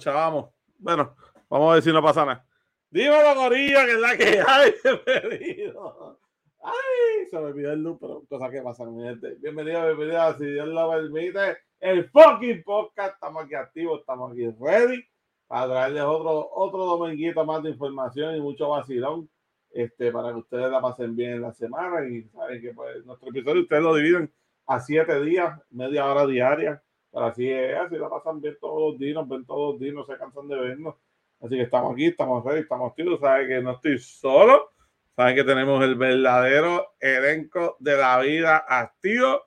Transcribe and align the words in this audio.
chavamos. 0.00 0.50
Bueno, 0.78 1.14
vamos 1.48 1.70
a 1.70 1.74
ver 1.74 1.82
si 1.82 1.92
no 1.92 2.02
pasa 2.02 2.24
nada. 2.24 2.44
Dímelo, 2.90 3.34
Corillo, 3.36 3.78
que 3.84 3.92
es 3.92 4.00
la 4.00 4.16
que 4.16 4.42
hay. 4.46 4.74
Bienvenido. 5.06 6.18
Ay, 6.62 7.26
se 7.30 7.38
me 7.38 7.44
olvidó 7.44 7.72
el 7.72 7.82
loop, 7.82 8.00
pero 8.00 8.24
cosas 8.28 8.50
que 8.50 8.62
pasan, 8.62 8.96
mi 8.96 9.04
gente. 9.04 9.36
Bienvenido, 9.40 9.86
bienvenido. 9.86 10.38
Si 10.38 10.44
Dios 10.46 10.68
lo 10.68 10.90
permite, 10.90 11.58
el 11.78 12.10
fucking 12.10 12.62
podcast. 12.64 13.14
Estamos 13.14 13.44
aquí 13.44 13.54
activos, 13.54 14.00
estamos 14.00 14.32
aquí 14.32 14.48
ready 14.58 15.04
para 15.46 15.66
traerles 15.68 16.02
otro, 16.02 16.50
otro 16.52 16.84
dominguito 16.84 17.44
más 17.44 17.62
de 17.62 17.70
información 17.70 18.36
y 18.36 18.40
mucho 18.40 18.70
vacilón. 18.70 19.30
Este, 19.70 20.10
para 20.10 20.30
que 20.30 20.38
ustedes 20.38 20.68
la 20.68 20.80
pasen 20.80 21.14
bien 21.14 21.34
en 21.34 21.42
la 21.42 21.52
semana 21.52 22.04
y 22.08 22.24
saben 22.24 22.60
que 22.60 22.72
pues, 22.74 23.04
nuestro 23.06 23.28
episodio 23.28 23.62
ustedes 23.62 23.82
lo 23.82 23.94
dividen 23.94 24.32
a 24.66 24.80
siete 24.80 25.22
días, 25.22 25.60
media 25.70 26.06
hora 26.06 26.26
diaria 26.26 26.82
pero 27.12 27.26
así 27.26 27.50
es, 27.50 27.76
así 27.76 27.96
la 27.96 28.08
pasan 28.08 28.40
bien 28.40 28.56
todos 28.60 28.92
los 28.92 28.98
días, 29.00 29.28
ven 29.28 29.44
todos 29.44 29.72
los 29.72 29.80
días, 29.80 29.94
no 29.94 30.04
se 30.04 30.16
cansan 30.16 30.48
de 30.48 30.56
vernos. 30.56 30.94
Así 31.40 31.56
que 31.56 31.62
estamos 31.62 31.94
aquí, 31.94 32.06
estamos 32.06 32.44
ready, 32.44 32.60
estamos 32.60 32.90
activos. 32.90 33.20
Saben 33.20 33.48
que 33.48 33.62
no 33.62 33.72
estoy 33.72 33.98
solo. 33.98 34.70
Saben 35.16 35.34
que 35.34 35.44
tenemos 35.44 35.82
el 35.82 35.94
verdadero 35.94 36.94
elenco 37.00 37.76
de 37.80 37.96
la 37.96 38.18
vida 38.20 38.64
activo. 38.68 39.42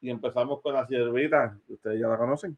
Y 0.00 0.10
empezamos 0.10 0.62
con 0.62 0.74
la 0.74 0.86
siervita. 0.86 1.58
Ustedes 1.68 2.00
ya 2.00 2.08
la 2.08 2.16
conocen. 2.16 2.56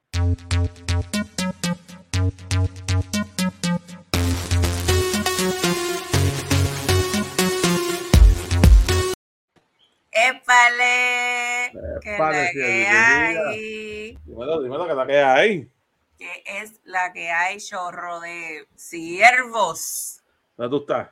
¡Épale! 10.24 11.72
¿Qué 12.00 12.12
es 12.12 12.18
la 12.18 12.50
que 12.52 12.86
hay? 12.86 14.18
Dímelo, 14.24 14.62
dímelo, 14.62 14.84
¿qué 14.84 14.90
es 14.92 14.96
la 14.96 15.06
que 15.06 15.18
hay? 15.18 15.70
¿Qué 16.18 16.42
es 16.46 16.80
la 16.84 17.12
que 17.12 17.30
hay, 17.30 17.58
chorro 17.58 18.20
de 18.20 18.66
siervos? 18.76 20.22
¿Dónde 20.56 20.70
tú 20.76 20.82
estás? 20.82 21.08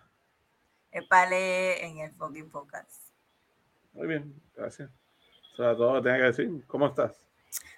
Épale 0.93 1.85
en 1.85 1.99
el 1.99 2.13
fucking 2.13 2.51
podcast. 2.51 3.03
Muy 3.95 4.07
bien, 4.07 4.33
gracias. 4.55 4.89
Eso 5.53 5.65
era 5.65 5.77
todo 5.77 5.95
lo 5.95 6.03
que 6.03 6.09
tenía 6.09 6.19
que 6.19 6.27
decir. 6.43 6.65
¿Cómo 6.67 6.87
estás? 6.87 7.17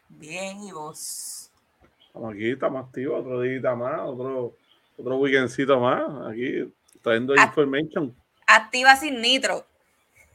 Bien, 0.09 0.63
¿y 0.63 0.73
vos? 0.73 1.51
Estamos 2.07 2.35
aquí, 2.35 2.51
estamos 2.51 2.87
activos, 2.87 3.21
otro 3.21 3.41
día 3.41 3.75
más, 3.75 4.01
otro, 4.01 4.55
otro 4.99 5.17
weekendcito 5.17 5.81
más, 5.81 6.31
aquí 6.31 6.71
trayendo 7.03 7.35
Ah. 7.39 7.45
information. 7.45 8.15
Activa 8.47 8.97
sin 8.97 9.21
nitro. 9.23 9.65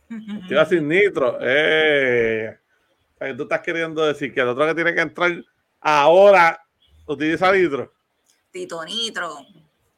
Activa 0.09 0.66
sin 0.66 0.88
nitro. 0.88 1.38
Eh. 1.41 2.57
Tú 3.35 3.44
estás 3.44 3.62
queriendo 3.62 4.06
decir 4.06 4.34
que 4.34 4.41
el 4.41 4.50
otro 4.50 4.66
que 4.66 4.75
tiene 4.75 4.94
que 4.94 5.01
entrar 5.01 5.44
ahora 5.81 6.59
utiliza 7.06 7.51
nitro. 7.51 7.94
Tito 8.51 8.84
Nitro. 8.85 9.46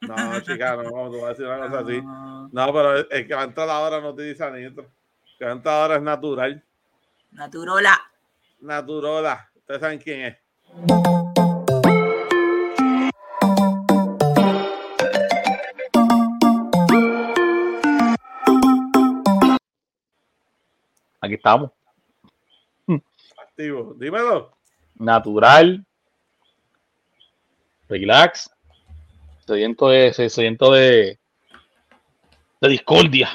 No, 0.00 0.40
chica, 0.40 0.76
no, 0.76 1.10
tú 1.10 1.20
vas 1.20 1.24
a 1.24 1.28
decir 1.28 1.46
una 1.46 1.68
cosa 1.68 1.78
así. 1.80 2.00
No, 2.02 2.72
pero 2.72 2.96
el, 2.96 3.06
el 3.10 3.26
que 3.26 3.34
va 3.34 3.42
a 3.42 3.44
entrar 3.44 3.68
ahora 3.68 4.00
no 4.00 4.10
utiliza 4.10 4.50
nitro. 4.50 4.84
El 4.84 5.38
que 5.38 5.44
va 5.44 5.50
a 5.50 5.54
entrar 5.54 5.82
ahora 5.82 5.96
es 5.96 6.02
natural. 6.02 6.64
Naturola. 7.32 8.00
Naturola. 8.60 9.50
Ustedes 9.54 9.80
saben 9.80 9.98
quién 9.98 10.20
es. 10.22 11.19
Aquí 21.20 21.34
estamos. 21.34 21.70
Activo. 23.38 23.94
Dímelo. 23.96 24.56
Natural. 24.96 25.84
Relax. 27.88 28.50
Sediento 29.46 29.88
de, 29.88 30.12
se- 30.12 30.30
sediento 30.30 30.70
de, 30.72 31.18
de 32.60 32.68
discordia. 32.68 33.28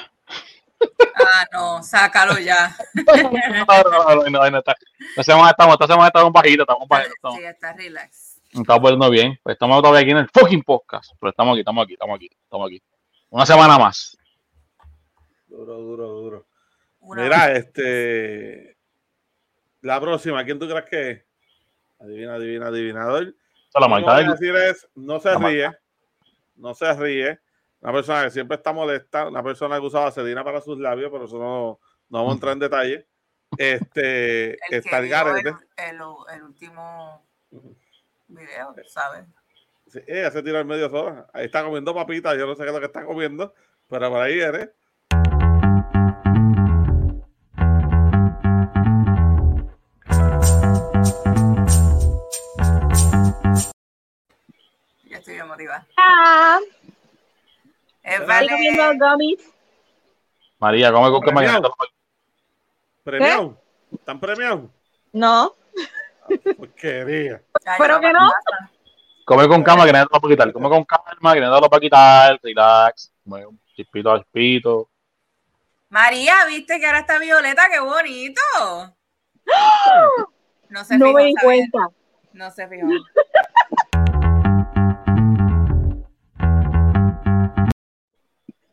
Ah, 1.14 1.44
no, 1.52 1.82
sácalo 1.82 2.38
ya. 2.38 2.74
No, 3.04 3.90
no, 3.90 4.30
no, 4.30 4.30
no. 4.30 4.58
Esta 4.58 5.22
semana 5.22 5.50
estamos, 5.50 5.76
estamos 5.80 6.32
bajitos, 6.32 6.66
estamos 6.68 6.88
estamos, 7.14 7.38
Sí, 7.38 7.44
está 7.44 7.72
relax. 7.72 8.40
estamos 8.52 8.80
poniendo 8.80 9.10
bien. 9.10 9.38
Pues 9.42 9.54
estamos 9.54 9.80
todavía 9.82 10.00
aquí 10.00 10.10
en 10.10 10.18
el 10.18 10.28
fucking 10.32 10.62
podcast. 10.62 11.12
Pero 11.20 11.30
estamos 11.30 11.52
aquí, 11.54 11.60
estamos 11.60 11.84
aquí, 11.84 11.92
estamos 11.94 12.16
aquí, 12.16 12.30
estamos 12.42 12.66
aquí. 12.66 12.82
Una 13.30 13.46
semana 13.46 13.78
más. 13.78 14.16
Duro, 15.48 15.76
duro, 15.78 16.06
duro. 16.08 16.46
Una- 17.06 17.22
Mira, 17.22 17.52
este. 17.52 18.76
La 19.80 20.00
próxima, 20.00 20.44
¿quién 20.44 20.58
tú 20.58 20.68
crees 20.68 20.84
que 20.86 21.10
es? 21.10 21.24
Adivina, 22.00 22.34
adivina, 22.34 22.66
adivinador. 22.66 23.34
La 23.74 23.86
Lo 23.86 23.96
que 23.96 24.02
voy 24.02 24.24
a 24.24 24.30
decir 24.30 24.56
es, 24.56 24.88
no 24.96 25.20
se 25.20 25.30
La 25.30 25.38
ríe, 25.38 25.70
no 26.56 26.74
se 26.74 26.92
ríe. 26.94 27.38
Una 27.80 27.92
persona 27.92 28.24
que 28.24 28.30
siempre 28.30 28.56
está 28.56 28.72
molesta, 28.72 29.28
una 29.28 29.42
persona 29.42 29.78
que 29.78 29.86
usaba 29.86 30.06
vaselina 30.06 30.42
para 30.42 30.60
sus 30.60 30.78
labios, 30.78 31.10
pero 31.12 31.26
eso 31.26 31.38
no, 31.38 31.78
no 32.08 32.18
vamos 32.18 32.32
a 32.32 32.34
entrar 32.34 32.52
en 32.54 32.58
detalle. 32.58 33.06
Este, 33.56 34.50
el 34.54 34.58
que 34.68 34.76
está 34.78 34.98
el 34.98 35.08
garete. 35.08 35.50
el, 35.50 35.56
el, 35.94 36.00
el 36.34 36.42
último 36.42 37.24
video, 38.26 38.74
¿sabes? 38.88 39.26
Sí, 39.86 40.00
ella 40.08 40.30
se 40.32 40.42
tira 40.42 40.58
al 40.58 40.64
medio 40.64 40.90
sola. 40.90 41.28
Ahí 41.32 41.46
está 41.46 41.62
comiendo 41.62 41.94
papitas, 41.94 42.36
yo 42.36 42.46
no 42.46 42.56
sé 42.56 42.62
qué 42.62 42.68
es 42.68 42.74
lo 42.74 42.80
que 42.80 42.86
está 42.86 43.04
comiendo, 43.04 43.54
pero 43.88 44.10
por 44.10 44.20
ahí 44.20 44.40
eres. 44.40 44.70
Motivada. 55.56 55.86
Ah, 55.96 56.58
Épale. 58.02 58.46
estoy 58.46 58.48
comiendo 58.48 59.06
gummies. 59.06 59.54
María, 60.58 60.92
come 60.92 61.10
con 61.10 61.20
que 61.22 61.30
Premiado. 61.32 61.74
Premiado. 63.02 63.62
¿Están 63.90 64.20
premiados? 64.20 64.70
No, 65.12 65.54
Porquería. 66.58 67.40
Ya, 67.64 67.74
pero 67.78 67.98
que 68.00 68.12
no. 68.12 68.30
Come 69.24 69.48
con 69.48 69.62
calma 69.62 69.86
que 69.86 69.92
nadie 69.92 70.06
te 70.06 70.14
lo 70.14 70.20
va 70.20 70.28
a 70.28 70.30
quitar. 70.30 70.52
Come 70.52 70.68
con 70.68 70.84
calma 70.84 71.32
que 71.34 71.40
nadie 71.40 71.54
te 71.54 71.60
lo 71.62 71.68
va 71.70 71.76
a 71.76 71.80
quitar. 71.80 72.40
Relax. 72.42 73.12
Come 73.24 73.46
un 73.46 73.58
chispito 73.74 74.12
a 74.12 74.18
chispito. 74.18 74.90
María, 75.88 76.44
¿viste 76.46 76.78
que 76.78 76.86
ahora 76.86 76.98
está 76.98 77.18
Violeta? 77.18 77.62
¡Qué 77.70 77.80
bonito! 77.80 78.42
No 80.68 80.84
se 80.84 80.98
no 80.98 81.06
fijó, 81.06 81.16
me 81.16 81.24
di 81.24 81.34
cuenta. 81.42 81.88
No 82.34 82.50
se 82.50 82.68
fijó. 82.68 82.88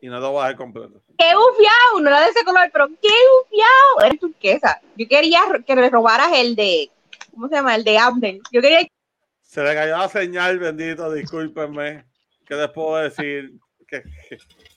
Y 0.03 0.09
no 0.09 0.19
te 0.19 0.27
voy 0.27 0.39
a 0.41 0.47
dejar 0.47 0.57
completo. 0.57 1.01
¡Qué 1.17 1.33
bufiado! 1.33 2.01
No 2.01 2.09
era 2.09 2.19
de 2.19 2.27
ese 2.31 2.43
color, 2.43 2.69
pero 2.73 2.89
¡qué 3.01 3.07
bufiado! 3.39 4.05
Eres 4.05 4.19
turquesa. 4.19 4.81
Yo 4.97 5.07
quería 5.07 5.39
que 5.65 5.75
me 5.77 5.89
robaras 5.89 6.27
el 6.35 6.57
de. 6.57 6.91
¿Cómo 7.31 7.47
se 7.47 7.55
llama? 7.55 7.73
El 7.73 7.85
de 7.85 7.97
Abner. 7.97 8.35
Yo 8.51 8.59
quería. 8.59 8.85
Se 9.43 9.63
le 9.63 9.73
cayó 9.73 9.97
la 9.97 10.09
señal, 10.09 10.59
bendito, 10.59 11.09
discúlpenme. 11.09 12.03
¿Qué 12.45 12.53
les 12.53 12.69
puedo 12.71 12.97
decir? 12.97 13.53
Que, 13.87 14.03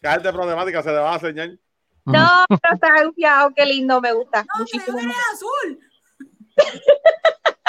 arte 0.05 0.33
problemática 0.33 0.81
se 0.85 0.91
le 0.91 0.99
va 0.99 1.17
a 1.17 1.19
señal. 1.19 1.59
No, 2.05 2.45
pero 2.49 2.75
está 2.75 3.05
bufiado. 3.05 3.51
Qué 3.57 3.67
lindo, 3.67 4.01
me 4.01 4.13
gusta. 4.13 4.43
No, 4.45 4.61
Muchísimo. 4.61 4.85
creo 4.85 4.97
que 4.97 5.05
eres 5.07 5.17
azul. 5.33 5.81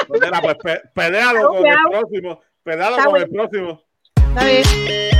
Pues 0.07 0.21
pues 0.41 0.57
pe- 0.63 0.81
pelealo 0.93 1.49
con 1.49 1.65
el 1.65 1.75
próximo. 1.89 2.39
Pelealo 2.61 3.03
con 3.03 3.15
el 3.19 3.29
próximo. 3.31 3.81
Está 4.15 4.43
bien. 4.45 5.16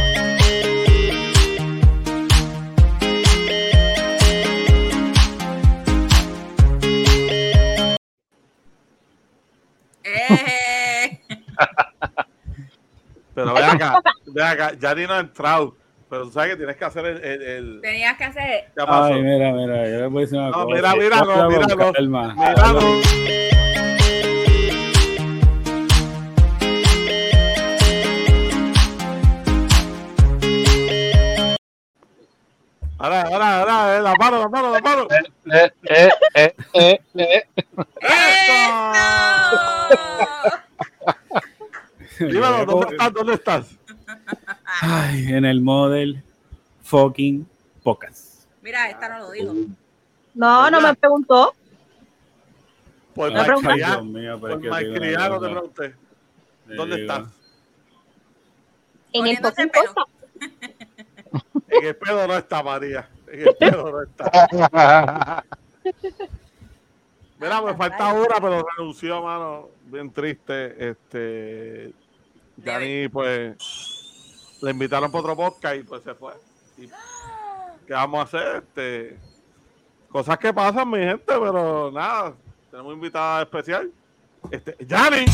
Pero 13.53 13.65
ve 13.67 13.71
acá, 13.73 14.01
ve 14.25 14.44
acá, 14.44 14.71
ya 14.79 14.95
ni 14.95 15.05
no 15.07 15.13
ha 15.13 15.19
entrado. 15.19 15.75
Pero 16.09 16.23
tú 16.23 16.31
sabes 16.31 16.51
que 16.51 16.57
tienes 16.57 16.77
que 16.77 16.85
hacer 16.85 17.05
el. 17.05 17.23
el, 17.23 17.41
el- 17.41 17.81
Tenías 17.81 18.17
que 18.17 18.23
hacer. 18.23 18.65
ya 18.77 18.85
pasó. 18.85 19.13
Ay, 19.13 19.21
mira, 19.21 19.51
mira, 19.51 19.89
yo 19.89 19.99
les 20.01 20.09
voy 20.09 20.23
a 20.23 20.25
decir 20.25 20.38
una 20.39 20.47
No, 20.49 20.53
cosa. 20.63 20.75
mira, 20.75 20.95
mira, 20.95 21.17
no, 21.21 21.94
calma. 21.94 22.33
Míralo. 22.33 22.81
Ahora, 33.00 33.21
ahora, 33.23 33.59
ahora, 33.59 33.97
eh, 33.97 34.01
la 34.01 34.15
mano, 34.15 34.39
la 34.39 34.47
mano, 34.50 34.71
la 34.71 34.79
mano. 34.81 35.07
Eh, 35.11 35.71
eh, 35.85 36.09
eh, 36.33 36.53
eh, 36.73 37.00
eh. 37.13 37.43
Dímelo, 42.27 42.65
¿dónde 42.65 42.88
estás? 42.91 43.13
¿Dónde 43.13 43.33
estás? 43.33 43.77
Ay, 44.81 45.33
en 45.33 45.45
el 45.45 45.62
model 45.62 46.24
fucking 46.83 47.47
pocas. 47.83 48.47
Mira, 48.62 48.89
esta 48.89 49.09
no 49.09 49.19
lo 49.19 49.31
digo. 49.31 49.53
No, 50.33 50.69
no 50.69 50.81
me 50.81 50.94
preguntó. 50.95 51.53
Por 53.13 53.31
mío, 54.03 54.39
pero 54.39 54.39
Por 54.39 54.51
es 54.51 54.57
que 54.57 54.69
tengo 54.69 54.69
una 54.69 54.69
malcriado 54.69 55.39
te 55.39 55.50
pregunté. 55.50 55.95
¿Dónde 56.75 56.97
digo. 56.97 57.13
estás? 57.13 57.29
En 59.13 59.27
el 59.27 59.41
fucking. 59.41 60.06
En 61.69 61.85
el 61.85 61.95
pedo 61.95 62.27
no 62.27 62.38
está 62.38 62.63
María. 62.63 63.09
En 63.27 63.47
el 63.47 63.56
pedo 63.56 63.91
no 63.91 64.03
está. 64.03 65.44
Mira, 67.39 67.62
me 67.62 67.75
falta 67.75 68.13
una, 68.13 68.35
pero 68.35 68.65
renunció, 68.77 69.24
mano. 69.24 69.69
Bien 69.85 70.12
triste. 70.12 70.89
Este. 70.89 71.94
Dani, 72.57 73.07
pues. 73.07 74.57
Le 74.62 74.71
invitaron 74.71 75.12
para 75.12 75.21
otro 75.21 75.36
podcast 75.36 75.75
y 75.75 75.83
pues 75.83 76.04
se 76.04 76.15
fue. 76.15 76.33
Y, 76.77 76.88
¿Qué 77.86 77.94
vamos 77.94 78.19
a 78.19 78.24
hacer? 78.24 78.63
Este. 78.63 79.18
Cosas 80.09 80.38
que 80.39 80.54
pasan, 80.54 80.89
mi 80.89 81.00
gente, 81.00 81.24
pero 81.27 81.92
nada. 81.92 82.33
Tenemos 82.71 82.94
invitada 82.94 83.44
especial. 83.44 83.92
Este. 84.50 84.75
¡Yanni! 84.86 85.25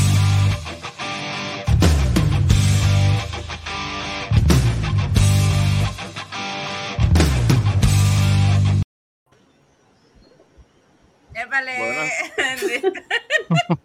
Épale. 11.33 12.11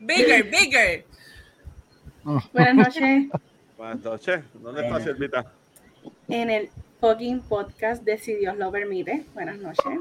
bigger, 0.00 0.42
bigger. 0.44 1.15
Buenas 2.52 2.74
noches 2.74 3.28
Buenas 3.76 4.00
noches. 4.02 4.44
¿Dónde 4.54 4.82
está 4.86 5.00
Silvita? 5.00 5.52
en 6.28 6.50
el 6.50 6.70
fucking 7.00 7.40
podcast 7.42 8.02
de 8.04 8.16
Si 8.18 8.34
Dios 8.34 8.56
lo 8.56 8.70
permite. 8.70 9.26
Buenas 9.34 9.58
noches. 9.58 10.00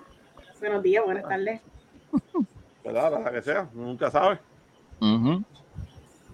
Buenos 0.59 0.81
días, 0.81 1.03
buenas 1.03 1.27
tardes. 1.27 1.61
¿Verdad? 2.83 3.21
La 3.23 3.31
que 3.31 3.41
sea. 3.41 3.67
Nunca 3.73 4.09
sabe. 4.09 4.39
Ujú. 5.01 5.43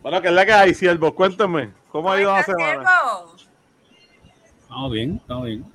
Bueno, 0.04 0.22
¿qué 0.22 0.28
es 0.28 0.34
la 0.34 0.46
que 0.46 0.54
hay, 0.54 0.74
siervo? 0.76 1.14
Cuéntame. 1.16 1.72
¿Cómo 1.92 2.12
ha 2.12 2.20
ido 2.22 2.32
la 2.32 2.44
¿Cómo 2.44 2.58
estás, 2.58 2.70
semana? 2.74 2.90
siervo? 2.90 3.36
Estamos 4.62 4.92
bien, 4.92 5.16
estamos 5.16 5.46
bien. 5.46 5.66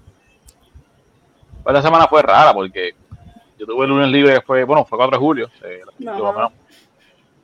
Pues 1.64 1.74
la 1.74 1.82
semana 1.82 2.06
fue 2.06 2.22
rara 2.22 2.54
porque 2.54 2.94
yo 3.58 3.66
tuve 3.66 3.84
el 3.84 3.90
lunes 3.90 4.08
libre 4.08 4.34
que 4.34 4.40
fue, 4.42 4.62
bueno, 4.64 4.84
fue 4.84 4.96
4 4.98 5.16
de 5.18 5.20
julio. 5.20 5.50
eh, 5.64 5.80
No. 5.98 6.16
yo, 6.18 6.32
bueno, 6.32 6.52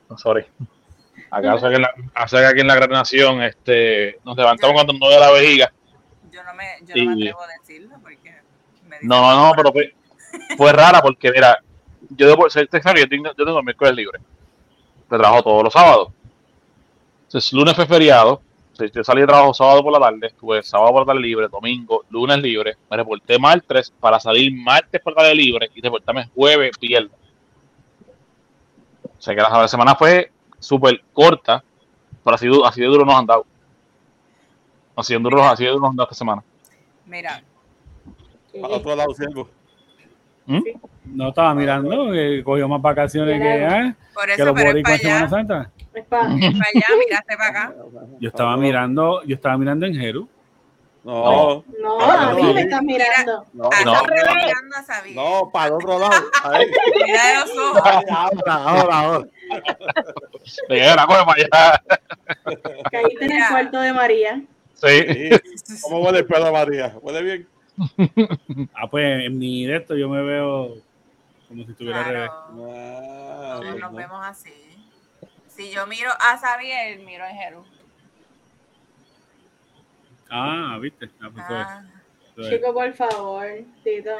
no, 0.09 0.17
sorry. 0.17 0.45
Acá 1.33 1.57
sé 1.57 1.67
que 1.67 1.79
la, 1.79 1.91
acá 2.13 2.27
que 2.27 2.45
aquí 2.45 2.59
en 2.61 2.67
la 2.67 2.75
Gran 2.75 2.91
Nación 2.91 3.41
este, 3.41 4.19
nos 4.23 4.37
levantamos 4.37 4.75
cuando 4.75 4.93
nos 4.93 5.09
de 5.09 5.19
la 5.19 5.31
vejiga. 5.31 5.73
Yo 6.29 6.43
no 6.43 6.53
me, 6.53 6.77
yo 6.85 7.05
no 7.05 7.15
me 7.15 7.23
atrevo 7.23 7.41
a 7.41 7.47
decirlo 7.47 7.95
porque 8.03 8.35
me 8.87 8.97
No, 9.01 9.33
no, 9.33 9.47
no, 9.47 9.53
pero 9.55 9.71
fue, 9.71 9.95
fue 10.55 10.71
rara 10.71 11.01
porque, 11.01 11.31
mira, 11.31 11.57
yo 12.09 12.27
debo 12.27 12.47
ser 12.51 12.69
yo 12.71 13.09
tengo, 13.09 13.31
yo 13.35 13.45
tengo 13.45 13.57
el 13.57 13.65
miércoles 13.65 13.95
libre. 13.95 14.19
Pero 15.09 15.21
trabajo 15.23 15.41
todos 15.41 15.63
los 15.63 15.73
sábados. 15.73 16.09
Entonces, 17.23 17.51
lunes 17.51 17.75
fue 17.75 17.87
feriado. 17.87 18.39
Yo 18.93 19.03
salí 19.03 19.21
de 19.21 19.27
trabajo 19.27 19.55
sábado 19.55 19.81
por 19.81 19.91
la 19.91 19.99
tarde, 19.99 20.27
estuve 20.27 20.61
sábado 20.61 20.91
por 20.91 21.01
la 21.01 21.13
tarde 21.13 21.21
libre, 21.21 21.47
domingo, 21.47 22.05
lunes 22.11 22.37
libre. 22.37 22.77
Me 22.91 22.97
reporté 22.97 23.39
martes 23.39 23.91
para 23.99 24.19
salir 24.19 24.53
martes 24.53 25.01
por 25.01 25.13
la 25.13 25.23
tarde 25.23 25.33
libre 25.33 25.71
y 25.73 25.81
reportarme 25.81 26.29
jueves, 26.35 26.77
viernes. 26.79 27.11
O 29.17 29.21
sea 29.21 29.33
que 29.33 29.41
la 29.41 29.67
semana 29.67 29.95
fue 29.95 30.32
súper 30.63 31.01
corta, 31.13 31.63
pero 32.23 32.35
así, 32.35 32.47
así 32.65 32.81
de 32.81 32.87
duro 32.87 33.05
nos 33.05 33.15
han 33.15 33.25
dado. 33.25 33.45
Así 34.95 35.13
de 35.13 35.19
duro, 35.19 35.43
así 35.43 35.63
de 35.63 35.69
duro 35.71 35.81
nos 35.81 35.89
han 35.91 35.95
dado 35.97 36.05
esta 36.05 36.15
semana. 36.17 36.43
Mira, 37.05 37.43
Para 38.61 38.75
otro 38.75 38.95
lado, 38.95 39.13
siervo. 39.13 39.49
No 41.05 41.29
estaba 41.29 41.53
mirando, 41.55 42.11
que 42.11 42.41
cogió 42.43 42.67
más 42.67 42.81
vacaciones 42.81 43.39
que, 43.41 43.65
ah, 43.65 43.95
por 44.13 44.25
que 44.25 44.33
eso, 44.33 44.45
los 44.45 44.53
pero 44.53 44.67
es 44.69 44.73
boricuas 44.73 44.93
en 44.95 44.99
Semana 45.01 45.29
Santa. 45.29 45.71
Es 45.93 46.05
pa- 46.05 46.19
para 46.21 46.27
allá, 46.29 46.87
miraste 46.99 47.37
para 47.37 47.49
acá. 47.49 47.73
Yo 48.19 48.29
estaba 48.29 48.57
mirando, 48.57 49.23
yo 49.23 49.35
estaba 49.35 49.57
mirando 49.57 49.85
en 49.85 49.95
Jeru. 49.95 50.27
No, 51.03 51.63
No, 51.81 51.99
Ah, 51.99 52.29
a 52.29 52.33
mí 52.33 52.41
no. 52.43 52.53
me 52.53 52.61
estás 52.61 52.81
mirando. 52.81 53.45
no, 53.53 53.63
No. 53.63 53.69
está 53.69 54.03
mirando 54.13 54.75
a 54.77 54.83
Sabi. 54.83 55.13
no, 55.13 55.49
para 55.51 55.67
el 55.67 55.73
otro 55.73 55.99
lado. 55.99 56.23
Mira 57.05 57.27
de 57.27 57.35
los 57.39 57.57
ojos. 57.57 57.81
Ahora, 57.85 58.55
ahora, 58.55 58.99
ahora. 58.99 59.27
Le 60.69 60.75
llegué 60.75 60.95
la 60.95 61.07
para 61.07 61.33
allá. 61.33 61.83
Caíste 62.91 63.25
en 63.25 63.31
el 63.31 63.47
cuarto 63.49 63.79
de 63.79 63.93
María. 63.93 64.41
Sí. 64.75 65.29
Sí. 65.63 65.79
¿Cómo 65.83 65.99
huele 65.99 66.19
el 66.19 66.25
pedo, 66.25 66.51
María? 66.51 66.95
¿Huele 67.01 67.21
bien? 67.21 67.47
Ah, 68.75 68.87
pues 68.89 69.25
en 69.25 69.37
mi 69.39 69.65
de 69.65 69.77
esto 69.77 69.95
yo 69.95 70.07
me 70.09 70.21
veo 70.21 70.75
como 71.47 71.63
si 71.65 71.71
estuviera 71.71 71.99
al 71.99 72.05
revés. 72.05 72.29
Claro, 72.29 72.73
Ah, 72.75 73.57
pues 73.61 73.75
nos 73.79 73.91
no. 73.91 73.97
vemos 73.97 74.25
así. 74.25 74.53
Si 75.47 75.71
yo 75.71 75.87
miro 75.87 76.09
a 76.19 76.37
Xavier, 76.37 76.99
miro 76.99 77.25
en 77.25 77.35
Jeru. 77.35 77.65
Ah, 80.29 80.77
viste. 80.81 81.09
Ah, 81.21 81.29
pues 81.33 81.45
eso 81.45 81.59
es, 81.61 81.67
Ah, 81.67 81.83
eso 82.31 82.41
es. 82.41 82.49
Chico, 82.49 82.73
por 82.73 82.93
favor, 82.93 83.47
Tito. 83.83 84.11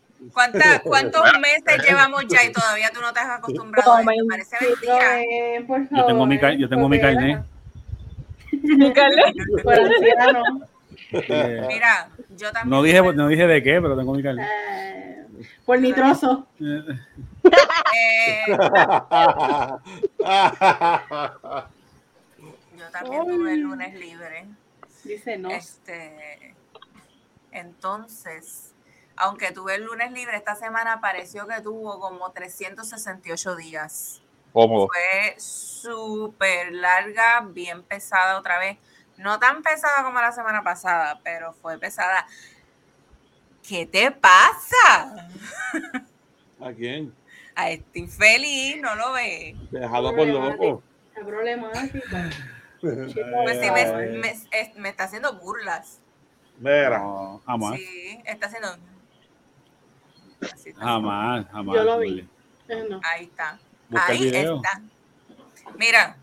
¿cuánta- 0.32 0.80
¿Cuántos 0.84 1.22
meses 1.40 1.82
llevamos 1.88 2.26
ya 2.28 2.44
y 2.44 2.52
todavía 2.52 2.90
tú 2.92 3.00
no 3.00 3.12
te 3.12 3.20
has 3.20 3.38
acostumbrado? 3.38 3.92
a 3.94 4.00
Oh, 4.00 4.04
my- 4.04 4.28
Parece 4.28 4.56
mentira. 4.60 5.08
ven, 5.16 5.66
por 5.66 5.86
favor. 5.88 5.98
Yo 6.02 6.06
tengo 6.06 6.26
mi, 6.26 6.38
yo 6.58 6.68
tengo 6.68 6.88
mi 6.88 7.00
carnet. 7.00 7.42
Por 9.62 9.74
anciano. 9.74 10.42
Eh, 11.12 11.64
Mira, 11.68 12.08
yo 12.36 12.52
también. 12.52 12.70
no 12.70 12.82
dije, 12.82 13.00
no 13.14 13.28
dije 13.28 13.46
de 13.46 13.62
qué, 13.62 13.80
pero 13.80 13.96
tengo 13.96 14.12
mi 14.14 14.22
carnet. 14.22 14.46
Eh, 14.48 15.26
por 15.64 15.78
nitroso. 15.80 16.46
Eh, 16.60 18.42
yo 22.76 22.90
también 22.92 23.26
tuve 23.26 23.52
el 23.54 23.60
lunes 23.60 23.94
libre. 23.94 24.46
Dice 25.04 25.38
no. 25.38 25.50
Este, 25.50 26.54
entonces, 27.52 28.69
aunque 29.20 29.52
tuve 29.52 29.74
el 29.76 29.84
lunes 29.84 30.10
libre, 30.12 30.36
esta 30.36 30.54
semana 30.56 31.00
pareció 31.00 31.46
que 31.46 31.60
tuvo 31.60 32.00
como 32.00 32.30
368 32.32 33.56
días. 33.56 34.20
Cómodo. 34.52 34.88
Fue 34.88 35.34
súper 35.38 36.72
larga, 36.72 37.40
bien 37.46 37.82
pesada 37.82 38.38
otra 38.38 38.58
vez. 38.58 38.78
No 39.16 39.38
tan 39.38 39.62
pesada 39.62 40.02
como 40.02 40.20
la 40.20 40.32
semana 40.32 40.62
pasada, 40.62 41.20
pero 41.22 41.52
fue 41.52 41.78
pesada. 41.78 42.26
¿Qué 43.66 43.86
te 43.86 44.10
pasa? 44.10 45.28
¿A 46.60 46.72
quién? 46.72 47.14
A 47.54 47.70
estoy 47.70 48.06
feliz, 48.08 48.80
no 48.80 48.94
lo 48.96 49.12
ves. 49.12 49.54
Déjalo 49.70 50.16
por 50.16 50.26
loco. 50.26 50.82
La 51.16 51.24
problemática. 51.26 52.30
Pues 52.80 53.12
sí, 53.60 53.70
me, 53.70 54.06
me- 54.20 54.30
es- 54.30 54.74
me 54.76 54.88
está 54.88 55.04
haciendo 55.04 55.34
burlas. 55.38 56.00
Mira. 56.58 56.98
no, 57.00 57.42
jamás, 57.44 57.76
Sí, 57.76 58.18
está 58.24 58.46
haciendo. 58.46 58.74
Así 60.52 60.72
jamás, 60.72 61.46
jamás. 61.50 61.76
Yo 61.76 61.84
lo 61.84 61.98
vi. 61.98 62.08
Julia. 62.08 62.84
No. 62.88 63.00
Ahí 63.04 63.24
está. 63.24 63.58
Busca 63.88 64.06
Ahí 64.06 64.26
está. 64.28 64.80
Mira, 65.76 66.16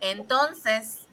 entonces, 0.00 1.06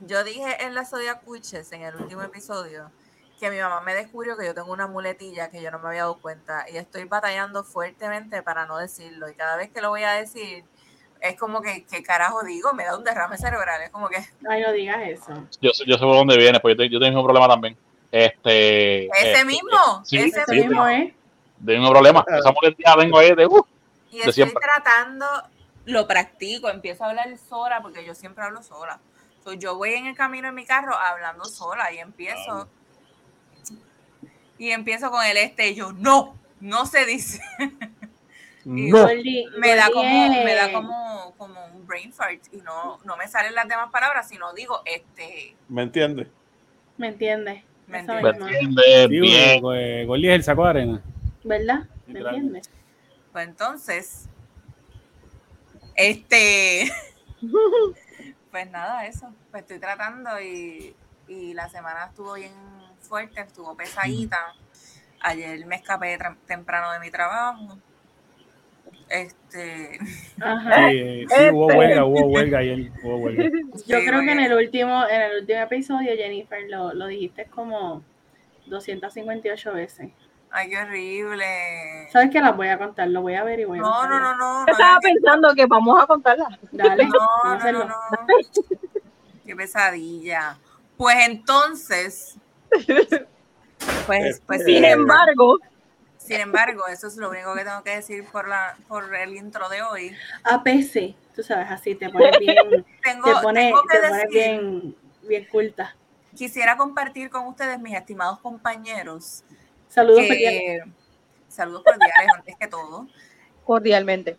yo 0.00 0.24
dije 0.24 0.64
en 0.64 0.74
la 0.74 0.84
Zodiac 0.84 1.26
Witches, 1.26 1.70
en 1.72 1.82
el 1.82 1.96
último 1.96 2.22
episodio, 2.22 2.90
que 3.38 3.50
mi 3.50 3.58
mamá 3.58 3.80
me 3.80 3.94
descubrió 3.94 4.36
que 4.36 4.46
yo 4.46 4.54
tengo 4.54 4.72
una 4.72 4.86
muletilla 4.86 5.50
que 5.50 5.60
yo 5.62 5.70
no 5.70 5.78
me 5.80 5.88
había 5.88 6.02
dado 6.02 6.18
cuenta 6.18 6.64
y 6.72 6.76
estoy 6.76 7.04
batallando 7.04 7.64
fuertemente 7.64 8.42
para 8.42 8.66
no 8.66 8.78
decirlo. 8.78 9.28
Y 9.28 9.34
cada 9.34 9.56
vez 9.56 9.70
que 9.70 9.80
lo 9.80 9.90
voy 9.90 10.04
a 10.04 10.12
decir, 10.12 10.64
es 11.20 11.36
como 11.38 11.60
que, 11.60 11.84
¿qué 11.84 12.02
carajo 12.02 12.42
digo? 12.44 12.72
Me 12.72 12.84
da 12.84 12.96
un 12.96 13.04
derrame 13.04 13.36
cerebral. 13.36 13.82
Es 13.82 13.90
como 13.90 14.08
que, 14.08 14.16
Ay, 14.48 14.62
no 14.62 14.72
digas 14.72 14.98
eso. 15.04 15.32
Yo, 15.60 15.70
sé- 15.72 15.84
yo 15.86 15.94
sé 15.94 16.00
por 16.04 16.14
dónde 16.16 16.36
viene, 16.36 16.60
pues 16.60 16.72
yo, 16.74 16.82
te- 16.82 16.88
yo 16.88 16.98
tengo 17.00 17.10
mismo 17.18 17.24
problema 17.24 17.48
también. 17.48 17.76
Este. 18.12 19.06
ese 19.06 19.32
este, 19.32 19.44
mismo, 19.46 20.04
sí, 20.04 20.18
ese 20.18 20.44
sí, 20.46 20.54
mismo 20.54 20.86
es. 20.86 21.12
Tengo 21.64 21.72
el 21.72 21.78
mismo 21.78 21.90
problema. 21.90 22.24
Esa 22.28 22.52
muletilla 22.52 22.94
tengo 22.98 23.18
ahí 23.18 23.34
de. 23.34 23.46
Uh, 23.46 23.64
Y 24.10 24.12
de 24.12 24.18
estoy 24.18 24.32
siempre. 24.34 24.60
tratando, 24.60 25.26
lo 25.86 26.06
practico, 26.06 26.68
empiezo 26.68 27.04
a 27.04 27.08
hablar 27.10 27.36
sola, 27.38 27.80
porque 27.80 28.04
yo 28.04 28.14
siempre 28.14 28.44
hablo 28.44 28.62
sola. 28.62 29.00
So, 29.42 29.54
yo 29.54 29.76
voy 29.76 29.94
en 29.94 30.06
el 30.06 30.14
camino 30.14 30.48
en 30.48 30.54
mi 30.54 30.66
carro 30.66 30.94
hablando 30.94 31.46
sola 31.46 31.90
y 31.92 31.98
empiezo. 31.98 32.68
Y 34.58 34.70
empiezo 34.70 35.10
con 35.10 35.24
el 35.24 35.36
este 35.38 35.70
y 35.70 35.74
yo, 35.74 35.92
no, 35.92 36.36
no 36.60 36.86
se 36.86 37.04
dice. 37.06 37.40
Y 38.64 38.92
No. 38.92 39.08
Me 39.58 39.74
da 39.74 39.90
como, 39.90 40.44
me 40.44 40.54
da 40.54 40.72
como, 40.72 41.34
como 41.36 41.66
un 41.66 41.84
brain 41.84 42.12
fart 42.12 42.42
y 42.52 42.58
no, 42.58 43.00
no 43.04 43.16
me 43.16 43.26
salen 43.26 43.56
las 43.56 43.66
demás 43.66 43.90
palabras, 43.90 44.28
sino 44.28 44.52
digo, 44.52 44.82
este, 44.84 45.56
¿Me 45.68 45.82
entiendes? 45.82 46.28
¿Me 46.96 47.08
entiendes? 47.08 47.64
Me 47.92 48.00
Esa 48.00 48.14
¿Me 48.14 48.30
entiendes? 48.30 48.84
Sí, 49.08 49.20
Bien. 49.20 49.60
pues, 49.60 50.24
es 50.24 50.30
el 50.30 50.44
saco 50.44 50.64
de 50.64 50.70
arena. 50.70 51.02
¿Verdad? 51.44 51.80
¿Me 52.06 52.20
entiendes? 52.20 52.70
pues 53.32 53.48
entonces, 53.48 54.28
este, 55.94 56.90
pues 58.50 58.70
nada, 58.70 59.06
eso, 59.06 59.30
pues 59.50 59.62
estoy 59.62 59.78
tratando 59.78 60.40
y, 60.40 60.94
y 61.28 61.52
la 61.52 61.68
semana 61.68 62.06
estuvo 62.06 62.34
bien 62.34 62.52
fuerte, 63.00 63.42
estuvo 63.42 63.76
pesadita. 63.76 64.54
Ayer 65.20 65.66
me 65.66 65.76
escapé 65.76 66.18
temprano 66.46 66.92
de 66.92 67.00
mi 67.00 67.10
trabajo. 67.10 67.78
Este, 69.12 69.98
Ajá. 70.40 70.88
Sí, 70.88 71.26
sí, 71.28 71.50
hubo 71.52 71.66
Este. 71.68 71.78
huelga, 71.78 72.04
hubo 72.06 72.26
huelga 72.28 72.58
ayer, 72.60 72.90
hubo 73.02 73.16
huelga. 73.18 73.44
Yo 73.86 73.98
sí, 73.98 74.06
creo 74.06 74.20
que 74.20 74.32
en 74.32 74.40
el 74.40 74.54
último, 74.54 75.06
en 75.06 75.20
el 75.20 75.40
último 75.40 75.60
episodio, 75.60 76.12
Jennifer, 76.16 76.62
lo, 76.70 76.94
lo 76.94 77.06
dijiste 77.08 77.44
como 77.46 78.02
258 78.66 79.72
veces. 79.74 80.10
Ay, 80.50 80.70
qué 80.70 80.78
horrible. 80.78 81.44
¿Sabes 82.10 82.30
qué? 82.30 82.40
Las 82.40 82.56
voy 82.56 82.68
a 82.68 82.78
contar, 82.78 83.08
lo 83.08 83.20
voy 83.20 83.34
a 83.34 83.44
ver 83.44 83.60
y 83.60 83.64
voy 83.64 83.78
a 83.78 83.82
No, 83.82 84.08
no, 84.08 84.18
no, 84.18 84.34
no. 84.36 84.64
no 84.64 84.72
Estaba 84.72 84.98
pensando 85.00 85.54
que 85.54 85.66
vamos 85.66 86.02
a 86.02 86.06
contarla. 86.06 86.58
Dale, 86.70 87.04
No, 87.06 87.54
no, 87.58 87.72
no, 87.72 87.84
no. 87.84 87.94
Qué 89.44 89.56
pesadilla. 89.56 90.56
Pues 90.96 91.16
entonces, 91.26 92.36
pues, 94.06 94.40
pues 94.46 94.64
sí, 94.64 94.74
Sin 94.74 94.84
embargo, 94.84 95.58
Sin 96.24 96.40
embargo, 96.40 96.86
eso 96.86 97.08
es 97.08 97.16
lo 97.16 97.30
único 97.30 97.54
que 97.54 97.64
tengo 97.64 97.82
que 97.82 97.96
decir 97.96 98.24
por 98.30 98.46
la 98.48 98.76
por 98.88 99.12
el 99.14 99.34
intro 99.36 99.68
de 99.68 99.82
hoy. 99.82 100.16
APC, 100.44 101.14
tú 101.34 101.42
sabes, 101.42 101.68
así 101.70 101.94
te 101.96 102.08
pones 102.10 102.38
bien, 102.38 102.56
Tengo, 103.02 103.34
te 103.34 103.42
pones, 103.42 103.64
tengo 103.66 103.82
que 103.82 103.98
te 103.98 104.08
pones 104.08 104.22
decir, 104.22 104.30
bien, 104.30 104.96
bien 105.22 105.44
culta. 105.46 105.96
quisiera 106.36 106.76
compartir 106.76 107.28
con 107.28 107.46
ustedes, 107.48 107.78
mis 107.80 107.94
estimados 107.94 108.38
compañeros, 108.38 109.42
Saludos, 109.88 110.20
que- 110.20 110.28
cordiales. 110.28 110.82
saludos 111.48 111.82
cordiales 111.82 112.28
antes 112.36 112.56
que 112.56 112.68
todo, 112.68 113.08
cordialmente, 113.64 114.36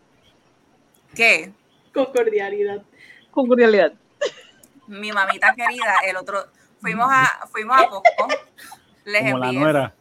que 1.14 1.52
con 1.92 2.06
cordialidad. 2.06 2.82
con 3.30 3.46
cordialidad. 3.46 3.92
mi 4.86 5.12
mamita 5.12 5.54
querida, 5.54 5.96
el 6.06 6.16
otro, 6.16 6.46
fuimos 6.80 7.08
a, 7.12 7.46
fuimos 7.52 7.76
a 7.78 7.88
Costco, 7.88 8.28
les 9.04 9.22
Como 9.30 9.38
la 9.38 9.46
envié- 9.50 9.58
nuera. 9.60 9.94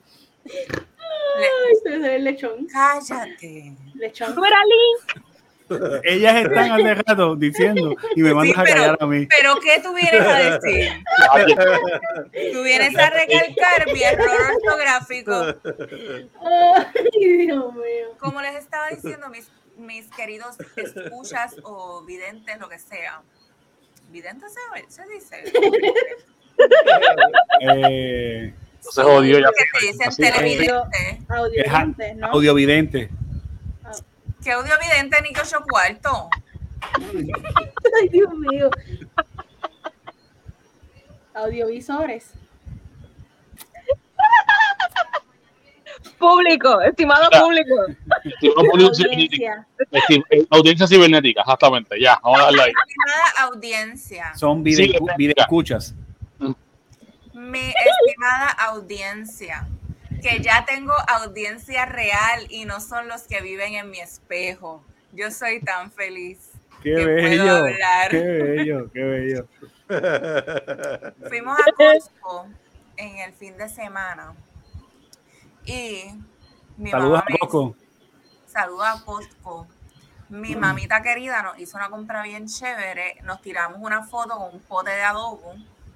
Le- 1.39 1.45
Ay, 1.45 1.75
se 1.83 1.97
ve 1.97 2.15
el 2.15 2.23
lechón. 2.23 2.67
cállate. 2.71 3.73
Lechón. 3.95 4.35
¡Tú 4.35 4.43
eras 4.45 4.59
Lin! 4.65 5.23
Ellas 6.03 6.35
están 6.45 6.97
rato 7.07 7.35
diciendo 7.35 7.95
y 8.15 8.21
me 8.21 8.33
mandas 8.33 8.57
a 8.59 8.63
pero- 8.63 8.75
callar 8.75 8.97
a 8.99 9.05
mí. 9.07 9.25
Pero 9.27 9.55
¿qué 9.59 9.79
tú 9.81 9.93
vienes 9.93 10.21
a 10.21 10.37
decir? 10.59 10.91
Tú 12.53 12.63
vienes 12.63 12.95
a 12.97 13.09
recalcar 13.09 13.87
mi 13.91 14.03
error 14.03 14.29
ortográfico. 14.55 15.33
Ay, 16.41 17.45
Dios 17.45 17.73
mío. 17.73 18.07
Como 18.19 18.41
les 18.41 18.55
estaba 18.55 18.89
diciendo, 18.89 19.29
mis, 19.29 19.49
mis 19.77 20.07
queridos 20.11 20.57
escuchas 20.75 21.55
o 21.63 22.03
videntes, 22.05 22.59
lo 22.59 22.69
que 22.69 22.77
sea. 22.77 23.21
¿Videntes 24.11 24.53
se, 24.53 24.91
se 24.91 25.07
dice? 25.07 25.43
Eh, 27.61 28.53
No 28.85 28.91
se 28.91 29.03
jodió 29.03 29.39
ya. 29.39 29.47
Que 29.47 29.79
se 29.79 29.85
dicen 29.87 30.07
Así. 30.09 30.21
televidentes. 30.21 31.29
Audiovidente, 31.29 32.15
¿no? 32.15 32.27
audiovidente. 32.27 33.09
¿Qué 34.43 34.51
audio 34.51 34.73
vidente 34.81 35.21
ni 35.21 35.31
que 35.31 35.41
ocho 35.41 35.61
cuarto? 35.69 36.29
Ay, 38.01 38.09
Dios 38.09 38.29
mío. 38.33 38.69
Audiovisores. 41.33 42.33
Público, 46.19 46.81
estimado 46.81 47.27
Mira. 47.31 47.41
público. 47.43 47.75
Estimado 48.25 48.69
público. 48.69 48.91
Audiencia. 48.91 49.67
Estim- 49.91 50.23
eh, 50.29 50.45
Audiencia 50.49 50.87
cibernética, 50.87 51.41
exactamente. 51.41 51.99
Ya, 51.99 52.19
vamos 52.23 52.39
a 52.39 52.43
darle 52.43 52.61
ahí. 52.63 52.71
Estimada 52.87 53.47
audiencia, 53.49 54.35
Son 54.35 54.57
Sí, 54.57 54.63
video, 54.63 55.01
mira. 55.01 55.15
video 55.17 55.35
escuchas. 55.37 55.95
Mi 57.51 57.73
estimada 57.73 58.49
audiencia, 58.49 59.67
que 60.21 60.41
ya 60.41 60.65
tengo 60.65 60.93
audiencia 61.07 61.85
real 61.85 62.47
y 62.49 62.65
no 62.65 62.79
son 62.79 63.07
los 63.07 63.23
que 63.23 63.41
viven 63.41 63.73
en 63.75 63.89
mi 63.89 63.99
espejo. 63.99 64.83
Yo 65.11 65.29
soy 65.31 65.61
tan 65.61 65.91
feliz. 65.91 66.51
Qué 66.81 66.95
Que 66.95 67.03
puedo 67.03 67.13
bello. 67.13 67.55
hablar. 67.57 68.09
Qué 68.09 68.21
bello, 68.21 68.91
qué 68.91 69.03
bello. 69.03 69.47
Fuimos 71.29 71.57
a 71.59 71.71
Costco 71.73 72.47
en 72.97 73.17
el 73.17 73.33
fin 73.33 73.57
de 73.57 73.69
semana 73.69 74.33
y 75.65 76.05
mi 76.77 76.89
Saludos 76.91 77.11
mamá 77.19 77.25
a 77.27 77.31
me 77.31 77.37
Coco. 77.39 77.75
saluda 78.47 78.93
a 78.93 79.01
Costco. 79.03 79.67
Mi 80.29 80.55
mamita 80.55 81.01
querida 81.03 81.43
nos 81.43 81.59
hizo 81.59 81.77
una 81.77 81.89
compra 81.89 82.23
bien 82.23 82.47
chévere. 82.47 83.17
Nos 83.23 83.41
tiramos 83.41 83.77
una 83.81 84.03
foto 84.03 84.37
con 84.37 84.53
un 84.55 84.59
pote 84.61 84.91
de 84.91 85.03
adobo 85.03 85.55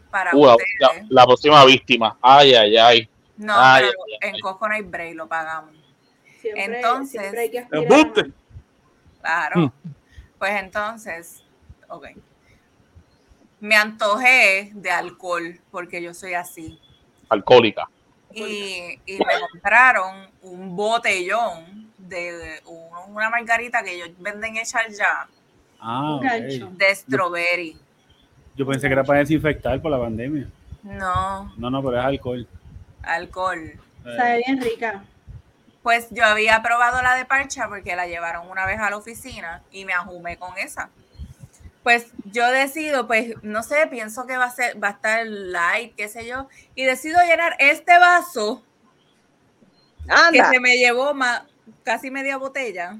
para 0.10 0.32
Uh, 0.36 0.46
la, 0.46 0.56
ustedes. 0.56 0.70
la- 0.80 1.06
la 1.10 1.26
próxima 1.26 1.66
víctima. 1.66 2.18
Ay, 2.22 2.54
ay, 2.54 2.78
ay. 2.78 3.10
No, 3.38 3.54
Ay, 3.56 3.84
pero 3.86 4.00
ay, 4.22 4.30
en 4.30 4.42
hay 4.72 4.82
break, 4.82 5.16
lo 5.16 5.28
pagamos. 5.28 5.76
Siempre, 6.42 6.66
Entonces, 6.66 7.22
siempre. 7.22 8.32
Claro. 9.22 9.60
Mm. 9.62 9.72
Pues 10.40 10.52
entonces, 10.62 11.44
ok. 11.90 12.08
Me 13.60 13.76
antojé 13.76 14.72
de 14.74 14.92
alcohol 14.92 15.60
porque 15.72 16.02
yo 16.02 16.14
soy 16.14 16.34
así. 16.36 16.80
Alcohólica. 17.30 17.88
y, 18.34 19.00
y 19.06 19.18
me 19.18 19.40
compraron 19.52 20.28
un 20.44 20.76
botellón 20.76 21.92
de 21.98 22.62
un- 22.66 23.16
una 23.16 23.30
margarita 23.32 23.82
que 23.84 23.96
ellos 23.96 24.10
venden 24.20 24.58
hecha 24.58 24.88
ya 24.90 25.28
Ah, 25.80 26.02
Un 26.04 26.16
ok. 26.18 26.24
gancho. 26.24 26.70
de 26.74 26.96
strawberry. 26.96 27.78
Yo 28.58 28.66
pensé 28.66 28.88
que 28.88 28.94
era 28.94 29.04
para 29.04 29.20
desinfectar 29.20 29.82
por 29.82 29.92
la 29.92 30.00
pandemia. 30.00 30.48
No, 30.84 31.54
No, 31.58 31.70
no, 31.70 31.82
pero 31.84 32.00
es 32.00 32.06
alcohol. 32.06 32.48
alcohol. 33.04 33.60
Eh, 33.60 34.16
Sabe 34.18 34.44
bien 34.46 34.62
rica. 34.62 35.04
Pues 35.84 36.08
yo 36.12 36.26
había 36.26 36.62
probado 36.62 37.02
la 37.02 37.16
de 37.16 37.24
parcha 37.26 37.68
porque 37.70 37.96
la 37.96 38.08
llevaron 38.08 38.50
una 38.50 38.66
vez 38.66 38.80
a 38.80 38.90
la 38.90 38.98
oficina 38.98 39.62
y 39.72 39.86
me 39.86 39.94
ajumé 39.94 40.38
con 40.38 40.58
esa. 40.58 40.90
Pues 41.84 42.08
yo 42.26 42.50
decido, 42.52 43.08
pues 43.08 43.36
no 43.44 43.64
sé, 43.64 43.88
pienso 43.90 44.28
que 44.28 44.36
va 44.36 44.46
a 44.46 44.52
ser, 44.52 44.82
va 44.84 44.90
a 44.90 44.92
estar 44.92 45.26
light, 45.26 45.96
qué 45.96 46.10
sé 46.10 46.28
yo, 46.28 46.50
y 46.76 46.84
decido 46.84 47.20
llenar 47.22 47.56
este 47.60 47.98
vaso 47.98 48.64
que 50.06 50.40
Anda. 50.40 50.50
se 50.50 50.60
me 50.60 50.76
llevó 50.78 51.14
ma- 51.14 51.46
casi 51.84 52.12
media 52.12 52.36
botella. 52.38 52.98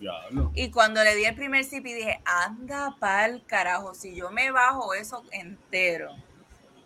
Diablo. 0.00 0.50
Y 0.54 0.70
cuando 0.70 1.02
le 1.04 1.14
di 1.14 1.24
el 1.24 1.34
primer 1.34 1.64
sip 1.64 1.86
y 1.86 1.92
dije, 1.92 2.20
anda 2.24 2.96
pa'l 2.98 3.42
carajo, 3.46 3.94
si 3.94 4.16
yo 4.16 4.30
me 4.30 4.50
bajo 4.50 4.94
eso 4.94 5.22
entero, 5.30 6.10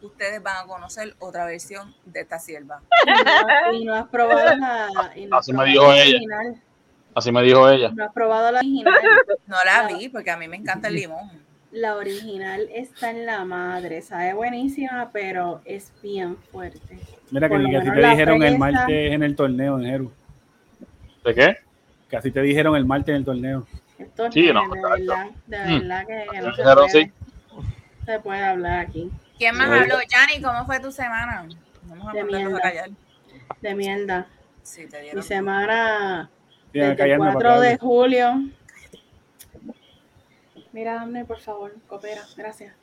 ustedes 0.03 0.43
van 0.43 0.65
a 0.65 0.67
conocer 0.67 1.15
otra 1.19 1.47
versión 1.47 1.95
de 2.05 2.21
esta 2.21 2.39
sierva. 2.39 2.83
Y 3.07 3.13
no, 3.15 3.73
y 3.81 3.85
no 3.85 3.95
has 3.95 4.09
probado 4.09 4.57
la, 4.57 5.13
y 5.17 5.27
no 5.27 5.37
has 5.37 5.41
Así 5.45 5.53
me 5.53 5.59
probado 5.65 5.71
dijo 5.73 5.87
la 5.89 5.97
ella. 6.03 6.17
original. 6.17 6.63
Así 7.15 7.33
me 7.33 7.43
dijo 7.43 7.69
ella. 7.71 7.91
No 7.95 8.05
has 8.05 8.13
probado 8.13 8.53
la 8.53 8.59
original. 8.59 8.95
No 9.47 9.57
la 9.65 9.87
vi 9.89 10.09
porque 10.09 10.31
a 10.31 10.37
mí 10.37 10.49
me 10.49 10.57
encanta 10.57 10.89
el 10.89 10.95
limón. 10.95 11.31
La 11.71 11.97
original 11.97 12.69
está 12.73 13.11
en 13.11 13.27
la 13.27 13.45
madre. 13.45 14.01
Sabe 14.03 14.33
buenísima, 14.35 15.11
pero 15.13 15.61
es 15.65 15.93
bien 16.03 16.37
fuerte. 16.37 16.99
Mira 17.31 17.49
que 17.49 17.59
ni 17.59 17.73
casi 17.73 17.91
menos 17.91 18.03
te 18.03 18.11
dijeron 18.11 18.43
el 18.43 18.59
martes 18.59 19.13
en 19.13 19.23
el 19.23 19.35
torneo, 19.37 19.79
en 19.79 19.85
Jeru. 19.87 20.13
¿De 21.25 21.35
qué? 21.35 21.57
Casi 22.17 22.31
te 22.31 22.41
dijeron 22.43 22.77
el 22.77 22.85
martes 22.85 23.09
en 23.11 23.17
el 23.17 23.25
torneo. 23.25 23.67
Esto 23.99 24.31
Sí, 24.33 24.47
de, 24.47 24.53
no, 24.55 24.61
de 24.63 24.67
exacto. 24.79 24.91
verdad, 24.99 25.27
de 25.47 25.59
Mm. 25.59 25.81
verdad 25.81 26.07
que, 26.07 26.27
que 26.33 26.41
no 26.41 26.55
se 26.55 26.63
puede, 26.63 26.89
sí. 26.91 27.13
se 28.07 28.21
puede 28.21 28.45
hablar 28.45 28.79
aquí. 28.81 29.11
¿Quién 29.39 29.57
más 29.57 29.69
habló? 29.71 29.97
Yanni, 30.09 30.43
¿cómo 30.43 30.65
fue 30.67 30.81
tu 30.81 30.91
semana? 30.93 31.47
Vamos 31.85 32.09
a 32.09 32.13
De 32.13 32.21
a 32.21 32.25
mierda. 32.25 32.61
callar. 32.61 32.91
De 33.61 33.75
mierda. 33.75 34.27
Sí, 34.63 34.87
te 34.87 35.15
Mi 35.15 35.23
semana 35.23 36.31
Sí, 36.73 36.79
desde 36.79 36.91
el 36.93 36.97
callarme 36.97 37.25
para 37.27 37.33
4 37.35 37.61
de 37.61 37.79
julio. 37.79 38.43
Mira, 40.73 41.01
Amne, 41.01 41.25
por 41.25 41.39
favor, 41.41 41.73
coopera, 41.87 42.23
gracias. 42.37 42.75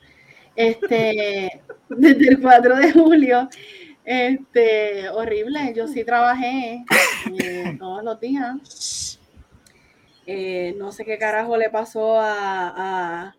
Este, 0.56 1.60
desde 1.88 2.28
el 2.28 2.40
4 2.40 2.76
de 2.76 2.92
julio, 2.92 3.48
este, 4.04 5.08
horrible. 5.10 5.72
Yo 5.74 5.86
sí 5.88 6.04
trabajé 6.04 6.84
eh, 7.42 7.76
todos 7.78 8.02
los 8.02 8.18
días. 8.20 9.18
Eh, 10.26 10.74
no 10.78 10.92
sé 10.92 11.04
qué 11.04 11.18
carajo 11.18 11.56
le 11.56 11.70
pasó 11.70 12.18
a, 12.20 13.34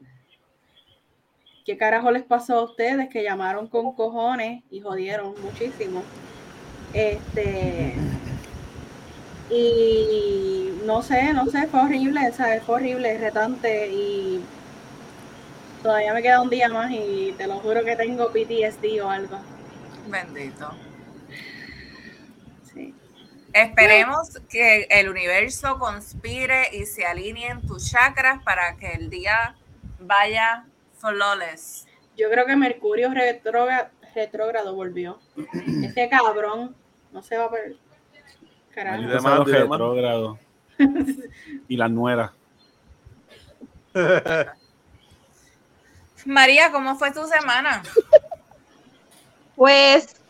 ¿Qué 1.65 1.77
carajo 1.77 2.11
les 2.11 2.23
pasó 2.23 2.55
a 2.55 2.63
ustedes 2.63 3.07
que 3.09 3.23
llamaron 3.23 3.67
con 3.67 3.93
cojones 3.93 4.63
y 4.69 4.81
jodieron 4.81 5.33
muchísimo? 5.41 6.03
Este. 6.93 7.95
Y 9.49 10.73
no 10.85 11.01
sé, 11.01 11.31
no 11.33 11.45
sé, 11.45 11.67
fue 11.67 11.81
horrible, 11.81 12.31
¿sabes? 12.33 12.63
Fue 12.63 12.75
horrible, 12.75 13.17
retante 13.17 13.87
y 13.87 14.43
todavía 15.81 16.13
me 16.13 16.21
queda 16.21 16.41
un 16.41 16.49
día 16.49 16.67
más 16.67 16.91
y 16.91 17.33
te 17.37 17.47
lo 17.47 17.59
juro 17.59 17.83
que 17.85 17.95
tengo 17.95 18.29
PTSD 18.29 19.01
o 19.01 19.09
algo. 19.09 19.37
Bendito. 20.07 20.69
Sí. 23.53 23.59
Esperemos 23.59 24.39
que 24.49 24.87
el 24.89 25.09
universo 25.09 25.77
conspire 25.77 26.75
y 26.75 26.85
se 26.85 27.05
alineen 27.05 27.61
tus 27.65 27.91
chakras 27.91 28.41
para 28.43 28.75
que 28.77 28.93
el 28.93 29.09
día 29.09 29.55
vaya 29.99 30.65
flawless. 30.97 31.87
Yo 32.17 32.29
creo 32.29 32.45
que 32.45 32.55
Mercurio 32.55 33.11
retrógrado 34.15 34.75
volvió. 34.75 35.19
Este 35.83 36.09
cabrón 36.09 36.75
no 37.11 37.21
se 37.21 37.37
va 37.37 37.45
a 37.45 37.51
perder. 37.51 37.77
Carajo. 38.73 39.03
Demás, 39.03 39.47
los 39.47 40.37
y 41.67 41.77
las 41.77 41.91
nueras. 41.91 42.31
María, 46.25 46.71
¿cómo 46.71 46.95
fue 46.95 47.11
tu 47.11 47.27
semana? 47.27 47.83
Pues, 49.55 50.19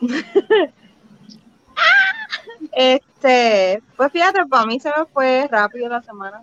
este, 2.74 3.82
pues 3.96 4.12
fíjate, 4.12 4.44
para 4.46 4.66
mí 4.66 4.80
se 4.80 4.88
me 4.88 5.06
fue 5.06 5.48
rápido 5.50 5.88
la 5.88 6.02
semana. 6.02 6.42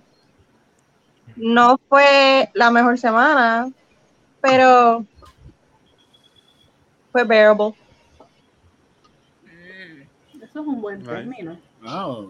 No 1.35 1.79
fue 1.89 2.49
la 2.53 2.71
mejor 2.71 2.97
semana, 2.97 3.69
pero 4.41 5.05
fue 7.11 7.23
bearable. 7.23 7.73
Mm. 9.43 10.43
Eso 10.43 10.61
es 10.61 10.67
un 10.67 10.81
buen 10.81 11.03
término. 11.03 11.59
Ah, 11.85 12.21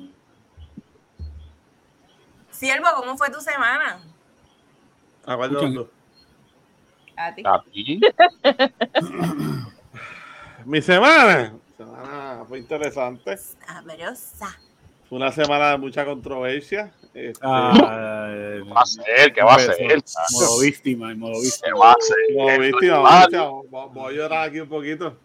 Siervo, 2.49 2.87
¿cómo 2.95 3.17
fue 3.17 3.31
tu 3.31 3.41
semana? 3.41 3.99
¿A 5.25 5.35
cuál 5.35 5.51
de? 5.51 5.87
A 7.15 7.35
ti. 7.35 7.43
A 7.45 7.63
ti. 7.63 8.01
Mi 10.65 10.81
semana. 10.81 11.53
Semana 11.91 12.45
fue 12.47 12.59
interesante. 12.59 13.37
Sabrosa. 13.37 14.57
Fue 15.09 15.17
una 15.17 15.31
semana 15.31 15.71
de 15.71 15.77
mucha 15.77 16.05
controversia. 16.05 16.93
Este, 17.13 17.39
ah, 17.41 18.29
¿Qué 18.31 18.61
va 18.61 18.81
a 18.81 18.85
ser? 18.85 19.33
¿Qué 19.33 19.43
va 19.43 19.55
a 19.55 19.59
ser? 19.59 20.01
Modo 20.31 20.59
víctima, 20.61 21.13
modo 21.15 21.33
¿Qué 21.33 21.41
víctima. 21.41 21.77
va 21.77 21.91
a 21.91 21.95
ser? 21.99 22.17
como 22.33 22.59
víctima, 22.59 23.19
víctima, 23.19 23.49
voy 23.49 23.89
voy 23.93 24.13
a 24.13 24.17
llorar 24.17 24.49
aquí 24.49 24.61
un 24.61 24.69
poquito. 24.69 25.17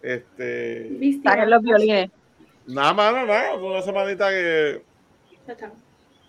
Este, 0.00 0.88
¿Viste? 0.92 1.28
Saquen 1.28 1.50
los 1.50 1.62
violines. 1.62 2.10
nada 2.66 2.94
más, 2.94 3.12
nada, 3.14 3.58
fue 3.58 3.70
una 3.70 3.82
semanita 3.82 4.30
que 4.30 4.84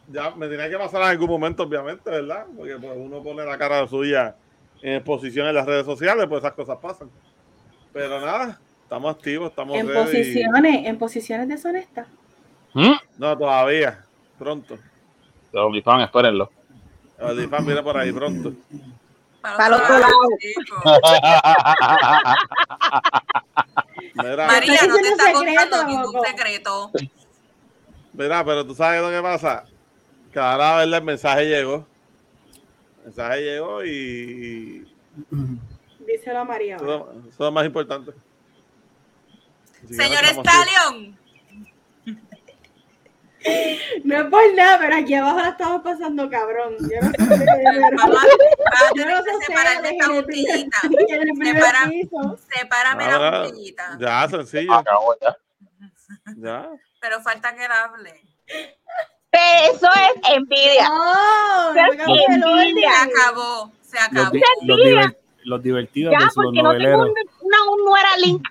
ya 0.08 0.32
me 0.32 0.48
tenía 0.48 0.70
que 0.70 0.78
pasar 0.78 1.04
en 1.04 1.08
algún 1.10 1.30
momento, 1.30 1.64
obviamente, 1.64 2.10
¿verdad? 2.10 2.48
Porque 2.58 2.78
pues, 2.78 2.94
uno 2.96 3.22
pone 3.22 3.46
la 3.46 3.58
cara 3.60 3.88
suya 3.88 4.36
en 4.82 4.96
exposición 4.96 5.48
en 5.48 5.54
las 5.56 5.68
redes 5.68 5.86
sociales, 5.86 6.26
pues 6.28 6.40
esas 6.40 6.54
cosas 6.54 6.78
pasan. 6.82 7.12
Pero 7.94 8.20
nada, 8.20 8.60
estamos 8.94 9.16
activos, 9.16 9.50
estamos 9.50 9.76
En 9.76 9.88
ready. 9.88 10.06
posiciones, 10.06 10.86
en 10.86 10.98
posiciones 11.00 11.48
deshonestas. 11.48 12.08
¿Mm? 12.74 12.94
No, 13.18 13.36
todavía, 13.36 14.06
pronto. 14.38 14.78
De 15.52 15.60
OnlyFans, 15.60 16.04
espérenlo. 16.06 16.52
El 17.18 17.26
OnlyFans 17.32 17.66
viene 17.66 17.82
por 17.82 17.98
ahí 17.98 18.12
pronto. 18.12 18.54
Para 19.42 19.66
el 19.68 19.74
otro 19.74 19.98
lado. 19.98 20.14
Mira, 24.14 24.48
María, 24.48 24.80
no 24.88 24.96
te 24.96 25.08
está 25.08 25.34
contando 25.34 25.84
ningún 25.86 26.22
secreto. 26.24 26.92
mira, 28.14 28.46
pero 28.46 28.64
tú 28.66 28.76
sabes 28.76 29.02
lo 29.02 29.10
que 29.10 29.22
pasa. 29.24 29.66
Que 30.32 30.40
ahora, 30.40 30.78
¿verdad? 30.78 30.98
El 31.00 31.04
mensaje 31.04 31.46
llegó. 31.46 31.88
El 33.00 33.06
mensaje 33.06 33.42
llegó 33.42 33.84
y, 33.84 34.88
Díselo 36.06 36.40
a 36.40 36.46
María. 36.46 36.76
eso 36.76 37.10
es 37.28 37.40
lo 37.40 37.52
más 37.52 37.66
importante. 37.66 38.14
Señor. 39.90 40.24
Stallion, 40.26 41.18
No 44.06 44.16
es 44.22 44.26
por 44.28 44.54
nada, 44.56 44.78
pero 44.80 44.96
aquí 44.96 45.14
abajo 45.16 45.40
la 45.40 45.50
estamos 45.50 45.82
pasando 45.82 46.30
cabrón. 46.30 46.76
Yo 46.80 47.02
no 47.02 47.10
sé. 47.12 47.16
pero- 47.18 47.98
vamos 47.98 48.18
a, 48.18 48.26
vas 48.72 48.82
a 48.84 48.96
Yo 48.96 49.06
no 49.06 49.18
sé 49.22 49.30
separarte 49.46 49.90
esta 49.90 50.06
en 50.06 50.12
el 50.16 50.24
primer- 50.26 50.70
bombillita. 50.70 50.78
en 51.10 51.22
el 51.22 51.28
primer 51.38 51.56
Separa- 51.64 51.90
piso. 51.90 52.38
Sepárame 52.50 53.06
la 53.12 53.42
bombillita. 53.42 53.98
ya, 54.00 54.28
sencillo. 54.30 54.74
Acabó 54.74 55.16
ya. 55.22 55.38
Ya. 56.38 56.70
Pero 57.02 57.22
falta 57.22 57.54
que 57.54 57.66
él 57.66 57.72
hable. 57.72 58.14
Eso 59.32 59.90
es 59.90 60.32
envidia. 60.36 60.88
No, 60.88 61.74
no 61.74 61.82
el 61.84 62.00
envidia. 62.00 62.92
Se 62.92 63.12
acabó, 63.12 63.72
se 63.82 63.98
Los, 63.98 64.06
acabó. 64.08 64.32
di- 64.32 64.42
los, 64.62 64.78
diver- 64.80 65.18
los 65.44 65.64
divertidos 65.64 66.14
Ya, 66.14 66.20
versus 66.20 66.36
los 66.38 66.46
porque 66.46 66.64
no 66.64 66.78
tengo 66.78 67.04
un- 67.04 67.14
una, 67.42 67.64
un 67.72 67.86
nuera 67.86 68.18
link. 68.24 68.48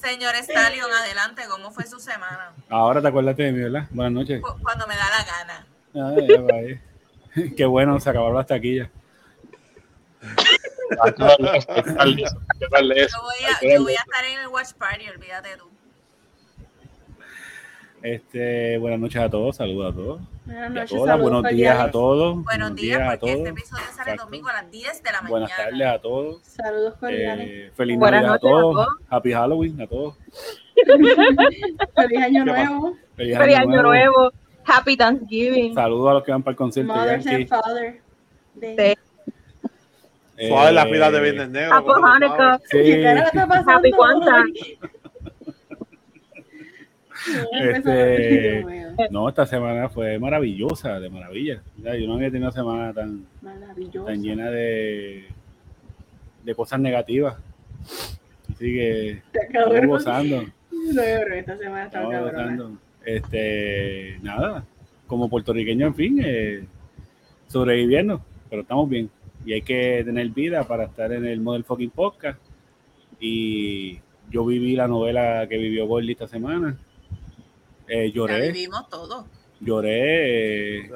Señor 0.00 0.34
Stallion, 0.36 0.90
adelante, 0.92 1.42
¿cómo 1.48 1.70
fue 1.72 1.84
su 1.86 1.98
semana? 1.98 2.52
Ahora 2.68 3.02
te 3.02 3.08
acuerdas 3.08 3.36
de 3.36 3.50
mí, 3.52 3.60
¿verdad? 3.62 3.86
Buenas 3.90 4.12
noches. 4.12 4.40
Cu- 4.40 4.56
Cuando 4.62 4.86
me 4.86 4.94
da 4.96 5.08
la 5.10 5.24
gana. 5.24 5.66
Ah, 5.94 6.14
ya 6.28 6.40
va 6.40 6.54
ahí. 6.56 6.80
Qué 7.56 7.64
bueno, 7.66 7.98
se 7.98 8.10
acabaron 8.10 8.36
las 8.36 8.46
taquillas. 8.46 8.88
Yo 10.90 11.06
voy, 11.16 11.24
a, 13.44 13.60
yo 13.60 13.82
voy 13.82 13.94
a 13.94 14.00
estar 14.00 14.24
en 14.24 14.40
el 14.40 14.48
Watch 14.48 14.72
Party, 14.74 15.08
olvídate 15.08 15.56
tú. 15.56 15.70
Este, 18.02 18.78
buenas 18.78 19.00
noches 19.00 19.20
a 19.20 19.28
todos, 19.28 19.56
saludos 19.56 19.92
a 19.92 19.96
todos. 19.96 20.20
Buenas 20.46 20.64
a 20.64 20.68
noches, 20.68 20.90
todas, 20.90 21.06
saludos 21.08 21.30
buenos 21.32 21.52
días 21.52 21.80
a 21.80 21.90
todos. 21.90 22.44
Buenos 22.44 22.74
días, 22.76 23.00
a 23.00 23.04
porque 23.04 23.18
todos. 23.18 23.36
este 23.38 23.48
episodio 23.50 23.84
sale 23.86 24.10
Exacto. 24.12 24.24
domingo 24.24 24.48
a 24.48 24.52
las 24.52 24.70
10 24.70 25.02
de 25.02 25.10
la 25.12 25.22
mañana. 25.22 25.28
Buenas 25.30 25.56
tardes 25.56 25.86
a 25.86 25.98
todos. 25.98 26.42
Saludos 26.44 26.94
cordiales. 27.00 27.48
Eh, 27.50 27.72
feliz 27.74 27.98
Buenas 27.98 28.22
Navidad 28.22 28.30
a 28.30 28.34
noches 28.34 28.48
a 28.48 28.50
todos. 28.50 28.74
todos. 28.86 28.88
Happy 29.10 29.32
Halloween 29.32 29.80
a 29.80 29.86
todos. 29.88 30.14
Feliz 31.96 32.22
año 32.22 32.44
nuevo. 32.44 32.96
Feliz 33.16 33.36
Feliz 33.38 33.56
año 33.56 33.82
nuevo. 33.82 34.32
Happy 34.64 34.96
Thanksgiving. 34.96 35.74
Saludos 35.74 36.10
a 36.10 36.14
los 36.14 36.22
que 36.22 36.30
van 36.32 36.42
para 36.44 36.52
el 36.52 36.56
concierto 36.56 36.94
Mothers 36.94 37.24
Yankee. 37.24 37.42
and 37.42 37.48
Father. 37.48 38.00
Day. 38.54 38.76
Sí. 38.76 39.32
Eh, 40.40 40.48
Suave 40.50 40.70
las 40.70 40.86
pilas 40.86 41.10
de 41.12 41.20
Viernes 41.20 41.48
Negro. 41.50 41.74
Happy 41.74 41.90
Hanukkah. 42.04 42.58
Sí, 42.70 42.78
¿Qué 42.80 43.02
cara 43.02 43.20
está 43.22 43.46
pasando 43.48 43.72
Happy 43.72 43.90
Kwanzaa. 43.90 44.44
Este- 47.52 48.64
no, 49.10 49.28
esta 49.28 49.46
semana 49.46 49.88
fue 49.88 50.18
maravillosa, 50.18 50.98
de 51.00 51.08
maravilla. 51.10 51.62
Ya, 51.82 51.94
Yo 51.96 52.06
no 52.06 52.14
había 52.14 52.28
tenido 52.30 52.48
una 52.48 52.52
semana 52.52 52.92
tan, 52.92 53.26
llena 54.22 54.50
de, 54.50 55.26
de 56.44 56.54
cosas 56.54 56.80
negativas. 56.80 57.36
Así 58.52 58.74
que 58.74 59.22
cabrón. 59.52 59.86
gozando. 59.86 60.44
Esta 61.34 61.56
semana 61.56 61.84
está 61.84 62.02
gozando. 62.02 62.78
Este, 63.04 64.18
nada, 64.22 64.64
como 65.06 65.28
puertorriqueño, 65.28 65.86
en 65.86 65.94
fin, 65.94 66.20
eh, 66.24 66.64
sobreviviendo, 67.46 68.20
pero 68.50 68.62
estamos 68.62 68.88
bien. 68.88 69.10
Y 69.46 69.52
hay 69.54 69.62
que 69.62 70.02
tener 70.04 70.28
vida 70.30 70.64
para 70.64 70.84
estar 70.84 71.12
en 71.12 71.24
el 71.24 71.40
Model 71.40 71.64
Fucking 71.64 71.90
Podcast. 71.90 72.38
Y 73.20 73.98
yo 74.30 74.44
viví 74.44 74.76
la 74.76 74.88
novela 74.88 75.46
que 75.48 75.56
vivió 75.56 75.86
Gordy 75.86 76.12
esta 76.12 76.28
semana. 76.28 76.76
Eh, 77.88 78.08
Ya 78.10 78.14
lloré, 78.14 78.52
vivimos 78.52 78.88
todo. 78.88 79.26
lloré, 79.60 80.80
eh, 80.86 80.90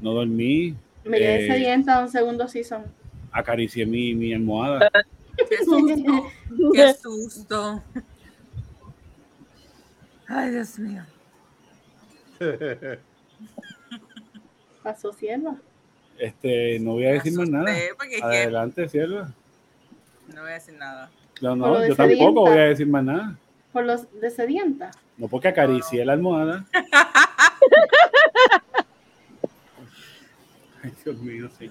no 0.00 0.12
dormí, 0.14 0.74
Me 1.04 1.18
quedé 1.18 1.44
Eh, 1.44 1.48
sedienta 1.52 1.96
a 1.96 2.00
un 2.02 2.08
segundo 2.08 2.46
season. 2.48 2.84
acaricié 3.32 3.84
mi, 3.86 4.14
mi 4.14 4.32
almohada. 4.34 4.90
Qué 5.48 5.58
susto. 5.64 6.30
Qué 6.74 6.94
susto. 6.94 7.82
Ay, 10.28 10.50
Dios 10.50 10.78
mío. 10.78 11.02
Pasó 14.82 15.12
sierva. 15.12 15.56
Este, 16.18 16.78
no 16.80 16.92
voy 16.92 17.06
a 17.06 17.12
decir 17.12 17.32
más 17.34 17.48
nada. 17.48 17.70
Adelante, 18.22 18.88
sierva. 18.88 19.32
No 20.34 20.42
voy 20.42 20.50
a 20.50 20.54
decir 20.54 20.74
nada. 20.74 21.10
No, 21.40 21.56
no, 21.56 21.86
yo 21.86 21.96
tampoco 21.96 22.42
voy 22.42 22.58
a 22.58 22.64
decir 22.64 22.86
más 22.86 23.04
nada. 23.04 23.36
Por 23.72 23.84
los 23.84 24.20
de 24.20 24.30
sedienta. 24.30 24.90
No 25.16 25.28
porque 25.28 25.48
acaricié 25.48 26.04
la 26.04 26.12
almohada. 26.14 26.64
Ay, 30.84 30.92
Dios 31.04 31.16
mío, 31.18 31.48
sí. 31.58 31.70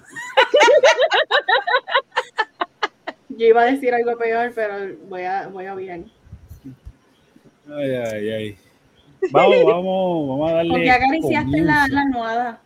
Yo 3.28 3.46
iba 3.46 3.62
a 3.62 3.66
decir 3.66 3.92
algo 3.94 4.16
peor, 4.16 4.52
pero 4.54 4.74
voy 5.08 5.22
a, 5.22 5.48
voy 5.48 5.66
a 5.66 5.74
obviar. 5.74 6.00
Ay, 7.68 7.90
ay, 7.94 8.30
ay. 8.30 8.58
Vamos, 9.30 9.64
vamos, 9.64 10.28
vamos 10.28 10.50
a 10.50 10.54
darle. 10.54 10.70
Porque 10.70 10.90
acariciaste 10.90 11.60
la, 11.60 11.74
comienzo. 11.86 11.94
la 11.94 12.00
almohada. 12.02 12.60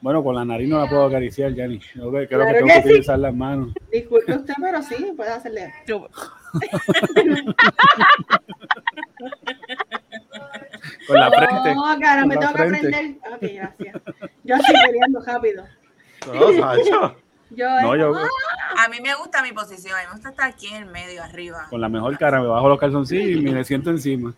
Bueno, 0.00 0.22
con 0.22 0.34
la 0.36 0.44
nariz 0.44 0.68
no 0.68 0.78
la 0.78 0.88
puedo 0.88 1.04
acariciar, 1.06 1.54
Yanni. 1.54 1.78
Creo 1.80 2.10
Claro 2.10 2.26
que 2.28 2.52
tengo 2.54 2.66
que 2.66 2.72
que 2.74 2.82
sí. 2.82 2.88
utilizar 2.88 3.18
las 3.18 3.34
manos. 3.34 3.72
Disculpe 3.90 4.34
usted, 4.34 4.54
pero 4.60 4.82
sí, 4.82 5.12
puede 5.16 5.30
hacerle. 5.30 5.72
Con 11.06 11.20
la 11.20 11.30
frente. 11.30 11.74
No, 11.74 11.98
cara, 12.00 12.20
Con 12.22 12.28
me 12.28 12.36
tengo 12.36 12.52
que 12.52 12.58
frente. 12.58 12.78
aprender. 12.78 13.16
Ok, 13.32 13.42
gracias. 13.54 13.94
Yo 14.44 14.54
estoy 14.56 14.74
queriendo 14.86 15.20
rápido. 15.24 15.64
no. 16.26 17.16
Yo, 17.50 17.68
No, 17.80 17.94
yo 17.94 18.12
A 18.14 18.88
mí 18.88 18.96
me 19.00 19.14
gusta 19.14 19.40
mi 19.42 19.52
posición. 19.52 19.94
A 19.94 19.98
mí 20.00 20.06
me 20.08 20.12
gusta 20.14 20.30
estar 20.30 20.48
aquí 20.50 20.66
en 20.66 20.82
el 20.82 20.86
medio, 20.86 21.22
arriba. 21.22 21.66
con 21.70 21.80
la 21.80 21.88
mejor 21.88 22.18
cara 22.18 22.40
me 22.40 22.48
bajo 22.48 22.68
los 22.68 22.78
calzoncillos 22.80 23.40
y 23.40 23.44
me 23.44 23.52
le 23.52 23.62
siento 23.64 23.90
encima. 23.90 24.34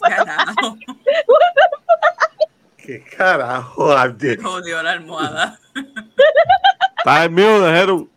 Carajo, 0.00 0.76
¿Qué 2.76 3.02
carajo, 3.02 3.90
Abdi? 3.92 4.36
Jodió 4.36 4.82
la 4.82 4.92
almohada. 4.92 5.58
Está 6.98 7.24
en 7.24 7.34
mío 7.34 7.60
de 7.62 7.76
Jeru. 7.78 8.10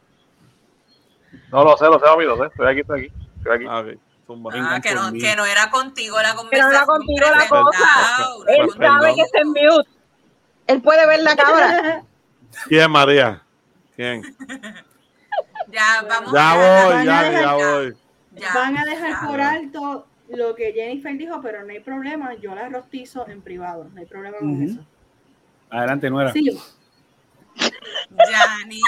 No 1.51 1.63
lo 1.63 1.77
sé, 1.77 1.85
lo 1.85 1.99
sé, 1.99 2.05
amigo, 2.09 2.35
lo 2.35 2.43
sé. 2.43 2.49
Estoy 2.51 2.67
aquí, 2.67 2.79
estoy 2.81 2.99
aquí. 3.05 3.13
Estoy 3.37 3.55
aquí. 3.55 3.65
Ah, 3.69 3.83
Ah, 4.29 4.81
que 4.81 4.93
no, 4.93 5.13
que 5.13 5.35
no 5.37 5.45
era 5.45 5.69
contigo 5.69 6.17
la 6.21 6.31
Que 6.31 6.35
no 6.35 6.41
conversación. 6.41 6.75
era 6.75 6.85
contigo 6.85 7.25
la 7.33 7.47
cosa. 7.47 8.27
Él 8.47 8.69
sabe 8.77 9.15
que 9.15 9.21
está 9.21 9.39
en 9.39 9.47
mute. 9.47 9.89
Él 10.67 10.81
puede 10.81 11.07
ver 11.07 11.21
la 11.21 11.35
cámara. 11.37 12.03
¿Quién, 12.67 12.91
María? 12.91 13.41
¿Quién? 13.95 14.21
Ya, 15.69 16.01
vamos 16.09 16.31
Ya 16.33 16.51
a 16.51 16.55
voy, 16.55 17.05
ya, 17.05 17.23
dejar- 17.23 17.41
ya 17.41 17.53
voy. 17.53 17.97
ya, 18.35 18.53
Van 18.53 18.77
a 18.77 18.85
dejar 18.85 19.09
ya. 19.11 19.27
por 19.27 19.41
alto 19.41 20.07
lo 20.29 20.55
que 20.55 20.71
Jennifer 20.73 21.17
dijo, 21.17 21.41
pero 21.41 21.63
no 21.63 21.71
hay 21.71 21.79
problema. 21.81 22.33
Yo 22.35 22.55
la 22.55 22.69
rostizo 22.69 23.27
en 23.27 23.41
privado. 23.41 23.89
No 23.93 23.99
hay 23.99 24.05
problema 24.05 24.37
con 24.39 24.61
eso. 24.63 24.79
Adelante, 25.69 26.09
Nuera. 26.09 26.31
Sí, 26.31 26.57
Yani. 28.09 28.81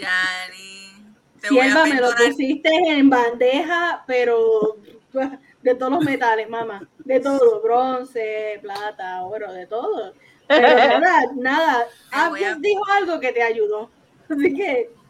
Yani. 0.00 1.06
Te 1.40 1.48
voy 1.50 1.58
a 1.60 1.62
Sierva, 1.64 1.84
me 1.84 2.00
lo 2.00 2.10
pusiste 2.14 2.70
en 2.70 3.10
bandeja, 3.10 4.04
pero 4.06 4.76
pues, 5.12 5.28
de 5.62 5.74
todos 5.74 5.92
los 5.92 6.04
metales, 6.04 6.48
mamá. 6.48 6.88
De 6.98 7.20
todo, 7.20 7.60
bronce, 7.62 8.58
plata, 8.62 9.22
oro, 9.24 9.52
de 9.52 9.66
todo. 9.66 10.14
Pero 10.46 10.68
nada, 11.00 11.22
nada. 11.36 11.86
A- 12.10 12.30
dijo 12.60 12.82
algo 12.98 13.18
que 13.18 13.32
te 13.32 13.42
ayudó. 13.42 13.90
Así 14.28 14.54
que. 14.54 14.90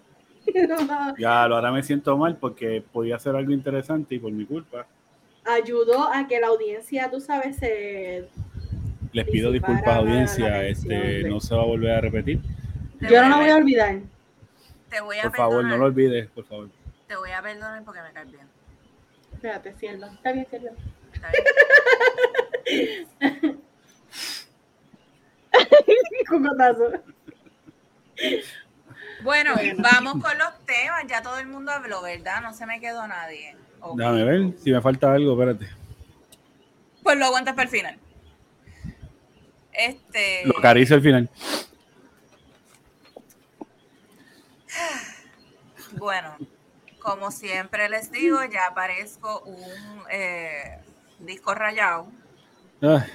Ya, 1.19 1.47
lo 1.47 1.55
ahora 1.55 1.71
me 1.71 1.85
siento 1.85 2.19
mal 2.19 2.37
porque 2.37 2.83
podía 2.93 3.15
hacer 3.15 3.37
algo 3.37 3.53
interesante 3.53 4.17
y 4.17 4.19
por 4.19 4.33
mi 4.33 4.45
culpa 4.45 4.89
ayudó 5.45 6.09
a 6.13 6.27
que 6.27 6.41
la 6.41 6.49
audiencia, 6.49 7.11
tú 7.11 7.21
sabes, 7.21 7.57
se... 7.57 8.29
les 9.13 9.27
pido 9.27 9.51
disculpas 9.51 9.97
audiencia, 9.97 10.49
la 10.49 10.65
este 10.67 11.25
no 11.29 11.41
se 11.41 11.55
va 11.55 11.63
a 11.63 11.67
volver 11.67 11.93
a 11.93 12.01
repetir. 12.01 12.41
Yo 13.01 13.23
no 13.23 13.29
la 13.29 13.37
voy 13.37 13.51
a 13.51 13.57
olvidar. 13.57 14.01
Te 14.93 15.01
voy 15.01 15.19
a 15.19 15.23
Por 15.23 15.37
favor, 15.37 15.65
no 15.65 15.79
lo 15.79 15.87
olvides, 15.87 16.29
por 16.29 16.45
favor. 16.45 16.69
Te 17.09 17.17
voy 17.17 17.31
a 17.31 17.41
perdonar 17.41 17.83
porque 17.83 18.03
me 18.03 18.13
caes 18.13 18.31
bien. 18.31 18.47
Espérate, 19.33 19.75
sierva. 19.79 20.09
Está 20.09 20.33
bien, 20.33 20.47
sierva. 20.51 20.71
¿Está 21.15 21.31
bien? 22.67 23.59
Cocotazo. 26.29 26.93
Bueno, 29.23 29.55
vamos 29.79 30.23
con 30.23 30.37
los 30.37 30.59
temas. 30.67 31.07
Ya 31.09 31.23
todo 31.23 31.39
el 31.39 31.47
mundo 31.47 31.73
habló, 31.73 32.03
¿verdad? 32.03 32.43
No 32.43 32.53
se 32.53 32.67
me 32.67 32.79
quedó 32.79 33.07
nadie. 33.07 33.57
Ok. 33.81 33.97
Déjame 33.97 34.25
ver 34.25 34.53
si 34.59 34.73
me 34.73 34.83
falta 34.83 35.15
algo, 35.15 35.33
espérate. 35.33 35.75
Pues 37.03 37.17
lo 37.17 37.25
aguantas 37.25 37.55
para 37.55 37.65
el 37.65 37.71
final. 37.71 37.99
Este. 39.73 40.43
Lo 40.45 40.59
acaricio 40.59 40.97
al 40.97 41.03
final. 41.03 41.31
Bueno, 46.03 46.37
como 47.01 47.31
siempre 47.31 47.89
les 47.89 48.11
digo, 48.11 48.43
ya 48.47 48.67
aparezco 48.67 49.39
un 49.43 50.03
eh, 50.11 50.81
disco 51.21 51.55
rayado. 51.55 52.09
Ah, 52.83 53.07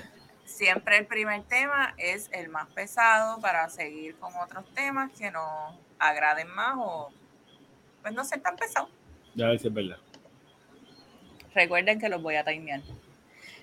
Siempre 0.46 0.98
el 1.00 1.06
primer 1.06 1.44
tema 1.44 1.94
es 1.98 2.30
el 2.32 2.48
más 2.48 2.68
pesado 2.70 3.42
para 3.42 3.68
seguir 3.68 4.16
con 4.20 4.34
otros 4.38 4.64
temas 4.74 5.12
que 5.12 5.30
nos 5.32 5.76
agraden 6.00 6.48
más 6.48 6.76
o 6.78 7.12
pues 8.02 8.14
no 8.14 8.24
ser 8.24 8.40
tan 8.42 8.56
pesados. 8.56 8.90
ya 9.36 9.50
si 9.60 9.68
es 9.68 9.74
verdad. 9.74 9.98
Recuerden 11.54 12.00
que 12.00 12.08
los 12.08 12.22
voy 12.22 12.36
a 12.38 12.46
timear. 12.46 12.80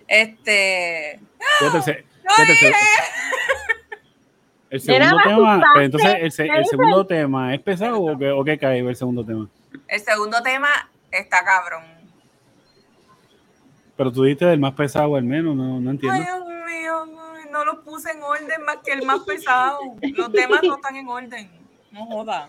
Este. 0.06 1.18
Fíjate, 1.60 1.78
el 1.78 1.82
se- 1.82 2.04
¡Lo 2.24 2.30
fíjate, 2.34 2.52
el 2.52 2.58
se- 2.58 2.66
dije! 2.66 2.78
El 4.74 4.80
segundo 4.80 5.16
tema, 5.24 5.62
pero 5.72 5.84
entonces 5.84 6.14
el, 6.20 6.32
se- 6.32 6.42
el 6.42 6.48
Jennifer. 6.50 6.66
segundo 6.70 7.06
tema 7.06 7.54
es 7.54 7.60
pesado 7.60 8.00
o 8.02 8.18
qué, 8.18 8.30
o 8.30 8.44
qué 8.44 8.58
cae 8.58 8.80
el 8.80 8.96
segundo 8.96 9.24
tema. 9.24 9.48
El 9.86 10.00
segundo 10.00 10.42
tema 10.42 10.68
está 11.12 11.44
cabrón. 11.44 11.84
Pero 13.96 14.10
tú 14.10 14.24
dijiste 14.24 14.46
del 14.46 14.58
más 14.58 14.72
pesado 14.74 15.14
al 15.14 15.22
menos, 15.22 15.54
no, 15.54 15.80
no 15.80 15.90
entiendo. 15.92 16.18
Ay, 16.18 16.24
Dios 16.24 16.46
mío, 16.48 17.20
ay, 17.36 17.44
no 17.52 17.64
lo 17.64 17.82
puse 17.82 18.10
en 18.10 18.20
orden 18.22 18.64
más 18.64 18.78
que 18.84 18.92
el 18.92 19.04
más 19.06 19.20
pesado. 19.20 19.78
Los 20.02 20.32
demás 20.32 20.60
no 20.64 20.74
están 20.74 20.96
en 20.96 21.08
orden. 21.08 21.50
No 21.92 22.06
joda. 22.06 22.48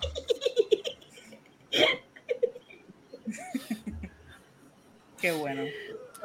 Qué 5.22 5.32
bueno. 5.32 5.64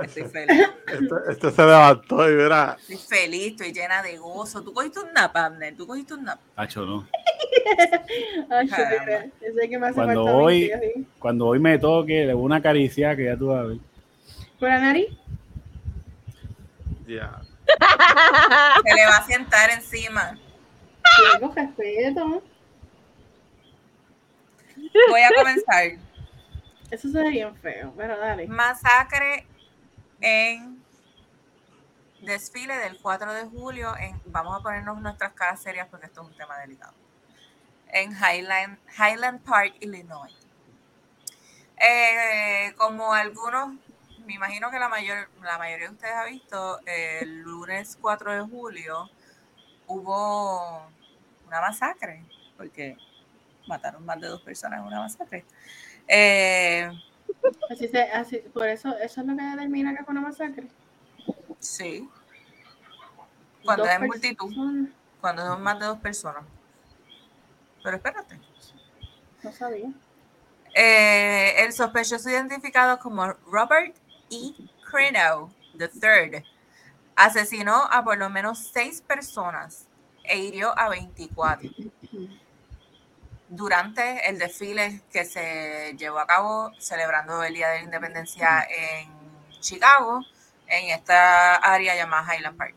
Estoy 0.02 0.24
feliz. 0.24 0.68
Este, 0.86 1.14
este 1.30 1.50
se 1.50 1.62
levantó 1.62 2.28
y 2.30 2.34
verá. 2.34 2.76
Estoy 2.80 2.96
feliz, 2.96 3.46
estoy 3.52 3.72
llena 3.72 4.02
de 4.02 4.16
gozo. 4.18 4.62
¿Tú 4.62 4.72
cogiste 4.72 5.00
un 5.00 5.12
nap, 5.12 5.36
Abner? 5.36 5.76
¿Tú 5.76 5.86
cogiste 5.86 6.14
un 6.14 6.24
nap? 6.24 6.40
Hacho, 6.56 6.84
no. 6.84 7.06
Caramba. 8.70 9.92
Cuando 9.94 10.24
hoy- 10.24 10.68
20, 10.68 10.74
así. 10.92 11.06
Cuando 11.18 11.46
hoy 11.46 11.58
me 11.58 11.78
toque, 11.78 12.24
le 12.24 12.32
doy 12.32 12.42
una 12.42 12.60
caricia 12.62 13.14
que 13.16 13.24
ya 13.24 13.36
tú 13.36 13.48
vas 13.48 13.60
a 13.60 13.64
ver. 13.68 13.78
¿Por 14.58 14.68
la 14.68 14.80
nariz? 14.80 15.08
Ya. 17.06 17.40
Se 18.86 18.94
le 18.94 19.06
va 19.06 19.16
a 19.16 19.26
sentar 19.26 19.70
encima. 19.70 20.38
Tengo 21.38 21.52
respeto. 21.54 22.42
Voy 25.10 25.20
a 25.20 25.30
comenzar. 25.36 25.84
Eso 26.90 27.08
se 27.08 27.22
ve 27.22 27.30
bien 27.30 27.54
feo, 27.56 27.92
pero 27.96 28.18
dale. 28.18 28.46
Masacre 28.48 29.46
en 30.20 30.83
desfile 32.22 32.76
del 32.76 32.98
4 33.00 33.33
de 33.33 33.44
julio. 33.44 33.96
En, 33.96 34.20
vamos 34.26 34.59
a 34.59 34.62
ponernos 34.62 35.00
nuestras 35.00 35.33
caras 35.33 35.62
serias 35.62 35.88
porque 35.88 36.06
esto 36.06 36.22
es 36.22 36.28
un 36.28 36.37
tema 36.37 36.59
delicado. 36.59 36.94
En 37.88 38.12
Highland, 38.12 38.78
Highland 38.98 39.42
Park, 39.42 39.74
Illinois. 39.80 40.35
Eh, 41.76 42.74
como 42.76 43.12
algunos, 43.14 43.74
me 44.26 44.35
imagino 44.35 44.70
que 44.70 44.78
la, 44.78 44.88
mayor, 44.88 45.28
la 45.42 45.59
mayoría 45.59 45.88
de 45.88 45.94
ustedes 45.94 46.14
ha 46.14 46.24
visto, 46.24 46.80
el 46.87 47.40
lunes 47.40 47.96
4 48.00 48.35
de 48.35 48.40
julio 48.42 49.11
hubo 49.87 50.87
una 51.46 51.61
masacre, 51.61 52.22
porque 52.56 52.96
mataron 53.66 54.04
más 54.04 54.20
de 54.20 54.28
dos 54.28 54.42
personas 54.42 54.80
en 54.80 54.87
una 54.87 55.00
masacre. 55.00 55.44
Eh, 56.06 56.90
Así 57.70 57.88
se, 57.88 58.03
así, 58.03 58.38
por 58.53 58.68
eso, 58.68 58.96
eso 58.98 59.20
es 59.20 59.26
lo 59.26 59.37
que 59.37 59.42
determina 59.42 59.96
que 59.96 60.05
fue 60.05 60.12
una 60.12 60.20
masacre. 60.20 60.68
Sí. 61.59 62.09
Cuando 63.64 63.85
Dos 63.85 63.92
es 63.92 64.00
multitud, 64.00 64.88
cuando 65.20 65.46
son 65.46 65.62
más 65.62 65.79
de 65.79 65.87
dos 65.87 65.98
personas. 65.98 66.44
Pero 67.83 67.96
espérate. 67.96 68.40
No 69.42 69.53
sabía. 69.53 69.90
Eh, 70.74 71.64
el 71.64 71.72
sospechoso 71.72 72.31
identificado 72.31 72.98
como 72.98 73.26
Robert 73.46 73.96
E. 74.31 74.55
Crino 74.90 75.53
III 75.74 76.44
asesinó 77.16 77.85
a 77.90 78.05
por 78.05 78.18
lo 78.18 78.31
menos 78.31 78.70
seis 78.72 79.00
personas 79.00 79.87
e 80.24 80.38
hirió 80.38 80.79
a 80.79 80.88
24 80.88 81.68
durante 83.50 84.28
el 84.30 84.38
desfile 84.38 85.02
que 85.12 85.24
se 85.24 85.94
llevó 85.98 86.20
a 86.20 86.26
cabo 86.26 86.70
celebrando 86.78 87.42
el 87.42 87.52
Día 87.52 87.68
de 87.68 87.78
la 87.78 87.84
Independencia 87.84 88.64
en 88.64 89.10
Chicago, 89.60 90.24
en 90.68 90.90
esta 90.90 91.56
área 91.56 91.96
llamada 91.96 92.34
Highland 92.34 92.56
Park. 92.56 92.76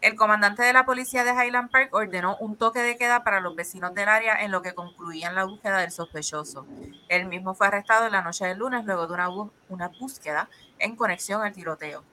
El 0.00 0.14
comandante 0.14 0.62
de 0.62 0.72
la 0.72 0.86
policía 0.86 1.24
de 1.24 1.32
Highland 1.32 1.70
Park 1.70 1.92
ordenó 1.92 2.36
un 2.38 2.56
toque 2.56 2.80
de 2.80 2.96
queda 2.96 3.24
para 3.24 3.40
los 3.40 3.54
vecinos 3.56 3.92
del 3.92 4.08
área 4.08 4.42
en 4.42 4.52
lo 4.52 4.62
que 4.62 4.74
concluían 4.74 5.34
la 5.34 5.44
búsqueda 5.44 5.78
del 5.78 5.90
sospechoso. 5.90 6.66
Él 7.08 7.26
mismo 7.26 7.54
fue 7.54 7.66
arrestado 7.66 8.06
en 8.06 8.12
la 8.12 8.22
noche 8.22 8.46
del 8.46 8.58
lunes 8.58 8.84
luego 8.84 9.08
de 9.08 9.12
una, 9.12 9.28
una 9.68 9.88
búsqueda 9.88 10.48
en 10.78 10.94
conexión 10.94 11.42
al 11.42 11.52
tiroteo. 11.52 12.04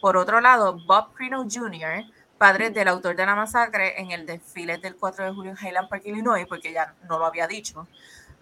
Por 0.00 0.16
otro 0.16 0.40
lado, 0.40 0.78
Bob 0.86 1.12
Crino 1.14 1.46
Jr., 1.48 2.04
padre 2.38 2.70
del 2.70 2.88
autor 2.88 3.16
de 3.16 3.26
la 3.26 3.34
masacre 3.34 4.00
en 4.00 4.10
el 4.10 4.26
desfile 4.26 4.78
del 4.78 4.96
4 4.96 5.24
de 5.24 5.32
julio 5.32 5.52
en 5.52 5.66
Highland 5.66 5.88
Park, 5.88 6.02
Illinois, 6.06 6.46
porque 6.46 6.72
ya 6.72 6.94
no 7.08 7.18
lo 7.18 7.26
había 7.26 7.46
dicho, 7.46 7.86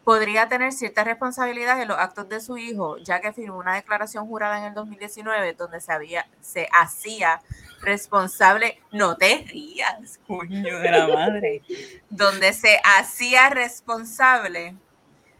podría 0.04 0.48
tener 0.48 0.72
cierta 0.72 1.02
responsabilidad 1.02 1.80
en 1.80 1.88
los 1.88 1.98
actos 1.98 2.28
de 2.28 2.40
su 2.40 2.58
hijo, 2.58 2.98
ya 2.98 3.20
que 3.20 3.32
firmó 3.32 3.58
una 3.58 3.74
declaración 3.74 4.26
jurada 4.26 4.58
en 4.58 4.64
el 4.64 4.74
2019 4.74 5.54
donde 5.54 5.80
se, 5.80 5.92
había, 5.92 6.26
se 6.40 6.68
hacía 6.72 7.40
responsable, 7.80 8.80
no 8.92 9.16
te 9.16 9.44
rías, 9.48 10.20
coño 10.26 10.78
de 10.78 10.90
la 10.90 11.08
madre, 11.08 11.62
donde 12.10 12.52
se 12.52 12.78
hacía 12.84 13.48
responsable 13.48 14.76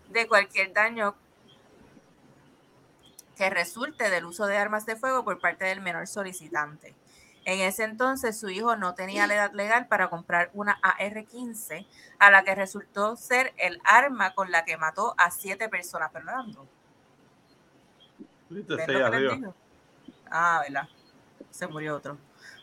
de 0.08 0.26
cualquier 0.26 0.72
daño 0.72 1.14
que 3.36 3.50
resulte 3.50 4.10
del 4.10 4.24
uso 4.24 4.46
de 4.46 4.56
armas 4.56 4.86
de 4.86 4.96
fuego 4.96 5.24
por 5.24 5.40
parte 5.40 5.64
del 5.64 5.80
menor 5.80 6.06
solicitante. 6.06 6.94
En 7.44 7.60
ese 7.60 7.84
entonces 7.84 8.38
su 8.38 8.48
hijo 8.48 8.76
no 8.76 8.94
tenía 8.94 9.26
la 9.26 9.34
edad 9.34 9.52
legal 9.52 9.86
para 9.86 10.08
comprar 10.08 10.50
una 10.54 10.78
AR-15, 10.82 11.86
a 12.18 12.30
la 12.30 12.42
que 12.42 12.54
resultó 12.54 13.16
ser 13.16 13.52
el 13.58 13.80
arma 13.84 14.34
con 14.34 14.50
la 14.50 14.64
que 14.64 14.76
mató 14.76 15.14
a 15.18 15.30
siete 15.30 15.68
personas. 15.68 16.10
Fernando. 16.10 16.66
Ah, 20.30 20.62
¿verdad? 20.66 20.88
Se 21.50 21.66
murió 21.66 21.96
otro. 21.96 22.16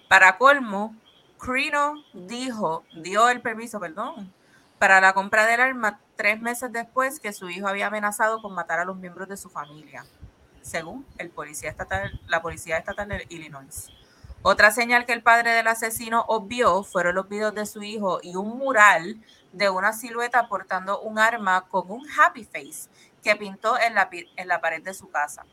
Para 0.09 0.37
colmo, 0.37 0.95
Crino 1.39 2.03
dijo, 2.13 2.83
dio 2.93 3.29
el 3.29 3.41
permiso, 3.41 3.79
perdón, 3.79 4.33
para 4.77 4.99
la 4.99 5.13
compra 5.13 5.45
del 5.45 5.61
arma 5.61 5.99
tres 6.15 6.41
meses 6.41 6.71
después 6.71 7.19
que 7.19 7.33
su 7.33 7.49
hijo 7.49 7.67
había 7.67 7.87
amenazado 7.87 8.41
con 8.41 8.53
matar 8.53 8.79
a 8.79 8.85
los 8.85 8.97
miembros 8.97 9.27
de 9.27 9.37
su 9.37 9.49
familia, 9.49 10.05
según 10.61 11.05
el 11.17 11.29
policía 11.29 11.69
estatal, 11.69 12.19
la 12.27 12.41
policía 12.41 12.77
estatal 12.77 13.07
de 13.07 13.25
Illinois. 13.29 13.89
Otra 14.43 14.71
señal 14.71 15.05
que 15.05 15.13
el 15.13 15.21
padre 15.21 15.51
del 15.51 15.67
asesino 15.67 16.25
obvió 16.27 16.83
fueron 16.83 17.13
los 17.13 17.29
videos 17.29 17.53
de 17.53 17.67
su 17.67 17.83
hijo 17.83 18.19
y 18.23 18.35
un 18.35 18.57
mural 18.57 19.21
de 19.53 19.69
una 19.69 19.93
silueta 19.93 20.47
portando 20.47 20.99
un 21.01 21.19
arma 21.19 21.67
con 21.67 21.91
un 21.91 22.03
happy 22.09 22.45
face 22.45 22.89
que 23.21 23.35
pintó 23.35 23.79
en 23.79 23.93
la, 23.93 24.09
en 24.11 24.47
la 24.47 24.59
pared 24.59 24.81
de 24.81 24.95
su 24.95 25.11
casa. 25.11 25.45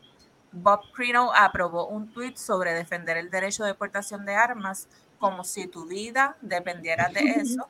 Bob 0.51 0.81
Crino 0.93 1.31
aprobó 1.35 1.87
un 1.87 2.11
tuit 2.11 2.37
sobre 2.37 2.73
defender 2.73 3.17
el 3.17 3.29
derecho 3.29 3.63
de 3.63 3.75
portación 3.75 4.25
de 4.25 4.33
armas 4.33 4.87
como 5.19 5.43
si 5.43 5.67
tu 5.67 5.85
vida 5.85 6.35
dependiera 6.41 7.09
de 7.09 7.19
eso, 7.41 7.67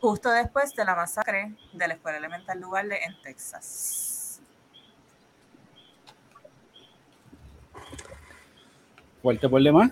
justo 0.00 0.30
después 0.30 0.76
de 0.76 0.84
la 0.84 0.94
masacre 0.94 1.56
de 1.72 1.88
la 1.88 1.94
Escuela 1.94 2.18
Elemental 2.18 2.60
Duvalde 2.60 3.02
en 3.02 3.20
Texas. 3.20 4.40
Fuerte 9.20 9.48
por 9.48 9.60
demás, 9.60 9.90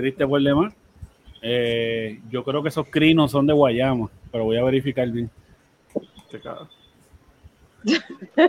triste 0.00 0.26
por 0.26 0.42
demás. 0.42 0.74
Eh, 1.42 2.20
yo 2.30 2.44
creo 2.44 2.62
que 2.62 2.68
esos 2.68 2.86
crinos 2.88 3.30
son 3.30 3.46
de 3.46 3.52
Guayama, 3.52 4.10
pero 4.30 4.44
voy 4.44 4.56
a 4.56 4.64
verificar 4.64 5.08
bien. 5.10 5.30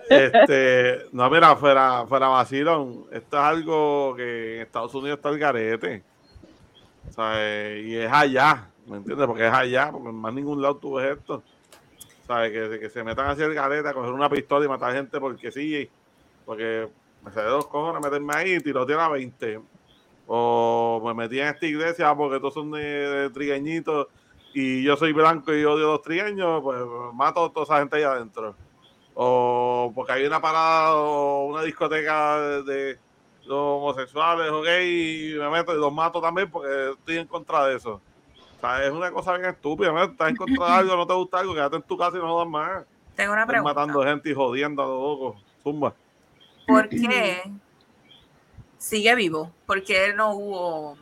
Este, 0.09 1.05
no, 1.11 1.29
mira, 1.29 1.55
fuera, 1.55 2.05
fuera 2.07 2.27
vacilón. 2.27 3.05
Esto 3.11 3.37
es 3.37 3.43
algo 3.43 4.13
que 4.15 4.55
en 4.55 4.61
Estados 4.63 4.93
Unidos 4.93 5.17
está 5.17 5.29
el 5.29 5.39
garete. 5.39 6.03
O 7.15 7.23
eh, 7.35 7.83
y 7.85 7.95
es 7.95 8.11
allá, 8.11 8.69
¿me 8.85 8.97
entiendes? 8.97 9.25
Porque 9.25 9.47
es 9.47 9.53
allá, 9.53 9.89
porque 9.91 10.09
en 10.09 10.15
más 10.15 10.33
ningún 10.33 10.61
lado 10.61 10.77
tú 10.77 10.95
ves 10.95 11.17
esto. 11.17 11.43
¿Sabes? 12.27 12.51
Que, 12.51 12.79
que 12.79 12.89
se 12.89 13.03
metan 13.03 13.27
hacia 13.27 13.45
el 13.45 13.53
garete 13.53 13.87
a 13.87 13.93
coger 13.93 14.11
una 14.11 14.29
pistola 14.29 14.65
y 14.65 14.69
matar 14.69 14.93
gente 14.93 15.19
porque 15.19 15.51
sí. 15.51 15.89
Porque 16.45 16.87
me 17.23 17.31
sale 17.31 17.49
dos 17.49 17.67
cojones 17.67 18.03
meterme 18.03 18.33
ahí 18.35 18.53
y 18.55 18.59
tirotear 18.59 18.99
a 18.99 19.09
20. 19.09 19.59
O 20.33 21.01
me 21.05 21.13
metí 21.13 21.41
en 21.41 21.47
esta 21.47 21.65
iglesia 21.65 22.15
porque 22.15 22.39
todos 22.39 22.53
son 22.53 22.71
de, 22.71 22.79
de 22.79 23.29
trigueñitos 23.31 24.07
y 24.53 24.81
yo 24.81 24.95
soy 24.95 25.11
blanco 25.11 25.53
y 25.53 25.65
odio 25.65 25.89
a 25.89 25.91
los 25.93 26.01
trigueños, 26.01 26.61
pues 26.63 26.79
mato 27.13 27.43
a 27.43 27.51
toda 27.51 27.65
esa 27.65 27.79
gente 27.79 27.97
ahí 27.97 28.03
adentro. 28.03 28.55
O 29.13 29.91
porque 29.93 30.13
hay 30.13 30.25
una 30.25 30.39
parada 30.39 30.95
o 30.95 31.47
una 31.47 31.63
discoteca 31.63 32.39
de, 32.39 32.63
de 32.63 32.99
los 33.43 33.57
homosexuales 33.59 34.49
o 34.51 34.61
gay 34.61 35.33
y 35.33 35.37
me 35.37 35.49
meto 35.49 35.75
y 35.75 35.79
los 35.79 35.91
mato 35.91 36.21
también 36.21 36.49
porque 36.49 36.91
estoy 36.91 37.17
en 37.17 37.27
contra 37.27 37.65
de 37.65 37.75
eso. 37.75 37.99
O 38.57 38.59
sea, 38.61 38.85
es 38.85 38.91
una 38.91 39.11
cosa 39.11 39.35
bien 39.35 39.49
estúpida. 39.49 39.91
¿no? 39.91 40.01
Estás 40.03 40.29
en 40.29 40.37
contra 40.37 40.65
de 40.65 40.71
algo, 40.75 40.95
no 40.95 41.07
te 41.07 41.13
gusta 41.13 41.39
algo, 41.39 41.53
quédate 41.53 41.75
en 41.75 41.81
tu 41.81 41.97
casa 41.97 42.15
y 42.17 42.21
no 42.21 42.29
jodas 42.29 42.47
más. 42.47 42.85
Tengo 43.17 43.33
una 43.33 43.41
Estás 43.41 43.53
pregunta. 43.53 43.73
matando 43.73 44.03
gente 44.03 44.29
y 44.29 44.33
jodiendo 44.33 44.81
a 44.81 44.85
los 44.85 45.01
locos. 45.01 45.43
Zumba. 45.61 45.93
¿Por 46.65 46.87
qué 46.87 47.51
sigue 48.81 49.13
vivo? 49.15 49.53
¿Por 49.67 49.83
qué 49.83 50.13
no 50.13 50.33
hubo 50.33 50.97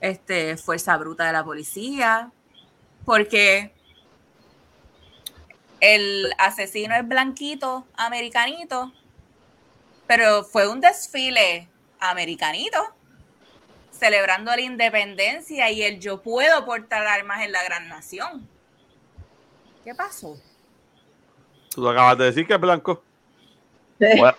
este, 0.00 0.56
fuerza 0.56 0.96
bruta 0.96 1.26
de 1.26 1.32
la 1.32 1.44
policía? 1.44 2.32
Porque 3.04 3.72
el 5.80 6.32
asesino 6.38 6.94
es 6.94 7.06
blanquito, 7.06 7.86
americanito, 7.94 8.92
pero 10.06 10.42
fue 10.44 10.68
un 10.68 10.80
desfile 10.80 11.68
americanito, 12.00 12.78
celebrando 13.90 14.50
la 14.52 14.60
independencia 14.62 15.70
y 15.70 15.82
el 15.82 16.00
yo 16.00 16.22
puedo 16.22 16.64
portar 16.64 17.06
armas 17.06 17.42
en 17.42 17.52
la 17.52 17.62
gran 17.62 17.88
nación. 17.88 18.48
¿Qué 19.84 19.94
pasó? 19.94 20.40
Tú 21.74 21.88
acabas 21.88 22.16
de 22.16 22.24
decir 22.24 22.46
que 22.46 22.54
es 22.54 22.60
blanco. 22.60 23.02
Bueno, 23.98 24.36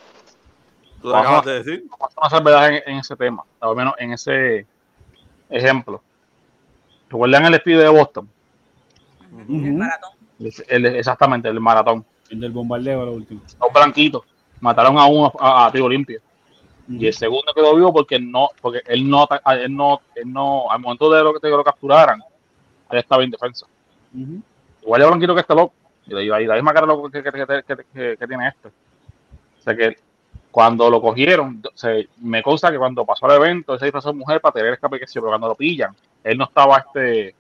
Tú 1.04 1.10
lo 1.10 1.18
acabas 1.18 1.46
de 1.46 1.52
decir. 1.64 1.84
vamos 1.90 2.14
a 2.18 2.26
hacer 2.28 2.44
verdad 2.44 2.70
en, 2.70 2.84
en 2.88 2.98
ese 3.00 3.16
tema, 3.16 3.44
al 3.60 3.76
menos 3.76 3.94
en 4.00 4.14
ese 4.14 4.66
ejemplo. 5.50 6.02
¿Recuerdan 7.10 7.46
el 7.46 7.52
despido 7.52 7.82
de 7.82 7.90
Boston? 7.90 8.30
El 9.50 9.74
maratón. 9.74 10.12
El- 10.40 10.86
el- 10.86 10.96
exactamente, 10.96 11.50
el 11.50 11.60
maratón. 11.60 12.06
El 12.30 12.40
del 12.40 12.52
bombardeo, 12.52 13.06
lo 13.06 13.12
último. 13.14 13.42
Los 13.60 13.74
blanquitos 13.74 14.24
mataron 14.62 14.98
a 14.98 15.06
uno 15.06 15.32
a, 15.40 15.66
a 15.68 15.72
tiro 15.72 15.88
limpio. 15.90 16.22
Y 16.88 17.08
el 17.08 17.14
segundo 17.14 17.54
quedó 17.54 17.76
vivo 17.76 17.94
porque 17.94 18.20
no, 18.20 18.50
porque 18.62 18.82
él 18.86 19.10
no, 19.10 19.28
él 19.58 19.76
no, 19.76 20.02
él 20.16 20.32
no, 20.34 20.70
al 20.70 20.80
momento 20.80 21.10
de 21.12 21.24
lo 21.24 21.34
que, 21.34 21.40
de 21.46 21.52
que 21.52 21.58
lo 21.58 21.64
capturaran, 21.64 22.22
él 22.92 22.98
estaba 23.00 23.24
indefenso. 23.24 23.68
Ujú. 24.14 24.42
Igual 24.82 25.02
de 25.02 25.08
blanquito 25.08 25.34
que 25.36 25.42
este 25.42 25.56
loco. 25.56 25.74
Y 26.06 26.14
la, 26.14 26.42
y 26.42 26.46
la 26.46 26.56
misma 26.56 26.74
cara 26.74 26.86
loco 26.86 27.10
que, 27.10 27.24
que, 27.24 27.32
que, 27.32 27.46
que- 27.46 27.76
que- 27.94 28.18
que 28.18 28.28
tiene 28.28 28.48
este. 28.50 28.68
O 28.68 29.62
sea 29.64 29.76
que 29.76 29.96
cuando 30.54 30.88
lo 30.88 31.02
cogieron, 31.02 31.64
o 31.66 31.76
sea, 31.76 31.96
me 32.18 32.44
consta 32.44 32.70
que 32.72 32.78
cuando 32.78 33.04
pasó 33.08 33.26
el 33.26 33.38
evento, 33.38 33.74
él 33.74 33.80
se 33.80 33.86
disfrazó 33.86 34.10
de 34.10 34.20
mujer 34.20 34.40
para 34.40 34.54
tener 34.54 34.74
escape 34.74 35.00
que 35.00 35.08
pero 35.12 35.26
cuando 35.30 35.48
lo 35.48 35.56
pillan, 35.56 35.96
él 36.24 36.38
no 36.38 36.44
estaba 36.46 36.78
este. 36.78 37.34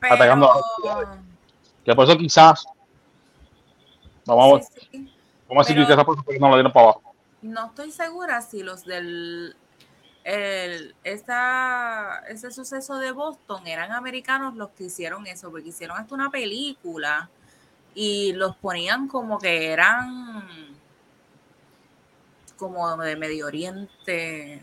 Atacando 0.00 0.50
a- 0.52 1.16
Que 1.84 1.94
por 1.94 2.04
eso 2.04 2.18
quizás. 2.18 2.66
Vamos, 4.24 4.60
a- 4.60 4.64
Sí, 4.64 4.88
sí. 4.90 5.12
vamos 5.48 5.64
a 5.64 5.68
decir 5.68 5.76
pero- 5.76 5.86
que 5.86 5.92
esa 5.92 6.04
persona 6.04 6.38
no 6.40 6.48
lo 6.48 6.54
dieron 6.56 6.72
para 6.72 6.84
abajo. 6.86 7.14
No 7.42 7.66
estoy 7.66 7.92
segura 7.92 8.42
si 8.42 8.64
los 8.64 8.84
del 8.84 9.54
el, 10.24 10.96
esta, 11.04 12.24
ese 12.28 12.50
suceso 12.50 12.96
de 12.98 13.12
Boston 13.12 13.68
eran 13.68 13.92
americanos 13.92 14.56
los 14.56 14.70
que 14.70 14.82
hicieron 14.86 15.24
eso, 15.28 15.52
porque 15.52 15.68
hicieron 15.68 15.96
hasta 15.96 16.12
una 16.12 16.28
película 16.30 17.30
y 17.94 18.32
los 18.32 18.56
ponían 18.56 19.06
como 19.06 19.38
que 19.38 19.70
eran 19.70 20.75
como 22.56 22.96
de 22.96 23.16
Medio 23.16 23.46
Oriente, 23.46 24.62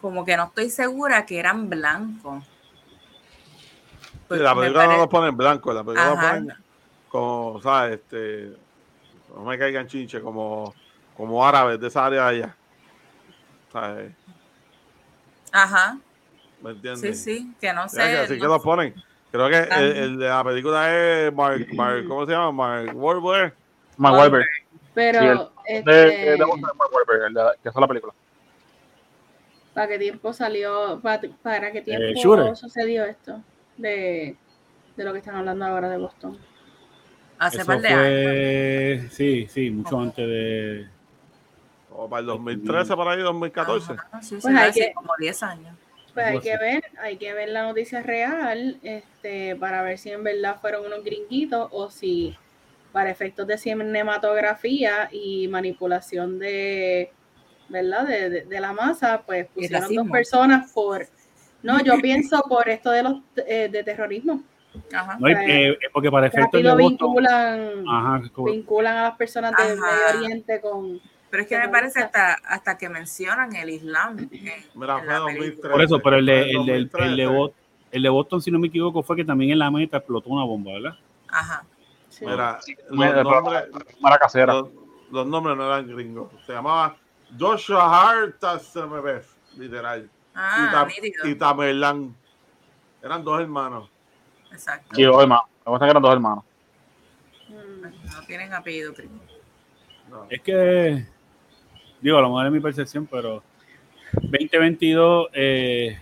como 0.00 0.24
que 0.24 0.36
no 0.36 0.44
estoy 0.44 0.70
segura 0.70 1.24
que 1.24 1.38
eran 1.38 1.68
blancos. 1.70 2.44
Sí, 4.30 4.36
la 4.38 4.54
película 4.54 4.86
no 4.86 4.96
lo 4.98 5.08
ponen 5.08 5.36
blanco, 5.36 5.72
la 5.72 5.84
película 5.84 6.08
lo 6.10 6.16
Ajá. 6.18 6.28
ponen 6.30 6.48
como, 7.08 7.62
¿sabes? 7.62 8.00
Este, 8.00 8.52
no 9.34 9.44
me 9.44 9.58
caigan 9.58 9.86
chinche, 9.86 10.20
como, 10.20 10.74
como 11.16 11.46
árabes 11.46 11.78
de 11.80 11.88
esa 11.88 12.06
área 12.06 12.22
de 12.22 12.28
allá. 12.28 12.56
¿Sabes? 13.72 14.12
Ajá, 15.52 15.98
¿Me 16.60 16.70
entiendes? 16.70 17.22
sí, 17.22 17.38
sí, 17.38 17.54
que 17.60 17.72
no 17.72 17.84
que 17.84 17.88
sé. 17.90 18.26
que 18.28 18.38
no- 18.38 18.48
lo 18.48 18.62
ponen. 18.62 18.94
Creo 19.30 19.48
que 19.48 19.58
el, 19.58 20.18
de 20.18 20.28
la 20.28 20.44
película 20.44 20.96
es 20.96 21.32
Mark, 21.34 21.66
Mark- 21.74 22.06
¿cómo 22.06 22.24
se 22.24 22.32
llama? 22.32 22.52
Mark 22.52 22.96
Wahlberg. 22.96 23.56
Mark. 23.96 24.14
Wahlberg. 24.16 24.46
Pero, 24.94 25.52
Sí, 25.66 25.72
De, 25.72 25.78
este, 25.78 25.90
de, 25.92 26.14
de 26.24 26.36
de- 26.36 27.50
que 27.62 27.68
es 27.68 27.74
la 27.74 27.86
película. 27.88 28.12
¿para 29.72 29.88
qué 29.88 29.98
tiempo 29.98 30.32
salió, 30.32 31.00
para, 31.02 31.20
para 31.42 31.72
qué 31.72 31.82
tiempo 31.82 32.20
Shooter. 32.20 32.56
sucedió 32.56 33.04
esto? 33.04 33.40
De, 33.76 34.36
de 34.96 35.04
lo 35.04 35.12
que 35.12 35.18
están 35.18 35.34
hablando 35.36 35.64
ahora 35.64 35.88
de 35.88 35.98
Boston. 35.98 36.38
hace 37.38 37.56
Eso 37.58 37.66
par 37.66 37.80
de 37.80 37.88
años. 37.88 39.12
sí, 39.12 39.46
sí, 39.48 39.70
mucho 39.70 39.98
antes 39.98 40.26
de... 40.28 40.88
O 41.90 42.08
para 42.08 42.20
el 42.20 42.26
2013, 42.26 42.96
para 42.96 43.12
ahí, 43.12 43.20
2014. 43.22 43.92
Ajá, 43.94 44.22
sí, 44.22 44.36
sí, 44.36 44.40
Pues 44.42 44.54
hay 44.56 44.72
que- 44.72 44.92
como 44.94 45.12
10 45.18 45.42
años. 45.42 45.76
Pues 46.12 46.26
hay 46.26 46.38
que 46.38 46.56
ver, 46.56 46.84
hay 47.00 47.16
que 47.16 47.32
ver 47.34 47.48
la 47.48 47.64
noticia 47.64 48.00
real, 48.00 48.78
este, 48.84 49.56
para 49.56 49.82
ver 49.82 49.98
si 49.98 50.10
en 50.12 50.22
verdad 50.22 50.60
fueron 50.60 50.86
unos 50.86 51.02
gringuitos 51.02 51.68
o 51.72 51.90
si 51.90 52.36
para 52.94 53.10
efectos 53.10 53.44
de 53.48 53.58
cinematografía 53.58 55.08
y 55.10 55.48
manipulación 55.48 56.38
de, 56.38 57.10
¿verdad? 57.68 58.06
De, 58.06 58.30
de- 58.30 58.44
de 58.44 58.60
la 58.60 58.72
masa, 58.72 59.22
pues 59.26 59.48
pusieron 59.52 59.92
dos 59.92 60.08
personas 60.10 60.70
por, 60.72 61.04
no, 61.64 61.82
yo 61.82 61.94
pienso 62.00 62.42
por 62.48 62.68
esto 62.68 62.90
de 62.92 63.02
los 63.02 63.16
eh, 63.48 63.68
de 63.70 63.82
terrorismo. 63.82 64.42
Ajá. 64.92 65.16
No, 65.18 65.28
y- 65.28 65.32
eh, 65.34 65.76
porque 65.92 66.08
para 66.08 66.28
efectos 66.28 66.62
de 66.62 66.76
vinculan, 66.76 67.84
Ajá, 67.88 68.22
como- 68.32 68.52
vinculan 68.52 68.96
a 68.96 69.02
las 69.02 69.16
personas 69.16 69.52
del 69.56 69.76
Ajá. 69.76 69.86
Medio 70.12 70.20
Oriente 70.20 70.60
con 70.60 71.00
Pero 71.30 71.42
es 71.42 71.48
que 71.48 71.58
me 71.58 71.68
parece 71.68 72.00
hasta, 72.00 72.34
hasta 72.46 72.78
que 72.78 72.88
mencionan 72.88 73.56
el 73.56 73.70
Islam. 73.70 74.18
en- 74.20 74.30
Mira, 74.30 74.98
en 74.98 75.04
fue 75.04 75.12
la 75.12 75.18
2013. 75.18 75.38
película. 75.40 75.72
por 75.72 75.82
eso, 75.82 75.98
pero 76.00 76.16
el 76.18 76.26
de, 76.26 76.40
el, 76.42 76.46
de- 76.46 76.58
el, 76.58 76.66
de 76.66 77.24
2013. 77.24 77.26
Boston, 77.26 77.60
el 77.90 78.02
de 78.04 78.08
Boston, 78.08 78.40
si 78.42 78.50
no 78.52 78.58
me 78.60 78.68
equivoco, 78.68 79.02
fue 79.02 79.16
que 79.16 79.24
también 79.24 79.50
en 79.50 79.58
la 79.58 79.68
meta 79.70 79.96
explotó 79.96 80.30
una 80.30 80.44
bomba, 80.44 80.74
¿verdad? 80.74 80.96
Ajá. 81.28 81.64
Sí. 82.18 82.24
Mira, 82.90 83.22
los 83.22 83.32
nombres, 83.32 83.64
Mara 84.00 84.18
casera. 84.18 84.54
los, 84.54 84.68
los 85.10 85.26
nombres 85.26 85.56
no 85.56 85.66
eran 85.66 85.86
gringos. 85.88 86.30
Se 86.46 86.52
llamaba 86.52 86.96
Joshua 87.38 87.84
Hart 88.10 88.36
literal. 89.56 90.08
Ah, 90.34 90.86
y, 91.24 91.30
y 91.30 91.34
Tamerlán. 91.36 92.14
Eran 93.02 93.22
dos 93.22 93.40
hermanos. 93.40 93.88
Exacto. 94.50 94.94
Sí, 94.94 95.02
dos 95.02 95.20
hermanos. 95.22 95.44
Me 95.64 95.70
gusta 95.70 95.86
que 95.86 95.90
eran 95.90 96.02
dos 96.02 96.12
hermanos. 96.12 96.44
Mm. 97.48 97.82
No 98.12 98.22
tienen 98.26 98.52
apellido 98.52 98.92
primo. 98.94 99.20
No. 100.08 100.26
Es 100.30 100.40
que, 100.42 101.06
digo, 102.00 102.18
a 102.18 102.20
lo 102.20 102.28
mejor 102.28 102.46
es 102.46 102.52
mi 102.52 102.60
percepción, 102.60 103.06
pero 103.06 103.42
2022, 104.12 105.28
eh, 105.32 106.00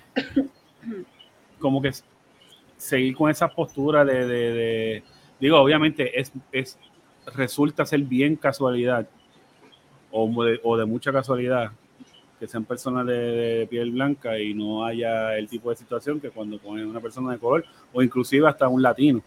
como 1.58 1.80
que 1.80 1.92
seguir 2.76 3.16
con 3.16 3.30
esas 3.30 3.52
posturas 3.52 4.06
de, 4.06 4.26
de- 4.26 4.52
de- 4.52 5.04
digo, 5.42 5.58
obviamente 5.58 6.18
es, 6.18 6.32
es 6.52 6.78
resulta 7.34 7.84
ser 7.84 8.00
bien 8.02 8.36
casualidad 8.36 9.08
o 10.12 10.44
de, 10.44 10.60
o 10.62 10.76
de 10.76 10.84
mucha 10.86 11.12
casualidad 11.12 11.72
que 12.38 12.46
sean 12.46 12.64
personas 12.64 13.06
de, 13.06 13.14
de 13.14 13.66
piel 13.66 13.90
blanca 13.90 14.38
y 14.38 14.54
no 14.54 14.84
haya 14.84 15.36
el 15.36 15.48
tipo 15.48 15.70
de 15.70 15.76
situación 15.76 16.20
que 16.20 16.30
cuando 16.30 16.58
ponen 16.58 16.86
una 16.86 17.00
persona 17.00 17.32
de 17.32 17.38
color 17.38 17.64
o 17.92 18.02
inclusive 18.02 18.48
hasta 18.48 18.68
un 18.68 18.82
latino. 18.82 19.20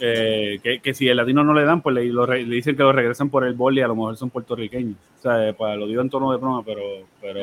Eh, 0.00 0.60
que, 0.62 0.78
que 0.78 0.94
si 0.94 1.08
el 1.08 1.16
latino 1.16 1.42
no 1.42 1.52
le 1.52 1.64
dan, 1.64 1.82
pues 1.82 1.96
le, 1.96 2.04
lo 2.06 2.24
le 2.24 2.44
dicen 2.44 2.76
que 2.76 2.84
lo 2.84 2.92
regresan 2.92 3.30
por 3.30 3.44
el 3.44 3.54
bol 3.54 3.76
y 3.76 3.80
a 3.80 3.88
lo 3.88 3.96
mejor 3.96 4.16
son 4.16 4.30
puertorriqueños. 4.30 4.96
O 5.18 5.22
sea, 5.22 5.48
eh, 5.48 5.52
para, 5.52 5.74
lo 5.74 5.88
digo 5.88 6.00
en 6.00 6.10
tono 6.10 6.30
de 6.30 6.38
broma, 6.38 6.62
pero, 6.64 6.82
pero 7.20 7.40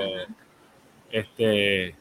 este, 1.11 1.93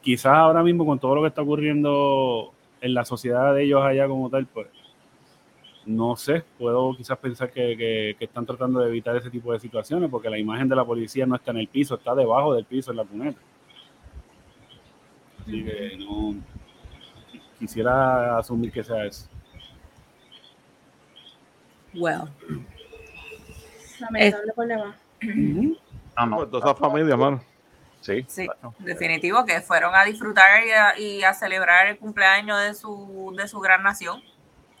quizás 0.00 0.32
ahora 0.32 0.62
mismo 0.62 0.86
con 0.86 0.98
todo 0.98 1.16
lo 1.16 1.20
que 1.20 1.28
está 1.28 1.42
ocurriendo 1.42 2.54
en 2.80 2.94
la 2.94 3.04
sociedad 3.04 3.54
de 3.54 3.64
ellos 3.64 3.82
allá 3.82 4.06
como 4.08 4.28
tal, 4.30 4.46
pues 4.46 4.66
no 5.86 6.14
sé, 6.16 6.44
puedo 6.58 6.94
quizás 6.96 7.18
pensar 7.18 7.50
que, 7.50 7.76
que- 7.76 8.16
que 8.18 8.24
están 8.26 8.44
tratando 8.46 8.80
de 8.80 8.88
evitar 8.88 9.16
ese 9.16 9.30
tipo 9.30 9.52
de 9.52 9.58
situaciones 9.60 10.08
porque 10.10 10.30
la 10.30 10.38
imagen 10.38 10.68
de 10.68 10.76
la 10.76 10.84
policía 10.84 11.26
no 11.26 11.34
está 11.36 11.50
en 11.50 11.56
el 11.58 11.68
piso, 11.68 11.94
está 11.96 12.14
debajo 12.14 12.54
del 12.54 12.64
piso 12.64 12.90
en 12.90 12.96
la 12.98 13.04
cuneta. 13.04 13.40
Así 15.40 15.64
que 15.64 15.96
no 15.98 16.34
quisiera 17.58 18.38
asumir 18.38 18.70
que 18.70 18.84
sea 18.84 19.04
eso. 19.06 19.26
Well. 21.94 22.22
Lamentable 24.00 24.52
problema. 24.54 24.96
Ah, 26.14 26.26
no. 26.26 26.36
Pues 26.36 26.50
toda 26.50 26.70
esa 26.70 26.74
familia, 26.74 27.16
mano. 27.16 27.42
Sí. 28.00 28.24
Sí, 28.28 28.48
definitivo 28.78 29.44
que 29.44 29.60
fueron 29.60 29.94
a 29.94 30.04
disfrutar 30.04 30.64
y 30.66 30.70
a, 30.70 30.98
y 30.98 31.22
a 31.22 31.34
celebrar 31.34 31.86
el 31.88 31.98
cumpleaños 31.98 32.58
de 32.62 32.74
su, 32.74 33.34
de 33.36 33.46
su 33.46 33.60
gran 33.60 33.82
nación. 33.82 34.22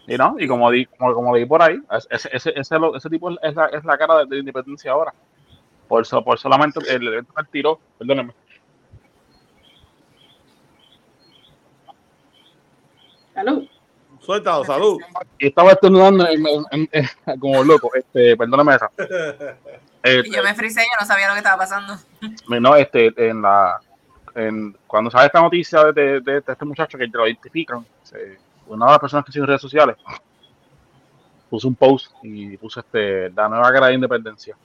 Y 0.06 0.16
no, 0.16 0.36
y 0.38 0.48
como 0.48 0.70
di, 0.70 0.86
como, 0.86 1.12
como 1.14 1.34
leí 1.34 1.44
por 1.44 1.62
ahí, 1.62 1.78
ese, 2.08 2.30
ese, 2.32 2.52
ese, 2.56 3.10
tipo 3.10 3.30
es 3.42 3.54
la, 3.54 3.66
es 3.66 3.84
la 3.84 3.98
cara 3.98 4.18
de, 4.20 4.26
de 4.26 4.38
independencia 4.38 4.90
ahora. 4.92 5.12
Por, 5.86 6.06
so- 6.06 6.24
por 6.24 6.38
solamente 6.38 6.80
el 6.88 7.06
evento 7.06 7.32
que 7.34 7.42
él 7.42 7.48
tiró, 7.50 7.80
perdónenme. 7.98 8.32
Salud. 13.34 13.66
Suéltalo, 14.20 14.64
salud. 14.64 14.98
Y 15.38 15.46
estaba 15.48 15.72
estornudando 15.72 16.26
en- 16.28 16.44
en- 16.72 16.88
en- 16.92 17.06
como 17.40 17.62
loco, 17.64 17.90
este, 17.94 18.36
perdóname 18.36 18.74
esa. 18.76 18.90
Eh, 20.02 20.22
Y 20.24 20.34
yo 20.34 20.42
me 20.42 20.54
frisé, 20.54 20.80
yo 20.80 20.96
no 21.00 21.06
sabía 21.06 21.28
lo 21.28 21.34
que 21.34 21.38
estaba 21.40 21.58
pasando. 21.58 21.94
no, 22.48 22.76
este, 22.76 23.12
en 23.28 23.42
la, 23.42 23.80
en, 24.34 24.76
cuando 24.86 25.10
sale 25.10 25.26
esta 25.26 25.40
noticia 25.40 25.84
de, 25.92 26.20
de- 26.20 26.40
de 26.40 26.44
este 26.52 26.64
muchacho 26.64 26.96
que 26.98 27.06
lo 27.06 27.26
identifican, 27.26 27.84
se- 28.02 28.38
una 28.66 28.86
de 28.86 28.90
las 28.92 29.00
personas 29.00 29.24
que 29.26 29.32
siguen 29.32 29.46
redes 29.48 29.60
sociales 29.60 29.96
puso 31.48 31.66
un 31.66 31.74
post 31.74 32.12
y 32.22 32.56
puso 32.56 32.80
este, 32.80 33.30
la 33.30 33.48
nueva 33.48 33.72
cara 33.72 33.88
de 33.88 33.94
independencia. 33.94 34.56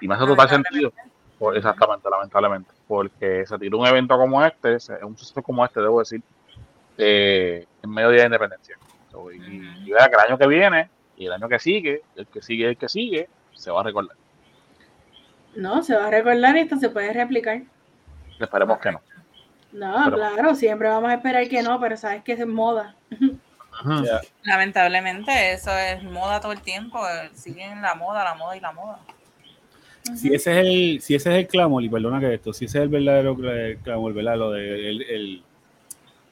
Y 0.00 0.06
me 0.08 0.14
hace 0.14 0.26
total 0.26 0.48
sentido. 0.48 0.92
Por- 1.38 1.56
exactamente, 1.56 2.08
lamentablemente. 2.10 2.70
Porque 2.86 3.44
se 3.46 3.58
tiró 3.58 3.78
un 3.78 3.86
evento 3.86 4.16
como 4.18 4.44
este, 4.44 4.76
un 5.04 5.16
suceso 5.16 5.42
como 5.42 5.64
este, 5.64 5.80
debo 5.80 6.00
decir, 6.00 6.20
eh, 6.98 7.66
en 7.82 7.90
medio 7.90 8.10
de 8.10 8.18
la 8.18 8.24
independencia. 8.26 8.76
So, 9.10 9.32
y, 9.32 9.36
y 9.86 9.90
vea 9.90 10.08
que 10.08 10.14
el 10.14 10.20
año 10.20 10.38
que 10.38 10.46
viene 10.46 10.90
y 11.16 11.26
el 11.26 11.32
año 11.32 11.48
que 11.48 11.58
sigue, 11.58 12.02
el 12.16 12.26
que 12.26 12.42
sigue, 12.42 12.68
el 12.68 12.76
que 12.76 12.88
sigue, 12.88 13.28
se 13.54 13.70
va 13.70 13.80
a 13.80 13.84
recordar. 13.84 14.16
No, 15.56 15.82
se 15.82 15.94
va 15.96 16.06
a 16.06 16.10
recordar 16.10 16.56
y 16.56 16.60
esto 16.60 16.76
se 16.76 16.88
puede 16.90 17.12
replicar. 17.12 17.62
Esperemos 18.40 18.78
que 18.78 18.92
no. 18.92 19.00
No, 19.72 20.02
Pero- 20.04 20.16
claro, 20.16 20.54
siempre 20.54 20.88
vamos 20.88 21.10
a 21.10 21.14
esperar 21.14 21.48
que 21.48 21.62
no, 21.62 21.80
pero 21.80 21.96
sabes 21.96 22.22
que 22.22 22.32
es 22.32 22.46
moda. 22.46 22.94
Lamentablemente, 24.44 25.52
eso 25.52 25.70
es 25.76 26.02
moda 26.04 26.40
todo 26.40 26.52
el 26.52 26.60
tiempo. 26.60 26.98
eh, 27.08 27.30
Siguen 27.34 27.80
la 27.82 27.94
moda, 27.94 28.22
la 28.24 28.34
moda 28.34 28.56
y 28.56 28.60
la 28.60 28.72
moda. 28.72 28.98
Si 30.16 30.34
ese 30.34 30.50
es 30.60 30.66
el, 30.66 31.00
si 31.00 31.14
ese 31.14 31.30
es 31.32 31.36
el 31.44 31.46
clamor, 31.46 31.82
y 31.82 31.88
perdona 31.88 32.18
que 32.20 32.34
esto, 32.34 32.52
si 32.52 32.64
ese 32.64 32.78
es 32.78 32.82
el 32.84 32.88
verdadero 32.88 33.36
cla- 33.36 33.78
clamor, 33.82 34.12
¿verdad? 34.12 34.36
Lo 34.36 34.50
de 34.50 34.90
el, 34.90 35.02
el- 35.02 35.42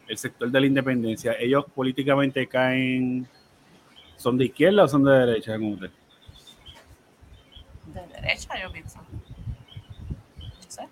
el 0.08 0.18
sector 0.18 0.50
de 0.50 0.60
la 0.60 0.66
independencia, 0.66 1.34
ellos 1.38 1.64
políticamente 1.72 2.46
caen, 2.48 3.28
¿son 4.16 4.36
de 4.36 4.46
izquierda 4.46 4.82
o 4.84 4.88
son 4.88 5.04
de 5.04 5.12
derecha 5.12 5.56
como 5.56 5.70
usted? 5.74 5.90
De 7.94 8.06
derecha, 8.06 8.60
yo 8.62 8.70
pienso. 8.72 8.98
No 10.38 10.70
sé. 10.70 10.88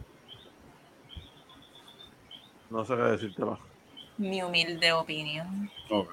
No 2.71 2.85
sé 2.85 2.97
qué 2.97 3.03
decirte 3.03 3.45
más. 3.45 3.59
Mi 4.17 4.43
humilde 4.43 4.93
opinión. 4.93 5.71
Ok. 5.91 6.09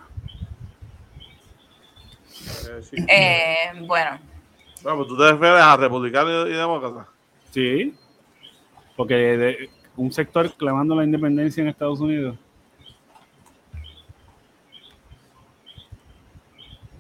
Eh. 2.98 3.06
Eh, 3.08 3.82
bueno, 3.88 4.20
Bueno, 4.84 4.98
pues 5.00 5.08
tú 5.08 5.18
te 5.18 5.32
refieres 5.32 5.62
a 5.62 5.78
republicano 5.78 6.48
y, 6.48 6.52
y 6.52 6.54
demócrata. 6.56 7.08
Sí, 7.52 7.96
porque 8.96 9.16
de- 9.16 9.70
un 9.98 10.12
sector 10.12 10.52
clamando 10.56 10.94
la 10.96 11.04
independencia 11.06 11.62
en 11.62 11.70
Estados 11.70 12.00
Unidos. 12.02 12.38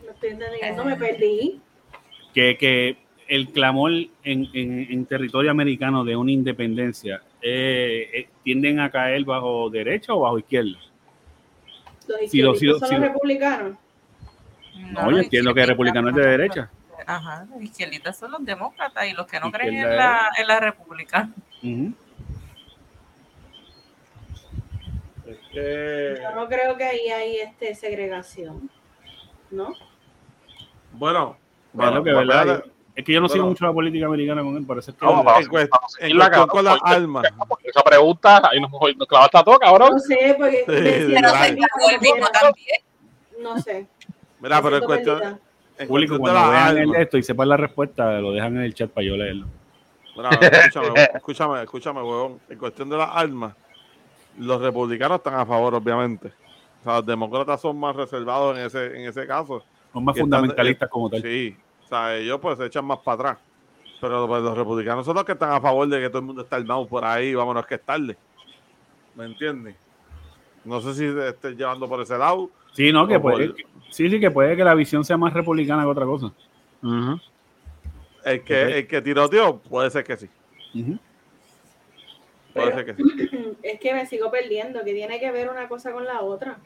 No 0.06 0.12
estoy 0.12 0.30
entendiendo, 0.30 0.86
me 0.86 0.96
perdí. 0.96 1.62
que, 2.34 2.58
que 2.58 2.98
el 3.28 3.50
clamor 3.50 3.92
en, 3.92 4.10
en- 4.54 4.88
en 4.92 5.06
territorio 5.06 5.52
americano 5.52 6.04
de 6.04 6.16
una 6.16 6.32
independencia 6.32 7.22
eh, 7.42 8.10
eh, 8.14 8.30
tienden 8.44 8.80
a 8.80 8.90
caer 8.90 9.24
bajo 9.24 9.70
derecha 9.70 10.14
o 10.14 10.22
bajo 10.22 10.40
izquierda. 10.40 10.78
Los 12.08 12.30
Sí, 12.30 12.42
lo- 12.42 12.54
izquierdistas 12.54 12.60
sí, 12.60 12.66
lo- 12.66 12.80
son 12.80 12.90
los 12.92 13.00
lo- 13.00 13.08
republicanos. 13.14 13.78
No, 14.92 15.12
yo 15.12 15.18
entiendo 15.18 15.54
que 15.54 15.66
republicano 15.66 16.10
es 16.10 16.16
de 16.16 16.26
derecha. 16.28 16.70
Ajá, 17.08 17.46
los 17.54 17.62
izquierdistas 17.62 18.18
son 18.18 18.32
los 18.32 18.44
demócratas 18.46 19.08
y 19.08 19.14
los 19.14 19.26
que 19.28 19.40
no 19.40 19.52
creen 19.52 19.76
en 19.76 19.96
la, 19.96 20.30
en 20.38 20.48
la 20.48 20.60
república. 20.60 21.30
Ujú. 21.64 21.94
Es 25.28 25.38
que, 25.52 26.20
Yo 26.22 26.36
no 26.36 26.48
creo 26.48 26.78
que 26.78 26.84
ahí 26.84 27.08
hay 27.10 27.38
este 27.38 27.74
segregación. 27.76 28.70
¿No? 29.52 29.74
bueno, 30.94 31.38
lo 31.74 31.80
bueno, 31.82 32.04
que, 32.04 32.14
¿verdad? 32.14 32.64
Es 32.96 33.04
que 33.04 33.12
yo 33.12 33.20
no 33.20 33.28
sigo 33.28 33.46
mucho 33.46 33.66
la 33.66 33.74
política 33.74 34.06
americana 34.06 34.42
con 34.42 34.56
él, 34.56 34.66
parece 34.66 34.94
que 34.94 35.06
No, 35.06 35.20
en, 35.20 35.26
vamos, 35.26 35.42
en 36.00 36.18
la 36.18 36.30
cuestión 36.30 36.30
cara, 36.30 36.48
con 36.48 36.66
las 36.66 36.80
armas. 36.84 37.26
Esa 37.64 37.82
pregunta, 37.84 38.42
ahí 38.50 38.62
nos, 38.62 38.72
nos 38.72 39.08
clavaste 39.08 39.38
a 39.38 39.44
todo, 39.44 39.60
cabrón. 39.60 39.90
No 39.92 40.00
sé, 40.00 40.36
porque 40.38 40.64
Sí, 40.66 40.74
el 40.74 41.08
mismo 41.08 41.30
cualquiera, 41.30 41.68
también. 42.32 42.82
No 43.42 43.60
sé. 43.60 43.88
Mira, 44.40 44.62
pero 44.62 44.70
siento 44.78 44.86
cuestión, 44.88 45.40
en 45.78 45.88
público 45.90 46.18
cuando 46.18 46.50
vean 46.52 46.78
el 46.78 46.96
esto 46.96 47.18
y 47.18 47.24
sepan 47.24 47.50
la 47.50 47.58
respuesta, 47.58 48.20
lo 48.22 48.32
dejan 48.32 48.56
en 48.56 48.64
el 48.64 48.74
chat 48.74 48.90
para 48.90 49.06
yo 49.06 49.18
leerlo. 49.18 49.48
Mira, 50.16 50.30
escúchame, 50.30 51.04
escúchame, 51.14 51.64
escúchame, 51.64 52.02
huevón. 52.02 52.40
En 52.48 52.58
cuestión 52.58 52.90
de 52.90 52.96
las 52.98 53.10
armas, 53.12 53.54
los 54.38 54.62
republicanos 54.62 55.18
están 55.18 55.34
a 55.34 55.46
favor, 55.46 55.76
obviamente. 55.76 56.28
O 56.80 56.84
sea, 56.86 56.94
los 56.98 57.06
demócratas 57.06 57.60
son 57.60 57.78
más 57.78 57.94
reservados 57.94 58.58
en 58.58 58.66
ese, 58.66 58.86
en 58.86 59.10
ese 59.10 59.28
caso. 59.28 59.64
Son 59.92 60.06
más 60.06 60.16
están- 60.16 60.24
fundamentalistas 60.24 60.88
como 60.90 61.10
tal. 61.10 61.22
Sí, 61.22 61.58
o 61.86 61.88
sea, 61.88 62.16
ellos 62.18 62.40
pues 62.42 62.58
se 62.58 62.66
echan 62.66 62.86
más 62.86 63.00
para 63.00 63.16
atrás. 63.16 63.38
Pero 64.02 64.28
pues, 64.28 64.42
los 64.44 64.58
republicanos 64.58 65.06
son 65.06 65.16
los 65.16 65.24
que 65.24 65.32
están 65.32 65.52
a 65.52 65.62
favor 65.62 65.88
de 65.88 66.00
que 66.02 66.10
todo 66.10 66.20
el 66.20 66.26
mundo 66.26 66.42
está 66.42 66.58
armado 66.58 66.86
por 66.88 67.06
ahí, 67.06 67.34
vámonos 67.34 67.66
que 67.66 67.76
es 67.76 67.82
tarde. 67.82 68.18
¿Me 69.16 69.26
entiendes? 69.26 69.76
No 70.66 70.82
sé 70.82 70.94
si 70.96 71.06
estés 71.06 71.56
llevando 71.56 71.88
por 71.88 72.02
ese 72.02 72.18
lado. 72.18 72.50
Sí, 72.74 72.92
no, 72.92 73.08
que 73.08 73.20
por- 73.20 73.34
puede, 73.34 73.54
que- 73.56 73.66
sí, 73.90 74.10
sí, 74.10 74.20
que 74.20 74.30
puede 74.32 74.58
que 74.58 74.64
la 74.64 74.74
visión 74.76 75.06
sea 75.06 75.16
más 75.16 75.32
republicana 75.34 75.84
que 75.84 75.90
otra 75.90 76.06
cosa. 76.06 76.26
Ujú. 76.84 77.20
El 78.26 78.44
que, 78.44 78.64
Ok. 78.66 78.70
el 78.72 78.88
que 78.88 79.02
tiroteó, 79.02 79.58
puede 79.60 79.90
ser 79.92 80.04
que 80.04 80.18
sí. 80.18 80.30
Puede 80.74 82.72
Pero- 82.72 82.76
ser 82.76 82.86
que 82.86 82.96
sí. 82.96 83.30
Es 83.64 83.80
que 83.80 83.94
me 83.94 84.06
sigo 84.06 84.30
perdiendo, 84.30 84.84
que 84.84 84.94
tiene 84.94 85.20
que 85.20 85.32
ver 85.32 85.50
una 85.50 85.68
cosa 85.68 85.92
con 85.92 86.06
la 86.06 86.22
otra. 86.22 86.58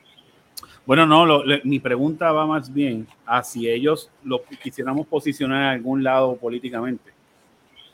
Bueno, 0.86 1.06
no, 1.06 1.26
lo- 1.26 1.44
le- 1.44 1.62
mi 1.66 1.80
pregunta 1.80 2.32
va 2.32 2.48
más 2.48 2.74
bien 2.74 3.08
a 3.26 3.44
si 3.44 3.70
ellos 3.70 4.10
lo 4.24 4.44
quisiéramos 4.62 5.06
posicionar 5.08 5.62
en 5.74 5.80
algún 5.80 6.04
lado 6.04 6.36
políticamente. 6.36 7.12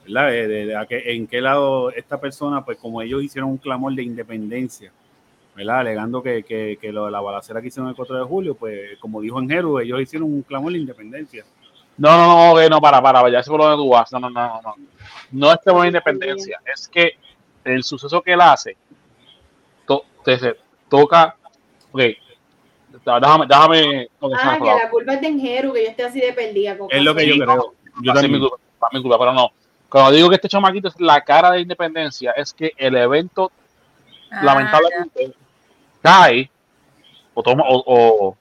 ¿Verdad? 0.05 0.27
De- 0.29 0.47
de- 0.47 0.65
de 0.67 1.13
en 1.15 1.27
qué 1.27 1.41
lado 1.41 1.89
esta 1.91 2.19
persona, 2.19 2.63
pues 2.63 2.77
como 2.77 3.01
ellos 3.01 3.23
hicieron 3.23 3.49
un 3.49 3.57
clamor 3.57 3.93
de 3.95 4.03
independencia, 4.03 4.91
¿verdad? 5.55 5.79
Alegando 5.79 6.21
que, 6.21 6.43
que, 6.43 6.77
que 6.79 6.91
lo 6.91 7.05
de 7.05 7.11
la 7.11 7.21
balacera 7.21 7.59
que 7.59 7.67
hicieron 7.69 7.89
el 7.89 7.95
4 7.95 8.15
de 8.17 8.23
julio, 8.23 8.55
pues 8.55 8.97
como 8.99 9.19
dijo 9.19 9.39
en 9.39 9.49
Jeru, 9.49 9.79
ellos 9.79 9.99
hicieron 9.99 10.31
un 10.31 10.43
clamor 10.43 10.71
de 10.73 10.77
independencia. 10.79 11.43
No, 11.97 12.09
no, 12.17 12.53
no, 12.55 12.69
no, 12.69 12.81
para, 12.81 13.01
para, 13.01 13.27
ya 13.29 13.41
sé 13.41 13.49
por 13.49 13.61
dónde 13.61 13.77
tú 13.77 13.89
vas. 13.89 14.11
No, 14.11 14.19
no, 14.19 14.29
no, 14.29 14.61
no. 14.61 14.75
No, 15.31 15.51
es 15.51 15.57
que 15.65 15.71
por 15.71 15.85
independencia, 15.87 16.59
es 16.71 16.87
que 16.87 17.13
el 17.63 17.83
suceso 17.83 18.21
que 18.21 18.33
él 18.33 18.41
hace 18.41 18.77
to- 19.87 20.05
toca. 20.89 21.35
Ok, 21.91 22.01
déjame, 23.03 23.45
déjame. 23.47 24.09
Ah, 24.33 24.57
que 24.57 24.65
la 24.65 24.89
culpa 24.89 25.13
es 25.13 25.21
de 25.21 25.27
Enjeru, 25.27 25.73
que 25.73 25.83
yo 25.83 25.89
esté 25.89 26.03
así 26.03 26.19
de 26.19 26.33
perdida. 26.33 26.77
con 26.77 26.87
Es 26.91 27.01
lo 27.03 27.15
que 27.15 27.27
yo 27.27 27.35
creo. 27.43 27.73
Yo 28.01 28.13
ser 28.13 28.29
mi 28.29 28.39
también. 28.39 28.41
culpa, 28.49 28.87
mi 28.91 29.01
culpa, 29.01 29.19
pero 29.19 29.33
no. 29.33 29.51
Cuando 29.89 30.11
digo 30.11 30.29
que 30.29 30.35
este 30.35 30.49
chamaquito 30.49 30.87
es 30.89 30.99
la 30.99 31.21
cara 31.21 31.51
de 31.51 31.61
independencia, 31.61 32.31
es 32.31 32.53
que 32.53 32.71
el 32.77 32.95
evento 32.95 33.51
Ah, 34.31 34.41
lamentablemente 34.43 35.33
cae 36.01 36.49
o 37.33 37.41
toma, 37.43 37.63
o, 37.67 37.83
o, 37.85 38.37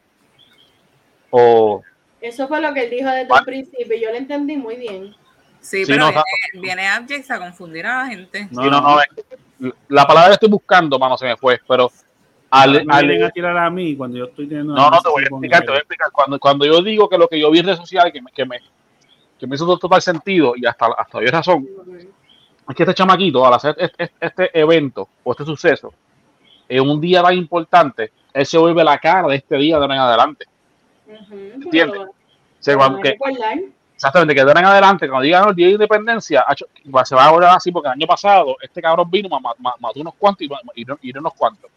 o- 1.31 1.83
Eso 2.21 2.49
fue 2.49 2.61
lo 2.61 2.73
que 2.75 2.85
él 2.85 2.91
dijo 2.91 3.09
desde 3.11 3.33
el 3.35 3.45
principio. 3.45 3.97
Yo 3.97 4.11
lo 4.11 4.17
entendí 4.17 4.57
muy 4.57 4.77
bien. 4.77 5.15
Sí, 5.61 5.85
Sí, 5.85 5.93
pero 5.93 6.11
no, 6.11 6.23
viene, 6.61 6.87
a 6.89 7.39
confundir 7.39 7.87
a 7.87 7.99
la 8.01 8.07
gente. 8.07 8.49
sí, 8.51 8.55
no, 8.55 8.71
no, 8.71 9.01
eh, 9.01 9.05
la 9.89 10.07
palabra 10.07 10.29
que 10.31 10.35
estoy 10.35 10.51
buscando, 10.51 10.99
mano, 10.99 11.17
se 11.17 11.25
me 11.25 11.37
fue, 11.37 11.59
pero 11.67 11.91
al, 12.63 12.85
me 12.87 12.95
al- 12.95 13.07
vienen 13.07 13.25
a 13.27 13.31
tirar 13.31 13.57
a 13.57 13.71
mí 13.71 13.97
cuando 13.97 14.17
yo 14.19 14.25
estoy 14.27 14.47
teniendo 14.47 14.75
no, 14.75 14.91
no, 14.91 15.01
te 15.03 15.09
voy 15.09 15.23
a 15.23 15.27
explicar, 15.27 15.61
te 15.63 15.67
voy 15.69 15.77
a 15.77 15.79
explicar. 15.81 16.11
Cuando, 16.13 16.39
cuando 16.39 16.65
yo 16.67 16.83
digo 16.83 17.09
que 17.09 17.19
lo 17.19 17.29
que 17.29 17.39
yo 17.41 17.51
vi 17.51 17.59
en 17.61 17.67
redes 17.67 17.79
sociales, 17.81 18.13
que 18.13 18.21
me, 18.23 18.31
que 18.33 18.45
me, 18.45 18.59
que 19.39 19.47
me 19.47 19.55
hizo 19.57 19.79
total 19.79 20.01
sentido, 20.03 20.55
y 20.57 20.65
hasta, 20.67 20.87
hasta 20.97 21.19
hoy 21.19 21.25
es 21.27 21.33
razón, 21.33 21.67
es 22.69 22.75
que 22.77 22.83
este 22.83 22.95
chamaquito, 22.95 23.47
al 23.47 23.55
hacer 23.55 23.75
este, 23.79 24.05
este- 24.05 24.27
este 24.27 24.59
evento 24.61 25.09
o 25.23 25.33
este 25.33 25.45
suceso, 25.45 25.93
en 26.69 26.89
un 26.89 27.01
día 27.01 27.23
tan 27.23 27.35
importante, 27.37 28.11
él 28.33 28.47
se 28.47 28.57
vuelve 28.59 28.83
la 28.83 28.99
cara 28.99 29.29
de 29.29 29.37
este 29.37 29.57
día 29.57 29.77
de 29.77 29.83
ahora 29.83 29.95
en 29.95 30.01
adelante. 30.01 30.47
Ujú, 31.07 31.35
¿Entiendes? 31.35 32.01
pero 32.65 32.79
cuando- 32.79 33.01
que- 33.03 33.17
exactamente, 33.95 34.35
que 34.35 34.41
de 34.45 34.51
ahora 34.51 34.61
en 34.61 34.67
adelante, 34.67 35.09
cuando 35.09 35.25
digan 35.25 35.49
el 35.51 35.55
día 35.55 35.67
de 35.67 35.73
independencia, 35.75 36.45
se 37.05 37.15
va 37.15 37.27
a 37.27 37.31
volver 37.31 37.51
así, 37.51 37.71
porque 37.71 37.89
el 37.89 37.93
año 37.93 38.07
pasado 38.07 38.57
este 38.63 38.81
cabrón 38.81 39.11
vino, 39.11 39.29
ma- 39.29 39.53
ma- 39.59 39.75
mató 39.79 40.01
unos 40.01 40.15
cuantos 40.15 40.43
y, 40.47 40.51
y, 40.81 40.85
no- 40.87 40.99
y 41.03 41.13
no 41.13 41.21
unos 41.21 41.35
cuantos. 41.35 41.71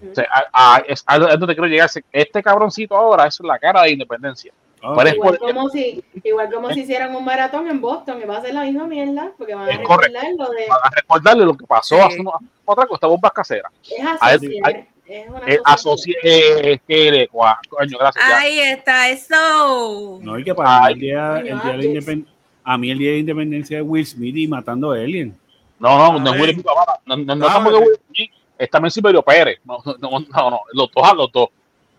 Ujú. 0.00 0.12
O 0.12 0.14
sea, 0.14 0.26
a, 0.52 0.76
a- 0.76 0.78
es 0.80 1.02
a 1.06 1.18
donde 1.18 1.54
quiero 1.54 1.66
llegar. 1.68 1.90
Este 2.12 2.42
cabroncito 2.42 2.96
ahora 2.96 3.26
es 3.26 3.38
la 3.40 3.58
cara 3.58 3.82
de 3.82 3.90
independencia. 3.92 4.52
Ah, 4.82 4.90
Igual 4.90 5.16
por- 5.16 5.38
como 5.38 5.68
si, 5.70 6.04
igual 6.22 6.52
como 6.52 6.70
si 6.70 6.80
hicieran 6.80 7.16
un 7.16 7.24
maratón 7.24 7.68
en 7.68 7.80
Boston, 7.80 8.20
y 8.22 8.26
va 8.26 8.36
a 8.36 8.42
ser 8.42 8.52
la 8.52 8.64
misma 8.64 8.86
mierda, 8.86 9.32
porque 9.38 9.54
van 9.54 9.66
a 9.68 9.72
Es 9.72 9.78
correcto. 9.80 10.18
recordar 10.20 10.48
lo 10.48 10.54
de 10.54 10.66
a 10.66 10.90
recordarle 10.90 11.44
lo 11.46 11.56
que 11.56 11.66
pasó 11.66 11.96
Sí. 11.96 12.02
hace 12.02 12.20
unos- 12.20 12.34
otra 12.66 12.86
cosa, 12.86 13.06
bombas 13.06 13.32
caseras. 13.32 13.72
es 13.90 14.04
a- 14.04 14.12
asociar, 14.20 14.86
es 15.06 15.28
una 15.28 15.38
Eh, 15.46 15.58
asociación. 15.64 15.64
asocie- 15.64 16.16
eh, 16.22 16.78
que 16.86 17.10
le- 17.10 17.28
cua- 17.30 17.58
coño, 17.66 17.96
gracias. 17.98 18.24
ya. 18.28 18.38
Ahí 18.38 18.58
está, 18.60 19.08
eso. 19.08 20.18
No, 20.22 20.38
y 20.38 20.44
que 20.44 20.54
para 20.54 20.68
mí 20.68 20.76
Ay. 20.86 20.92
el 20.92 20.98
día, 21.00 21.36
el 21.38 21.44
día 21.44 21.54
de 21.54 21.56
la 21.56 21.62
Coño, 21.62 21.82
independ- 22.00 22.26
a 22.64 22.78
mí 22.78 22.90
el 22.90 22.98
día 22.98 23.10
de 23.12 23.18
independencia 23.18 23.76
de 23.78 23.82
Will 23.82 24.06
Smith 24.06 24.36
y 24.36 24.48
matando 24.48 24.92
a 24.92 24.96
Alien. 24.96 25.34
No, 25.78 25.96
no, 26.12 26.18
no 26.18 26.28
es 26.30 26.34
Ay. 26.36 26.40
Will 26.42 26.52
Smith, 26.52 26.66
papá. 26.66 27.00
No, 27.06 27.16
no, 27.16 27.34
no 27.34 27.46
Ah, 27.46 27.52
tampoco 27.54 27.78
sí. 27.78 27.84
Will 27.84 28.00
Smith. 28.08 28.30
Es 28.58 28.70
también 28.70 28.90
Silverio 28.90 29.22
Pérez. 29.22 29.60
No, 29.64 29.78
no, 29.84 29.94
no, 29.98 30.20
no, 30.20 30.50
no, 30.50 30.60
los 30.72 30.90
dos 30.92 31.04
a 31.08 31.14
los 31.14 31.32
dos. 31.32 31.48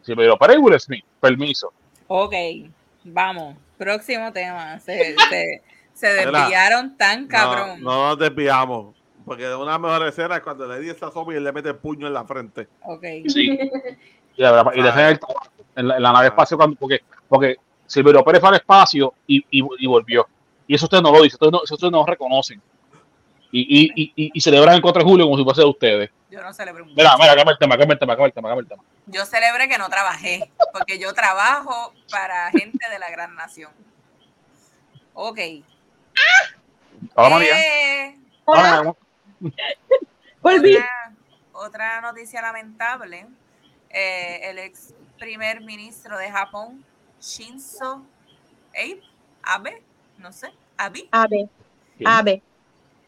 Silverio 0.02 0.38
Pérez 0.38 0.58
y 0.58 0.60
Will 0.60 0.80
Smith. 0.80 1.06
Permiso. 1.20 1.74
Ok, 2.08 2.34
vamos. 3.04 3.56
Próximo 3.78 4.32
tema. 4.32 4.80
Se, 4.80 5.16
se, 5.30 5.62
se 5.94 6.08
desviaron 6.08 6.96
tan 6.98 7.24
No, 7.24 7.28
cabrón. 7.28 7.82
no 7.82 8.10
nos 8.10 8.20
desviamos. 8.20 8.96
Porque 9.26 9.54
una 9.56 9.80
mejor 9.80 10.08
escena 10.08 10.36
es 10.36 10.42
cuando 10.44 10.68
le 10.68 10.80
di 10.80 10.90
esa 10.90 11.10
zombie 11.10 11.38
y 11.38 11.40
le 11.40 11.52
mete 11.52 11.70
el 11.70 11.78
puño 11.78 12.06
en 12.06 12.14
la 12.14 12.26
frente. 12.26 12.68
Ok. 12.84 13.04
Sí. 13.28 13.58
Y, 14.38 14.42
la 14.42 14.52
verdad, 14.52 14.72
y 14.76 14.82
le 14.82 14.90
el 14.90 15.20
en 15.78 15.88
la, 15.88 15.96
en 15.96 16.04
la 16.04 16.12
nave 16.12 16.28
espacio 16.28 16.58
cuando, 16.58 16.76
porque, 16.76 17.00
porque 17.30 17.56
Silverio 17.88 18.22
Pérez 18.22 18.42
fue 18.42 18.50
al 18.50 18.56
espacio 18.56 19.14
y, 19.26 19.38
y, 19.50 19.66
y 19.80 19.88
volvió. 19.88 20.28
Y 20.68 20.76
eso 20.76 20.88
ustedes 20.88 21.02
no 21.02 21.10
lo 21.14 21.22
dicen, 21.22 21.36
ustedes 21.36 21.54
no, 21.54 21.62
eso 21.64 21.76
ustedes 21.76 21.92
no 21.94 22.00
lo 22.00 22.06
reconocen. 22.06 22.62
Y, 23.52 23.62
y, 23.96 24.12
y, 24.16 24.32
y, 24.34 24.42
celebran 24.42 24.76
el 24.76 24.82
4 24.82 25.04
de 25.04 25.10
julio 25.10 25.26
como 25.26 25.38
si 25.38 25.44
fuese 25.44 25.62
de 25.62 25.68
ustedes. 25.68 26.10
Yo 26.30 26.42
no 26.42 26.54
celebré 26.54 26.84
un 26.84 26.94
Mira, 26.94 27.16
mira, 27.18 27.36
cambia 27.36 27.54
el 27.54 27.58
tema, 27.58 27.78
cambia 27.78 27.94
el 27.94 28.00
tema, 28.00 28.14
cambia 28.14 28.28
el 28.28 28.34
tema, 28.34 28.50
cambia 28.50 28.62
el 28.62 28.68
tema. 28.68 28.84
Yo 29.08 29.26
celebré 29.26 29.70
que 29.70 29.78
no 29.78 29.88
trabajé, 29.88 30.52
porque 30.74 31.00
yo 31.00 31.14
trabajo 31.14 31.94
para 32.12 32.52
gente 32.52 32.90
de 32.90 33.00
la 33.00 33.10
gran 33.10 33.36
nación. 33.36 33.72
Ok. 35.14 35.40
Hola, 37.14 37.30
María. 37.30 37.60
Eh, 37.60 38.20
Hola. 38.46 38.96
Volví. 40.42 40.76
otra, 40.76 41.14
otra 41.54 42.02
noticia 42.02 42.42
lamentable. 42.42 43.28
Eh, 43.90 44.50
el 44.50 44.60
ex 44.60 44.94
primer 45.18 45.62
ministro 45.62 46.18
de 46.18 46.30
Japón, 46.30 46.84
Shinzo 47.22 48.04
Abe, 48.74 49.02
Abe, 49.42 49.82
no 50.18 50.32
sé, 50.34 50.52
Abe, 50.78 51.08
Ave, 51.12 51.50
¿Quién? 51.98 52.44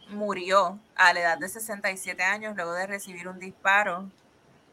Murió 0.09 0.79
a 0.95 1.13
la 1.13 1.19
edad 1.19 1.37
de 1.37 1.49
67 1.49 2.21
años 2.23 2.55
luego 2.55 2.73
de 2.73 2.87
recibir 2.87 3.27
un 3.27 3.39
disparo 3.39 4.09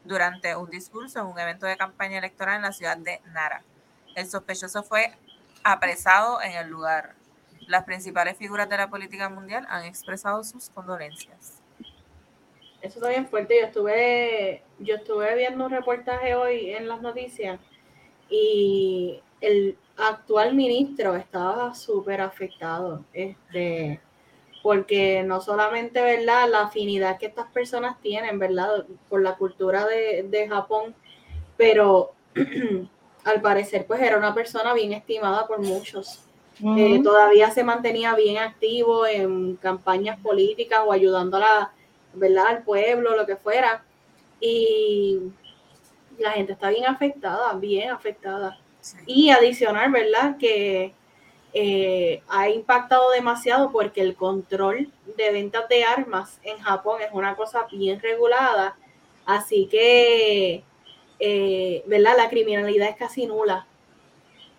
durante 0.03 0.55
un 0.55 0.69
discurso 0.69 1.19
en 1.19 1.25
un 1.25 1.39
evento 1.39 1.65
de 1.65 1.77
campaña 1.77 2.19
electoral 2.19 2.57
en 2.57 2.61
la 2.63 2.71
ciudad 2.71 2.97
de 2.97 3.21
Nara. 3.33 3.63
El 4.15 4.27
sospechoso 4.27 4.83
fue 4.83 5.11
apresado 5.63 6.41
en 6.41 6.53
el 6.53 6.69
lugar. 6.69 7.15
Las 7.67 7.83
principales 7.83 8.37
figuras 8.37 8.69
de 8.69 8.77
la 8.77 8.89
política 8.89 9.27
mundial 9.29 9.65
han 9.69 9.85
expresado 9.85 10.43
sus 10.43 10.69
condolencias. 10.69 11.61
Eso 12.81 12.99
está 12.99 13.09
bien 13.09 13.27
fuerte. 13.27 13.57
Yo 13.59 13.65
estuve, 13.65 14.63
yo 14.79 14.95
estuve 14.95 15.35
viendo 15.35 15.65
un 15.65 15.71
reportaje 15.71 16.35
hoy 16.35 16.69
en 16.71 16.87
las 16.87 17.01
noticias 17.01 17.59
y 18.29 19.21
el 19.41 19.75
actual 19.97 20.53
ministro 20.53 21.15
estaba 21.15 21.73
súper 21.73 22.21
afectado. 22.21 23.03
Este, 23.11 23.99
porque 24.65 25.21
no 25.21 25.41
solamente, 25.41 26.01
¿verdad? 26.01 26.49
La 26.49 26.61
afinidad 26.61 27.19
que 27.19 27.27
estas 27.27 27.45
personas 27.51 28.01
tienen, 28.01 28.39
¿verdad? 28.39 28.83
Por 29.09 29.21
la 29.21 29.35
cultura 29.35 29.85
de, 29.85 30.25
de 30.27 30.47
Japón, 30.47 30.95
pero 31.55 32.13
al 33.25 33.41
parecer, 33.41 33.85
pues 33.85 34.01
era 34.01 34.17
una 34.17 34.33
persona 34.33 34.73
bien 34.73 34.93
estimada 34.93 35.45
por 35.45 35.59
muchos. 35.59 36.23
Eh, 36.77 36.99
todavía 37.03 37.51
se 37.51 37.63
mantenía 37.63 38.15
bien 38.15 38.39
activo 38.39 39.05
en 39.05 39.55
campañas 39.57 40.19
políticas 40.19 40.79
o 40.83 40.91
ayudando 40.91 41.37
a 41.37 41.41
la, 41.41 41.71
¿verdad? 42.15 42.47
al 42.47 42.63
pueblo, 42.63 43.15
lo 43.15 43.27
que 43.27 43.35
fuera. 43.35 43.83
Y 44.39 45.19
la 46.17 46.31
gente 46.31 46.53
está 46.53 46.71
bien 46.71 46.87
afectada, 46.87 47.53
bien 47.53 47.91
afectada. 47.91 48.57
Sí. 48.81 48.97
Y 49.05 49.29
adicional, 49.29 49.91
¿verdad? 49.91 50.37
Que 50.39 50.91
eh, 51.57 52.21
ha 52.27 52.49
impactado 52.49 53.11
demasiado 53.11 53.71
porque 53.71 54.01
el 54.01 54.15
control 54.15 54.89
de 55.15 55.31
ventas 55.31 55.69
de 55.69 55.85
armas 55.85 56.37
en 56.43 56.59
Japón 56.59 57.01
es 57.01 57.07
una 57.13 57.35
cosa 57.37 57.65
bien 57.71 58.01
regulada. 58.01 58.75
Así 59.25 59.67
que, 59.71 60.63
eh, 61.19 61.83
¿verdad? 61.87 62.15
La 62.17 62.29
criminalidad 62.29 62.89
es 62.89 62.97
casi 62.97 63.25
nula. 63.25 63.65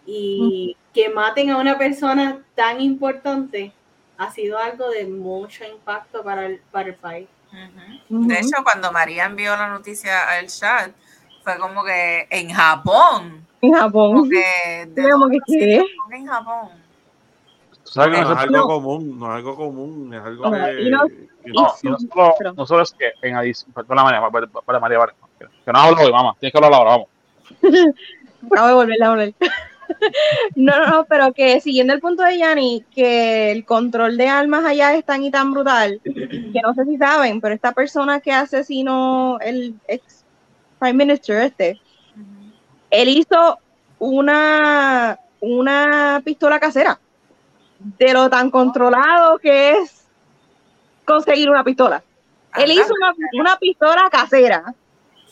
Y 0.07 0.75
que 0.95 1.11
maten 1.11 1.51
a 1.51 1.59
una 1.59 1.77
persona 1.77 2.43
tan 2.55 2.81
importante 2.81 3.73
ha 4.17 4.33
sido 4.33 4.57
algo 4.57 4.89
de 4.89 5.05
mucho 5.05 5.65
impacto 5.65 6.25
para 6.25 6.47
el, 6.47 6.61
para 6.73 6.89
el 6.89 6.95
país. 6.95 7.29
De 8.09 8.39
hecho, 8.39 8.57
cuando 8.65 8.91
María 8.91 9.27
envió 9.27 9.55
la 9.55 9.69
noticia 9.69 10.31
al 10.31 10.47
chat, 10.47 10.93
fue 11.45 11.59
como 11.59 11.85
que 11.85 12.27
en 12.31 12.51
Japón. 12.51 13.47
En 13.61 13.73
Como 13.73 13.83
Japón. 13.83 14.31
que, 14.31 14.87
¿de 14.87 15.03
Sí, 15.03 15.11
como 15.11 15.29
que, 15.29 16.17
en 16.17 16.27
Japón? 16.27 16.86
¿Tú 17.87 17.93
sabes 17.93 18.17
que 18.19 18.23
No 18.25 18.33
es 18.33 18.39
algo 18.39 18.67
común, 18.67 19.19
no 19.19 19.27
es 19.27 19.37
algo 19.37 19.57
común, 19.57 20.13
es 20.15 20.21
algo 20.23 20.45
No, 20.45 20.51
que... 20.51 20.91
no- 20.91 21.07
que 21.07 21.53
No, 21.53 21.69
Sí, 21.71 21.87
y 21.87 21.91
no 21.91 21.99
solo, 21.99 22.35
pero- 22.39 22.53
no 22.55 22.67
solo 22.67 22.83
es 22.83 22.93
que 22.93 23.13
en 23.23 23.37
adición, 23.37 23.73
perdona 23.73 24.03
María, 24.03 24.21
para, 24.31 24.47
para 24.49 24.81
María, 24.81 24.99
vale, 24.99 25.13
que 25.39 25.73
no 25.73 25.79
hablo 25.79 26.03
hoy, 26.03 26.13
mamá, 26.13 26.35
tienes 26.41 26.53
que 26.53 26.59
hablar 26.59 26.75
ahora, 26.75 26.91
vamos. 26.91 27.09
Acabo 28.51 28.69
de 28.69 28.75
volver 28.75 29.03
a 29.03 29.11
volver. 29.11 29.35
No, 30.57 30.77
no, 30.81 30.87
no, 30.89 31.05
pero 31.05 31.33
que 31.33 31.61
siguiendo 31.61 31.93
el 31.95 32.01
punto 32.01 32.25
de 32.25 32.39
Yanni, 32.39 32.85
que 32.93 33.53
el 33.53 33.65
control 33.65 34.17
de 34.17 34.27
armas 34.29 34.65
allá 34.65 34.93
es 34.95 35.05
tan 35.05 35.23
y 35.23 35.31
tan 35.31 35.53
brutal, 35.53 36.01
que 36.03 36.61
no 36.61 36.75
sé 36.75 36.85
si 36.87 36.97
saben, 36.97 37.41
pero 37.41 37.55
esta 37.55 37.71
persona 37.71 38.19
que 38.21 38.33
asesinó 38.33 39.39
el 39.41 39.77
ex 39.87 40.25
prime 40.81 41.05
minister 41.05 41.41
este, 41.41 41.81
él 42.91 43.09
hizo 43.11 43.59
una, 44.01 45.21
una 45.41 46.21
pistola 46.25 46.59
casera, 46.59 46.99
de 47.79 48.13
lo 48.13 48.29
tan 48.31 48.51
controlado 48.51 49.39
que 49.39 49.73
es 49.73 50.07
conseguir 51.05 51.51
una 51.51 51.63
pistola. 51.65 52.03
Él 52.57 52.73
hizo 52.73 52.93
una, 52.95 53.15
una 53.39 53.57
pistola 53.57 54.09
casera 54.11 54.75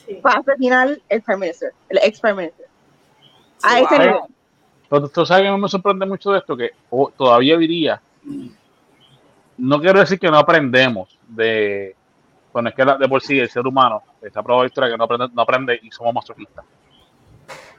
Sí. 0.06 0.14
para 0.22 0.40
asesinar 0.40 0.98
el 1.08 1.22
prime 1.22 1.40
minister, 1.40 1.72
el 1.88 1.98
ex 2.02 2.20
prime 2.20 2.34
minister. 2.42 2.66
A 3.62 3.76
Wow. 3.78 3.84
ese 3.86 3.98
nivel. 3.98 4.20
Pero 4.90 5.08
tú 5.08 5.24
sabes 5.24 5.44
que 5.44 5.48
no 5.48 5.56
me 5.56 5.68
sorprende 5.68 6.04
mucho 6.04 6.30
de 6.30 6.38
esto, 6.38 6.54
que 6.56 6.72
todavía 7.16 7.56
día, 7.56 8.02
no 9.56 9.80
quiero 9.80 10.00
decir 10.00 10.18
que 10.18 10.30
no 10.30 10.36
aprendemos 10.36 11.18
de, 11.26 11.96
bueno, 12.52 12.68
es 12.68 12.74
que 12.74 12.84
de 12.84 13.08
por 13.08 13.22
sí 13.22 13.38
el 13.38 13.48
ser 13.48 13.66
humano, 13.66 14.02
está 14.20 14.42
probado 14.42 14.66
historia 14.66 14.90
que 14.90 14.98
no 14.98 15.04
aprende, 15.04 15.28
no 15.32 15.42
aprende 15.42 15.80
y 15.82 15.90
somos 15.90 16.12
masoquistas. 16.12 16.64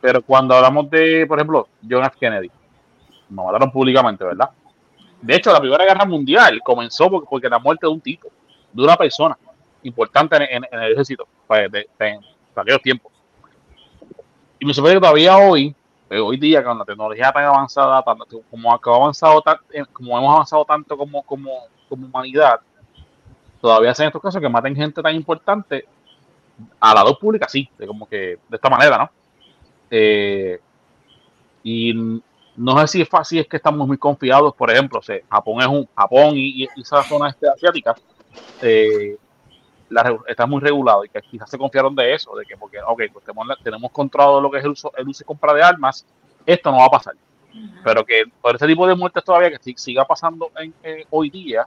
Pero 0.01 0.22
cuando 0.24 0.55
hablamos 0.55 0.89
de, 0.89 1.26
por 1.28 1.38
ejemplo, 1.38 1.68
John 1.88 2.03
F. 2.05 2.18
Kennedy, 2.20 2.49
nos 3.30 3.45
mataron 3.45 3.71
públicamente, 3.71 4.23
¿verdad? 4.23 4.49
De 5.21 5.36
hecho, 5.36 5.51
la 5.51 5.59
Primera 5.59 5.86
Guerra 5.86 6.05
Mundial 6.05 6.59
comenzó 6.63 7.09
porque, 7.09 7.28
porque 7.30 7.49
la 7.49 7.59
muerte 7.59 7.88
de 7.88 7.91
un 7.93 8.01
tipo, 8.01 8.28
de 8.71 8.84
una 8.84 8.95
persona 8.95 9.38
importante 9.84 10.36
en, 10.55 10.65
el 10.71 10.91
ejército, 10.93 11.28
pues, 11.47 11.71
de, 11.71 11.88
en 11.99 12.19
aquellos 12.55 12.82
tiempos. 12.82 13.11
Y 14.59 14.65
me 14.65 14.73
sorprende 14.73 14.97
que 14.97 15.01
todavía 15.01 15.38
hoy, 15.38 15.76
eh, 16.09 16.19
hoy 16.19 16.38
día, 16.38 16.63
con 16.63 16.78
la 16.78 16.86
tecnología 16.86 17.32
tan 17.32 17.43
avanzada, 17.45 18.01
tan- 18.03 18.17
como, 18.49 18.71
avanzado 18.71 19.41
tan- 19.41 19.57
eh, 19.71 19.84
como 19.91 20.17
hemos 20.17 20.34
avanzado 20.34 20.65
tanto 20.65 20.97
como, 20.97 21.23
como, 21.23 21.51
como 21.89 22.07
humanidad, 22.07 22.59
todavía 23.61 23.91
hacen 23.91 24.07
estos 24.07 24.21
casos 24.21 24.41
que 24.41 24.49
maten 24.49 24.76
gente 24.76 25.01
tan 25.01 25.15
importante 25.15 25.86
a 26.80 26.93
la 26.93 27.03
luz 27.03 27.17
pública 27.17 27.49
sí, 27.49 27.69
de 27.78 27.88
como 27.88 28.07
que 28.07 28.38
de 28.47 28.55
esta 28.55 28.69
manera, 28.69 28.97
¿no? 28.97 29.09
Eh, 29.89 30.59
y 31.63 32.21
no 32.57 32.79
sé 32.81 32.87
si 32.87 33.01
es 33.01 33.09
fácil, 33.09 33.39
es 33.39 33.47
que 33.47 33.57
estamos 33.57 33.87
muy 33.87 33.97
confiados, 33.97 34.53
por 34.55 34.71
ejemplo, 34.71 34.99
o 34.99 35.01
sea, 35.01 35.17
Japón 35.29 35.61
es 35.61 35.67
un 35.67 35.87
Japón 35.95 36.33
y, 36.35 36.63
y 36.63 36.69
esa 36.81 37.03
zona 37.03 37.29
este, 37.29 37.49
asiática 37.49 37.95
eh, 38.61 39.17
la, 39.89 40.17
está 40.27 40.45
muy 40.45 40.61
regulado 40.61 41.03
y 41.05 41.09
que 41.09 41.21
quizás 41.21 41.49
se 41.49 41.57
confiaron 41.57 41.93
de 41.95 42.13
eso, 42.13 42.35
de 42.35 42.45
que 42.45 42.55
porque, 42.57 42.77
ok, 42.81 43.01
pues 43.11 43.25
tenemos, 43.25 43.57
tenemos 43.63 43.91
controlado 43.91 44.41
lo 44.41 44.49
que 44.49 44.57
es 44.59 44.63
el 44.63 44.71
uso, 44.71 44.91
el 44.97 45.07
uso 45.07 45.23
y 45.23 45.25
compra 45.25 45.53
de 45.53 45.63
armas, 45.63 46.05
esto 46.45 46.71
no 46.71 46.77
va 46.77 46.85
a 46.85 46.89
pasar. 46.89 47.13
Pero 47.83 48.03
que 48.05 48.23
por 48.41 48.55
ese 48.55 48.67
tipo 48.67 48.85
de 48.87 48.95
muertes 48.95 49.23
todavía 49.23 49.49
que 49.51 49.59
si- 49.61 49.75
siga 49.77 50.03
pasando 50.05 50.49
en, 50.57 50.73
eh, 50.83 51.05
hoy 51.09 51.29
día, 51.29 51.65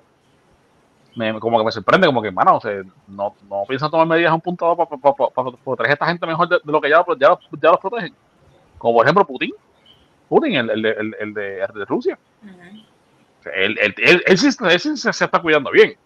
me, 1.14 1.38
como 1.40 1.58
que 1.58 1.64
me 1.64 1.72
sorprende, 1.72 2.06
como 2.06 2.22
que, 2.22 2.30
mano, 2.30 2.56
o 2.56 2.60
sea, 2.60 2.82
no, 3.08 3.34
no 3.48 3.62
piensan 3.66 3.90
tomar 3.90 4.06
medidas 4.06 4.30
a 4.30 4.34
un 4.34 4.40
punto 4.40 4.64
dado 4.64 4.76
para, 4.86 5.50
proteger 5.64 5.90
a 5.90 5.94
esta 5.94 6.06
gente 6.06 6.26
mejor 6.26 6.48
de, 6.48 6.56
de 6.62 6.72
lo 6.72 6.80
que 6.80 6.88
ya, 6.90 7.04
ya, 7.18 7.28
los- 7.30 7.38
ya 7.60 7.70
los 7.70 7.80
protegen. 7.80 8.14
Como 8.78 8.94
por 8.94 9.06
ejemplo 9.06 9.26
Putin. 9.26 9.52
Putin, 10.28 10.54
el, 10.56 10.70
el, 10.70 10.82
de- 10.82 10.90
el, 10.90 11.16
el 11.20 11.34
de, 11.34 11.60
el 11.62 11.72
de 11.74 11.84
Rusia. 11.86 12.18
Sea, 13.42 13.52
Él, 13.54 13.78
él, 13.80 13.94
él, 13.98 14.22
él 14.26 14.38
sí, 14.38 14.48
él 14.48 14.80
sí 14.80 14.96
se, 14.96 15.12
se 15.12 15.24
está 15.24 15.40
cuidando 15.40 15.70
bien. 15.70 15.96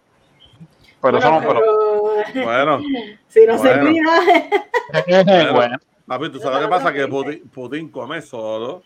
Pero 1.01 1.19
no, 1.19 1.41
Bueno, 1.41 1.49
pero, 1.49 2.25
pero 2.33 2.45
Bueno, 2.45 2.81
si 3.29 3.45
no 3.47 3.59
se 3.59 3.69
Bueno. 3.77 3.91
cuida, 3.91 5.53
bueno, 5.53 5.79
papi, 6.07 6.31
tú 6.31 6.39
sabes 6.39 6.61
lo 6.61 6.67
que 6.67 6.71
pasa, 6.71 6.93
que 6.93 7.09
Putin, 7.09 7.49
Putin 7.49 7.89
come 7.91 8.23
solo. 8.23 8.83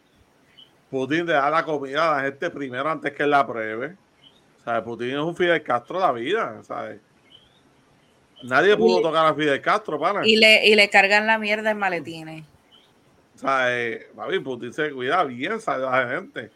Putin 0.91 1.26
le 1.26 1.32
da 1.34 1.51
la 1.51 1.64
comida 1.64 2.11
a 2.12 2.16
la 2.18 2.22
gente 2.24 2.49
primero 2.51 2.89
antes 2.89 3.12
que 3.12 3.24
él 3.24 3.30
la 3.30 3.47
pruebe. 3.47 3.97
O 4.61 4.64
sea, 4.64 4.82
Putin 4.82 5.11
es 5.11 5.16
un 5.18 5.37
Fidel 5.37 5.62
Castro 5.62 5.99
de 6.01 6.07
la 6.07 6.12
vida, 6.12 6.62
¿sabes? 6.62 7.01
Nadie 8.45 8.76
pudo 8.76 9.01
Y- 9.01 9.03
tocar 9.03 9.26
a 9.26 9.34
Fidel 9.34 9.61
Castro, 9.61 9.99
pana. 9.99 10.20
Y 10.24 10.37
le, 10.37 10.66
y 10.66 10.74
le 10.74 10.89
cargan 10.89 11.26
la 11.26 11.39
mierda 11.39 11.70
en 11.72 11.78
maletines. 11.78 12.45
O 13.37 13.39
sea, 13.39 13.66
eh, 13.78 14.09
papi, 14.16 14.39
Putin 14.41 14.72
se 14.72 14.91
cuida 14.93 15.22
bien, 15.24 15.61
sabe 15.61 15.82
la 15.84 16.09
gente. 16.09 16.51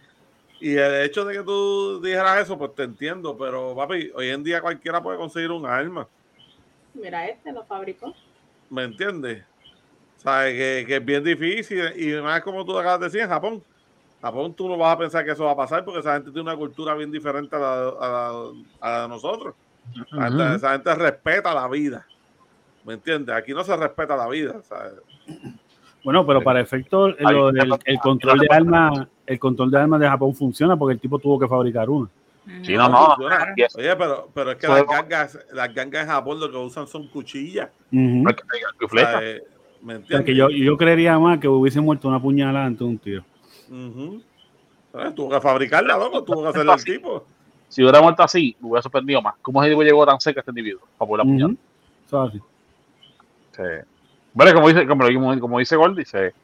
Y 0.61 0.76
el 0.76 1.03
hecho 1.05 1.24
de 1.24 1.37
que 1.39 1.43
tú 1.43 2.01
dijeras 2.03 2.43
eso, 2.43 2.59
pues 2.59 2.74
te 2.74 2.83
entiendo, 2.85 3.37
pero 3.37 3.74
papi, 3.76 4.11
hoy 4.14 4.28
en 4.31 4.43
día 4.43 4.61
cualquiera 4.61 5.03
puede 5.03 5.16
conseguir 5.18 5.51
un 5.51 5.64
arma, 5.66 6.07
mira 6.95 7.26
este 7.28 7.53
lo 7.53 7.64
fabricó. 7.64 8.12
¿me 8.68 8.85
entiendes? 8.85 9.45
O 10.18 10.20
sea, 10.20 10.45
que, 10.47 10.85
que 10.87 10.97
es 10.97 11.05
bien 11.05 11.24
difícil 11.24 11.93
y 11.97 12.20
más 12.20 12.43
como 12.43 12.64
tú 12.64 12.78
acabas 12.78 13.01
de 13.01 13.07
decir 13.07 13.20
en 13.22 13.28
Japón. 13.28 13.62
Japón 14.20 14.53
tú 14.53 14.68
no 14.68 14.76
vas 14.76 14.95
a 14.95 14.99
pensar 14.99 15.24
que 15.24 15.31
eso 15.31 15.45
va 15.45 15.53
a 15.53 15.57
pasar 15.57 15.83
porque 15.85 16.01
esa 16.01 16.12
gente 16.14 16.31
tiene 16.31 16.43
una 16.43 16.57
cultura 16.57 16.95
bien 16.95 17.11
diferente 17.11 17.57
a 17.57 17.59
la, 17.59 17.72
a 17.72 18.09
la- 18.09 18.53
a 18.81 18.91
la 18.91 19.03
de 19.03 19.09
nosotros. 19.09 19.55
Gente- 20.11 20.55
esa 20.57 20.72
gente 20.72 20.95
respeta 20.95 21.55
la 21.55 21.66
vida, 21.68 22.07
¿me 22.85 22.95
entiendes? 22.95 23.35
Aquí 23.35 23.53
no 23.55 23.64
se 23.64 23.74
respeta 23.76 24.14
la 24.14 24.28
vida, 24.28 24.62
¿sabes? 24.62 24.93
Bueno, 26.03 26.27
pero 26.27 26.43
para 26.43 26.61
efecto 26.61 27.07
Ahí, 27.07 27.35
lo 27.35 27.53
del- 27.53 27.75
el 27.85 27.99
control 28.01 28.39
de 28.39 28.49
armas, 28.51 29.07
el 29.27 29.39
control 29.39 29.71
de 29.71 29.79
armas 29.79 30.01
de 30.01 30.09
Japón 30.09 30.35
funciona 30.35 30.77
porque 30.77 30.95
el 30.95 31.01
tipo 31.01 31.19
tuvo 31.19 31.39
que 31.39 31.47
fabricar 31.47 31.91
una. 31.91 32.09
Sí, 32.63 32.75
no, 32.75 32.89
no, 32.89 33.17
es- 33.57 33.77
Oye, 33.77 33.95
pero, 33.97 34.29
pero 34.35 34.53
es 34.53 34.57
que 34.57 34.67
las 34.67 34.81
es- 34.81 34.87
gangas, 34.89 35.39
las 35.53 35.75
gangas 35.75 36.03
en 36.05 36.09
Japón 36.09 36.41
lo 36.41 36.51
que 36.51 36.57
usan 36.57 36.87
son 36.87 37.07
cuchillas. 37.09 37.69
Que 37.91 37.97
pegar 37.99 38.75
con 38.79 38.87
O 38.87 38.89
sea, 38.89 39.21
eh, 39.23 39.43
¿Me 39.83 39.95
O 39.95 39.97
sea, 39.97 40.19
entiendes? 40.19 40.27
que 40.27 40.35
yo, 40.35 40.49
yo 40.51 40.77
creería 40.77 41.19
más 41.19 41.39
que 41.39 41.49
hubiese 41.49 41.81
muerto 41.81 42.09
una 42.09 42.21
puñalada 42.21 42.67
ante 42.67 42.85
un 42.85 42.99
tío. 42.99 43.23
Ujú. 43.71 44.23
Eh, 44.95 45.13
Tuvo 45.15 45.31
que 45.31 45.41
fabricarla, 45.41 45.97
loco, 45.97 46.23
tuvo 46.25 46.43
que 46.43 46.49
hacerla 46.49 46.75
el 46.75 46.85
tipo. 46.85 47.25
Si 47.69 47.83
hubiera 47.83 48.03
muerto 48.03 48.23
así, 48.23 48.57
me 48.61 48.69
hubiera 48.69 48.83
sorprendido 48.83 49.23
más. 49.23 49.35
¿Cómo 49.41 49.63
ese 49.63 49.71
tipo 49.71 49.83
llegó 49.83 50.05
tan 50.05 50.21
cerca 50.21 50.41
este 50.41 50.51
individuo? 50.51 50.83
Para 50.99 51.09
poder 51.09 51.21
apuñalar. 51.23 51.57
Es 52.07 52.13
así. 52.15 52.41
Sí. 53.53 53.63
Bueno, 54.33 54.55
como 54.55 54.68
dice, 54.68 54.87
como, 54.87 55.05
como, 55.07 55.41
como 55.41 55.59
dice 55.59 55.76
Gold, 55.76 55.99
dice, 55.99 56.35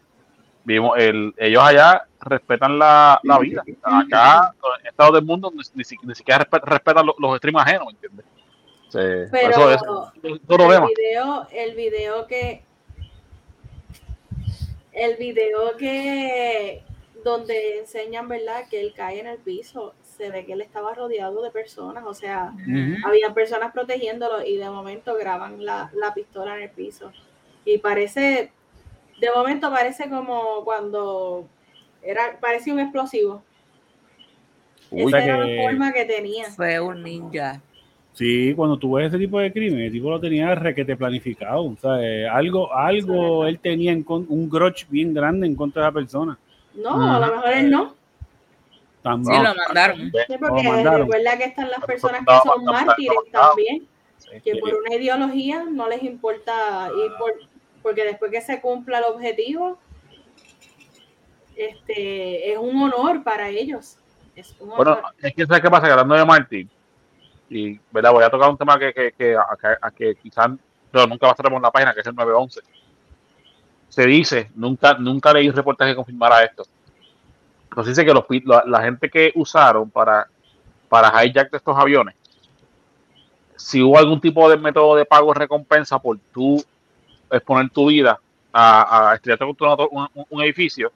vimos 0.65 0.99
el, 0.99 1.33
ellos 1.37 1.63
allá 1.63 2.05
respetan 2.21 2.79
la, 2.79 3.21
la 3.23 3.39
vida. 3.39 3.63
Acá, 3.83 4.53
en 4.81 4.87
estados 4.87 5.15
del 5.15 5.25
mundo, 5.25 5.53
ni, 5.55 5.63
ni 5.75 5.85
si- 5.85 5.97
ni 6.03 6.15
siquiera 6.15 6.45
respe- 6.45 6.63
respetan 6.65 7.07
los, 7.07 7.15
los 7.19 7.37
streams 7.39 7.63
ajenos, 7.63 7.87
¿me 7.87 7.93
entiendes? 7.93 8.27
Sí, 8.89 9.31
Pero 9.31 9.51
eso 9.51 9.71
es 9.73 9.81
todo 9.83 10.13
el 10.23 10.41
problema. 10.41 10.87
video, 10.97 11.47
el 11.53 11.75
video 11.77 12.27
que 12.27 12.63
el 14.93 15.17
video 15.17 15.77
que 15.77 16.83
donde 17.25 17.81
enseñan, 17.81 18.29
¿verdad? 18.29 18.65
Que 18.71 18.81
él 18.81 18.93
cae 18.97 19.21
en 19.21 19.27
el 19.27 19.39
piso, 19.39 19.95
se 20.03 20.31
ve 20.31 20.47
que 20.47 20.53
él 20.55 20.61
estaba 20.63 20.95
rodeado 20.95 21.43
de 21.43 21.51
personas, 21.51 22.05
o 22.07 22.15
sea, 22.15 22.53
Ujú. 22.55 23.07
había 23.07 23.35
personas 23.35 23.73
protegiéndolo 23.73 24.43
y 24.45 24.57
de 24.57 24.71
momento 24.71 25.15
graban 25.17 25.65
la, 25.65 25.91
la 25.95 26.15
pistola 26.15 26.57
en 26.57 26.63
el 26.63 26.71
piso. 26.71 27.13
Y 27.67 27.77
parece, 27.79 28.51
de 29.21 29.31
momento 29.35 29.71
parece 29.71 30.09
como 30.09 30.65
cuando 30.65 31.47
era, 32.03 32.39
parecía 32.41 32.73
un 32.73 32.81
explosivo. 32.81 33.43
Uy, 34.91 35.09
Esa 35.09 35.23
era 35.25 35.45
que- 35.45 35.57
la 35.57 35.63
forma 35.65 35.93
que 35.93 36.05
tenía. 36.05 36.45
Fue 36.53 36.81
un 36.81 37.03
ninja. 37.03 37.61
Sí, 38.13 38.55
cuando 38.55 38.79
tú 38.79 38.93
ves 38.95 39.09
ese 39.09 39.19
tipo 39.19 39.39
de 39.39 39.53
crimen, 39.53 39.81
el 39.81 39.93
tipo 39.93 40.09
lo 40.09 40.19
tenía 40.19 40.55
requete 40.55 40.97
planificado. 40.97 41.65
O 41.65 41.77
sea, 41.77 42.01
eh, 42.01 42.27
algo, 42.27 42.73
algo 42.73 43.45
él 43.47 43.59
tenía 43.59 43.93
en 43.93 44.03
con- 44.03 44.25
un 44.31 44.49
grudge 44.49 44.87
bien 44.89 45.13
grande 45.13 45.47
en 45.47 45.55
contra 45.55 45.83
de 45.83 45.89
la 45.89 45.93
persona. 45.93 46.39
No, 46.75 47.15
a 47.15 47.19
lo 47.19 47.35
mejor 47.35 47.53
él 47.53 47.71
no. 47.71 47.91
Sí, 47.91 48.77
También. 49.03 49.43
lo 49.43 49.55
mandaron. 49.55 49.99
Sí, 49.99 50.13
Lo 50.29 50.39
porque 50.39 50.63
mandaron. 50.69 51.01
recuerda 51.03 51.37
que 51.39 51.45
están 51.45 51.71
las 51.71 51.85
personas 51.85 52.21
que 52.27 52.49
son 52.49 52.65
mártires 52.65 53.17
también, 53.31 53.87
Sí. 54.19 54.31
que 54.43 54.57
por 54.57 54.73
una 54.75 54.95
ideología 54.95 55.65
no 55.65 55.89
les 55.89 56.03
importa 56.03 56.89
ir 57.05 57.13
por, 57.19 57.33
porque 57.87 58.05
después 58.05 58.33
que 58.33 58.41
se 58.41 58.61
cumpla 58.61 58.99
el 58.99 59.05
objetivo, 59.05 59.79
este 61.55 62.51
es 62.53 62.59
un 62.59 62.83
honor 62.83 63.23
para 63.23 63.49
ellos. 63.49 63.97
Es 64.35 64.57
un 64.59 64.71
Bueno, 64.71 64.95
honor. 64.95 65.15
es 65.23 65.33
que 65.33 65.47
¿sabes 65.47 65.63
qué 65.63 65.71
pasa? 65.71 65.87
Que 65.87 65.93
hablando 65.93 66.17
de 66.17 66.25
Martín, 66.25 66.69
y 67.49 67.79
¿verdad? 67.93 68.11
voy 68.11 68.25
a 68.25 68.29
tocar 68.31 68.51
un 68.51 68.59
tema 68.59 68.77
que, 68.77 68.93
que, 68.93 69.13
que, 69.13 69.37
a, 69.37 69.57
que- 69.57 69.79
a 69.81 69.91
que 69.93 70.17
quizás 70.17 70.51
pero 70.91 71.07
nunca 71.07 71.27
va 71.27 71.31
a 71.31 71.35
estar 71.35 71.53
en 71.53 71.63
la 71.63 71.71
página, 71.71 71.95
que 71.95 72.01
es 72.01 72.07
el 72.09 72.15
911. 72.17 72.61
Se 73.89 74.05
dice, 74.05 74.51
nunca, 74.57 74.95
nunca 74.95 75.33
leí 75.33 75.49
un 75.49 75.55
reportaje 75.55 75.93
que 75.93 75.97
confirmara 75.97 76.43
esto. 76.43 76.65
Se 77.85 77.89
dice 77.91 78.05
que 78.05 78.13
los, 78.13 78.25
la, 78.45 78.65
la 78.67 78.83
gente 78.83 79.09
que 79.09 79.31
usaron 79.37 79.91
para, 79.91 80.27
para 80.89 81.25
hijack 81.25 81.53
de 81.53 81.59
estos 81.59 81.77
aviones, 81.79 82.17
si 83.55 83.81
hubo 83.81 83.97
algún 83.97 84.21
tipo 84.21 84.51
de 84.51 84.57
método 84.57 84.97
de 84.97 85.05
pago 85.05 85.33
recompensa 85.33 86.01
por 86.01 86.19
tú 86.33 86.65
exponer 87.31 87.71
tu 87.71 87.87
vida 87.89 88.19
a, 88.53 89.11
a 89.11 89.15
estrellarte 89.15 89.45
contra 89.45 89.75
un, 89.91 90.09
un- 90.15 90.27
un 90.31 90.43
edificio, 90.43 90.93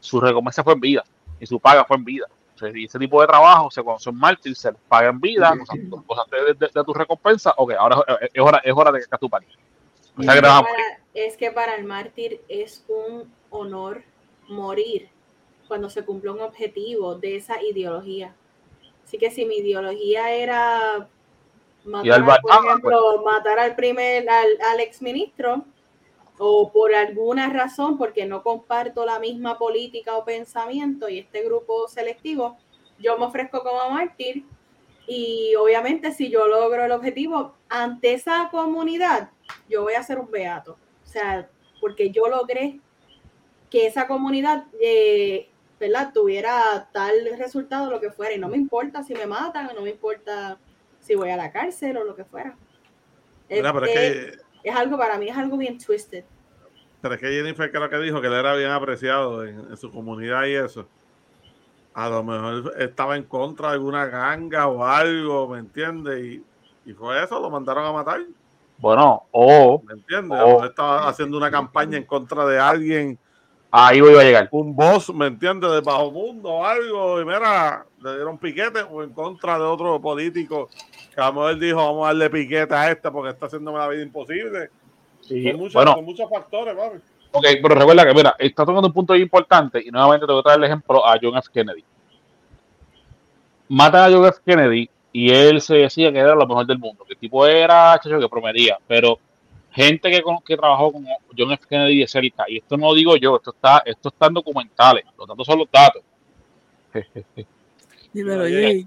su 0.00 0.20
recompensa 0.20 0.62
fue 0.64 0.74
en 0.74 0.80
vida 0.80 1.04
y 1.38 1.46
su 1.46 1.58
paga 1.60 1.84
fue 1.84 1.96
en 1.96 2.04
vida. 2.04 2.26
O 2.54 2.58
sea, 2.58 2.70
y 2.74 2.84
ese 2.84 2.98
tipo 2.98 3.20
de 3.20 3.26
trabajo, 3.26 3.70
se, 3.70 3.82
cuando 3.82 4.00
son 4.00 4.16
mártires, 4.16 4.58
se 4.58 4.70
les 4.72 4.80
paga 4.82 5.08
en 5.08 5.20
vida, 5.20 5.56
cosas, 5.58 5.76
cosas 6.06 6.24
de, 6.30 6.54
de- 6.54 6.70
de 6.74 6.84
tu 6.84 6.92
recompensa, 6.92 7.54
ok, 7.56 7.72
ahora 7.78 8.04
es- 8.20 8.40
hora, 8.42 8.60
es 8.64 8.72
hora 8.74 8.92
de 8.92 8.98
que 9.00 9.04
hagas 9.06 9.20
tu. 9.20 9.26
O 9.26 10.20
Es 10.20 10.26
sea, 10.26 10.34
que, 10.34 10.40
para, 10.42 11.00
es 11.14 11.36
que 11.36 11.50
para 11.52 11.74
el 11.76 11.84
mártir 11.84 12.40
es 12.48 12.84
un 12.88 13.32
honor 13.50 14.02
morir 14.48 15.08
cuando 15.68 15.88
se 15.88 16.04
cumple 16.04 16.30
un 16.30 16.40
objetivo 16.40 17.14
de 17.14 17.36
esa 17.36 17.62
ideología. 17.62 18.34
Así 19.04 19.16
que 19.18 19.30
si 19.30 19.44
mi 19.46 19.56
ideología 19.56 20.30
era 20.34 21.08
matar, 21.90 22.12
al 22.12 22.30
al- 22.30 22.40
por 22.40 22.50
Bahamas, 22.50 22.68
ejemplo, 22.70 23.22
matar 23.24 23.58
al 23.58 23.74
primer, 23.76 24.28
al, 24.28 24.48
al 24.72 24.80
exministro, 24.80 25.64
o 26.38 26.72
por 26.72 26.94
alguna 26.94 27.48
razón, 27.50 27.98
porque 27.98 28.24
no 28.24 28.42
comparto 28.42 29.04
la 29.04 29.18
misma 29.18 29.58
política 29.58 30.16
o 30.16 30.24
pensamiento 30.24 31.08
y 31.08 31.18
este 31.18 31.42
grupo 31.42 31.86
selectivo, 31.88 32.56
yo 32.98 33.18
me 33.18 33.26
ofrezco 33.26 33.62
como 33.62 33.90
mártir 33.90 34.44
y 35.06 35.54
obviamente 35.56 36.12
si 36.12 36.30
yo 36.30 36.46
logro 36.46 36.84
el 36.84 36.92
objetivo 36.92 37.54
ante 37.68 38.14
esa 38.14 38.48
comunidad, 38.50 39.30
yo 39.68 39.82
voy 39.82 39.94
a 39.94 40.02
ser 40.02 40.18
un 40.18 40.30
beato. 40.30 40.78
O 41.04 41.06
sea, 41.06 41.48
porque 41.80 42.10
yo 42.10 42.28
logré 42.28 42.78
que 43.70 43.86
esa 43.86 44.06
comunidad, 44.06 44.64
eh, 44.80 45.48
¿verdad? 45.78 46.12
Tuviera 46.14 46.88
tal 46.92 47.14
resultado, 47.38 47.90
lo 47.90 48.00
que 48.00 48.10
fuera. 48.10 48.34
Y 48.34 48.38
no 48.38 48.48
me 48.48 48.56
importa 48.56 49.02
si 49.02 49.14
me 49.14 49.26
matan, 49.26 49.70
no 49.74 49.82
me 49.82 49.90
importa 49.90 50.58
si 51.10 51.16
voy 51.16 51.30
a 51.30 51.36
la 51.36 51.50
cárcel 51.50 51.96
o 51.96 52.04
lo 52.04 52.14
que 52.14 52.24
fuera. 52.24 52.54
Mira, 53.48 53.72
pero 53.72 53.86
es 53.86 53.96
Es- 53.96 54.36
que, 54.62 54.68
es 54.70 54.76
algo 54.76 54.96
para 54.96 55.18
mí, 55.18 55.28
es 55.28 55.36
algo 55.36 55.56
bien 55.56 55.76
twisted. 55.76 56.22
pero 57.00 57.14
es 57.14 57.20
que 57.20 57.26
Jennifer 57.32 57.68
creo 57.72 57.90
que 57.90 57.98
dijo 57.98 58.20
que 58.20 58.28
él 58.28 58.34
era 58.34 58.54
bien 58.54 58.70
apreciado 58.70 59.44
en, 59.44 59.58
en 59.70 59.76
su 59.76 59.90
comunidad 59.90 60.44
y 60.44 60.54
eso. 60.54 60.86
A 61.94 62.08
lo 62.08 62.22
mejor 62.22 62.74
estaba 62.78 63.16
en 63.16 63.24
contra 63.24 63.68
de 63.68 63.74
alguna 63.74 64.06
ganga 64.06 64.68
o 64.68 64.84
algo, 64.84 65.48
¿me 65.48 65.58
entiendes? 65.58 66.24
Y, 66.24 66.44
y 66.90 66.92
fue 66.94 67.20
eso, 67.24 67.40
lo 67.40 67.50
mandaron 67.50 67.84
a 67.86 67.92
matar, 67.92 68.20
Bueno, 68.78 69.24
o 69.32 69.82
¿me 69.84 69.94
entiendes? 69.94 70.38
Oh. 70.40 70.46
mejor 70.46 70.66
estaba 70.66 71.08
haciendo 71.08 71.36
una 71.36 71.50
campaña 71.50 71.96
en 71.98 72.04
contra 72.04 72.46
de 72.46 72.58
alguien, 72.60 73.18
ahí 73.72 74.00
voy 74.00 74.14
a 74.14 74.22
llegar. 74.22 74.48
un 74.52 74.76
boss, 74.76 75.12
¿me 75.12 75.26
entiendes? 75.26 75.70
De 75.72 75.80
bajo 75.80 76.12
mundo 76.12 76.50
o 76.50 76.64
algo, 76.64 77.20
y 77.20 77.24
mira, 77.24 77.84
le 78.02 78.14
dieron 78.14 78.38
piquete 78.38 78.82
o 78.82 79.02
en 79.02 79.10
contra 79.12 79.58
de 79.58 79.64
otro 79.64 80.00
político 80.00 80.68
mejor 81.16 81.58
dijo, 81.58 81.76
vamos 81.76 82.04
a 82.04 82.06
darle 82.08 82.30
piquete 82.30 82.74
a 82.74 82.90
este 82.90 83.10
porque 83.10 83.30
está 83.30 83.46
haciéndome 83.46 83.78
la 83.78 83.88
vida 83.88 84.02
imposible. 84.02 84.70
Y, 85.28 85.50
Con 85.50 85.60
muchos, 85.60 85.74
bueno, 85.74 85.94
con 85.94 86.04
muchos 86.04 86.30
factores, 86.30 86.74
papi. 86.74 86.98
ok, 87.32 87.46
pero 87.62 87.74
recuerda 87.74 88.06
que, 88.06 88.14
mira, 88.14 88.34
está 88.38 88.64
tocando 88.64 88.88
un 88.88 88.94
punto 88.94 89.14
importante 89.14 89.82
y 89.84 89.90
nuevamente 89.90 90.26
te 90.26 90.32
voy 90.32 90.40
a 90.40 90.42
traer 90.42 90.58
el 90.58 90.64
ejemplo 90.64 91.06
a 91.06 91.18
John 91.20 91.36
F. 91.36 91.48
Kennedy. 91.52 91.84
Matan 93.68 94.10
a 94.10 94.16
John 94.16 94.26
F. 94.26 94.40
Kennedy 94.44 94.90
y 95.12 95.30
él 95.30 95.60
se 95.60 95.74
decía 95.74 96.12
que 96.12 96.18
era 96.18 96.34
lo 96.34 96.46
mejor 96.46 96.66
del 96.66 96.78
mundo, 96.78 97.04
que 97.04 97.14
el 97.14 97.18
tipo 97.18 97.46
era, 97.46 97.98
chacho, 98.02 98.18
que 98.18 98.28
prometía, 98.28 98.78
pero 98.86 99.18
gente 99.72 100.10
que, 100.10 100.22
que 100.44 100.56
trabajó 100.56 100.92
con 100.92 101.04
John 101.36 101.52
F. 101.52 101.66
Kennedy 101.68 102.00
de 102.00 102.08
cerca, 102.08 102.44
y 102.48 102.58
esto 102.58 102.76
no 102.76 102.88
lo 102.88 102.94
digo 102.94 103.16
yo, 103.16 103.36
esto 103.36 103.50
está, 103.50 103.82
esto 103.84 104.08
está 104.08 104.26
en 104.26 104.34
documentales, 104.34 105.04
los 105.18 105.28
datos 105.28 105.46
son 105.46 105.58
los 105.58 105.68
datos. 105.70 106.02
Dímelo, 108.12 108.44
Jay. 108.44 108.86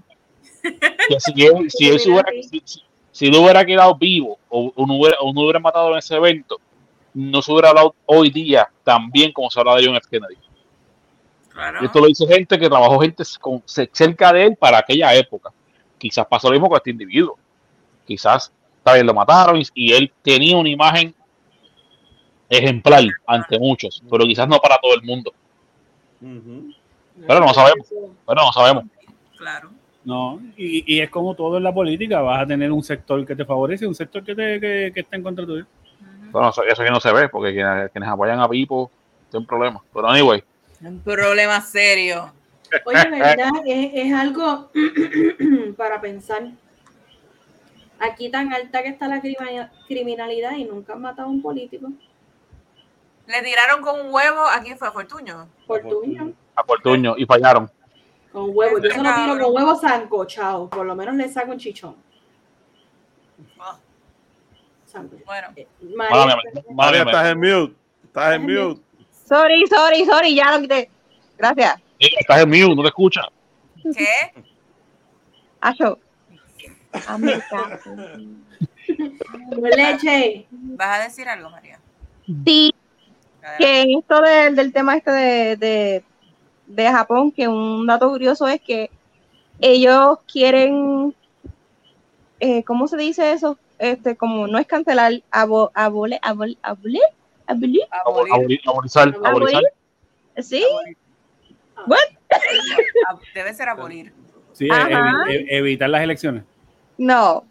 que 1.08 1.20
si 1.20 1.46
él, 1.46 1.70
si 1.70 1.88
él 1.88 2.00
se 2.00 2.10
hubiera, 2.10 2.30
si, 2.42 2.62
si- 2.64 2.82
si 3.12 3.26
él 3.26 3.34
hubiera 3.36 3.64
quedado 3.64 3.94
vivo 3.94 4.38
o, 4.48 4.72
o 4.74 4.86
no 4.86 4.94
hubiera, 4.94 5.16
o 5.20 5.32
no 5.32 5.42
hubiera 5.42 5.58
matado 5.60 5.92
en 5.92 5.98
ese 5.98 6.16
evento, 6.16 6.58
no 7.14 7.40
se 7.42 7.52
hubiera 7.52 7.68
hablado 7.68 7.94
hoy 8.06 8.30
día 8.30 8.68
tan 8.82 9.10
bien 9.10 9.32
como 9.32 9.50
se 9.50 9.60
habla 9.60 9.76
de 9.76 9.86
John 9.86 9.94
F. 9.96 10.08
Kennedy. 10.10 10.36
Claro. 11.50 11.84
Esto 11.84 12.00
lo 12.00 12.06
dice 12.06 12.26
gente 12.26 12.58
que 12.58 12.68
trabajó 12.68 12.98
gente 12.98 13.22
con- 13.40 13.62
se- 13.66 13.88
cerca 13.92 14.32
de 14.32 14.46
él 14.46 14.56
para 14.56 14.78
aquella 14.78 15.14
época. 15.14 15.50
Quizás 15.98 16.26
pasó 16.26 16.48
lo 16.48 16.54
mismo 16.54 16.68
con 16.68 16.76
este 16.76 16.90
individuo. 16.90 17.38
Quizás 18.06 18.52
también 18.82 19.06
lo 19.06 19.14
mataron 19.14 19.58
y, 19.58 19.62
y 19.74 19.92
él 19.92 20.12
tenía 20.22 20.56
una 20.56 20.68
imagen 20.68 21.14
ejemplar 22.48 23.04
ante 23.26 23.58
muchos, 23.58 24.02
pero 24.10 24.24
quizás 24.26 24.46
no 24.48 24.58
para 24.58 24.78
todo 24.78 24.94
el 24.94 25.02
mundo. 25.02 25.32
Ujú. 26.20 26.72
Pero 27.26 27.40
no 27.40 27.54
sabemos. 27.54 27.86
Pero 28.26 28.42
no 28.42 28.52
sabemos. 28.52 28.84
Claro. 29.38 29.70
No, 30.04 30.38
y, 30.56 30.94
y 30.94 31.00
es 31.00 31.08
como 31.08 31.34
todo 31.34 31.56
en 31.56 31.62
la 31.62 31.72
política, 31.72 32.20
vas 32.20 32.42
a 32.42 32.46
tener 32.46 32.70
un 32.70 32.82
sector 32.82 33.24
que 33.26 33.34
te 33.34 33.44
favorece 33.44 33.84
y 33.84 33.88
un 33.88 33.94
sector 33.94 34.22
que, 34.22 34.34
te, 34.34 34.60
que, 34.60 34.92
que 34.92 35.00
está 35.00 35.16
en 35.16 35.22
contra 35.22 35.46
tuyo. 35.46 35.66
Bueno, 36.30 36.50
eso, 36.50 36.62
eso 36.64 36.84
ya 36.84 36.90
no 36.90 37.00
se 37.00 37.12
ve, 37.12 37.28
porque 37.28 37.54
quienes, 37.54 37.90
quienes 37.90 38.10
apoyan 38.10 38.40
a 38.40 38.48
Pipo 38.48 38.90
tienen 39.30 39.46
problemas. 39.46 39.82
Pero 39.92 40.08
anyway, 40.08 40.42
Un 40.82 41.00
problema 41.00 41.60
serio. 41.60 42.32
Oye, 42.84 43.08
¿verdad? 43.08 43.50
Es, 43.64 43.90
es 43.94 44.12
algo 44.12 44.70
para 45.76 46.00
pensar. 46.00 46.42
Aquí 48.00 48.28
tan 48.30 48.52
alta 48.52 48.82
que 48.82 48.88
está 48.88 49.06
la 49.08 49.22
criminalidad 49.86 50.56
y 50.56 50.64
nunca 50.64 50.94
han 50.94 51.00
matado 51.00 51.28
a 51.28 51.30
un 51.30 51.40
político. 51.40 51.88
Le 53.26 53.42
tiraron 53.42 53.80
con 53.80 54.00
un 54.00 54.12
huevo. 54.12 54.40
¿A 54.46 54.60
quién 54.60 54.76
fue? 54.76 54.90
¿Fortuño? 54.90 55.48
Por 55.66 55.82
tuyo. 55.82 56.32
a 56.56 56.64
Portuño 56.64 57.14
y 57.16 57.24
fallaron. 57.24 57.70
Con 58.34 58.50
huevo. 58.52 58.80
Yo 58.80 58.90
solo 58.90 59.14
tiro 59.14 59.38
con 59.38 59.54
huevo 59.54 59.76
sancochado. 59.76 60.68
Por 60.68 60.84
lo 60.84 60.96
menos 60.96 61.14
le 61.14 61.28
saco 61.28 61.52
un 61.52 61.58
chichón. 61.58 61.94
Ah, 63.60 63.78
bueno. 65.24 65.48
Eh, 65.54 65.68
María, 66.72 67.02
estás 67.02 67.28
en 67.28 67.38
mute. 67.38 67.74
Estás 68.02 68.34
en 68.34 68.42
mute. 68.42 68.80
Sorry, 69.24 69.64
sorry, 69.68 70.04
sorry, 70.04 70.34
ya 70.34 70.50
lo 70.50 70.62
quité. 70.62 70.90
Gracias. 71.38 71.76
Sí, 72.00 72.10
Estás 72.18 72.42
en 72.42 72.48
mute, 72.48 72.74
no 72.74 72.82
te 72.82 72.88
escuchas. 72.88 73.26
¿Qué? 73.96 74.42
Acho. 75.60 76.00
Leche. 79.76 80.46
¿Vas 80.50 80.98
a 80.98 81.04
decir 81.04 81.28
algo, 81.28 81.50
María? 81.50 81.78
Sí, 82.44 82.74
que 83.58 83.82
esto 83.96 84.20
del, 84.22 84.56
del 84.56 84.72
tema 84.72 84.96
este 84.96 85.12
de, 85.12 85.56
de, 85.56 86.04
de 86.66 86.90
Japón, 86.90 87.30
que 87.30 87.46
un 87.48 87.86
dato 87.86 88.08
curioso 88.10 88.46
es 88.48 88.60
que 88.60 88.90
ellos 89.60 90.18
quieren, 90.30 91.14
eh, 92.40 92.62
¿cómo 92.64 92.88
se 92.88 92.96
dice 92.96 93.32
eso? 93.32 93.58
Este, 93.78 94.16
como 94.16 94.46
no 94.46 94.58
es 94.58 94.66
cancelar, 94.66 95.12
abo, 95.30 95.70
abole, 95.74 96.18
abole, 96.22 96.56
abole, 96.62 97.00
abole, 97.46 97.80
Abolir. 98.04 98.30
Aboli- 98.32 98.60
Aborizar, 98.66 99.08
aborizar. 99.24 99.62
abolir, 99.62 100.42
¿sí? 100.44 100.64
Ab- 101.86 103.20
Debe 103.34 103.54
ser 103.54 103.68
abolir. 103.68 104.12
Sí, 104.52 104.68
Ajá. 104.70 104.88
evi- 104.88 105.30
e- 105.48 105.56
evitar 105.58 105.90
las 105.90 106.02
elecciones. 106.02 106.44
No, 106.96 107.44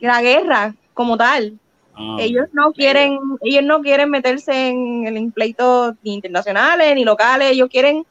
la 0.00 0.20
guerra 0.22 0.74
como 0.94 1.16
tal. 1.16 1.58
Ah, 1.94 2.16
ellos 2.20 2.46
no 2.52 2.72
quieren, 2.72 3.18
ellos 3.42 3.64
no 3.64 3.80
quieren 3.82 4.10
meterse 4.10 4.68
en, 4.68 5.06
en 5.06 5.32
pleitos 5.32 5.94
ni 6.02 6.14
internacionales 6.14 6.94
ni 6.94 7.04
locales, 7.04 7.50
ellos 7.52 7.68
quieren 7.70 8.06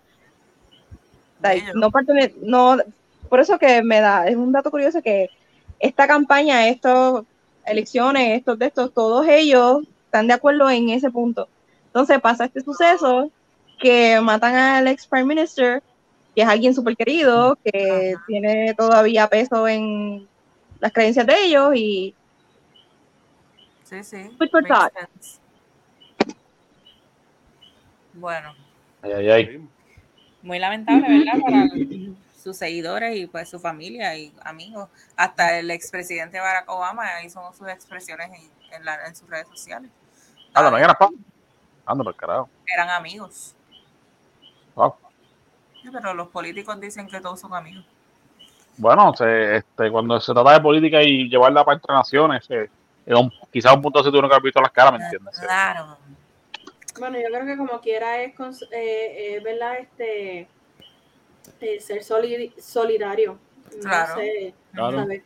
like, 1.42 1.74
no 1.74 1.90
pertene- 1.92 2.34
no 2.42 2.78
por 3.30 3.40
eso 3.40 3.58
que 3.60 3.84
me 3.84 4.02
da, 4.02 4.28
es 4.28 4.36
un 4.36 4.52
dato 4.52 4.72
curioso 4.72 5.02
que 5.02 5.30
esta 5.80 6.08
campaña, 6.08 6.68
estas 6.68 7.24
elecciones, 7.66 8.38
estos 8.40 8.58
de 8.58 8.66
estos, 8.68 8.94
todos 8.94 9.28
ellos 9.28 9.84
están 10.06 10.28
de 10.28 10.34
acuerdo 10.34 10.70
en 10.70 10.90
ese 10.90 11.12
punto. 11.12 11.48
Entonces 11.86 12.20
pasa 12.20 12.46
este 12.46 12.62
suceso 12.62 13.32
que 13.80 14.20
matan 14.22 14.56
al 14.56 14.88
ex 14.88 15.08
prime 15.08 15.26
minister, 15.26 15.82
que 16.36 16.42
es 16.42 16.48
alguien 16.48 16.74
súper 16.74 16.96
querido, 16.96 17.58
que 17.64 18.14
Ajá. 18.16 18.26
tiene 18.28 18.74
todavía 18.76 19.28
peso 19.28 19.68
en 19.68 20.28
las 20.80 20.92
creencias 20.92 21.26
de 21.28 21.44
ellos 21.46 21.72
y 21.76 22.16
Sí, 23.84 24.04
sí. 24.04 24.30
Bueno, 28.14 28.54
Ay, 29.02 29.12
ay, 29.14 29.30
ay. 29.30 29.70
Muy 30.42 30.60
lamentable, 30.60 31.08
¿verdad? 31.08 31.40
Para 31.42 31.68
sus 32.44 32.56
seguidores 32.58 33.18
y 33.18 33.28
pues 33.28 33.50
su 33.50 33.60
familia 33.60 34.16
y 34.18 34.34
amigos. 34.44 34.90
Hasta 35.16 35.58
el 35.60 35.70
expresidente 35.72 36.40
Barack 36.40 36.70
Obama 36.70 37.22
hizo 37.24 37.52
sus 37.54 37.68
expresiones 37.68 38.30
en, 38.32 38.74
en 38.76 38.86
la- 38.86 39.06
en 39.08 39.16
sus 39.16 39.30
redes 39.30 39.48
sociales. 39.48 39.90
Me 40.56 40.80
ganas, 40.80 40.96
pa. 40.98 41.10
Anda, 41.86 42.04
por 42.04 42.16
carajo. 42.16 42.50
Eran 42.74 42.90
amigos. 42.90 43.56
Wow. 44.76 44.96
Pero 45.92 46.14
los 46.14 46.28
políticos 46.30 46.80
dicen 46.80 47.08
que 47.08 47.20
todos 47.20 47.40
son 47.40 47.54
amigos. 47.54 47.86
Bueno, 48.78 49.14
se, 49.14 49.58
este, 49.58 49.92
cuando 49.92 50.20
se 50.22 50.34
trata 50.34 50.54
de 50.54 50.62
política 50.62 51.02
y 51.02 51.28
llevarla 51.30 51.66
para 51.66 51.76
entre 51.76 51.94
naciones, 51.94 52.46
eh, 52.50 52.70
quizás 53.52 53.74
un 53.76 53.82
punto 53.82 54.02
se 54.04 54.10
tuvieron 54.10 54.30
que 54.30 54.36
haber 54.36 54.44
visto 54.44 54.62
las 54.62 54.72
caras, 54.72 54.98
¿me 55.00 55.04
entiendes? 55.04 55.38
Claro. 55.40 55.98
Bueno, 57.00 57.18
yo 57.20 57.28
creo 57.28 57.46
que 57.46 57.58
como 57.58 57.80
quiera 57.82 58.22
es, 58.22 58.34
eh, 58.72 59.36
eh, 59.36 59.40
¿verdad? 59.44 59.80
Este, 59.80 60.48
eh, 61.62 61.80
ser 61.80 62.04
solid- 62.04 62.54
solidario. 62.60 63.40
No 63.76 63.80
Claro. 63.82 64.16
sé, 64.16 64.54
Claro. 64.74 64.98
¿sabes? 65.00 65.24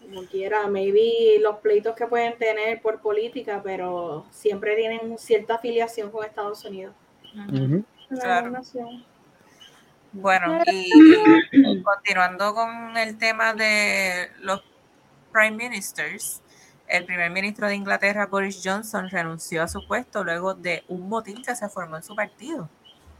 Como 0.00 0.22
quiera, 0.26 0.66
maybe 0.68 1.38
los 1.40 1.56
pleitos 1.58 1.96
que 1.96 2.06
pueden 2.06 2.38
tener 2.38 2.80
por 2.80 3.00
política, 3.00 3.60
pero 3.64 4.24
siempre 4.30 4.76
tienen 4.76 5.18
cierta 5.18 5.56
afiliación 5.56 6.10
con 6.10 6.24
Estados 6.24 6.64
Unidos. 6.64 6.94
Claro. 8.08 8.52
Bueno, 10.12 10.62
y, 10.66 10.90
y 11.52 11.82
continuando 11.82 12.54
con 12.54 12.96
el 12.96 13.18
tema 13.18 13.52
de 13.52 14.30
los 14.40 14.62
prime 15.32 15.56
ministers, 15.68 16.40
el 16.88 17.04
primer 17.04 17.30
ministro 17.30 17.66
de 17.68 17.74
Inglaterra, 17.74 18.26
Boris 18.26 18.60
Johnson, 18.64 19.08
renunció 19.10 19.62
a 19.62 19.68
su 19.68 19.86
puesto 19.86 20.22
luego 20.24 20.54
de 20.54 20.84
un 20.88 21.08
motín 21.08 21.42
que 21.42 21.54
se 21.56 21.68
formó 21.68 21.96
en 21.96 22.02
su 22.02 22.14
partido. 22.14 22.68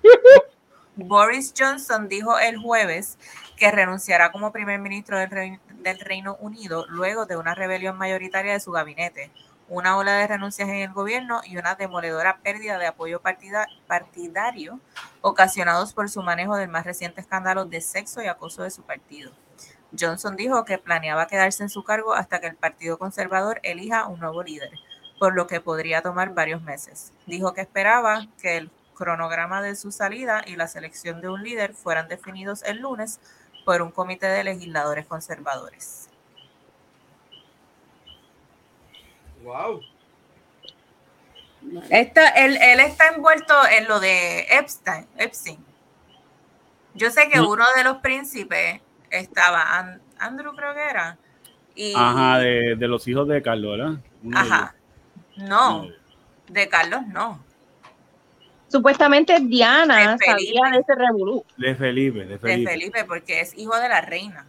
Boris 0.96 1.52
Johnson 1.56 2.08
dijo 2.08 2.38
el 2.38 2.56
jueves 2.56 3.18
que 3.56 3.70
renunciará 3.70 4.32
como 4.32 4.50
primer 4.52 4.78
ministro 4.80 5.18
del, 5.18 5.30
Rei- 5.30 5.60
del 5.82 5.98
Reino 6.00 6.36
Unido 6.40 6.86
luego 6.88 7.26
de 7.26 7.36
una 7.36 7.54
rebelión 7.54 7.98
mayoritaria 7.98 8.52
de 8.54 8.60
su 8.60 8.72
gabinete, 8.72 9.30
una 9.68 9.96
ola 9.98 10.12
de 10.12 10.26
renuncias 10.26 10.68
en 10.68 10.76
el 10.76 10.92
gobierno 10.92 11.40
y 11.44 11.58
una 11.58 11.74
demoledora 11.74 12.38
pérdida 12.38 12.78
de 12.78 12.86
apoyo 12.86 13.20
partida- 13.20 13.66
partidario 13.86 14.80
ocasionados 15.20 15.92
por 15.92 16.08
su 16.08 16.22
manejo 16.22 16.56
del 16.56 16.68
más 16.68 16.84
reciente 16.86 17.20
escándalo 17.20 17.66
de 17.66 17.80
sexo 17.82 18.22
y 18.22 18.26
acoso 18.28 18.62
de 18.62 18.70
su 18.70 18.82
partido. 18.82 19.32
Johnson 19.98 20.36
dijo 20.36 20.64
que 20.64 20.78
planeaba 20.78 21.26
quedarse 21.26 21.62
en 21.62 21.68
su 21.68 21.84
cargo 21.84 22.14
hasta 22.14 22.40
que 22.40 22.46
el 22.46 22.56
Partido 22.56 22.98
Conservador 22.98 23.60
elija 23.62 24.06
un 24.06 24.20
nuevo 24.20 24.42
líder, 24.42 24.70
por 25.18 25.34
lo 25.34 25.46
que 25.46 25.60
podría 25.60 26.02
tomar 26.02 26.34
varios 26.34 26.62
meses. 26.62 27.12
Dijo 27.26 27.54
que 27.54 27.60
esperaba 27.62 28.26
que 28.40 28.56
el 28.56 28.70
cronograma 28.94 29.60
de 29.62 29.76
su 29.76 29.92
salida 29.92 30.42
y 30.46 30.56
la 30.56 30.68
selección 30.68 31.20
de 31.20 31.28
un 31.28 31.42
líder 31.42 31.74
fueran 31.74 32.08
definidos 32.08 32.62
el 32.62 32.78
lunes 32.80 33.20
por 33.64 33.82
un 33.82 33.90
comité 33.90 34.26
de 34.26 34.44
legisladores 34.44 35.06
conservadores. 35.06 36.08
Wow. 39.42 39.80
Él, 41.90 42.58
él 42.60 42.80
está 42.80 43.08
envuelto 43.08 43.54
en 43.68 43.88
lo 43.88 44.00
de 44.00 44.40
Epstein. 44.50 45.06
Epstein. 45.16 45.64
Yo 46.94 47.10
sé 47.10 47.28
que 47.28 47.40
Mm. 47.40 47.46
uno 47.46 47.64
de 47.76 47.84
los 47.84 47.98
príncipes 47.98 48.80
estaba, 49.10 49.78
An- 49.78 50.00
Andrew 50.18 50.54
creo 50.54 50.74
que 50.74 50.84
era. 50.90 51.18
Y, 51.74 51.94
Ajá, 51.94 52.38
de, 52.38 52.76
de 52.76 52.88
los 52.88 53.06
hijos 53.08 53.28
de 53.28 53.42
Carlos, 53.42 53.76
¿verdad? 53.78 53.98
Uno 54.22 54.38
Ajá. 54.38 54.74
No, 55.36 55.88
de 56.48 56.68
Carlos 56.68 57.06
no. 57.08 57.44
Supuestamente 58.68 59.38
Diana 59.40 60.12
De 60.12 60.18
Felipe. 60.18 60.24
sabía 60.26 60.70
de 60.72 60.78
ese 60.78 60.94
revolú. 60.94 61.44
De 61.56 61.74
Felipe, 61.74 62.18
de 62.20 62.26
De 62.26 62.38
Felipe. 62.38 62.70
Felipe, 62.70 63.04
porque 63.04 63.40
es 63.40 63.56
hijo 63.56 63.76
de 63.78 63.88
la 63.88 64.00
reina. 64.00 64.46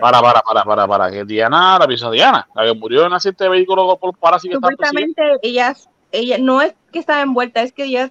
Para, 0.00 0.20
para, 0.20 0.40
para, 0.42 0.64
para, 0.64 0.86
para. 0.86 1.10
Que 1.10 1.24
Diana, 1.24 1.78
la 1.78 1.86
pieza 1.86 2.10
Diana, 2.10 2.46
la 2.54 2.64
que 2.64 2.74
murió 2.74 3.06
en 3.06 3.12
de 3.12 3.48
vehículo 3.48 3.96
por 3.96 4.16
parásitos. 4.16 4.56
Supuestamente 4.56 5.22
ella, 5.42 5.74
ella 6.12 6.36
no 6.38 6.60
es 6.60 6.74
que 6.92 6.98
estaba 6.98 7.22
envuelta, 7.22 7.62
es 7.62 7.72
que 7.72 7.84
ella 7.84 8.10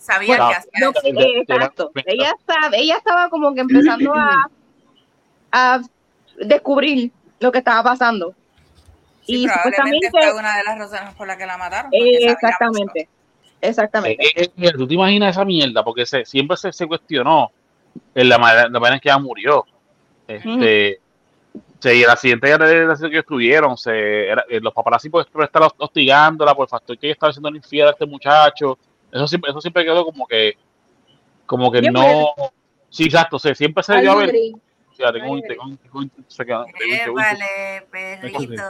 Sabía 0.00 0.28
Bueno, 0.38 0.48
que 0.48 0.54
hacía 0.56 0.70
No, 0.80 0.90
eso. 0.90 1.40
exacto. 1.52 1.90
Ella 2.06 2.32
estaba, 2.38 2.68
ella 2.76 2.96
estaba 2.96 3.28
como 3.28 3.54
que 3.54 3.60
empezando 3.60 4.14
a, 4.14 4.50
a 5.52 5.80
descubrir 6.40 7.12
lo 7.38 7.52
que 7.52 7.58
estaba 7.58 7.82
pasando. 7.82 8.34
Sí, 9.26 9.42
y 9.42 9.46
probablemente 9.46 10.06
supuestamente, 10.06 10.10
fue 10.10 10.32
una 10.40 10.56
de 10.56 10.64
las 10.64 10.78
razones 10.78 11.14
por 11.14 11.26
las 11.26 11.36
que 11.36 11.44
la 11.46 11.58
mataron. 11.58 11.90
exactamente, 11.92 13.08
exactamente. 13.60 14.24
Eh, 14.26 14.32
eh, 14.36 14.50
eh, 14.56 14.72
¿Tú 14.72 14.88
te 14.88 14.94
imaginas 14.94 15.36
esa 15.36 15.44
mierda? 15.44 15.84
Porque 15.84 16.06
se, 16.06 16.24
siempre 16.24 16.56
se, 16.56 16.72
se 16.72 16.86
cuestionó 16.86 17.50
en 18.14 18.28
la 18.28 18.38
manera, 18.38 18.68
la 18.68 18.80
manera 18.80 18.94
en 18.96 19.00
que 19.00 19.08
ella 19.10 19.18
murió. 19.18 19.66
Este, 20.26 20.98
se- 21.78 21.94
y 21.96 22.02
el 22.02 22.10
accidente 22.10 22.46
de- 22.56 22.86
de- 22.86 22.86
de- 22.96 23.10
que 23.10 23.18
estuvieron, 23.18 23.76
se, 23.76 24.28
era- 24.28 24.44
los 24.48 24.72
paparazzi 24.72 25.10
pues, 25.10 25.26
por 25.26 25.44
estar 25.44 25.62
hostigándola 25.76 26.54
por 26.54 26.64
el 26.64 26.70
factor 26.70 26.96
que 26.96 27.08
ella 27.08 27.12
estaba 27.14 27.30
haciendo 27.30 27.50
infiel 27.50 27.88
a 27.88 27.90
este 27.90 28.06
muchacho. 28.06 28.78
Eso 29.12 29.26
siempre, 29.26 29.50
eso 29.50 29.60
siempre 29.60 29.84
quedó 29.84 30.04
como 30.04 30.26
que, 30.26 30.56
como 31.46 31.70
que 31.72 31.82
no. 31.82 32.26
Sí, 32.88 33.04
exacto, 33.04 33.38
se- 33.38 33.54
siempre 33.54 33.82
se 33.82 34.00
dio 34.00 34.12
a 34.12 34.16
ver. 34.16 34.32
vale, 37.12 37.86
perrito. 37.90 38.62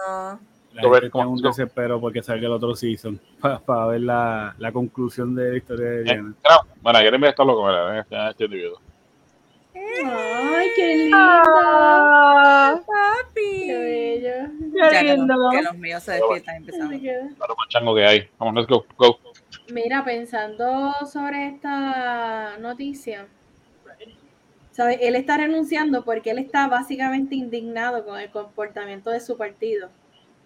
La 0.73 0.83
Sobre 0.83 1.01
gente 1.01 1.11
cómo- 1.11 1.23
está 1.25 1.27
en 1.27 1.27
un 1.29 1.43
desespero 1.43 2.01
porque 2.01 2.23
salga 2.23 2.47
el 2.47 2.53
otro 2.53 2.77
season 2.77 3.21
para 3.67 3.87
ver 3.87 4.03
la, 4.03 4.55
la 4.59 4.71
conclusión 4.73 5.35
de 5.35 5.51
la 5.51 5.57
historia 5.57 5.87
de 5.91 6.01
Eh, 6.01 6.05
Diana. 6.05 6.33
claro, 6.43 6.61
Bueno, 6.81 7.03
yo 7.03 7.11
estar 7.31 7.45
loco, 7.47 7.67
mira, 7.67 8.07
ya 8.09 8.31
este 8.31 8.45
individuo. 8.45 8.81
Ay, 9.75 10.69
qué 10.77 10.97
lindo. 10.97 11.17
Ah, 11.19 12.81
Papi. 12.87 13.67
Qué 13.67 13.79
bello. 13.79 14.53
Ya 14.75 14.91
qué 14.91 14.97
que, 15.07 15.17
lindo. 15.17 15.35
los, 15.37 15.51
que 15.53 15.63
los 15.63 15.75
míos 15.77 16.03
se 16.03 16.13
despiertan 16.13 16.57
empezando. 16.57 16.97
Claro, 17.37 17.55
más 17.57 17.69
chango 17.69 17.95
que 17.95 18.05
hay. 18.07 18.29
Vamos, 18.39 18.55
let's 18.55 18.69
go, 18.69 18.85
go. 18.97 19.19
Mira, 19.73 20.05
pensando 20.05 20.93
sobre 21.11 21.47
esta 21.49 22.59
noticia, 22.59 23.29
¿sabe? 24.71 25.07
él 25.07 25.15
está 25.17 25.37
renunciando 25.37 26.05
porque 26.05 26.31
él 26.31 26.39
está 26.39 26.67
básicamente 26.69 27.35
indignado 27.35 28.05
con 28.05 28.19
el 28.21 28.31
comportamiento 28.31 29.11
de 29.11 29.21
su 29.21 29.37
partido. 29.37 29.91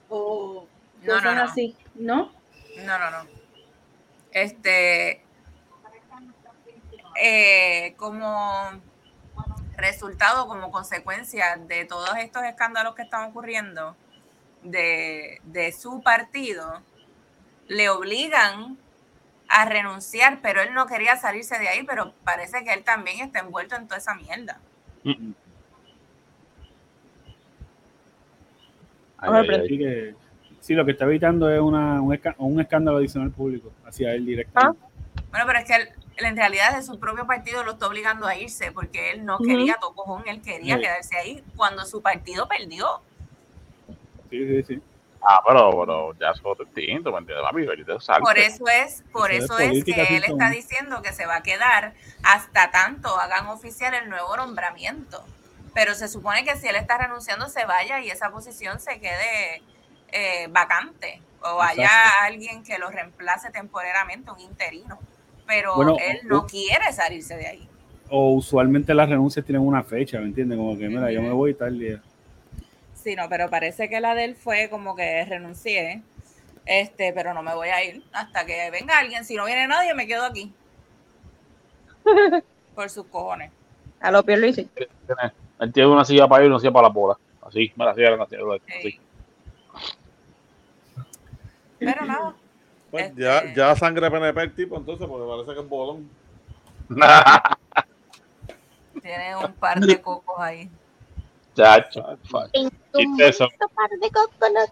O 0.08 0.68
No, 1.02 1.14
cosas 1.14 1.22
no, 1.22 1.34
no. 1.34 1.42
así, 1.42 1.76
¿no? 1.94 2.32
No, 2.76 2.98
no, 2.98 3.10
no. 3.10 3.28
Este. 4.32 5.24
eh, 7.14 7.94
como 7.96 8.80
resultado, 9.76 10.46
como 10.48 10.70
consecuencia 10.70 11.56
de 11.56 11.84
todos 11.84 12.16
estos 12.18 12.42
escándalos 12.44 12.94
que 12.94 13.02
están 13.02 13.30
ocurriendo 13.30 13.96
de, 14.62 15.40
de 15.44 15.72
su 15.72 16.02
partido, 16.02 16.82
le 17.68 17.88
obligan 17.90 18.78
a 19.49 19.64
renunciar, 19.66 20.40
pero 20.42 20.62
él 20.62 20.72
no 20.74 20.86
quería 20.86 21.16
salirse 21.16 21.59
de 21.59 21.68
ahí, 21.68 21.84
pero 21.84 22.12
parece 22.24 22.64
que 22.64 22.72
él 22.72 22.82
también 22.84 23.20
está 23.20 23.40
envuelto 23.40 23.76
en 23.76 23.86
toda 23.86 23.99
esa 23.99 24.14
mierda. 24.14 24.59
Mm. 25.05 25.32
Ay, 29.18 29.28
Ahora 29.28 29.40
ay, 29.40 29.49
ay. 29.51 29.61
Así 29.61 29.78
que, 29.78 30.14
sí, 30.61 30.74
lo 30.74 30.84
que 30.84 30.92
está 30.92 31.05
evitando 31.05 31.49
es 31.51 31.61
una, 31.61 32.01
un, 32.01 32.14
esca- 32.14 32.34
un 32.38 32.61
escándalo 32.61 32.99
adicional 32.99 33.30
público 33.30 33.70
hacia 33.86 34.12
él 34.14 34.26
directamente. 34.26 34.80
Bueno, 35.30 35.47
pero 35.47 35.59
es 35.59 35.64
que 35.64 35.74
él, 35.74 35.88
en 36.18 36.36
realidad 36.36 36.76
de 36.76 36.82
su 36.82 36.99
propio 36.99 37.26
partido 37.26 37.64
lo 37.64 37.72
está 37.72 37.86
obligando 37.86 38.26
a 38.26 38.36
irse 38.36 38.72
porque 38.72 39.11
él 39.12 39.24
no 39.24 39.36
Ujú. 39.36 39.45
quería 39.45 39.76
tocojón, 39.80 40.22
él 40.26 40.40
quería 40.42 40.76
Sí. 40.76 40.82
quedarse 40.82 41.16
ahí 41.16 41.45
cuando 41.57 41.84
su 41.86 42.03
partido 42.03 42.47
perdió. 42.49 42.86
Sí, 44.30 44.47
sí, 44.47 44.62
sí. 44.64 44.82
Ah, 45.26 45.42
pero, 45.46 45.70
pero 45.80 46.14
ya 46.20 46.30
es 46.30 46.40
otro 46.42 46.66
distinto, 46.66 47.10
¿me 47.10 47.18
entiendes? 47.18 47.44
Papi. 47.44 48.20
Por 48.20 48.38
eso 48.38 48.64
es, 48.68 49.02
por 49.10 49.30
Eso 49.30 49.44
es 49.44 49.44
eso 49.44 49.58
es 49.58 49.68
política, 49.68 50.06
que 50.06 50.16
él 50.18 50.24
está 50.24 50.50
diciendo 50.50 51.00
que 51.02 51.12
se 51.12 51.24
va 51.24 51.36
a 51.36 51.42
quedar 51.42 51.94
hasta 52.22 52.70
tanto 52.70 53.08
hagan 53.18 53.46
oficial 53.46 53.94
el 53.94 54.10
nuevo 54.10 54.36
nombramiento. 54.36 55.24
Pero 55.72 55.94
se 55.94 56.08
supone 56.08 56.44
que 56.44 56.56
si 56.56 56.68
él 56.68 56.76
está 56.76 56.98
renunciando 56.98 57.48
se 57.48 57.64
vaya 57.64 58.00
y 58.00 58.10
esa 58.10 58.30
posición 58.30 58.80
se 58.80 59.00
quede 59.00 59.62
eh, 60.12 60.46
vacante 60.50 61.20
o 61.42 61.60
haya 61.60 61.84
Exacto. 61.84 62.18
alguien 62.22 62.62
que 62.62 62.78
lo 62.78 62.90
reemplace 62.90 63.50
temporariamente, 63.50 64.30
un 64.30 64.40
interino. 64.40 64.98
Pero 65.46 65.74
Bueno, 65.74 65.96
él 66.00 66.20
no 66.24 66.46
quiere 66.46 66.92
salirse 66.92 67.36
de 67.36 67.46
ahí. 67.46 67.68
O 68.10 68.34
usualmente 68.34 68.94
las 68.94 69.08
renuncias 69.08 69.44
tienen 69.44 69.66
una 69.66 69.82
fecha, 69.82 70.18
¿me 70.18 70.26
entiendes? 70.26 70.58
Como 70.58 70.76
que, 70.76 70.88
mira, 70.88 71.10
yo 71.10 71.22
me 71.22 71.32
voy 71.32 71.54
tal 71.54 71.78
día. 71.78 72.02
Sí, 73.05 73.14
no, 73.16 73.28
pero 73.28 73.50
parece 73.50 73.90
que 73.90 74.00
la 74.00 74.14
de 74.14 74.24
él 74.24 74.34
fue 74.34 74.70
como 74.70 74.96
que 74.96 75.26
renuncié, 75.26 76.02
este, 76.64 77.12
pero 77.12 77.34
no 77.34 77.42
me 77.42 77.55
voy 77.55 77.68
a 77.68 77.84
ir 77.84 78.02
hasta 78.14 78.46
que 78.46 78.70
venga 78.70 78.98
alguien. 78.98 79.26
Si 79.26 79.36
no 79.36 79.44
viene 79.44 79.68
nadie, 79.68 79.92
me 79.92 80.07
quedo 80.07 80.24
aquí. 80.24 80.50
Por 82.74 82.88
sus 82.88 83.05
cojones. 83.09 83.52
A 84.00 84.11
lo 84.11 84.22
Pierluisi. 84.24 84.70
Él 85.61 85.72
tiene 85.74 85.90
una 85.90 86.07
silla 86.07 86.26
para 86.26 86.44
ir 86.44 86.48
y 86.48 86.50
una 86.50 86.59
silla 86.59 86.72
para 86.72 86.88
la 86.88 86.94
bola. 86.94 87.18
Así, 87.46 87.70
me 87.76 87.84
la 87.84 87.94
silla, 87.94 88.16
la 88.16 88.26
silla, 88.26 88.40
así. 88.78 89.00
Pero 91.78 92.05
nada, 92.07 92.34
Pues 92.90 93.05
Este- 93.11 93.20
ya, 93.20 93.52
ya 93.55 93.76
sangre 93.76 94.11
PNP 94.11 94.40
el 94.40 94.55
tipo, 94.55 94.78
entonces, 94.78 95.07
porque 95.07 95.28
parece 95.28 95.52
que 95.52 95.61
es 95.61 95.68
bolón. 95.68 96.09
tiene 99.02 99.36
un 99.36 99.52
par 99.52 99.78
de 99.78 100.00
cocos 100.00 100.40
ahí. 100.40 100.70
Chacho. 101.55 102.18
¿Qué 102.52 102.66
es 103.18 103.34
eso? 103.34 103.48
par 103.74 103.90
de 104.00 104.11
coconut. 104.11 104.70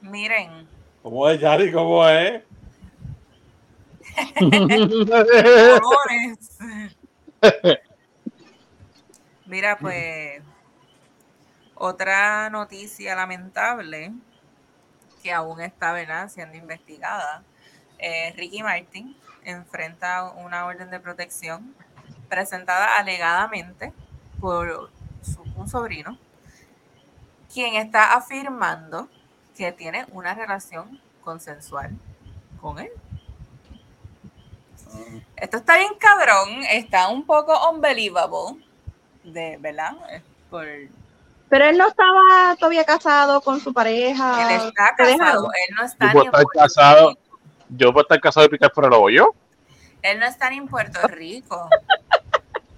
Miren, 0.00 0.68
¿Cómo 1.02 1.28
es, 1.28 1.40
Yari? 1.40 1.72
¿Cómo 1.72 2.06
es? 2.08 2.42
Mira, 9.46 9.78
pues, 9.78 10.42
otra 11.74 12.50
noticia 12.50 13.14
lamentable 13.16 14.12
que 15.22 15.32
aún 15.32 15.60
está 15.60 15.92
¿verdad? 15.92 16.28
siendo 16.28 16.56
investigada. 16.56 17.42
eh, 17.98 18.32
Ricky 18.36 18.62
Martin 18.62 19.16
enfrenta 19.44 20.30
una 20.32 20.66
orden 20.66 20.90
de 20.90 21.00
protección 21.00 21.74
presentada 22.28 22.98
alegadamente 22.98 23.92
por 24.38 24.90
un 25.60 25.68
sobrino, 25.68 26.18
quien 27.52 27.74
está 27.74 28.14
afirmando 28.14 29.08
que 29.56 29.72
tiene 29.72 30.06
una 30.12 30.34
relación 30.34 31.00
consensual 31.22 31.90
con 32.60 32.78
él. 32.78 32.90
Esto 35.36 35.58
está 35.58 35.76
bien 35.76 35.92
cabrón, 35.98 36.62
está 36.70 37.08
un 37.08 37.24
poco 37.24 37.70
unbelievable, 37.70 38.64
de, 39.22 39.56
¿verdad? 39.60 39.92
Por, 40.50 40.66
Pero 41.48 41.64
él 41.66 41.78
no 41.78 41.88
estaba 41.88 42.56
todavía 42.56 42.84
casado 42.84 43.40
con 43.40 43.60
su 43.60 43.72
pareja. 43.72 44.48
casado, 44.96 45.50
él 45.68 45.76
no 45.76 45.84
está 45.84 46.12
Yo 46.12 46.24
ni 46.24 46.30
puedo 46.30 46.42
en 46.42 46.48
estar 46.48 46.64
casado. 46.64 47.18
Yo 47.68 47.92
puedo 47.92 48.02
estar 48.02 48.20
casado 48.20 48.46
y 48.46 48.48
picar 48.48 48.72
por 48.72 48.86
el 48.86 48.92
hoyo. 48.92 49.34
Él 50.02 50.18
no 50.18 50.26
está 50.26 50.50
ni 50.50 50.56
en 50.56 50.66
Puerto 50.66 51.06
Rico. 51.06 51.68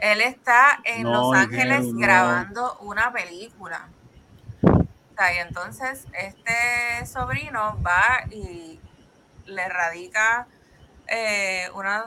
Él 0.03 0.21
está 0.21 0.81
en 0.83 1.05
No, 1.05 1.13
Los 1.13 1.37
Ángeles 1.37 1.85
no. 1.85 2.01
grabando 2.01 2.77
una 2.81 3.13
película. 3.13 3.87
O 4.65 5.15
sea, 5.17 5.33
y 5.33 5.39
entonces 5.39 6.09
este 6.13 7.07
sobrino 7.07 7.81
va 7.87 8.25
y 8.29 8.81
le 9.47 9.69
radica 9.69 10.49
eh, 11.07 11.71
una 11.75 12.07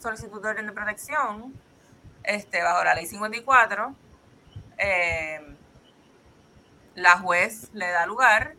solicitud 0.00 0.42
de 0.42 0.48
orden 0.48 0.66
de 0.66 0.72
protección 0.72 1.54
este, 2.24 2.60
bajo 2.60 2.82
la 2.82 2.96
ley 2.96 3.06
54. 3.06 3.94
Eh, 4.78 5.56
la 6.96 7.18
juez 7.18 7.70
le 7.72 7.88
da 7.88 8.04
lugar, 8.04 8.56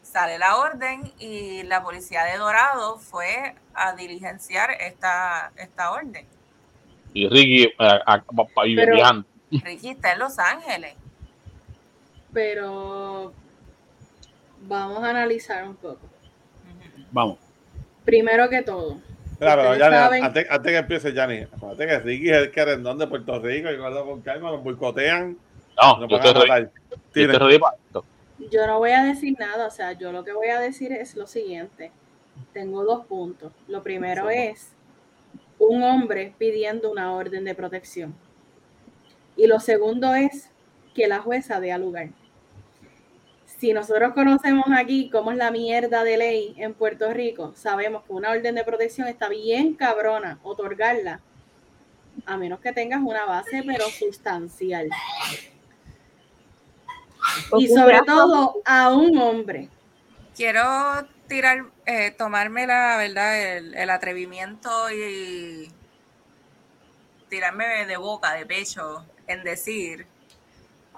sale 0.00 0.38
la 0.38 0.56
orden 0.56 1.12
y 1.18 1.62
la 1.64 1.82
policía 1.82 2.24
de 2.24 2.38
Dorado 2.38 2.98
fue 2.98 3.54
a 3.74 3.92
diligenciar 3.92 4.70
esta, 4.80 5.52
esta 5.56 5.90
orden. 5.90 6.39
Y 7.12 7.28
Ricky, 7.28 7.62
eh, 7.64 7.74
a- 7.78 8.14
a- 8.14 8.66
y 8.66 8.76
Pero- 8.76 8.94
viajando. 8.94 9.26
Ricky 9.50 9.88
está 9.90 10.12
en 10.12 10.18
Los 10.20 10.38
Ángeles. 10.38 10.94
Pero 12.32 13.32
vamos 14.62 15.02
a 15.02 15.10
analizar 15.10 15.66
un 15.66 15.74
poco. 15.76 15.98
Vamos. 17.10 17.38
Primero 18.04 18.48
que 18.48 18.62
todo, 18.62 18.98
Ustedes 19.32 19.78
Yanni, 19.78 19.94
saben- 19.96 20.24
antes, 20.24 20.46
antes 20.50 20.72
que 20.72 20.78
empiece, 20.78 21.12
Yanni, 21.14 21.38
acuérdate 21.40 21.86
que 21.86 21.98
Ricky 22.00 22.30
es 22.30 22.36
el 22.36 22.50
querendón 22.50 22.98
de 22.98 23.06
Puerto 23.06 23.38
Rico 23.40 23.70
y 23.70 23.78
cuando 23.78 24.04
con 24.04 24.20
calma 24.20 24.50
nos 24.50 24.62
boicotean, 24.62 25.36
No, 25.82 25.98
nos 25.98 26.10
yo 26.10 26.16
estoy. 26.18 26.48
Yo 27.14 27.32
estoy 27.32 27.60
yo 28.50 28.66
no 28.66 28.78
voy 28.78 28.90
a 28.92 29.04
decir 29.04 29.36
nada, 29.38 29.66
o 29.66 29.70
sea, 29.70 29.92
yo 29.92 30.12
lo 30.12 30.24
que 30.24 30.32
voy 30.32 30.48
a 30.48 30.60
decir 30.60 30.92
es 30.92 31.14
lo 31.16 31.26
siguiente. 31.26 31.90
Tengo 32.52 32.84
dos 32.84 33.04
puntos. 33.06 33.52
Lo 33.68 33.82
primero 33.82 34.22
Somos. 34.22 34.34
es 34.34 34.72
un 35.60 35.82
hombre 35.82 36.34
pidiendo 36.38 36.90
una 36.90 37.12
orden 37.12 37.44
de 37.44 37.54
protección. 37.54 38.14
Y 39.36 39.46
lo 39.46 39.60
segundo 39.60 40.14
es 40.14 40.50
que 40.94 41.06
la 41.06 41.20
jueza 41.20 41.60
dé 41.60 41.70
a 41.70 41.78
lugar. 41.78 42.08
Si 43.46 43.74
nosotros 43.74 44.14
conocemos 44.14 44.64
aquí 44.74 45.10
cómo 45.10 45.32
es 45.32 45.36
la 45.36 45.50
mierda 45.50 46.02
de 46.02 46.16
ley 46.16 46.54
en 46.56 46.72
Puerto 46.72 47.12
Rico, 47.12 47.52
sabemos 47.54 48.04
que 48.04 48.12
una 48.14 48.30
orden 48.30 48.54
de 48.54 48.64
protección 48.64 49.06
está 49.06 49.28
bien 49.28 49.74
cabrona 49.74 50.38
otorgarla, 50.42 51.20
a 52.24 52.38
menos 52.38 52.60
que 52.60 52.72
tengas 52.72 53.02
una 53.02 53.26
base 53.26 53.62
pero 53.66 53.84
sustancial. 53.90 54.88
Y 57.58 57.68
sobre 57.68 58.00
todo 58.06 58.62
a 58.64 58.94
un 58.94 59.18
hombre. 59.18 59.68
Quiero 60.34 60.62
tirar, 61.30 61.64
eh, 61.86 62.10
tomarme 62.10 62.66
la 62.66 62.96
verdad, 62.98 63.40
el, 63.40 63.74
el 63.74 63.88
atrevimiento 63.88 64.90
y 64.90 65.70
tirarme 67.28 67.86
de 67.86 67.96
boca, 67.96 68.32
de 68.32 68.44
pecho, 68.44 69.06
en 69.28 69.44
decir 69.44 70.06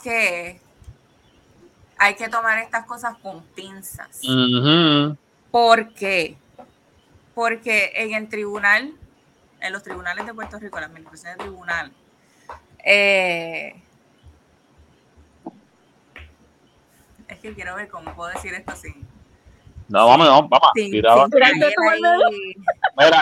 que 0.03 0.59
hay 1.99 2.15
que 2.15 2.29
tomar 2.31 2.59
estas 2.59 2.87
cosas 2.87 3.19
con 3.19 3.45
pinzas. 3.49 4.23
Ujú. 4.25 5.19
¿Por 5.51 5.93
qué? 5.93 6.37
Porque 7.35 7.93
en 7.95 8.15
el 8.15 8.29
tribunal, 8.31 8.95
en 9.61 9.73
los 9.73 9.83
tribunales 9.83 10.25
de 10.25 10.33
Puerto 10.33 10.59
Rico, 10.59 10.81
la 10.81 10.87
administración 10.87 11.37
del 11.37 11.47
tribunal, 11.47 11.93
eh, 12.85 13.77
es 17.29 17.39
que 17.39 17.53
quiero 17.55 17.77
ver 17.77 17.89
cómo 17.89 18.17
puedo 18.17 18.33
decir 18.33 18.55
esto 18.55 18.75
sin, 18.75 19.12
No, 19.89 20.07
vamos, 20.07 20.29
vamos, 20.29 20.51
vamos. 20.51 20.69
ahí. 20.77 20.91
Mira, 20.91 21.15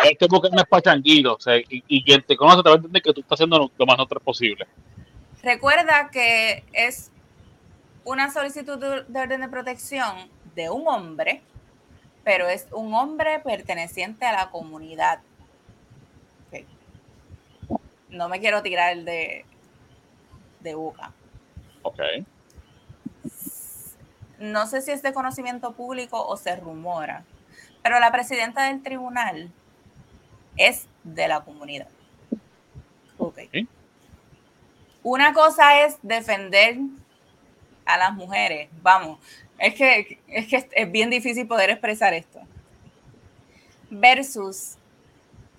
este 0.05 0.29
porque 0.29 0.51
no 0.51 0.59
es 0.59 0.69
pachanguito. 0.69 1.35
O 1.35 1.41
sea, 1.41 1.57
y, 1.57 1.83
y 1.89 2.05
quien 2.05 2.23
te 2.23 2.37
conoce 2.37 2.63
te 2.63 2.69
va 2.69 2.75
a 2.75 2.77
entender 2.77 3.03
que 3.03 3.13
tú 3.13 3.21
estás 3.21 3.37
haciendo 3.37 3.59
lo, 3.59 3.71
lo 3.77 3.87
más 3.87 3.97
neutral 3.97 4.21
posible. 4.21 4.67
Recuerda 5.43 6.11
que 6.11 6.65
es 6.73 7.11
una 8.05 8.31
solicitud 8.31 8.79
de 8.79 9.05
de 9.05 9.21
orden 9.21 9.41
de 9.41 9.49
protección 9.49 10.29
de 10.55 10.71
un 10.71 10.87
hombre, 10.87 11.43
pero 12.25 12.49
es 12.49 12.67
un 12.73 12.95
hombre 12.95 13.41
perteneciente 13.41 14.27
a 14.27 14.33
la 14.33 14.51
comunidad. 14.51 15.21
Ok. 16.51 16.65
No 18.11 18.29
me 18.29 18.41
quiero 18.41 18.63
tirar 18.63 18.97
de, 18.99 19.45
de 20.61 20.75
boca. 20.75 21.13
Ok. 21.83 22.01
No 24.41 24.67
sé 24.67 24.81
si 24.81 24.91
es 24.91 25.03
de 25.03 25.13
conocimiento 25.13 25.73
público 25.73 26.27
o 26.27 26.37
se 26.39 26.57
rumora, 26.57 27.25
pero 27.83 28.01
la 28.01 28.11
presidenta 28.11 28.65
del 28.65 28.83
tribunal 28.83 29.53
es 30.57 30.89
de 31.05 31.29
la 31.29 31.43
comunidad. 31.43 31.89
Ok. 33.19 33.39
Una 35.03 35.35
cosa 35.35 35.83
es 35.83 35.99
defender 36.03 36.79
a 37.85 37.99
las 37.99 38.15
mujeres. 38.15 38.71
Vamos, 38.83 39.19
es 39.59 39.75
que, 39.75 40.19
es 40.27 40.49
que 40.49 40.69
es 40.73 40.91
bien 40.91 41.11
difícil 41.11 41.47
poder 41.47 41.69
expresar 41.69 42.15
esto. 42.15 42.41
Versus 43.91 44.79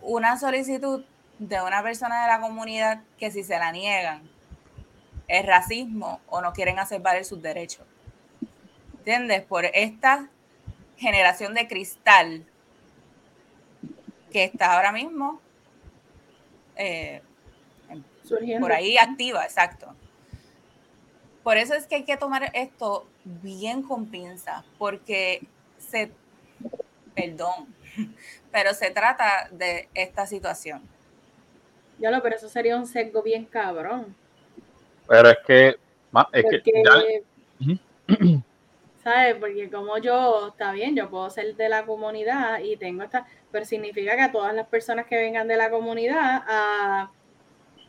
una 0.02 0.40
solicitud 0.40 1.06
de 1.38 1.62
una 1.62 1.84
persona 1.84 2.24
de 2.24 2.28
la 2.30 2.40
comunidad 2.40 3.04
que 3.20 3.30
si 3.30 3.44
se 3.44 3.60
la 3.60 3.72
niegan 3.72 4.28
es 5.28 5.46
racismo 5.46 6.20
o 6.28 6.42
no 6.42 6.52
quieren 6.52 6.80
hacer 6.80 7.00
valer 7.00 7.26
sus 7.26 7.42
derechos. 7.42 7.86
¿Entiendes? 9.02 9.42
Por 9.42 9.66
esta 9.66 10.30
generación 10.96 11.56
de 11.56 11.68
cristal 11.68 12.46
que 14.32 14.44
está 14.44 14.76
ahora 14.76 14.92
mismo 14.92 15.42
eh, 16.76 17.24
Surgiendo. 18.22 18.64
por 18.64 18.72
ahí 18.72 19.00
activa, 19.00 19.44
exacto. 19.44 19.88
Por 21.42 21.58
eso 21.58 21.74
es 21.74 21.88
que 21.88 21.96
hay 21.96 22.04
que 22.04 22.16
tomar 22.16 22.52
esto 22.54 23.08
bien 23.26 23.82
con 23.82 24.06
pinzas, 24.06 24.64
porque 24.78 25.42
se, 25.80 26.12
perdón, 27.16 27.74
pero 28.52 28.76
se 28.76 28.92
trata 28.92 29.50
de 29.50 29.90
esta 29.96 30.28
situación. 30.28 30.84
Ya 31.98 32.12
lo, 32.12 32.22
pero 32.22 32.36
eso 32.36 32.50
sería 32.50 32.78
un 32.78 32.86
sesgo 32.86 33.24
bien 33.24 33.46
cabrón. 33.46 34.16
Pero 35.08 35.30
es 35.32 35.38
que. 35.48 35.68
Es 36.34 36.46
que 36.64 36.84
ya-. 36.86 38.44
¿sabes? 39.04 39.36
Porque 39.36 39.70
como 39.70 39.98
yo, 39.98 40.50
está 40.50 40.72
bien, 40.72 40.96
yo 40.96 41.10
puedo 41.10 41.30
ser 41.30 41.56
de 41.56 41.70
la 41.70 41.86
comunidad 41.86 42.60
y 42.60 42.78
tengo 42.78 43.04
esta, 43.04 43.26
pero 43.52 43.66
significa 43.66 44.16
que 44.16 44.22
a 44.22 44.32
todas 44.32 44.54
las 44.54 44.68
personas 44.68 45.06
que 45.06 45.16
vengan 45.18 45.48
de 45.48 45.58
la 45.58 45.70
comunidad 45.70 46.44
a, 46.48 47.12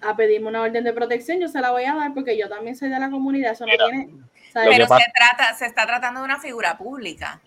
a 0.02 0.16
pedirme 0.16 0.48
una 0.48 0.62
orden 0.62 0.84
de 0.84 0.92
protección, 0.92 1.40
yo 1.40 1.48
se 1.48 1.60
la 1.60 1.70
voy 1.70 1.84
a 1.84 1.94
dar 1.94 2.14
porque 2.14 2.36
yo 2.38 2.48
también 2.48 2.76
soy 2.76 2.88
de 2.88 2.98
la 2.98 3.10
comunidad. 3.10 3.52
Eso 3.52 3.66
no 3.66 3.72
Mira, 3.72 3.84
tiene. 3.86 4.06
Lo 4.12 4.22
¿sabes? 4.52 4.68
Pero 4.70 4.86
se 4.86 5.04
trata, 5.14 5.54
se 5.54 5.66
está 5.66 5.86
tratando 5.86 6.20
de 6.20 6.24
una 6.26 6.38
figura 6.38 6.76
pública. 6.76 7.40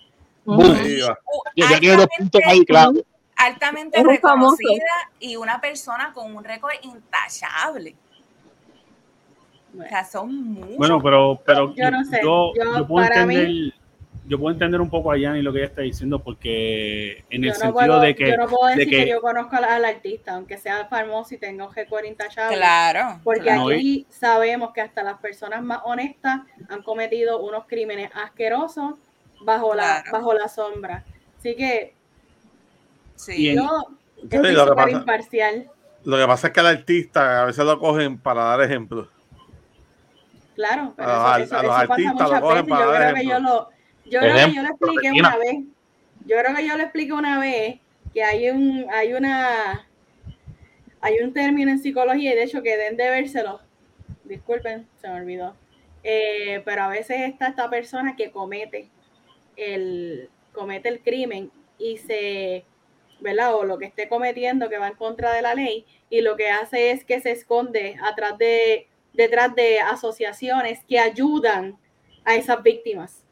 Boom. 0.46 0.76
Ahí 0.76 1.02
va. 1.02 1.18
u- 1.26 1.42
Ya 1.56 1.70
ya 1.72 1.80
tiene 1.80 1.98
dos 1.98 2.08
puntos 2.18 2.42
ahí, 2.46 2.64
claro. 2.66 2.94
altamente 3.36 4.02
reconocida 4.04 4.86
y 5.20 5.36
una 5.36 5.60
persona 5.60 6.14
con 6.14 6.36
un 6.36 6.44
récord 6.44 6.74
intachable. 6.84 7.96
O 9.76 9.78
Bueno, 9.78 9.90
sea, 9.90 10.06
son 10.06 10.36
muchos. 10.54 10.78
Bueno, 10.78 11.02
pero, 11.02 11.42
pero 11.46 11.74
Yo 11.76 11.92
no 11.92 12.04
sé. 12.06 12.20
yo, 12.24 12.54
Yo, 12.56 12.78
yo 12.78 12.88
puedo 12.88 13.06
mí- 13.26 13.36
entender, 13.36 13.74
yo 14.28 14.40
puedo 14.40 14.54
entender 14.54 14.80
un 14.82 14.90
poco 14.90 15.12
a 15.12 15.18
Yanni 15.18 15.42
lo 15.42 15.52
que 15.52 15.60
ella 15.60 15.68
está 15.68 15.82
diciendo, 15.82 16.20
porque 16.20 17.26
en 17.30 17.44
el 17.44 17.50
yo 17.52 17.54
no 17.54 17.60
sentido 17.60 17.74
puedo- 17.74 18.00
de 18.00 18.16
que, 18.16 18.28
yo 18.30 18.38
no 18.38 18.48
puedo 18.48 18.66
de 18.68 18.76
decir 18.78 18.90
que, 18.90 19.04
que- 19.04 19.10
yo 19.12 19.22
conozco 19.22 19.56
al, 19.58 19.66
al 19.66 19.86
artista, 19.86 20.34
aunque 20.36 20.58
sea 20.58 20.86
famoso 20.88 21.36
y 21.36 21.38
tenga 21.38 21.68
un 21.68 21.74
récord 21.76 22.06
intachable. 22.06 22.56
Claro. 22.56 23.20
Porque 23.24 23.42
claro. 23.42 23.68
Aquí 23.68 24.06
sabemos 24.10 24.72
que 24.74 24.82
hasta 24.82 25.04
las 25.04 25.20
personas 25.20 25.62
más 25.62 25.80
honestas 25.84 26.40
han 26.70 26.82
cometido 26.84 27.44
unos 27.44 27.66
crímenes 27.68 28.10
asquerosos 28.16 28.96
bajo, 29.42 29.76
la, 29.76 30.04
bajo 30.12 30.34
la 30.34 30.48
sombra. 30.48 31.04
Así 31.38 31.56
que 31.56 31.94
Sí. 33.16 33.56
Yo 33.56 33.68
Sí, 34.22 34.28
estoy 34.38 34.52
lo 34.54 34.64
que 34.64 34.70
súper 34.70 34.76
pasa- 34.86 34.90
imparcial. 34.98 35.70
Lo 36.04 36.18
que 36.18 36.26
pasa 36.28 36.48
es 36.48 36.54
que 36.54 36.60
el 36.60 36.66
artista 36.68 37.42
a 37.42 37.46
veces 37.46 37.66
lo 37.66 37.80
cogen 37.80 38.18
para 38.20 38.44
dar 38.44 38.62
ejemplos. 38.62 39.08
Claro, 40.56 40.94
pero 40.96 41.10
A 41.10 41.38
los 41.40 41.48
eso, 41.48 41.56
eso- 41.56 41.58
a 41.58 41.64
los 41.64 41.72
eso 41.72 41.88
pasa 41.88 41.94
artistas 41.94 42.16
lo 42.16 42.26
muchas 42.26 42.42
cogen 42.42 42.66
veces. 42.66 42.70
para 42.70 42.86
Yo 42.86 42.92
creo 42.96 43.16
que 43.16 43.26
yo 43.28 43.40
lo, 43.40 43.70
yo 44.06 44.20
creo 44.20 44.36
que 44.48 44.54
yo 44.56 44.62
lo 44.64 44.70
expliqué 44.70 45.12
una 45.12 45.38
vez. 45.38 45.56
Yo 46.26 46.38
creo 46.40 46.56
que 46.56 46.68
yo 46.68 46.78
lo 46.78 46.84
expliqué 46.84 47.14
una 47.14 47.40
vez 47.40 47.80
que 48.14 48.24
hay 48.24 48.50
un, 48.50 48.88
hay 48.92 49.14
una, 49.14 49.88
hay 51.02 51.20
un 51.20 51.34
término 51.34 51.72
en 51.72 51.80
psicología 51.80 52.32
y 52.34 52.36
de 52.36 52.44
hecho 52.44 52.64
que 52.64 52.78
den 52.78 52.98
de 52.98 53.10
vérselo. 53.10 53.60
Disculpen, 54.24 54.88
se 55.02 55.08
me 55.10 55.16
olvidó. 55.16 55.56
Eh, 56.04 56.62
pero 56.66 56.84
a 56.84 56.88
veces 56.88 57.18
está 57.22 57.48
esta 57.48 57.70
persona 57.70 58.16
que 58.16 58.32
comete 58.32 58.88
el, 59.58 60.30
comete 60.54 60.90
el 60.90 61.02
crimen 61.02 61.52
y 61.78 61.98
se, 61.98 62.64
¿verdad? 63.20 63.56
O 63.56 63.66
lo 63.66 63.78
que 63.78 63.86
esté 63.86 64.08
cometiendo 64.08 64.70
que 64.70 64.78
va 64.78 64.88
en 64.88 64.96
contra 64.96 65.34
de 65.34 65.42
la 65.42 65.54
ley 65.54 65.86
y 66.10 66.22
lo 66.22 66.36
que 66.38 66.50
hace 66.50 66.92
es 66.92 67.04
que 67.06 67.20
se 67.22 67.32
esconde 67.32 67.98
atrás 68.04 68.38
de, 68.38 68.88
detrás 69.16 69.54
de 69.56 69.80
asociaciones 69.80 70.84
que 70.88 71.00
ayudan 71.00 71.78
a 72.24 72.36
esas 72.36 72.62
víctimas. 72.64 73.24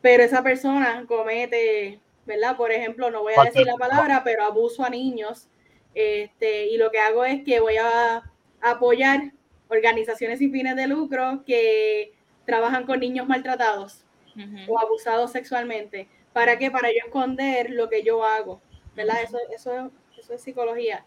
Pero 0.00 0.22
esa 0.22 0.42
persona 0.42 1.04
comete, 1.06 2.00
¿verdad? 2.26 2.56
Por 2.56 2.70
ejemplo, 2.72 3.10
no 3.10 3.22
voy 3.22 3.32
a 3.34 3.36
decir 3.46 3.64
de- 3.64 3.72
la 3.72 3.76
palabra, 3.76 4.22
pero 4.24 4.44
abuso 4.44 4.84
a 4.84 4.90
niños. 4.90 5.48
Este, 5.94 6.66
y 6.66 6.76
lo 6.76 6.90
que 6.90 6.98
hago 7.00 7.24
es 7.24 7.42
que 7.44 7.60
voy 7.60 7.76
a 7.76 8.22
apoyar 8.60 9.32
organizaciones 9.68 10.38
sin 10.38 10.52
fines 10.52 10.76
de 10.76 10.86
lucro 10.86 11.42
que 11.46 12.12
trabajan 12.46 12.86
con 12.86 13.00
niños 13.00 13.26
maltratados 13.26 14.04
o 14.68 14.78
abusados 14.78 15.32
sexualmente. 15.32 16.08
¿Para 16.32 16.58
qué? 16.58 16.70
Para 16.70 16.90
yo 16.90 16.98
esconder 17.04 17.70
lo 17.70 17.88
que 17.88 18.02
yo 18.04 18.24
hago, 18.24 18.60
¿verdad? 18.94 19.16
Eso, 19.24 19.38
eso, 19.52 19.90
eso 20.16 20.34
es 20.34 20.40
psicología. 20.40 21.04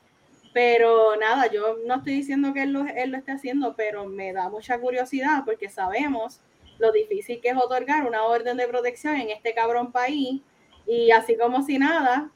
Pero 0.53 1.15
nada, 1.15 1.49
yo 1.51 1.77
no 1.85 1.95
estoy 1.95 2.13
diciendo 2.13 2.53
que 2.53 2.63
él 2.63 2.73
lo, 2.73 2.85
él 2.85 3.11
lo 3.11 3.17
esté 3.17 3.31
haciendo, 3.31 3.73
pero 3.75 4.05
me 4.05 4.33
da 4.33 4.49
mucha 4.49 4.79
curiosidad 4.79 5.43
porque 5.45 5.69
sabemos 5.69 6.41
lo 6.77 6.91
difícil 6.91 7.39
que 7.39 7.49
es 7.49 7.57
otorgar 7.57 8.05
una 8.05 8.23
orden 8.23 8.57
de 8.57 8.67
protección 8.67 9.15
en 9.15 9.29
este 9.29 9.53
cabrón 9.53 9.91
país 9.91 10.41
y 10.87 11.11
así 11.11 11.37
como 11.37 11.63
si 11.63 11.77
nada, 11.77 12.31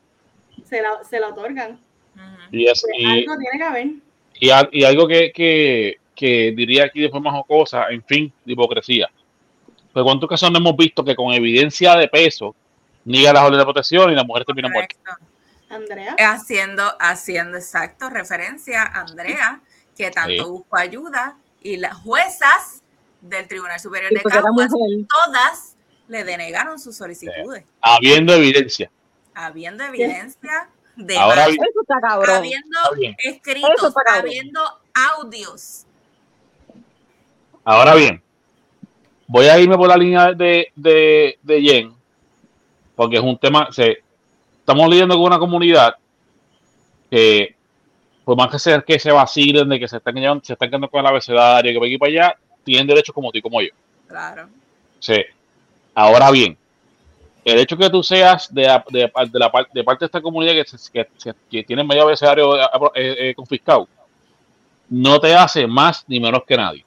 se 0.63 0.81
la, 0.81 1.03
se 1.03 1.19
la 1.19 1.29
otorgan. 1.29 1.79
Y, 2.51 2.65
Pues 2.65 2.85
y, 2.97 3.05
algo 3.05 3.37
tiene 3.37 3.57
que 3.57 3.63
haber. 3.63 3.87
y, 4.39 4.79
y 4.79 4.83
algo 4.85 5.07
que, 5.07 5.31
que, 5.33 5.97
que 6.15 6.53
diría 6.55 6.85
aquí 6.85 7.01
de 7.01 7.09
forma 7.09 7.31
jocosa, 7.31 7.87
en 7.89 8.03
fin, 8.03 8.31
de 8.45 8.53
hipocresía. 8.53 9.09
Pero 9.93 10.05
cuántos 10.05 10.29
casos 10.29 10.51
no 10.51 10.59
hemos 10.59 10.75
visto 10.77 11.03
que 11.03 11.15
con 11.15 11.33
evidencia 11.33 11.95
de 11.95 12.07
peso 12.07 12.55
niega 13.03 13.33
las 13.33 13.43
órdenes 13.43 13.59
de 13.59 13.65
protección 13.65 14.11
y 14.11 14.15
la 14.15 14.23
mujer 14.23 14.45
termina 14.45 14.69
muerta. 14.69 14.95
Andrea, 15.75 16.15
Haciendo, 16.17 16.95
haciendo 16.99 17.57
exacto 17.57 18.09
referencia 18.09 18.83
a 18.83 19.01
Andrea, 19.01 19.61
que 19.97 20.11
tanto 20.11 20.43
Sí. 20.45 20.49
buscó 20.49 20.77
ayuda, 20.77 21.37
y 21.61 21.77
las 21.77 21.95
juezas 21.95 22.81
del 23.21 23.47
Tribunal 23.47 23.79
Superior 23.79 24.09
Sí, 24.09 24.15
de 24.15 24.23
Caguas, 24.23 24.71
todas 25.09 25.75
le 26.07 26.23
denegaron 26.23 26.79
sus 26.79 26.95
solicitudes, 26.95 27.63
Habiendo 27.81 28.33
evidencia. 28.33 28.91
habiendo 29.33 29.83
evidencia 29.83 30.69
de 30.95 31.17
Ahora 31.17 31.41
más, 31.41 31.47
bien, 31.49 31.63
Eso 31.69 31.81
está 31.81 31.99
cabrón. 31.99 32.35
habiendo. 32.37 32.79
Eso 33.01 33.11
escritos, 33.17 33.71
está 33.83 34.01
cabrón. 34.05 34.21
habiendo 34.21 34.61
audios 34.93 35.85
Ahora 37.63 37.95
bien, 37.95 38.21
voy 39.27 39.47
a 39.47 39.59
irme 39.59 39.75
por 39.75 39.87
la 39.89 39.97
línea 39.97 40.33
de, 40.33 40.71
de, 40.75 41.39
de 41.41 41.61
Jen, 41.61 41.93
porque 42.95 43.17
es 43.17 43.23
un 43.23 43.37
tema, 43.39 43.69
se, 43.71 44.03
estamos 44.65 44.89
lidiando 44.89 45.13
con 45.15 45.25
una 45.25 45.37
comunidad 45.37 45.95
que, 47.11 47.55
por 48.23 48.35
más 48.35 48.49
que 48.49 48.57
se, 48.57 48.83
que 48.83 48.97
se 48.97 49.11
vacilen, 49.11 49.69
de 49.69 49.79
que 49.79 49.87
se 49.87 49.97
están, 49.97 50.15
llevando, 50.15 50.43
se 50.43 50.53
están 50.53 50.69
quedando 50.69 50.89
con 50.89 51.01
el 51.01 51.05
abecedario, 51.05 51.71
que 51.71 51.79
va 51.79 51.85
aquí 51.85 51.97
para 51.99 52.09
allá, 52.11 52.37
tienen 52.63 52.87
derechos 52.87 53.13
como 53.13 53.31
tú 53.31 53.37
y 53.37 53.41
como 53.43 53.61
yo. 53.61 53.69
Claro. 54.07 54.49
Sí. 54.99 55.17
Ahora 55.93 56.31
bien, 56.31 56.57
el 57.43 57.59
hecho 57.59 57.77
que 57.77 57.91
tú 57.91 58.01
seas 58.01 58.51
de, 58.51 58.63
la- 58.63 58.83
de, 58.89 59.01
de 59.01 59.39
la 59.39 59.51
de 59.71 59.83
parte 59.83 59.99
de 59.99 60.05
esta 60.07 60.19
comunidad 60.21 60.53
que, 60.53 60.65
se- 60.65 61.35
que, 61.51 61.63
tiene 61.63 61.83
medio 61.83 62.01
abecedario 62.01 62.57
eh, 62.59 62.65
eh, 62.95 63.15
eh, 63.19 63.35
confiscado, 63.35 63.87
no 64.89 65.19
te 65.19 65.35
hace 65.35 65.67
más 65.67 66.03
ni 66.07 66.19
menos 66.19 66.41
que 66.43 66.57
nadie. 66.57 66.83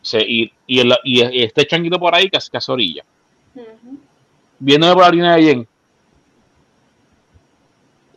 Sí, 0.00 0.18
y, 0.20 0.52
y, 0.68 0.78
el- 0.78 0.96
y 1.02 1.42
este 1.42 1.66
changuito 1.66 1.98
por 1.98 2.14
ahí 2.14 2.30
que 2.30 2.36
hace 2.36 2.70
orilla. 2.70 3.02
Ujú. 3.52 3.98
Viéndome 4.60 4.94
por 4.94 5.02
la 5.02 5.10
línea 5.10 5.34
de 5.34 5.42
Jen, 5.42 5.68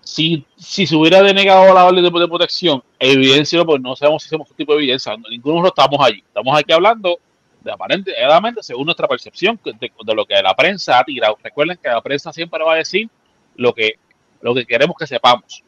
si, 0.08 0.46
si 0.56 0.88
se 0.88 0.96
hubiera 0.96 1.22
denegado 1.22 1.74
la 1.74 1.84
orden 1.84 2.02
de, 2.02 2.10
protección, 2.10 2.82
evidencia, 2.98 3.66
pues 3.66 3.82
no 3.82 3.94
sabemos 3.94 4.24
si 4.24 4.28
hacemos 4.28 4.48
tipo 4.56 4.72
de 4.72 4.80
evidencia, 4.80 5.14
ninguno 5.30 5.62
de 5.62 5.68
estamos 5.68 6.00
allí. 6.00 6.24
Estamos 6.26 6.58
aquí 6.58 6.72
hablando 6.72 7.20
de 7.60 7.72
aparentemente, 7.74 8.64
según 8.64 8.86
nuestra 8.86 9.06
percepción, 9.06 9.60
de, 9.66 9.92
lo 10.16 10.26
que 10.26 10.42
la 10.42 10.56
prensa 10.56 10.98
ha 10.98 11.04
tirado. 11.04 11.38
Recuerden 11.44 11.78
que 11.78 11.90
la 11.90 12.02
prensa 12.02 12.32
siempre 12.32 12.64
va 12.64 12.74
a 12.74 12.78
decir 12.78 13.10
lo 13.58 13.74
que, 13.74 13.96
lo 14.40 14.56
que 14.56 14.66
queremos 14.66 14.96
que 14.98 15.06
sepamos. 15.06 15.62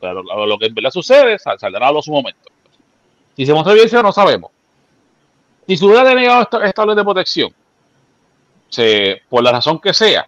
Pero 0.00 0.22
lo, 0.22 0.58
que 0.58 0.66
en 0.66 0.74
verdad 0.74 0.90
sucede 0.90 1.38
sal- 1.38 1.58
saldrá 1.58 1.88
a 1.88 2.02
su 2.02 2.10
momento. 2.10 2.50
Si 3.36 3.44
se 3.44 3.52
muestra 3.52 3.72
evidencia, 3.72 4.02
no 4.02 4.10
sabemos. 4.10 4.50
Si 5.66 5.76
se 5.76 5.84
hubiera 5.84 6.02
denegado 6.02 6.42
esta, 6.42 6.64
esta 6.64 6.82
orden 6.82 6.96
de 6.96 7.04
protección, 7.04 7.54
se, 8.70 9.20
por 9.28 9.42
la 9.44 9.52
razón 9.52 9.78
que 9.78 9.92
sea, 9.92 10.26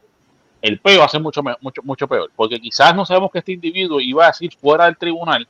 el 0.64 0.78
peo 0.80 1.00
va 1.00 1.04
a 1.04 1.08
ser 1.10 1.20
mucho, 1.20 1.42
mucho, 1.60 1.82
mucho 1.82 2.08
peor. 2.08 2.30
Porque 2.34 2.58
quizás 2.58 2.96
no 2.96 3.04
sabemos 3.04 3.30
que 3.30 3.40
este 3.40 3.52
individuo 3.52 4.00
iba 4.00 4.24
a 4.24 4.28
decir 4.28 4.50
fuera 4.58 4.86
del 4.86 4.96
tribunal 4.96 5.46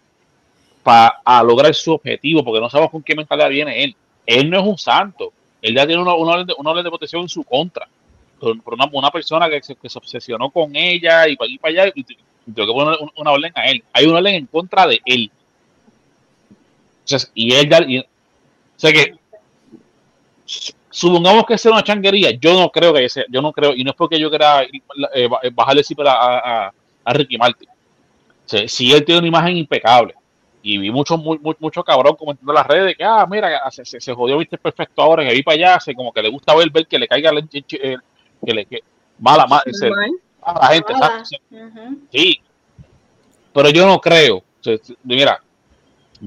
para 0.83 1.21
lograr 1.45 1.73
su 1.73 1.93
objetivo, 1.93 2.43
porque 2.45 2.61
no 2.61 2.69
sabemos 2.69 2.91
con 2.91 3.01
qué 3.01 3.15
mentalidad 3.15 3.49
viene 3.49 3.85
él. 3.85 3.95
Él 4.27 4.51
no 4.51 4.59
es 4.59 4.67
un 4.67 4.77
santo. 4.77 5.33
Él 5.63 5.77
ya 5.77 5.87
tiene 5.87 6.03
una, 6.03 6.15
una 6.15 6.33
orden, 6.33 6.47
de, 6.49 6.55
una 6.59 6.71
orden 6.71 6.83
de 6.83 6.91
protección 6.91 7.23
en 7.23 7.29
su 7.29 7.45
contra. 7.45 7.87
Por, 8.41 8.75
una, 8.75 8.89
una 8.93 9.11
persona 9.13 9.49
que 9.49 9.63
se, 9.63 9.77
se 9.85 9.99
obsesionó 9.99 10.51
con 10.51 10.75
ella 10.75 11.29
y 11.29 11.37
para 11.37 11.47
aquí 11.47 11.59
para 11.59 11.83
allá, 11.85 11.93
y 11.95 12.03
tengo 12.03 12.67
que 12.67 12.73
poner 12.73 12.99
una, 13.01 13.13
una 13.17 13.31
orden 13.31 13.53
a 13.55 13.67
él. 13.67 13.85
Hay 13.93 14.07
una 14.07 14.19
orden 14.19 14.35
en 14.35 14.47
contra 14.47 14.85
de 14.89 15.01
él. 15.05 15.31
Entonces, 17.05 17.31
y 17.37 17.55
él 17.55 17.71
ya. 17.71 17.81
y- 17.87 18.01
o 18.01 18.05
sea 18.77 18.93
que 18.93 19.15
supongamos 20.95 21.45
que 21.45 21.59
sea 21.59 21.73
una 21.73 21.83
changuería, 21.83 22.31
yo 22.31 22.55
no 22.59 22.71
creo 22.71 22.95
que 22.95 23.09
sea, 23.09 23.25
yo 23.29 23.43
no 23.43 23.53
creo, 23.53 23.75
y 23.75 23.83
no 23.83 23.91
es 23.91 23.97
porque 23.97 24.19
yo 24.19 24.31
quiera 24.31 24.63
eh, 24.63 25.27
ba- 25.29 25.41
bajarle 25.53 25.83
cifra 25.83 26.13
a, 26.13 26.67
a, 26.67 26.73
a 27.05 27.13
Ricky 27.13 27.37
Martin. 27.37 27.69
Si 28.69 28.93
él 28.93 29.05
tiene 29.05 29.19
una 29.19 29.29
imagen 29.29 29.57
impecable, 29.57 30.15
y 30.63 30.79
vi 30.79 30.91
mucho, 30.91 31.19
muy, 31.19 31.39
mucho 31.59 31.83
cabrón 31.83 32.15
comentando 32.17 32.53
en 32.53 32.55
las 32.57 32.67
redes 32.67 32.97
que, 32.97 33.05
ah, 33.05 33.27
mira, 33.29 33.61
se, 33.71 33.85
se, 33.85 34.01
se 34.01 34.15
jodió, 34.15 34.39
viste 34.39 34.57
perfecto 34.57 35.03
ahora, 35.03 35.23
que 35.25 35.31
ahí 35.31 35.43
para 35.43 35.55
allá, 35.57 35.81
se, 35.81 35.95
como 35.95 36.13
que 36.13 36.23
le 36.23 36.31
gusta 36.31 36.55
ver, 36.55 36.71
ver 36.71 36.87
que 36.87 36.99
le 36.99 37.09
caiga 37.09 37.31
el, 37.31 37.39
el- 37.53 38.01
que 38.47 38.55
le, 38.55 38.65
que, 38.65 38.79
mala, 39.19 39.47
mala, 39.47 39.63
se- 39.73 39.89
a 40.43 40.59
la 40.61 40.67
gente, 40.69 40.93
exacto, 40.93 41.25
sí. 42.13 42.41
Pero 43.53 43.71
yo 43.71 43.87
no 43.87 44.01
creo. 44.01 44.43
Mira, 45.03 45.41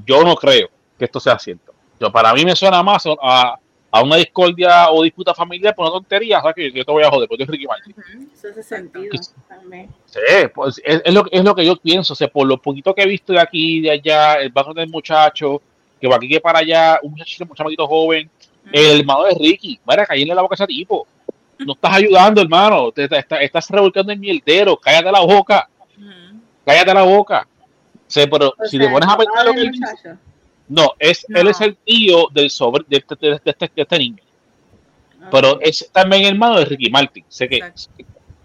yo 0.06 0.24
no 0.24 0.36
creo 0.36 0.70
que 0.98 1.06
esto 1.06 1.20
sea 1.20 1.38
cierto. 1.40 1.74
Yo, 2.00 2.12
para 2.12 2.34
mí 2.34 2.46
me 2.46 2.56
suena 2.56 2.84
más 2.84 3.06
a, 3.22 3.56
a 3.90 4.02
una 4.04 4.18
discordia 4.18 4.90
o 4.92 5.02
disputa 5.04 5.34
familiar 5.34 5.74
por 5.76 5.86
una 5.86 5.94
tontería. 5.94 6.40
¿sabes? 6.42 6.56
Que 6.56 6.72
yo 6.72 6.84
te 6.86 6.92
voy 6.92 7.04
a 7.04 7.10
joder, 7.10 7.28
porque 7.30 7.46
soy 7.46 7.54
Ricky 7.56 7.68
Martin. 7.68 7.96
Ujú. 7.98 8.28
Eso 8.34 8.48
hace 8.50 8.64
sentido 8.64 9.16
también. 9.48 9.90
Sí, 10.06 10.20
pues 10.54 10.82
es, 10.84 11.02
es 11.06 11.14
lo, 11.14 11.26
es 11.32 11.44
lo 11.44 11.56
que 11.56 11.66
yo 11.66 11.76
pienso. 11.78 12.14
O 12.14 12.16
sea, 12.16 12.28
por 12.28 12.48
lo 12.48 12.62
poquito 12.62 12.94
que 12.94 13.04
he 13.04 13.08
visto 13.08 13.34
de 13.34 13.40
aquí 13.40 13.82
de 13.82 13.92
allá, 13.92 14.36
el 14.36 14.50
background 14.50 14.80
del 14.80 14.90
muchacho, 14.90 15.62
que 16.00 16.08
va 16.08 16.18
aquí 16.18 16.28
que 16.30 16.40
para 16.42 16.60
allá, 16.60 17.00
un 17.02 17.12
muchachito, 17.12 17.46
un 17.50 17.56
chamaquito 17.56 17.88
joven, 17.88 18.30
el 18.72 19.00
hermano 19.00 19.24
de 19.24 19.36
Ricky, 19.40 19.80
mira, 19.88 20.06
caerle 20.06 20.36
la 20.36 20.42
boca 20.42 20.54
a 20.54 20.58
ese 20.58 20.68
tipo. 20.68 21.08
No 21.60 21.74
estás 21.74 21.94
ayudando, 21.96 22.42
hermano. 22.42 22.92
Te, 22.92 23.08
te- 23.08 23.18
estás, 23.18 23.42
estás 23.42 23.70
revolcando 23.70 24.12
el 24.12 24.20
mierdero. 24.20 24.78
Cállate 24.78 25.12
la 25.12 25.22
boca. 25.22 25.68
Cállate 26.66 26.94
la 26.94 27.04
boca. 27.04 27.48
Sí, 28.06 28.24
pero 28.30 28.54
O 28.58 28.66
si 28.66 28.78
sea, 28.78 28.86
te 28.88 28.94
pones 28.94 29.10
a 29.10 29.18
pensar 29.18 29.46
lo 29.46 29.52
que 29.54 29.58
del 29.58 29.66
él 29.68 29.72
dice, 29.72 29.86
muchacho. 29.92 30.18
No, 30.70 30.94
es, 31.00 31.26
No. 31.30 31.40
él 31.40 31.48
es 31.48 31.62
el 31.62 31.76
tío 31.78 32.28
del 32.32 32.50
sobre 32.50 32.84
de 32.88 32.98
este, 32.98 33.16
de 33.16 33.32
este, 33.46 33.72
de 33.76 33.82
este 33.82 33.98
niño. 34.00 34.18
Ah, 35.22 35.28
Pero 35.32 35.60
es 35.62 35.90
también 35.92 36.26
hermano 36.26 36.60
de 36.60 36.66
Ricky 36.66 36.90
Martin. 36.90 37.24
Sé 37.28 37.48
que. 37.50 37.60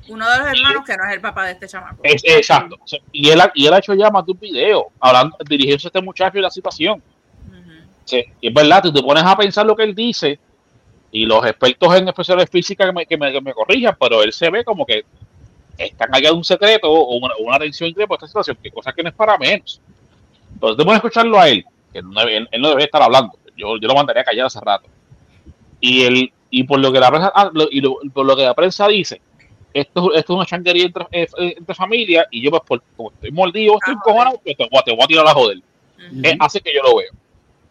Uno 0.09 0.29
de 0.29 0.39
los 0.39 0.47
hermanos 0.49 0.85
que 0.85 0.97
no 0.97 1.05
es 1.09 1.15
el 1.15 1.21
papá 1.21 1.47
de 1.47 1.53
este 1.53 1.69
chamaco. 1.69 1.99
es 2.03 2.23
exacto. 2.25 2.77
Y 3.13 3.31
él, 3.31 3.41
ha- 3.41 3.53
y 3.55 3.67
él 3.67 3.73
ha 3.73 3.79
hecho 3.79 3.95
ya 3.95 4.11
más 4.11 4.27
de 4.27 4.33
un 4.33 4.41
video 4.41 4.89
hablando, 4.99 5.37
dirigiéndose 5.49 5.87
a 5.87 5.91
este 5.91 6.03
muchacho 6.03 6.39
y 6.39 6.43
la 6.43 6.51
situación. 6.51 7.03
Sí, 8.05 8.25
y 8.41 8.49
es 8.49 8.53
verdad, 8.55 8.83
tú 8.83 8.93
te 8.93 9.01
pones 9.01 9.23
a 9.23 9.37
pensar 9.37 9.65
lo 9.65 9.77
que 9.77 9.85
él 9.85 9.95
dice 9.95 10.39
y 11.13 11.25
los 11.25 11.45
expertos 11.47 11.95
en 11.95 12.09
especiales 12.09 12.51
físicas 12.51 12.87
que 12.89 12.93
me, 12.93 13.07
que 13.07 13.17
me, 13.17 13.33
que 13.33 13.41
me 13.41 13.55
corrijan, 13.55 13.97
pero 13.99 14.23
él 14.25 14.33
se 14.33 14.51
ve 14.51 14.65
como 14.65 14.85
que 14.85 15.05
están 15.79 16.13
allá 16.13 16.31
de 16.31 16.35
un 16.37 16.43
secreto 16.45 16.91
o 16.91 17.17
una, 17.17 17.35
una 17.39 17.59
tensión 17.61 17.89
increíble 17.89 18.09
por 18.09 18.17
esta 18.17 18.27
situación, 18.27 18.59
que 18.61 18.71
cosa 18.73 18.93
que 18.93 19.03
no 19.05 19.09
es 19.09 19.15
para 19.15 19.39
menos. 19.39 19.81
Entonces, 20.53 20.85
a 20.87 20.95
escucharlo 20.97 21.39
a 21.39 21.49
él, 21.49 21.65
que 21.93 22.03
no, 22.03 22.21
él, 22.23 22.49
él 22.51 22.61
no 22.61 22.69
debería 22.69 22.87
estar 22.87 23.03
hablando. 23.03 23.39
Yo, 23.57 23.77
yo 23.79 23.89
lo 23.89 23.95
mandaría 23.95 24.23
a 24.23 24.25
callar 24.25 24.47
hace 24.47 24.61
rato. 24.61 24.89
Y, 25.81 26.05
él, 26.05 26.33
y 26.51 26.65
por 26.65 26.79
lo 26.81 26.93
que 26.93 27.01
la 27.01 27.11
prensa, 27.11 27.33
ah, 27.35 27.51
lo- 27.53 27.69
y 27.71 27.81
lo- 27.81 27.99
por 28.13 28.25
lo 28.27 28.35
que 28.37 28.43
la 28.45 28.55
prensa 28.55 28.89
dice, 28.89 29.21
esto, 29.75 30.13
esto 30.15 30.33
es 30.33 30.37
una 30.37 30.47
changuería 30.47 30.85
entre, 30.87 31.07
eh, 31.13 31.27
entre 31.59 31.75
familias 31.75 32.27
y 32.31 32.43
yo, 32.43 32.51
pues, 32.51 32.63
por, 32.67 32.83
como 32.97 33.11
estoy 33.11 33.31
mordido, 33.33 33.75
estoy 33.75 33.95
Ah, 33.95 33.99
encojonado, 34.01 34.41
pues, 34.43 34.57
te, 34.57 34.69
voy 34.71 34.79
a- 34.79 34.83
te 34.83 34.91
voy 34.93 35.03
a 35.03 35.07
tirar 35.07 35.27
a 35.27 35.35
joder. 35.35 35.59
Ujú. 35.59 36.21
Eh, 36.25 36.37
hace 36.41 36.61
que 36.61 36.75
yo 36.75 36.83
lo 36.83 36.97
veo. 36.97 37.11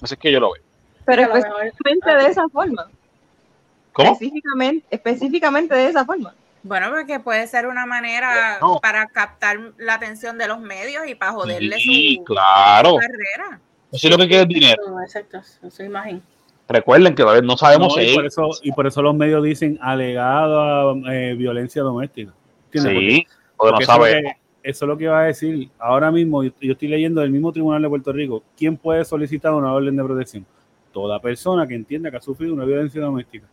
Así 0.01 0.15
que 0.17 0.31
yo 0.31 0.39
lo 0.39 0.51
veo. 0.53 0.63
Pero 1.05 1.21
específicamente 1.35 2.15
de 2.15 2.25
esa 2.27 2.47
forma. 2.49 2.87
¿Cómo? 3.93 4.13
Específicamente, 4.13 4.85
específicamente 4.89 5.75
de 5.75 5.87
esa 5.87 6.05
forma. 6.05 6.33
Bueno, 6.63 6.89
porque 6.91 7.19
puede 7.19 7.47
ser 7.47 7.65
una 7.67 7.85
manera 7.85 8.59
No. 8.61 8.79
para 8.79 9.07
captar 9.07 9.59
la 9.77 9.95
atención 9.95 10.37
de 10.37 10.47
los 10.47 10.59
medios 10.59 11.07
y 11.07 11.15
para 11.15 11.31
joderle 11.33 11.75
Sí, 11.77 12.15
su 12.17 12.23
claro. 12.23 12.95
carrera. 12.97 13.59
Eso 13.91 14.07
es 14.07 14.11
lo 14.11 14.17
que 14.17 14.27
quiere 14.27 14.43
el 14.43 14.47
dinero. 14.47 14.81
Eso, 14.83 14.99
Exacto, 15.01 15.41
su- 15.69 15.83
imagen. 15.83 16.21
Recuerden 16.69 17.13
que 17.15 17.23
todavía 17.23 17.41
no 17.41 17.57
sabemos 17.57 17.95
No, 17.97 18.01
y, 18.01 18.07
si 18.07 18.15
por 18.15 18.25
eso, 18.25 18.49
y 18.63 18.71
por 18.71 18.87
eso 18.87 19.01
los 19.01 19.13
medios 19.15 19.43
dicen 19.43 19.77
alegada 19.81 20.93
eh, 21.11 21.35
violencia 21.37 21.81
doméstica. 21.81 22.31
¿Entiendes? 22.71 22.93
Porque- 22.93 23.09
Sí, 23.11 23.27
porque 23.57 23.71
no 23.71 23.77
porque 23.77 23.83
eso, 23.83 23.91
es 23.91 23.97
lo 23.97 24.03
sabemos. 24.05 24.31
que, 24.33 24.69
eso 24.69 24.85
es 24.85 24.87
lo 24.89 24.97
que 24.97 25.03
iba 25.03 25.19
a 25.19 25.23
decir. 25.25 25.69
Ahora 25.79 26.11
mismo, 26.11 26.43
yo, 26.43 26.51
yo 26.61 26.71
estoy 26.73 26.87
leyendo 26.87 27.21
del 27.21 27.31
mismo 27.31 27.51
Tribunal 27.51 27.81
de 27.81 27.89
Puerto 27.89 28.13
Rico. 28.13 28.43
¿Quién 28.57 28.77
puede 28.77 29.03
solicitar 29.03 29.53
una 29.53 29.73
orden 29.73 29.95
de 29.95 30.03
protección? 30.03 30.45
Toda 30.93 31.19
persona 31.19 31.67
que 31.67 31.75
entienda 31.75 32.09
que 32.11 32.17
ha 32.17 32.21
sufrido 32.21 32.53
una 32.53 32.65
violencia 32.65 33.01
doméstica. 33.01 33.45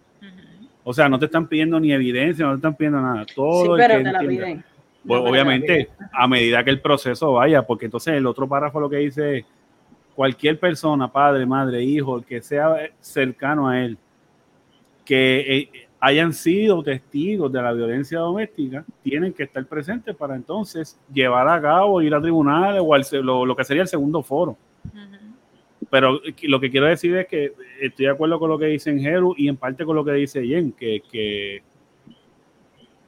O 0.84 0.94
sea, 0.94 1.08
no 1.08 1.18
te 1.18 1.26
están 1.26 1.46
pidiendo 1.48 1.78
ni 1.78 1.92
evidencia, 1.92 2.46
no 2.46 2.52
te 2.52 2.56
están 2.56 2.74
pidiendo 2.74 3.00
nada. 3.00 3.26
Todo 3.34 3.64
Sí, 3.64 3.70
el 3.72 3.76
pero 3.76 3.98
que 3.98 4.04
te 4.04 4.12
la 4.12 4.18
piden. 4.20 4.64
Pues, 5.06 5.22
No, 5.22 5.28
obviamente, 5.30 5.74
piden. 5.92 6.08
a 6.12 6.26
medida 6.28 6.64
que 6.64 6.70
el 6.70 6.80
proceso 6.80 7.32
vaya, 7.34 7.62
porque 7.66 7.84
entonces 7.86 8.14
el 8.14 8.26
otro 8.26 8.48
párrafo 8.48 8.80
lo 8.80 8.88
que 8.88 8.96
dice 8.96 9.38
es, 9.38 9.44
cualquier 10.18 10.58
persona, 10.58 11.06
padre, 11.06 11.46
madre, 11.46 11.80
hijo, 11.80 12.18
el 12.18 12.24
que 12.24 12.42
sea 12.42 12.90
cercano 12.98 13.68
a 13.68 13.80
él, 13.84 13.96
que 15.04 15.38
eh, 15.56 15.70
hayan 16.00 16.32
sido 16.32 16.82
testigos 16.82 17.52
de 17.52 17.62
la 17.62 17.72
violencia 17.72 18.18
doméstica, 18.18 18.84
tienen 19.04 19.32
que 19.32 19.44
estar 19.44 19.64
presentes 19.66 20.16
para 20.16 20.34
entonces 20.34 20.98
llevar 21.14 21.48
a 21.48 21.62
cabo, 21.62 22.02
ir 22.02 22.12
a 22.16 22.20
tribunales 22.20 22.82
o 22.84 22.94
al 22.94 23.04
lo, 23.24 23.46
lo 23.46 23.54
que 23.54 23.62
sería 23.62 23.82
el 23.82 23.88
segundo 23.88 24.20
foro. 24.24 24.56
Pero 25.88 26.20
lo 26.42 26.58
que 26.58 26.68
quiero 26.72 26.86
decir 26.86 27.16
es 27.16 27.28
que 27.28 27.52
estoy 27.80 28.06
de 28.06 28.10
acuerdo 28.10 28.40
con 28.40 28.50
lo 28.50 28.58
que 28.58 28.66
dicen 28.66 28.98
Jeru 28.98 29.36
y 29.38 29.46
en 29.46 29.56
parte 29.56 29.84
con 29.84 29.94
lo 29.94 30.04
que 30.04 30.12
dice 30.14 30.44
Jen, 30.44 30.72
que, 30.72 31.00
que 31.08 31.62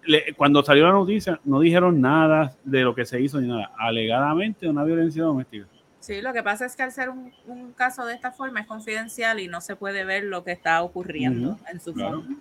le- 0.04 0.32
cuando 0.36 0.62
salió 0.62 0.84
la 0.84 0.92
noticia 0.92 1.40
no 1.44 1.58
dijeron 1.58 2.00
nada 2.00 2.56
de 2.62 2.82
lo 2.84 2.94
que 2.94 3.04
se 3.04 3.20
hizo 3.20 3.40
ni 3.40 3.48
nada. 3.48 3.72
Alegadamente 3.76 4.68
una 4.68 4.84
violencia 4.84 5.24
doméstica. 5.24 5.66
Sí, 6.00 6.22
lo 6.22 6.32
que 6.32 6.42
pasa 6.42 6.64
es 6.64 6.74
que 6.76 6.82
al 6.82 6.92
ser 6.92 7.10
un, 7.10 7.32
un 7.46 7.72
caso 7.72 8.04
de 8.06 8.14
esta 8.14 8.32
forma 8.32 8.60
es 8.60 8.66
confidencial 8.66 9.38
y 9.38 9.48
no 9.48 9.60
se 9.60 9.76
puede 9.76 10.04
ver 10.04 10.24
lo 10.24 10.42
que 10.42 10.52
está 10.52 10.82
ocurriendo 10.82 11.58
en 11.70 11.80
su 11.80 11.92
claro. 11.92 12.22
fondo. 12.22 12.40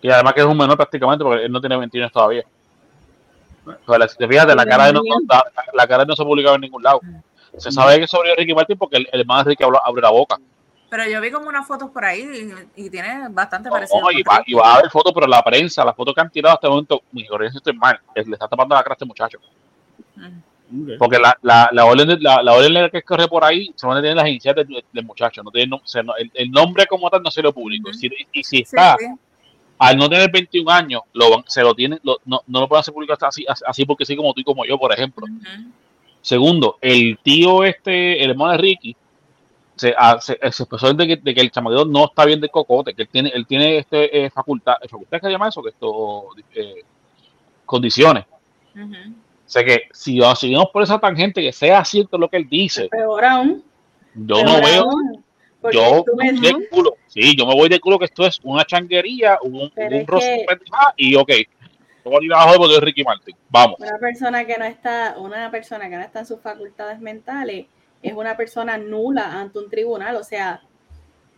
Y 0.00 0.08
además 0.10 0.34
que 0.34 0.40
es 0.40 0.46
un 0.46 0.56
menor 0.56 0.76
prácticamente 0.76 1.24
porque 1.24 1.44
él 1.44 1.52
no 1.52 1.60
tiene 1.60 1.76
21 1.76 2.04
años 2.04 2.12
todavía. 2.12 2.44
Pero 3.64 3.98
la- 3.98 4.08
si 4.08 4.16
te 4.16 4.26
fijas, 4.26 4.46
la 4.46 4.64
cara, 4.66 4.86
de 4.86 4.92
no, 4.92 5.02
la, 5.28 5.44
la 5.74 5.86
cara 5.86 6.04
no 6.04 6.16
se 6.16 6.24
publicaba 6.24 6.54
en 6.56 6.62
ningún 6.62 6.82
lado. 6.82 7.00
Se 7.58 7.70
sabe 7.70 8.00
que 8.00 8.06
sobre 8.06 8.34
Ricky 8.36 8.54
Martin 8.54 8.78
porque 8.78 8.96
el, 8.96 9.08
el 9.12 9.20
hermano 9.20 9.44
de 9.44 9.50
Ricky 9.50 9.62
habla- 9.64 9.82
abre 9.84 10.02
la 10.02 10.10
boca. 10.10 10.36
Pero 10.88 11.04
yo 11.08 11.20
vi 11.20 11.30
como 11.30 11.48
unas 11.48 11.66
fotos 11.66 11.90
por 11.90 12.04
ahí 12.04 12.52
y, 12.76 12.84
y 12.86 12.90
tiene 12.90 13.28
bastante 13.30 13.70
parecido. 13.70 14.00
No, 14.00 14.10
y, 14.10 14.22
va, 14.22 14.38
Ricky. 14.38 14.52
y 14.52 14.54
va 14.54 14.72
a 14.72 14.74
haber 14.76 14.90
fotos, 14.90 15.12
pero 15.14 15.26
la 15.26 15.42
prensa, 15.42 15.84
las 15.84 15.94
fotos 15.96 16.14
que 16.14 16.20
han 16.20 16.30
tirado 16.30 16.54
hasta 16.54 16.66
el 16.66 16.70
momento, 16.72 17.02
mi 17.12 17.26
corriente 17.26 17.58
estoy 17.58 17.74
mal, 17.74 17.98
le 18.14 18.22
está 18.22 18.46
tapando 18.48 18.74
la 18.74 18.82
cara 18.82 18.92
a 18.92 18.96
este 18.96 19.04
muchacho. 19.04 19.38
Ujú. 20.16 20.26
Porque 20.98 21.18
la, 21.18 21.36
la, 21.42 21.68
la 21.72 21.84
orden, 21.84 22.08
de- 22.08 22.18
la, 22.20 22.42
la 22.42 22.52
orden 22.54 22.90
que 22.90 23.02
corre 23.02 23.28
por 23.28 23.44
ahí 23.44 23.72
solamente 23.76 24.08
tiene 24.08 24.20
las 24.20 24.28
iniciales 24.30 24.66
del, 24.66 24.84
del 24.92 25.04
muchacho. 25.04 25.42
No 25.42 25.50
tiene, 25.50 25.74
o 25.76 25.80
sea, 25.84 26.02
no- 26.02 26.16
el, 26.16 26.30
el 26.34 26.50
nombre 26.50 26.86
como 26.86 27.08
tal 27.10 27.22
no 27.22 27.30
se 27.30 27.42
lo 27.42 27.52
público. 27.52 27.92
Si- 27.92 28.10
y 28.32 28.42
si 28.44 28.58
está, 28.60 28.96
sí. 28.98 29.06
al 29.78 29.96
no 29.96 30.08
tener 30.08 30.30
21 30.30 30.70
años, 30.70 31.02
lo, 31.12 31.30
van- 31.30 31.44
se 31.46 31.62
lo 31.62 31.74
tienen, 31.74 32.00
lo- 32.02 32.18
no, 32.24 32.40
no 32.46 32.60
lo 32.60 32.68
pueden 32.68 32.80
hacer 32.80 32.94
público 32.94 33.14
así, 33.20 33.44
así 33.66 33.84
porque 33.84 34.04
sí 34.06 34.16
como 34.16 34.32
tú 34.32 34.40
y 34.40 34.44
como 34.44 34.64
yo, 34.64 34.78
por 34.78 34.92
ejemplo. 34.92 35.26
Segundo, 36.20 36.78
el 36.80 37.18
tío 37.22 37.64
este, 37.64 38.22
el 38.22 38.30
hermano 38.30 38.52
de 38.52 38.58
Ricky, 38.58 38.96
se, 39.74 39.92
ah, 39.98 40.18
se, 40.20 40.34
se 40.52 40.62
expresó 40.62 40.92
de 40.94 41.06
que, 41.08 41.16
de 41.16 41.34
que 41.34 41.40
el 41.40 41.50
chamaquito 41.50 41.84
no 41.84 42.04
está 42.04 42.24
bien 42.24 42.40
de 42.40 42.48
cocote, 42.48 42.94
que 42.94 43.02
él 43.02 43.08
tiene, 43.10 43.30
él 43.34 43.44
tiene 43.46 43.78
este, 43.78 44.24
eh, 44.26 44.30
facultad, 44.30 44.74
facultad 44.88 45.18
que 45.18 45.26
se 45.26 45.32
llama 45.32 45.48
eso, 45.48 45.62
que 45.62 45.70
esto, 45.70 46.26
eh, 46.54 46.82
condiciones. 47.66 48.24
O 48.24 49.21
sea 49.52 49.64
que 49.64 49.82
si 49.92 50.18
seguimos 50.36 50.68
por 50.72 50.82
esa 50.82 50.98
tangente, 50.98 51.42
que 51.42 51.52
sea 51.52 51.84
cierto 51.84 52.16
lo 52.18 52.28
que 52.28 52.38
él 52.38 52.48
dice, 52.48 52.88
Peor 52.88 53.24
aún. 53.24 53.64
yo 54.14 54.36
peor 54.36 54.46
no 54.46 54.60
veo, 54.62 54.82
aún, 54.82 55.24
yo 55.72 56.04
me- 56.16 56.32
de 56.32 56.68
culo, 56.68 56.96
sí, 57.06 57.36
yo 57.36 57.46
me 57.46 57.54
voy 57.54 57.68
de 57.68 57.78
culo 57.78 57.98
que 57.98 58.06
esto 58.06 58.26
es 58.26 58.40
una 58.42 58.64
changuería, 58.64 59.38
un, 59.42 59.70
Pero 59.74 59.96
un 59.96 60.06
que- 60.06 60.46
y 60.96 61.14
ok, 61.14 61.30
yo 62.04 62.10
voy 62.10 62.22
a 62.22 62.26
ir 62.26 62.32
abajo 62.34 62.54
porque 62.58 62.74
es 62.76 62.80
Ricky 62.80 63.04
Martin, 63.04 63.36
vamos. 63.48 63.76
Una 63.78 63.98
persona 63.98 64.44
que 64.44 64.56
no 64.58 64.64
está, 64.64 65.16
una 65.18 65.50
persona 65.50 65.88
que 65.88 65.96
no 65.96 66.02
está 66.02 66.20
en 66.20 66.26
sus 66.26 66.40
facultades 66.40 66.98
mentales 67.00 67.66
es 68.02 68.12
una 68.14 68.36
persona 68.36 68.78
nula 68.78 69.38
ante 69.40 69.58
un 69.58 69.68
tribunal, 69.70 70.16
o 70.16 70.24
sea, 70.24 70.62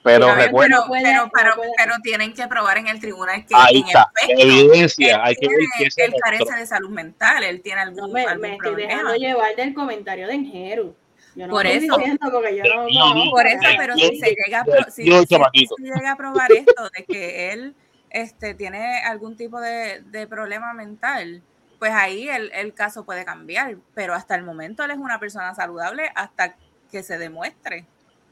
Pero 0.04 0.26
Está 0.26 0.34
bien, 0.36 0.46
recuerda, 0.48 0.84
pero, 0.92 1.02
pero, 1.02 1.30
pero, 1.32 1.72
pero 1.78 1.94
tienen 2.02 2.34
que 2.34 2.46
probar 2.46 2.76
en 2.76 2.88
el 2.88 3.00
tribunal 3.00 3.46
que 3.46 3.54
ahí 3.56 3.78
en 3.80 3.86
está, 3.86 4.10
efecto, 4.22 4.42
evidencia, 4.42 5.14
él, 5.16 5.20
hay 5.24 5.34
que 5.34 5.46
tiene- 5.48 5.66
que 5.78 5.84
ese 5.86 6.04
él 6.04 6.14
carece 6.22 6.54
de 6.56 6.66
salud 6.66 6.90
mental, 6.90 7.42
él 7.42 7.62
tiene 7.62 7.80
algún, 7.80 7.96
no 8.00 8.08
me, 8.08 8.22
algún 8.26 8.42
me 8.42 8.48
estoy 8.52 8.58
problema. 8.68 8.92
dejando 8.92 9.14
llevar 9.16 9.56
del 9.56 9.72
comentario 9.74 10.26
de 10.28 10.34
Enjeru. 10.34 10.94
Yo 11.34 11.46
no 11.46 11.52
Por 11.54 11.66
estoy 11.66 11.86
eso. 11.86 11.96
diciendo 11.96 12.28
porque 12.30 12.56
yo 12.56 12.62
no, 12.64 13.14
No, 13.24 13.30
Por 13.30 13.46
eso, 13.46 13.60
pero 13.78 13.94
si 13.96 14.16
se 14.20 14.36
llega 14.44 14.60
a, 14.60 14.64
pro- 14.64 14.84
si, 14.90 15.04
si 15.04 15.82
llega 15.82 16.12
a 16.12 16.16
probar 16.16 16.52
esto 16.52 16.90
de 16.96 17.04
que 17.06 17.52
él 17.52 17.74
este, 18.10 18.54
tiene 18.54 18.98
algún 19.04 19.36
tipo 19.38 19.58
de, 19.58 20.02
de 20.02 20.26
problema 20.26 20.74
mental, 20.74 21.42
pues 21.78 21.92
ahí 21.92 22.28
el, 22.28 22.52
el 22.52 22.74
caso 22.74 23.04
puede 23.06 23.24
cambiar. 23.24 23.76
Pero 23.94 24.12
hasta 24.14 24.34
el 24.36 24.44
momento 24.44 24.84
él 24.84 24.90
es 24.92 24.98
una 24.98 25.18
persona 25.18 25.54
saludable 25.54 26.12
hasta 26.14 26.56
que 26.92 27.02
se 27.02 27.16
demuestre. 27.18 27.86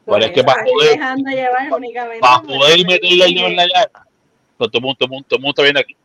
Por 0.05 0.15
Pero 0.15 0.27
es 0.27 0.33
que 0.33 0.41
eso 0.41 0.47
para 0.47 0.65
poder- 0.65 0.91
dejando 0.99 1.31
llevar 1.31 1.73
únicamente. 1.73 2.21
para 2.21 2.39
por 2.43 2.47
poder 2.59 2.79
el 2.79 2.87
meterle 2.87 3.25
el 3.25 3.35
dedo 3.35 3.47
en 3.47 3.57
la 3.57 3.67
llaga. 3.67 4.07
Pues 4.59 4.71
todo 4.71 4.79
el 4.79 4.83
mundo, 4.83 4.97
todo 4.99 5.07
el 5.07 5.11
mundo, 5.11 5.27
todo 5.29 5.37
el 5.37 5.43
mundo 5.43 5.51
está 5.51 5.63
viendo 5.63 5.81
aquí. 5.81 5.97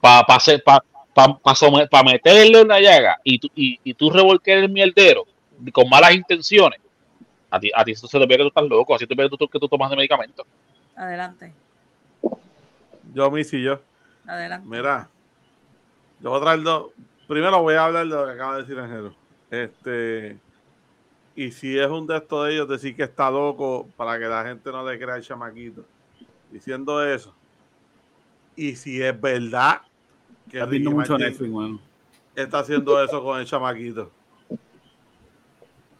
Para 0.00 0.24
pa, 0.26 0.36
hacer- 0.36 0.62
meterle 2.04 2.60
en 2.60 2.68
la 2.68 2.80
llaga 2.80 3.20
y 3.22 3.38
tú, 3.38 3.48
y, 3.54 3.78
y 3.84 3.94
tú 3.94 4.10
revolquer 4.10 4.58
el 4.58 4.68
mierdero 4.70 5.24
con 5.72 5.88
malas 5.88 6.14
intenciones, 6.14 6.80
a 7.50 7.60
ti, 7.60 7.70
a 7.74 7.84
ti 7.84 7.92
eso 7.92 8.06
se 8.08 8.18
te 8.18 8.26
ve 8.26 8.36
que 8.36 8.42
tú 8.42 8.48
estás 8.48 8.64
loco, 8.64 8.94
así 8.94 9.06
te 9.06 9.14
ve 9.14 9.28
que 9.30 9.36
tú, 9.36 9.46
que 9.48 9.58
tú 9.60 9.68
tomas 9.68 9.90
de 9.90 9.96
medicamento. 9.96 10.44
Adelante, 10.96 11.52
Yo, 13.14 13.30
Missy, 13.30 13.62
yo. 13.62 13.80
adelante. 14.26 14.66
Mira, 14.68 15.08
yo 16.20 16.30
voy 16.30 16.38
a 16.38 16.42
traer 16.42 16.62
dos. 16.62 16.86
Primero 17.28 17.62
voy 17.62 17.74
a 17.74 17.84
hablar 17.84 18.04
de 18.06 18.10
lo 18.14 18.26
que 18.26 18.32
acaba 18.32 18.56
de 18.56 18.62
decir 18.62 18.78
Ángelo. 18.78 19.14
Este, 19.50 20.36
y 21.34 21.50
si 21.50 21.78
es 21.78 21.88
un 21.88 22.06
de 22.06 22.16
estos 22.18 22.46
de 22.46 22.54
ellos, 22.54 22.68
decir 22.68 22.94
que 22.94 23.04
está 23.04 23.30
loco 23.30 23.88
para 23.96 24.18
que 24.18 24.26
la 24.26 24.44
gente 24.44 24.70
no 24.70 24.88
le 24.88 24.98
crea 24.98 25.16
el 25.16 25.22
chamaquito. 25.22 25.84
Diciendo 26.50 27.02
eso. 27.02 27.34
Y 28.54 28.76
si 28.76 29.02
es 29.02 29.18
verdad 29.18 29.80
que 30.50 30.60
Ricky 30.60 30.70
viendo 30.70 30.90
mucho 30.90 31.16
Netflix, 31.16 31.50
mano. 31.50 31.80
está 32.34 32.58
haciendo 32.58 33.02
eso 33.02 33.22
con 33.22 33.40
el 33.40 33.46
chamaquito. 33.46 34.10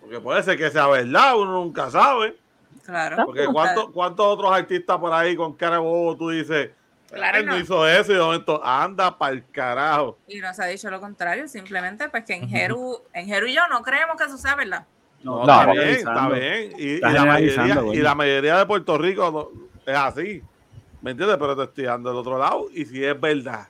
Porque 0.00 0.20
puede 0.20 0.42
ser 0.42 0.58
que 0.58 0.70
sea 0.70 0.86
verdad, 0.88 1.38
uno 1.38 1.52
nunca 1.52 1.88
sabe. 1.90 2.36
Claro. 2.84 3.24
Porque 3.24 3.46
¿cuántos, 3.46 3.90
cuántos 3.90 4.26
otros 4.26 4.52
artistas 4.52 4.98
por 4.98 5.12
ahí 5.12 5.34
con 5.34 5.54
cara 5.54 5.76
de 5.76 5.82
bobo 5.82 6.16
tú 6.16 6.28
dices, 6.28 6.70
Claro, 7.08 7.38
él 7.38 7.46
no 7.46 7.52
no. 7.52 7.58
hizo 7.58 7.86
eso 7.86 8.12
y 8.12 8.16
de 8.16 8.20
momento 8.20 8.64
anda 8.64 9.16
para 9.16 9.32
el 9.32 9.48
carajo? 9.50 10.18
Y 10.26 10.40
no 10.40 10.52
se 10.52 10.62
ha 10.62 10.66
dicho 10.66 10.90
lo 10.90 11.00
contrario, 11.00 11.46
simplemente 11.46 12.08
pues 12.08 12.24
que 12.24 12.34
en 12.34 12.48
Jeru, 12.48 13.02
en 13.12 13.26
Jeru 13.26 13.46
y 13.46 13.54
yo 13.54 13.62
no 13.68 13.82
creemos 13.82 14.16
que 14.16 14.24
eso 14.24 14.36
sea 14.36 14.54
verdad. 14.54 14.86
No, 15.22 15.36
No, 15.36 15.40
está 15.42 15.66
no, 15.66 15.72
bien, 15.72 15.88
está 15.88 16.28
bien. 16.28 16.72
Y, 16.78 16.98
la 16.98 17.24
mayoría, 17.24 17.82
y 17.92 17.96
la 17.98 18.14
mayoría 18.14 18.58
de 18.58 18.66
Puerto 18.66 18.98
Rico 18.98 19.30
no- 19.30 19.92
es 19.92 19.96
así. 19.98 20.42
¿Me 21.00 21.12
entiendes? 21.12 21.36
Pero 21.38 21.56
te 21.56 21.62
estoy 21.64 21.84
dando 21.84 22.10
del 22.10 22.18
otro 22.18 22.38
lado. 22.38 22.66
Y 22.74 22.84
si 22.84 23.04
es 23.04 23.18
verdad, 23.20 23.66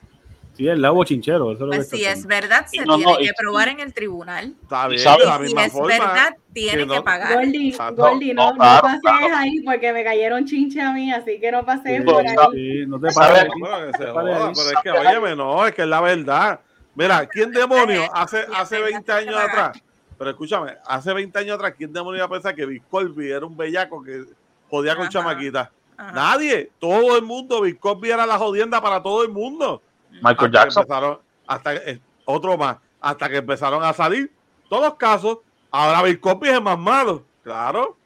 Sí, 0.55 0.67
el 0.67 0.83
lado 0.83 1.03
chinchero. 1.03 1.51
Eso 1.51 1.53
es 1.53 1.59
lo 1.61 1.69
que 1.71 1.77
Pues 1.77 1.89
si 1.89 2.05
es 2.05 2.27
verdad, 2.27 2.67
se 2.67 2.85
No, 2.85 2.95
tiene 2.97 3.11
no, 3.11 3.17
que 3.17 3.23
y- 3.23 3.29
probar 3.35 3.69
en 3.69 3.79
el 3.79 3.91
tribunal. 3.91 4.53
está 4.61 4.87
bien. 4.87 5.01
sabes- 5.01 5.25
la 5.25 5.39
si 5.47 5.55
es 5.57 5.71
forma. 5.71 5.87
verdad, 5.87 6.35
tiene 6.53 6.77
que 6.77 6.85
no- 6.85 6.93
que 6.93 7.01
pagar. 7.01 7.33
Gordy, 7.33 7.69
Exacto. 7.69 7.95
Gordy, 8.03 8.33
no, 8.35 8.43
No, 8.43 8.51
no, 8.51 8.57
claro, 8.59 8.81
pases 8.83 9.01
claro. 9.01 9.35
ahí 9.35 9.61
porque 9.61 9.93
me 9.93 10.03
cayeron 10.03 10.45
chinche 10.45 10.79
a 10.79 10.91
mí, 10.91 11.11
así 11.11 11.39
que 11.39 11.51
no 11.51 11.65
pases 11.65 11.97
Sí, 11.97 12.03
por 12.03 12.23
no, 12.23 12.29
ahí. 12.29 12.37
sí, 12.53 12.85
no 12.85 12.99
te 12.99 13.11
pares. 13.15 13.47
No, 13.59 13.65
pero 14.13 14.49
es 14.51 14.75
que, 14.83 14.91
óyeme, 14.91 15.35
no, 15.35 15.65
es 15.65 15.73
que 15.73 15.81
es 15.81 15.87
la 15.87 16.01
verdad. 16.01 16.59
Mira, 16.93 17.25
¿quién 17.25 17.49
demonio 17.51 18.03
hace, 18.13 18.45
hace 18.55 18.75
sí, 18.77 18.81
20 18.83 19.11
sí, 19.11 19.17
años 19.27 19.35
atrás? 19.35 19.81
Pero 20.23 20.31
escúchame, 20.31 20.77
hace 20.85 21.11
20 21.11 21.37
años 21.37 21.55
atrás, 21.55 21.73
¿quién 21.77 21.91
demonio 21.91 22.19
iba 22.19 22.25
a 22.25 22.29
pensar 22.29 22.55
que 22.55 22.65
Bill 22.65 22.81
Cosby 22.89 23.29
era 23.29 23.45
un 23.45 23.57
bellaco 23.57 24.01
que 24.01 24.23
jodía 24.69 24.95
con 24.95 25.05
Ajá. 25.05 25.71
Ajá. 25.97 26.11
Nadie, 26.13 26.71
todo 26.79 27.17
el 27.17 27.23
mundo, 27.23 27.59
Bill 27.59 27.77
Cosby 27.77 28.09
era 28.09 28.25
la 28.25 28.37
jodienda 28.37 28.81
para 28.81 29.03
todo 29.03 29.21
el 29.23 29.27
mundo. 29.27 29.81
Michael 30.11 30.33
hasta 30.33 30.45
que 30.45 30.51
Jackson. 30.53 30.83
empezaron, 30.83 31.19
hasta 31.45 31.75
eh, 31.75 31.99
otro 32.23 32.57
más, 32.57 32.77
hasta 33.01 33.27
que 33.27 33.35
empezaron 33.35 33.83
a 33.83 33.91
salir 33.91 34.31
todos 34.69 34.83
los 34.83 34.95
casos. 34.95 35.39
Ahora 35.69 36.01
Bill 36.03 36.21
Cosby 36.21 36.47
es 36.47 36.53
el 36.53 36.63
más 36.63 36.79
malo, 36.79 37.25
claro. 37.43 37.97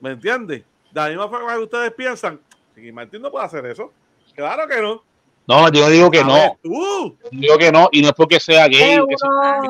¿Me 0.00 0.10
entiendes? 0.10 0.64
De 0.90 1.00
la 1.00 1.08
misma 1.08 1.28
forma 1.28 1.54
que 1.54 1.62
ustedes 1.62 1.92
piensan, 1.92 2.40
Ricky 2.74 2.90
Martin 2.90 3.22
no 3.22 3.30
puede 3.30 3.44
hacer 3.44 3.64
eso. 3.66 3.92
Claro 4.34 4.66
que 4.66 4.82
no. 4.82 5.04
No, 5.54 5.68
yo 5.70 5.88
digo 5.90 6.10
que 6.10 6.20
A 6.20 6.24
ver, 6.24 6.32
no. 6.34 6.58
tú. 6.62 7.16
Digo 7.30 7.58
que 7.58 7.70
no, 7.72 7.88
y 7.92 8.02
no 8.02 8.08
es 8.08 8.14
porque 8.14 8.40
sea 8.40 8.66
gay. 8.68 8.92
Eh, 8.94 9.00
que 9.08 9.16
sea- 9.18 9.60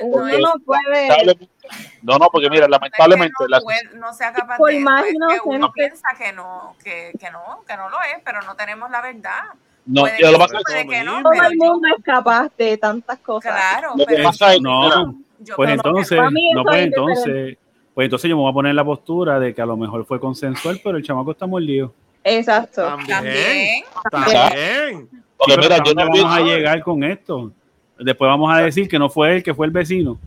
uno, 0.00 0.24
Ajá, 0.26 0.38
no 0.38 0.38
no 0.38 0.52
puede. 0.64 1.08
No, 2.02 2.18
no, 2.18 2.28
porque 2.30 2.50
mira, 2.50 2.68
lamentablemente, 2.68 3.34
no, 3.40 3.46
la- 3.48 3.60
puede- 3.60 3.88
no 3.94 4.12
sea 4.12 4.32
capaz 4.32 4.58
Por 4.58 4.70
de 4.70 4.80
más 4.80 5.04
es 5.04 5.12
que 5.12 5.40
uno 5.44 5.72
piensa 5.72 6.06
que 6.18 6.32
no, 6.32 6.76
que, 6.84 7.12
que 7.18 7.30
no, 7.30 7.62
que 7.66 7.76
no 7.76 7.88
lo 7.88 7.96
es, 8.02 8.22
pero 8.24 8.42
no 8.42 8.54
tenemos 8.54 8.90
la 8.90 9.00
verdad. 9.00 9.44
no, 9.86 10.02
puede 10.02 10.18
yo 10.20 10.26
lo 10.30 10.38
que 10.38 10.44
pasa- 10.44 10.58
puede 10.66 10.86
que 10.86 11.02
no, 11.04 11.22
Todo 11.22 11.32
el 11.32 11.56
mundo 11.56 11.88
es 11.96 12.04
capaz 12.04 12.48
de 12.58 12.76
tantas 12.78 13.18
cosas. 13.20 13.52
claro, 13.54 13.92
Lo 13.96 14.06
que 14.06 14.14
pero 14.14 14.24
pasa 14.28 14.50
es 14.50 14.56
que, 14.56 14.60
No, 14.62 15.14
yo 15.40 15.56
Pues 15.56 15.68
que 15.68 15.74
entonces, 15.74 16.18
no, 16.54 16.62
pues 16.64 16.76
es 16.76 16.82
entonces, 16.84 17.58
pues 17.94 18.04
entonces 18.06 18.28
yo 18.30 18.36
me 18.36 18.42
voy 18.42 18.50
a 18.50 18.54
poner 18.54 18.70
en 18.70 18.76
la 18.76 18.84
postura 18.84 19.38
de 19.40 19.54
que 19.54 19.62
a 19.62 19.66
lo 19.66 19.76
mejor 19.76 20.04
fue 20.04 20.20
consensual, 20.20 20.80
pero 20.84 20.96
el 20.98 21.02
chamaco 21.02 21.30
está 21.32 21.46
mordido. 21.46 21.92
Exacto. 22.22 22.82
También. 22.86 23.84
también. 24.10 24.34
También. 24.34 25.23
Porque 25.44 25.52
Sí, 25.52 25.56
pero 25.56 25.62
mira, 25.62 25.76
¿hasta 25.76 25.88
yo 25.90 25.94
no 25.94 26.02
dónde 26.04 26.20
vamos 26.22 26.36
a 26.36 26.40
llegar 26.42 26.82
con 26.82 27.04
esto. 27.04 27.52
Después 27.98 28.28
vamos 28.28 28.52
a 28.52 28.58
decir 28.58 28.88
que 28.88 28.98
no 28.98 29.08
fue 29.08 29.36
él, 29.36 29.42
que 29.42 29.54
fue 29.54 29.66
el 29.66 29.72
vecino. 29.72 30.18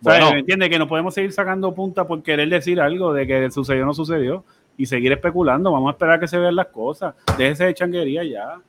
Bueno. 0.00 0.30
¿Me 0.32 0.40
entiendes? 0.40 0.68
Que 0.68 0.78
no 0.78 0.86
podemos 0.86 1.12
seguir 1.14 1.32
sacando 1.32 1.74
punta 1.74 2.06
por 2.06 2.22
querer 2.22 2.48
decir 2.48 2.80
algo 2.80 3.12
de 3.12 3.26
que 3.26 3.50
sucedió 3.50 3.82
o 3.82 3.86
no 3.86 3.94
sucedió 3.94 4.44
y 4.76 4.86
seguir 4.86 5.10
especulando. 5.12 5.72
Vamos 5.72 5.88
a 5.88 5.92
esperar 5.92 6.14
a 6.16 6.20
que 6.20 6.28
se 6.28 6.38
vean 6.38 6.54
las 6.54 6.68
cosas. 6.68 7.14
Déjese 7.36 7.64
de 7.66 7.74
changuería 7.74 8.22
ya. 8.22 8.60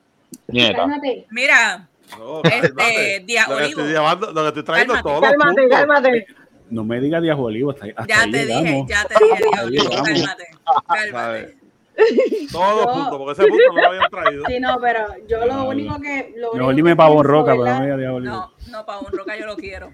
Nieta. 0.48 0.86
Mira, 1.30 1.88
No, 2.18 2.42
Este, 2.42 2.60
cálmate. 2.74 3.20
Día 3.24 3.42
lo, 3.42 3.56
que 3.56 3.62
Olivo. 3.64 3.68
estoy 3.80 3.92
llevando, 3.92 4.32
lo 4.32 4.42
que 4.42 4.48
estoy 4.48 4.62
trayendo 4.64 4.94
Cálmate, 4.94 5.68
Cálmate. 5.68 6.26
No 6.70 6.84
me 6.84 7.00
diga 7.00 7.20
Díaz 7.20 7.38
Olivo. 7.38 7.70
Hasta, 7.70 7.86
hasta 7.86 8.06
ya 8.06 8.22
ahí 8.22 8.30
te 8.30 8.46
dije, 8.46 8.84
ya 8.88 9.04
te 9.04 9.14
dije, 9.24 9.88
cálmate. 10.86 11.59
Todos 12.52 12.76
los 12.76 12.84
Yo- 12.86 12.92
puntos, 12.92 13.18
porque 13.18 13.32
ese 13.32 13.46
punto 13.50 13.64
no 13.74 13.80
lo 13.82 13.88
habían 13.88 14.10
traído. 14.10 14.44
Sí, 14.46 14.60
no, 14.60 14.80
pero 14.80 15.06
yo 15.26 15.46
lo 15.46 15.54
No, 15.54 15.68
único 15.68 16.00
que. 16.00 16.32
Lo 16.36 16.52
único 16.52 16.72
dime 16.74 16.96
Pavón 16.96 17.24
Roca, 17.24 17.52
pero 17.52 17.62
¿verdad? 17.64 17.80
no 17.80 17.96
me 17.96 17.96
diga. 17.96 18.10
No, 18.32 18.52
no, 18.68 18.86
para 18.86 18.98
un 19.00 19.06
roca 19.12 19.36
yo 19.36 19.46
lo 19.46 19.56
quiero. 19.56 19.92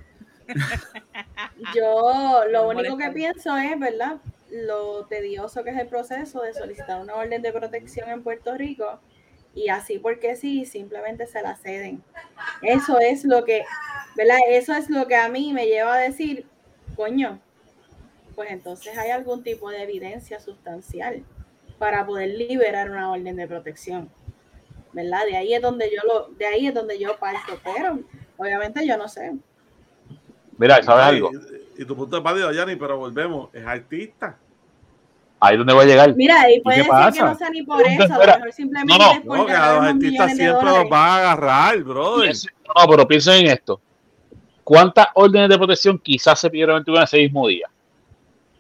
Yo 1.75 2.43
lo 2.51 2.69
Me 2.69 2.75
único 2.77 2.97
que 2.97 3.11
pienso 3.11 3.57
es, 3.57 3.79
¿verdad? 3.79 4.17
Lo 4.51 5.07
tedioso 5.07 5.65
que 5.65 5.71
es 5.71 5.79
el 5.79 5.89
proceso 5.89 6.43
de 6.43 6.55
solicitar 6.55 7.01
una 7.01 7.15
orden 7.17 7.43
de 7.43 7.53
protección 7.53 8.09
en 8.11 8.23
Puerto 8.23 8.55
Rico 8.57 9.01
y 9.55 9.69
así 9.71 9.99
porque 9.99 10.37
sí, 10.37 10.67
simplemente 10.67 11.27
se 11.27 11.43
la 11.43 11.57
ceden. 11.57 12.03
Eso 12.63 12.99
es 13.01 13.25
lo 13.25 13.45
que, 13.45 13.65
¿verdad? 14.17 14.37
Eso 14.51 14.75
es 14.75 14.89
lo 14.91 15.07
que 15.07 15.17
a 15.17 15.29
mí 15.29 15.53
me 15.53 15.67
lleva 15.67 15.95
a 15.95 15.99
decir, 15.99 16.47
coño, 16.95 17.41
pues 18.35 18.51
entonces 18.51 18.97
hay 18.99 19.11
algún 19.11 19.43
tipo 19.43 19.71
de 19.71 19.83
evidencia 19.83 20.39
sustancial 20.41 21.25
para 21.79 22.07
poder 22.07 22.31
liberar 22.31 22.91
una 22.91 23.11
orden 23.11 23.37
de 23.37 23.47
protección. 23.47 24.11
¿Verdad? 24.93 25.27
De 25.27 25.37
ahí 25.37 25.53
es 25.55 25.61
donde 25.61 25.91
yo 25.95 26.03
lo, 26.07 26.35
de 26.37 26.47
ahí 26.47 26.67
es 26.67 26.75
donde 26.75 26.99
yo 26.99 27.17
parto, 27.19 27.59
pero 27.63 28.01
obviamente 28.37 28.87
yo 28.87 28.97
no 28.97 29.09
sé. 29.09 29.35
Mira, 30.57 30.83
¿sabes 30.83 31.05
algo? 31.05 31.31
Y, 31.77 31.83
y 31.83 31.85
tu 31.85 31.95
punto 31.95 32.17
es 32.17 32.23
válido, 32.23 32.51
Yanni, 32.51 32.77
pero 32.77 32.97
volvemos. 32.97 33.55
Es 33.55 33.67
artista. 33.67 34.39
Ahí 35.39 35.55
es 35.55 35.59
donde 35.59 35.75
voy 35.75 35.85
a 35.85 35.89
llegar. 35.89 36.17
Mira, 36.17 36.51
y 36.51 36.61
puede 36.61 36.79
qué 36.79 36.85
ser 36.85 37.13
que 37.13 37.21
no 37.21 37.35
sea 37.35 37.51
ni 37.51 37.63
por 37.63 37.87
eso, 37.87 38.15
a 38.15 38.19
lo 38.19 38.27
mejor 38.27 38.53
simplemente 38.53 38.99
No, 38.99 39.15
no. 39.15 39.23
por 39.23 39.39
No, 39.39 39.47
que 39.47 39.53
a 39.53 39.73
los 39.75 39.85
artistas 39.85 40.35
siempre 40.35 40.65
los 40.65 40.89
van 40.89 41.09
a 41.09 41.17
agarrar, 41.19 41.77
Y 41.77 41.83
brother. 41.83 42.35
No, 42.75 42.89
pero 42.89 43.07
piensen 43.07 43.47
en 43.47 43.53
esto. 43.53 43.81
¿Cuántas 44.65 45.09
órdenes 45.15 45.51
de 45.51 45.59
protección 45.59 45.99
quizás 45.99 46.41
se 46.41 46.51
pidieron 46.51 46.83
en 46.85 47.03
ese 47.03 47.19
mismo 47.19 47.47
día? 47.47 47.69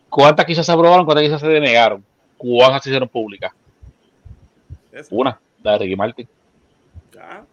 ¿Cuántas 0.08 0.44
quizás 0.44 0.66
se 0.66 0.72
aprobaron? 0.72 1.04
¿Cuántas 1.04 1.24
quizás 1.24 1.40
se 1.40 1.48
denegaron? 1.48 2.04
¿Cuántas 2.36 2.82
se 2.84 2.90
hicieron 2.90 3.08
públicas? 3.08 3.52
Eso. 4.92 5.08
Una, 5.14 5.38
la 5.62 5.72
de 5.72 5.78
Ricky 5.78 5.96
Martin. 5.96 6.28
Ya. 7.14 7.44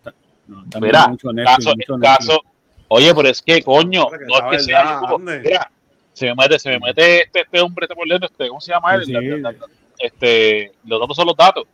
No, 0.47 0.63
también 0.69 0.91
Mira, 0.91 1.07
mucho 1.07 1.31
Netflix, 1.31 1.57
caso, 1.65 1.75
mucho 1.75 1.99
caso. 1.99 2.41
Oye, 2.89 3.15
pero 3.15 3.29
es 3.29 3.41
que, 3.41 3.63
coño, 3.63 4.07
que 4.09 4.17
no 4.25 4.51
es 4.51 4.57
que 4.57 4.63
sea. 4.63 5.01
mira, 5.41 5.71
se 6.13 6.25
me 6.27 6.35
mete, 6.35 6.59
se 6.59 6.69
me 6.69 6.79
mete 6.79 7.23
este, 7.23 7.41
este 7.41 7.61
hombre, 7.61 7.85
este 7.85 7.95
porlero, 7.95 8.25
este, 8.25 8.47
¿cómo 8.49 8.61
se 8.61 8.71
llama 8.71 8.95
él? 8.95 9.05
Sí, 9.05 9.11
La- 9.13 9.19
sí. 9.21 9.27
la- 9.27 9.51
la- 9.51 9.57
este, 9.99 10.73
los 10.85 10.99
datos 10.99 11.15
son 11.15 11.27
los 11.27 11.35
datos. 11.35 11.65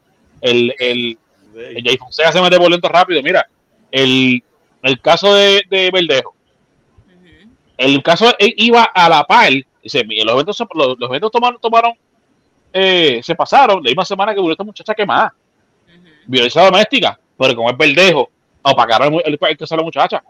El, 0.41 0.73
el, 0.79 1.17
el. 1.55 1.83
Jay 1.83 1.97
Fonseca 1.97 2.31
se 2.31 2.41
mete 2.41 2.57
por 2.57 2.69
lento 2.69 2.87
rápido. 2.87 3.21
Mira, 3.23 3.47
el, 3.91 4.43
el 4.83 5.01
caso 5.01 5.33
de, 5.33 5.63
de 5.69 5.89
Verdejo. 5.91 6.35
El 7.77 8.03
caso 8.03 8.33
iba 8.39 8.83
a 8.83 9.09
la 9.09 9.23
par. 9.23 9.51
Dice, 9.81 10.03
los 10.03 10.33
eventos, 10.33 10.59
los, 10.73 10.99
los 10.99 11.09
eventos 11.09 11.31
tomaron, 11.31 11.59
tomaron 11.61 11.93
eh, 12.73 13.19
se 13.23 13.35
pasaron 13.35 13.83
la 13.83 13.89
misma 13.89 14.05
semana 14.05 14.33
que 14.33 14.39
murió 14.39 14.53
esta 14.53 14.63
muchacha 14.63 14.93
quemada. 14.93 15.33
Ujú. 15.87 16.07
Violencia 16.27 16.61
doméstica, 16.63 17.19
pero 17.37 17.55
como 17.55 17.69
es 17.69 17.77
Verdejo, 17.77 18.29
opagaron 18.61 19.13
el, 19.15 19.21
el, 19.25 19.39
el 19.41 19.57
de 19.57 19.77
la 19.77 19.83
muchacha. 19.83 20.23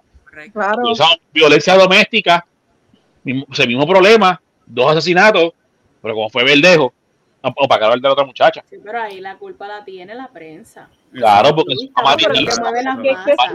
Claro. 0.53 0.77
Violencia, 0.81 1.05
violencia 1.33 1.75
doméstica, 1.75 2.45
mismo, 3.23 3.45
ese 3.51 3.67
mismo 3.67 3.85
problema, 3.87 4.41
dos 4.65 4.91
asesinatos, 4.91 5.51
pero 6.01 6.13
como 6.13 6.29
fue 6.29 6.43
Verdejo, 6.45 6.93
op- 7.41 7.57
opagaron 7.57 7.95
el 7.95 8.01
de 8.01 8.07
la 8.07 8.13
otra 8.13 8.25
muchacha. 8.25 8.63
Sí, 8.69 8.77
pero 8.83 9.01
ahí 9.01 9.19
la 9.19 9.37
culpa 9.37 9.67
la 9.67 9.83
tiene 9.83 10.15
la 10.15 10.27
prensa. 10.29 10.87
Claro, 11.11 11.53
porque 11.55 11.73
es 11.73 11.79
Sí, 11.79 11.91
pero 11.93 12.17
que 12.17 12.25
amarillista. 12.25 12.61
mueve 12.61 12.83
las 12.83 12.95
Que- 12.97 13.03
que- 13.03 13.13
masas. 13.13 13.53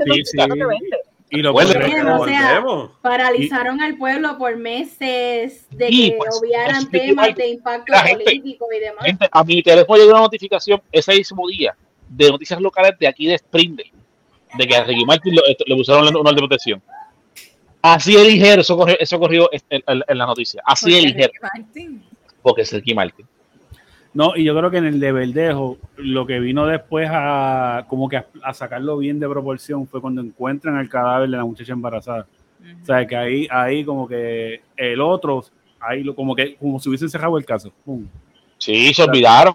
Y 1.35 1.43
lo 1.43 1.53
Bueno, 1.53 1.71
es 1.71 1.77
Bueno, 1.91 2.21
o 2.21 2.27
sea. 2.27 2.65
Paralizaron 3.03 3.81
al 3.81 3.97
pueblo 3.97 4.39
por 4.39 4.57
meses 4.57 5.67
de 5.71 5.89
que 5.89 6.15
pues, 6.17 6.41
obviaran 6.41 6.77
es 6.83 6.91
temas 6.91 7.35
de 7.35 7.49
impacto 7.49 7.93
gente- 7.93 8.25
político 8.25 8.67
y 8.75 8.81
demás. 8.81 9.05
Gente, 9.05 9.29
a 9.31 9.45
mi 9.45 9.63
teléfono 9.63 9.99
llegó 9.99 10.11
una 10.13 10.21
notificación 10.21 10.81
ese 10.93 11.13
mismo 11.15 11.47
día 11.49 11.77
de 12.09 12.31
noticias 12.31 12.61
locales 12.61 12.93
de 12.99 13.07
aquí 13.09 13.27
de 13.27 13.35
Springdale, 13.39 13.93
de 14.57 14.67
que 14.67 14.77
a 14.77 14.85
Ricky 14.85 15.05
Martin 15.05 15.35
lo- 15.35 15.45
esto- 15.47 15.65
le 15.67 15.75
pusieron 15.77 16.07
una 16.09 16.19
orden 16.21 16.35
de 16.35 16.41
protección. 16.41 16.83
Así 17.83 18.15
de 18.15 18.25
ligero, 18.25 18.63
eso 18.63 18.77
corrió, 18.77 18.97
eso 18.99 19.19
corrió 19.19 19.51
en, 19.53 19.61
en- 19.87 20.03
en 20.09 20.19
la 20.19 20.27
noticia. 20.27 20.63
Así 20.65 20.91
de 20.91 20.97
Porque 21.01 21.07
ligero, 21.09 21.33
Ricky 21.33 21.59
Martin. 21.59 22.05
porque 22.43 22.63
es 22.63 22.73
Ricky 22.73 22.95
Martin. 22.95 23.27
No, 24.15 24.37
y 24.37 24.45
yo 24.45 24.57
creo 24.57 24.71
que 24.71 24.77
en 24.79 24.87
el 24.87 25.01
de 25.01 25.11
Verdejo, 25.13 25.77
lo 25.97 26.25
que 26.25 26.39
vino 26.39 26.67
después 26.67 27.09
a 27.13 27.85
como 27.89 28.09
que 28.09 28.19
a, 28.19 28.27
a 28.45 28.55
sacarlo 28.55 28.97
bien 28.99 29.19
de 29.19 29.29
proporción 29.29 29.87
fue 29.89 30.01
cuando 30.01 30.21
encuentran 30.21 30.79
el 30.79 30.89
cadáver 30.89 31.29
de 31.29 31.37
la 31.37 31.45
muchacha 31.45 31.73
embarazada. 31.73 32.27
O 32.83 32.87
sea, 32.87 33.07
que 33.07 33.17
ahí, 33.17 33.49
ahí 33.51 33.85
como 33.85 34.07
que 34.09 34.63
el 34.77 35.01
otro, 35.01 35.45
ahí 35.81 36.03
lo, 36.03 36.15
como 36.15 36.35
que 36.35 36.55
como 36.57 36.79
si 36.81 36.89
hubiesen 36.89 37.11
cerrado 37.11 37.37
el 37.37 37.45
caso. 37.45 37.73
Pum. 37.85 38.07
Sí, 38.57 38.95
se 38.95 39.03
olvidaron, 39.03 39.55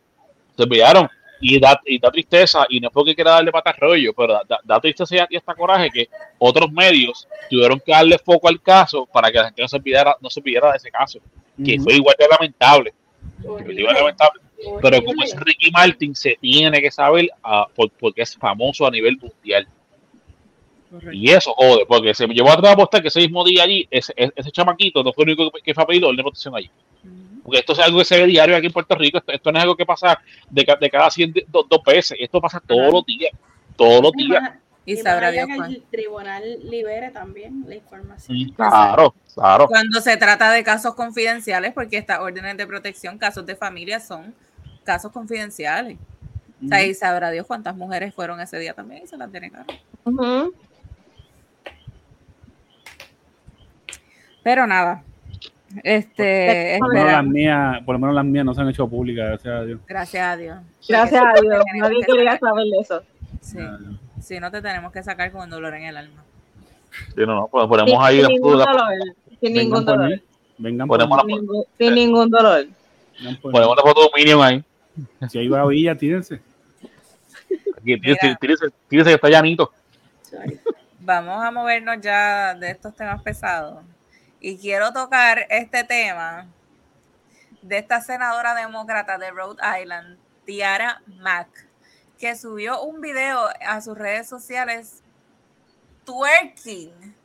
se 0.55 0.63
olvidaron. 0.63 1.07
Y 1.41 1.57
da, 1.57 1.79
y 1.85 1.97
da 1.97 2.11
tristeza, 2.11 2.65
y 2.67 2.81
no 2.81 2.89
es 2.89 2.93
porque 2.93 3.15
quiera 3.15 3.31
darle 3.31 3.49
pata 3.53 3.69
al 3.69 3.77
rollo, 3.77 4.13
pero 4.13 4.33
da, 4.33 4.41
da- 4.45 4.59
da 4.61 4.79
tristeza 4.81 5.25
y 5.29 5.37
hasta 5.37 5.55
coraje 5.55 5.89
que 5.89 6.09
otros 6.37 6.69
medios 6.69 7.29
tuvieron 7.49 7.79
que 7.79 7.93
darle 7.93 8.17
foco 8.19 8.49
al 8.49 8.61
caso 8.61 9.05
para 9.05 9.31
que 9.31 9.37
la 9.37 9.45
gente 9.45 9.61
no 9.61 9.67
se 9.69 9.77
olvidara, 9.77 10.17
no 10.21 10.29
se 10.29 10.41
olvidara 10.41 10.71
de 10.71 10.77
ese 10.77 10.91
caso, 10.91 11.19
que 11.63 11.79
fue 11.79 11.93
igual 11.93 12.13
de 12.19 12.27
lamentable. 12.27 12.93
Igual 13.41 13.95
de 13.95 14.01
lamentable. 14.01 14.41
Pero 14.81 15.03
como 15.03 15.23
es 15.23 15.35
Ricky 15.39 15.71
Martin, 15.71 16.15
se 16.15 16.37
tiene 16.39 16.81
que 16.81 16.91
saber 16.91 17.29
ah, 17.43 17.67
por- 17.75 17.91
porque 17.91 18.21
es 18.23 18.35
famoso 18.35 18.85
a 18.85 18.91
nivel 18.91 19.17
mundial. 19.17 19.67
Correcto. 20.89 21.11
Y 21.13 21.29
eso 21.29 21.53
jode, 21.53 21.85
porque 21.87 22.13
se 22.13 22.27
me 22.27 22.33
llevó 22.33 22.49
a 22.49 22.53
apostar 22.71 23.01
que 23.01 23.09
ese 23.09 23.19
mismo 23.19 23.43
día 23.45 23.63
allí, 23.63 23.87
ese, 23.91 24.13
ese 24.35 24.51
chamaquito 24.51 25.03
no 25.03 25.13
fue 25.13 25.23
el 25.25 25.29
único 25.31 25.51
que, 25.51 25.61
que 25.61 25.73
fue 25.73 25.83
a 25.83 25.87
pedir 25.87 26.03
orden 26.03 26.17
de 26.17 26.23
protección 26.23 26.55
allí. 26.55 26.69
Porque 27.43 27.59
esto 27.59 27.73
es 27.73 27.79
algo 27.79 27.99
que 27.99 28.05
se 28.05 28.19
ve 28.19 28.25
diario 28.27 28.55
aquí 28.55 28.65
en 28.67 28.73
Puerto 28.73 28.95
Rico, 28.95 29.19
esto, 29.19 29.31
esto 29.31 29.51
no 29.51 29.57
es 29.59 29.63
algo 29.63 29.75
que 29.75 29.85
pasa 29.85 30.19
de, 30.49 30.65
de 30.79 30.89
cada 30.89 31.09
100, 31.09 31.33
de- 31.33 31.45
do- 31.47 31.65
dos 31.69 31.83
veces, 31.83 32.17
esto 32.19 32.41
pasa 32.41 32.59
todos 32.59 32.91
los 32.91 33.05
días, 33.05 33.31
todos 33.75 34.01
los 34.01 34.11
Y 34.17 34.27
días. 34.27 34.43
Y 34.85 34.97
sabrá 34.97 35.29
Dios 35.29 35.45
que 35.47 35.53
el 35.75 35.83
tribunal 35.91 36.43
libere 36.63 37.11
también 37.11 37.63
la 37.67 37.75
información. 37.75 38.49
Claro, 38.55 39.13
claro. 39.35 39.67
Cuando 39.67 40.01
se 40.01 40.17
trata 40.17 40.51
de 40.51 40.63
casos 40.63 40.95
confidenciales, 40.95 41.73
porque 41.73 41.97
estas 41.97 42.19
órdenes 42.19 42.57
de 42.57 42.65
protección, 42.65 43.19
casos 43.19 43.45
de 43.45 43.55
familia, 43.55 43.99
son 43.99 44.33
casos 44.83 45.11
confidenciales. 45.11 45.97
O 46.63 46.67
sea, 46.67 46.83
y 46.83 46.93
sabrá 46.93 47.31
Dios 47.31 47.45
cuántas 47.47 47.75
mujeres 47.75 48.13
fueron 48.13 48.39
ese 48.41 48.59
día 48.59 48.73
también 48.73 49.03
y 49.03 49.07
se 49.07 49.17
las 49.17 49.31
denegaron. 49.31 49.67
Ujú. 50.03 50.53
Pero 54.43 54.67
nada. 54.67 55.03
Este, 55.83 56.77
Por 56.79 56.89
lo, 56.89 56.93
menos 56.95 57.11
las 57.11 57.25
mías, 57.25 57.83
por 57.85 57.95
lo 57.95 57.99
menos 57.99 58.15
las 58.15 58.25
mías 58.25 58.43
no 58.43 58.53
se 58.55 58.61
han 58.61 58.69
hecho 58.69 58.87
públicas, 58.87 59.27
gracias 59.27 59.53
a 59.55 59.63
Dios. 59.65 59.79
Gracias 59.87 60.23
a 60.25 60.37
Dios. 60.37 60.57
Gracias 60.87 61.21
a 61.23 61.41
Dios. 61.41 61.63
Nadie 61.75 61.99
que 61.99 62.05
quería 62.11 62.39
saber 62.39 62.65
eso. 62.81 63.03
Sí, 63.41 63.59
si 64.19 64.39
no 64.39 64.49
te 64.51 64.61
tenemos 64.61 64.91
que 64.91 65.03
sacar 65.03 65.31
con 65.31 65.49
dolor 65.49 65.75
en 65.75 65.83
el 65.83 65.97
alma. 65.97 66.23
Sí, 67.15 67.21
no, 67.21 67.35
no, 67.35 67.47
pues 67.51 67.67
ponemos 67.67 67.91
Sin, 67.91 68.01
ahí 68.01 68.15
sin 68.15 68.23
las 68.23 68.31
ningún 68.31 68.51
dudas, 68.51 68.67
dolor. 68.67 68.93
Sin 69.39 69.53
ningún 69.53 69.85
dolor. 69.85 70.21
Vengan 70.57 70.87
por 70.87 70.97
Ponemos 70.99 71.25
mí, 71.25 71.33
Sin 71.33 71.41
ningún, 71.41 71.65
sin 71.77 71.93
ningún 71.93 72.29
dolor. 72.29 72.67
vengan 73.19 73.35
por 73.41 73.51
ponemos 73.51 73.77
la 73.77 73.83
foto 73.83 74.01
de 74.01 74.05
un 74.07 74.11
Minion 74.15 74.41
ahí. 74.41 74.63
Si 75.29 75.37
hay 75.37 75.47
babilla, 75.47 75.95
tírense. 75.95 76.41
Mira. 77.81 78.37
tírese, 78.39 78.69
tírese 78.87 79.09
que 79.09 79.15
está 79.15 79.29
llanito. 79.29 79.71
Vamos 80.99 81.43
a 81.43 81.51
movernos 81.51 81.97
ya 82.01 82.53
de 82.53 82.71
estos 82.71 82.95
temas 82.95 83.21
pesados. 83.23 83.83
Y 84.39 84.57
quiero 84.57 84.91
tocar 84.93 85.45
este 85.49 85.83
tema 85.83 86.47
de 87.61 87.77
esta 87.77 88.01
senadora 88.01 88.55
demócrata 88.55 89.17
de 89.17 89.31
Rhode 89.31 89.61
Island, 89.81 90.17
Tiara 90.45 91.01
Mack, 91.07 91.67
que 92.17 92.35
subió 92.35 92.81
un 92.83 93.01
video 93.01 93.49
a 93.65 93.81
sus 93.81 93.97
redes 93.97 94.27
sociales 94.27 95.03
twerking, 96.05 97.15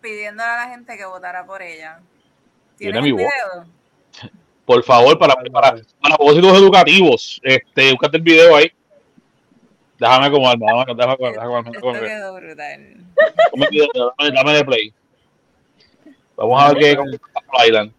pidiéndole 0.00 0.48
a 0.48 0.66
la 0.66 0.68
gente 0.68 0.96
que 0.96 1.04
votara 1.04 1.44
por 1.44 1.62
ella. 1.62 2.00
Tiene 2.76 3.00
¿Tienes 3.00 3.02
mi 3.02 3.08
el 3.08 3.14
voz. 3.14 3.32
video? 3.62 3.79
Por 4.70 4.84
favor, 4.84 5.18
para, 5.18 5.34
para, 5.34 5.74
para 6.00 6.16
propósitos 6.16 6.56
educativos, 6.58 7.40
este, 7.42 7.90
búscate 7.90 8.18
el 8.18 8.22
video 8.22 8.54
ahí. 8.54 8.70
Déjame 9.98 10.26
acomodarme, 10.26 10.64
déjame, 10.64 10.94
déjame, 10.94 11.16
déjame, 11.18 11.32
déjame, 11.32 11.70
Esto 11.70 11.92
déjame, 11.92 12.06
quedó 12.06 12.34
brutal. 12.36 12.96
Dame 14.32 14.52
de 14.52 14.64
play. 14.64 14.94
Vamos 16.36 16.62
a 16.62 16.68
ver 16.68 16.78
qué 16.78 16.96
con 16.96 17.08
Island. 17.66 17.92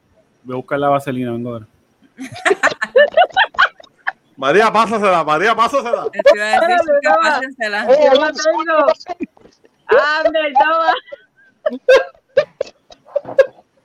Voy 0.43 0.53
a 0.53 0.55
buscar 0.55 0.79
la 0.79 0.87
vaselina, 0.87 1.33
vengo 1.33 1.49
ahora. 1.49 1.67
María, 4.37 4.71
pásasela, 4.71 5.25
María, 5.25 5.53
pásasela. 5.53 6.07
Esto 6.13 6.35
iba 6.35 6.45
a 6.45 6.51
decir, 6.51 6.71
Espérate, 6.71 7.01
chicas, 7.01 7.15
toma. 7.15 7.29
pásensela. 7.29 7.85
Yo 7.87 8.13
la 8.13 8.31
tengo. 8.31 8.77
Ander, 10.23 10.53
toma. 10.53 10.93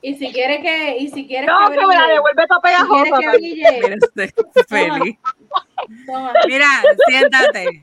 Y 0.09 0.15
si 0.15 0.33
quieres 0.33 0.61
que, 0.61 0.99
y 0.99 1.09
si 1.09 1.27
quieres 1.27 1.49
No, 1.51 1.69
que 1.69 1.79
que 1.81 1.85
me 1.85 1.97
la 1.97 2.07
devuelve 2.07 2.47
toda 2.47 2.61
si 2.61 2.87
quieres 2.87 3.13
pegajosa. 3.13 3.19
que 3.19 3.37
brille, 3.39 3.81
Mira, 3.83 3.97
estoy 3.97 4.31
feliz. 4.69 5.17
toma. 6.07 6.33
Mira, 6.47 6.67
siéntate. 7.09 7.83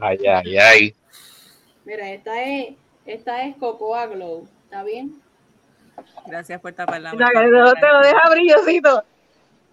Ay, 0.00 0.18
ay, 0.26 0.58
ay. 0.58 0.94
Mira, 1.84 2.10
esta 2.10 2.42
es, 2.44 2.74
esta 3.04 3.44
es 3.44 3.56
Cocoa 3.56 4.06
Glow, 4.06 4.48
¿está 4.64 4.82
bien? 4.84 5.20
Gracias 6.26 6.60
por 6.60 6.72
tapar 6.72 7.00
la 7.00 7.12
Mira, 7.12 7.28
que 7.28 7.38
te 7.40 7.46
lo- 7.50 7.72
te 7.74 7.86
lo 7.88 8.00
deja 8.00 8.30
brillosito. 8.30 9.04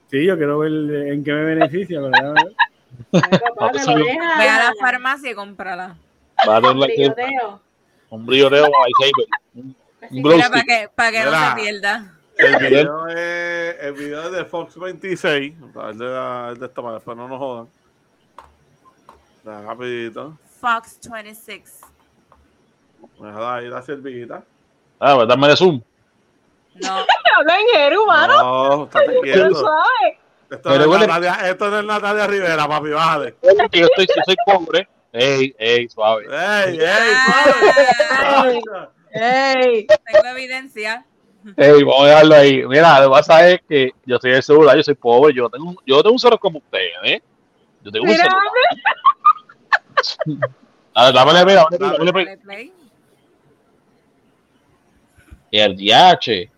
Sí, 0.10 0.26
yo 0.26 0.38
quiero 0.38 0.60
ver 0.60 0.72
en 1.14 1.24
qué 1.24 1.32
me 1.32 1.44
beneficia, 1.44 2.00
pero 2.02 2.34
Ve 3.12 4.50
a 4.50 4.58
la 4.66 4.74
farmacia 4.80 5.32
y 5.32 5.36
cómprala. 5.36 5.96
Va 6.48 6.58
a 6.58 6.62
tener 6.62 6.76
like, 6.78 6.94
Brilloteo. 6.96 7.62
un 8.10 8.26
brilloteo 8.26 8.66
ahí, 8.66 9.12
Un 9.54 9.76
stick. 10.32 10.50
para 10.52 10.64
que, 10.64 10.90
para 10.96 11.12
que 11.12 11.24
no 11.24 11.32
se 11.32 11.56
pierda. 11.62 12.14
El 12.38 12.56
video 12.58 13.08
es, 13.08 13.76
el 13.82 13.94
video 13.94 14.22
es 14.24 14.32
de 14.32 14.46
Fox 14.46 14.78
26. 14.78 15.54
Para 15.74 15.90
el 15.90 15.98
de, 15.98 16.06
la, 16.06 16.50
el 16.52 16.60
de 16.60 16.66
esta 16.68 16.82
para 16.82 16.94
después 16.96 17.18
no 17.18 17.28
nos 17.28 17.40
jodan. 17.40 17.68
Da, 19.44 19.62
rapidito. 19.64 20.38
Fox 20.62 21.00
26. 21.10 21.82
Me 23.20 23.28
deja 23.28 23.56
ahí 23.56 23.68
la 23.68 23.82
servilleta. 23.82 24.44
Ah, 25.00 25.16
pues 25.16 25.28
dame 25.28 25.48
de 25.48 25.56
zoom. 25.56 25.82
No, 26.76 26.90
Habla 27.38 27.60
en 27.60 27.68
Jeru, 27.74 28.06
mano. 28.06 28.38
No, 28.78 28.86
Tú 28.92 29.00
quieto. 29.24 29.56
sabes. 29.56 30.18
Esto, 30.50 30.70
Pero 30.70 30.76
no 30.78 30.84
es 30.84 30.88
huele- 31.02 31.08
Natalia, 31.08 31.50
esto 31.50 31.70
no 31.70 31.80
es 31.80 31.86
Natalia 31.86 32.28
Rivera, 32.28 32.68
papi, 32.68 32.90
bájale. 32.90 33.36
Yo 33.44 33.86
estoy, 33.86 34.08
yo 34.16 34.22
soy 34.26 34.36
pobre. 34.46 34.88
Ey, 35.12 35.54
ey, 35.58 35.90
suave. 35.90 36.26
¡Ey, 36.30 36.80
ey, 36.80 37.14
suave! 37.26 38.62
Ey, 39.12 39.88
tengo 39.88 40.28
evidencia. 40.28 41.06
Ey, 41.56 41.84
vamos 41.84 42.04
a 42.04 42.08
dejarlo 42.08 42.36
ahí. 42.36 42.66
Mira, 42.68 43.00
lo 43.00 43.08
que 43.08 43.12
pasa 43.12 43.50
es 43.50 43.62
que 43.68 43.92
yo 44.06 44.18
soy 44.20 44.32
el 44.32 44.44
celular, 44.44 44.76
yo 44.78 44.84
soy 44.84 44.96
pobre, 44.96 45.34
yo 45.34 45.50
tengo, 45.50 45.70
un- 45.70 45.78
yo 45.86 46.02
tengo 46.04 46.14
un 46.14 46.20
celular 46.20 46.40
como 46.40 46.60
ustedes, 46.60 46.92
¿eh? 47.04 47.22
Yo 47.84 47.92
tengo 47.92 48.04
un 48.06 48.12
Mira, 48.12 48.24
celular. 48.24 48.42
A 50.94 51.06
ver, 51.06 51.14
dámele, 51.14 51.46
mira, 51.46 51.66
dámele, 51.72 51.98
dámele, 52.12 52.38
play. 52.38 52.74
El 55.52 55.76
DH. 55.78 56.50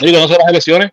Digo, 0.00 0.18
no 0.18 0.28
son 0.28 0.38
las 0.38 0.48
elecciones. 0.48 0.92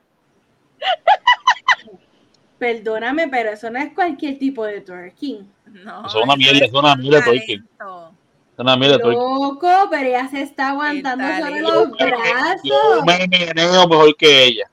Perdóname, 2.61 3.27
pero 3.27 3.49
eso 3.49 3.71
no 3.71 3.79
es 3.79 3.91
cualquier 3.91 4.38
tipo 4.38 4.63
de 4.63 4.81
twerking. 4.81 5.51
No, 5.83 6.05
Eso 6.05 6.19
es 6.19 6.25
una 6.25 6.35
mierda, 6.35 6.57
es 6.57 6.61
eso 6.65 6.77
es 6.77 6.83
una 6.83 6.93
un 6.93 6.99
mierda 6.99 7.17
de 7.17 7.23
twerking. 7.23 7.67
Es 7.79 8.59
una 8.59 8.77
mierda 8.77 8.97
de 8.99 9.03
Loco, 9.03 9.67
pero 9.89 10.07
ella 10.07 10.27
se 10.27 10.43
está 10.43 10.69
aguantando 10.69 11.25
sobre 11.27 11.61
los 11.61 11.89
Yo 11.89 12.05
brazos. 12.05 13.03
me 13.03 13.27
meneo 13.27 13.88
mejor 13.88 14.15
que 14.15 14.43
ella. 14.45 14.69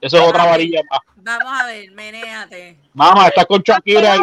Eso 0.00 0.16
es 0.16 0.28
otra 0.28 0.46
varilla 0.46 0.80
más. 0.90 0.98
Vamos 1.14 1.60
a 1.62 1.66
ver, 1.66 1.92
menéate. 1.92 2.76
Mamá, 2.92 3.28
estás 3.28 3.46
con 3.46 3.62
Shakira 3.62 4.16
y 4.16 4.20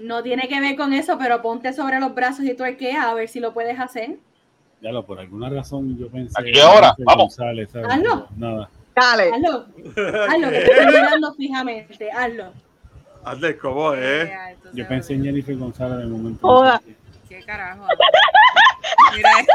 No 0.00 0.22
tiene 0.22 0.46
que 0.46 0.60
ver 0.60 0.76
con 0.76 0.92
eso, 0.92 1.18
pero 1.18 1.42
ponte 1.42 1.72
sobre 1.72 1.98
los 1.98 2.14
brazos 2.14 2.44
y 2.44 2.54
twerkea 2.54 3.10
a 3.10 3.14
ver 3.14 3.28
si 3.28 3.40
lo 3.40 3.52
puedes 3.52 3.80
hacer. 3.80 4.18
Ya 4.80 4.92
lo, 4.92 5.04
por 5.04 5.18
alguna 5.18 5.50
razón 5.50 5.98
yo 5.98 6.08
pensé. 6.08 6.40
¿A 6.40 6.44
qué 6.44 6.62
hora? 6.62 6.94
Vamos. 6.98 7.36
González, 7.36 7.68
¿sabes? 7.72 7.88
Hazlo. 7.90 8.28
Nada. 8.36 8.70
Dale. 8.96 9.30
Hazlo, 9.30 9.66
hazlo, 10.28 10.50
que 10.50 10.60
te 10.60 10.70
estoy 10.70 10.86
mirando 10.86 11.34
fijamente, 11.34 12.10
hazlo. 12.10 12.52
Hazle 13.24 13.58
como 13.58 13.92
es. 13.92 14.30
Entonces, 14.30 14.72
Yo 14.72 14.88
pensé 14.88 15.12
en 15.14 15.24
Jennifer 15.24 15.56
González 15.56 15.96
en 15.96 16.02
el 16.02 16.08
momento. 16.08 16.46
Joda. 16.46 16.80
¿Qué 17.28 17.42
carajo? 17.44 17.86
Mira, 19.14 19.30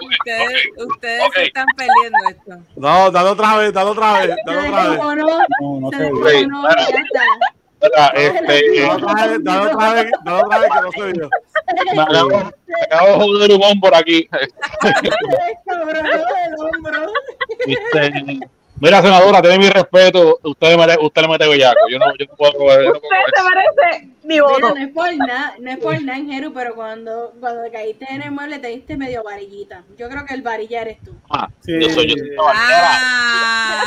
ustedes, 0.00 0.62
ustedes 0.76 1.24
se 1.34 1.42
están 1.44 1.66
perdiendo 1.76 2.18
esto. 2.30 2.58
No, 2.76 3.10
dale 3.10 3.30
otra 3.30 3.56
vez, 3.56 3.72
dale 3.72 3.90
otra 3.90 4.12
vez, 4.20 4.36
dale 4.46 4.68
otra 4.68 4.90
vez. 4.90 4.98
No, 5.60 5.80
no 5.80 5.90
se 5.90 6.06
está. 6.06 6.12
Mira, 6.14 6.32
este, 6.38 7.18
Dale 7.18 7.30
eh, 7.32 7.57
otra 7.80 8.12
vez, 8.12 8.32
dale 9.42 9.66
otra 9.66 9.94
vez, 9.94 10.10
dale 10.22 10.42
otra 10.42 10.58
vez 10.58 10.70
que 10.70 10.80
no 10.80 10.92
se 10.92 11.12
vio. 11.12 11.30
me 11.94 12.02
acabo, 12.02 12.28
me 12.28 12.82
acabo 12.82 13.06
de 13.06 13.14
joder 13.14 13.52
un 13.52 13.62
hombro 13.62 13.96
aquí. 13.96 14.28
Este, 17.66 18.40
mira, 18.80 19.02
senadora, 19.02 19.40
tiene 19.42 19.58
mi 19.58 19.68
respeto. 19.70 20.38
Usted, 20.42 20.76
me- 20.76 20.96
usted 21.04 21.22
le 21.22 21.28
mete 21.28 21.48
bellaco. 21.48 21.78
Yo 21.90 21.98
no, 21.98 22.06
yo 22.18 22.26
no 22.28 22.34
puedo. 22.36 22.52
yo 22.52 22.92
no 22.92 23.00
puedo- 23.00 23.20
Usted 23.26 23.32
se 23.36 23.42
merece 23.42 24.06
mi 24.24 24.34
Mira, 24.34 24.42
voto. 24.44 24.74
no 24.74 24.76
es 24.76 24.88
por 24.88 25.16
nada, 25.16 25.54
no 25.58 25.70
es 25.70 25.76
por 25.78 26.02
nada, 26.02 26.18
Jeru, 26.24 26.52
pero 26.52 26.74
cuando, 26.74 27.32
cuando 27.40 27.62
caíste 27.72 28.06
en 28.10 28.22
el 28.22 28.30
mueble 28.30 28.58
te 28.58 28.68
diste 28.68 28.96
medio 28.96 29.22
varillita. 29.24 29.82
Yo 29.98 30.08
creo 30.08 30.24
que 30.26 30.34
el 30.34 30.42
varilla 30.42 30.82
eres 30.82 31.00
tú. 31.02 31.12
Ah, 31.30 31.48
Sí. 31.60 31.72
yo 31.80 31.88
soy 31.90 32.08
yo 32.08 32.16
soy. 32.16 32.36
Ah, 32.40 33.84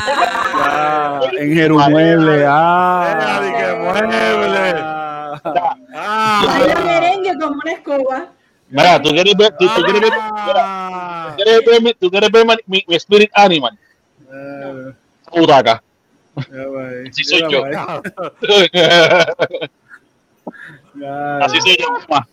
Ah, 0.53 1.19
En 1.37 1.53
Jerumueble. 1.53 2.31
Mira, 2.37 2.49
Ah. 2.49 3.41
que 3.41 3.73
mueble. 3.75 4.73
Ah. 4.77 5.75
Ah, 5.93 6.75
merengue 6.85 7.33
como 7.39 7.59
una 7.63 7.71
escoba. 7.71 8.25
Mira, 8.69 9.01
tú 9.01 9.09
quieres 9.09 9.35
ver, 9.35 9.53
tú, 9.59 9.67
tú 9.75 9.81
quieres 9.83 10.01
ver, 10.01 10.11
ah. 10.15 11.33
tú 11.37 11.43
quieres 11.43 11.65
ver, 11.65 11.81
mi- 11.81 11.93
tú 11.93 12.09
quieres 12.09 12.31
ver 12.31 12.45
mi, 12.67 12.83
mi 12.87 12.95
spirit 12.95 13.29
animal. 13.33 13.77
Eh, 14.33 14.93
Butaca. 15.31 15.81
ya. 16.35 16.63
Así 17.09 17.23
soy 17.23 17.41
Ya 17.41 17.49
yo. 17.49 17.63
Ya, 20.95 21.37
Así 21.39 21.61
soy 21.61 21.77
yo. 21.79 21.91
mamá. 21.91 22.27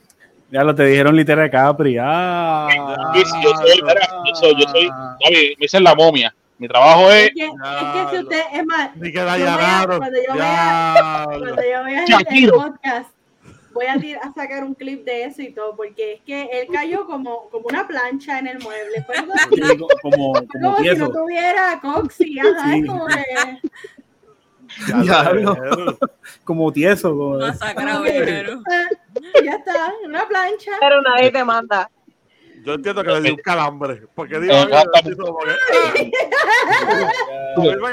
Ya 0.50 0.64
lo 0.64 0.74
te 0.74 0.84
dijeron 0.84 1.14
literal 1.14 1.50
Capri. 1.50 1.96
Ah. 2.00 2.66
Sí, 3.14 3.22
sí, 3.24 3.36
yo 3.42 3.50
soy, 3.56 3.80
yo 3.80 4.34
soy, 4.34 4.54
yo 4.60 4.68
soy, 4.68 4.88
Gaby, 4.88 5.54
me 5.58 5.62
dicen 5.64 5.84
la 5.84 5.94
momia. 5.94 6.34
Mi 6.58 6.66
trabajo 6.66 7.08
Es 7.12 7.26
es 7.26 7.34
que, 7.34 7.44
es 7.44 7.50
que 7.52 8.16
si 8.16 8.22
usted, 8.24 8.40
es 8.52 8.66
más, 8.66 8.96
Ni 8.96 9.12
que 9.12 9.18
la 9.22 9.38
Yo 9.38 9.44
allanaron. 9.44 9.98
cuando 9.98 10.18
yo 10.26 10.34
vea- 10.34 11.24
cuando 11.26 11.46
yo 11.54 11.84
vea 11.84 12.04
Shakiro. 12.08 12.54
el 12.56 12.62
podcast, 12.72 13.10
voy 13.78 13.86
a, 13.86 13.94
tir- 13.94 14.18
a 14.20 14.32
sacar 14.32 14.64
un 14.64 14.74
clip 14.74 15.04
de 15.04 15.22
eso 15.24 15.40
y 15.40 15.52
todo, 15.52 15.76
porque 15.76 16.14
es 16.14 16.20
que 16.22 16.48
él 16.52 16.66
cayó 16.72 17.06
como, 17.06 17.48
como 17.50 17.66
una 17.68 17.86
plancha 17.86 18.40
en 18.40 18.48
el 18.48 18.58
mueble. 18.58 19.04
Fue 19.06 19.14
como, 19.16 19.32
fue 19.34 19.78
como 19.78 19.86
como 20.32 20.76
si 20.82 20.96
no 20.96 21.10
tuviera 21.12 21.78
coxi, 21.80 22.40
ajá, 22.40 22.72
Sí. 22.72 22.80
es 22.80 22.86
como 22.88 23.06
que... 23.06 23.24
Diablo. 25.04 25.54
Diablo. 25.54 25.98
Como 26.44 26.72
tieso. 26.72 27.10
como- 27.16 27.38
Ya 27.38 27.50
está, 29.52 29.92
una 30.04 30.26
plancha. 30.28 30.72
Pero 30.80 31.00
nadie 31.02 31.30
te 31.30 31.44
manda. 31.44 31.88
Yo 32.64 32.74
entiendo 32.74 33.02
que 33.02 33.10
le 33.10 33.20
dio 33.22 33.34
un 33.34 33.40
calambre. 33.40 34.02
Porque 34.14 34.38
digo, 34.40 34.52
Eh, 34.54 34.56
a 34.62 34.66
que- 34.66 34.74
a 34.76 35.02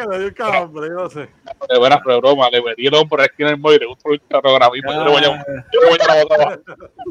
le 0.06 0.18
dio 0.20 0.28
un 0.28 0.34
calambre, 0.34 0.88
yo 0.88 0.94
no 0.96 1.10
sé. 1.10 1.30
de 1.70 1.80
buenas 1.80 2.00
pero 2.06 2.20
broma, 2.22 2.50
le 2.50 2.62
metí 2.62 2.88
el 2.88 2.94
hombro 2.94 3.24
aquí 3.24 3.44
en 3.44 3.48
el 3.50 3.58
móvil, 3.58 3.80
le 3.80 3.86
gustó 3.88 4.12
el 4.12 4.20
programa 4.20 4.72
y 4.78 4.82
yo 4.82 4.88
creo 4.88 5.06
que 5.06 5.12
mañana, 5.12 5.46
yo 5.72 5.80
voy 5.90 5.98
a 6.00 6.04
trabajar. 6.04 6.60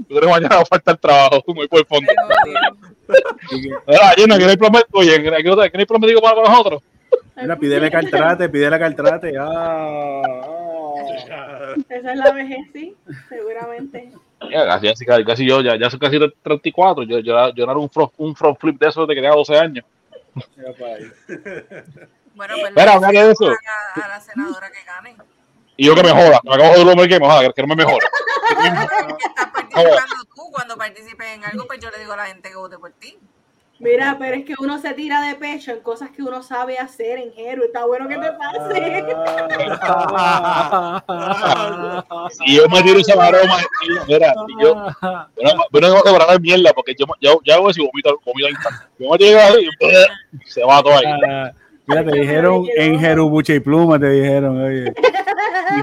Yo 0.09 0.21
mañana 0.29 0.57
va 0.57 0.63
a 0.63 0.67
faltar 0.67 0.97
trabajo, 0.99 1.43
muy 1.49 1.69
por 1.69 1.81
el 1.81 1.87
fondo. 1.87 2.13
Mira, 3.87 4.11
ayer 4.11 4.29
no 4.29 4.37
quiere 4.37 4.57
prometer, 4.57 4.87
oye, 4.93 5.23
¿qué 5.23 5.43
no 5.43 5.63
hay 5.81 5.87
prometido 5.87 6.21
para 6.21 6.43
nosotros? 6.43 6.83
Mira, 7.37 7.57
pídele 7.57 7.91
caltrate, 7.91 8.49
pídele 8.49 8.79
caltrate. 8.79 9.33
Ah, 9.39 10.23
ah. 10.25 11.75
Esa 11.89 12.13
es 12.13 12.19
la 12.19 12.33
vejez, 12.33 12.59
sí, 12.73 12.95
seguramente. 13.29 14.13
Ya, 14.51 14.67
casi, 14.67 15.05
casi, 15.05 15.25
casi 15.25 15.47
yo, 15.47 15.61
ya, 15.61 15.77
ya 15.77 15.91
soy 15.91 15.99
casi 15.99 16.19
34, 16.19 17.05
yo, 17.05 17.19
yo, 17.21 17.51
yo 17.55 17.67
no 17.67 17.73
era 17.73 17.81
un 17.81 17.91
front, 17.91 18.13
un 18.19 18.35
front 18.35 18.59
flip 18.59 18.79
de 18.81 18.89
esos 18.89 19.07
de 19.07 19.15
que 19.15 19.21
tenía 19.21 19.35
12 19.37 19.59
años. 19.59 19.85
Bueno, 22.35 22.55
pues 22.61 22.69
Espera, 22.69 22.99
le 22.99 23.25
de 23.25 23.31
eso. 23.31 23.47
a, 23.47 24.05
a 24.05 24.09
la 24.09 24.21
senadora 24.21 24.71
que 24.71 24.85
gane. 24.85 25.17
Y 25.77 25.87
yo 25.87 25.95
que 25.95 26.03
me 26.03 26.11
joda, 26.11 26.41
me 26.45 26.55
acabo 26.55 26.63
de 26.63 26.69
joder 26.69 26.83
un 26.83 26.89
hombre 26.91 27.09
que 27.09 27.21
me 27.21 27.27
joda, 27.27 27.53
que 27.53 27.63
no 27.63 27.69
me 27.69 27.77
mejore. 27.77 28.07
Que 28.47 29.27
estás 29.27 29.47
participando 29.51 30.25
tú. 30.35 30.43
Cuando 30.53 30.77
participes 30.77 31.27
en 31.29 31.45
algo, 31.45 31.67
pues 31.67 31.81
yo 31.81 31.91
le 31.91 31.99
digo 31.99 32.13
a 32.13 32.17
la 32.17 32.27
gente 32.27 32.49
que 32.51 32.57
vote 32.57 32.79
por 32.79 32.93
ti. 32.93 33.19
Mira, 33.85 34.17
pero 34.19 34.35
es 34.37 34.47
que 34.47 34.55
uno 34.59 34.79
se 34.79 34.95
tira 34.95 35.21
de 35.21 35.35
pecho 35.35 35.71
en 35.71 35.81
cosas 35.81 36.11
que 36.11 36.23
uno 36.23 36.43
sabe 36.43 36.79
hacer 36.79 37.19
en 37.19 37.33
Hero. 37.37 37.65
Está 37.65 37.85
bueno 37.85 38.09
que 38.09 38.17
te 38.17 38.33
pase. 38.33 39.05
Y 42.47 42.57
yo 42.57 42.67
me 42.71 42.83
tiro 42.83 42.99
esa 42.99 43.15
maroma, 43.15 43.59
y 43.83 44.11
mira, 44.11 44.35
y 44.49 44.63
yo, 44.63 44.75
bueno, 44.75 45.65
bueno, 45.71 45.89
tengo 45.89 46.03
que 46.03 46.11
parar 46.19 46.41
mierda, 46.41 46.73
porque 46.73 46.95
yo, 46.99 47.05
yo, 47.21 47.39
yo 47.45 47.55
hago 47.55 47.69
eso 47.69 47.83
y 47.83 47.87
vomito, 47.87 48.19
vomito 48.25 48.49
instante. 48.49 48.87
Yo 48.99 49.11
me 49.11 49.19
tiro 49.19 49.39
ahí 49.39 49.69
y 50.33 50.51
se 50.51 50.65
va 50.65 50.83
todo 50.83 50.95
ahí. 50.95 51.05
Ah, 51.29 51.53
Mira, 51.87 52.03
te 52.03 52.19
dijeron 52.19 52.67
en 52.77 52.99
Jerubuche 52.99 53.57
y 53.57 53.61
Pluma, 53.61 53.99
te 53.99 54.09
dijeron, 54.09 54.65
oye. 54.65 54.95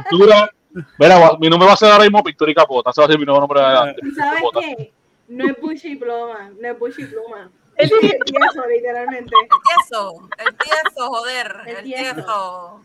Pintura, 0.09 0.49
mira, 0.97 1.37
mi 1.39 1.49
nombre 1.49 1.67
va 1.67 1.73
a 1.73 1.77
ser 1.77 1.91
ahora 1.91 2.05
mismo 2.05 2.23
Pintura 2.23 2.49
y 2.49 2.55
Capota, 2.55 2.89
ese 2.89 3.01
va 3.01 3.05
a 3.05 3.09
ser 3.09 3.19
mi 3.19 3.25
nuevo 3.25 3.41
nombre. 3.41 3.61
¿Y 4.01 4.11
sabes 4.15 4.41
qué? 4.59 4.91
No 5.27 5.45
es 5.45 5.61
Bushy 5.61 5.95
Pluma, 5.97 6.49
no 6.59 6.67
es 6.67 6.79
Bushy 6.79 7.05
Pluma. 7.05 7.51
El 7.77 7.85
Es 7.91 7.91
tieso, 8.26 8.68
literalmente. 8.69 9.34
El 9.41 9.49
tieso, 9.49 10.30
el 10.38 10.56
tieso, 10.57 11.07
joder, 11.07 11.56
El 11.68 11.76
el 11.77 11.84
tieso. 11.84 12.14
tieso. 12.15 12.81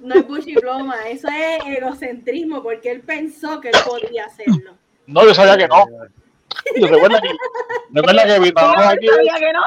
No 0.00 0.14
es 0.16 0.26
Bushy 0.28 0.54
Pluma, 0.54 1.08
eso 1.08 1.28
es 1.28 1.64
egocentrismo 1.78 2.62
porque 2.62 2.90
él 2.90 3.00
pensó 3.00 3.60
que 3.60 3.68
él 3.68 3.74
podía 3.86 4.26
hacerlo. 4.26 4.74
No, 5.06 5.24
yo 5.24 5.34
sabía 5.34 5.56
que 5.56 5.68
no. 5.68 5.84
Yo 6.76 6.86
recuerda 6.86 7.20
que, 7.20 7.30
recuerda 7.90 8.24
que 8.26 8.40
mi 8.40 8.52
trabajo 8.52 8.88
aquí, 8.90 9.06
Sabía 9.08 9.34
que 9.38 9.52
no. 9.52 9.60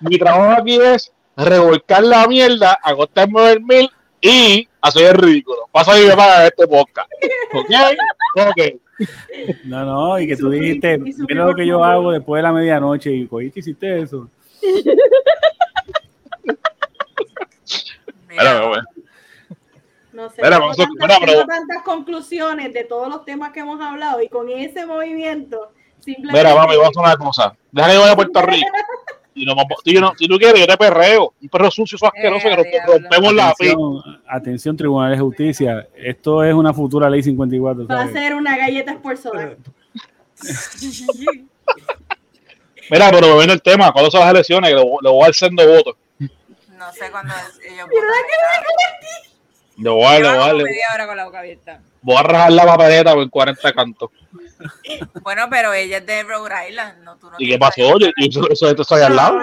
mi 0.00 0.18
trabajo 0.18 0.60
aquí 0.62 0.80
es 0.80 1.12
revolcar 1.36 2.02
la 2.02 2.26
mierda, 2.26 2.78
acostarme 2.82 3.40
a 3.40 3.48
dormir 3.50 3.90
y 4.20 4.68
hacer 4.88 5.06
el 5.06 5.14
ridículo. 5.22 5.68
Pasa 5.72 6.00
y 6.00 6.06
me 6.06 6.16
paga 6.16 6.46
este 6.46 6.66
podcast. 6.66 7.10
¿Ok? 7.54 7.70
Ok. 8.48 9.06
No, 9.64 9.84
no, 9.84 10.18
y 10.20 10.26
que 10.28 10.36
tú 10.36 10.50
dijiste, 10.50 10.98
mira 10.98 11.44
lo 11.46 11.54
que 11.54 11.66
yo 11.66 11.82
hago 11.82 12.12
después 12.12 12.38
de 12.38 12.42
la 12.44 12.52
medianoche 12.52 13.10
y 13.12 13.26
cogiste 13.26 13.60
hiciste 13.60 14.02
eso. 14.02 14.28
Mira, 18.28 18.42
Mira, 18.54 18.66
bueno. 18.68 18.84
No 20.12 20.28
sé, 20.30 20.36
Mira, 20.42 20.50
tengo, 20.56 20.60
vamos 20.60 20.78
a- 20.78 20.82
tantas, 20.84 21.00
mira, 21.00 21.16
pero- 21.20 21.32
tengo 21.32 21.46
tantas 21.46 21.82
conclusiones 21.82 22.72
de 22.72 22.84
todos 22.84 23.08
los 23.08 23.24
temas 23.24 23.52
que 23.52 23.60
hemos 23.60 23.80
hablado 23.80 24.20
y 24.22 24.28
con 24.28 24.48
ese 24.48 24.86
movimiento 24.86 25.72
simplemente... 26.00 26.38
Mira, 26.48 26.54
mami, 26.54 26.76
vamos 26.76 26.86
a 26.86 26.90
hacer 26.90 27.02
una 27.04 27.16
cosa. 27.16 27.56
Deja 27.72 27.88
que 27.88 27.94
yo 27.94 28.00
vaya 28.00 28.12
a 28.12 28.16
Puerto 28.16 28.42
Rico. 28.42 28.68
Y 29.36 29.44
si, 29.84 29.94
yo 29.94 30.00
no- 30.00 30.12
si 30.16 30.28
tú 30.28 30.38
quieres, 30.38 30.60
yo 30.60 30.66
te 30.66 30.76
perreo. 30.76 31.34
Un 31.42 31.48
perro 31.48 31.70
sucio, 31.70 31.96
eso 31.96 32.06
asqueroso, 32.06 32.48
que 32.48 32.54
Eh, 32.68 32.70
diablo. 32.70 32.92
rompemos 32.94 33.34
la. 33.34 33.48
Atención, 33.50 34.02
atención, 34.28 34.76
Tribunal 34.76 35.10
de 35.12 35.18
Justicia. 35.18 35.88
Esto 35.96 36.44
es 36.44 36.54
una 36.54 36.72
futura 36.72 37.10
ley 37.10 37.22
54. 37.22 37.86
Va 37.86 37.94
a 37.94 37.98
¿sabes? 38.06 38.12
ser 38.12 38.34
una 38.34 38.56
galleta 38.56 38.96
por. 38.98 39.16
Mira, 42.90 43.10
pero 43.10 43.28
me 43.28 43.34
viene 43.38 43.52
el 43.54 43.62
tema. 43.62 43.90
¿Cuándo 43.92 44.10
son 44.10 44.20
las 44.20 44.30
elecciones? 44.30 44.68
Que 44.70 44.76
lo, 44.76 44.84
lo 45.00 45.12
voy 45.14 45.28
a 45.28 45.32
sendo 45.32 45.66
votos. 45.66 45.94
No 46.18 46.92
sé 46.92 47.10
cuándo 47.10 47.32
es- 47.34 47.58
ellos 47.72 47.88
Mira 47.88 47.88
votan. 47.88 48.04
Le 49.76 49.90
voy 49.90 50.04
a 50.04 50.20
dar, 50.20 50.54
le 50.54 50.62
voy 50.62 50.72
a 50.88 50.98
le 50.98 51.14
la 51.16 51.24
boca 51.24 51.38
abierta. 51.40 51.80
voy 52.02 52.16
a 52.16 52.22
rajar 52.22 52.52
la 52.52 52.64
papeleta 52.66 53.12
en 53.12 53.28
40 53.30 53.72
cantos. 53.72 54.10
Bueno, 55.22 55.46
pero 55.50 55.72
ella 55.72 55.98
es 55.98 56.06
de 56.06 56.22
Rhode 56.22 56.68
Island, 56.70 57.02
no 57.04 57.16
tú 57.16 57.30
no 57.30 57.36
¿Y 57.38 57.48
qué 57.50 57.58
pasó? 57.58 57.98
Yo, 57.98 58.06
yo, 58.06 58.10
eso, 58.16 58.50
eso, 58.50 58.68
esto 58.68 58.82
estoy 58.82 59.02
al 59.02 59.16
lado. 59.16 59.38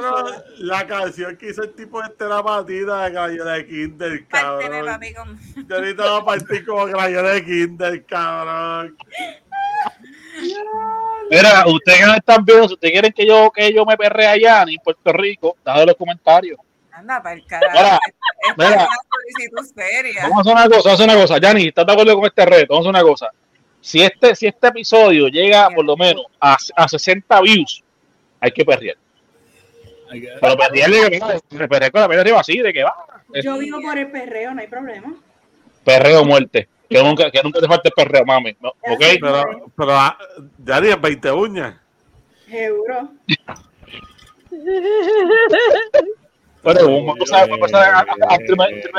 Soda. 0.00 0.44
la 0.58 0.86
canción 0.86 1.36
que 1.36 1.50
hizo 1.50 1.62
el 1.62 1.74
tipo 1.74 2.02
este 2.02 2.24
la 2.26 2.42
patita 2.42 3.04
de 3.04 3.10
gallera 3.12 3.52
de 3.52 3.66
Kinder, 3.66 4.26
Párteme, 4.28 4.62
cabrón. 4.80 4.86
papi, 4.86 5.14
con- 5.14 5.40
Yo 5.68 5.74
ahorita 5.76 6.10
voy 6.10 6.20
a 6.20 6.24
partir 6.24 6.66
como 6.66 6.86
gallera 6.86 7.30
de 7.30 7.44
Kinder, 7.44 8.04
cabrón. 8.06 8.96
Mira, 11.30 11.64
ustedes 11.66 11.98
que 11.98 12.06
no 12.06 12.14
están 12.14 12.44
viendo, 12.44 12.68
si 12.68 12.74
ustedes 12.74 12.92
quieren 12.92 13.12
que 13.12 13.26
yo, 13.26 13.50
que 13.50 13.72
yo 13.72 13.84
me 13.84 13.96
perre 13.96 14.26
allá 14.26 14.62
en 14.66 14.76
Puerto 14.82 15.12
Rico, 15.12 15.56
en 15.64 15.86
los 15.86 15.96
comentarios. 15.96 16.58
Anda 16.92 17.22
para 17.22 17.34
el 17.34 17.44
carajo. 17.46 17.72
Mira, 17.74 17.98
Esta 18.48 18.54
mira. 18.56 18.76
una 18.84 18.88
solicitud 19.10 19.74
seria. 19.74 20.22
Vamos 20.22 20.38
a 20.38 20.40
hacer 20.40 20.52
una 20.52 20.64
cosa, 20.64 20.76
vamos 20.76 20.86
a 20.86 20.92
hacer 20.94 21.08
una 21.10 21.20
cosa. 21.20 21.38
Yanni, 21.38 21.68
¿estás 21.68 21.86
de 21.86 21.92
acuerdo 21.92 22.14
con 22.16 22.24
este 22.26 22.46
reto? 22.46 22.66
Vamos 22.74 22.86
a 22.86 22.90
hacer 22.90 23.02
una 23.02 23.10
cosa. 23.10 23.30
Si 23.86 24.02
este, 24.02 24.34
si 24.34 24.48
este 24.48 24.66
episodio 24.66 25.28
llega 25.28 25.70
por 25.70 25.84
lo 25.84 25.96
menos 25.96 26.24
a, 26.40 26.56
a 26.74 26.88
60 26.88 27.40
views, 27.40 27.84
hay 28.40 28.50
que 28.50 28.64
perrear. 28.64 28.96
Pero 30.10 30.56
perrear 30.56 30.90
de 30.90 31.10
que 31.12 31.20
va, 31.20 31.68
perrear 31.68 31.92
con 31.92 32.00
la 32.00 32.08
mano 32.08 32.20
arriba 32.20 32.40
así, 32.40 32.58
de 32.58 32.72
que 32.72 32.82
va. 32.82 32.96
Yo 33.44 33.56
vivo 33.58 33.80
por 33.80 33.96
el 33.96 34.10
perreo, 34.10 34.54
no 34.54 34.60
hay 34.60 34.66
problema. 34.66 35.14
Perreo 35.84 36.22
o 36.22 36.24
muerte. 36.24 36.68
Que 36.90 37.00
nunca, 37.00 37.30
que 37.30 37.40
nunca 37.44 37.60
te 37.60 37.68
falte 37.68 37.90
el 37.90 37.94
perreo, 37.94 38.24
mami. 38.24 38.56
¿no? 38.60 38.70
¿Ok? 38.70 39.04
Pero, 39.20 39.44
pero 39.76 39.92
ah, 39.92 40.18
ya 40.64 40.78
en 40.78 41.00
20 41.00 41.30
uñas. 41.30 41.76
Seguro. 42.50 43.10
Pero 46.64 46.86
vamos 46.90 47.14
a 47.14 47.58
pasar, 47.60 47.88
a 47.94 47.98
a, 47.98 48.00
a, 48.00 48.34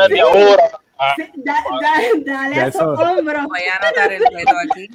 a, 0.06 0.80
a, 1.00 1.12
a 1.12 1.16
media 1.18 1.54
hora. 1.72 1.90
a- 1.92 1.96
Sí, 1.96 2.04
da- 2.24 2.34
da- 2.34 2.34
dale 2.42 2.56
Ya 2.56 2.64
a 2.64 2.68
eso- 2.68 2.94
esos 2.94 3.00
hombros. 3.10 3.46
Voy 3.46 3.60
a 3.62 3.76
anotar 3.86 4.12
el 4.14 4.24
reto 4.34 4.52
aquí. 4.72 4.88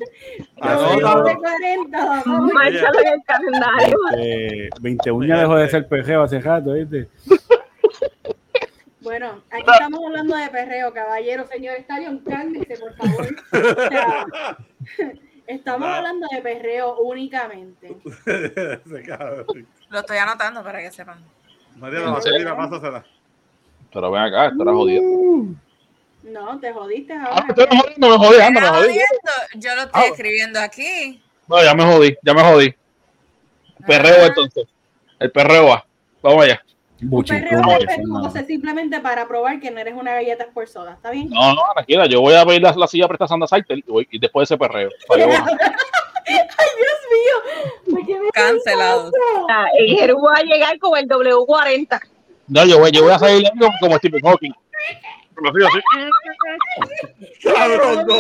Anótalo. 0.61 1.01
Yo 1.01 1.23
de 1.25 1.37
40, 1.37 2.05
vamos. 2.07 2.53
Márchalo 2.53 3.01
en 3.01 3.09
el 3.09 3.23
calendario. 3.25 3.97
Eh, 4.19 4.69
20 4.81 5.11
uñas 5.13 5.41
dejó 5.41 5.57
de 5.57 5.69
ser 5.69 5.89
perreo 5.89 6.23
hace 6.23 6.41
rato, 6.41 6.73
¿viste? 6.73 7.09
Bueno, 9.01 9.43
aquí 9.51 9.65
estamos 9.73 10.01
hablando 10.07 10.37
de 10.37 10.49
perreo, 10.49 10.93
caballero, 10.93 11.45
señor 11.49 11.75
Stadium, 11.79 12.19
cálmese, 12.23 12.77
por 12.79 12.95
favor. 12.95 13.27
O 13.53 13.89
sea, 13.89 14.27
estamos 15.49 15.89
hablando 15.89 16.27
de 16.33 16.41
perreo 16.41 16.99
únicamente. 17.01 17.97
Lo 19.91 19.99
estoy 19.99 20.17
anotando 20.19 20.63
para 20.63 20.79
que 20.81 20.91
sepan. 20.93 21.19
Pásasela. 21.81 23.05
Pero 23.93 24.11
ven 24.11 24.23
acá, 24.23 24.47
esto 24.47 24.63
era 24.63 24.73
jodido. 24.73 25.03
No, 26.23 26.59
te 26.61 26.73
jodiste 26.73 27.13
Ah, 27.15 27.25
ahora. 27.31 27.43
me 27.45 27.49
estoy 27.63 27.79
jodiendo, 27.79 28.09
me 28.09 28.17
jodí, 28.27 28.41
anda, 28.41 28.61
me 28.61 28.67
¿Estás 28.67 28.83
jodí. 28.83 28.99
Yo 29.61 29.75
lo 29.75 29.83
estoy 29.83 30.03
Ah. 30.03 30.07
escribiendo 30.07 30.61
aquí. 30.61 31.23
No, 31.49 31.63
ya 31.63 31.75
me 31.75 31.85
jodí, 31.85 32.17
ya 32.23 32.35
me 32.35 32.43
jodí. 32.43 32.75
Perreo 33.87 34.27
entonces. 34.27 34.67
El 35.19 35.31
perreo 35.33 35.67
va. 35.69 35.85
Vamos 36.23 36.45
allá. 36.45 36.63
Buchi, 37.01 37.33
perreo 37.35 37.59
¿cómo 37.63 37.73
es? 37.73 37.79
respetuoso 37.85 38.47
simplemente 38.47 39.01
para 39.01 39.27
probar 39.27 39.59
que 39.59 39.73
no 39.73 39.81
eres 39.81 39.95
una 39.95 40.13
galleta 40.15 40.47
por 40.55 40.69
soda, 40.69 40.93
¿está 40.93 41.11
bien? 41.11 41.29
No, 41.31 41.53
no, 41.53 41.63
tranquila, 41.75 42.07
yo 42.07 42.21
voy 42.21 42.35
a 42.35 42.47
pedir 42.47 42.63
la, 42.63 42.73
la 42.75 42.87
silla 42.87 43.09
presta 43.09 43.27
Sandra 43.27 43.49
Saiter 43.49 43.79
y, 43.79 43.83
voy- 43.83 44.07
y 44.09 44.21
después 44.21 44.49
de 44.49 44.55
ese 44.55 44.59
perreo. 44.59 44.89
¡Ay, 45.11 46.69
Dios 46.79 47.01
mío! 47.11 47.91
¿Por 47.91 48.07
qué 48.07 48.21
me? 48.21 48.29
Ah, 49.51 49.67
El 49.77 49.97
Jeru 49.97 50.21
va 50.23 50.37
a 50.39 50.43
llegar 50.45 50.79
con 50.79 50.97
el 50.97 51.09
W40. 51.09 52.01
No, 52.47 52.65
yo 52.65 52.79
voy, 52.79 52.93
yo 52.93 53.03
voy 53.03 53.13
a 53.13 53.19
salir 53.19 53.51
como, 53.59 53.73
como 53.81 53.97
Stephen 53.99 54.21
Hawking. 54.21 54.53
Como 55.35 55.49
así, 55.49 55.59
así. 55.65 55.81
Cabrón, 57.43 58.07
no. 58.07 58.17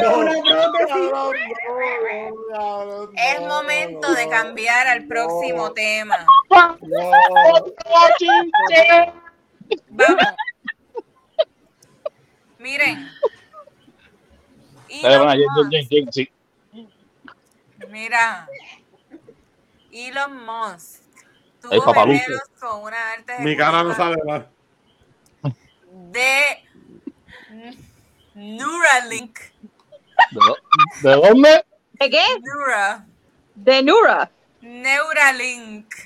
Es 3.14 3.40
momento 3.40 4.14
de 4.14 4.28
cambiar 4.28 4.86
al 4.89 5.06
próximo 5.06 5.72
tema. 5.72 6.26
Vamos. 6.48 6.78
Miren. 12.59 13.10
Elon 14.89 15.26
Musk. 15.26 16.30
Mira. 17.89 18.48
Elon 19.90 20.47
Musk 20.47 21.02
tuvo 21.62 21.82
con 22.60 22.82
una 22.82 23.12
arte 23.12 23.39
Mi 23.40 23.56
cara 23.56 23.82
no 23.82 23.94
sabe 23.94 24.16
más. 24.24 24.43
de 26.10 26.64
Neuralink. 28.34 29.38
¿De, 30.30 30.40
dó- 30.40 30.56
¿De 31.02 31.12
dónde? 31.28 31.64
¿De 32.00 32.10
qué? 32.10 32.22
Neura. 32.42 33.06
De 33.54 33.82
Nura. 33.82 34.30
Neuralink. 34.60 35.94
¿De 35.94 36.02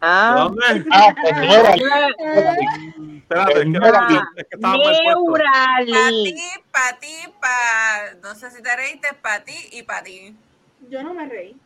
Ah. 0.00 0.34
dónde? 0.38 0.84
Ah, 0.92 1.14
pues 1.20 1.34
señora. 1.36 1.74
Espérate, 1.74 3.52
es 3.52 3.58
que, 3.58 3.64
Neura. 3.66 4.06
es 4.36 4.44
que 4.46 4.54
estaba 4.56 4.76
mal 4.76 4.82
puesto. 5.02 5.32
Pa' 5.32 5.80
Neuralink. 5.84 6.36
ti, 6.36 6.42
pa' 6.72 6.98
ti, 7.00 7.14
pa... 7.40 8.14
No 8.22 8.34
sé 8.34 8.50
si 8.50 8.62
te 8.62 8.76
reíste, 8.76 9.08
pa' 9.20 9.40
ti 9.40 9.54
y 9.72 9.82
pa' 9.82 10.02
ti. 10.02 10.36
Yo 10.88 11.02
no 11.02 11.12
me 11.14 11.26
reí. 11.26 11.56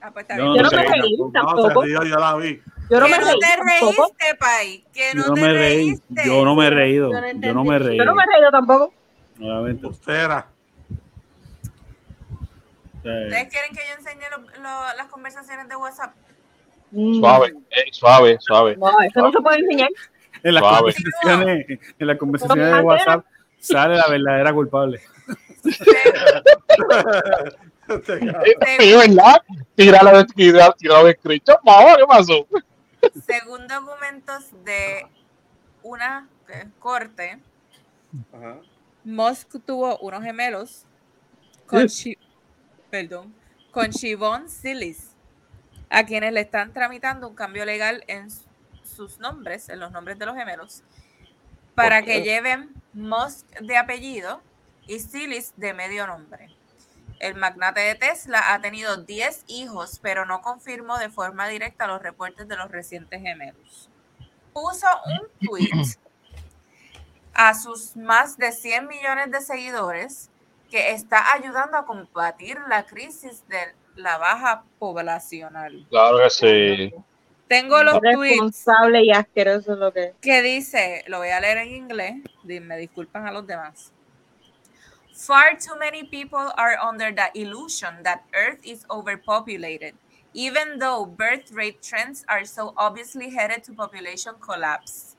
Ah, 0.00 0.10
pues 0.12 0.22
está 0.24 0.36
Yo 0.38 0.52
bien. 0.52 0.64
Yo 0.64 0.70
no 0.70 0.76
me 0.76 0.88
reí 0.88 1.16
No, 1.18 1.30
tampoco. 1.32 1.84
yo 1.86 2.00
la 2.02 2.36
vi. 2.36 2.62
Yo 2.88 3.00
no 3.00 3.08
me 3.08 3.18
no 3.18 3.26
reí 3.26 3.38
te 3.38 3.46
tampoco. 3.56 4.02
reíste, 4.16 4.34
Pai. 4.38 4.84
Que 4.94 5.14
no, 5.14 5.22
Yo 5.22 5.28
no 5.28 5.34
te 5.34 5.40
me 5.42 5.52
reí. 5.52 5.76
reíste. 5.76 6.22
Yo 6.26 6.44
no 6.44 6.54
me 6.56 6.66
he 6.66 6.70
reído. 6.70 7.10
Yo 7.12 7.20
no 7.20 7.40
Yo 7.40 7.54
no 7.54 7.64
me 7.64 7.76
he 7.76 7.78
reído. 7.80 8.04
Yo 8.04 8.04
no 8.06 8.14
me 8.14 8.22
he 8.22 8.26
reído 8.34 8.50
tampoco. 8.50 8.94
Nuevamente. 9.40 9.86
Ustera. 9.86 10.46
Eh, 13.02 13.24
¿Ustedes 13.28 13.48
quieren 13.48 13.70
que 13.74 13.80
yo 13.88 13.94
enseñe 13.98 14.28
lo- 14.30 14.62
lo- 14.62 14.96
las 14.96 15.06
conversaciones 15.08 15.68
de 15.68 15.76
WhatsApp? 15.76 16.14
Mm. 16.90 17.18
Suave, 17.20 17.54
eh, 17.70 17.84
suave, 17.92 18.36
suave. 18.40 18.76
No, 18.76 18.90
eso 19.00 19.20
no 19.22 19.32
se 19.32 19.40
puede 19.40 19.58
enseñar. 19.60 19.88
en 20.42 20.54
las 20.54 20.60
Suave. 20.62 20.78
conversaciones, 20.94 21.66
en 21.98 22.06
las 22.06 22.18
conversaciones 22.18 22.74
de 22.74 22.80
WhatsApp 22.80 23.24
sale 23.58 23.96
la 23.96 24.08
verdadera 24.08 24.52
culpable. 24.52 25.00
Sí, 28.06 28.94
¿verdad? 28.94 29.42
Tíralo 29.74 30.18
de 30.18 30.24
tira, 30.26 30.72
tíralo 30.78 31.04
de 31.06 31.18
mamá, 31.64 31.96
¿qué 31.96 32.06
pasó? 32.06 32.46
Según 33.26 33.66
documentos 33.66 34.50
de 34.64 35.06
una 35.82 36.28
corte, 36.78 37.38
Ajá. 38.32 38.56
Musk 39.04 39.56
tuvo 39.64 39.98
unos 39.98 40.22
gemelos 40.22 40.84
con, 41.66 41.82
Shi- 41.84 42.18
perdón, 42.90 43.34
con 43.70 43.90
Shivon 43.90 44.48
Silis, 44.48 45.14
a 45.88 46.04
quienes 46.04 46.32
le 46.32 46.40
están 46.40 46.72
tramitando 46.72 47.28
un 47.28 47.34
cambio 47.34 47.64
legal 47.64 48.04
en 48.06 48.28
sus 48.84 49.18
nombres, 49.18 49.68
en 49.68 49.80
los 49.80 49.90
nombres 49.92 50.18
de 50.18 50.26
los 50.26 50.36
gemelos, 50.36 50.82
para 51.74 52.02
que 52.02 52.22
lleven 52.22 52.74
Musk 52.92 53.46
de 53.60 53.76
apellido 53.76 54.42
y 54.86 54.98
Silis 54.98 55.52
de 55.56 55.72
medio 55.72 56.06
nombre. 56.06 56.48
El 57.20 57.34
magnate 57.34 57.80
de 57.80 57.94
Tesla 57.96 58.54
ha 58.54 58.60
tenido 58.60 58.96
10 58.96 59.44
hijos, 59.46 59.98
pero 60.02 60.24
no 60.26 60.40
confirmó 60.40 60.98
de 60.98 61.10
forma 61.10 61.48
directa 61.48 61.86
los 61.86 62.02
reportes 62.02 62.48
de 62.48 62.56
los 62.56 62.70
recientes 62.70 63.20
gemelos. 63.20 63.90
Puso 64.52 64.86
un 65.06 65.28
tweet 65.46 65.70
a 67.40 67.54
sus 67.54 67.96
más 67.96 68.36
de 68.36 68.52
100 68.52 68.86
millones 68.86 69.30
de 69.30 69.40
seguidores 69.40 70.28
que 70.70 70.90
está 70.90 71.32
ayudando 71.32 71.78
a 71.78 71.86
combatir 71.86 72.58
la 72.68 72.84
crisis 72.84 73.42
de 73.48 73.56
la 73.96 74.18
baja 74.18 74.62
poblacional. 74.78 75.86
Claro 75.88 76.18
que 76.18 76.28
sí. 76.28 76.94
Tengo 77.48 77.82
los 77.82 77.98
tweets 77.98 78.32
Responsable 78.32 79.04
y 79.04 79.10
asqueroso 79.10 79.74
lo 79.74 79.90
que 79.90 80.12
que 80.20 80.42
dice, 80.42 81.02
lo 81.06 81.16
voy 81.16 81.30
a 81.30 81.40
leer 81.40 81.56
en 81.56 81.74
inglés, 81.74 82.16
me 82.44 82.76
disculpan 82.76 83.26
a 83.26 83.32
los 83.32 83.46
demás. 83.46 83.90
Far 85.14 85.56
too 85.56 85.76
many 85.78 86.04
people 86.04 86.52
are 86.58 86.76
under 86.86 87.10
the 87.10 87.30
illusion 87.34 88.02
that 88.02 88.20
Earth 88.34 88.60
is 88.64 88.84
overpopulated, 88.90 89.94
even 90.34 90.78
though 90.78 91.06
birth 91.06 91.50
rate 91.52 91.80
trends 91.80 92.22
are 92.28 92.44
so 92.44 92.74
obviously 92.76 93.30
headed 93.30 93.64
to 93.64 93.72
population 93.72 94.34
collapse. 94.40 95.16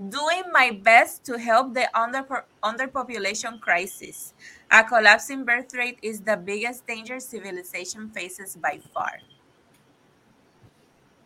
Doing 0.00 0.44
my 0.50 0.70
best 0.82 1.24
to 1.26 1.36
help 1.36 1.74
the 1.74 1.84
under 1.94 2.24
underpopulation 2.62 3.60
crisis. 3.60 4.32
A 4.70 4.82
collapsing 4.82 5.44
birth 5.44 5.74
rate 5.74 5.98
is 6.00 6.22
the 6.22 6.36
biggest 6.38 6.86
danger 6.86 7.20
civilization 7.20 8.08
faces 8.08 8.56
by 8.56 8.80
far. 8.94 9.20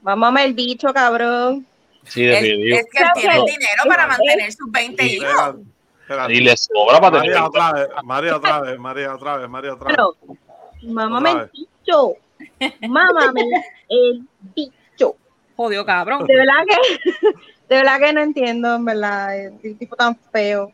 Mámame 0.03 0.45
el 0.45 0.55
bicho, 0.55 0.93
cabrón. 0.93 1.65
Sí, 2.05 2.25
Es, 2.27 2.43
definitivo. 2.43 2.77
es 2.77 2.87
que 2.91 2.99
él 3.03 3.09
tiene 3.15 3.37
el 3.37 3.45
dinero 3.45 3.83
para 3.87 4.07
mantener 4.09 4.53
sus 4.53 4.71
20 4.71 5.07
hijos. 5.07 5.29
Espérate, 5.31 5.63
espérate. 6.01 6.35
Y 6.35 6.41
le 6.41 6.57
sobra 6.57 7.01
para 7.01 7.21
tener. 7.23 7.37
María 7.37 7.47
otra 7.47 7.73
vez, 7.73 7.89
María 8.03 8.37
otra 8.37 8.61
vez, 8.61 8.79
María 8.79 9.15
otra 9.15 9.37
vez, 9.39 9.49
María 9.49 9.73
otra 9.75 9.87
vez. 9.89 9.97
Pero, 9.97 10.17
mámame 10.93 11.31
Otra 11.31 11.43
el 11.43 11.49
vez. 11.49 11.53
bicho. 11.53 12.15
Mámame 12.89 13.43
el 13.89 14.27
bicho. 14.55 15.17
Jodió 15.57 15.87
cabrón. 15.87 16.27
De 16.27 16.35
verdad 16.37 16.65
que, 16.69 17.31
de 17.69 17.77
verdad 17.77 17.99
que 17.99 18.13
no 18.13 18.21
entiendo, 18.23 18.75
en 18.77 18.85
verdad, 18.85 19.39
el 19.39 19.77
tipo 19.79 19.97
tan 19.97 20.17
feo. 20.33 20.73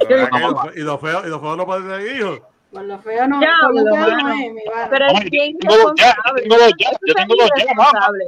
¿Y 0.00 0.14
los 0.14 0.62
fe- 0.62 0.72
¿Y 0.76 0.82
los 0.82 1.00
feos 1.00 1.26
y 1.26 1.28
los 1.28 1.40
feos 1.40 1.56
no 1.56 1.66
pueden 1.66 1.88
tener 1.88 2.16
hijos? 2.16 2.40
Por 2.70 2.82
lo 2.84 2.98
feo 3.00 3.26
no, 3.26 3.40
Ya, 3.40 3.48
por 3.62 3.74
lo 3.74 3.82
lo 3.82 3.94
feo 3.94 4.06
no 4.06 4.22
mano. 4.22 4.34
es, 4.44 4.52
mi 4.52 4.60
vara. 4.68 4.90
Pero 4.90 5.06
es 5.06 5.30
bien 5.30 5.56
yo 5.60 5.68
tengo 5.70 5.82
dos 5.84 5.92
ya, 5.96 6.16
yo 6.26 6.34
tengo 6.42 6.56
dos 6.58 6.72
ya, 6.78 6.90
yo 7.06 7.14
tengo 7.14 7.34
dos 7.36 7.50
ya, 7.56 7.64
mamá. 7.74 7.88
Irresponsable. 7.88 8.24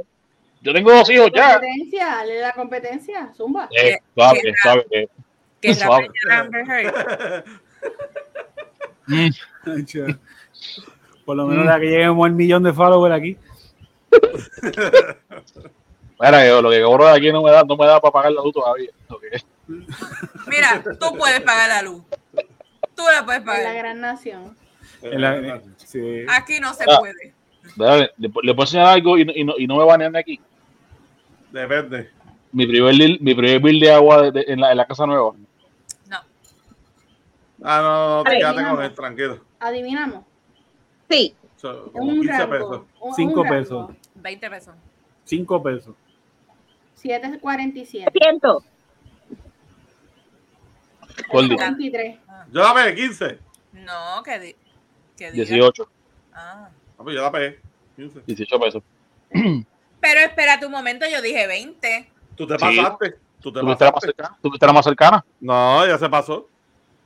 Yo 0.63 0.73
tengo 0.73 0.91
dos 0.91 1.09
hijos 1.09 1.31
ya. 1.33 1.51
Competencia, 1.53 2.25
le 2.25 2.35
da 2.39 2.51
competencia, 2.53 3.33
zumba. 3.35 3.69
Eh, 3.71 3.97
suave, 4.15 4.41
suave. 4.61 4.85
eh. 4.91 5.07
Que. 5.61 5.73
Mm, 9.07 9.29
Por 11.25 11.35
lo 11.37 11.45
menos 11.47 11.65
la 11.65 11.79
que 11.79 11.85
lleguemos 11.85 12.25
al 12.25 12.31
millón 12.33 12.63
de 12.63 12.73
followers 12.73 13.15
aquí. 13.15 13.37
Mira, 16.19 16.47
yo, 16.47 16.61
lo 16.61 16.69
que 16.69 16.81
cobro 16.83 17.05
de 17.07 17.11
aquí 17.17 17.31
no 17.31 17.41
me 17.41 17.51
da, 17.51 17.63
no 17.63 17.75
me 17.75 17.85
da 17.85 17.99
para 17.99 18.11
pagar 18.11 18.31
la 18.31 18.41
luz 18.43 18.53
todavía. 18.53 18.89
Mira, 20.47 20.83
tú 20.99 21.17
puedes 21.17 21.41
pagar 21.41 21.69
la 21.69 21.81
luz. 21.81 22.03
Tú 22.95 23.03
la 23.11 23.25
puedes 23.25 23.41
En 23.41 23.47
la 23.47 23.53
pagar. 23.53 23.75
gran 23.75 24.01
nación. 24.01 24.55
En 25.01 25.21
la- 25.21 25.61
sí. 25.77 26.25
Aquí 26.29 26.59
no 26.59 26.73
se 26.73 26.83
Ah. 26.87 26.99
puede. 26.99 27.33
Dale, 27.75 28.11
le, 28.17 28.27
le 28.43 28.53
puedo 28.53 28.63
enseñar 28.63 28.87
algo 28.87 29.17
y, 29.17 29.25
no- 29.25 29.33
y 29.35 29.43
no, 29.43 29.53
y 29.57 29.65
no 29.65 29.77
me 29.77 29.85
banean 29.85 30.11
de 30.13 30.19
aquí. 30.19 30.39
Depende. 31.51 32.11
Mi 32.51 32.67
primer, 32.67 32.93
bill- 32.93 33.17
mi 33.21 33.33
primer 33.33 33.59
bill 33.61 33.79
de 33.79 33.91
agua 33.93 34.21
de- 34.23 34.31
de- 34.31 34.45
en, 34.47 34.59
la, 34.59 34.71
en 34.71 34.77
la 34.77 34.85
casa 34.85 35.05
nueva. 35.07 35.31
No. 36.07 36.17
Ah, 37.63 37.79
no, 37.81 38.17
no, 38.17 38.23
te 38.23 38.31
Ay, 38.31 38.37
quédate 38.39 38.63
con 38.69 38.83
él, 38.83 38.93
tranquilo. 38.93 39.39
Adivinamos. 39.59 40.23
Sí, 41.09 41.33
So, 41.61 41.85
Es 41.85 41.91
como 41.91 42.05
un 42.11 42.21
15 42.21 42.31
rango. 42.37 42.49
pesos. 42.51 42.81
un- 43.01 43.13
Cinco 43.13 43.41
un 43.41 43.45
rango. 43.47 43.59
pesos. 43.59 43.89
20 44.15 44.49
pesos. 44.49 44.75
Cinco 45.25 45.61
pesos. 45.63 45.95
7.47. 46.95 48.11
siento. 48.11 48.63
Por 51.31 51.47
día. 51.47 51.57
23. 51.57 52.17
Yo 52.51 52.63
la 52.63 52.73
pegué 52.73 52.95
15. 52.95 53.39
No, 53.73 54.23
que, 54.23 54.39
di 54.39 54.55
que 55.17 55.31
diga. 55.31 55.45
18, 55.45 55.87
Ah. 56.33 56.69
Ah, 56.97 57.03
pues 57.03 57.15
yo 57.15 57.21
la 57.21 57.31
pegué 57.31 57.59
15. 57.95 58.21
18 58.25 58.59
pesos. 58.59 58.83
Pero 59.99 60.19
espérate 60.21 60.65
un 60.65 60.71
momento, 60.71 61.05
yo 61.11 61.21
dije 61.21 61.45
20. 61.47 62.09
Tú 62.35 62.47
te 62.47 62.55
Sí. 62.57 62.59
pasaste. 62.59 63.17
Tú 63.39 63.51
te 63.51 63.59
¿Tuviste 63.59 63.85
la 63.85 63.91
más 63.91 63.93
pasaste. 63.93 64.07
cercana? 64.07 64.37
¿Tuviste 64.41 64.65
la 64.65 64.73
más 64.73 64.85
cercana? 64.85 65.25
No, 65.39 65.85
ya 65.87 65.97
se 65.97 66.09
pasó. 66.09 66.47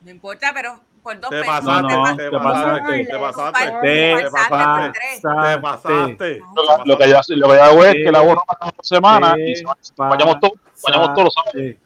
No 0.02 0.12
importa, 0.12 0.52
pero 0.54 0.80
por 1.06 1.20
dos 1.20 1.30
Te 1.30 1.40
pesos. 1.42 1.54
pasaste, 1.56 1.82
No, 1.94 2.04
no, 2.06 2.16
te 2.18 2.24
te 2.24 2.32
pasaste, 2.32 3.06
te 3.06 3.20
pasaste. 3.20 3.66
Te 3.82 4.16
Te 4.24 4.30
pasaste. 4.32 5.00
Te 5.22 5.60
pasaste. 5.62 6.42
Lo, 6.84 6.98
que- 6.98 7.08
yo, 7.10 7.20
lo 7.36 7.48
que 7.48 7.56
yo 7.56 7.62
hago 7.64 7.86
es 7.86 7.94
que 7.94 8.12
la 8.12 8.20
hago 8.20 8.34
ropa 8.36 8.58
cada 8.60 8.74
semana 8.82 9.36
y 9.38 9.54
vayamos 9.96 10.40
todos, 10.40 10.54
vayamos 10.84 11.14
todos 11.14 11.24
los 11.26 11.34
sábados. 11.36 11.54
Sí. 11.54 11.78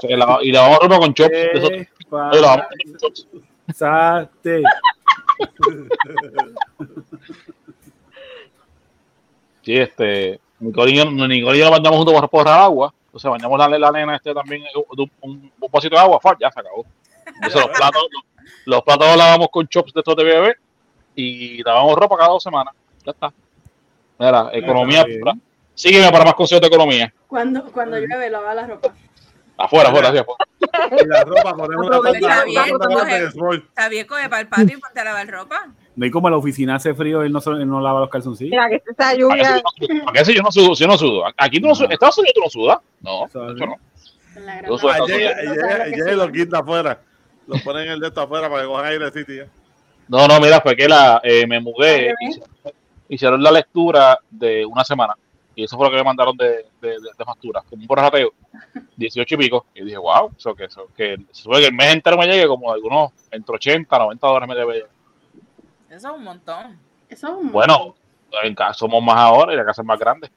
Sí, 0.00 0.08
la- 0.16 0.38
y 0.40 0.50
lavamos 0.50 0.78
ropa 0.80 0.98
con 0.98 1.12
chops. 1.14 1.32
Pasaste. 3.66 4.62
Sí, 9.62 9.76
este, 9.76 10.40
Nicole 10.58 10.90
y 10.92 10.96
yo, 10.96 11.04
Nicole 11.04 11.56
y 11.56 11.60
yo 11.60 11.64
nos 11.70 11.78
bañamos 11.78 11.98
juntos 11.98 12.14
por, 12.14 12.28
por 12.30 12.48
agua. 12.48 12.92
Entonces 13.12 13.30
bañamos 13.30 13.58
la, 13.58 13.68
la 13.78 13.90
nena 13.92 14.16
este 14.16 14.32
también 14.32 14.62
un, 14.74 15.10
un, 15.20 15.52
un 15.60 15.70
vasito 15.70 15.94
de 15.94 16.00
agua, 16.00 16.18
ya 16.40 16.50
se 16.50 16.60
acabó. 16.60 16.86
Entonces 17.26 17.60
los 17.60 17.76
platos, 17.76 18.02
los, 18.10 18.22
los 18.64 18.82
platos 18.82 19.06
los 19.06 19.16
lavamos 19.18 19.48
con 19.50 19.68
chops 19.68 19.92
de 19.92 20.00
estos 20.00 20.16
de 20.16 20.24
bebé 20.24 20.56
y 21.14 21.62
lavamos 21.62 21.94
ropa 21.94 22.16
cada 22.16 22.30
dos 22.30 22.42
semanas. 22.42 22.72
Ya 23.04 23.12
está. 23.12 23.30
Mira, 24.18 24.48
economía 24.54 25.04
pura. 25.04 25.34
Sígueme 25.74 26.10
para 26.10 26.24
más 26.24 26.34
consejos 26.34 26.62
de 26.62 26.68
economía. 26.68 27.12
Cuando, 27.26 27.70
cuando 27.70 27.98
llueve, 27.98 28.30
lava 28.30 28.54
la 28.54 28.66
ropa. 28.66 28.94
Afuera, 29.58 29.90
afuera, 29.90 30.08
hacia 30.08 30.22
afuera. 30.22 30.46
Y 31.02 31.06
la 31.06 31.24
ropa, 31.24 31.54
ponemos 31.54 31.90
de 33.10 33.30
small. 33.30 33.58
Está 33.58 33.88
bien, 33.90 34.06
coge 34.06 34.30
para 34.30 34.40
el 34.40 34.48
patio 34.48 34.78
y 34.78 34.80
ponte 34.80 35.00
a 35.00 35.04
lavar 35.04 35.28
ropa. 35.28 35.66
No 35.94 36.04
hay 36.04 36.10
como 36.10 36.28
en 36.28 36.32
la 36.32 36.38
oficina 36.38 36.76
hace 36.76 36.94
frío, 36.94 37.22
él 37.22 37.32
no, 37.32 37.40
se- 37.40 37.50
él 37.50 37.68
no 37.68 37.80
lava 37.80 38.00
los 38.00 38.08
calzoncillos. 38.08 38.50
Mira 38.50 38.68
que 38.68 38.76
esta 38.76 38.94
¿Para 38.94 39.12
qué 39.12 39.18
lluvia. 39.20 39.44
si 39.44 39.86
yo 39.88 39.94
no- 39.94 40.04
para 40.04 40.18
qué 40.18 40.24
si 40.24 40.34
yo 40.34 40.42
no 40.42 40.50
sudo? 40.52 40.74
Si 40.74 40.82
yo 40.84 40.88
no 40.88 40.98
sudo. 40.98 41.24
Aquí 41.36 41.60
tú 41.60 41.68
no 41.68 41.74
sudas. 41.74 41.88
No. 41.90 41.94
¿Estados 41.94 42.18
Unidos 42.18 42.34
tú 42.34 42.40
no 42.40 42.50
sudas? 42.50 42.78
No, 43.00 43.28
yo 43.58 43.66
no. 43.66 43.76
Ah, 44.34 45.02
lo 46.14 46.28
y 46.28 46.32
quita 46.32 46.58
afuera. 46.60 47.00
Lo 47.46 47.56
ponen 47.62 47.84
en 47.84 47.90
el 47.92 48.00
de 48.00 48.08
esto 48.08 48.20
afuera 48.22 48.48
para 48.48 48.62
que 48.62 48.68
cojan 48.68 48.84
airecito 48.86 49.32
y 49.32 49.36
ya. 49.38 49.46
No, 50.08 50.26
no, 50.26 50.40
mira, 50.40 50.60
fue 50.60 50.74
que 50.76 50.88
la, 50.88 51.20
eh, 51.22 51.46
me 51.46 51.60
mudé, 51.60 52.10
Al 52.10 52.16
hice- 52.28 52.42
hicieron 53.08 53.42
la 53.42 53.50
lectura 53.50 54.18
de 54.30 54.64
una 54.64 54.84
semana 54.84 55.14
y 55.54 55.64
eso 55.64 55.76
fue 55.76 55.86
lo 55.86 55.90
que 55.90 55.96
me 55.98 56.04
mandaron 56.04 56.36
de, 56.36 56.46
de, 56.80 56.88
de, 56.88 56.96
de 57.18 57.24
factura, 57.24 57.62
como 57.68 57.82
un 57.82 57.86
borrateo, 57.86 58.32
18 58.96 59.34
y 59.34 59.38
pico. 59.38 59.66
Y 59.74 59.84
dije, 59.84 59.98
wow, 59.98 60.30
eso 60.36 60.54
que 60.54 60.64
eso, 60.64 60.88
que 60.96 61.16
que 61.18 61.66
el 61.66 61.74
mes 61.74 61.92
entero 61.92 62.16
me 62.16 62.26
llegue 62.26 62.46
como 62.46 62.72
algunos 62.72 63.10
entre 63.30 63.56
80, 63.56 63.98
90 63.98 64.26
dólares 64.26 64.48
me 64.48 64.54
debe 64.54 64.74
llegar. 64.74 64.90
Eso 65.92 66.08
es 66.08 66.14
un 66.16 66.24
montón. 66.24 66.78
Eso 67.08 67.26
es 67.28 67.32
un 67.34 67.52
Bueno, 67.52 67.94
en 68.42 68.54
casa 68.54 68.74
somos 68.74 69.02
más 69.02 69.16
ahora 69.16 69.52
y 69.52 69.56
la 69.56 69.64
casa 69.64 69.82
es 69.82 69.86
más 69.86 69.98
grande. 69.98 70.30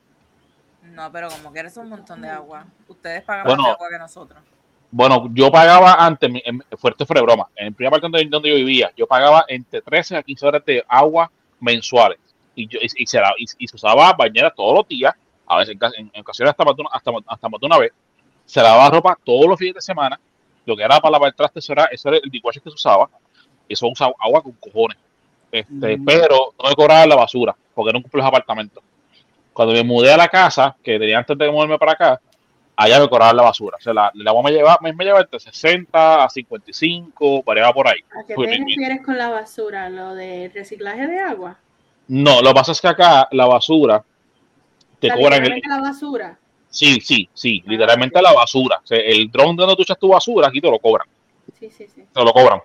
No, 0.84 1.12
pero 1.12 1.30
como 1.30 1.52
que 1.52 1.60
eres 1.60 1.76
un 1.78 1.90
montón 1.90 2.22
de 2.22 2.30
agua. 2.30 2.66
Ustedes 2.88 3.24
pagan 3.24 3.46
Bueno. 3.46 3.64
más 3.64 3.72
agua 3.74 3.88
que 3.90 3.98
nosotros. 4.00 4.44
Bueno, 4.92 5.30
yo 5.34 5.52
pagaba 5.52 5.94
antes, 5.94 6.30
en, 6.46 6.64
fuerte 6.78 7.06
fuera 7.06 7.20
de 7.22 7.26
broma, 7.26 7.48
en 7.56 7.68
el 7.68 7.74
primer 7.74 7.92
parte 7.92 8.04
donde, 8.04 8.24
donde 8.26 8.50
yo 8.50 8.56
vivía, 8.56 8.92
yo 8.96 9.08
pagaba 9.08 9.44
entre 9.48 9.82
13 9.82 10.16
a 10.18 10.24
15 10.24 10.46
horas 10.48 10.64
de 10.66 10.86
agua 10.88 11.30
mensuales. 11.60 12.20
Y, 12.54 12.68
yo, 12.68 12.80
y, 12.82 12.88
y 13.04 13.08
se, 13.08 13.20
la- 13.20 13.34
y- 13.38 13.46
y 13.58 13.68
se 13.68 13.76
usaba 13.76 14.14
bañera 14.14 14.52
todos 14.52 14.76
los 14.76 14.88
días, 14.88 15.14
a 15.48 15.58
veces 15.58 15.76
en, 15.76 15.80
en- 16.06 16.12
en 16.14 16.22
ocasiones 16.22 16.52
hasta 16.52 16.64
más, 16.64 16.76
de 16.76 16.82
una, 16.82 16.90
hasta, 16.94 17.12
hasta 17.28 17.50
más 17.50 17.60
de 17.60 17.66
una 17.66 17.78
vez. 17.78 17.92
Se 18.46 18.62
lavaba 18.62 18.90
ropa 18.90 19.18
todos 19.24 19.48
los 19.48 19.58
fines 19.60 19.76
de 19.76 19.82
semana. 19.82 20.20
Lo 20.66 20.76
que 20.78 20.84
era 20.84 21.00
para 21.00 21.14
lavar 21.14 21.34
trastes, 21.34 21.64
eso 21.64 21.74
era, 21.74 21.86
eso 21.86 22.08
era 22.10 22.18
el 22.24 22.30
dishwasher 22.30 22.62
que 22.62 22.70
se 22.70 22.76
usaba. 22.76 23.10
Eso 23.68 23.88
usaba 23.88 24.14
agua 24.20 24.42
con 24.44 24.54
cojones. 24.54 24.98
Este, 25.60 25.98
Mm. 25.98 26.06
Pero 26.06 26.54
no 26.62 26.70
me 26.70 26.76
cobraban 26.76 27.10
la 27.10 27.16
basura, 27.16 27.56
porque 27.74 27.90
era 27.90 27.98
un 27.98 28.04
complejo 28.04 28.26
de 28.26 28.30
apartamentos. 28.30 28.84
Cuando 29.54 29.74
me 29.74 29.84
mudé 29.84 30.12
a 30.12 30.18
la 30.18 30.28
casa, 30.28 30.76
que 30.84 31.00
tenía 31.00 31.18
antes 31.18 31.38
de 31.38 31.52
moverme 31.52 31.78
para 31.78 31.94
acá, 31.94 32.22
allá 32.76 33.00
me 33.00 33.08
cobraban 33.08 33.38
la 33.38 33.44
basura. 33.44 33.78
O 33.78 33.82
sea, 33.82 33.94
la, 33.94 34.12
agua 34.28 34.44
me 34.44 34.52
llevaba, 34.52 34.78
me, 34.82 34.94
me 34.94 35.06
llevaba 35.06 35.24
entre 35.24 35.40
60 35.40 36.24
a 36.24 36.30
55, 36.30 37.44
variaba 37.44 37.74
por 37.74 37.88
ahí. 37.88 38.00
¿A 38.12 38.24
qué 38.26 38.36
te 38.36 38.58
refieres 38.58 39.06
con 39.06 39.18
la 39.18 39.30
basura? 39.30 39.90
¿Lo 39.90 40.14
de 40.14 40.52
reciclaje 40.54 41.08
de 41.08 41.20
agua? 41.20 41.58
No, 42.08 42.42
lo 42.42 42.50
que 42.50 42.56
pasa 42.56 42.72
es 42.74 42.82
que 42.82 42.88
acá 42.88 43.28
la 43.32 43.46
basura 43.46 44.04
te 45.00 45.10
cobran 45.10 45.44
el... 45.44 45.62
la 45.68 45.82
basura. 45.82 46.38
Sí, 46.70 47.00
sí, 47.00 47.30
sí, 47.34 47.64
Ah, 47.66 47.72
literalmente 47.72 48.22
la 48.22 48.34
basura. 48.34 48.82
O 48.84 48.88
sea, 48.88 49.00
el 49.00 49.32
dron 49.32 49.56
donde 49.56 49.76
tú 49.76 49.84
echas 49.84 49.98
tu 49.98 50.10
basura, 50.10 50.50
aquí 50.50 50.60
te 50.60 50.70
lo 50.70 50.78
cobran. 50.80 51.08
Sí, 51.58 51.70
sí, 51.70 51.88
sí. 51.88 52.04
Te 52.12 52.24
lo 52.24 52.34
cobran. 52.34 52.60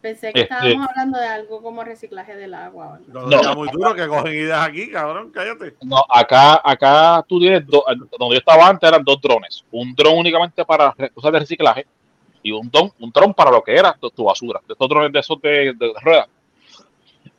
Pensé 0.00 0.32
que 0.32 0.40
Este- 0.42 0.54
estábamos 0.54 0.88
hablando 0.88 1.18
de 1.18 1.26
algo 1.26 1.62
como 1.62 1.84
reciclaje 1.84 2.34
del 2.34 2.54
agua. 2.54 2.98
No, 3.06 3.26
No. 3.26 3.36
está 3.36 3.54
muy 3.54 3.68
duro 3.70 3.94
que 3.94 4.08
cogen 4.08 4.32
ideas 4.32 4.66
aquí, 4.66 4.90
cabrón, 4.90 5.30
cállate. 5.30 5.74
No, 5.82 6.02
acá, 6.08 6.60
acá 6.64 7.22
tú 7.28 7.38
tienes, 7.38 7.66
dos- 7.66 7.84
donde 8.18 8.36
yo 8.36 8.38
estaba 8.38 8.66
antes 8.66 8.88
eran 8.88 9.04
dos 9.04 9.20
drones. 9.20 9.62
Un 9.70 9.94
dron 9.94 10.16
únicamente 10.16 10.64
para 10.64 10.94
cosas 11.14 11.32
de 11.32 11.38
reciclaje 11.40 11.86
y 12.42 12.50
un 12.50 12.70
dron, 12.70 12.90
un 12.98 13.10
dron 13.10 13.34
para 13.34 13.50
lo 13.50 13.62
que 13.62 13.74
era 13.76 13.92
tu, 14.00 14.08
tu 14.10 14.24
basura. 14.24 14.60
Estos 14.66 14.88
drones 14.88 15.12
de 15.12 15.18
esos 15.18 15.40
de, 15.42 15.74
de 15.74 15.92
ruedas. 16.02 16.28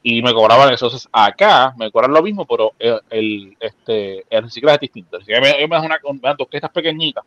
Y 0.03 0.21
me 0.21 0.31
cobraban 0.33 0.71
eso. 0.73 0.85
Entonces, 0.85 1.09
acá 1.11 1.73
me 1.77 1.91
cobran 1.91 2.11
lo 2.13 2.21
mismo, 2.21 2.45
pero 2.45 2.73
el, 2.77 2.99
el, 3.09 3.57
este, 3.59 4.23
el 4.29 4.43
reciclaje 4.43 4.75
es 4.75 4.81
distinto. 4.81 5.15
El 5.17 5.21
reciclaje 5.25 5.57
me, 5.61 5.67
me 5.67 5.75
dan 5.75 5.85
una, 5.85 5.97
me 6.13 6.19
dan 6.21 6.37
dos 6.37 6.47
cajas 6.47 6.69
pequeñitas 6.69 7.23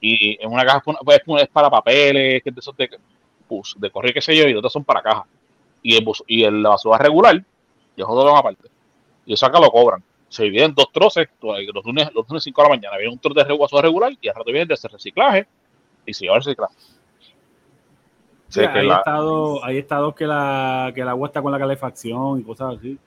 y 0.00 0.42
en 0.42 0.50
una 0.50 0.64
caja 0.64 0.80
pues, 1.04 1.20
es 1.42 1.48
para 1.48 1.68
papeles, 1.70 2.42
que 2.42 2.48
es 2.48 2.54
de 2.54 2.60
esos 2.60 2.76
de, 2.76 2.90
de 3.76 3.90
correr, 3.90 4.12
qué 4.14 4.20
sé 4.20 4.36
yo, 4.36 4.48
y 4.48 4.54
otras 4.54 4.72
son 4.72 4.84
para 4.84 5.02
cajas. 5.02 5.24
Y 5.82 5.96
el, 5.96 6.04
bus- 6.04 6.24
y 6.26 6.44
el, 6.44 6.62
la 6.62 6.70
basura 6.70 6.98
regular, 6.98 7.36
y 7.96 8.02
eso 8.02 8.14
lo 8.14 8.36
aparte. 8.36 8.68
Y 9.26 9.34
eso 9.34 9.46
acá 9.46 9.60
lo 9.60 9.70
cobran. 9.70 10.02
Se 10.28 10.44
dividen 10.44 10.74
dos 10.74 10.90
troces, 10.92 11.28
los 11.40 11.84
lunes, 11.84 12.10
los 12.14 12.28
lunes 12.28 12.42
5 12.42 12.62
de 12.62 12.68
la 12.68 12.74
mañana 12.74 12.96
viene 12.96 13.12
un 13.12 13.18
trozo 13.18 13.44
de 13.44 13.56
basura 13.56 13.82
regular 13.82 14.12
y 14.20 14.28
al 14.28 14.34
rato 14.34 14.46
viene 14.46 14.66
de 14.66 14.74
ese 14.74 14.88
reciclaje 14.88 15.46
y 16.04 16.12
se 16.12 16.24
lleva 16.24 16.36
el 16.36 16.42
reciclaje. 16.42 16.74
Sí, 18.48 18.60
hay, 18.60 18.86
la- 18.86 18.96
estados, 18.98 19.60
hay 19.62 19.78
estados 19.78 20.14
que, 20.14 20.26
la, 20.26 20.92
que 20.94 21.00
el 21.00 21.08
agua 21.08 21.28
está 21.28 21.42
con 21.42 21.52
la 21.52 21.58
calefacción 21.58 22.40
y 22.40 22.42
cosas 22.44 22.76
así. 22.78 22.98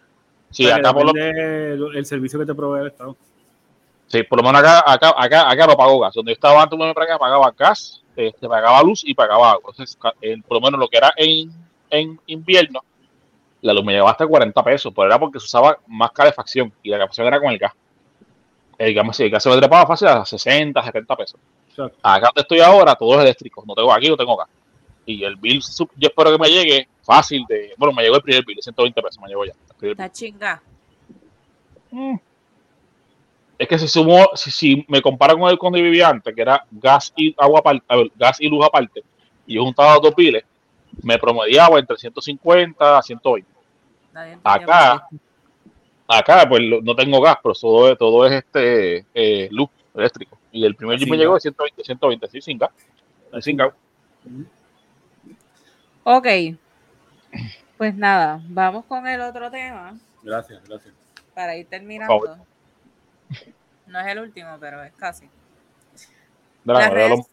sí, 0.52 0.66
O 0.66 0.68
sea, 0.68 0.76
que 0.76 0.82
acá 0.82 0.94
por 0.94 1.06
lo, 1.06 1.12
el, 1.16 1.96
el 1.98 2.06
servicio 2.06 2.40
que 2.40 2.46
te 2.46 2.56
provee 2.56 2.82
el 2.82 2.88
estado. 2.88 3.16
Sí, 4.08 4.24
por 4.24 4.40
lo 4.42 4.44
menos 4.48 4.62
acá, 4.62 4.84
acá, 4.86 5.14
acá, 5.18 5.50
acá 5.52 5.68
no 5.68 5.76
pago 5.78 6.00
gas. 6.00 6.14
Donde 6.14 6.32
yo 6.32 6.34
estaba 6.34 6.62
antes, 6.64 6.78
para 6.78 7.06
acá, 7.06 7.18
pagaba 7.20 7.54
gas, 7.58 8.04
este, 8.16 8.48
pagaba 8.48 8.82
luz 8.84 9.04
y 9.06 9.14
pagaba 9.14 9.52
agua. 9.52 9.72
Entonces, 9.72 9.98
en- 10.22 10.42
por 10.44 10.56
lo 10.58 10.62
menos 10.62 10.80
lo 10.80 10.88
que 10.88 10.98
era 10.98 11.14
en, 11.16 11.52
en 11.90 12.20
invierno, 12.28 12.82
la 13.62 13.74
luz 13.74 13.84
me 13.84 13.94
llevaba 13.94 14.12
hasta 14.12 14.28
40 14.28 14.64
pesos, 14.64 14.94
pero 14.96 15.08
era 15.08 15.20
porque 15.20 15.40
se 15.40 15.46
usaba 15.46 15.78
más 15.88 16.12
calefacción 16.12 16.72
y 16.84 16.90
la 16.90 16.98
calefacción 16.98 17.28
era 17.28 17.40
con 17.40 17.52
el 17.52 17.58
gas. 17.58 17.74
El 18.78 18.94
gas, 18.94 19.20
el 19.20 19.30
gas 19.32 19.42
se 19.44 19.50
me 19.50 19.58
trepaba 19.58 19.88
fácil 19.88 20.08
a 20.08 20.24
60, 20.24 20.84
70 20.84 21.16
pesos. 21.16 21.40
Exacto. 21.70 21.98
Acá 22.04 22.28
donde 22.28 22.42
estoy 22.42 22.60
ahora, 22.60 22.96
todo 22.96 23.16
es 23.16 23.22
eléctrico. 23.22 23.64
No 23.68 23.74
tengo 23.74 23.92
aquí, 23.92 24.08
no 24.10 24.16
tengo 24.18 24.36
gas. 24.38 24.48
Y 25.06 25.24
el 25.24 25.36
bill, 25.38 25.62
yo 25.96 26.08
espero 26.08 26.32
que 26.32 26.38
me 26.38 26.50
llegue 26.50 26.88
fácil 27.02 27.44
de. 27.48 27.74
Bueno, 27.78 27.94
me 27.94 28.04
llegó 28.04 28.18
el 28.18 28.22
primer 28.22 28.44
bill 28.46 28.58
de 28.58 28.62
120 28.62 29.02
pesos, 29.02 29.20
me 29.22 29.28
llegó 29.30 29.46
ya. 29.46 29.54
Está 29.82 30.12
chinga. 30.12 30.62
Mm. 31.92 32.16
Es 33.60 33.68
que 33.68 33.78
si 33.80 33.88
sumo, 33.88 34.30
si, 34.36 34.52
si 34.52 34.86
me 34.88 35.02
comparo 35.02 35.38
con 35.38 35.50
el 35.50 35.58
Conde 35.58 35.82
vivía 35.82 36.10
antes, 36.10 36.34
que 36.36 36.42
era 36.42 36.64
gas 36.72 37.12
y 37.16 37.34
agua 37.38 37.60
aparte, 37.60 37.84
a 37.88 37.96
ver, 37.98 38.12
gas 38.16 38.40
y 38.40 38.48
luz 38.50 38.66
aparte, 38.66 39.04
y 39.46 39.56
yo 39.56 39.64
juntaba 39.64 39.94
los 39.96 40.02
dos 40.04 40.14
piles, 40.16 40.44
me 41.04 41.18
promediaba 41.18 41.80
entre 41.80 41.98
150 41.98 42.98
a 42.98 43.02
120. 43.02 43.50
Nadie 44.14 44.34
entendió 44.34 44.74
Acá, 44.74 45.08
acá 46.08 46.50
pues 46.50 46.62
no 46.84 46.96
tengo 46.96 47.20
gas, 47.22 47.38
pero 47.42 47.54
todo, 47.56 47.92
es- 47.92 47.98
todo 47.98 48.26
es 48.26 48.34
este 48.34 49.06
eh, 49.14 49.48
luz 49.52 49.70
eléctrico. 49.94 50.38
Y 50.52 50.66
el 50.66 50.76
primer 50.76 50.98
jeep 50.98 51.08
me 51.10 51.16
Sin 51.16 51.20
llegó 51.20 51.34
de 51.34 51.38
gas. 51.38 51.44
120, 51.44 51.84
120, 51.84 52.28
sí, 52.30 52.42
sin 52.42 52.58
gas. 52.58 52.70
Sin 53.42 53.58
gas. 53.58 53.74
Ok. 56.04 56.28
Pues 57.78 57.94
nada, 57.96 58.42
vamos 58.48 58.86
con 58.86 59.06
el 59.08 59.22
otro 59.22 59.52
tema 59.52 59.96
Gracias, 60.24 60.64
gracias. 60.68 60.94
para 61.36 61.56
ir 61.56 61.68
terminando. 61.68 62.38
No 63.86 64.00
es 64.00 64.08
el 64.08 64.20
último, 64.20 64.58
pero 64.60 64.84
es 64.84 64.94
casi. 64.94 65.30
Las 66.66 66.92
redes, 66.92 67.10
los- 67.18 67.28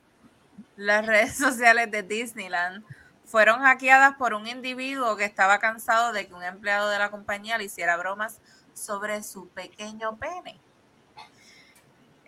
las 0.77 1.07
redes 1.07 1.37
sociales 1.37 1.91
de 1.91 2.03
Disneyland 2.03 2.85
fueron 3.25 3.61
hackeadas 3.61 4.15
por 4.16 4.35
un 4.35 4.47
individuo 4.47 5.16
que 5.16 5.25
estaba 5.25 5.59
cansado 5.59 6.12
de 6.12 6.27
que 6.29 6.35
un 6.35 6.43
empleado 6.45 6.89
de 6.91 6.99
la 6.99 7.11
compañía 7.11 7.59
le 7.59 7.65
hiciera 7.65 7.97
bromas 7.97 8.41
sobre 8.75 9.23
su 9.23 9.49
pequeño 9.49 10.16
pene. 10.16 10.61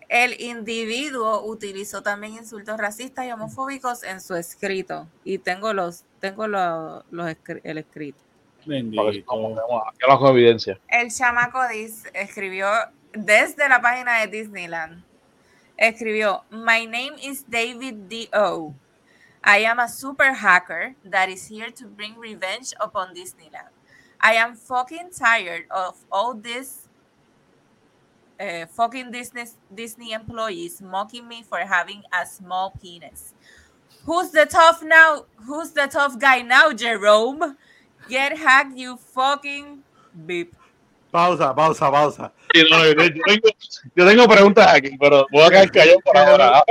El 0.09 0.41
individuo 0.41 1.43
utilizó 1.45 2.03
también 2.03 2.35
insultos 2.35 2.79
racistas 2.79 3.27
y 3.27 3.33
homofóbicos 3.33 4.05
en 4.05 4.21
su 4.21 4.37
escrito. 4.37 5.09
Y 5.25 5.39
tengo 5.39 5.73
los, 5.73 6.05
tengo 6.21 6.47
los, 6.47 7.03
los 7.11 7.35
el 7.65 7.79
escrito. 7.79 8.19
Bendito. 8.65 9.03
El 10.89 11.11
chamaco 11.13 11.67
dice, 11.69 12.09
escribió 12.15 12.69
desde 13.17 13.69
la 13.69 13.81
página 13.81 14.21
de 14.21 14.27
Disneyland. 14.29 15.03
Escribió, 15.77 16.45
My 16.51 16.87
name 16.87 17.17
is 17.23 17.45
David 17.45 18.09
D.O. 18.09 18.75
I 19.45 19.59
am 19.59 19.79
a 19.79 19.89
super 19.89 20.33
hacker 20.33 20.95
that 21.05 21.29
is 21.29 21.47
here 21.47 21.71
to 21.71 21.87
bring 21.87 22.17
revenge 22.17 22.73
upon 22.81 23.15
Disneyland. 23.15 23.71
I 24.21 24.35
am 24.35 24.57
fucking 24.57 25.11
tired 25.17 25.65
of 25.71 25.97
all 26.11 26.35
this 26.35 26.89
uh, 28.41 28.67
fucking 28.67 29.11
Disney, 29.13 29.45
Disney 29.73 30.13
employees 30.13 30.83
mocking 30.83 31.29
me 31.29 31.43
for 31.43 31.59
having 31.59 32.03
a 32.13 32.27
small 32.27 32.75
penis. 32.83 33.35
Who's 34.05 34.31
the 34.31 34.47
tough 34.47 34.83
now? 34.83 35.27
Who's 35.47 35.73
the 35.73 35.87
tough 35.87 36.19
guy 36.19 36.43
now, 36.43 36.73
Jerome? 36.73 37.57
Get 38.09 38.39
hacked, 38.39 38.77
you 38.77 38.97
fucking 38.97 39.83
beep. 40.27 40.55
Pausa, 41.17 41.55
pausa, 41.55 41.91
pausa. 41.91 42.33
Sí, 42.53 42.63
no, 42.71 42.85
yo, 42.85 42.95
tengo, 42.95 43.49
yo 43.95 44.07
tengo 44.07 44.29
preguntas 44.29 44.67
aquí, 44.75 44.99
pero 45.01 45.27
voy 45.33 45.45
a 45.45 45.49
quedar 45.49 45.71
callado 45.71 45.99
por 46.01 46.15
ahora. 46.19 46.63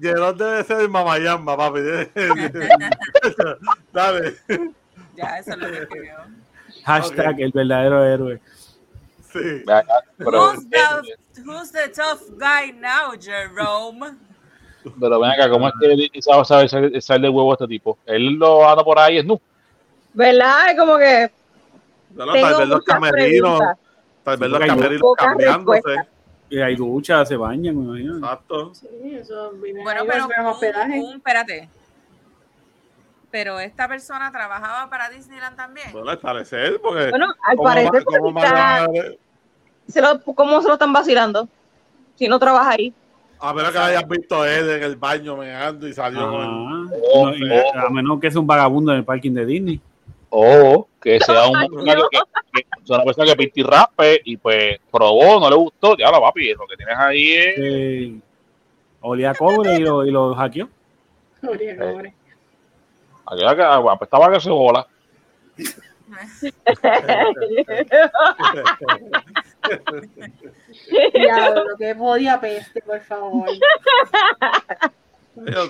Gerard 0.00 0.34
debe 0.34 0.64
ser 0.64 0.88
mamayamba, 0.88 1.56
papi. 1.56 1.78
Dale. 3.92 4.34
Ya, 5.14 5.38
eso 5.38 5.52
es 5.52 5.58
lo 5.58 5.70
que 5.70 5.82
escribió. 5.82 6.14
Hashtag 6.84 7.40
el 7.42 7.52
verdadero 7.52 8.04
héroe. 8.04 8.40
Sí. 9.32 9.62
Pero, 10.18 10.50
Who's 10.50 10.68
the, 10.68 11.42
who's 11.44 11.70
the 11.70 11.88
tough 11.94 12.22
guy 12.36 12.72
now, 12.72 13.12
Jerome? 13.16 14.16
pero 14.98 15.20
ven 15.20 15.30
acá, 15.30 15.48
¿cómo 15.48 15.68
es 15.68 15.74
que 16.12 16.22
sabe, 16.22 16.44
sabe 16.44 16.68
salir 16.68 17.00
salir 17.00 17.22
del 17.22 17.30
huevo 17.30 17.52
a 17.52 17.54
este 17.54 17.68
tipo? 17.68 17.98
Él 18.04 18.32
lo 18.32 18.68
anda 18.68 18.82
por 18.82 18.98
ahí, 18.98 19.18
es 19.18 19.24
no. 19.24 19.40
¿Verdad? 20.12 20.70
Es 20.70 20.76
como 20.76 20.98
que 20.98 21.30
Bueno, 22.10 22.32
tengo 22.32 22.48
tal 22.48 22.58
vez 22.58 22.68
los 22.68 22.84
camerinos, 22.84 23.58
preguntas. 23.58 23.78
tal 24.24 24.36
vez 24.38 24.50
los 24.50 24.60
camerinos 24.60 25.14
cambiándose. 25.16 25.94
Y 26.52 26.60
hay 26.60 26.74
duchas, 26.74 27.28
se 27.28 27.36
bañan, 27.36 27.76
me 27.78 27.84
imagino. 27.84 28.16
Exacto. 28.16 28.74
Sí, 28.74 28.86
eso 29.14 29.52
Bueno, 29.84 30.02
pero 30.08 30.26
un, 30.26 30.92
un- 31.04 31.16
espérate. 31.16 31.68
Pero 33.30 33.60
esta 33.60 33.86
persona 33.86 34.32
trabajaba 34.32 34.90
para 34.90 35.08
Disneyland 35.08 35.56
también. 35.56 35.92
Bueno, 35.92 36.10
al 36.10 36.18
parecer, 36.18 36.80
porque. 36.82 37.10
Bueno, 37.10 37.26
al 37.44 37.56
¿cómo 37.56 37.68
parecer 37.68 38.04
cómo 38.04 38.42
está- 38.42 38.88
se 39.86 40.00
lo, 40.02 40.20
¿cómo 40.34 40.60
se 40.60 40.66
lo 40.68 40.74
están 40.74 40.92
vacilando? 40.92 41.48
Si 42.16 42.26
no 42.28 42.38
trabaja 42.40 42.70
ahí. 42.72 42.92
a, 43.38 43.54
menos 43.54 43.70
que 43.72 43.78
hayas 43.78 44.06
visto 44.08 44.44
él 44.44 44.68
en 44.68 44.82
el 44.82 44.96
baño 44.96 45.36
meando 45.36 45.86
y 45.88 45.94
salió 45.94 46.28
con 46.30 46.40
el- 46.42 46.48
Ah, 46.48 46.96
Oh, 47.14 47.26
no, 47.30 47.36
y 47.36 47.50
oh. 47.50 47.78
a 47.86 47.90
menos 47.90 48.20
que 48.20 48.30
sea 48.30 48.40
un 48.40 48.46
vagabundo 48.46 48.90
en 48.92 48.98
el 48.98 49.04
parking 49.04 49.32
de 49.32 49.46
Disney. 49.46 49.80
O 50.28 50.86
que 51.00 51.18
sea 51.20 51.46
un, 51.48 51.56
una, 51.80 51.94
que, 51.94 52.02
que- 52.52 52.66
sea 52.84 52.96
una 52.96 53.04
persona 53.04 53.26
que 53.26 53.36
pinti 53.36 53.62
raspe 53.62 54.20
y 54.24 54.36
pues 54.36 54.78
probó, 54.90 55.40
no 55.40 55.48
le 55.48 55.56
gustó, 55.56 55.96
ya 55.96 56.10
la 56.10 56.20
papi, 56.20 56.52
lo 56.54 56.66
que 56.66 56.76
tienes 56.76 56.96
ahí 56.98 57.32
es. 57.32 57.54
que 57.54 58.14
olía 59.02 59.30
a 59.30 59.34
cobre 59.34 59.76
y 59.76 59.80
lo, 59.80 60.04
y 60.04 60.10
lo 60.10 60.34
hackeó. 60.34 60.68
Pobre, 61.40 61.74
pobre. 61.74 62.14
Aquella 63.26 63.56
que 63.56 63.62
apestaba 63.90 64.30
que 64.32 64.40
se 64.40 64.50
bola. 64.50 64.86
Diablo, 71.14 71.64
que 71.78 71.94
podía 71.94 72.40
peste, 72.40 72.82
por 72.82 73.00
favor. 73.00 73.48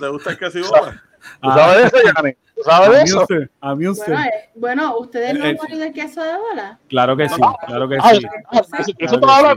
¿Te 0.00 0.08
gusta 0.08 0.30
el 0.30 0.38
que 0.38 0.50
si 0.50 0.60
bola? 0.62 1.02
¿Tú 1.42 1.50
sabes 1.50 1.76
de 1.76 1.98
eso, 1.98 2.12
Yanni? 2.14 2.32
¿Tú 2.54 2.62
sabes 2.64 2.90
de 2.90 3.02
eso? 3.02 3.20
Amuse, 3.20 3.48
amuse. 3.60 4.04
Bueno, 4.10 4.24
eh, 4.24 4.50
bueno, 4.54 4.98
¿ustedes 4.98 5.38
no 5.38 5.44
han 5.44 5.50
Eh, 5.54 5.56
comido 5.56 5.84
el 5.84 5.92
queso 5.92 6.22
de 6.22 6.36
bola? 6.36 6.78
Claro 6.88 7.16
que 7.16 7.28
sí, 7.28 7.40
claro 7.66 7.88
que 7.88 7.96
Ah, 8.00 8.14
sí. 8.14 8.26
ah, 8.26 8.60
¿Eso 8.60 8.70
Claro 8.98 9.20
tú 9.20 9.26
que 9.26 9.32
hablas? 9.32 9.56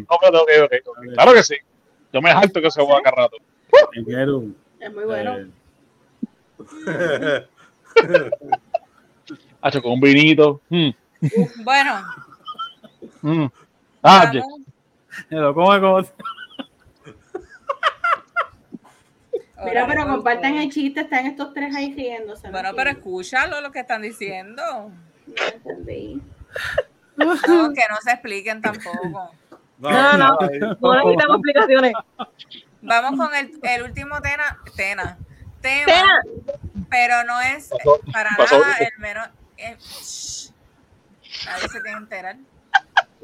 Claro 1.13 1.33
que 1.33 1.43
sí. 1.43 1.55
Yo 2.13 2.21
me 2.21 2.31
jalto 2.31 2.61
que 2.61 2.71
se 2.71 2.81
bola 2.81 3.01
cada 3.01 3.15
rato. 3.23 3.37
Es 4.79 4.93
muy 4.93 5.03
bueno. 5.05 5.37
eh, 6.87 7.47
Hacho, 9.61 9.81
con 9.81 9.93
un 9.93 9.99
vinito. 10.01 10.61
Mm, 10.69 10.89
Bueno, 11.63 12.01
mm. 13.21 13.45
Ah, 14.01 14.29
ye- 14.31 14.39
vamos- 14.41 14.61
se 15.29 15.35
lo 15.35 15.53
come 15.53 15.79
como- 15.79 16.01
Mira, 19.65 19.87
pero 19.87 20.05
voy 20.05 20.15
compartan 20.15 20.55
el 20.57 20.71
chiste, 20.71 21.01
están 21.01 21.25
estos 21.25 21.53
tres 21.53 21.75
ahí 21.75 21.93
riéndose. 21.93 22.47
¿no? 22.47 22.51
Bueno, 22.53 22.69
pero 22.75 22.89
escúchalo 22.91 23.61
lo 23.61 23.71
que 23.71 23.79
están 23.79 24.01
diciendo. 24.01 24.61
No 25.27 25.33
entendí. 25.53 26.21
No, 27.15 27.33
que 27.73 27.81
no 27.89 27.97
se 28.03 28.11
expliquen 28.11 28.61
tampoco. 28.61 29.31
No, 29.77 29.89
No, 29.91 30.17
no. 30.17 30.37
ahí. 30.41 30.59
No 30.59 30.93
necesitamos 30.95 31.35
explicaciones. 31.37 31.93
Vamos 32.81 33.19
con 33.19 33.35
el, 33.35 33.51
el 33.63 33.83
último 33.83 34.21
tena, 34.21 34.57
tena, 34.75 35.17
tema, 35.61 35.85
Tena. 35.85 36.21
pero 36.89 37.23
no 37.23 37.39
es 37.41 37.69
Pasó- 37.69 37.99
para 38.11 38.29
pasó. 38.37 38.59
nada 38.59 38.77
el 38.77 38.99
menos. 38.99 39.29
eh, 39.57 39.77
shh. 39.79 40.51
nadie 41.45 41.61
se 41.69 41.81
tiene 41.81 41.83
que 41.83 41.91
enterar. 42.03 42.35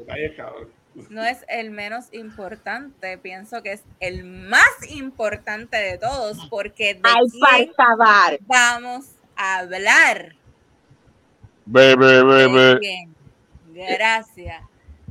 Ay, 0.08 0.34
cabrón. 0.36 0.68
No 1.08 1.24
es 1.24 1.44
el 1.48 1.70
menos 1.70 2.06
importante, 2.12 3.16
pienso 3.18 3.62
que 3.62 3.72
es 3.72 3.84
el 4.00 4.24
más 4.24 4.68
importante 4.90 5.76
de 5.76 5.98
todos, 5.98 6.38
porque 6.50 6.94
de 6.94 7.00
quién 7.30 7.72
vamos 8.48 9.06
a 9.36 9.58
hablar. 9.58 10.34
Be, 11.64 11.94
be, 11.94 12.24
be, 12.24 12.34
¿De 12.34 12.48
be. 12.48 12.78
quién? 12.80 13.14
Gracias. 13.72 14.62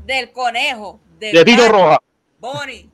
Del 0.06 0.32
conejo. 0.32 1.00
De, 1.18 1.32
De 1.32 1.46
Tito 1.46 1.70
Roja. 1.70 2.00
Bunny. 2.40 2.90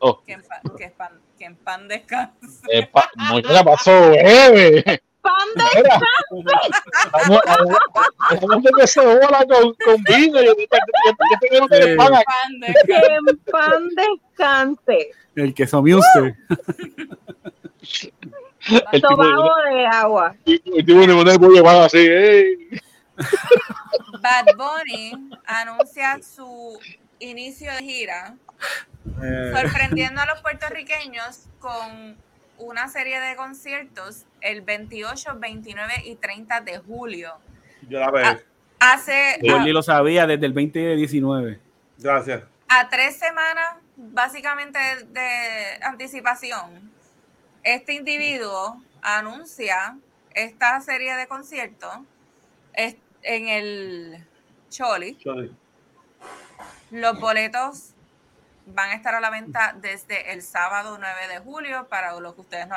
Oh, 0.00 0.20
Que 0.24 0.32
en, 0.32 0.42
pa- 0.42 0.60
que 0.76 0.84
en 0.84 0.92
pan, 0.92 1.20
que 1.38 1.44
en 1.44 1.56
pan 1.56 1.88
descanse. 1.88 2.66
eh, 2.70 2.86
pa- 2.86 3.10
muchacha, 3.30 3.64
pasó, 3.64 4.10
bebe. 4.10 5.02
¡Pan 5.24 5.48
de 5.56 5.64
Mira, 5.82 6.00
vamos 7.12 7.40
a 7.46 7.56
vamos 8.46 8.66
a 8.66 8.70
que 8.78 8.86
se 8.86 9.00
bola 9.00 9.44
con, 9.48 9.74
con 9.74 10.02
vino. 10.04 10.42
Yo, 10.42 10.54
tengo 11.40 11.68
que 11.68 11.96
pagan. 11.96 12.22
Pan 12.24 12.74
que 12.86 12.92
descanse. 12.92 13.30
en 13.30 13.38
pan 13.50 13.88
descanse. 13.96 15.10
El 15.34 15.54
queso 15.54 15.82
Muse. 15.82 16.36
El 17.82 18.90
tipo, 18.92 19.08
Tomado 19.08 19.50
de 19.72 19.86
agua. 19.86 20.36
el 20.46 20.84
tipo 20.86 21.00
de 21.00 21.14
poner 21.14 21.38
pollo 21.38 21.62
van 21.62 21.82
así. 21.82 22.06
Bad 24.20 24.46
Bunny 24.56 25.30
anuncia 25.46 26.20
su 26.22 26.78
inicio 27.18 27.72
de 27.72 27.78
gira, 27.82 28.36
Eh, 29.22 29.52
sorprendiendo 29.54 30.20
a 30.20 30.26
los 30.26 30.40
puertorriqueños 30.40 31.46
con 31.60 32.16
una 32.58 32.88
serie 32.88 33.20
de 33.20 33.36
conciertos 33.36 34.24
el 34.40 34.60
28, 34.62 35.38
29 35.38 35.92
y 36.04 36.16
30 36.16 36.60
de 36.60 36.78
julio. 36.78 37.32
Yo 37.88 37.98
la 37.98 38.10
veo. 38.10 38.24
Ah. 38.26 38.38
Hace 38.80 39.38
Gordy 39.42 39.72
lo 39.72 39.82
sabía 39.82 40.26
desde 40.26 40.46
el 40.46 40.52
2019. 40.54 41.58
Gracias. 41.98 42.42
a 42.68 42.88
tres 42.88 43.16
semanas 43.16 43.76
básicamente 43.96 44.78
de, 44.78 45.04
de 45.04 45.84
anticipación, 45.84 46.90
este 47.62 47.94
individuo 47.94 48.82
anuncia 49.00 49.96
esta 50.34 50.80
serie 50.80 51.14
de 51.14 51.26
conciertos 51.28 51.94
es- 52.74 52.96
en 53.22 53.48
el 53.48 54.26
Choli. 54.70 55.16
Sorry. 55.22 55.54
Los 56.90 57.18
boletos 57.20 57.93
van 58.66 58.90
a 58.90 58.94
estar 58.94 59.14
a 59.14 59.20
la 59.20 59.30
venta 59.30 59.74
desde 59.76 60.32
el 60.32 60.42
sábado 60.42 60.96
9 60.98 61.28
de 61.28 61.38
julio 61.40 61.86
para 61.88 62.18
los 62.18 62.34
que 62.34 62.40
ustedes 62.40 62.68
no 62.68 62.76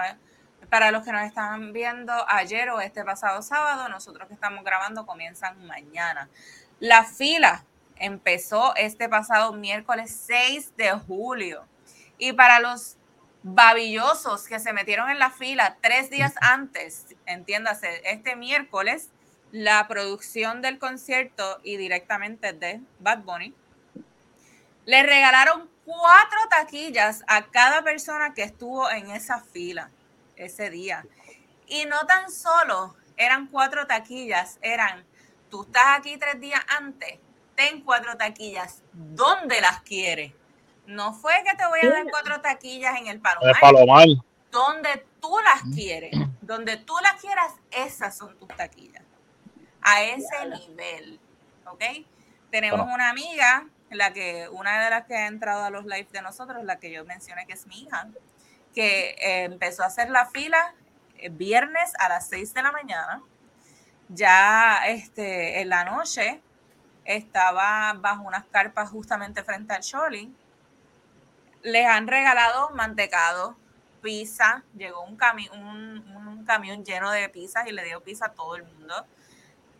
para 0.69 0.91
los 0.91 1.03
que 1.03 1.11
nos 1.11 1.23
están 1.23 1.72
viendo 1.72 2.11
ayer 2.27 2.69
o 2.72 2.81
este 2.81 3.03
pasado 3.03 3.41
sábado, 3.41 3.88
nosotros 3.89 4.27
que 4.27 4.34
estamos 4.34 4.65
grabando 4.65 5.05
comienzan 5.05 5.65
mañana. 5.65 6.30
La 6.80 7.05
fila 7.05 7.64
empezó 7.95 8.76
este 8.76 9.07
pasado 9.07 9.53
miércoles 9.53 10.23
6 10.27 10.76
de 10.76 10.91
julio. 10.91 11.65
Y 12.18 12.34
para 12.34 12.59
los 12.59 12.97
babillosos 13.43 14.47
que 14.47 14.59
se 14.59 14.73
metieron 14.73 15.09
en 15.09 15.19
la 15.19 15.30
fila 15.30 15.77
tres 15.81 16.09
días 16.09 16.34
antes, 16.41 17.15
entiéndase, 17.26 18.01
este 18.03 18.35
miércoles, 18.35 19.09
la 19.51 19.88
producción 19.88 20.61
del 20.61 20.80
concierto 20.80 21.59
y 21.64 21.77
directamente 21.77 22.51
de 22.53 22.81
Bad 22.99 23.19
Bunny, 23.19 23.53
le 24.88 25.03
regalaron 25.03 25.69
cuatro 25.84 26.39
taquillas 26.49 27.23
a 27.27 27.47
cada 27.47 27.84
persona 27.84 28.34
que 28.34 28.43
estuvo 28.43 28.89
en 28.89 29.11
esa 29.11 29.41
fila 29.41 29.91
ese 30.38 30.69
día. 30.69 31.05
Y 31.68 31.85
no 31.85 32.05
tan 32.07 32.31
solo 32.31 32.95
eran 33.18 33.47
cuatro 33.47 33.85
taquillas, 33.85 34.57
eran, 34.61 35.05
tú 35.49 35.64
estás 35.64 35.99
aquí 35.99 36.18
tres 36.18 36.39
días 36.39 36.61
antes, 36.80 37.19
ten 37.55 37.81
cuatro 37.81 38.15
taquillas, 38.15 38.81
¿dónde 38.93 39.59
las 39.59 39.81
quieres? 39.81 40.31
No 40.85 41.14
fue 41.14 41.34
que 41.45 41.57
te 41.57 41.68
voy 41.68 41.81
a 41.81 41.89
dar 41.89 42.05
cuatro 42.09 42.39
taquillas 42.39 42.97
en 42.97 43.07
el 43.07 43.19
Palomar. 43.19 43.49
El 43.49 43.59
Palomar. 43.59 44.07
Donde 44.49 45.05
tú 45.19 45.35
las 45.43 45.64
quieres, 45.76 46.15
donde 46.39 46.77
tú 46.77 46.93
las 47.03 47.19
quieras, 47.19 47.51
esas 47.72 48.18
son 48.18 48.38
tus 48.39 48.47
taquillas. 48.55 49.03
A 49.81 50.01
ese 50.03 50.45
nivel, 50.47 51.19
¿ok? 51.65 51.84
Tenemos 52.49 52.88
una 52.93 53.09
amiga, 53.09 53.68
la 53.89 54.14
que, 54.14 54.49
una 54.49 54.84
de 54.84 54.89
las 54.89 55.05
que 55.05 55.15
ha 55.15 55.27
entrado 55.27 55.64
a 55.64 55.69
los 55.69 55.85
lives 55.85 56.11
de 56.11 56.22
nosotros, 56.22 56.64
la 56.64 56.80
que 56.80 56.91
yo 56.91 57.05
mencioné 57.05 57.45
que 57.45 57.53
es 57.53 57.65
mi 57.68 57.84
hija, 57.84 58.07
que 58.73 59.11
eh, 59.11 59.43
empezó 59.43 59.84
a 59.84 59.88
hacer 59.88 60.09
la 60.09 60.26
fila 60.26 60.73
eh, 61.18 61.30
viernes 61.30 61.93
a 61.99 62.09
las 62.09 62.27
6 62.30 62.53
de 62.53 62.61
la 62.61 62.72
mañana. 62.72 63.22
Ya 64.09 64.85
este, 64.88 65.61
en 65.61 65.69
la 65.69 65.84
noche 65.85 66.41
estaba 67.05 67.93
bajo 67.93 68.23
unas 68.23 68.45
carpas 68.45 68.89
justamente 68.89 69.43
frente 69.43 69.73
al 69.73 69.81
Choli. 69.81 70.34
Les 71.64 71.88
han 71.88 72.07
regalado 72.07 72.69
mantecado, 72.72 73.57
pizza. 74.01 74.64
Llegó 74.76 75.03
un, 75.03 75.18
un, 75.53 76.27
un 76.27 76.45
camión 76.45 76.84
lleno 76.85 77.11
de 77.11 77.27
pizzas 77.30 77.68
y 77.68 77.72
le 77.72 77.84
dio 77.84 78.01
pizza 78.01 78.27
a 78.27 78.34
todo 78.34 78.55
el 78.55 78.64
mundo. 78.64 79.05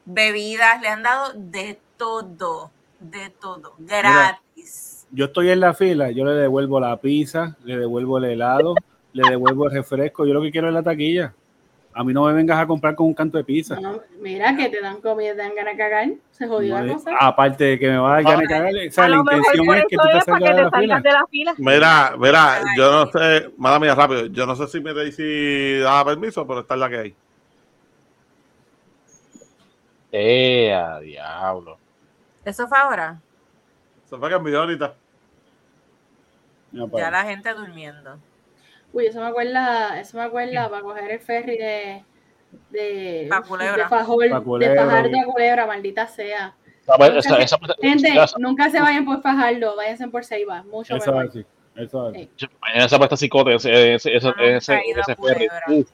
Bebidas, 0.06 0.82
le 0.82 0.88
han 0.88 1.04
dado 1.04 1.34
de 1.34 1.80
todo, 1.98 2.72
de 3.00 3.30
todo, 3.40 3.76
gratis 3.80 4.98
yo 5.12 5.26
estoy 5.26 5.50
en 5.50 5.60
la 5.60 5.74
fila, 5.74 6.12
yo 6.12 6.26
le 6.26 6.34
devuelvo 6.34 6.80
la 6.80 6.98
pizza, 6.98 7.56
le 7.64 7.78
devuelvo 7.78 8.18
el 8.18 8.26
helado, 8.26 8.76
le 9.14 9.30
devuelvo 9.30 9.66
el 9.66 9.72
refresco, 9.72 10.26
yo 10.26 10.34
lo 10.34 10.42
que 10.42 10.52
quiero 10.52 10.68
es 10.68 10.74
la 10.74 10.84
taquilla. 10.84 11.34
A 11.94 12.04
mí 12.04 12.14
no 12.14 12.26
me 12.26 12.34
vengas 12.34 12.60
a 12.60 12.68
comprar 12.68 12.94
con 12.94 13.08
un 13.08 13.16
canto 13.16 13.40
de 13.40 13.44
pizza. 13.44 13.80
mira 14.22 14.56
que 14.56 14.70
te 14.70 14.82
dan 14.82 15.02
comida, 15.02 15.32
te 15.32 15.38
dan 15.38 15.56
ganas 15.56 15.74
de 15.74 15.78
cagar. 15.78 16.10
Se 16.30 16.48
jodió 16.48 16.80
la 16.80 16.94
cosa. 16.94 17.12
Aparte 17.20 17.64
de 17.64 17.80
que 17.80 17.90
me 17.90 17.98
va 17.98 18.12
a 18.12 18.22
dar 18.22 18.24
ganas 18.24 18.42
de 18.42 18.48
cagar, 18.48 18.74
o 18.76 18.92
sea, 18.92 19.10
la 19.10 19.18
intención 19.18 19.76
es 19.76 19.86
que 19.90 19.96
tú 19.96 20.04
te 20.14 20.22
salgas 20.22 20.56
de, 20.56 20.62
la 20.62 20.72
fila. 20.72 21.00
de 21.00 21.12
la 21.12 21.26
fila. 21.26 21.56
Mira, 21.58 22.16
mira, 22.20 22.62
yo 22.78 22.92
no 22.92 23.12
sé, 23.12 23.50
mala 23.58 23.80
mía, 23.80 23.96
rápido, 23.96 24.28
yo 24.28 24.46
no 24.46 24.56
sé 24.56 24.68
si 24.68 24.80
me 24.80 25.12
si 25.12 25.80
da 25.80 26.06
permiso, 26.06 26.46
pero 26.46 26.60
está 26.60 26.76
en 26.76 26.80
la 26.80 26.90
que 26.90 26.98
hay. 26.98 27.16
Eh, 30.12 30.74
a 30.74 31.00
diablo. 31.00 31.80
¿Eso 32.48 32.66
fue 32.66 32.78
ahora? 32.78 33.20
Se 34.06 34.18
fue 34.18 34.30
que 34.30 34.36
envió 34.36 34.62
ahorita. 34.62 34.96
ya 36.72 37.12
la 37.12 37.24
gente 37.26 37.54
durmiendo. 37.54 38.18
Uy, 38.94 39.08
eso 39.08 39.20
me 39.20 39.28
acuerda, 39.28 40.00
eso 40.00 40.18
me 40.18 40.24
acuerda 40.24 40.70
para 40.70 40.82
coger 40.82 41.12
el 41.12 41.20
ferry 41.20 41.58
de 41.58 42.06
de, 42.70 43.30
culebra. 43.46 43.84
de, 43.84 43.90
Fajol, 43.90 44.30
de 44.60 44.76
Fajardo 44.76 45.20
a 45.20 45.24
Culebra, 45.26 45.68
maldita 45.68 46.08
sea. 46.08 46.56
gente, 47.82 48.14
nunca 48.40 48.70
se 48.70 48.80
vayan 48.80 49.04
por 49.04 49.22
Fajardo, 49.22 49.76
váyanse 49.76 50.08
por 50.08 50.24
Ceiba, 50.24 50.64
mucho 50.64 50.96
eso 50.96 51.12
mejor. 51.12 51.32
Sí, 51.34 51.46
eso 51.76 52.12
es. 52.12 52.30
Sí. 52.38 52.48
Esa 52.76 52.98
puesta 52.98 53.18
psicote, 53.18 53.56
ese, 53.56 53.96
ese, 53.96 54.16
ese, 54.16 54.32
ese, 54.40 54.80
ese 54.96 55.16
ferry. 55.18 55.86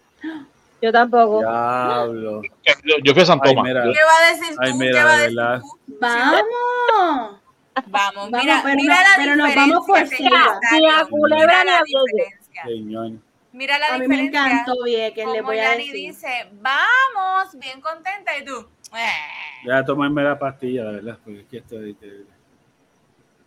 Yo 0.83 0.91
tampoco. 0.91 1.39
Diablo. 1.39 2.41
Yo, 2.43 2.95
yo 3.05 3.13
fui 3.13 3.23
a 3.23 3.25
San 3.25 3.39
Tomás. 3.39 3.63
¿Qué 3.63 3.73
va 3.73 4.17
a 4.19 4.31
decir 4.33 4.53
tú? 4.53 4.59
Ay, 4.59 4.73
mira, 4.73 4.91
¿Qué 4.91 5.03
va 5.05 5.13
a 5.13 5.17
decir 5.17 5.37
tú? 5.61 5.97
Vamos. 6.01 7.39
Vamos, 7.87 8.31
mira, 8.31 8.61
pero, 8.63 8.75
mira 8.75 8.95
la 8.95 9.09
pero 9.15 9.35
nos 9.37 9.55
vamos 9.55 9.87
por 9.87 10.05
Ceiba. 10.05 10.59
Mira 10.73 11.63
la 11.63 11.83
diferencia. 11.85 13.19
Mira 13.53 13.79
la 13.79 13.85
a 13.85 13.93
diferencia. 13.93 14.07
mí 14.07 14.07
me 14.07 14.25
encantó 14.25 14.83
bien 14.83 15.13
que 15.13 15.25
le 15.25 15.41
voy 15.41 15.57
a 15.57 15.71
decir. 15.71 15.93
dice, 15.93 16.49
vamos, 16.61 17.57
bien 17.57 17.79
contenta, 17.79 18.37
y 18.37 18.43
tú. 18.43 18.67
Eh. 18.93 19.65
Ya 19.65 19.85
tomarme 19.85 20.21
la 20.21 20.37
pastilla, 20.37 20.83
la 20.83 20.91
verdad, 20.91 21.17
porque 21.23 21.45
aquí 21.47 21.57
estoy. 21.57 21.97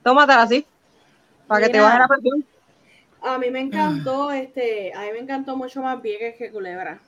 Tómatela 0.02 0.42
así, 0.42 0.66
para 1.46 1.66
que 1.66 1.72
te 1.72 1.80
baje 1.80 1.98
la 1.98 2.08
presión. 2.08 2.46
A 3.20 3.38
mí 3.38 3.50
me 3.50 3.60
encantó, 3.60 4.30
este, 4.30 4.92
a 4.94 5.02
mí 5.02 5.08
me 5.12 5.18
encantó 5.18 5.56
mucho 5.56 5.82
más 5.82 6.00
Vieques 6.00 6.36
que 6.36 6.50
Culebra, 6.50 7.00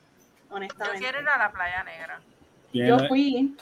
honestamente. 0.50 0.98
Yo 0.98 1.04
quiero 1.04 1.22
ir 1.22 1.28
a 1.28 1.38
la 1.38 1.52
Playa 1.52 1.84
Negra. 1.84 2.20
Yo 2.72 3.08
fui 3.08 3.56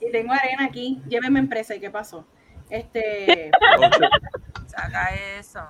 y 0.00 0.10
tengo 0.10 0.32
arena 0.32 0.64
aquí. 0.64 1.00
Llévenme 1.08 1.38
empresa 1.38 1.74
y 1.74 1.80
qué 1.80 1.90
pasó. 1.90 2.26
Este. 2.70 3.50
Saca 4.66 5.14
eso. 5.38 5.60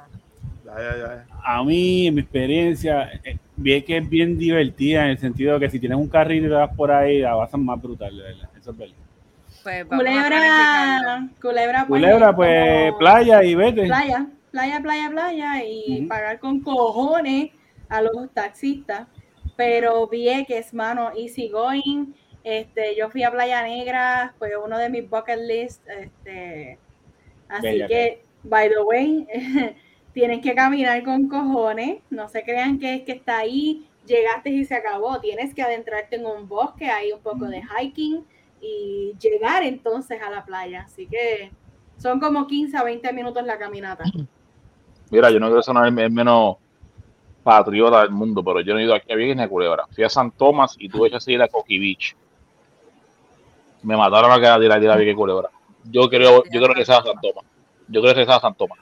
A 1.45 1.63
mí, 1.63 2.09
en 2.09 2.15
mi 2.15 2.21
experiencia, 2.23 3.11
eh, 3.23 3.39
vi 3.57 3.83
que 3.83 3.99
es 3.99 4.09
bien 4.09 4.37
divertida 4.37 5.05
en 5.05 5.11
el 5.11 5.19
sentido 5.19 5.55
de 5.55 5.61
que 5.61 5.71
si 5.71 5.79
tienes 5.79 5.99
un 5.99 6.09
carril 6.09 6.45
y 6.45 6.49
te 6.49 6.55
vas 6.55 6.75
por 6.75 6.91
ahí, 6.91 7.21
la 7.21 7.35
vas 7.35 7.53
a 7.55 7.57
más 7.57 7.81
brutal, 7.81 8.17
de 8.17 8.23
verdad. 8.23 8.51
Eso 8.59 8.71
es 8.73 8.77
verdad. 8.77 8.95
Pues 9.63 9.85
culebra, 9.85 11.29
culebra, 11.41 11.87
pues, 11.87 12.01
culebra, 12.01 12.37
pues 12.37 12.95
playa 12.99 13.43
y 13.43 13.55
vete. 13.57 13.87
Playa, 13.87 14.27
playa, 14.53 14.81
playa, 14.81 15.11
playa 15.11 15.65
y 15.65 16.07
pagar 16.07 16.39
con 16.39 16.61
cojones 16.61 17.51
a 17.89 18.01
los 18.01 18.33
taxistas. 18.33 19.09
Pero 19.57 20.07
vi 20.07 20.45
que 20.47 20.59
es 20.59 20.75
mano 20.75 21.11
easy 21.17 21.49
going. 21.49 22.13
Este, 22.45 22.95
yo 22.97 23.11
fui 23.11 23.25
a 23.25 23.31
Playa 23.31 23.63
Negra, 23.63 24.35
fue 24.39 24.57
uno 24.57 24.79
de 24.79 24.89
mis 24.89 25.09
bucket 25.09 25.41
list. 25.41 25.83
Este, 25.89 26.79
así 27.49 27.81
que, 27.89 28.25
by 28.45 28.69
the 28.69 28.81
way, 28.83 29.27
tienen 30.17 30.41
que 30.41 30.55
caminar 30.55 31.03
con 31.03 31.29
cojones, 31.29 31.99
no 32.09 32.29
se 32.29 32.43
crean 32.43 32.79
que 32.79 32.95
es 32.95 33.03
que 33.03 33.13
está 33.13 33.39
ahí, 33.39 33.87
llegaste 34.07 34.49
y 34.49 34.65
se 34.65 34.75
acabó, 34.75 35.21
tienes 35.21 35.55
que 35.55 35.63
adentrarte 35.63 36.17
en 36.17 36.25
un 36.25 36.49
bosque, 36.49 36.89
hay 36.89 37.13
un 37.13 37.21
poco 37.21 37.47
de 37.47 37.61
hiking 37.63 38.25
y 38.61 39.15
llegar 39.21 39.63
entonces 39.63 40.21
a 40.23 40.31
la 40.31 40.45
playa, 40.45 40.85
así 40.87 41.07
que 41.07 41.51
son 41.99 42.19
como 42.19 42.47
15 42.47 42.77
a 42.77 42.85
20 42.85 43.13
minutos 43.13 43.45
la 43.45 43.59
caminata. 43.59 44.05
Mira, 45.11 45.31
yo 45.31 45.39
no 45.39 45.49
quiero 45.49 45.63
sonar 45.63 45.93
menos 45.93 46.57
patriota 47.47 48.01
del 48.01 48.11
mundo, 48.11 48.43
pero 48.43 48.61
yo 48.61 48.75
no 48.75 48.81
he 48.81 48.83
ido 48.83 48.93
aquí 48.93 49.13
a 49.13 49.15
Vieques 49.15 49.49
Culebra. 49.49 49.87
Fui 49.95 50.03
a 50.03 50.09
San 50.09 50.33
Tomás 50.33 50.75
y 50.81 50.89
tuve 50.89 51.09
que 51.09 51.21
seguir 51.21 51.41
a 51.41 51.47
Coqui 51.47 51.79
Beach. 51.79 52.17
Me 53.85 53.97
mataron 53.97 54.33
a 54.33 54.41
quedar 54.41 54.59
de 54.59 54.69
la 54.69 54.97
Vieques 54.97 55.15
Culebra. 55.15 55.49
Yo 55.85 56.09
creo, 56.09 56.43
yo 56.51 56.61
creo 56.61 56.75
que 56.75 56.85
sea 56.85 57.03
San 57.05 57.21
Tomás. 57.21 57.45
Yo 57.87 58.03
creo 58.03 58.15
que 58.17 58.27
sea 58.27 58.41
San 58.41 58.57
Tomás. 58.57 58.81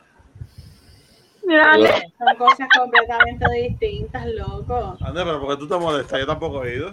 Son 1.42 2.36
cosas 2.38 2.68
completamente 2.74 3.44
distintas, 3.52 4.26
loco. 4.28 4.96
Ande, 5.02 5.24
pero 5.24 5.40
¿por 5.42 5.50
qué 5.50 5.56
tú 5.58 5.68
te 5.68 5.76
molestas? 5.76 6.20
Yo 6.20 6.26
tampoco 6.26 6.64
he 6.64 6.76
ido. 6.76 6.92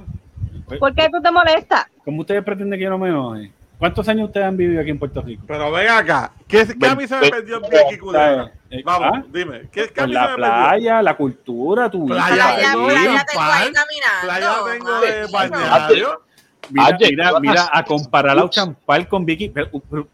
¿Por 0.77 0.93
qué 0.93 1.07
tú 1.10 1.22
te 1.22 1.31
molestas? 1.31 1.85
¿Cómo 2.03 2.19
ustedes 2.19 2.43
pretenden 2.43 2.77
que 2.77 2.84
yo 2.84 2.89
no 2.89 2.98
me 2.98 3.07
enoje? 3.07 3.53
¿Cuántos 3.82 4.08
años 4.10 4.28
ustedes 4.28 4.45
han 4.45 4.56
vivido 4.56 4.80
aquí 4.80 4.91
en 4.91 4.99
Puerto 4.99 5.24
Rico? 5.24 5.44
Pero 5.48 5.72
ven 5.72 5.90
acá, 5.90 6.34
¿qué, 6.48 6.68
qué 6.80 6.86
a 6.86 6.94
mí 6.94 7.08
se 7.08 7.18
me 7.18 7.32
perdió 7.32 7.56
en 7.56 7.64
Vicky 7.64 7.98
Culebra? 7.98 8.52
Eh, 8.70 8.84
Vamos, 8.86 9.10
¿ah? 9.12 9.24
dime, 9.34 9.70
¿qué, 9.72 9.90
qué 9.90 10.02
a 10.02 10.06
mí 10.06 10.14
la 10.14 10.22
se 10.22 10.30
me 10.30 10.36
playa, 10.36 11.02
la 11.02 11.18
cultura, 11.18 11.90
tu 11.90 12.06
playa, 12.06 12.28
playa, 12.28 12.74
playa, 12.74 13.26
tengo 13.26 13.41
ahí 13.41 13.72
caminando. 13.72 14.22
Playa 14.22 14.56
tengo 14.72 15.02
de 15.02 15.28
balneario. 15.32 16.22
Mira, 16.70 16.98
mira, 16.99 17.40
mira, 17.40 17.70
a 17.74 17.84
comparar 17.84 18.38
a 18.38 18.48
Champal 18.52 19.08
con 19.08 19.26
Vicky. 19.26 19.49
Pero, 19.49 19.72
pero, 19.90 20.08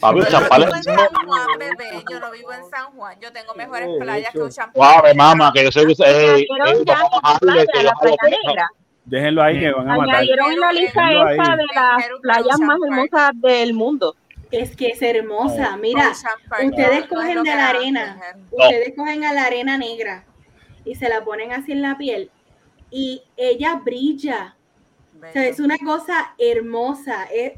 Pablo 0.00 0.24
Champal. 0.24 0.62
Yo, 0.62 0.70
San 0.82 1.26
Juan, 1.26 1.58
bebé. 1.58 2.04
yo 2.10 2.20
no 2.20 2.30
vivo 2.30 2.54
en 2.54 2.70
San 2.70 2.86
Juan. 2.92 3.20
Yo 3.20 3.30
tengo 3.34 3.52
mejores 3.52 3.86
playas 4.00 4.32
que 4.32 4.48
Champal. 4.48 5.02
Guau, 5.02 5.14
mamá, 5.14 5.52
que 5.52 5.62
yo 5.62 5.70
soy. 5.70 5.94
Eh, 6.06 6.46
Déjenlo 9.04 9.42
ahí 9.42 9.60
que 9.60 9.72
van 9.72 9.90
a 9.90 9.96
matar. 9.96 10.14
Añadieron 10.16 10.52
en 10.52 10.60
la 10.60 10.72
lista 10.72 11.12
esa 11.12 11.56
de 11.56 11.64
las 11.74 12.04
playas 12.22 12.60
más 12.60 12.78
hermosas 12.82 13.30
del 13.34 13.74
mundo. 13.74 14.16
Es 14.50 14.76
que 14.76 14.88
es 14.88 15.02
hermosa. 15.02 15.76
Mira, 15.76 16.12
ustedes 16.64 17.06
cogen 17.06 17.42
de 17.42 17.54
la 17.54 17.68
arena, 17.70 18.20
ustedes 18.50 18.94
cogen 18.96 19.24
a 19.24 19.32
la 19.32 19.44
arena 19.44 19.76
negra 19.76 20.24
y 20.84 20.94
se 20.94 21.08
la 21.08 21.24
ponen 21.24 21.52
así 21.52 21.72
en 21.72 21.82
la 21.82 21.98
piel 21.98 22.30
y 22.90 23.22
ella 23.36 23.80
brilla. 23.84 24.54
O 25.16 25.32
sea, 25.32 25.46
es 25.46 25.58
una 25.58 25.76
cosa 25.78 26.34
hermosa. 26.38 27.24
Es, 27.32 27.54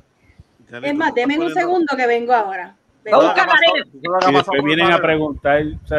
es 0.82 0.94
más, 0.94 1.14
denme 1.14 1.39
un 1.39 1.52
segundo 1.52 1.97
que 1.97 2.06
vengo 2.06 2.32
ahora. 2.32 2.74
Vamos 3.05 3.27
a 3.27 3.28
buscar 3.28 3.48
Eso 3.48 3.85
es 3.85 3.85
lo 3.85 3.85
que 3.85 3.85
ha 3.85 3.85
arena. 3.85 3.85
pasado- 3.85 3.86
eso 3.86 3.97
es 3.97 4.02
lo 4.02 4.18
que 4.18 4.27
ha 4.27 4.31
Y 4.31 4.35
después 4.35 4.62
vienen 4.64 4.93
a 4.93 4.98
preguntar 4.98 5.62
o 5.85 5.86
sea, 5.86 5.98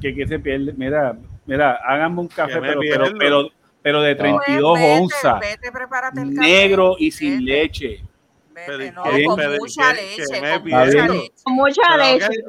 que, 0.00 0.14
que 0.14 0.26
se 0.26 0.38
pierde. 0.38 0.72
Mira, 0.76 1.16
mira, 1.46 1.78
háganme 1.84 2.20
un 2.20 2.28
café, 2.28 2.60
pero, 2.60 2.80
pero, 2.80 3.04
pero, 3.18 3.50
pero 3.88 4.02
de 4.02 4.14
32 4.16 4.70
Pues 4.78 4.82
vete, 4.82 5.00
onzas, 5.00 5.40
Vete, 5.40 5.72
prepárate 5.72 6.20
el 6.20 6.34
café, 6.34 6.46
negro 6.46 6.96
y 6.98 7.10
sin 7.10 7.42
leche. 7.44 8.04
Vete, 8.52 8.66
Pero, 8.66 8.92
no, 8.92 9.02
con 9.02 9.56
mucha 9.58 9.92
leche, 9.94 10.22
¿Qué 10.30 10.40
me 10.40 10.50
con 10.52 10.62
mucha 10.68 11.06
leche. 11.06 11.32
Con 11.44 11.54
mucha 11.54 11.96
leche. 11.96 12.42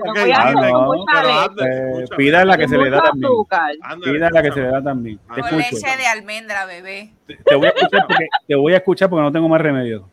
con 0.72 0.86
mucha 0.86 1.24
leche. 1.24 2.16
pida 2.18 2.44
la 2.46 2.58
que 2.58 2.68
se 2.68 2.78
le 2.78 2.90
da 2.90 3.02
también. 3.04 3.26
azúcar. 3.26 3.72
Ándale, 3.82 4.12
Pida 4.14 4.30
la 4.30 4.42
que 4.42 4.48
se 4.48 4.48
escúchame. 4.48 4.64
le 4.66 4.72
da 4.72 4.84
también. 4.84 5.20
Te 5.36 5.42
Con 5.42 5.58
leche 5.58 5.98
de 5.98 6.06
almendra, 6.08 6.66
bebé. 6.66 7.14
Te, 7.26 7.36
te 7.38 7.56
voy 7.56 7.68
a 7.68 7.70
escuchar 7.70 8.06
porque, 8.08 8.28
te 8.48 8.56
voy 8.56 8.74
a 8.74 8.78
escuchar 8.78 9.10
porque 9.10 9.22
no 9.24 9.32
tengo 9.32 9.48
más 9.48 9.62
remedio. 9.62 10.10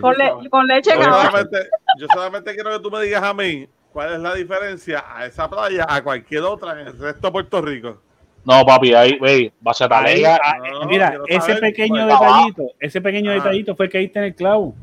Con, 0.00 0.14
le- 0.16 0.48
con 0.50 0.66
leche 0.66 0.90
Yo 0.96 1.02
solamente, 1.02 1.58
yo 1.98 2.06
solamente 2.12 2.54
quiero 2.54 2.70
que 2.70 2.78
tú 2.78 2.90
me 2.90 3.02
digas 3.02 3.22
a 3.22 3.34
mí 3.34 3.68
cuál 3.92 4.14
es 4.14 4.20
la 4.20 4.34
diferencia 4.34 5.04
a 5.08 5.26
esa 5.26 5.48
playa 5.50 5.84
a 5.88 6.02
cualquier 6.02 6.42
otra 6.42 6.72
en 6.80 6.86
el 6.88 6.98
resto 6.98 7.26
de 7.26 7.32
Puerto 7.32 7.60
Rico. 7.60 8.00
No, 8.44 8.64
papi, 8.66 8.92
ahí, 8.94 9.16
wey, 9.20 9.34
Ahí, 9.44 9.52
Bacetalega. 9.60 10.38
ah, 10.42 10.56
No, 10.80 10.86
mira, 10.86 11.08
quiero 11.10 11.24
ese 11.28 11.40
saber 11.40 11.60
pequeño 11.60 12.06
detallito, 12.06 12.62
ese 12.78 13.00
pequeño 13.00 13.30
Ajá. 13.30 13.38
detallito 13.40 13.74
fue 13.76 13.88
que 13.88 13.98
ahí 13.98 14.04
está 14.06 14.20
en 14.20 14.26
el 14.26 14.34
clavo. 14.34 14.74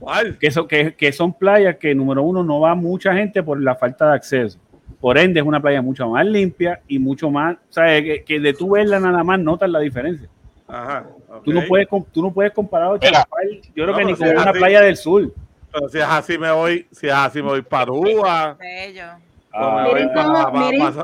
¿Cuál? 0.00 0.36
Que, 0.38 0.50
son- 0.50 0.66
que, 0.68 0.94
que 0.94 1.12
son 1.12 1.32
playas 1.32 1.76
que, 1.76 1.94
número 1.94 2.22
uno, 2.22 2.42
no 2.42 2.60
va 2.60 2.74
mucha 2.74 3.14
gente 3.14 3.42
por 3.42 3.60
la 3.62 3.74
falta 3.76 4.08
de 4.10 4.14
acceso. 4.16 4.58
Por 5.00 5.18
ende, 5.18 5.40
es 5.40 5.46
una 5.46 5.60
playa 5.60 5.80
mucho 5.82 6.08
más 6.08 6.26
limpia 6.26 6.80
y 6.88 6.98
mucho 6.98 7.30
más, 7.30 7.56
¿sabes? 7.70 8.02
Que, 8.02 8.24
que 8.24 8.40
de 8.40 8.52
tú 8.52 8.70
verla 8.70 8.98
nada 8.98 9.22
más 9.22 9.38
notas 9.38 9.70
la 9.70 9.78
diferencia. 9.80 10.28
Ajá. 10.66 11.06
Tú, 11.44 11.52
no 11.52 11.62
puedes, 11.68 11.86
tú 12.12 12.22
no 12.22 12.32
puedes 12.32 12.52
comparar 12.52 12.98
Mira. 13.00 13.20
Champal, 13.20 13.60
yo 13.74 13.84
creo 13.84 13.86
No, 13.88 13.96
que 13.96 14.04
ni 14.04 14.14
con 14.14 14.26
si 14.26 14.32
una 14.34 14.50
así- 14.50 14.58
playa 14.58 14.80
del 14.80 14.96
sur. 14.96 15.32
Pero 15.72 15.88
si 15.88 15.98
es 15.98 16.04
así 16.04 16.38
me 16.38 16.50
voy, 16.50 16.86
si 16.90 17.06
es 17.06 17.12
así 17.12 17.40
me 17.42 17.48
voy 17.50 17.62
para. 17.62 17.92
Bello. 18.58 19.02
Ah, 19.58 19.86
Miren 19.88 20.10
cómo, 20.12 20.50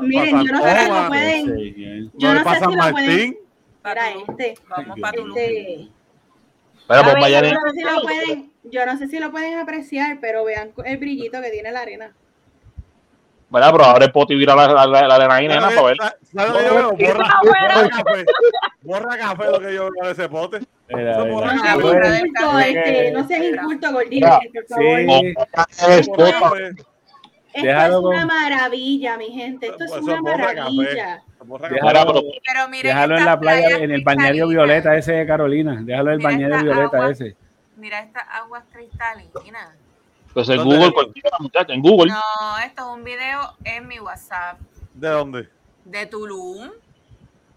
miren, 0.01 0.43
yo 0.45 0.53
no 0.53 0.63
sé 0.63 0.85
si 0.85 0.91
lo 0.91 1.07
pueden, 1.07 2.11
yo 2.13 2.33
no 2.33 2.43
sé 2.43 2.59
si 2.59 2.75
lo 2.75 2.91
pueden, 2.91 3.37
mira 3.83 4.09
este, 4.11 4.55
Vamos 4.69 4.99
para 5.01 5.17
este, 5.17 5.89
A 6.87 7.03
pues 7.03 7.31
ver, 7.31 7.43
yo 7.43 7.53
no 7.53 7.61
sé 7.61 7.71
si 7.75 7.83
lo 7.83 8.01
pueden, 8.03 8.51
yo 8.63 8.85
no 8.85 8.97
sé 8.97 9.07
si 9.07 9.19
lo 9.19 9.31
pueden 9.31 9.57
apreciar, 9.57 10.19
pero 10.21 10.45
vean 10.45 10.71
el 10.85 10.97
brillito 10.97 11.41
que 11.41 11.49
tiene 11.49 11.71
la 11.71 11.81
arena. 11.81 12.13
Mira, 13.49 13.71
pero 13.71 13.85
abre 13.85 14.05
el 14.05 14.11
pote 14.11 14.33
y 14.33 14.37
vira 14.37 14.55
la, 14.55 14.67
la, 14.67 14.85
la, 14.85 15.07
la 15.07 15.15
arena 15.15 15.35
ahí, 15.35 15.47
nena, 15.47 15.69
para 15.69 15.81
ver. 15.83 15.97
¿Sabes 16.21 16.53
lo 16.53 16.59
que 16.59 16.65
yo 16.65 16.75
veo? 16.75 16.91
Borra, 16.91 17.29
bueno. 17.41 17.67
borra 17.73 17.89
café. 17.89 18.25
Borra 18.81 19.17
café 19.17 19.51
lo 19.51 19.59
que 19.59 19.73
yo 19.73 19.89
veo 19.91 20.05
de 20.05 20.11
ese 20.11 20.29
pote. 20.29 20.59
Bueno, 20.89 21.25
bueno, 21.81 22.59
este, 22.59 23.11
no 23.11 23.27
seas 23.27 23.45
inculto, 23.45 23.91
gordito, 23.91 24.27
por 24.57 26.33
favor. 26.33 26.75
Esto 27.53 27.67
Déjalo 27.67 27.97
es 27.99 28.03
una 28.05 28.19
con- 28.19 28.27
maravilla, 28.27 29.17
mi 29.17 29.29
gente. 29.31 29.67
Esto 29.67 29.83
es 29.85 29.91
una 29.91 30.21
maravilla. 30.21 31.23
Déjalo, 31.39 31.59
café. 31.59 31.69
pero- 31.79 32.23
Pero 32.45 32.69
miren 32.69 32.87
déjalo 32.95 33.17
en 33.17 33.25
la 33.25 33.39
playa, 33.39 33.67
en 33.77 33.91
el 33.91 34.03
cristalinas. 34.03 34.49
violeta 34.49 34.97
ese 34.97 35.11
de 35.13 35.27
Carolina. 35.27 35.77
Déjalo 35.81 36.13
en 36.13 36.21
el 36.25 36.43
esta 36.43 36.61
violeta 36.63 36.97
agua. 36.97 37.11
ese. 37.11 37.35
Mira 37.77 37.99
estas 37.99 38.23
aguas 38.31 38.63
cristalinas. 38.71 39.69
Pues 40.33 40.49
en 40.49 40.57
¿Dónde 40.57 40.75
Google, 40.77 40.93
cualquiera, 40.93 41.37
muchacha, 41.39 41.73
en 41.73 41.81
Google. 41.81 42.11
No, 42.11 42.57
esto 42.65 42.81
es 42.81 42.97
un 42.97 43.03
video 43.03 43.53
en 43.65 43.87
mi 43.87 43.99
WhatsApp 43.99 44.57
¿De 44.95 45.09
dónde? 45.09 45.49
de 45.85 46.05
Tulum. 46.07 46.71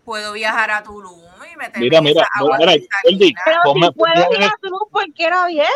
Puedo 0.05 0.35
viajar 0.35 0.71
a 0.71 0.83
Tulum 0.83 1.19
y 1.53 1.57
meterme 1.57 1.81
Mira, 1.81 1.99
en 1.99 2.05
mira, 2.05 2.23
esa 2.23 2.31
agua 2.39 2.59
mira, 2.59 2.73
cristalina. 2.73 3.41
Pero 3.45 3.61
si 3.73 3.91
puedes 3.93 4.27
ir 4.39 4.45
a 4.45 4.53
Tulum, 4.61 4.89
¿por 4.91 5.13
qué 5.15 5.31
no 5.31 5.47
vienes? 5.47 5.71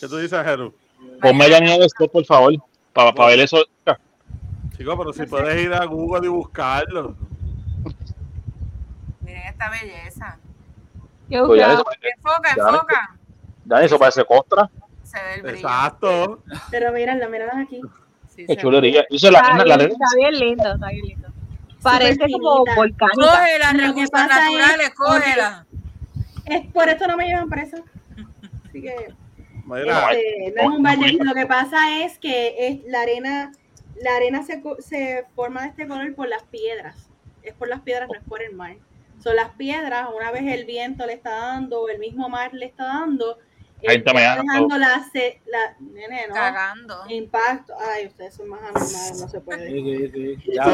¿Qué 0.00 0.08
tú 0.08 0.16
dices, 0.18 0.44
Jeru? 0.44 0.74
Ponme 1.20 1.44
allá 1.44 1.58
en 1.58 1.64
el 1.68 1.82
spot, 1.84 2.10
por 2.12 2.24
favor, 2.24 2.54
para 2.92 3.12
ver 3.26 3.40
eso. 3.40 3.64
Chico, 4.76 4.96
pero 4.96 5.12
si 5.12 5.26
puedes 5.26 5.62
ir 5.62 5.72
a 5.74 5.84
Google 5.84 6.26
y 6.26 6.30
buscarlo. 6.30 7.14
Miren 9.20 9.42
esta 9.46 9.70
belleza. 9.70 10.38
Qué 11.28 11.40
Pues 11.42 11.60
ya 11.60 11.72
eso, 11.74 11.84
Enfoca, 12.16 12.56
Ya, 12.56 12.68
enfoca. 12.68 13.16
ya 13.66 13.82
eso 13.82 13.98
parece 13.98 14.24
costra. 14.24 14.70
Se 15.02 15.18
ve 15.22 15.34
el 15.36 15.42
brillo. 15.42 15.56
Exacto. 15.56 16.42
Pero 16.70 16.92
míralo, 16.92 17.28
míralo 17.28 17.52
aquí. 17.62 17.80
Sí, 18.28 18.46
Qué 18.46 18.56
chulería. 18.56 19.04
Eso 19.10 19.30
la, 19.30 19.40
Está 19.40 19.56
la, 19.64 19.64
bien, 19.64 19.78
la- 19.78 19.84
está 19.84 20.16
bien 20.16 20.38
lindo, 20.38 20.72
está 20.74 20.88
bien 20.88 21.06
lindo. 21.06 21.28
Parece 21.82 22.20
como 22.32 22.64
volcánica. 22.74 23.14
Cógela, 23.14 23.72
recursos 23.72 24.04
es- 24.04 24.12
naturales, 24.12 24.90
cógela. 24.96 25.66
Es, 26.46 26.66
por 26.72 26.88
esto 26.88 27.06
no 27.06 27.16
me 27.16 27.26
llevan 27.26 27.48
presa. 27.48 27.78
Así 28.68 28.82
que 28.82 29.12
Mira, 29.76 30.10
no 30.56 30.62
es 30.62 30.76
un 30.78 30.82
balde. 30.82 31.12
Lo 31.20 31.34
que 31.34 31.46
pasa 31.46 32.02
es 32.04 32.18
que 32.18 32.68
es 32.68 32.80
la 32.86 33.02
arena, 33.02 33.52
la 34.02 34.16
arena 34.16 34.42
se, 34.42 34.60
co- 34.60 34.80
se 34.80 35.24
forma 35.34 35.62
de 35.62 35.68
este 35.68 35.86
color 35.88 36.14
por 36.14 36.28
las 36.28 36.42
piedras. 36.44 37.08
Es 37.42 37.54
por 37.54 37.68
las 37.68 37.80
piedras, 37.80 38.08
no 38.08 38.18
es 38.18 38.24
por 38.26 38.42
el 38.42 38.54
mar. 38.54 38.76
Son 39.22 39.36
las 39.36 39.50
piedras, 39.50 40.08
una 40.16 40.30
vez 40.30 40.42
el 40.46 40.64
viento 40.64 41.04
le 41.06 41.12
está 41.14 41.30
dando, 41.30 41.88
el 41.88 41.98
mismo 41.98 42.28
mar 42.28 42.54
le 42.54 42.66
está 42.66 42.84
dando, 42.84 43.38
Ahí 43.88 43.96
eh, 43.96 43.98
está 43.98 44.12
dejando 44.12 44.76
la, 44.78 45.02
se- 45.10 45.40
la 45.46 45.74
nene, 45.80 46.26
¿no? 46.28 46.34
Cagando. 46.34 47.02
Impacto. 47.08 47.74
Ay, 47.78 48.06
ustedes 48.08 48.34
son 48.34 48.48
más 48.48 48.60
anormales, 48.60 49.20
no 49.20 49.28
se 49.28 49.40
puede. 49.40 49.70
Sí, 49.70 50.08
sí, 50.12 50.36
sí. 50.36 50.52
Ya, 50.54 50.64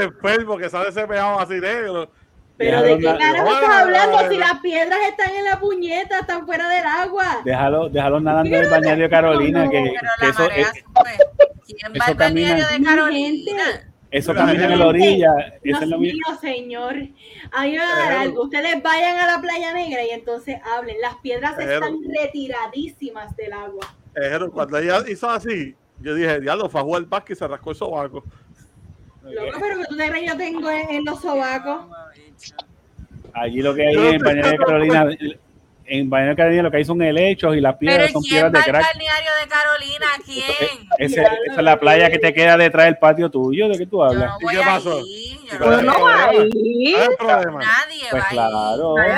enfermos 0.00 0.58
que 0.58 0.70
sale 0.70 0.88
ese 0.90 1.06
pegado 1.06 1.40
así 1.40 1.54
negro. 1.54 2.10
Pero 2.60 2.82
de 2.82 2.98
qué 2.98 3.04
carajo 3.04 3.48
estás 3.54 3.70
hablando 3.70 4.18
si 4.30 4.36
las 4.36 4.60
piedras 4.60 4.98
están 5.08 5.34
en 5.34 5.44
la 5.46 5.58
puñeta, 5.58 6.18
están 6.20 6.44
fuera 6.44 6.68
del 6.68 6.84
agua. 6.84 7.40
Déjalo, 7.42 7.88
déjalo 7.88 8.20
nadando 8.20 8.54
en 8.54 8.64
el 8.64 8.70
balneario 8.70 9.04
de 9.04 9.10
Carolina, 9.10 9.70
que, 9.70 9.78
Pero 9.78 9.94
que 10.18 10.26
la 10.26 10.30
eso, 10.30 10.42
marea 10.42 10.68
eh. 10.68 10.84
¿Quién 11.66 11.92
va 11.92 11.96
eso 12.04 12.04
al 12.10 12.16
camina. 12.18 12.68
de 12.68 12.84
Carolina? 12.84 13.62
eso 14.10 14.34
camina 14.34 14.64
en 14.72 14.78
la 14.78 14.86
orilla. 14.88 15.30
Dios 15.64 15.80
es 15.80 15.88
la 15.88 15.96
mío, 15.96 16.14
señor. 16.42 16.96
A 17.52 17.62
mí 17.64 17.70
me 17.72 17.78
va 17.78 17.84
a 17.84 17.96
dar 17.98 18.08
Pero- 18.08 18.20
algo. 18.20 18.42
Ustedes 18.42 18.82
vayan 18.82 19.16
a 19.18 19.26
la 19.26 19.40
playa 19.40 19.72
negra 19.72 20.04
y 20.04 20.10
entonces 20.10 20.58
hablen. 20.76 21.00
Las 21.00 21.14
piedras 21.22 21.54
Pero- 21.56 21.72
están 21.72 21.96
retiradísimas 22.20 23.34
del 23.36 23.54
agua. 23.54 23.86
Jeru, 24.14 24.52
cuando 24.52 24.76
ella 24.76 24.98
hizo 25.08 25.30
así, 25.30 25.74
yo 26.00 26.14
dije, 26.14 26.40
diablo, 26.40 26.68
fue 26.68 26.80
a 26.82 26.84
jugar 26.84 27.04
básquet 27.06 27.36
y 27.36 27.38
se 27.38 27.48
rascó 27.48 27.70
el 27.70 27.76
sobaco. 27.76 28.22
Loco, 29.22 29.58
pero 29.60 29.78
que 29.78 29.84
tú 29.84 29.96
te 29.96 30.08
crees 30.10 30.30
yo 30.30 30.36
tengo 30.36 30.70
en, 30.70 30.90
en 30.90 31.04
los 31.04 31.20
sobacos. 31.20 31.84
Allí 33.32 33.62
lo 33.62 33.74
que 33.74 33.86
hay 33.86 33.94
en 33.96 34.18
balneario 34.18 34.50
de 34.52 34.58
Carolina, 34.58 35.06
en 35.86 36.10
balneario 36.10 36.30
de 36.30 36.36
Carolina 36.36 36.62
lo 36.64 36.70
que 36.70 36.76
hay 36.78 36.84
son 36.84 37.00
helechos 37.02 37.56
y 37.56 37.60
las 37.60 37.76
piedras 37.76 38.10
son 38.12 38.22
¿quién 38.22 38.32
piedras 38.42 38.52
de 38.64 38.70
crack. 38.70 38.82
balneario 38.86 39.30
de 39.42 39.48
Carolina? 39.48 40.06
¿Quién? 40.24 40.88
Ese- 40.98 41.20
esa 41.22 41.56
es 41.56 41.62
la 41.62 41.78
playa 41.78 42.10
que 42.10 42.18
te 42.18 42.34
queda 42.34 42.56
detrás 42.56 42.86
del 42.86 42.98
patio 42.98 43.30
tuyo. 43.30 43.68
¿De 43.68 43.78
qué 43.78 43.86
tú 43.86 43.98
Yo 43.98 44.02
hablas? 44.04 44.30
no 44.30 44.36
¿Y 44.40 44.44
voy 44.44 44.54
qué 44.56 44.60
pasó? 44.62 44.96
ahí. 44.98 45.38
Yo 45.44 45.58
Pero 45.58 45.70
no 45.70 45.76
Pero 45.76 45.82
no 45.82 45.92
voy 45.98 46.12
va 46.12 46.28
problema. 46.28 46.40
ahí. 46.42 46.92
¿Cuál 46.92 47.02
es 47.02 47.08
el 47.08 47.16
problema? 47.16 47.58
Nadie 47.60 48.04
Pues 48.10 48.22
va 48.22 48.26
ahí. 48.26 48.32
claro. 48.34 48.94
hay 48.98 49.10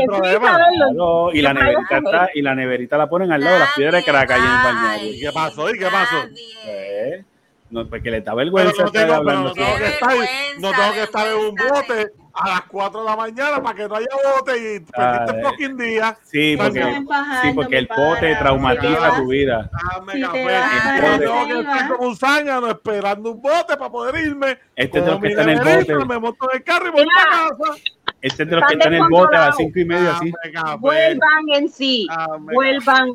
Ay, 0.00 0.06
problema. 0.06 0.56
Claro, 0.56 1.30
y 1.34 1.42
la 1.42 1.54
¿Qué 1.54 1.60
neverita 1.60 1.88
pasa? 1.88 1.96
está, 1.98 2.30
y 2.34 2.42
la 2.42 2.54
neverita 2.54 2.98
la 2.98 3.06
ponen 3.08 3.32
al 3.32 3.40
lado 3.42 3.54
de 3.54 3.60
las 3.60 3.72
piedras 3.74 4.04
de 4.04 4.10
crack 4.10 4.30
ahí 4.30 4.40
en 4.40 4.46
el 4.46 4.64
balneario. 4.64 5.12
¿Y 5.14 5.20
qué 5.20 5.32
pasó? 5.32 5.70
¿Y 5.70 5.78
qué 5.78 5.86
pasó? 5.86 6.16
Nadie. 6.16 6.44
Eh, 6.66 7.24
No, 7.70 7.86
porque 7.86 8.10
le 8.10 8.20
da 8.22 8.24
Pero 8.32 8.36
vergüenza 8.36 8.72
no 8.82 8.86
estar 8.86 8.92
tengo, 8.92 9.06
pero 9.06 9.14
hablando. 9.16 9.48
no 9.48 9.52
tengo 9.54 9.76
que 9.76 9.86
estar, 9.88 10.08
vergüenza, 10.08 10.60
no 10.60 10.70
tengo 10.72 10.92
que 10.94 11.02
estar 11.02 11.26
en 11.26 11.34
un 11.36 11.54
bote 11.54 12.12
a 12.38 12.48
las 12.48 12.62
4 12.62 13.00
de 13.00 13.06
la 13.06 13.16
mañana 13.16 13.62
para 13.62 13.74
que 13.74 13.88
no 13.88 13.96
haya 13.96 14.06
bote 14.36 14.56
y 14.56 14.80
perdiste 14.80 15.36
el 15.36 15.44
fucking 15.44 15.76
día. 15.76 16.18
Sí, 16.22 16.56
porque, 16.56 17.04
sí, 17.42 17.52
porque 17.54 17.78
el 17.78 17.88
pote 17.88 18.36
traumatiza 18.36 19.16
tu 19.16 19.28
vida. 19.28 19.70
Dame 19.92 20.20
café. 20.20 21.20
Yo 21.20 21.46
que 21.46 21.60
estar 21.60 21.88
como 21.88 22.08
un 22.08 22.16
zángano 22.16 22.68
esperando 22.68 23.32
un 23.32 23.42
bote 23.42 23.76
para 23.76 23.90
poder 23.90 24.24
irme. 24.24 24.58
Este 24.76 24.98
es 24.98 25.04
de 25.04 25.10
los 25.10 25.20
que 25.20 25.28
está 25.28 25.42
en 25.42 25.48
el 25.50 25.58
bote. 25.58 26.04
Me 26.06 26.18
monto 26.18 26.50
en 26.50 26.56
el 26.56 26.64
carro 26.64 26.88
y 26.88 26.90
voy 26.90 27.06
para 27.06 27.48
casa. 27.48 27.80
Este 28.20 28.42
es 28.44 28.48
de 28.50 28.56
los 28.56 28.64
que 28.66 28.74
está 28.74 28.88
en 28.88 28.94
el 28.94 29.08
bote 29.08 29.36
a 29.36 29.40
las 29.40 29.56
descontrolados. 29.56 29.56
cinco 29.56 29.78
y 29.78 29.84
media, 29.84 30.16
así. 30.16 30.78
Vuelvan 30.78 31.48
en 31.54 31.68
sí. 31.68 32.06
Dame 32.08 32.54
Vuelvan. 32.54 33.08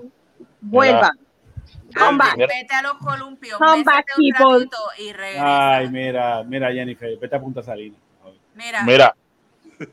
Vuelvan. 0.62 1.20
Come 1.96 2.18
back. 2.18 2.38
Vete 2.38 2.74
a 2.74 2.82
los 2.82 2.94
columpios, 2.94 3.60
bésate 3.60 4.14
un 4.18 4.24
people. 4.24 4.54
ratito 4.54 4.78
y 4.98 5.14
regresa. 5.14 5.76
Ay, 5.76 5.90
mira, 5.90 6.44
mira, 6.44 6.72
Jennifer, 6.72 7.18
vete 7.20 7.36
a 7.36 7.40
Punta 7.40 7.62
Salina. 7.62 7.96
Mira, 8.56 8.84
Mira, 8.84 9.16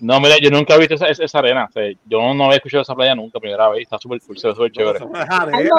no, 0.00 0.20
mira, 0.20 0.36
yo 0.40 0.50
nunca 0.50 0.74
he 0.74 0.78
visto 0.78 0.94
esa, 0.94 1.08
esa, 1.08 1.24
esa 1.24 1.38
arena. 1.38 1.66
o 1.68 1.72
sea, 1.72 1.84
yo 2.06 2.34
no 2.34 2.44
había 2.44 2.56
escuchado 2.56 2.82
esa 2.82 2.94
playa 2.94 3.14
nunca, 3.14 3.40
primera 3.40 3.68
vez. 3.70 3.82
Está 3.82 3.98
súper 3.98 4.20
cool, 4.20 4.38
súper 4.38 4.70
chévere. 4.72 5.00
No 5.00 5.10
arena. 5.14 5.70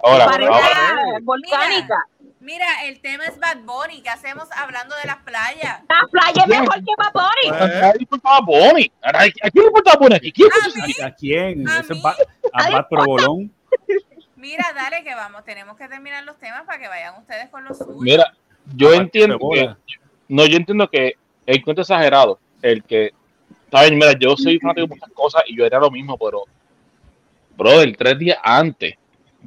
Ahora, 0.00 0.24
ahora, 0.24 1.18
volcánica. 1.22 1.96
mira, 2.40 2.66
el 2.84 3.00
tema 3.00 3.24
es 3.26 3.38
Bad 3.38 3.58
Bunny. 3.64 4.00
¿Qué 4.02 4.08
hacemos 4.10 4.48
hablando 4.56 4.94
de 4.96 5.06
las 5.06 5.16
playas? 5.18 5.82
La 5.88 6.06
playa 6.10 6.42
es 6.42 6.46
mejor 6.48 6.74
que 6.76 6.92
Paponi. 6.96 7.48
Pues, 7.48 7.60
¿a 7.62 7.68
quién 7.68 7.92
le 7.96 8.02
importaba 8.02 8.40
Bonnie? 8.46 8.92
¿A 9.02 9.08
a 9.08 9.50
quién 9.50 9.64
le 9.64 10.16
aquí? 10.16 10.32
¿Quién 10.32 10.48
escucha 10.48 10.84
A 10.84 10.86
esa- 10.88 11.06
¿A 11.06 11.14
quién? 11.14 11.68
A 11.68 12.64
a 12.64 12.70
Bat 12.70 12.88
Provolón. 12.88 13.52
Mira, 14.36 14.64
dale 14.74 15.02
que 15.02 15.14
vamos. 15.14 15.44
Tenemos 15.44 15.76
que 15.76 15.88
terminar 15.88 16.22
los 16.24 16.38
temas 16.38 16.62
para 16.64 16.78
que 16.78 16.86
vayan 16.86 17.16
ustedes 17.18 17.48
con 17.50 17.64
los 17.64 17.76
suyos. 17.76 18.00
Mira, 18.00 18.32
yo 18.76 18.90
Ah, 18.90 18.96
entiendo 18.96 19.36
que, 19.52 19.74
no, 20.28 20.46
yo 20.46 20.56
entiendo 20.56 20.88
que 20.88 21.14
el 21.48 21.64
cuento 21.64 21.80
exagerado, 21.82 22.38
el 22.62 22.82
que, 22.84 23.12
saben, 23.70 23.94
mira, 23.94 24.12
yo 24.18 24.36
soy 24.36 24.58
fanático 24.58 24.86
de 24.86 24.94
muchas 24.94 25.10
cosas 25.12 25.42
y 25.46 25.56
yo 25.56 25.64
era 25.64 25.78
lo 25.78 25.90
mismo, 25.90 26.16
pero, 26.18 26.44
brother, 27.56 27.96
tres 27.96 28.18
días 28.18 28.38
antes, 28.42 28.94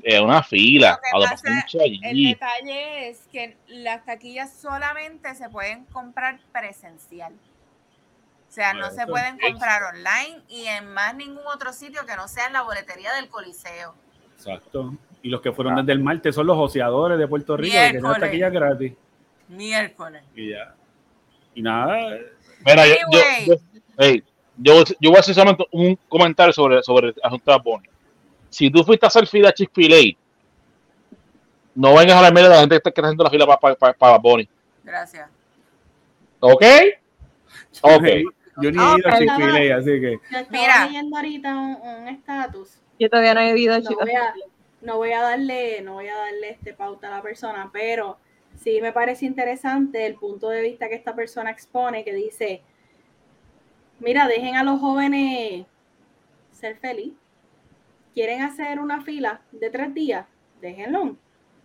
en 0.03 0.23
una 0.23 0.41
fila, 0.41 0.99
que 1.03 1.15
a 1.15 1.19
lo 1.19 1.25
pasa- 1.25 1.49
mucho 1.53 1.79
El 1.81 1.99
allí. 2.03 2.29
detalle 2.33 3.09
es 3.09 3.27
que 3.31 3.55
las 3.67 4.03
taquillas 4.05 4.51
solamente 4.51 5.33
se 5.35 5.47
pueden 5.49 5.85
comprar 5.85 6.39
presencial. 6.51 7.33
O 8.49 8.53
sea, 8.53 8.73
no 8.73 8.89
se 8.91 9.05
pueden 9.07 9.37
comprar 9.39 9.81
online 9.83 10.41
y 10.49 10.65
en 10.65 10.91
más 10.93 11.15
ningún 11.15 11.43
otro 11.53 11.71
sitio 11.71 12.05
que 12.05 12.15
no 12.17 12.27
sea 12.27 12.47
en 12.47 12.53
la 12.53 12.63
boletería 12.63 13.13
del 13.13 13.29
Coliseo. 13.29 13.93
Exacto. 14.35 14.93
Y 15.21 15.29
los 15.29 15.39
que 15.39 15.51
fueron 15.53 15.75
desde 15.75 15.91
el 15.93 15.99
martes 15.99 16.33
son 16.35 16.47
los 16.47 16.57
joseadores 16.57 17.17
de 17.19 17.27
Puerto 17.27 17.55
Rico, 17.55 17.71
que 17.71 17.79
tienen 17.79 18.01
Miércoles. 18.01 18.19
taquillas 18.19 18.51
gratis. 18.51 18.93
Miércoles. 19.47 20.23
Y 20.35 20.49
ya. 20.49 20.73
Y 21.53 21.61
nada, 21.61 22.17
Mira, 22.65 22.87
yo, 22.87 22.95
yo, 23.11 23.19
yo, 23.47 23.55
hey, 23.97 24.23
yo, 24.57 24.83
yo 24.99 25.09
voy 25.09 25.17
a 25.17 25.19
hacer 25.19 25.33
solamente 25.33 25.65
un 25.71 25.97
comentario 26.07 26.53
sobre, 26.53 26.83
sobre 26.83 27.09
el 27.09 27.15
asunto 27.23 27.51
de 27.51 27.59
Bunny. 27.59 27.89
Si 28.49 28.69
tú 28.69 28.83
fuiste 28.83 29.05
a 29.05 29.07
hacer 29.07 29.27
fila 29.27 29.49
a 29.49 29.53
Chick-fil-A, 29.53 30.17
no 31.73 31.95
vengas 31.95 32.17
a 32.17 32.21
la 32.21 32.31
media 32.31 32.49
de 32.49 32.55
la 32.55 32.61
gente 32.61 32.73
que 32.73 32.77
está, 32.77 32.91
que 32.91 33.01
está 33.01 33.07
haciendo 33.07 33.23
la 33.23 33.29
fila 33.29 33.59
para 33.59 33.93
para 33.93 34.17
Bunny. 34.17 34.47
Gracias. 34.83 35.29
¿Ok? 36.39 36.63
Ok. 37.81 38.03
yo 38.57 38.71
ni 38.71 38.77
he 38.77 38.97
ido 38.97 39.09
a. 39.09 39.17
Chick-fil-A, 39.17 39.77
así 39.77 39.85
que 39.85 40.19
Yo 40.31 40.37
estaba 40.37 40.47
Mira. 40.51 40.85
leyendo 40.85 41.17
ahorita 41.17 41.55
un 41.55 41.77
un 41.81 42.07
estatus. 42.09 42.77
Yo 42.99 43.09
todavía 43.09 43.33
no 43.33 43.39
he 43.41 43.53
vivido 43.53 43.79
No 43.79 43.95
voy 43.95 44.11
a, 44.11 44.33
no 44.81 44.97
voy 44.97 45.11
a 45.11 45.21
darle, 45.21 45.81
no 45.81 45.93
voy 45.93 46.07
a 46.07 46.15
darle 46.15 46.49
este 46.51 46.73
pauta 46.73 47.07
a 47.07 47.17
la 47.17 47.21
persona, 47.23 47.69
pero 47.73 48.17
sí 48.63 48.81
me 48.81 48.93
parece 48.93 49.25
interesante 49.25 50.05
el 50.05 50.15
punto 50.15 50.49
de 50.49 50.61
vista 50.61 50.87
que 50.87 50.95
esta 50.95 51.15
persona 51.15 51.49
expone, 51.49 52.03
que 52.03 52.13
dice, 52.13 52.61
mira, 53.99 54.27
dejen 54.27 54.55
a 54.55 54.63
los 54.63 54.79
jóvenes 54.79 55.65
ser 56.51 56.77
feliz. 56.77 57.13
¿Quieren 58.13 58.41
hacer 58.41 58.79
una 58.79 59.01
fila 59.01 59.41
de 59.51 59.69
tres 59.69 59.93
días? 59.93 60.27
Déjenlo. 60.61 61.15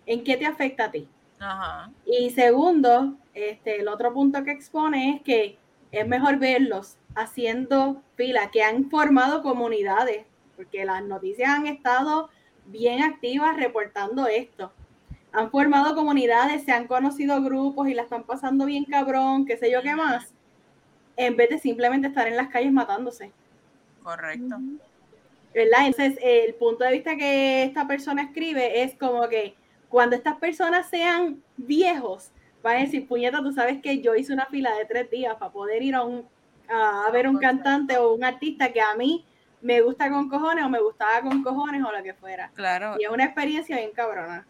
¿En 0.06 0.24
qué 0.24 0.36
te 0.36 0.46
afecta 0.46 0.84
a 0.84 0.90
ti? 0.90 1.08
Ajá. 1.38 1.90
Y 2.06 2.30
segundo, 2.30 3.16
este, 3.34 3.80
el 3.80 3.88
otro 3.88 4.12
punto 4.14 4.42
que 4.44 4.52
expone 4.52 5.16
es 5.16 5.22
que 5.22 5.58
es 5.90 6.06
mejor 6.06 6.38
verlos 6.38 6.96
haciendo 7.14 8.02
fila, 8.14 8.50
que 8.50 8.62
han 8.62 8.88
formado 8.90 9.42
comunidades, 9.42 10.24
porque 10.56 10.84
las 10.84 11.02
noticias 11.04 11.50
han 11.50 11.66
estado 11.66 12.30
bien 12.66 13.02
activas 13.02 13.56
reportando 13.56 14.26
esto. 14.26 14.72
Han 15.36 15.50
formado 15.50 15.94
comunidades, 15.94 16.64
se 16.64 16.72
han 16.72 16.86
conocido 16.86 17.42
grupos 17.42 17.88
y 17.88 17.94
la 17.94 18.02
están 18.02 18.24
pasando 18.24 18.64
bien 18.64 18.84
cabrón, 18.84 19.44
qué 19.44 19.56
sé 19.56 19.70
yo 19.70 19.82
qué 19.82 19.94
más, 19.94 20.32
en 21.16 21.36
vez 21.36 21.50
de 21.50 21.58
simplemente 21.58 22.08
estar 22.08 22.26
en 22.26 22.36
las 22.36 22.48
calles 22.48 22.72
matándose. 22.72 23.32
Correcto. 24.02 24.56
¿verdad? 25.56 25.86
Entonces, 25.86 26.18
el 26.22 26.54
punto 26.54 26.84
de 26.84 26.92
vista 26.92 27.16
que 27.16 27.64
esta 27.64 27.86
persona 27.86 28.22
escribe 28.22 28.82
es 28.82 28.94
como 28.94 29.26
que 29.26 29.54
cuando 29.88 30.14
estas 30.14 30.36
personas 30.36 30.90
sean 30.90 31.42
viejos, 31.56 32.30
van 32.62 32.76
a 32.76 32.80
decir, 32.80 33.08
puñeta, 33.08 33.38
tú 33.38 33.52
sabes 33.52 33.80
que 33.80 34.02
yo 34.02 34.14
hice 34.14 34.34
una 34.34 34.44
fila 34.46 34.74
de 34.76 34.84
tres 34.84 35.10
días 35.10 35.34
para 35.36 35.50
poder 35.50 35.82
ir 35.82 35.94
a, 35.94 36.02
un, 36.02 36.28
a, 36.68 37.08
ver 37.10 37.26
un 37.26 37.38
cantante 37.38 37.96
o 37.96 38.12
un 38.12 38.22
artista 38.22 38.70
que 38.70 38.82
a 38.82 38.94
mí 38.96 39.24
me 39.62 39.80
gusta 39.80 40.10
con 40.10 40.28
cojones 40.28 40.62
o 40.62 40.68
me 40.68 40.80
gustaba 40.80 41.22
con 41.22 41.42
cojones 41.42 41.82
o 41.82 41.90
lo 41.90 42.02
que 42.02 42.12
fuera. 42.12 42.50
Claro. 42.54 42.96
Y 42.98 43.04
es 43.04 43.10
una 43.10 43.24
experiencia 43.24 43.78
bien 43.78 43.92
cabrona. 43.92 44.46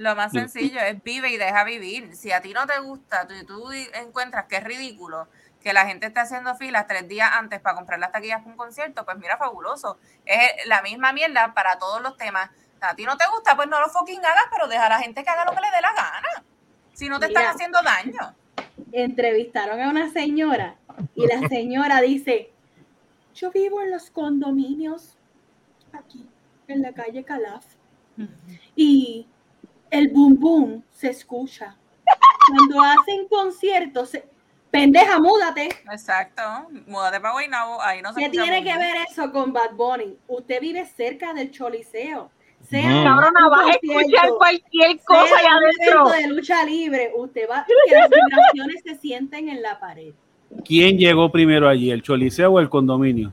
Lo 0.00 0.16
más 0.16 0.32
sencillo 0.32 0.80
es 0.80 1.02
vive 1.02 1.28
y 1.28 1.36
deja 1.36 1.62
vivir. 1.62 2.16
Si 2.16 2.32
a 2.32 2.40
ti 2.40 2.54
no 2.54 2.66
te 2.66 2.78
gusta, 2.78 3.28
tú, 3.28 3.34
tú 3.46 3.70
encuentras 3.92 4.46
que 4.46 4.56
es 4.56 4.64
ridículo 4.64 5.28
que 5.60 5.74
la 5.74 5.84
gente 5.84 6.06
esté 6.06 6.20
haciendo 6.20 6.54
filas 6.54 6.86
tres 6.86 7.06
días 7.06 7.28
antes 7.34 7.60
para 7.60 7.76
comprar 7.76 7.98
las 7.98 8.10
taquillas 8.10 8.38
para 8.38 8.50
un 8.50 8.56
concierto, 8.56 9.04
pues 9.04 9.18
mira, 9.18 9.36
fabuloso. 9.36 9.98
Es 10.24 10.66
la 10.66 10.80
misma 10.80 11.12
mierda 11.12 11.52
para 11.52 11.78
todos 11.78 12.00
los 12.00 12.16
temas. 12.16 12.48
A 12.80 12.94
ti 12.94 13.04
no 13.04 13.18
te 13.18 13.24
gusta, 13.30 13.54
pues 13.56 13.68
no 13.68 13.78
lo 13.78 13.90
fucking 13.90 14.24
hagas, 14.24 14.44
pero 14.50 14.68
deja 14.68 14.86
a 14.86 14.88
la 14.88 15.00
gente 15.00 15.22
que 15.22 15.28
haga 15.28 15.44
lo 15.44 15.50
que 15.50 15.60
le 15.60 15.70
dé 15.70 15.82
la 15.82 15.92
gana. 15.92 16.44
Si 16.94 17.06
no 17.10 17.20
te 17.20 17.28
Mira. 17.28 17.40
están 17.40 17.54
haciendo 17.54 17.78
daño. 17.82 18.34
Entrevistaron 18.92 19.82
a 19.82 19.90
una 19.90 20.10
señora 20.10 20.76
y 21.14 21.26
la 21.26 21.40
señora 21.50 22.00
dice, 22.00 22.50
yo 23.34 23.50
vivo 23.50 23.82
en 23.82 23.90
los 23.90 24.08
condominios 24.08 25.18
aquí, 25.92 26.26
en 26.68 26.80
la 26.80 26.94
calle 26.94 27.22
Calaf. 27.22 27.66
y 28.74 29.28
el 29.90 30.08
boom 30.08 30.38
boom 30.38 30.84
se 30.90 31.10
escucha. 31.10 31.76
Cuando 32.48 32.82
hacen 32.82 33.28
conciertos, 33.28 34.10
se- 34.10 34.24
pendeja, 34.70 35.18
múdate. 35.20 35.68
Exacto. 35.90 36.42
Múdate 36.86 37.20
para 37.20 37.32
Guaynabo, 37.32 37.80
ahí 37.82 38.02
no 38.02 38.12
se 38.12 38.20
¿Qué 38.20 38.28
tiene 38.30 38.62
que 38.64 38.76
ver 38.76 38.96
eso 39.10 39.30
con 39.32 39.52
Bad 39.52 39.72
Bunny? 39.74 40.16
Usted 40.28 40.60
vive 40.60 40.84
cerca 40.86 41.32
del 41.34 41.50
Choliseo. 41.50 42.30
Sea 42.68 42.82
Mm. 42.88 42.96
un 42.98 43.04
Cabrona, 43.04 43.48
vas 43.48 43.66
a 43.68 43.70
escuchar 43.70 43.94
concierto, 44.02 44.36
cualquier 44.38 45.00
cosa 45.00 45.36
allá 45.38 45.48
adentro. 45.54 46.08
de 46.10 46.26
lucha 46.28 46.64
libre, 46.64 47.10
usted 47.16 47.48
va 47.50 47.64
que 47.66 47.94
las 47.94 48.10
vibraciones 48.10 48.82
se 48.84 48.94
sienten 48.96 49.48
en 49.48 49.62
la 49.62 49.78
pared. 49.80 50.12
¿quién 50.64 50.98
llegó 50.98 51.30
primero 51.30 51.68
allí, 51.68 51.90
el 51.92 52.02
Choliseo 52.02 52.50
o 52.52 52.58
el 52.60 52.68
condominio? 52.68 53.32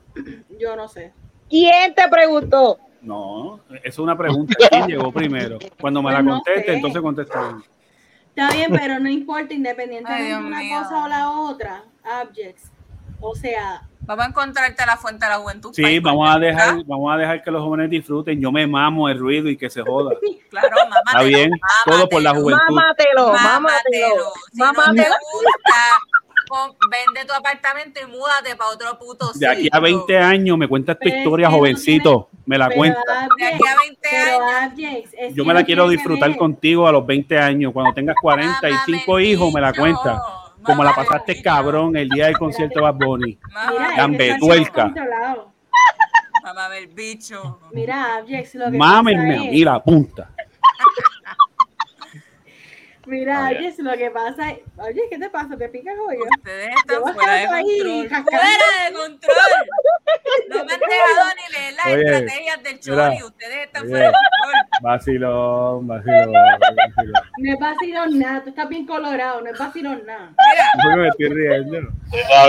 Yo 0.58 0.76
no 0.76 0.88
sé. 0.88 1.12
¿Quién 1.50 1.94
te 1.94 2.08
preguntó? 2.08 2.78
No, 3.02 3.60
es 3.82 3.98
una 3.98 4.16
pregunta. 4.16 4.54
¿Quién 4.70 4.86
llegó 4.88 5.12
primero? 5.12 5.58
Cuando 5.80 6.02
me 6.02 6.10
la 6.10 6.16
Pues 6.18 6.26
no 6.26 6.32
conteste, 6.42 6.64
sé. 6.66 6.74
entonces 6.74 7.02
contesta. 7.02 7.58
Está 8.34 8.54
bien, 8.54 8.70
pero 8.72 8.98
no 9.00 9.08
importa, 9.08 9.52
independientemente 9.54 10.28
de 10.28 10.36
una 10.36 10.58
mío. 10.60 10.78
cosa 10.82 11.04
o 11.04 11.08
la 11.08 11.30
otra, 11.30 11.82
objects. 12.22 12.70
O 13.20 13.34
sea, 13.34 13.82
Vamos 14.00 14.24
a 14.24 14.28
encontrarte 14.28 14.86
la 14.86 14.96
fuente 14.96 15.26
de 15.26 15.30
la 15.32 15.36
juventud. 15.36 15.70
Sí, 15.74 15.98
vamos 16.00 16.34
a 16.34 16.38
dejar, 16.38 16.82
vamos 16.86 17.12
a 17.12 17.18
dejar 17.18 17.42
que 17.42 17.50
los 17.50 17.62
jóvenes 17.62 17.90
disfruten. 17.90 18.40
Yo 18.40 18.50
me 18.50 18.66
mamo 18.66 19.06
el 19.10 19.18
ruido 19.18 19.50
y 19.50 19.56
que 19.58 19.68
se 19.68 19.82
joda. 19.82 20.12
Claro, 20.48 20.68
Está 20.68 20.88
mámatelo, 20.88 21.24
bien, 21.28 21.50
todo 21.84 22.08
por 22.08 22.22
la 22.22 22.32
mámatelo. 22.32 22.42
juventud. 22.42 22.74
Mámatelo, 22.74 23.32
mámatelo. 23.34 23.44
Mámatelo. 23.44 24.32
Si 24.50 24.58
no 24.60 24.72
te 24.72 24.78
Mámatelo. 24.78 25.14
gusta, 25.34 25.74
pon- 26.48 26.76
vende 26.90 27.26
tu 27.26 27.32
apartamento 27.34 28.00
y 28.02 28.06
múdate 28.06 28.56
para 28.56 28.70
otro 28.70 28.98
puto 28.98 29.30
De 29.34 29.46
aquí 29.46 29.60
a 29.70 29.76
sitio. 29.76 29.80
20 29.80 30.18
años 30.18 30.58
me 30.58 30.66
cuentas 30.68 30.96
tu 30.96 31.00
Pero 31.04 31.14
es 31.14 31.18
historia, 31.20 31.50
jovencito. 31.50 32.28
Me 32.46 32.56
la 32.58 32.68
pero 32.68 32.78
cuenta. 32.78 33.00
De 33.38 33.46
aquí 33.46 33.62
a 33.66 33.76
20 33.80 33.98
pero 34.10 34.44
años. 34.44 35.34
Yo 35.34 35.44
me 35.44 35.54
la 35.54 35.64
quiero 35.64 35.88
disfrutar 35.88 36.30
ver. 36.30 36.38
contigo 36.38 36.88
a 36.88 36.92
los 36.92 37.06
20 37.06 37.38
años. 37.38 37.72
Cuando 37.72 37.92
tengas 37.92 38.16
45 38.20 39.02
Mámame 39.06 39.22
el 39.22 39.28
hijos, 39.30 39.52
me 39.52 39.60
la 39.60 39.68
bicho. 39.70 39.80
cuenta. 39.82 40.22
Como 40.64 40.82
la 40.84 40.94
pasaste 40.94 41.40
cabrón 41.42 41.96
el 41.96 42.08
día 42.08 42.26
del 42.26 42.36
concierto 42.38 42.80
de 42.80 42.82
Bad 42.82 42.94
Bunny. 42.94 43.38
Mámame 43.52 43.78
Mira, 43.86 43.96
el 46.78 46.86
bicho. 46.88 47.60
Mira, 47.72 48.18
objects, 48.22 48.54
lo 48.54 48.70
que 48.70 48.78
Mámenme 48.78 49.28
pasa 49.34 49.40
a 49.40 49.44
es- 49.44 49.52
mí 49.52 49.64
la 49.64 49.82
punta. 49.84 50.30
Mira, 53.08 53.46
Ah, 53.46 53.52
ya. 53.52 53.58
Objects, 53.58 53.78
lo 53.78 53.92
que 53.96 54.10
pasa 54.10 54.50
es, 54.50 54.58
oye, 54.76 55.00
¿qué 55.10 55.18
te 55.18 55.30
pasa? 55.30 55.56
¿Te 55.56 55.68
picas 55.68 55.94
hoyo? 55.98 56.20
Ustedes 56.38 56.68
están 56.76 57.14
fuera 57.14 57.32
de 57.34 57.46
control. 57.46 58.08
¡Fuera 58.24 58.48
de 58.88 58.94
control! 58.94 59.34
No 60.48 60.56
me 60.64 60.72
han 60.72 60.80
dejado 60.80 61.28
ni 61.36 61.52
leer 61.58 61.74
las 61.74 61.86
Oye, 61.86 62.02
estrategias 62.02 62.62
del 62.62 62.80
mira, 62.84 63.10
Chori. 63.10 63.22
Ustedes 63.24 63.66
están 63.66 63.82
oye. 63.82 63.90
fuera 63.90 64.06
de 64.08 64.12
control. 64.12 64.52
Vacilón, 64.82 65.86
vacilón. 65.86 66.32
vacilón. 66.32 67.12
No 67.38 67.52
es 67.52 67.58
vacilón 67.60 68.18
nada, 68.18 68.42
tú 68.44 68.48
estás 68.50 68.68
bien 68.68 68.86
colorado, 68.86 69.40
no 69.40 69.50
es 69.50 69.58
vacilón 69.58 70.02
nada. 70.06 70.30
Mira, 70.30 70.66
Yo 70.84 70.96
me 71.02 71.08
estoy 71.08 71.28
riendo. 71.28 71.78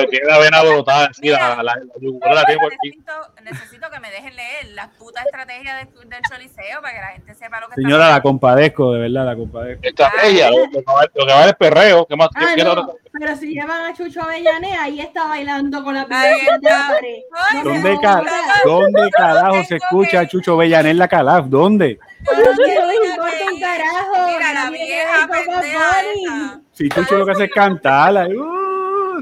Tiene 0.10 0.26
la 0.28 0.38
vena 0.40 0.62
brotada, 0.64 1.10
sí, 1.14 1.22
Mira. 1.24 1.56
la, 1.58 1.64
la, 1.64 1.76
la 1.76 1.82
yugular 2.00 2.34
la 2.36 2.44
tengo 2.46 2.68
aquí. 2.68 2.90
necesito, 2.90 3.14
necesito 3.44 3.90
que 3.92 4.00
me 4.00 4.12
dejen 4.12 4.36
leer 4.36 4.66
las 4.74 4.88
putas 4.90 5.26
estrategias 5.26 5.86
del, 5.94 6.10
del 6.10 6.22
Choliseo 6.30 6.82
para 6.82 6.94
que 6.94 7.00
la 7.02 7.08
gente 7.08 7.34
sepa 7.36 7.60
lo 7.60 7.68
que 7.70 7.76
Señora, 7.76 8.10
la 8.10 8.22
compadezco, 8.22 8.94
de 8.94 9.02
verdad, 9.02 9.26
la 9.26 9.36
compadezco. 9.36 9.82
Estrategia, 9.88 10.49
lo, 10.50 10.66
lo 10.66 10.72
que 10.72 10.82
vale, 10.86 11.10
lo 11.16 11.26
que 11.26 11.34
vale 11.34 11.50
es 11.50 11.56
perreo. 11.56 12.06
¿Qué 12.08 12.16
más? 12.16 12.30
Ah, 12.36 12.48
¿Qué 12.56 12.64
no, 12.64 12.72
otra- 12.72 12.86
pero 13.12 13.36
si 13.36 13.48
llevan 13.54 13.86
a 13.86 13.94
Chucho 13.94 14.22
Avellané, 14.22 14.78
ahí 14.78 15.02
está 15.02 15.26
bailando 15.28 15.84
con 15.84 15.96
la 15.96 16.06
vibración 16.06 16.62
de 16.62 17.24
No 17.54 17.64
¿Dónde, 17.64 17.98
ca-. 18.02 18.24
¿Dónde 18.64 19.10
carajo 19.12 19.64
se 19.64 19.76
escucha 19.78 20.22
a 20.22 20.28
Chucho 20.28 20.56
Bellané 20.56 20.92
en 20.92 20.98
la 21.00 21.08
Calaf? 21.08 21.46
¿Dónde? 21.48 22.00
Importa 22.22 23.52
un 23.52 23.60
carajo. 23.60 24.28
Mira, 24.28 24.54
la 24.54 24.70
vieja 24.70 25.28
pendeja. 25.28 26.62
Si 26.72 26.88
Chucho 26.90 27.18
lo 27.18 27.26
que 27.26 27.32
hace 27.32 27.44
es 27.46 27.52
cantar. 27.52 28.16
ahí, 28.18 28.36
uh, 28.38 29.22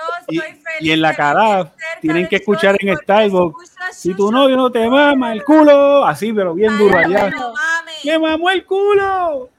eh, 0.00 0.10
Va 0.10 0.16
a 0.16 0.20
decir, 0.20 0.40
uh, 0.40 0.42
"Ay, 0.42 0.48
uh, 0.48 0.48
uh. 0.48 0.48
yo 0.48 0.48
Y- 0.48 0.50
estoy 0.50 0.62
feliz 0.62 0.88
y 0.88 0.92
en 0.92 1.00
la 1.02 1.08
cerca 1.14 1.72
tienen 2.00 2.28
que 2.28 2.36
escuchar 2.36 2.76
en 2.80 2.96
Starbucks, 2.96 3.74
Si 3.92 4.14
tu 4.14 4.30
novio 4.32 4.56
no 4.56 4.70
te 4.70 4.88
mama 4.88 5.32
el 5.32 5.44
culo, 5.44 6.04
así, 6.04 6.32
pero 6.32 6.54
bien 6.54 6.72
Ay, 6.72 6.78
duro 6.78 6.98
allá. 6.98 7.24
me 7.24 7.30
lo 7.30 7.52
mames. 7.52 8.04
¡Me 8.04 8.18
mamó 8.18 8.50
el 8.50 8.64
culo! 8.66 9.50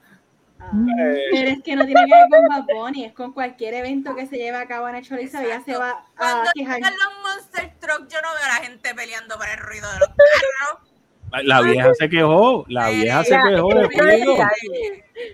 Ah, 0.60 0.70
Pero 1.32 1.48
es 1.50 1.62
que 1.62 1.76
no 1.76 1.86
tiene 1.86 2.04
que 2.04 2.12
ver 2.12 2.24
con 2.30 2.46
Bad 2.48 2.64
Bunny, 2.74 3.04
es 3.06 3.12
con 3.14 3.32
cualquier 3.32 3.72
evento 3.74 4.14
que 4.14 4.26
se 4.26 4.36
lleve 4.36 4.58
a 4.58 4.66
cabo 4.66 4.86
en 4.88 4.96
el 4.96 5.04
Chorizo, 5.04 5.38
ya 5.42 5.62
se 5.62 5.76
va 5.76 5.90
a 5.90 6.04
Cuando 6.16 6.50
quejar. 6.54 6.76
llegan 6.76 6.92
los 6.92 7.22
Monster 7.22 7.72
Truck, 7.80 8.08
yo 8.08 8.18
no 8.20 8.28
veo 8.34 8.44
a 8.44 8.48
la 8.58 8.64
gente 8.66 8.94
peleando 8.94 9.36
por 9.36 9.48
el 9.48 9.58
ruido 9.58 9.90
de 9.92 9.98
los 10.00 10.08
carros. 10.08 11.44
La 11.46 11.60
vieja 11.62 11.94
se 11.94 12.08
quejó, 12.08 12.64
la 12.68 12.88
vieja 12.90 13.24
se 13.24 13.38
quejó 13.48 13.68
de 13.74 13.84
juido. 13.86 14.36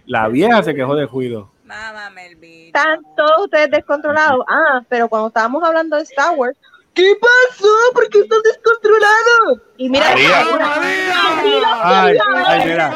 La 0.06 0.28
vieja 0.28 0.62
se 0.62 0.74
quejó 0.74 0.94
de 0.96 1.06
juido. 1.06 1.50
Mámame 1.74 2.26
el 2.28 2.36
bicho. 2.36 2.66
Están 2.66 3.00
todos 3.16 3.44
ustedes 3.44 3.70
descontrolados. 3.70 4.44
Ah, 4.48 4.82
pero 4.88 5.08
cuando 5.08 5.28
estábamos 5.28 5.62
hablando 5.64 5.96
de 5.96 6.02
Star 6.02 6.34
Wars, 6.36 6.56
¿Qué 6.94 7.12
pasó? 7.20 7.66
¿Por 7.92 8.08
qué 8.08 8.20
estás 8.20 8.40
descontrolado? 8.44 9.60
Y 9.76 9.88
mira, 9.88 10.10
María. 10.10 10.40
Ay, 11.82 12.18
ay, 12.46 12.68
mira. 12.68 12.94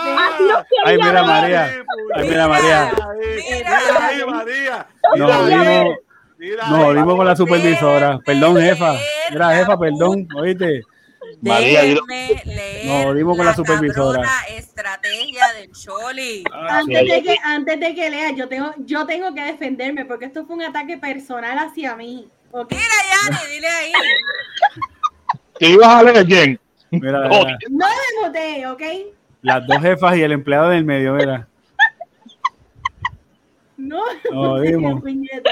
Ay, 0.84 0.96
mira. 0.96 1.22
María. 1.24 1.84
Ay, 2.14 2.28
mira, 2.28 2.46
María. 2.46 2.84
Mira 3.82 4.06
ahí, 4.06 4.24
María. 4.24 4.86
Nos 6.70 6.84
jodimos 6.84 7.16
con 7.16 7.26
la 7.26 7.34
supervisora. 7.34 8.20
Perdón, 8.24 8.60
jefa. 8.60 8.94
Mira, 9.30 9.56
jefa, 9.56 9.76
perdón. 9.76 10.28
Oíste. 10.36 10.82
María. 11.40 11.82
Déjenme 11.82 12.42
leer 12.44 12.86
Nos 12.86 13.04
jodimos 13.04 13.36
con 13.36 13.46
la 13.46 13.54
supervisora. 13.54 14.22
estrategia 14.48 15.44
del 15.54 15.70
Choli. 15.72 16.44
Ah, 16.52 16.78
Antes 16.78 17.08
de 17.08 17.22
que, 17.22 17.36
antes 17.44 17.80
de 17.80 17.94
que 17.94 18.10
lea, 18.10 18.30
yo 18.32 18.48
tengo, 18.48 18.72
yo 18.78 19.06
tengo 19.06 19.34
que 19.34 19.42
defenderme 19.44 20.04
porque 20.04 20.24
esto 20.26 20.44
fue 20.46 20.56
un 20.56 20.62
ataque 20.62 20.98
personal 20.98 21.56
hacia 21.58 21.94
mí. 21.96 22.28
Mira, 22.52 22.66
Yanni, 22.70 23.54
dile 23.54 23.68
ahí. 23.68 23.92
¿Qué 25.58 25.68
ibas 25.70 25.88
a 25.88 26.02
leer, 26.02 26.26
Jen? 26.26 26.60
Mira, 26.90 27.28
mira, 27.28 27.58
No 27.70 27.86
me 27.86 28.26
voté, 28.28 28.66
¿ok? 28.66 28.82
las 29.42 29.66
dos 29.66 29.80
jefas 29.80 30.16
y 30.16 30.22
el 30.22 30.32
empleado 30.32 30.68
del 30.70 30.84
medio, 30.84 31.14
mira. 31.14 31.46
No 33.76 34.02
jodimos. 34.30 35.00
puñeta. 35.02 35.50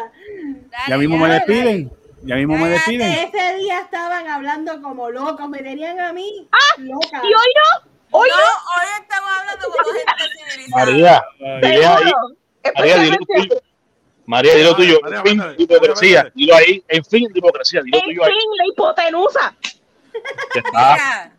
Dale, 0.70 0.84
Ya 0.88 0.98
mismo 0.98 1.16
me 1.18 1.28
despiden. 1.28 1.90
Ya 2.22 2.36
mismo 2.36 2.56
me 2.56 2.68
despiden. 2.70 3.12
Ese 3.12 3.56
día 3.56 3.80
estaban 3.80 4.26
hablando 4.28 4.80
como 4.82 5.10
locos, 5.10 5.48
me 5.48 5.59
tenían 5.59 6.01
a 6.01 6.12
mí 6.12 6.48
loca. 6.78 7.20
Y 7.22 7.26
hoy 7.26 7.30
no, 7.32 7.90
hoy 8.18 8.28
No, 8.28 8.36
hoy 8.36 8.86
estamos 9.01 9.30
hablando 9.38 9.66
como 9.66 9.93
gente 9.93 10.12
civilizada. 10.51 10.84
María, 10.86 11.24
ahí. 11.62 11.72
seguro. 11.72 12.16
María, 12.74 12.97
dilo 12.97 13.16
tuyo. 13.18 13.60
María, 14.26 14.55
dilo 14.55 14.72
María, 14.72 14.76
tuyo. 14.76 14.98
María, 15.02 15.18
En 15.18 15.24
fin, 15.24 15.36
mándale, 15.38 15.62
hipocresía. 15.62 16.18
María, 16.18 16.32
Dilo 16.34 16.56
ahí. 16.56 16.84
En 16.88 17.05
fin, 17.05 17.28
hipocresía. 17.34 17.82
Dilo 17.82 17.98
en 17.98 18.05
tuyo 18.05 18.24
ahí. 18.24 18.32
fin, 18.32 18.51
la 18.56 18.66
hipotenusa. 18.66 19.55
Ya 20.55 20.60
está. 20.60 20.93
Mira, 20.94 21.32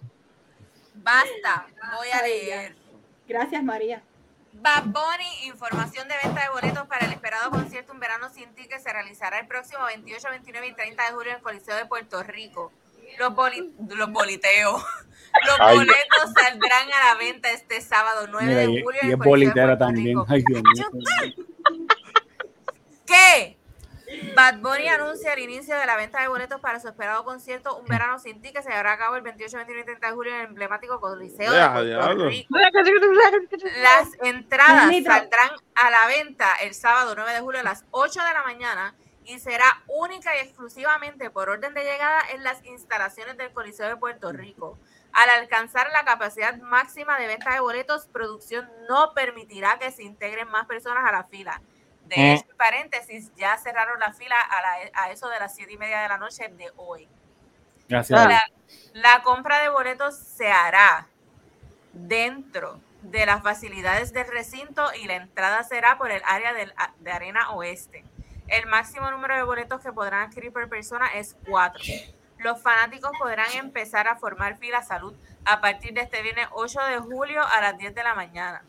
basta, 0.96 1.68
voy 1.98 2.08
a 2.14 2.22
leer. 2.22 2.76
Gracias, 3.28 3.64
María. 3.64 4.02
Bad 4.68 4.84
Bunny, 4.84 5.46
información 5.48 6.10
de 6.10 6.16
venta 6.22 6.42
de 6.44 6.50
boletos 6.50 6.86
para 6.88 7.06
el 7.06 7.14
esperado 7.14 7.50
concierto 7.52 7.94
Un 7.94 8.02
Verano 8.02 8.30
Sin 8.30 8.54
Ti 8.54 8.68
que 8.68 8.80
se 8.80 8.92
realizará 8.92 9.40
el 9.40 9.48
próximo 9.48 9.86
28, 9.86 10.28
29 10.30 10.68
y 10.68 10.74
30 10.74 11.04
de 11.06 11.12
julio 11.14 11.30
en 11.32 11.38
el 11.38 11.42
Coliseo 11.42 11.76
de 11.78 11.86
Puerto 11.86 12.22
Rico. 12.24 12.74
Los, 13.18 13.34
boli- 13.34 13.74
los 13.88 14.12
boliteos. 14.12 14.84
Los 15.46 15.56
Ay, 15.60 15.78
boletos 15.78 16.34
saldrán 16.36 16.88
a 16.92 17.14
la 17.14 17.16
venta 17.20 17.50
este 17.52 17.80
sábado 17.80 18.28
9 18.30 18.46
Mira, 18.46 18.60
de 18.62 18.72
y, 18.72 18.82
julio 18.84 19.00
y 19.04 19.06
en 19.06 19.12
es 19.14 19.18
Coliseo 19.18 19.20
de 19.20 19.30
bolitera 19.30 19.78
también. 19.78 20.18
Ay, 20.28 20.44
Dios 20.48 20.64
mío. 20.64 21.46
¿Qué? 23.06 23.57
Bad 24.36 24.60
Bunny 24.60 24.88
anuncia 24.88 25.34
el 25.34 25.40
inicio 25.40 25.76
de 25.78 25.86
la 25.86 25.98
venta 25.98 26.22
de 26.22 26.28
boletos 26.30 26.62
para 26.62 26.80
su 26.80 26.88
esperado 26.88 27.26
concierto 27.26 27.76
Un 27.78 27.86
Verano 27.86 28.20
Sin 28.20 28.42
Ti 28.42 28.54
que 28.54 28.62
se 28.62 28.70
llevará 28.70 28.94
a 28.94 28.98
cabo 28.98 29.16
el 29.18 29.22
28, 29.22 29.58
29 29.58 29.82
y 29.82 29.86
30 29.86 30.08
de 30.08 30.14
julio 30.14 30.34
en 30.34 30.40
el 30.40 30.48
emblemático 30.48 31.00
Coliseo 31.02 31.52
de 31.52 31.70
Puerto. 31.70 32.30
Rico. 32.30 32.58
Las 33.82 34.10
entradas 34.24 34.94
saldrán 35.04 35.50
a 35.76 35.90
la 35.90 36.08
venta 36.08 36.54
el 36.62 36.74
sábado 36.74 37.14
9 37.16 37.34
de 37.34 37.40
julio 37.42 37.60
a 37.60 37.64
las 37.64 37.86
8 37.92 38.24
de 38.24 38.34
la 38.34 38.44
mañana 38.44 38.96
y 39.26 39.40
será 39.40 39.66
única 39.88 40.36
y 40.38 40.40
exclusivamente 40.40 41.30
por 41.30 41.50
orden 41.50 41.74
de 41.74 41.84
llegada 41.84 42.22
en 42.34 42.44
las 42.44 42.64
instalaciones 42.66 43.36
del 43.36 43.52
Coliseo 43.52 43.88
de 43.88 43.98
Puerto 43.98 44.32
Rico. 44.32 44.78
Al 45.12 45.30
alcanzar 45.32 45.90
la 45.92 46.06
capacidad 46.06 46.56
máxima 46.62 47.20
de 47.20 47.28
venta 47.28 47.54
de 47.54 47.60
boletos, 47.60 48.08
producción 48.08 48.70
no 48.88 49.14
permitirá 49.14 49.80
que 49.80 49.92
se 49.92 50.04
integren 50.04 50.48
más 50.50 50.66
personas 50.66 51.04
a 51.06 51.12
la 51.12 51.24
fila. 51.26 51.62
De 52.08 52.16
Mm. 52.16 52.20
hecho, 52.20 52.46
en 52.50 52.58
paréntesis, 52.58 53.32
ya 53.36 53.58
cerraron 53.58 54.00
la 54.00 54.14
fila 54.14 54.36
a, 54.40 54.62
la- 54.62 54.92
a 55.04 55.12
eso 55.12 55.28
de 55.30 55.40
las 55.40 55.56
7 55.56 55.74
y 55.74 55.78
media 55.78 56.02
de 56.02 56.08
la 56.10 56.18
noche 56.18 56.48
de 56.50 56.72
hoy. 56.78 57.08
Gracias. 57.90 58.26
La, 58.26 58.44
la 58.94 59.24
compra 59.24 59.60
de 59.60 59.70
boletos 59.70 60.18
se 60.18 60.48
hará 60.52 61.08
dentro 61.94 62.80
de 63.02 63.26
las 63.26 63.42
facilidades 63.44 64.12
del 64.14 64.28
recinto 64.28 64.86
y 65.02 65.08
la 65.08 65.16
entrada 65.16 65.64
será 65.64 65.98
por 65.98 66.12
el 66.12 66.22
área 66.26 66.54
del- 66.54 66.74
de 67.00 67.12
Arena 67.12 67.52
Oeste. 67.52 68.04
El 68.48 68.66
máximo 68.68 69.10
número 69.12 69.36
de 69.36 69.44
boletos 69.44 69.82
que 69.82 69.92
podrán 69.92 70.28
adquirir 70.30 70.52
por 70.52 70.68
persona 70.70 71.08
es 71.14 71.36
cuatro. 71.48 71.82
Los 72.40 72.62
fanáticos 72.62 73.12
podrán 73.20 73.52
empezar 73.56 74.08
a 74.08 74.16
formar 74.16 74.58
fila 74.58 74.84
salud 74.84 75.14
a 75.48 75.62
partir 75.62 75.94
de 75.94 76.02
este 76.02 76.22
viernes 76.22 76.48
8 76.52 76.80
de 76.84 77.00
julio 77.00 77.42
a 77.44 77.62
las 77.62 77.78
10 77.78 77.96
de 77.96 78.04
la 78.04 78.16
mañana. 78.16 78.62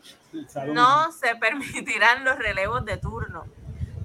No 0.73 1.11
se 1.11 1.35
permitirán 1.39 2.23
los 2.23 2.37
relevos 2.37 2.85
de 2.85 2.97
turno. 2.97 3.45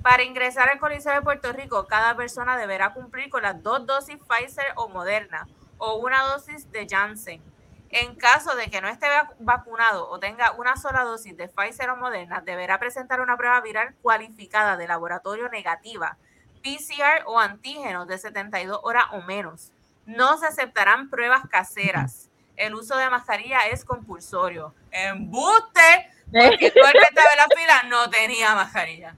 Para 0.03 0.23
ingresar 0.23 0.69
al 0.69 0.79
Coliseo 0.79 1.13
de 1.15 1.23
Puerto 1.23 1.53
Rico, 1.53 1.87
cada 1.87 2.15
persona 2.17 2.57
deberá 2.59 2.93
cumplir 2.93 3.31
con 3.31 3.43
las 3.43 3.63
dos 3.63 3.87
dosis 3.87 4.19
Pfizer 4.19 4.67
o 4.77 4.89
Moderna 4.89 5.47
o 5.79 5.95
una 5.97 6.23
dosis 6.25 6.71
de 6.73 6.87
Janssen. 6.89 7.43
En 7.91 8.17
caso 8.17 8.55
de 8.57 8.69
que 8.71 8.81
no 8.81 8.89
esté 8.89 9.07
vac- 9.07 9.35
vacunado 9.39 10.09
o 10.11 10.19
tenga 10.19 10.51
una 10.53 10.77
sola 10.77 11.05
dosis 11.05 11.37
de 11.37 11.49
Pfizer 11.49 11.89
o 11.91 11.97
Moderna, 11.97 12.41
deberá 12.41 12.79
presentar 12.79 13.21
una 13.21 13.37
prueba 13.37 13.61
viral 13.61 13.95
cualificada 14.03 14.77
de 14.77 14.89
laboratorio 14.89 15.49
negativa, 15.49 16.17
PCR 16.63 17.23
o 17.27 17.39
antígenos 17.39 18.07
de 18.09 18.19
72 18.19 18.81
horas 18.83 19.05
o 19.13 19.23
menos. 19.23 19.71
No 20.07 20.37
se 20.39 20.47
aceptarán 20.47 21.09
pruebas 21.09 21.43
caseras. 21.49 22.29
El 22.57 22.75
uso 22.75 22.97
de 22.97 23.11
mascarilla 23.11 23.67
es 23.67 23.85
compulsorio. 23.85 24.75
¡Embuste! 24.91 26.11
Porque 26.33 26.71
todo 26.71 26.87
el 26.87 26.93
que 26.93 27.09
estaba 27.09 27.29
en 27.33 27.39
la 27.39 27.49
fila 27.57 27.83
no 27.85 28.11
tenía 28.11 28.55
mascarilla. 28.55 29.15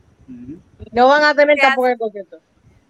No 0.92 1.08
van 1.08 1.24
a 1.24 1.34
tener 1.34 1.58
tampoco 1.58 1.88
el 1.88 1.98
concierto. 1.98 2.40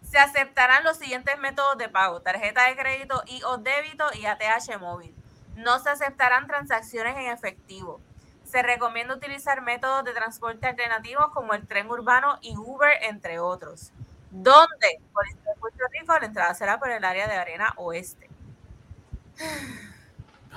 Se 0.02 0.18
aceptarán 0.18 0.84
los 0.84 0.96
siguientes 0.96 1.38
métodos 1.38 1.76
de 1.78 1.88
pago: 1.88 2.22
tarjeta 2.22 2.68
de 2.68 2.76
crédito 2.76 3.22
y 3.26 3.42
o 3.42 3.58
débito 3.58 4.04
y 4.14 4.26
ATH 4.26 4.78
móvil. 4.80 5.14
No 5.56 5.78
se 5.78 5.90
aceptarán 5.90 6.46
transacciones 6.46 7.16
en 7.16 7.26
efectivo. 7.26 8.00
Se 8.44 8.62
recomienda 8.62 9.14
utilizar 9.14 9.62
métodos 9.62 10.04
de 10.04 10.12
transporte 10.12 10.66
alternativos 10.66 11.30
como 11.32 11.54
el 11.54 11.66
tren 11.66 11.90
urbano 11.90 12.38
y 12.40 12.56
Uber, 12.56 12.92
entre 13.02 13.40
otros. 13.40 13.90
¿Dónde? 14.30 15.00
Policía 15.12 15.40
de 15.44 15.60
Puerto 15.60 15.84
Rico, 15.92 16.18
la 16.18 16.26
entrada 16.26 16.54
será 16.54 16.78
por 16.78 16.90
el 16.90 17.04
área 17.04 17.26
de 17.26 17.34
Arena 17.34 17.72
Oeste. 17.76 18.28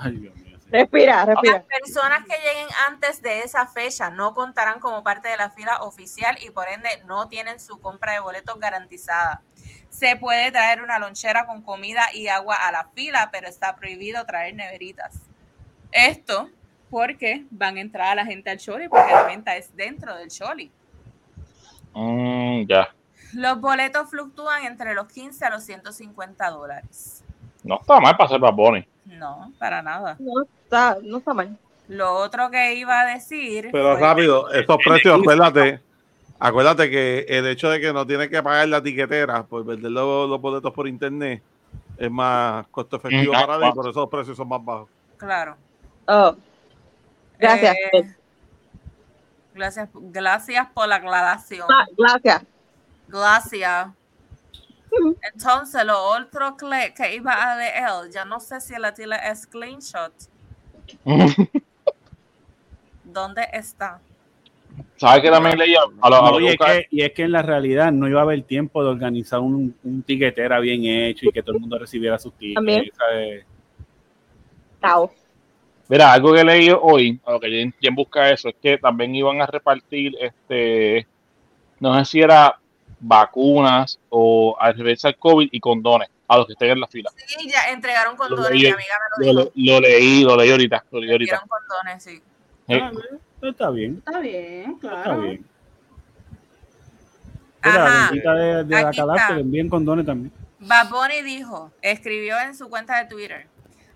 Ay, 0.00 0.16
Dios 0.16 0.34
mío. 0.36 0.58
sí. 0.58 0.68
Respira, 0.70 1.24
respira. 1.24 1.54
Las 1.54 1.64
personas 1.64 2.24
que 2.26 2.36
lleguen 2.36 2.68
antes 2.88 3.22
de 3.22 3.40
esa 3.40 3.66
fecha 3.66 4.10
no 4.10 4.34
contarán 4.34 4.80
como 4.80 5.02
parte 5.02 5.28
de 5.28 5.36
la 5.36 5.50
fila 5.50 5.82
oficial 5.82 6.38
y 6.40 6.50
por 6.50 6.68
ende 6.68 6.88
no 7.06 7.28
tienen 7.28 7.58
su 7.58 7.80
compra 7.80 8.12
de 8.12 8.20
boletos 8.20 8.58
garantizada. 8.58 9.42
Se 9.88 10.16
puede 10.16 10.52
traer 10.52 10.82
una 10.82 10.98
lonchera 10.98 11.46
con 11.46 11.62
comida 11.62 12.02
y 12.14 12.28
agua 12.28 12.54
a 12.54 12.70
la 12.70 12.88
fila, 12.94 13.30
pero 13.32 13.48
está 13.48 13.74
prohibido 13.74 14.24
traer 14.24 14.54
neveritas. 14.54 15.20
Esto 15.90 16.48
porque 16.88 17.44
van 17.50 17.76
a 17.76 17.80
entrar 17.80 18.08
a 18.08 18.14
la 18.14 18.26
gente 18.26 18.50
al 18.50 18.58
Choli, 18.58 18.88
porque 18.88 19.12
la 19.12 19.24
venta 19.24 19.56
es 19.56 19.74
dentro 19.76 20.14
del 20.16 20.28
Choli. 20.28 20.70
Mm, 21.94 22.66
ya. 22.66 22.94
Los 23.32 23.60
boletos 23.60 24.10
fluctúan 24.10 24.64
entre 24.64 24.94
los 24.94 25.06
15 25.08 25.44
a 25.44 25.50
los 25.50 25.64
150 25.64 26.50
dólares. 26.50 27.24
No 27.62 27.78
está 27.80 28.00
mal 28.00 28.16
para 28.16 28.28
ser 28.30 28.40
Bad 28.40 28.54
Bunny. 28.54 28.86
No, 29.18 29.52
para 29.58 29.82
nada. 29.82 30.16
No 30.18 30.42
está, 30.42 30.98
no 31.02 31.18
está 31.18 31.34
mal. 31.34 31.56
Lo 31.88 32.14
otro 32.14 32.50
que 32.50 32.74
iba 32.76 33.00
a 33.00 33.06
decir. 33.06 33.68
Pero 33.72 33.92
fue- 33.92 34.00
rápido, 34.00 34.50
estos 34.52 34.78
precios, 34.84 35.20
acuérdate, 35.20 35.80
acuérdate 36.38 36.88
que 36.88 37.26
el 37.28 37.46
hecho 37.48 37.68
de 37.70 37.80
que 37.80 37.92
no 37.92 38.06
tienes 38.06 38.28
que 38.28 38.42
pagar 38.42 38.68
la 38.68 38.82
tiquetera 38.82 39.42
por 39.42 39.64
vender 39.64 39.90
los, 39.90 40.28
los 40.28 40.40
boletos 40.40 40.72
por 40.72 40.86
internet 40.86 41.42
es 41.98 42.10
más 42.10 42.66
costo 42.68 42.96
efectivo 42.96 43.32
para 43.32 43.58
ti, 43.58 43.64
ah. 43.66 43.72
por 43.74 43.88
eso 43.88 44.00
los 44.00 44.08
precios 44.08 44.36
son 44.36 44.48
más 44.48 44.64
bajos. 44.64 44.88
Claro. 45.16 45.56
Oh, 46.06 46.34
gracias. 47.38 47.76
Eh, 47.92 48.14
gracias, 49.54 49.88
gracias 49.92 50.68
por 50.72 50.88
la 50.88 50.96
aclaración. 50.96 51.66
Ah, 51.68 51.84
gracias. 51.96 52.42
Gracias. 53.08 53.99
Entonces, 55.32 55.84
lo 55.84 55.98
otro 55.98 56.56
que, 56.56 56.94
que 56.94 57.14
iba 57.14 57.32
a 57.32 57.56
leer, 57.56 58.10
ya 58.12 58.24
no 58.24 58.40
sé 58.40 58.60
si 58.60 58.74
la 58.78 58.92
tira 58.92 59.16
es 59.16 59.42
screenshot. 59.42 60.12
¿Dónde 63.04 63.46
está? 63.52 64.00
¿Sabes 64.96 65.22
que 65.22 65.30
también 65.30 65.58
leía? 65.58 65.80
A 66.00 66.10
lo, 66.10 66.16
a 66.16 66.30
No, 66.30 66.38
lo 66.38 66.40
y, 66.40 66.48
es 66.48 66.56
que, 66.56 66.86
y 66.90 67.02
es 67.02 67.12
que 67.12 67.22
en 67.22 67.32
la 67.32 67.42
realidad 67.42 67.90
no 67.90 68.08
iba 68.08 68.20
a 68.20 68.22
haber 68.22 68.42
tiempo 68.42 68.82
de 68.84 68.90
organizar 68.90 69.40
un, 69.40 69.74
un 69.82 70.02
tiquetera 70.02 70.60
bien 70.60 70.84
hecho 70.84 71.26
y 71.26 71.32
que 71.32 71.42
todo 71.42 71.54
el 71.54 71.60
mundo 71.60 71.78
recibiera 71.78 72.18
sus 72.18 72.32
tickets. 72.34 72.96
Chao. 74.80 75.10
Mira, 75.88 76.12
algo 76.12 76.32
que 76.32 76.44
leí 76.44 76.70
hoy, 76.70 77.18
a 77.24 77.32
lo 77.32 77.40
que 77.40 77.72
quien 77.80 77.94
busca 77.94 78.30
eso, 78.30 78.48
es 78.48 78.54
que 78.62 78.78
también 78.78 79.14
iban 79.14 79.42
a 79.42 79.46
repartir, 79.46 80.14
este, 80.20 81.06
no 81.80 81.98
sé 81.98 82.04
si 82.04 82.20
era 82.20 82.60
vacunas 83.00 83.98
o 84.10 84.56
al 84.60 84.76
reversa 84.76 85.08
el 85.08 85.16
COVID 85.16 85.48
y 85.50 85.58
condones 85.60 86.08
a 86.28 86.36
los 86.36 86.46
que 86.46 86.52
estén 86.52 86.70
en 86.70 86.80
la 86.80 86.86
fila. 86.86 87.10
Sí, 87.26 87.48
ya 87.50 87.70
entregaron 87.70 88.16
condones, 88.16 88.50
leí- 88.50 88.60
mi 88.62 88.66
amiga 88.68 88.94
me 89.18 89.26
lo 89.26 89.32
Lo, 89.32 89.40
dijo. 89.46 89.52
lo 89.56 89.80
leí, 89.80 90.22
lo 90.24 90.36
leí 90.36 90.50
ahorita, 90.50 90.84
lo 90.90 91.00
leí 91.00 91.10
ahorita. 91.10 91.32
Dieron 91.36 91.48
condones, 91.48 92.02
sí. 92.04 92.22
Eh, 92.68 92.80
Ah, 92.82 92.90
pues, 93.40 93.52
está 93.52 93.70
bien, 93.70 93.96
Está 94.06 94.20
bien, 94.20 94.70
está 94.72 95.02
claro. 95.02 95.20
bien. 95.22 95.44
Mira, 97.64 97.74
la 97.78 97.86
Ajá. 97.86 98.06
bendita 98.10 98.34
de, 98.34 98.64
de 98.64 98.82
la 98.82 98.90
está. 98.90 99.26
que 99.28 99.34
le 99.34 99.40
envíen 99.40 99.68
condones 99.68 100.06
también. 100.06 100.32
Bad 100.60 100.88
Bunny 100.90 101.22
dijo, 101.22 101.72
escribió 101.82 102.38
en 102.40 102.54
su 102.54 102.68
cuenta 102.70 102.98
de 102.98 103.06
Twitter, 103.08 103.46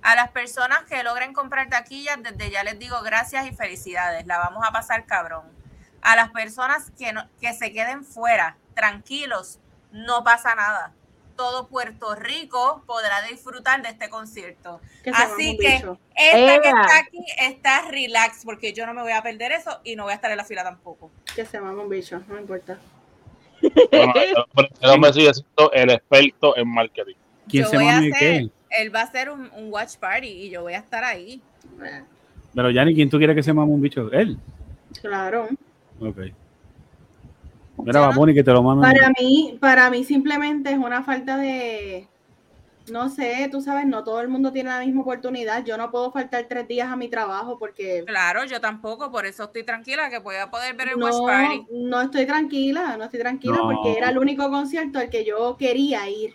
a 0.02 0.14
las 0.16 0.30
personas 0.30 0.82
que 0.84 1.02
logren 1.02 1.32
comprar 1.32 1.68
taquillas, 1.70 2.18
desde 2.22 2.50
ya 2.50 2.62
les 2.64 2.78
digo 2.78 3.00
gracias 3.02 3.46
y 3.46 3.54
felicidades, 3.54 4.26
la 4.26 4.38
vamos 4.38 4.62
a 4.66 4.72
pasar 4.72 5.06
cabrón. 5.06 5.44
A 6.02 6.16
las 6.16 6.30
personas 6.30 6.90
que, 6.98 7.12
no- 7.12 7.26
que 7.40 7.52
se 7.54 7.72
queden 7.72 8.04
fuera, 8.04 8.56
tranquilos, 8.74 9.58
no 9.92 10.22
pasa 10.24 10.54
nada. 10.54 10.92
Todo 11.36 11.66
Puerto 11.66 12.14
Rico 12.14 12.84
podrá 12.86 13.22
disfrutar 13.28 13.82
de 13.82 13.88
este 13.88 14.08
concierto. 14.08 14.80
Así 15.12 15.56
que 15.58 15.74
bicho. 15.76 15.98
esta 16.14 16.60
que 16.60 16.68
está 16.68 16.98
aquí 17.00 17.24
está 17.40 17.90
relax 17.90 18.44
porque 18.44 18.72
yo 18.72 18.86
no 18.86 18.94
me 18.94 19.02
voy 19.02 19.10
a 19.12 19.22
perder 19.22 19.50
eso 19.50 19.80
y 19.82 19.96
no 19.96 20.04
voy 20.04 20.12
a 20.12 20.14
estar 20.14 20.30
en 20.30 20.36
la 20.36 20.44
fila 20.44 20.62
tampoco. 20.62 21.10
Que 21.34 21.44
se 21.44 21.60
mame 21.60 21.80
un 21.82 21.88
bicho, 21.88 22.20
no 22.28 22.34
me 22.34 22.40
importa. 22.40 22.78
Bueno, 23.90 24.12
el 24.14 24.34
hombre- 24.36 24.70
el 24.80 24.90
hombre 24.90 25.12
sigue 25.12 25.34
siendo 25.34 25.72
el 25.72 25.90
experto 25.90 26.56
en 26.56 26.68
marketing. 26.72 27.14
¿Quién 27.48 27.64
Yo 27.64 27.70
se 27.70 27.76
voy 27.78 27.88
a 27.88 27.92
mame 27.94 28.10
hacer- 28.12 28.18
qué? 28.18 28.50
Él 28.82 28.94
va 28.94 29.00
a 29.00 29.04
hacer 29.04 29.30
un, 29.30 29.50
un 29.56 29.72
watch 29.72 29.96
party 29.96 30.26
y 30.28 30.50
yo 30.50 30.62
voy 30.62 30.74
a 30.74 30.78
estar 30.78 31.02
ahí. 31.02 31.40
Eh, 31.84 32.02
Pero 32.54 32.70
Yanni, 32.70 32.94
¿quién 32.94 33.08
tú 33.10 33.18
quieres 33.18 33.34
que 33.34 33.42
se 33.42 33.52
mame 33.52 33.72
un 33.72 33.80
bicho? 33.80 34.10
Él. 34.12 34.38
Claro. 35.00 35.48
Ok. 36.00 36.18
Mira, 37.78 38.00
va 38.00 38.10
Bonnie, 38.10 38.34
que 38.34 38.44
te 38.44 38.52
lo 38.52 38.62
mame. 38.62 38.82
Para 38.82 39.10
mí, 39.18 39.56
para 39.60 39.90
mí 39.90 40.04
simplemente 40.04 40.70
es 40.70 40.78
una 40.78 41.02
falta 41.02 41.36
de, 41.36 42.06
no 42.90 43.08
sé, 43.08 43.48
tú 43.50 43.60
sabes, 43.60 43.86
no 43.86 44.04
todo 44.04 44.20
el 44.20 44.28
mundo 44.28 44.52
tiene 44.52 44.70
la 44.70 44.80
misma 44.80 45.02
oportunidad. 45.02 45.64
Yo 45.64 45.76
no 45.76 45.90
puedo 45.90 46.10
faltar 46.12 46.46
tres 46.48 46.68
días 46.68 46.90
a 46.90 46.96
mi 46.96 47.08
trabajo 47.08 47.58
porque 47.58 48.04
Claro, 48.06 48.44
yo 48.44 48.60
tampoco, 48.60 49.10
por 49.10 49.26
eso 49.26 49.44
estoy 49.44 49.64
tranquila 49.64 50.08
que 50.08 50.18
voy 50.18 50.36
a 50.36 50.50
poder 50.50 50.76
ver 50.76 50.88
el 50.90 50.98
no, 50.98 51.06
watch 51.06 51.26
party. 51.26 51.66
no 51.72 52.00
estoy 52.00 52.26
tranquila, 52.26 52.96
no 52.96 53.04
estoy 53.04 53.20
tranquila 53.20 53.56
No. 53.56 53.62
porque 53.64 53.98
era 53.98 54.10
el 54.10 54.18
único 54.18 54.48
concierto 54.50 54.98
al 54.98 55.10
que 55.10 55.24
yo 55.24 55.56
quería 55.58 56.08
ir. 56.08 56.34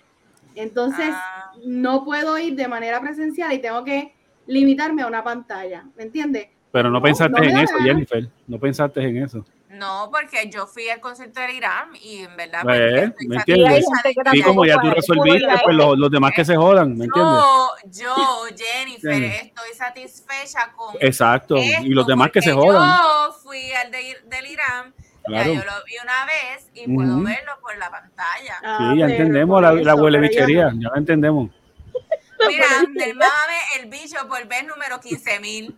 Entonces, 0.55 1.09
Ah. 1.11 1.51
no 1.65 2.03
puedo 2.03 2.37
ir 2.37 2.55
de 2.55 2.67
manera 2.67 2.99
presencial 2.99 3.53
y 3.53 3.59
tengo 3.59 3.83
que 3.83 4.13
limitarme 4.47 5.03
a 5.03 5.07
una 5.07 5.23
pantalla, 5.23 5.85
¿me 5.95 6.03
entiendes? 6.03 6.47
Pero 6.71 6.89
no, 6.89 6.99
No, 6.99 7.01
pensaste 7.03 7.43
en 7.47 7.57
eso. 7.57 7.75
Jennifer. 7.83 8.27
No 8.47 8.59
pensaste 8.59 9.01
en 9.01 9.17
eso. 9.23 9.45
No, 9.79 10.09
porque 10.11 10.49
yo 10.49 10.67
fui 10.67 10.89
al 10.89 10.99
concierto 10.99 11.39
del 11.39 11.51
Irán 11.51 11.89
y 12.01 12.19
en 12.23 12.35
verdad 12.35 12.61
estoy 12.69 13.27
¿me 13.27 13.37
satisfecha 13.37 13.39
entiendes? 13.39 13.85
de 14.03 14.13
tampoco 14.23 14.47
como 14.49 14.65
ya 14.65 14.81
tú 14.81 14.89
resolviste, 14.91 15.47
pues 15.63 15.75
los, 15.75 15.97
los 15.97 16.11
demás 16.11 16.31
que 16.35 16.43
se 16.45 16.55
jodan, 16.57 16.97
¿me 16.97 17.05
entiendes? 17.05 17.33
yo, 17.41 17.69
yo, 17.85 18.15
Jennifer, 18.57 19.11
Entiendes. 19.13 19.43
estoy 19.45 19.73
satisfecha 19.77 20.71
con 20.75 20.95
Exacto. 20.99 21.55
esto, 21.55 21.83
Y 21.83 21.89
los 21.89 22.05
demás 22.05 22.29
que 22.31 22.41
se 22.41 22.51
jodan. 22.51 22.89
Yo 22.97 23.31
fui 23.41 23.71
al 23.71 23.89
de, 23.91 24.17
del 24.25 24.45
Irán, 24.47 24.93
Claro. 25.23 25.53
ya 25.53 25.59
yo 25.59 25.65
lo 25.65 25.71
vi 25.85 25.93
una 26.03 26.25
vez 26.25 26.67
y 26.73 26.93
puedo 26.93 27.15
Ujú. 27.15 27.23
verlo 27.23 27.51
por 27.61 27.77
la 27.77 27.89
pantalla. 27.89 28.55
Ah, 28.63 28.91
Sí, 28.93 28.99
ya 28.99 29.05
entendemos 29.05 29.61
la, 29.61 29.73
la 29.73 29.93
eso, 29.93 29.95
huele 30.01 30.17
pero 30.19 30.31
yo 30.31 30.39
bichería. 30.39 30.71
no. 30.71 30.81
Ya 30.81 30.89
la 30.91 30.97
entendemos. 30.97 31.49
Mira, 32.47 32.65
del 32.95 33.15
mame 33.15 33.57
el 33.79 33.89
bicho 33.89 34.17
por 34.27 34.45
vez 34.47 34.65
número 34.65 34.99
15 34.99 35.39
mil. 35.39 35.77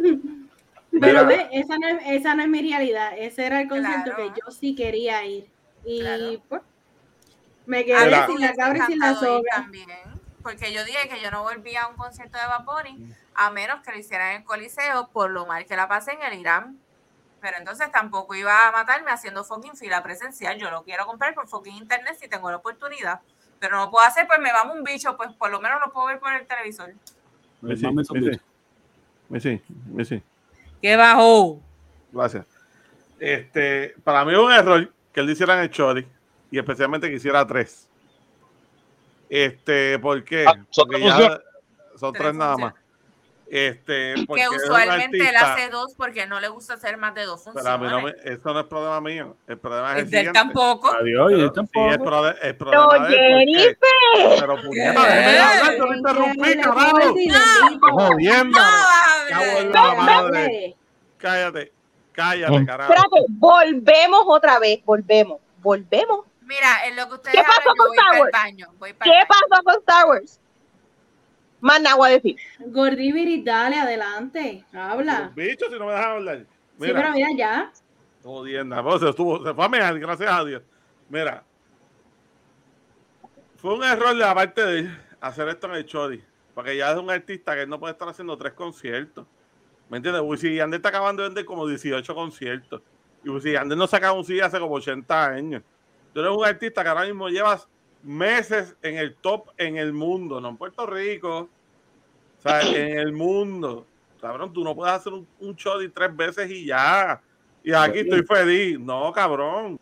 Pero 0.98 1.26
ve, 1.26 1.48
esa 1.52 1.78
no, 1.78 1.86
es, 1.88 1.98
esa 2.06 2.34
no 2.34 2.42
es 2.42 2.48
mi 2.48 2.60
realidad. 2.62 3.12
Ese 3.16 3.46
era 3.46 3.60
el 3.60 3.68
concierto 3.68 4.12
Claro. 4.14 4.32
que 4.34 4.40
yo 4.44 4.50
sí 4.50 4.74
quería 4.74 5.24
ir. 5.24 5.48
Y 5.84 6.00
Claro. 6.00 6.42
pues, 6.48 6.62
me 7.66 7.84
quedé 7.84 8.04
Mira. 8.06 8.26
sin 8.26 8.40
la 8.40 8.54
cabra 8.54 8.78
y 8.84 8.86
sin 8.92 8.98
la 8.98 9.14
soga. 9.14 9.50
también, 9.54 9.86
porque 10.42 10.72
yo 10.72 10.84
dije 10.84 11.08
que 11.08 11.20
yo 11.22 11.30
no 11.30 11.42
volvía 11.42 11.82
a 11.82 11.88
un 11.88 11.96
concierto 11.96 12.38
de 12.38 12.46
Vapori 12.46 13.14
a 13.34 13.50
menos 13.50 13.80
que 13.82 13.92
lo 13.92 13.98
hicieran 13.98 14.30
en 14.32 14.36
el 14.38 14.44
Coliseo 14.44 15.08
por 15.12 15.30
lo 15.30 15.46
mal 15.46 15.64
que 15.66 15.76
la 15.76 15.86
pasé 15.88 16.12
en 16.12 16.22
el 16.22 16.38
Irán. 16.38 16.78
Pero 17.40 17.56
entonces 17.56 17.90
tampoco 17.90 18.34
iba 18.34 18.68
a 18.68 18.72
matarme 18.72 19.10
haciendo 19.12 19.44
fucking 19.44 19.74
fila 19.76 20.02
presencial. 20.02 20.58
Yo 20.58 20.70
lo 20.70 20.82
quiero 20.82 21.06
comprar 21.06 21.34
por 21.34 21.48
fucking 21.48 21.74
internet 21.76 22.16
si 22.20 22.28
tengo 22.28 22.50
la 22.50 22.56
oportunidad. 22.58 23.20
Pero 23.60 23.76
no 23.76 23.84
lo 23.86 23.90
puedo 23.90 24.04
hacer, 24.06 24.26
pues 24.26 24.38
me 24.40 24.52
vamos 24.52 24.76
un 24.76 24.84
bicho, 24.84 25.16
pues 25.16 25.32
por 25.34 25.50
lo 25.50 25.60
menos 25.60 25.80
lo 25.80 25.90
puedo 25.92 26.06
ver 26.08 26.18
por 26.18 26.32
el 26.34 26.46
televisor. 26.46 26.92
Pues 27.60 27.80
Missy, 27.80 27.86
mame 27.86 28.02
esos 30.02 30.22
¿Qué 30.80 30.96
bajó? 30.96 31.60
gracias. 32.12 32.46
Este, 33.18 33.94
para 34.02 34.24
mí 34.24 34.32
es 34.32 34.38
un 34.38 34.50
error 34.52 34.92
que 35.12 35.20
él 35.20 35.30
hiciera 35.30 35.54
en 35.54 35.60
el 35.60 35.70
Chori 35.70 36.06
y 36.50 36.58
especialmente 36.58 37.08
que 37.08 37.16
hiciera 37.16 37.46
tres. 37.46 37.88
Este, 39.28 39.98
¿por 39.98 40.24
qué? 40.24 40.44
Ah, 40.46 40.54
son 40.70 40.88
Porque 40.88 41.02
tres 41.02 41.18
ya 41.18 41.40
son 41.96 42.12
Tres 42.12 42.22
tres 42.24 42.34
nada 42.34 42.56
más. 42.56 42.74
Funciones. 43.50 43.76
Este, 43.76 44.14
porque 44.26 44.42
Que 44.42 44.54
es 44.56 44.62
usualmente 44.62 45.18
él 45.28 45.36
hace 45.36 45.70
dos 45.70 45.94
porque 45.96 46.26
no 46.26 46.38
le 46.40 46.48
gusta 46.48 46.74
hacer 46.74 46.96
más 46.96 47.14
de 47.14 47.24
dos 47.24 47.42
Pero 47.52 47.68
a 47.68 47.78
mí 47.78 47.88
funciones. 47.88 48.14
no 48.16 48.22
me, 48.24 48.34
eso 48.34 48.54
no 48.54 48.60
es 48.60 48.66
problema 48.66 49.00
mío. 49.00 49.36
El 49.48 49.58
problema 49.58 49.90
es 49.92 49.96
el 49.98 50.04
El 50.04 50.10
de 50.10 50.16
él 50.20 50.26
siguiente. 50.26 50.38
tampoco. 50.38 50.88
Adiós, 50.92 51.26
Pero, 51.28 51.40
él 51.42 51.48
sí, 51.48 51.54
tampoco. 51.54 51.86
es 51.88 51.92
el 51.94 52.00
problema 52.00 52.36
Pero 52.78 52.98
de 53.08 53.14
él, 53.16 53.78
porque- 53.80 54.40
Pero 54.40 54.62
puñeta, 54.62 55.02
déjame 55.02 55.38
hablar, 55.38 55.76
yo 55.76 55.86
me 55.86 55.96
interrumpí, 55.96 56.40
¿Qué 56.42 56.56
decir, 56.56 56.70
bendito? 56.98 57.86
Jodiendo. 57.92 58.58
No, 59.72 59.96
madre. 59.96 60.76
Cállate, 61.18 61.72
cállate, 62.12 62.66
carajo. 62.66 62.92
Espérate, 62.92 63.24
volvemos 63.30 64.22
otra 64.26 64.58
vez, 64.58 64.80
volvemos, 64.84 65.38
volvemos. 65.60 66.24
Mira, 66.42 66.84
en 66.86 66.96
lo 66.96 67.06
que 67.08 67.14
ustedes 67.14 67.36
¿Qué 67.36 67.42
pasó 67.42 67.60
hablan, 67.60 67.76
con 67.76 67.86
voy 67.88 67.96
para 67.96 68.08
Star 68.08 68.14
el 68.16 68.20
Wars? 68.22 68.32
baño. 68.32 68.66
Voy 68.78 68.92
para 68.94 69.04
¿Qué 69.10 69.18
el 69.18 69.26
baño. 69.28 69.40
pasó 69.50 69.62
con 69.62 69.74
Star 69.80 70.06
Wars? 70.06 70.39
Más 71.60 71.80
nada 71.80 71.96
voy 71.96 72.08
a 72.08 72.12
decir. 72.12 72.36
Gordiviri, 72.58 73.42
dale, 73.42 73.76
adelante, 73.76 74.64
habla. 74.72 75.30
Bicho, 75.34 75.66
si 75.70 75.78
no 75.78 75.86
me 75.86 75.92
dejas 75.92 76.06
hablar. 76.06 76.38
Sí, 76.38 76.46
Mira, 76.78 76.94
pero 77.00 77.12
mira 77.12 77.28
ya. 77.36 77.72
jodienda. 78.22 78.82
Pues 78.82 79.00
se, 79.00 79.08
estuvo, 79.10 79.44
se 79.44 79.54
fue 79.54 79.64
a 79.64 79.68
mear, 79.68 79.98
gracias 79.98 80.30
a 80.32 80.44
Dios. 80.44 80.62
Mira, 81.08 81.44
fue 83.56 83.74
un 83.74 83.84
error 83.84 84.14
de 84.14 84.20
la 84.20 84.34
parte 84.34 84.64
de 84.64 84.90
hacer 85.20 85.48
esto 85.48 85.66
en 85.66 85.74
el 85.74 85.86
Chori. 85.86 86.24
Porque 86.54 86.76
ya 86.76 86.92
es 86.92 86.98
un 86.98 87.10
artista 87.10 87.54
que 87.54 87.66
no 87.66 87.78
puede 87.78 87.92
estar 87.92 88.08
haciendo 88.08 88.36
tres 88.36 88.52
conciertos. 88.54 89.26
¿Me 89.88 89.98
entiendes? 89.98 90.22
Wisin 90.24 90.52
y 90.52 90.56
Yandel 90.56 90.78
está 90.78 90.88
acabando 90.88 91.22
de 91.22 91.28
vender 91.28 91.44
como 91.44 91.66
18 91.66 92.14
conciertos. 92.14 92.82
Y 93.24 93.28
Wisin 93.28 93.50
y 93.50 93.54
Yandel 93.54 93.78
no 93.78 93.86
saca 93.86 94.12
un 94.12 94.24
CD 94.24 94.42
hace 94.42 94.58
como 94.58 94.74
80 94.74 95.26
años. 95.26 95.62
Tú 96.12 96.20
eres 96.20 96.32
un 96.32 96.44
artista 96.44 96.82
que 96.82 96.88
ahora 96.88 97.04
mismo 97.04 97.28
llevas 97.28 97.68
meses 98.02 98.76
en 98.82 98.96
el 98.96 99.14
top 99.14 99.48
en 99.56 99.76
el 99.76 99.92
mundo, 99.92 100.40
no 100.40 100.48
en 100.48 100.56
Puerto 100.56 100.86
Rico. 100.86 101.48
O 102.38 102.42
sea, 102.42 102.60
en 102.76 102.98
el 102.98 103.12
mundo. 103.12 103.86
Cabrón, 104.20 104.52
tú 104.52 104.62
no 104.62 104.74
puedes 104.74 104.94
hacer 104.94 105.12
un, 105.12 105.26
un 105.40 105.56
show 105.56 105.78
de 105.78 105.88
tres 105.88 106.14
veces 106.14 106.50
y 106.50 106.66
ya. 106.66 107.20
Y 107.62 107.72
aquí 107.72 108.00
estoy 108.00 108.22
feliz. 108.22 108.78
No, 108.78 109.12
cabrón. 109.12 109.78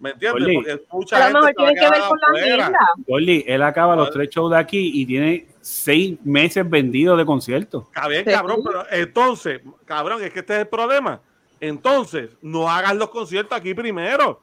¿Me 0.00 0.10
entiendes? 0.10 0.44
Oli. 0.44 0.54
Porque 0.54 0.82
mucha 0.92 1.16
A 1.16 1.30
lo 1.30 1.42
gente 1.42 1.60
mejor 1.60 1.74
tiene 1.74 1.74
que 1.74 1.90
ver 1.90 2.08
con 2.08 2.58
la. 2.58 2.72
Gordy, 3.06 3.44
él 3.46 3.62
acaba 3.62 3.96
los 3.96 4.10
tres 4.10 4.28
shows 4.30 4.50
de 4.52 4.58
aquí 4.58 4.90
y 4.94 5.06
tiene 5.06 5.46
seis 5.60 6.18
meses 6.24 6.68
vendidos 6.68 7.18
de 7.18 7.26
conciertos. 7.26 7.84
Está 7.88 8.08
bien, 8.08 8.24
cabrón, 8.24 8.60
pero 8.64 8.84
entonces, 8.90 9.60
cabrón, 9.84 10.22
es 10.22 10.32
que 10.32 10.40
este 10.40 10.54
es 10.54 10.60
el 10.60 10.68
problema. 10.68 11.20
Entonces, 11.60 12.30
no 12.40 12.70
hagas 12.70 12.94
los 12.94 13.10
conciertos 13.10 13.58
aquí 13.58 13.74
primero. 13.74 14.40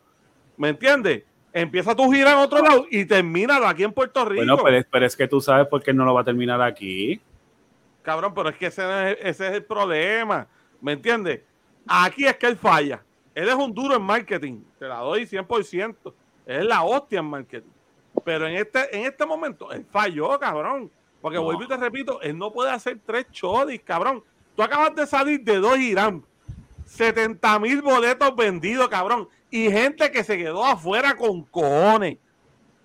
¿Me 0.58 0.70
entiendes? 0.70 1.24
Empieza 1.58 1.96
tu 1.96 2.12
gira 2.12 2.34
en 2.34 2.40
otro 2.40 2.62
lado 2.62 2.86
y 2.92 3.06
termínalo 3.06 3.66
aquí 3.66 3.86
en 3.86 3.94
Puerto 3.94 4.26
Rico. 4.26 4.42
Bueno, 4.42 4.58
pero 4.62 4.76
es, 4.76 4.86
pero 4.92 5.06
es 5.06 5.16
que 5.16 5.26
tú 5.26 5.40
sabes 5.40 5.66
por 5.68 5.82
qué 5.82 5.94
no 5.94 6.04
lo 6.04 6.14
va 6.14 6.20
a 6.20 6.24
terminar 6.26 6.62
aquí. 6.62 7.22
Cabrón, 8.02 8.34
pero 8.36 8.50
es 8.50 8.58
que 8.58 8.66
ese, 8.66 9.12
es, 9.14 9.18
ese 9.22 9.48
es 9.48 9.54
el 9.54 9.64
problema. 9.64 10.48
¿Me 10.82 10.92
entiendes? 10.92 11.40
Aquí 11.88 12.26
es 12.26 12.36
que 12.36 12.48
él 12.48 12.58
falla. 12.58 13.02
Él 13.34 13.48
es 13.48 13.56
un 13.56 13.74
duro 13.74 13.96
en 13.96 14.02
marketing. 14.02 14.64
Te 14.78 14.86
la 14.86 14.98
doy 14.98 15.26
100%. 15.26 15.96
Él 16.46 16.58
es 16.60 16.66
la 16.66 16.84
hostia 16.84 17.20
en 17.20 17.26
marketing. 17.26 17.70
Pero 18.26 18.48
en 18.48 18.56
este, 18.58 18.94
en 18.94 19.06
este 19.06 19.26
momento, 19.26 19.72
él 19.72 19.86
falló, 19.90 20.38
cabrón. 20.38 20.92
Porque 21.22 21.38
No. 21.38 21.44
vuelvo 21.46 21.64
y 21.64 21.68
te 21.68 21.78
repito, 21.78 22.22
él 22.22 22.38
no 22.38 22.52
puede 22.52 22.72
hacer 22.72 23.00
tres 23.06 23.28
chodis, 23.32 23.80
cabrón. 23.82 24.22
Tú 24.58 24.62
acabas 24.62 24.94
de 24.94 25.08
salir 25.08 25.42
de 25.42 25.56
dos 25.58 25.78
Irán. 25.80 26.22
70 26.86 27.60
mil 27.60 27.82
boletos 27.82 28.36
vendidos, 28.36 28.88
cabrón. 28.90 29.28
Y 29.52 29.70
gente 29.72 30.12
que 30.12 30.24
se 30.24 30.38
quedó 30.38 30.66
afuera 30.66 31.16
con 31.16 31.44
cojones. 31.44 32.18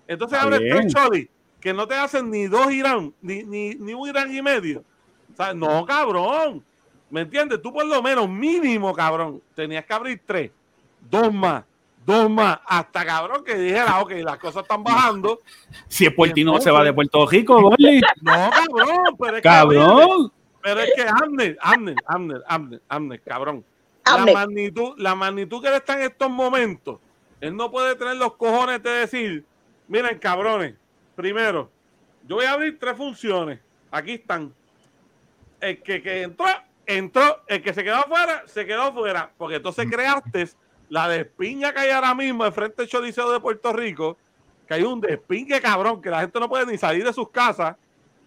Entonces 0.07 0.39
bien. 0.59 0.77
tres 0.77 0.93
chodis 0.93 1.27
que 1.59 1.73
no 1.73 1.87
te 1.87 1.95
hacen 1.95 2.29
ni 2.29 2.47
dos 2.47 2.71
Irán, 2.71 3.13
ni, 3.21 3.43
ni, 3.43 3.75
ni 3.75 3.93
un 3.93 4.09
Irán 4.09 4.35
y 4.35 4.41
medio. 4.41 4.83
O 5.31 5.35
sea, 5.35 5.53
no, 5.53 5.85
cabrón. 5.85 6.63
¿Me 7.09 7.21
entiendes? 7.21 7.61
Tú 7.61 7.71
por 7.71 7.85
lo 7.85 8.01
menos 8.01 8.27
mínimo, 8.29 8.93
cabrón, 8.93 9.41
tenías 9.53 9.85
que 9.85 9.93
abrir 9.93 10.21
tres, 10.25 10.49
dos 11.09 11.31
más, 11.33 11.63
dos 12.05 12.29
más, 12.29 12.59
hasta 12.65 13.05
cabrón 13.05 13.43
que 13.43 13.55
dijera, 13.55 13.99
ok, 14.01 14.11
las 14.23 14.37
cosas 14.37 14.63
están 14.63 14.81
bajando. 14.83 15.39
Si 15.89 16.05
es 16.05 16.13
por 16.13 16.29
ti, 16.29 16.43
no 16.43 16.51
Entonces- 16.51 16.63
se 16.65 16.71
va 16.71 16.83
de 16.83 16.93
Puerto 16.93 17.27
Rico, 17.27 17.61
Gordy. 17.61 18.01
No, 18.21 18.49
cabrón, 18.49 19.15
pero 19.19 19.29
es 19.35 19.35
que, 19.35 19.41
Cabrón. 19.41 20.31
pero 20.61 20.79
es 20.79 20.91
que 20.95 21.01
Amner, 21.03 21.57
Amner, 21.61 21.95
Amner, 22.05 22.43
Amner, 22.47 22.81
Amner, 22.87 23.21
cabrón. 23.21 23.65
La 24.05 24.25
magnitud, 24.25 24.93
la 24.97 25.15
magnitud 25.15 25.61
que 25.61 25.67
él 25.67 25.75
está 25.75 25.93
en 25.93 26.03
estos 26.03 26.29
momentos, 26.29 26.99
él 27.39 27.55
no 27.55 27.71
puede 27.71 27.95
tener 27.95 28.17
los 28.17 28.35
cojones 28.35 28.81
de 28.81 28.89
decir, 28.89 29.45
miren, 29.87 30.17
cabrones, 30.19 30.75
primero, 31.15 31.71
yo 32.27 32.35
voy 32.35 32.45
a 32.45 32.53
abrir 32.53 32.77
tres 32.79 32.95
funciones. 32.97 33.59
Aquí 33.89 34.13
están. 34.13 34.53
El 35.59 35.81
que, 35.81 36.01
que 36.01 36.23
entró, 36.23 36.45
entró. 36.85 37.43
El 37.47 37.61
que 37.61 37.73
se 37.73 37.83
quedó 37.83 37.97
afuera, 37.97 38.43
se 38.45 38.65
quedó 38.65 38.83
afuera. 38.83 39.31
Porque 39.37 39.55
entonces 39.57 39.87
creaste 39.89 40.49
la 40.89 41.07
despiña 41.07 41.73
que 41.73 41.79
hay 41.79 41.89
ahora 41.89 42.15
mismo 42.15 42.43
de 42.43 42.51
frente 42.51 42.83
al 42.83 42.87
Choliseo 42.87 43.31
de 43.31 43.39
Puerto 43.39 43.73
Rico. 43.73 44.17
que 44.67 44.75
hay 44.75 44.83
un 44.83 45.01
despingue, 45.01 45.59
cabrón, 45.61 46.01
que 46.01 46.09
la 46.09 46.21
gente 46.21 46.39
no 46.39 46.49
puede 46.49 46.65
ni 46.65 46.77
salir 46.77 47.03
de 47.03 47.13
sus 47.13 47.29
casas 47.29 47.75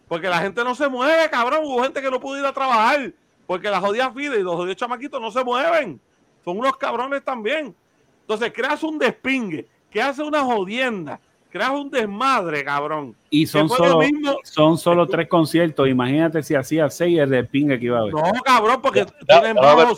porque 0.08 0.28
la 0.28 0.38
gente 0.38 0.62
no 0.62 0.74
se 0.74 0.88
mueve, 0.88 1.28
cabrón. 1.30 1.60
Hubo 1.64 1.82
gente 1.82 2.00
que 2.02 2.10
no 2.10 2.20
pudo 2.20 2.38
ir 2.38 2.44
a 2.44 2.52
trabajar 2.52 3.12
porque 3.46 3.70
las 3.70 3.80
jodidas 3.80 4.12
filas 4.14 4.38
y 4.38 4.42
los 4.42 4.54
jodidos 4.54 4.76
chamaquitos 4.76 5.20
no 5.20 5.30
se 5.30 5.44
mueven. 5.44 6.00
Son 6.44 6.58
unos 6.58 6.76
cabrones 6.76 7.24
también. 7.24 7.74
Entonces 8.20 8.52
creas 8.54 8.82
un 8.82 8.98
despingue, 8.98 9.66
que 9.90 10.00
hace 10.02 10.22
una 10.22 10.42
jodienda, 10.42 11.20
creas 11.50 11.70
un 11.70 11.90
desmadre, 11.90 12.64
cabrón. 12.64 13.14
Y 13.30 13.46
son 13.46 13.68
solo, 13.68 13.98
mismo- 13.98 14.38
son 14.44 14.76
solo 14.78 15.06
tres 15.06 15.28
conciertos. 15.28 15.88
Imagínate 15.88 16.42
si 16.42 16.54
hacía 16.54 16.88
seis 16.90 17.18
el 17.18 17.30
de 17.30 17.44
pinga 17.44 17.78
que 17.78 17.84
iba 17.86 17.98
a 17.98 18.00
haber. 18.02 18.14
No, 18.14 18.22
cabrón, 18.44 18.80
porque 18.82 19.06
Ya, 19.28 19.40
tienen 19.40 19.56
ya, 19.56 19.62
más 19.62 19.76
ya, 19.76 19.90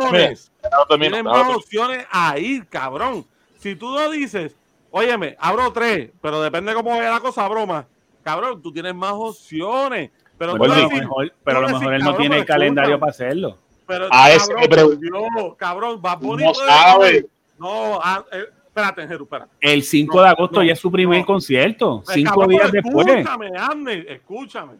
opciones. 0.00 0.52
Tienen 0.98 1.24
más 1.24 1.56
opciones 1.56 2.06
a 2.10 2.38
ir, 2.38 2.66
cabrón. 2.68 3.26
Si 3.58 3.74
tú 3.76 3.90
no 3.92 4.10
dices, 4.10 4.56
óyeme, 4.90 5.36
abro 5.38 5.72
tres, 5.72 6.10
pero 6.20 6.40
depende 6.40 6.74
cómo 6.74 6.90
vaya 6.90 7.10
la 7.10 7.20
cosa, 7.20 7.46
broma. 7.48 7.86
Cabrón, 8.22 8.62
tú 8.62 8.72
tienes 8.72 8.94
más 8.94 9.12
opciones. 9.14 10.10
Pero, 10.42 10.72
a 10.72 10.76
lo 10.78 10.90
mejor- 10.90 11.32
pero 11.44 11.58
a 11.58 11.60
lo 11.60 11.66
tú 11.68 11.72
mejor 11.74 11.90
decir, 11.90 11.94
él 11.94 12.04
no 12.04 12.16
tiene 12.16 12.38
el 12.38 12.44
calendario 12.44 12.98
para 12.98 13.10
hacerlo. 13.10 13.58
Pero, 13.86 14.08
A 14.10 14.30
ese 14.30 14.48
cabrón, 14.48 14.60
me 14.60 14.68
pregunto. 14.68 15.10
por 15.10 15.34
Dios, 15.42 15.54
cabrón, 15.56 16.02
Bad 16.02 16.18
Bunny 16.18 16.44
No 16.44 16.52
puede- 16.52 16.66
sabe. 16.68 17.26
No, 17.58 18.00
ah, 18.02 18.24
eh, 18.32 18.44
espérate, 18.66 19.06
Jeru, 19.08 19.24
espérate. 19.24 19.52
El 19.60 19.82
5 19.82 20.16
No, 20.16 20.22
de 20.22 20.28
agosto 20.28 20.56
no, 20.60 20.64
ya 20.64 20.72
es 20.72 20.78
su 20.80 20.90
primer 20.90 21.20
no. 21.20 21.26
concierto. 21.26 22.02
Cinco 22.06 22.30
cabrón, 22.30 22.48
días 22.48 22.72
después. 22.72 23.06
Escúchame, 23.06 23.50
Amner, 23.58 24.06
escúchame. 24.10 24.72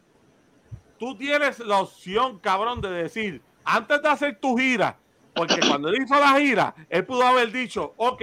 Tú 0.98 1.16
tienes 1.16 1.58
la 1.60 1.78
opción, 1.80 2.38
cabrón, 2.38 2.80
de 2.80 2.90
decir, 2.90 3.42
antes 3.64 4.00
de 4.02 4.08
hacer 4.08 4.38
tu 4.40 4.56
gira, 4.56 4.96
porque 5.34 5.56
cuando 5.78 5.88
él 5.88 5.96
hizo 6.02 6.14
la 6.14 6.38
gira, 6.38 6.74
él 6.88 7.04
pudo 7.04 7.24
haber 7.26 7.50
dicho, 7.50 7.92
ok, 7.96 8.22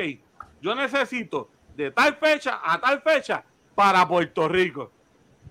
yo 0.61 0.75
necesito 0.75 1.49
de 1.75 1.91
tal 1.91 2.15
fecha 2.15 2.59
a 2.63 2.79
tal 2.79 3.01
fecha 3.01 3.43
para 3.75 4.07
Puerto 4.07 4.47
Rico. 4.47 4.91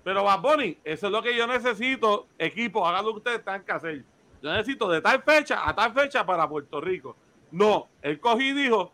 Pero 0.09 0.23
Bad 0.23 0.41
Bunny, 0.41 0.75
eso 0.83 1.05
es 1.05 1.11
lo 1.11 1.21
que 1.21 1.35
yo 1.37 1.45
necesito, 1.45 2.25
equipo, 2.39 2.87
hagan 2.87 3.05
lo 3.05 3.11
que 3.11 3.17
ustedes 3.17 3.45
tengan 3.45 3.63
que 3.63 3.71
hacer. 3.71 4.03
Yo 4.41 4.51
necesito 4.51 4.89
de 4.89 5.01
tal 5.01 5.21
fecha 5.21 5.69
a 5.69 5.75
tal 5.75 5.93
fecha 5.93 6.25
para 6.25 6.49
Puerto 6.49 6.81
Rico. 6.81 7.15
No, 7.51 7.87
él 8.01 8.19
cogí 8.19 8.47
y 8.47 8.53
dijo, 8.53 8.91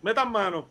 metan 0.00 0.32
mano. 0.32 0.66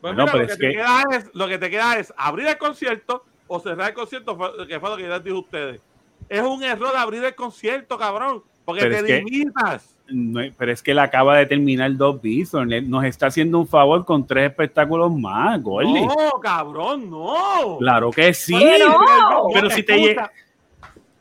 Pues 0.00 0.14
mira, 0.14 0.24
pero 0.32 0.38
lo, 0.44 0.48
que 0.48 0.56
te 0.56 0.58
que- 0.66 0.72
queda 0.72 1.02
es, 1.12 1.30
lo 1.34 1.46
que 1.46 1.58
te 1.58 1.68
queda 1.68 1.96
es 1.98 2.14
abrir 2.16 2.46
el 2.46 2.56
concierto 2.56 3.22
o 3.48 3.60
cerrar 3.60 3.90
el 3.90 3.94
concierto, 3.94 4.34
que 4.66 4.80
fue 4.80 4.88
lo 4.88 4.96
que 4.96 5.02
yo 5.02 5.08
les 5.10 5.22
dije 5.24 5.36
a 5.36 5.40
ustedes. 5.40 5.82
Es 6.30 6.40
un 6.40 6.62
error 6.62 6.96
abrir 6.96 7.22
el 7.22 7.34
concierto, 7.34 7.98
cabrón, 7.98 8.42
porque 8.64 8.80
Pero 8.80 8.96
te 9.00 9.06
que- 9.06 9.18
limitas. 9.22 9.94
No, 10.12 10.40
pero 10.56 10.72
es 10.72 10.82
que 10.82 10.92
él 10.92 10.98
acaba 10.98 11.36
de 11.38 11.46
terminar 11.46 11.96
dos 11.96 12.20
Bison. 12.20 12.68
Nos 12.88 13.04
está 13.04 13.26
haciendo 13.26 13.58
un 13.58 13.66
favor 13.66 14.04
con 14.04 14.26
tres 14.26 14.50
espectáculos 14.50 15.12
más, 15.12 15.62
Gordy. 15.62 16.06
No, 16.06 16.40
cabrón, 16.42 17.10
no. 17.10 17.76
Claro 17.78 18.10
que 18.10 18.32
sí. 18.34 18.54
No. 18.54 19.48
Pero 19.52 19.70
si 19.70 19.82
te 19.82 20.10
Escucha, 20.10 20.30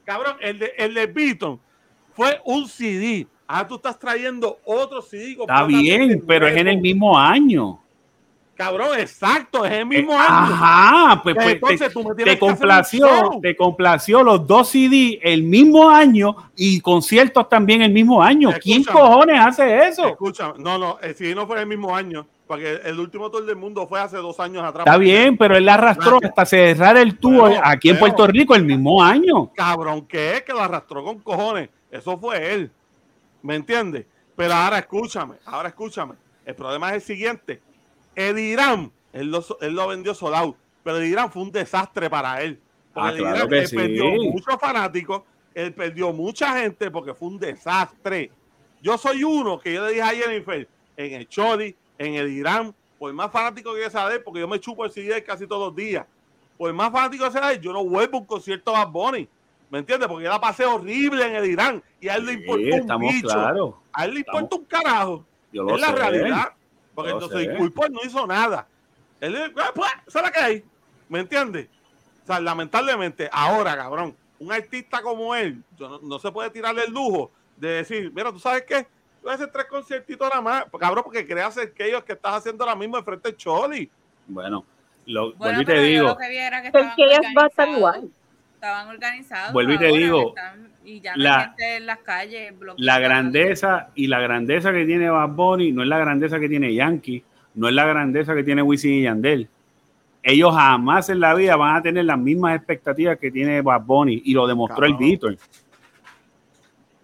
Cabrón, 0.04 0.36
el 0.42 0.60
de, 0.60 0.74
el 0.78 0.94
de 0.94 1.08
Beaton 1.08 1.60
fue 2.14 2.40
un 2.44 2.68
CD. 2.68 3.28
Ah, 3.48 3.68
tú 3.68 3.76
estás 3.76 3.98
trayendo 3.98 4.60
otro 4.66 5.02
CD. 5.02 5.38
Está 5.40 5.64
bien, 5.66 6.24
pero 6.28 6.48
es 6.48 6.58
en 6.58 6.68
el 6.68 6.82
mismo 6.82 7.18
año. 7.18 7.80
Cabrón, 8.62 9.00
exacto, 9.00 9.66
es 9.66 9.72
el 9.72 9.88
mismo 9.88 10.14
Eh, 10.14 10.18
año. 10.18 10.54
Ajá, 10.54 11.24
pues, 11.24 11.34
Pues 11.34 11.48
entonces 11.48 11.88
te, 11.88 11.90
tú 11.90 12.04
me 12.08 12.14
tienes 12.14 12.36
te 12.36 12.40
complació, 12.40 13.08
te 13.42 13.56
complació 13.56 14.22
los 14.22 14.46
dos 14.46 14.70
CD 14.70 15.20
el 15.24 15.42
mismo 15.42 15.90
año 15.90 16.36
y 16.56 16.80
conciertos 16.80 17.50
también 17.50 17.82
el 17.82 17.92
mismo 17.92 18.22
año. 18.22 18.52
¿Quién 18.62 18.84
cojones 18.84 19.40
hace 19.40 19.88
eso? 19.88 20.06
Escucha, 20.10 20.54
no, 20.60 20.78
no, 20.78 21.00
el 21.02 21.16
CD 21.16 21.34
no 21.34 21.48
fue 21.48 21.60
el 21.60 21.66
mismo 21.66 21.96
año, 21.96 22.28
porque 22.46 22.82
el 22.86 23.00
último 23.00 23.32
tour 23.32 23.44
del 23.48 23.56
mundo 23.56 23.88
fue 23.88 24.00
hace 24.00 24.18
dos 24.18 24.40
años 24.40 24.64
atrás. 24.64 24.86
Está 24.86 25.00
bien, 25.00 25.38
pero 25.38 25.58
él 25.58 25.68
arrastró 25.68 26.20
Gracias. 26.20 26.30
hasta 26.30 26.46
cerrar 26.46 26.98
el 26.98 27.18
tour 27.18 27.40
Bueno, 27.50 27.62
aquí 27.64 27.90
en 27.90 27.98
Puerto 27.98 28.28
Rico 28.28 28.54
el 28.54 28.64
mismo 28.64 29.04
año. 29.04 29.52
Cabrón, 29.56 30.06
que 30.06 30.36
es 30.36 30.44
que 30.44 30.54
lo 30.54 30.62
arrastró 30.62 31.04
con 31.04 31.18
cojones. 31.18 31.68
Eso 31.90 32.16
fue 32.20 32.54
él. 32.54 32.72
¿Me 33.42 33.56
entiendes? 33.56 34.06
Pero 34.36 34.54
ahora 34.54 34.78
escúchame, 34.78 35.38
ahora 35.48 35.70
escúchame. 35.70 36.14
El 36.46 36.54
problema 36.54 36.90
es 36.90 36.96
el 36.98 37.02
siguiente. 37.02 37.60
Eddie 38.16 38.54
Irán, 38.54 38.92
él 39.14 39.32
lo, 39.32 39.44
él 39.62 39.74
lo 39.74 39.88
vendió 39.88 40.14
soldado, 40.14 40.56
pero 40.84 40.98
Eddie 40.98 41.10
Irán 41.10 41.32
fue 41.32 41.42
un 41.44 41.52
desastre 41.52 42.10
para 42.10 42.42
él. 42.42 42.60
Porque 42.94 43.08
Ah, 43.08 43.12
Eddie 43.12 43.20
claro 43.22 43.36
Irán, 43.38 43.50
que 43.50 43.60
él 43.60 43.68
sí. 43.68 43.76
perdió 43.76 44.06
muchos 44.32 44.56
fanáticos, 44.60 45.22
él 45.54 45.74
perdió 45.74 46.12
mucha 46.14 46.60
gente 46.60 46.92
porque 46.92 47.14
fue 47.14 47.28
un 47.30 47.40
desastre. 47.40 48.32
Yo 48.82 48.98
soy 48.98 49.24
uno 49.24 49.60
que 49.60 49.74
yo 49.74 49.86
le 49.86 49.90
dije 49.94 50.02
a 50.02 50.08
Jennifer, 50.10 50.68
en 50.98 51.14
el 51.14 51.28
Chori, 51.28 51.76
en 51.98 52.16
el 52.16 52.30
Irán, 52.32 52.74
por 53.00 53.12
más 53.14 53.32
fanático 53.32 53.74
que 53.74 53.90
sea 53.90 54.08
de 54.10 54.16
él, 54.16 54.24
porque 54.24 54.40
yo 54.42 54.48
me 54.48 54.60
chupo 54.60 54.86
el 54.86 54.92
CD 54.92 55.24
casi 55.24 55.48
todos 55.48 55.68
los 55.68 55.76
días, 55.76 56.06
por 56.58 56.72
más 56.74 56.92
fanático 56.92 57.26
que 57.26 57.32
sea 57.32 57.48
de 57.48 57.56
él, 57.56 57.62
yo 57.62 57.74
no 57.74 57.84
vuelvo 57.84 58.18
a 58.18 58.22
un 58.22 58.26
concierto 58.28 58.72
Bad 58.74 58.90
Bunny. 58.90 59.28
¿Me 59.70 59.80
entiendes? 59.80 60.08
Porque 60.10 60.26
yo 60.26 60.30
la 60.30 60.42
pasé 60.42 60.66
horrible 60.66 61.26
en 61.26 61.36
el 61.36 61.46
Irán 61.50 61.82
y 62.02 62.10
a 62.10 62.16
él 62.16 62.26
le 62.26 62.34
Sí, 62.34 62.40
importó 62.42 62.96
un 62.98 63.02
bicho. 63.02 63.40
A 63.94 64.06
él 64.06 64.14
le 64.14 64.20
Estamos- 64.20 64.42
importa 64.42 64.56
un 64.58 64.66
carajo. 64.66 65.26
Yo 65.54 65.64
lo 65.64 65.76
es 65.76 65.82
la 65.82 65.92
realidad. 65.94 66.54
Porque 66.96 67.12
Yo 67.12 67.16
entonces. 67.18 67.50
Disculpo, 67.50 67.86
él 67.86 67.94
no 67.94 68.00
hizo 68.04 68.28
nada. 68.28 68.68
Él, 69.20 69.36
eh, 69.36 69.52
pues, 69.74 69.92
¿sabes 70.08 70.32
qué 70.32 70.40
hay? 70.40 70.66
¿Me 71.10 71.20
entiendes? 71.20 71.68
O 72.24 72.28
sea, 72.28 72.40
lamentablemente, 72.40 73.30
ahora, 73.32 73.76
cabrón, 73.76 74.16
un 74.40 74.52
artista 74.52 75.02
como 75.02 75.36
él, 75.36 75.64
yo 75.78 75.90
no, 75.90 76.00
no 76.00 76.20
se 76.20 76.32
puede 76.32 76.50
tirarle 76.50 76.84
el 76.86 76.92
lujo 76.92 77.32
de 77.58 77.70
decir, 77.70 78.12
mira, 78.14 78.32
¿tú 78.32 78.40
sabes 78.40 78.64
qué? 78.68 78.88
Voy 79.22 79.32
a 79.32 79.36
hacer 79.36 79.52
tres 79.52 79.66
conciertitos 79.66 80.28
nada 80.30 80.42
más, 80.42 80.66
cabrón, 80.80 81.04
porque 81.04 81.28
creas 81.28 81.58
aquellos 81.58 82.04
que 82.04 82.14
estás 82.14 82.36
haciendo 82.36 82.64
ahora 82.64 82.76
mismo 82.76 82.98
enfrente 82.98 83.30
del 83.30 83.38
Choli. 83.38 83.92
Bueno, 84.28 84.66
lo, 85.06 85.34
Bueno, 85.34 85.38
vuelvo 85.38 85.62
y 85.62 85.66
te 85.66 85.76
yo 85.76 85.82
digo, 85.84 86.08
lo 86.08 86.18
que 86.18 86.30
vi 86.30 86.38
era 86.38 86.62
que 86.62 86.68
El 86.70 86.76
estaban 86.76 86.96
que 86.96 87.04
ella 87.04 87.20
va 87.38 87.44
a 87.44 87.48
estar 87.48 87.70
igual. 87.70 88.10
Estaban 88.56 88.88
organizados. 88.88 89.54
Vuelvo 89.54 89.74
y 89.74 89.78
te 89.78 89.88
ahora, 89.88 89.98
digo, 90.00 90.30
están- 90.30 90.71
y 90.84 91.00
ya 91.02 91.16
no 91.16 91.24
la- 91.24 91.38
hay 91.40 91.46
gente 91.48 91.76
en 91.78 91.86
las 91.86 92.00
calles. 92.00 92.54
la 92.78 93.00
grandeza 93.00 93.90
y 93.96 94.08
la 94.08 94.20
grandeza 94.20 94.72
que 94.72 94.86
tiene 94.86 95.10
Bad 95.10 95.30
Bunny 95.30 95.72
no 95.72 95.84
es 95.84 95.88
la 95.88 95.98
grandeza 96.00 96.40
que 96.40 96.50
tiene 96.50 96.74
Yankee, 96.74 97.24
no 97.56 97.68
es 97.68 97.74
la 97.74 97.86
grandeza 97.86 98.34
que 98.36 98.44
tiene 98.44 98.62
Wisin 98.62 98.94
y 98.94 99.02
Yandel. 99.04 99.48
Ellos 100.24 100.54
jamás 100.54 101.10
en 101.10 101.20
la 101.20 101.34
vida 101.34 101.56
van 101.56 101.76
a 101.78 101.82
tener 101.82 102.06
las 102.06 102.18
mismas 102.20 102.56
expectativas 102.56 103.18
que 103.18 103.32
tiene 103.32 103.62
Bad 103.62 103.82
Bunny 103.82 104.22
y 104.26 104.34
lo 104.34 104.46
demostró 104.48 104.86
el. 104.86 104.94
Beatle. 104.96 105.38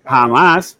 Jamás. 0.05 0.79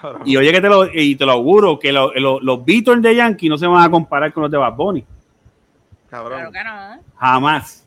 Cabrón. 0.00 0.22
Y 0.24 0.36
oye 0.36 0.50
que 0.52 0.60
te 0.60 0.68
lo, 0.68 0.86
y 0.92 1.14
te 1.16 1.26
lo 1.26 1.32
auguro 1.32 1.78
que 1.78 1.92
lo- 1.92 2.12
lo- 2.14 2.40
los 2.40 2.64
Beatles 2.64 3.02
de 3.02 3.14
Yankee 3.16 3.48
no 3.48 3.58
se 3.58 3.66
van 3.66 3.84
a 3.84 3.90
comparar 3.90 4.32
con 4.32 4.42
los 4.42 4.50
de 4.50 4.56
Bad 4.58 4.74
Bunny. 4.74 5.04
Cabrón. 6.08 6.38
Claro 6.50 6.52
que 6.52 6.64
no. 6.64 7.02
Jamás. 7.16 7.86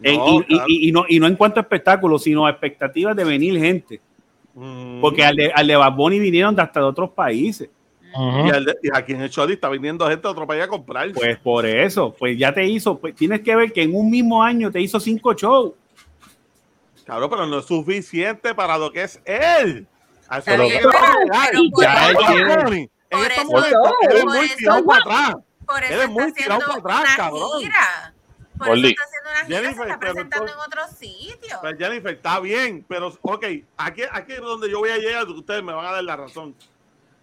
No, 0.00 0.08
En- 0.10 0.20
y, 0.20 0.38
y- 0.38 0.44
claro. 0.44 0.64
y- 0.68 0.88
y 0.88 0.92
no, 0.92 1.04
y 1.08 1.20
no 1.20 1.26
en 1.26 1.36
cuanto 1.36 1.60
a 1.60 1.62
espectáculos, 1.62 2.22
sino 2.22 2.46
a 2.46 2.50
expectativas 2.50 3.16
de 3.16 3.24
venir 3.24 3.58
gente. 3.58 4.00
Mm. 4.54 5.00
Porque 5.00 5.24
al 5.24 5.36
de, 5.36 5.50
al 5.54 5.66
de 5.66 5.76
Bad 5.76 5.92
Bunny 5.94 6.18
vinieron 6.18 6.54
de 6.54 6.62
hasta 6.62 6.80
de 6.80 6.86
otros 6.86 7.10
países. 7.10 7.68
y, 8.16 8.48
el 8.48 8.64
de- 8.64 8.76
y 8.82 8.88
aquí 8.92 9.12
en 9.12 9.20
el 9.22 9.30
Choli 9.30 9.52
está 9.54 9.68
viniendo 9.68 10.06
gente 10.08 10.22
de 10.22 10.28
otro 10.28 10.46
país 10.46 10.62
a 10.62 10.68
comprar. 10.68 11.12
Pues 11.12 11.36
por 11.38 11.66
eso, 11.66 12.14
pues 12.18 12.38
ya 12.38 12.52
te 12.54 12.64
hizo, 12.66 12.98
pues 12.98 13.14
tienes 13.14 13.40
que 13.42 13.54
ver 13.54 13.72
que 13.72 13.82
en 13.82 13.94
un 13.94 14.10
mismo 14.10 14.42
año 14.42 14.70
te 14.72 14.80
hizo 14.80 14.98
cinco 14.98 15.34
shows. 15.34 15.72
Cabrón, 17.04 17.30
pero 17.30 17.46
no 17.46 17.58
es 17.58 17.66
suficiente 17.66 18.54
para 18.54 18.76
lo 18.78 18.90
que 18.92 19.02
es 19.04 19.20
él. 19.24 19.86
A 20.28 20.38
eso 20.38 20.56
lo 20.56 20.68
que 20.68 20.80
por 20.80 20.92
él 23.64 23.68
eso- 23.68 23.80
por 23.80 24.12
él 24.12 24.16
es 24.18 24.24
muy 24.24 24.38
eso- 24.46 24.56
tirado 24.56 24.84
para 24.84 24.98
atrás. 25.00 25.34
Por 25.66 25.84
eso 25.84 25.94
Él 25.94 26.00
es 26.00 26.08
muy 26.10 26.22
está 26.24 26.42
tirado 26.42 26.60
haciendo 26.62 26.82
para 26.82 26.98
atrás, 26.98 27.14
una 27.14 27.24
cabrón. 27.24 27.60
gira. 27.60 28.14
Por 28.58 28.76
eso 28.78 28.86
está 28.88 29.02
haciendo 29.04 29.30
una 29.30 29.44
gira, 29.46 29.58
Jennifer, 29.60 29.86
se 29.86 29.92
está 29.92 29.98
pero 30.00 30.12
presentando 30.14 30.46
en 30.46 30.52
entonces- 30.52 30.66
otros 30.66 30.98
sitios. 30.98 31.58
Pues 31.60 31.78
Jennifer, 31.78 32.14
está 32.14 32.40
bien, 32.40 32.84
pero 32.88 33.12
ok, 33.22 33.44
aquí, 33.76 34.02
aquí 34.10 34.32
es 34.32 34.40
donde 34.40 34.70
yo 34.70 34.78
voy 34.80 34.90
a 34.90 34.98
llegar, 34.98 35.26
ustedes 35.28 35.62
me 35.62 35.72
van 35.72 35.86
a 35.86 35.92
dar 35.92 36.04
la 36.04 36.16
razón. 36.16 36.54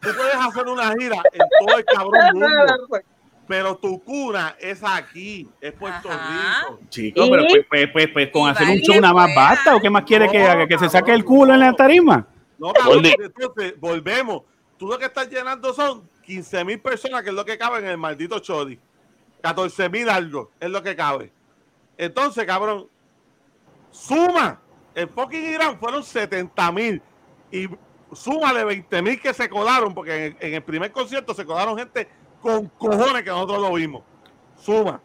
Tú 0.01 0.09
puedes 0.15 0.35
hacer 0.35 0.67
una 0.67 0.93
gira 0.93 1.17
en 1.33 1.41
todo 1.65 1.77
el 1.77 1.85
cabrón 1.85 2.13
mundo, 2.33 2.99
pero 3.47 3.75
tu 3.77 4.03
cuna 4.03 4.55
es 4.59 4.81
aquí, 4.83 5.47
es 5.61 5.71
Puerto 5.73 6.09
Ajá. 6.11 6.61
Rico. 6.69 6.79
Chicos, 6.89 7.29
pero 7.29 7.43
pues, 7.47 7.65
pues, 7.69 7.89
pues, 7.91 8.07
pues, 8.13 8.29
con 8.31 8.49
hacer 8.49 8.67
un 8.67 8.77
show 8.79 8.99
nada 8.99 9.13
más 9.13 9.33
basta. 9.35 9.75
¿O 9.75 9.79
qué 9.79 9.89
más 9.89 10.03
quiere 10.03 10.29
que 10.29 10.39
No, 10.39 10.47
haga? 10.49 10.67
¿Que 10.67 10.77
se 10.79 10.89
saque 10.89 11.11
el 11.13 11.23
culo 11.23 11.53
en 11.53 11.59
la 11.59 11.73
tarima? 11.73 12.27
No, 12.57 12.71
cabrón, 12.73 13.05
entonces 13.05 13.79
volvemos. 13.79 14.43
Tú 14.77 14.87
lo 14.87 14.97
que 14.97 15.05
estás 15.05 15.29
llenando 15.29 15.73
son 15.73 16.09
15 16.23 16.65
mil 16.65 16.79
personas, 16.79 17.21
que 17.23 17.29
es 17.29 17.35
lo 17.35 17.45
que 17.45 17.57
cabe 17.57 17.79
en 17.79 17.85
el 17.85 17.97
maldito 17.97 18.39
Chodi. 18.39 18.77
14 19.45 19.89
mil 19.89 20.09
algo 20.09 20.49
es 20.59 20.71
lo 20.71 20.81
que 20.81 20.95
cabe. 20.95 21.31
Entonces, 21.99 22.45
cabrón, 22.45 22.87
suma. 23.91 24.59
El 24.95 25.07
fucking 25.07 25.53
Irán 25.53 25.77
fueron 25.77 26.03
70 26.03 26.71
mil. 26.71 26.99
Y 27.51 27.69
súmale 28.11 28.63
20 28.63 29.01
mil 29.03 29.21
que 29.21 29.35
se 29.35 29.47
colaron, 29.47 29.93
porque 29.93 30.15
en 30.15 30.23
el, 30.23 30.37
en 30.39 30.53
el 30.55 30.63
primer 30.63 30.91
concierto 30.91 31.35
se 31.35 31.45
colaron 31.45 31.77
gente 31.77 32.07
con 32.41 32.69
cojones 32.69 33.21
que 33.21 33.29
nosotros 33.29 33.61
lo 33.61 33.73
vimos. 33.73 34.01
Suma. 34.59 34.99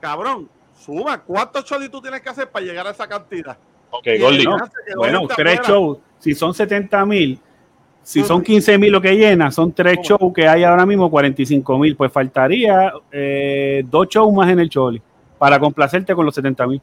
Cabrón, 0.00 0.50
suma. 0.76 1.22
¿Cuántos 1.22 1.64
Chodi 1.64 1.88
tú 1.88 2.02
tienes 2.02 2.20
que 2.20 2.30
hacer 2.30 2.50
para 2.50 2.64
llegar 2.64 2.88
a 2.88 2.90
esa 2.90 3.06
cantidad? 3.06 3.56
Ok, 3.90 4.06
No, 4.18 4.28
quedó 4.28 4.96
Bueno, 4.96 5.28
tres 5.28 5.60
shows. 5.60 5.98
Si 6.18 6.34
son 6.34 6.52
70 6.52 7.06
mil, 7.06 7.40
si 8.04 8.22
son 8.22 8.42
15 8.42 8.78
mil 8.78 8.92
lo 8.92 9.00
que 9.00 9.16
llena, 9.16 9.50
son 9.50 9.72
tres 9.72 9.98
shows 10.02 10.32
que 10.34 10.46
hay 10.46 10.62
ahora 10.62 10.86
mismo, 10.86 11.10
45 11.10 11.78
mil. 11.78 11.96
Pues 11.96 12.12
faltaría 12.12 12.92
eh, 13.10 13.82
dos 13.90 14.06
shows 14.08 14.32
más 14.32 14.48
en 14.50 14.60
el 14.60 14.68
Choli. 14.70 15.02
para 15.38 15.58
complacerte 15.58 16.14
con 16.14 16.24
los 16.26 16.34
70 16.34 16.66
mil. 16.66 16.80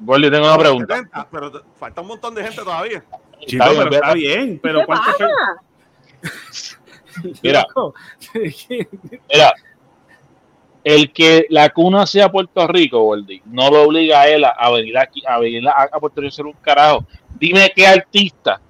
Gordy, 0.00 0.30
tengo 0.30 0.46
una 0.46 0.58
pregunta. 0.58 0.96
70, 0.96 1.28
pero 1.30 1.52
falta 1.78 2.00
un 2.00 2.08
montón 2.08 2.34
de 2.34 2.42
gente 2.42 2.62
todavía. 2.62 3.02
Chico, 3.46 3.64
bien, 3.64 3.76
pero 3.78 3.90
ve- 3.90 3.96
está 3.96 4.12
bien, 4.14 4.60
pero 4.62 4.80
¿Qué 4.80 4.86
¿cuánto? 4.86 5.24
Mira. 7.42 7.66
Mira, 9.32 9.52
el 10.82 11.12
que 11.12 11.46
la 11.48 11.70
cuna 11.70 12.06
sea 12.06 12.30
Puerto 12.30 12.66
Rico, 12.66 13.00
Gordy, 13.00 13.40
no 13.46 13.70
lo 13.70 13.82
obliga 13.84 14.22
a 14.22 14.28
él 14.28 14.44
a, 14.44 14.48
a 14.50 14.70
venir 14.70 14.98
aquí, 14.98 15.22
a 15.26 15.38
venir 15.38 15.66
a, 15.68 15.88
a 15.90 16.00
Puerto 16.00 16.20
Rico 16.20 16.28
a 16.28 16.32
ser 16.36 16.46
un 16.46 16.52
carajo. 16.54 17.06
Dime 17.38 17.72
qué 17.74 17.86
artista 17.86 18.60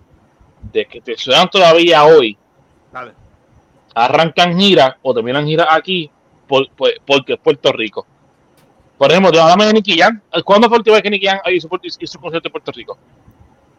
de 0.73 0.85
que 0.87 1.01
te 1.01 1.17
suenan 1.17 1.49
todavía 1.51 2.05
hoy 2.05 2.37
Dale. 2.93 3.13
arrancan 3.95 4.59
gira 4.59 4.99
o 5.03 5.15
terminan 5.15 5.47
gira 5.47 5.67
aquí 5.71 6.11
por- 6.49 6.69
por- 6.71 6.93
porque 7.07 7.35
es 7.35 7.39
Puerto 7.39 7.73
Rico. 7.73 8.07
Por 8.99 9.11
ejemplo, 9.11 9.41
háblame 9.43 9.67
de 9.67 9.73
Nicky 9.75 9.99
Jam. 9.99 10.21
¿Cuándo 10.45 10.69
fue 10.69 10.77
la 10.77 10.81
última 10.81 10.95
vez 10.95 11.03
que 11.03 11.11
Nicky 11.11 11.27
Jam 11.27 11.39
hizo, 11.53 11.69
hizo 12.01 12.19
un 12.19 12.23
concierto 12.23 12.49
en 12.49 12.53
Puerto 12.53 12.73
Rico? 12.73 12.99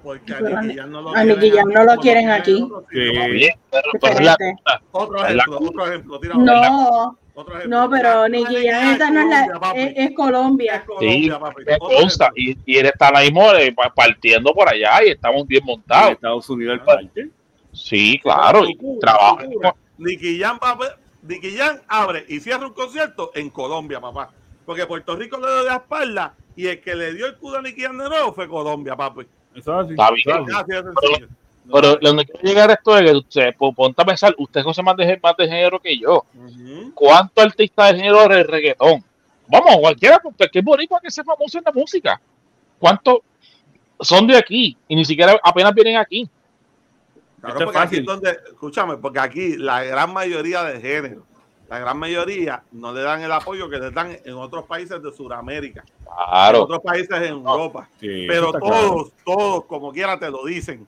Porque 0.03 0.34
a 0.34 0.40
Nicky 0.62 0.76
no 0.88 1.02
lo 1.02 1.12
quieren 1.14 2.26
no 2.28 2.34
lo 2.34 2.34
aquí. 2.34 2.62
otros 2.64 2.84
Sí. 2.91 2.98
sitios. 3.07 3.28
Bien, 3.32 3.53
pero- 3.72 3.84
pero 4.02 4.14
es 4.14 4.26
la- 4.26 4.32
Diferente. 4.34 4.62
Otro 4.91 5.16
la 5.18 5.28
ejemplo, 5.30 5.57
otro 5.60 5.86
ejemplo. 5.88 6.20
Tira 6.20 6.36
No, 6.36 7.18
otro 7.36 7.57
ejemplo. 7.57 7.80
no, 7.82 7.90
pero 7.90 8.28
Nicky 8.30 8.68
Jam 8.68 8.91
esta 8.94 9.12
no 9.12 9.20
es 9.20 9.26
Colombia, 9.26 9.48
la, 9.53 9.60
papi. 9.60 9.80
es, 9.82 9.94
es 9.95 10.16
Colombia. 10.16 10.76
Es 10.76 10.84
Colombia, 10.84 11.40
papi. 11.40 11.64
consta. 11.80 12.30
Y, 12.36 12.57
y 12.66 12.78
él 12.78 12.86
está 12.88 13.07
ahora 13.07 13.22
mismo 13.22 13.53
eh, 13.53 13.72
pa- 13.74 13.94
partiendo 13.94 14.53
por 14.53 14.68
allá 14.70 15.03
y 15.06 15.10
estamos 15.10 15.45
bien 15.48 15.62
En 15.62 15.68
montados. 15.68 16.12
Estados 16.14 16.49
Unidos 16.49 16.76
el 16.80 16.82
parte. 16.86 17.30
Sí, 17.72 18.20
claro. 18.24 18.66
Y 18.66 18.74
Locura, 18.74 18.99
trabajo. 19.02 19.38
Nicky 19.98 20.40
Jam, 20.40 20.60
papi, 20.60 20.86
Nicky 21.24 21.56
Jam 21.57 21.80
abre 21.88 22.26
y 22.28 22.40
cierra 22.40 22.66
un 22.68 22.74
concierto 22.74 23.32
en 23.36 23.49
Colombia, 23.49 23.99
papá. 23.99 24.32
Porque 24.66 24.86
Puerto 24.86 25.16
Rico 25.16 25.38
le 25.38 25.48
dio 25.48 25.57
de 25.64 25.70
la 25.70 25.76
espalda 25.76 26.34
y 26.56 26.68
el 26.68 26.82
que 26.82 26.95
le 26.95 27.14
dio 27.14 27.26
el 27.28 27.36
culo 27.36 27.57
a 27.57 27.62
Nicky 27.62 27.82
Jam 27.82 27.98
de 27.98 28.10
nuevo 28.10 28.34
fue 28.34 28.48
Colombia, 28.48 28.95
papi. 28.95 29.28
Eso 29.53 29.80
es 29.82 29.86
así. 29.86 29.91
Está 29.91 30.12
bien. 30.12 30.30
así. 30.38 30.52
Así 30.56 30.72
de 30.72 30.84
sencillo. 30.84 31.28
Pero 31.28 31.45
donde 31.66 32.26
quiero 32.26 32.42
llegar 32.42 32.72
esto 32.72 32.98
es 32.98 33.06
que 33.12 33.18
usted, 33.18 33.56
po- 33.58 33.74
ponte 33.74 34.02
a 34.02 34.06
pensar, 34.06 34.36
usted 34.38 34.62
conoce 34.62 34.84
más 34.84 34.96
de, 34.98 35.20
más 35.22 35.36
de 35.38 35.46
género 35.48 35.80
que 35.80 35.98
yo. 35.98 36.24
Ujú. 36.34 36.92
¿Cuántos 36.94 37.44
artistas 37.46 37.92
de 37.94 37.98
género 38.00 38.28
de 38.28 38.44
reggaetón? 38.44 39.04
Vamos, 39.48 39.78
cualquiera, 39.80 40.20
porque 40.20 40.60
es 40.60 40.66
bonito 40.66 40.96
que 41.02 41.12
sea 41.12 41.24
famoso 41.24 41.58
en 41.58 41.64
la 41.66 41.72
música. 41.72 42.22
¿Cuántos 42.80 43.20
son 44.00 44.28
de 44.28 44.38
aquí? 44.38 44.78
Y 44.88 44.96
ni 44.96 45.06
siquiera 45.06 45.40
apenas 45.44 45.74
vienen 45.74 45.98
aquí. 45.98 46.30
Claro, 47.42 47.60
Esto 47.60 47.60
es 47.60 47.66
porque 47.66 47.78
aquí 47.80 47.86
fácil. 47.88 48.00
es 48.00 48.06
donde, 48.06 48.30
escúchame, 48.52 48.98
porque 48.98 49.20
aquí 49.20 49.58
la 49.58 49.84
gran 49.84 50.12
mayoría 50.14 50.64
de 50.64 50.82
género, 50.82 51.24
la 51.70 51.80
gran 51.80 51.98
mayoría 51.98 52.64
no 52.72 52.92
le 52.94 53.02
dan 53.02 53.22
el 53.22 53.32
apoyo 53.32 53.70
que 53.70 53.78
le 53.78 53.92
dan 53.92 54.18
en 54.24 54.34
otros 54.36 54.66
países 54.66 55.02
de 55.02 55.12
Sudamérica, 55.12 55.84
en 56.50 56.56
otros 56.56 56.80
países 56.84 57.10
en 57.22 57.34
Europa. 57.46 57.88
Sí, 58.00 58.26
Pero 58.28 58.52
claro. 58.52 58.66
todos, 58.68 59.12
todos, 59.24 59.66
como 59.66 59.92
quiera, 59.92 60.18
te 60.20 60.30
lo 60.30 60.44
dicen. 60.46 60.86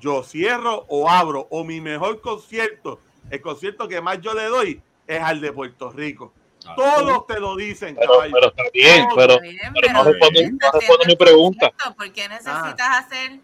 Yo 0.00 0.22
cierro 0.24 0.86
o 0.88 1.08
abro, 1.08 1.46
o 1.50 1.62
mi 1.64 1.80
mejor 1.80 2.20
concierto, 2.20 3.00
el 3.30 3.40
concierto 3.40 3.86
que 3.86 4.00
más 4.00 4.20
yo 4.20 4.34
le 4.34 4.44
doy 4.46 4.82
es 5.06 5.20
al 5.22 5.40
de 5.40 5.52
Puerto 5.52 5.90
Rico. 5.90 6.32
Ah, 6.66 6.74
Todos 6.76 7.26
te 7.26 7.38
lo 7.40 7.56
dicen, 7.56 7.96
Pero, 7.98 8.12
caballo. 8.12 8.32
pero 8.34 8.48
está 8.48 8.62
bien, 8.72 9.06
pero, 9.14 9.32
Está 9.34 9.42
bien, 9.42 9.58
pero 9.74 9.92
no 9.92 10.04
pero 10.04 10.12
responde, 10.12 10.50
no 10.50 10.70
responde 10.72 11.04
mi 11.06 11.16
pregunta. 11.16 11.72
¿Por 11.96 12.12
qué 12.12 12.28
necesitas 12.28 12.98
hacer 12.98 13.40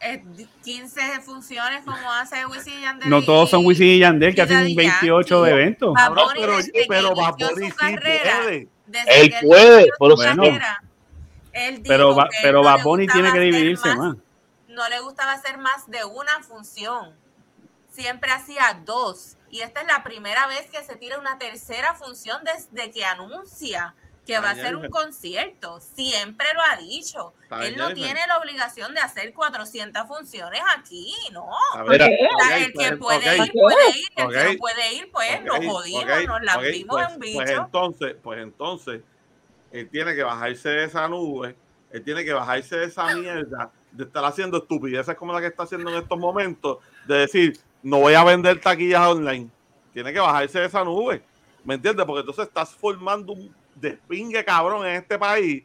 eh, 0.00 0.24
15 0.64 1.20
funciones 1.22 1.84
como 1.84 2.12
hace 2.12 2.44
Wisin 2.46 2.78
y 2.78 2.82
Yandel? 2.82 3.08
No 3.10 3.22
todos 3.22 3.50
son 3.50 3.64
Wisin 3.64 3.86
y 3.86 3.98
Yandel 4.00 4.34
que 4.34 4.40
y 4.40 4.44
hacen 4.44 4.56
Daddy 4.58 4.74
28 4.74 5.28
Yankee? 5.46 5.50
eventos. 5.52 5.94
Cabrón, 5.94 6.28
pero, 6.34 6.56
desde 6.56 6.72
que 6.72 6.84
pero 6.88 7.06
inició 7.12 7.22
Bad 7.24 7.34
Bunny 7.38 7.54
su 7.70 7.70
sí 7.70 7.76
carrera, 7.76 8.38
puede. 8.42 8.68
Él 9.06 9.34
puede, 9.42 9.88
por 9.98 10.18
carrera, 10.18 10.82
él 11.52 11.82
Pero, 11.86 12.16
pero 12.42 12.62
Bunny 12.82 13.06
tiene 13.06 13.22
que 13.32 13.38
hacer 13.38 13.42
dividirse 13.42 13.88
más- 13.88 13.98
más. 13.98 14.16
No 14.76 14.86
le 14.90 15.00
gustaba 15.00 15.32
hacer 15.32 15.56
más 15.56 15.90
de 15.90 16.04
una 16.04 16.42
función. 16.42 17.16
Siempre 17.90 18.30
hacía 18.30 18.78
dos. 18.84 19.38
Y 19.48 19.62
esta 19.62 19.80
es 19.80 19.86
la 19.86 20.04
primera 20.04 20.46
vez 20.48 20.68
que 20.70 20.84
se 20.84 20.96
tira 20.96 21.18
una 21.18 21.38
tercera 21.38 21.94
función 21.94 22.42
desde 22.44 22.90
que 22.90 23.02
anuncia 23.02 23.94
que 24.26 24.38
va 24.38 24.50
a 24.50 24.54
ser 24.54 24.76
un 24.76 24.90
concierto. 24.90 25.80
Siempre 25.80 26.48
lo 26.52 26.60
ha 26.60 26.76
dicho. 26.76 27.32
Ay, 27.48 27.68
Él 27.68 27.76
no 27.78 27.94
tiene 27.94 28.20
la 28.28 28.36
obligación 28.36 28.92
de 28.92 29.00
hacer 29.00 29.32
400 29.32 30.06
funciones 30.06 30.60
aquí, 30.76 31.14
¿no? 31.32 31.48
A 31.72 31.82
ver, 31.84 32.02
el 32.02 32.72
que 32.72 32.96
pues, 32.96 32.98
puede 32.98 33.36
ir, 33.38 33.52
puede 33.52 33.88
ir. 33.88 34.08
El 34.14 34.28
que 34.28 34.52
no 34.52 34.58
puede 34.58 34.92
ir, 34.92 35.10
pues 35.10 35.42
nos 35.42 35.64
jodimos, 35.64 36.24
nos 36.26 36.42
la 36.42 36.54
pues, 36.56 36.76
en 36.76 36.90
un 36.90 37.18
bicho. 37.18 37.36
Pues 37.38 37.50
entonces, 37.50 38.16
pues 38.22 38.42
entonces, 38.42 39.00
él 39.72 39.88
tiene 39.88 40.14
que 40.14 40.22
bajarse 40.22 40.68
de 40.68 40.84
esa 40.84 41.08
nube, 41.08 41.56
él 41.92 42.04
tiene 42.04 42.26
que 42.26 42.34
bajarse 42.34 42.76
de 42.76 42.84
esa 42.84 43.06
mierda 43.14 43.70
de 43.96 44.04
estar 44.04 44.24
haciendo 44.24 44.58
estupideces 44.58 45.14
como 45.16 45.32
la 45.32 45.40
que 45.40 45.46
está 45.46 45.62
haciendo 45.62 45.90
en 45.90 45.96
estos 45.96 46.18
momentos, 46.18 46.78
de 47.06 47.18
decir, 47.18 47.58
no 47.82 48.00
voy 48.00 48.14
a 48.14 48.24
vender 48.24 48.60
taquillas 48.60 49.00
online. 49.06 49.48
Tiene 49.92 50.12
que 50.12 50.20
bajarse 50.20 50.60
de 50.60 50.66
esa 50.66 50.84
nube. 50.84 51.22
¿Me 51.64 51.74
entiendes? 51.74 52.04
Porque 52.04 52.20
entonces 52.20 52.46
estás 52.46 52.70
formando 52.74 53.32
un 53.32 53.54
despingue 53.74 54.44
cabrón 54.44 54.86
en 54.86 54.96
este 54.96 55.18
país 55.18 55.64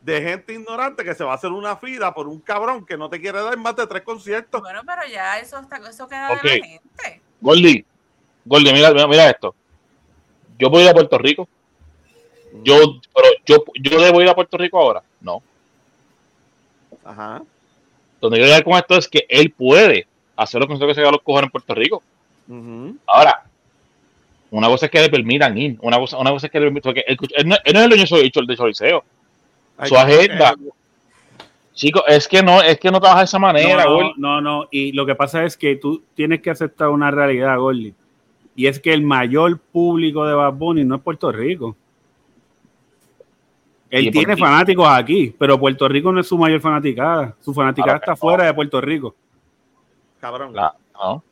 de 0.00 0.20
gente 0.20 0.52
ignorante 0.52 1.02
que 1.02 1.14
se 1.14 1.24
va 1.24 1.32
a 1.32 1.34
hacer 1.34 1.50
una 1.50 1.76
fila 1.76 2.12
por 2.14 2.28
un 2.28 2.38
cabrón 2.38 2.84
que 2.84 2.96
no 2.96 3.08
te 3.08 3.20
quiere 3.20 3.42
dar 3.42 3.56
más 3.56 3.74
de 3.74 3.86
tres 3.86 4.02
conciertos. 4.02 4.60
Bueno, 4.60 4.82
pero 4.86 5.02
ya 5.10 5.38
eso, 5.38 5.58
está, 5.58 5.76
eso 5.78 6.06
queda 6.06 6.30
Ok. 6.32 6.42
de 6.42 6.58
la 6.58 6.66
gente. 6.66 7.22
Gordy, 7.40 7.84
mira, 8.72 8.92
mira, 8.92 9.06
mira 9.06 9.30
esto. 9.30 9.54
Yo 10.58 10.68
voy 10.70 10.82
a 10.82 10.84
ir 10.84 10.90
a 10.90 10.94
Puerto 10.94 11.18
Rico. 11.18 11.48
Yo, 12.62 12.76
pero 13.14 13.28
yo, 13.46 13.64
yo 13.80 14.00
debo 14.00 14.20
ir 14.20 14.28
a 14.28 14.34
Puerto 14.34 14.56
Rico 14.56 14.78
ahora. 14.78 15.02
No. 15.20 15.42
Ajá. 17.04 17.42
Donde 18.24 18.38
quiero 18.38 18.46
llegar 18.48 18.64
con 18.64 18.72
esto 18.72 18.96
es 18.96 19.06
que 19.06 19.26
él 19.28 19.50
puede 19.50 20.06
hacer 20.34 20.58
lo 20.58 20.66
que 20.66 20.94
se 20.94 21.00
haga 21.02 21.10
los 21.10 21.20
cojones 21.22 21.48
en 21.48 21.50
Puerto 21.50 21.74
Rico. 21.74 22.02
Ahora, 23.06 23.44
una 24.50 24.66
cosa 24.68 24.86
es 24.86 24.92
que 24.92 25.00
le 25.00 25.10
permitan 25.10 25.58
ir, 25.58 25.76
una 25.82 25.98
cosa, 25.98 26.16
una 26.16 26.30
cosa 26.30 26.46
es 26.46 26.50
que 26.52 26.58
le 26.58 26.66
permitan, 26.66 26.94
porque 26.94 27.04
él, 27.06 27.18
él 27.36 27.48
no, 27.48 27.56
él 27.62 27.72
no 27.74 27.78
es 27.80 27.84
el 27.84 27.88
dueño 27.90 28.04
de 28.04 28.30
Chol- 28.32 28.46
de 28.46 28.56
Choliseo. 28.56 29.04
Su 29.84 29.94
agenda. 29.98 30.54
Chicos, 31.74 32.02
es 32.08 32.26
que 32.26 32.42
no, 32.42 32.62
es 32.62 32.78
que 32.78 32.90
no 32.90 32.98
trabaja 32.98 33.20
de 33.20 33.24
esa 33.26 33.38
manera, 33.38 33.84
no, 33.84 33.90
no, 34.16 34.40
no, 34.40 34.40
no. 34.40 34.68
Y 34.70 34.92
lo 34.92 35.04
que 35.04 35.16
pasa 35.16 35.44
es 35.44 35.56
que 35.58 35.76
tú 35.76 36.02
tienes 36.14 36.40
que 36.40 36.48
aceptar 36.50 36.88
una 36.88 37.10
realidad, 37.10 37.58
Gordy. 37.58 37.92
Y 38.56 38.68
es 38.68 38.80
que 38.80 38.94
el 38.94 39.02
mayor 39.02 39.58
público 39.58 40.24
de 40.24 40.32
Bad 40.34 40.54
Bunny 40.54 40.84
no 40.84 40.94
es 40.94 41.02
Puerto 41.02 41.30
Rico. 41.30 41.76
Él 43.94 44.02
¿Y 44.06 44.10
por 44.10 44.24
tiene 44.24 44.36
fanáticos 44.36 44.88
aquí, 44.88 45.32
pero 45.38 45.56
Puerto 45.58 45.86
Rico 45.86 46.10
no 46.10 46.20
es 46.20 46.26
su 46.26 46.36
mayor 46.36 46.60
fanaticada. 46.60 47.34
Su 47.40 47.54
fanaticada 47.54 47.96
está 47.98 48.16
fuera 48.16 48.44
de 48.44 48.52
Puerto 48.52 48.80
Rico. 48.80 49.14
Cabrón. 50.20 50.52
La- 50.52 50.74
no. 50.94 51.22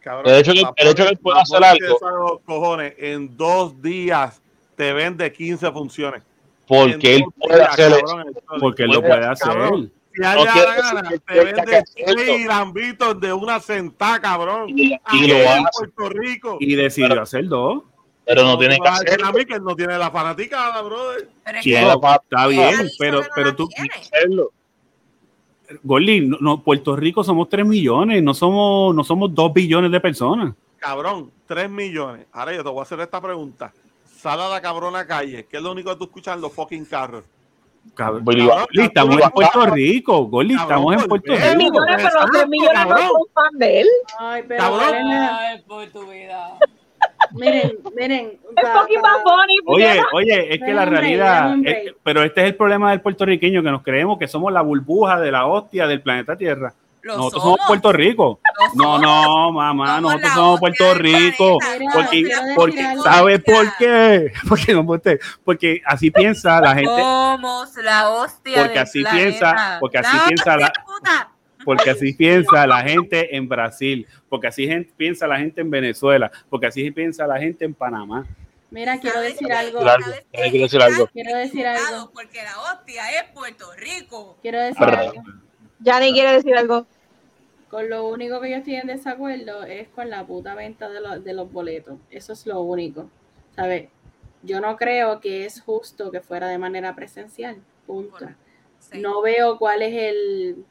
Cabrón, 0.00 0.32
El 0.32 0.38
hecho 0.40 0.52
que- 0.52 0.60
el 0.76 0.88
hecho 0.88 1.04
que 1.04 1.10
él 1.10 1.18
pueda 1.18 1.40
hacer 1.40 1.64
algo. 1.64 2.40
cojones, 2.44 2.94
en 2.98 3.36
dos 3.36 3.80
días 3.82 4.40
te 4.76 4.92
vende 4.92 5.32
15 5.32 5.72
funciones. 5.72 6.22
Porque 6.68 7.16
él 7.16 7.24
puede 7.36 7.56
días, 7.58 7.68
hacer 7.70 7.92
eso. 7.92 8.00
cabrón, 8.06 8.28
esto- 8.28 8.54
Porque 8.60 8.82
él 8.84 8.90
lo 8.92 9.00
Puede, 9.00 9.26
hacer. 9.26 9.48
cabrón. 9.48 9.92
Si 10.14 10.20
No 10.20 10.28
da 10.28 10.36
la 10.44 10.76
gana, 10.76 11.10
te 11.26 11.44
vende 11.44 11.82
seis 11.96 12.46
lambitos 12.46 13.20
de 13.20 13.32
una 13.32 13.58
sentada, 13.58 14.20
cabrón. 14.20 14.68
Y, 14.68 14.90
lo 14.90 15.34
en 15.34 15.48
hace, 15.48 15.68
Puerto 15.92 16.08
Rico. 16.10 16.56
Y 16.60 16.76
decidió 16.76 17.08
Pero- 17.08 17.22
hacer 17.22 17.48
dos. 17.48 17.82
Pero 18.26 18.42
no 18.42 18.56
tiene 18.58 18.76
que 18.78 19.16
mí 19.38 19.44
que 19.44 19.60
no 19.60 19.74
tiene 19.76 19.98
la 19.98 20.10
fanaticada, 20.10 20.80
brother. 20.82 21.28
Pero 21.44 21.58
es 21.58 21.64
que 21.64 21.80
la 21.82 21.98
fa- 21.98 22.16
Está 22.22 22.46
bien, 22.46 22.88
pero, 22.98 23.20
no 23.20 23.26
pero 23.34 23.54
tú, 23.56 23.68
hacerlo. 23.98 24.50
Gordy, 25.82 26.20
no, 26.20 26.36
no, 26.40 26.60
Puerto 26.62 26.94
Rico 26.94 27.24
somos 27.24 27.48
3 27.48 27.66
millones, 27.66 28.22
no 28.22 28.34
somos, 28.34 28.94
no 28.94 29.02
somos 29.02 29.34
2 29.34 29.52
billones 29.52 29.90
de 29.90 30.00
personas. 30.00 30.54
Cabrón, 30.78 31.30
3 31.46 31.70
millones. 31.70 32.26
Ahora 32.32 32.54
yo 32.54 32.62
te 32.62 32.68
voy 32.70 32.80
a 32.80 32.82
hacer 32.82 33.00
esta 33.00 33.20
pregunta. 33.20 33.72
Sal 34.04 34.40
a 34.40 34.48
la 34.48 34.60
cabrona 34.60 35.06
calle, 35.06 35.46
que 35.46 35.56
es 35.56 35.62
lo 35.62 35.72
único 35.72 35.90
que 35.90 35.96
tú 35.96 36.04
escuchas 36.04 36.34
en 36.36 36.42
los 36.42 36.52
fucking 36.52 36.84
carros. 36.84 37.24
Cabrón, 37.94 38.24
Cabrón, 38.24 38.46
Gordy, 38.46 38.80
estamos 38.82 39.20
en 39.20 39.30
Puerto 39.30 39.66
Rico, 39.66 40.24
Gordy, 40.26 40.54
Cabrón, 40.54 40.68
estamos 40.70 40.94
en 41.02 41.08
Puerto 41.08 41.32
Rico. 41.34 41.56
millones, 41.56 41.96
pero 41.96 42.20
los 42.20 42.30
tres 42.30 42.48
millones 42.48 42.74
no 42.74 42.88
Cabrón. 42.88 43.06
son 43.08 43.22
fan 43.34 43.58
de 43.58 43.80
él. 43.80 43.88
Ay, 44.18 44.42
pero 44.48 44.60
Cabrón. 44.62 44.80
¿cuál 44.80 44.94
es 44.98 45.04
la- 45.06 45.38
Ay, 45.48 45.62
por 45.66 45.86
tu 45.88 46.06
vida. 46.10 46.58
Miren, 47.32 47.72
miren. 47.96 48.38
Es 48.56 48.64
pa- 48.64 48.80
fucking 48.80 49.00
pa- 49.00 49.16
Bad 49.16 49.22
Bunny. 49.24 49.56
Oye, 49.66 50.02
oye, 50.12 50.54
es 50.54 50.60
que 50.62 50.72
la 50.72 50.84
realidad, 50.84 51.54
pero 52.02 52.22
este 52.22 52.42
es 52.42 52.46
el 52.48 52.54
problema 52.56 52.90
del 52.90 53.00
puertorriqueño, 53.00 53.62
que 53.62 53.70
nos 53.70 53.82
creemos 53.82 54.18
que 54.18 54.28
somos 54.28 54.52
la 54.52 54.62
burbuja 54.62 55.18
de 55.20 55.32
la 55.32 55.46
hostia 55.46 55.86
del 55.86 56.00
planeta 56.02 56.36
Tierra. 56.36 56.72
Lo 57.02 57.16
Nosotros 57.18 57.42
somos 57.42 57.56
somos, 57.58 57.66
Puerto 57.68 57.92
Rico. 57.92 58.40
lo 58.76 58.82
No, 58.82 58.84
somos. 58.94 59.00
no, 59.02 59.52
mamá, 59.52 59.86
Somos 59.96 60.02
nosotros 60.02 60.32
somos 60.32 60.60
Puerto 60.60 60.94
Rico. 60.94 61.58
Mira, 61.78 61.92
Porque, 61.92 62.28
porque, 62.56 62.80
algo. 62.82 63.02
¿sabe 63.02 63.38
por 63.40 63.76
qué? 63.76 64.32
Porque, 64.48 64.72
no, 64.72 64.80
usted- 64.80 65.20
porque 65.44 65.82
así 65.84 66.10
piensa 66.10 66.60
la 66.62 66.74
gente, 66.74 66.88
Somos 66.88 67.76
la 67.76 68.08
hostia 68.10 68.54
Porque 68.56 68.72
del 68.72 68.78
así 68.78 69.02
planeta. 69.02 69.22
piensa- 69.28 69.76
porque 69.80 69.98
así 69.98 70.16
La 70.16 70.24
piensa 70.24 70.56
la- 70.56 70.72
puta. 70.86 71.28
Porque 71.64 71.90
así 71.90 72.12
piensa 72.12 72.66
la 72.66 72.82
gente 72.82 73.34
en 73.36 73.48
Brasil, 73.48 74.06
porque 74.28 74.46
así 74.48 74.68
piensa 74.96 75.26
la 75.26 75.38
gente 75.38 75.60
en 75.60 75.70
Venezuela, 75.70 76.30
porque 76.50 76.66
así 76.66 76.90
piensa 76.90 77.26
la 77.26 77.38
gente 77.38 77.64
en 77.64 77.74
Panamá. 77.74 78.26
Mira, 78.70 78.98
quiero 78.98 79.16
¿Sabes 79.16 79.32
decir 79.34 79.52
algo. 79.52 79.78
Quiero 80.32 80.62
decir 80.62 80.82
algo. 80.82 81.06
Quiero 81.06 81.36
decir 81.38 81.66
algo. 81.66 82.10
Porque 82.12 82.42
la 82.42 82.58
hostia 82.60 83.02
es 83.20 83.30
Puerto 83.32 83.66
Rico. 83.76 84.36
Quiero 84.42 84.60
decir 84.60 84.82
algo. 84.82 85.22
Yanni 85.80 86.12
quiere 86.12 86.32
decir 86.32 86.56
algo. 86.56 86.86
Con 87.70 87.88
lo 87.88 88.08
único 88.08 88.40
que 88.40 88.50
yo 88.50 88.56
estoy 88.56 88.76
en 88.76 88.86
desacuerdo 88.88 89.64
es 89.64 89.88
con 89.88 90.10
la 90.10 90.24
puta 90.24 90.54
venta 90.54 90.88
de, 90.88 91.00
los- 91.00 91.22
de 91.24 91.34
los 91.34 91.52
boletos. 91.52 91.98
Eso 92.10 92.32
es 92.32 92.46
lo 92.46 92.60
único. 92.62 93.08
¿Sabes? 93.54 93.88
Yo 94.42 94.60
no 94.60 94.76
creo 94.76 95.20
que 95.20 95.44
es 95.44 95.60
justo 95.60 96.10
que 96.10 96.20
fuera 96.20 96.48
de 96.48 96.58
manera 96.58 96.94
presencial. 96.96 97.56
Punto. 97.86 98.26
Sí. 98.80 98.98
No 99.00 99.22
veo 99.22 99.56
cuál 99.58 99.82
es 99.82 99.94
el, 99.94 100.64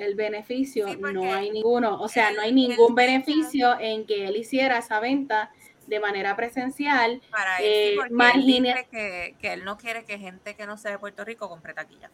el 0.00 0.14
beneficio. 0.14 0.88
Sí, 0.88 0.96
no 1.00 1.32
hay 1.32 1.50
ninguno. 1.50 2.00
O 2.00 2.08
sea, 2.08 2.32
no 2.32 2.40
hay 2.42 2.52
ningún 2.52 2.94
beneficio 2.94 3.78
en 3.80 4.06
que 4.06 4.26
él 4.26 4.36
hiciera 4.36 4.78
esa 4.78 5.00
venta 5.00 5.50
de 5.86 6.00
manera 6.00 6.36
presencial. 6.36 7.20
Para 7.30 7.58
él, 7.58 7.64
eh, 7.66 7.94
sí, 7.94 8.14
más 8.14 8.34
él 8.34 8.46
dice 8.46 8.86
que, 8.90 9.34
que 9.40 9.52
él 9.52 9.64
no 9.64 9.76
quiere 9.76 10.04
que 10.04 10.18
gente 10.18 10.54
que 10.54 10.66
no 10.66 10.76
sea 10.78 10.92
de 10.92 10.98
Puerto 10.98 11.24
Rico 11.24 11.48
compre 11.48 11.74
taquilla. 11.74 12.10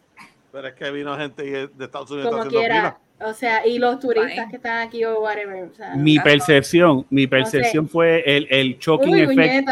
Pero 0.52 0.68
es 0.68 0.74
que 0.74 0.90
vino 0.90 1.16
gente 1.18 1.42
de 1.42 1.84
Estados 1.84 2.10
Unidos 2.10 2.30
Como 2.30 2.48
quiera. 2.48 2.98
O 3.20 3.32
sea, 3.34 3.66
y 3.66 3.78
los 3.78 3.98
turistas 3.98 4.48
que 4.50 4.56
están 4.56 4.86
aquí 4.86 5.04
o 5.04 5.20
whatever. 5.20 5.64
O 5.64 5.74
sea, 5.74 5.94
Mi 5.94 6.18
percepción, 6.18 7.06
mi 7.10 7.26
percepción 7.26 7.88
fue 7.88 8.22
el, 8.26 8.46
el 8.50 8.78
choking 8.78 9.14
Uy, 9.14 9.20
effect, 9.22 9.68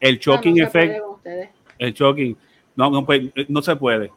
el 0.00 0.18
choking 0.18 0.54
No, 0.56 0.64
no 0.64 0.70
se 0.70 0.78
effect, 0.78 0.92
puede 0.92 1.00
con 1.00 1.14
ustedes. 1.14 1.50
el 1.78 1.94
choking. 1.94 2.36
No, 2.74 2.90
no, 2.90 3.06
pues, 3.06 3.22
no 3.48 3.62
se 3.62 3.76
puede. 3.76 4.10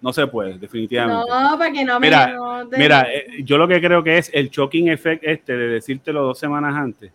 No 0.00 0.12
se 0.12 0.26
puede, 0.26 0.58
definitivamente. 0.58 1.24
No, 1.28 1.58
para 1.58 1.72
que 1.72 1.84
no 1.84 1.98
me. 1.98 2.06
Mira, 2.06 2.28
no 2.34 2.68
te- 2.68 2.76
Mira, 2.78 3.06
eh, 3.12 3.42
yo 3.42 3.56
lo 3.56 3.66
que 3.66 3.80
creo 3.80 4.02
que 4.04 4.18
es 4.18 4.30
el 4.34 4.50
choking 4.50 4.88
effect 4.88 5.24
este 5.24 5.56
de 5.56 5.68
decírtelo 5.68 6.22
dos 6.22 6.38
semanas 6.38 6.74
antes 6.76 7.10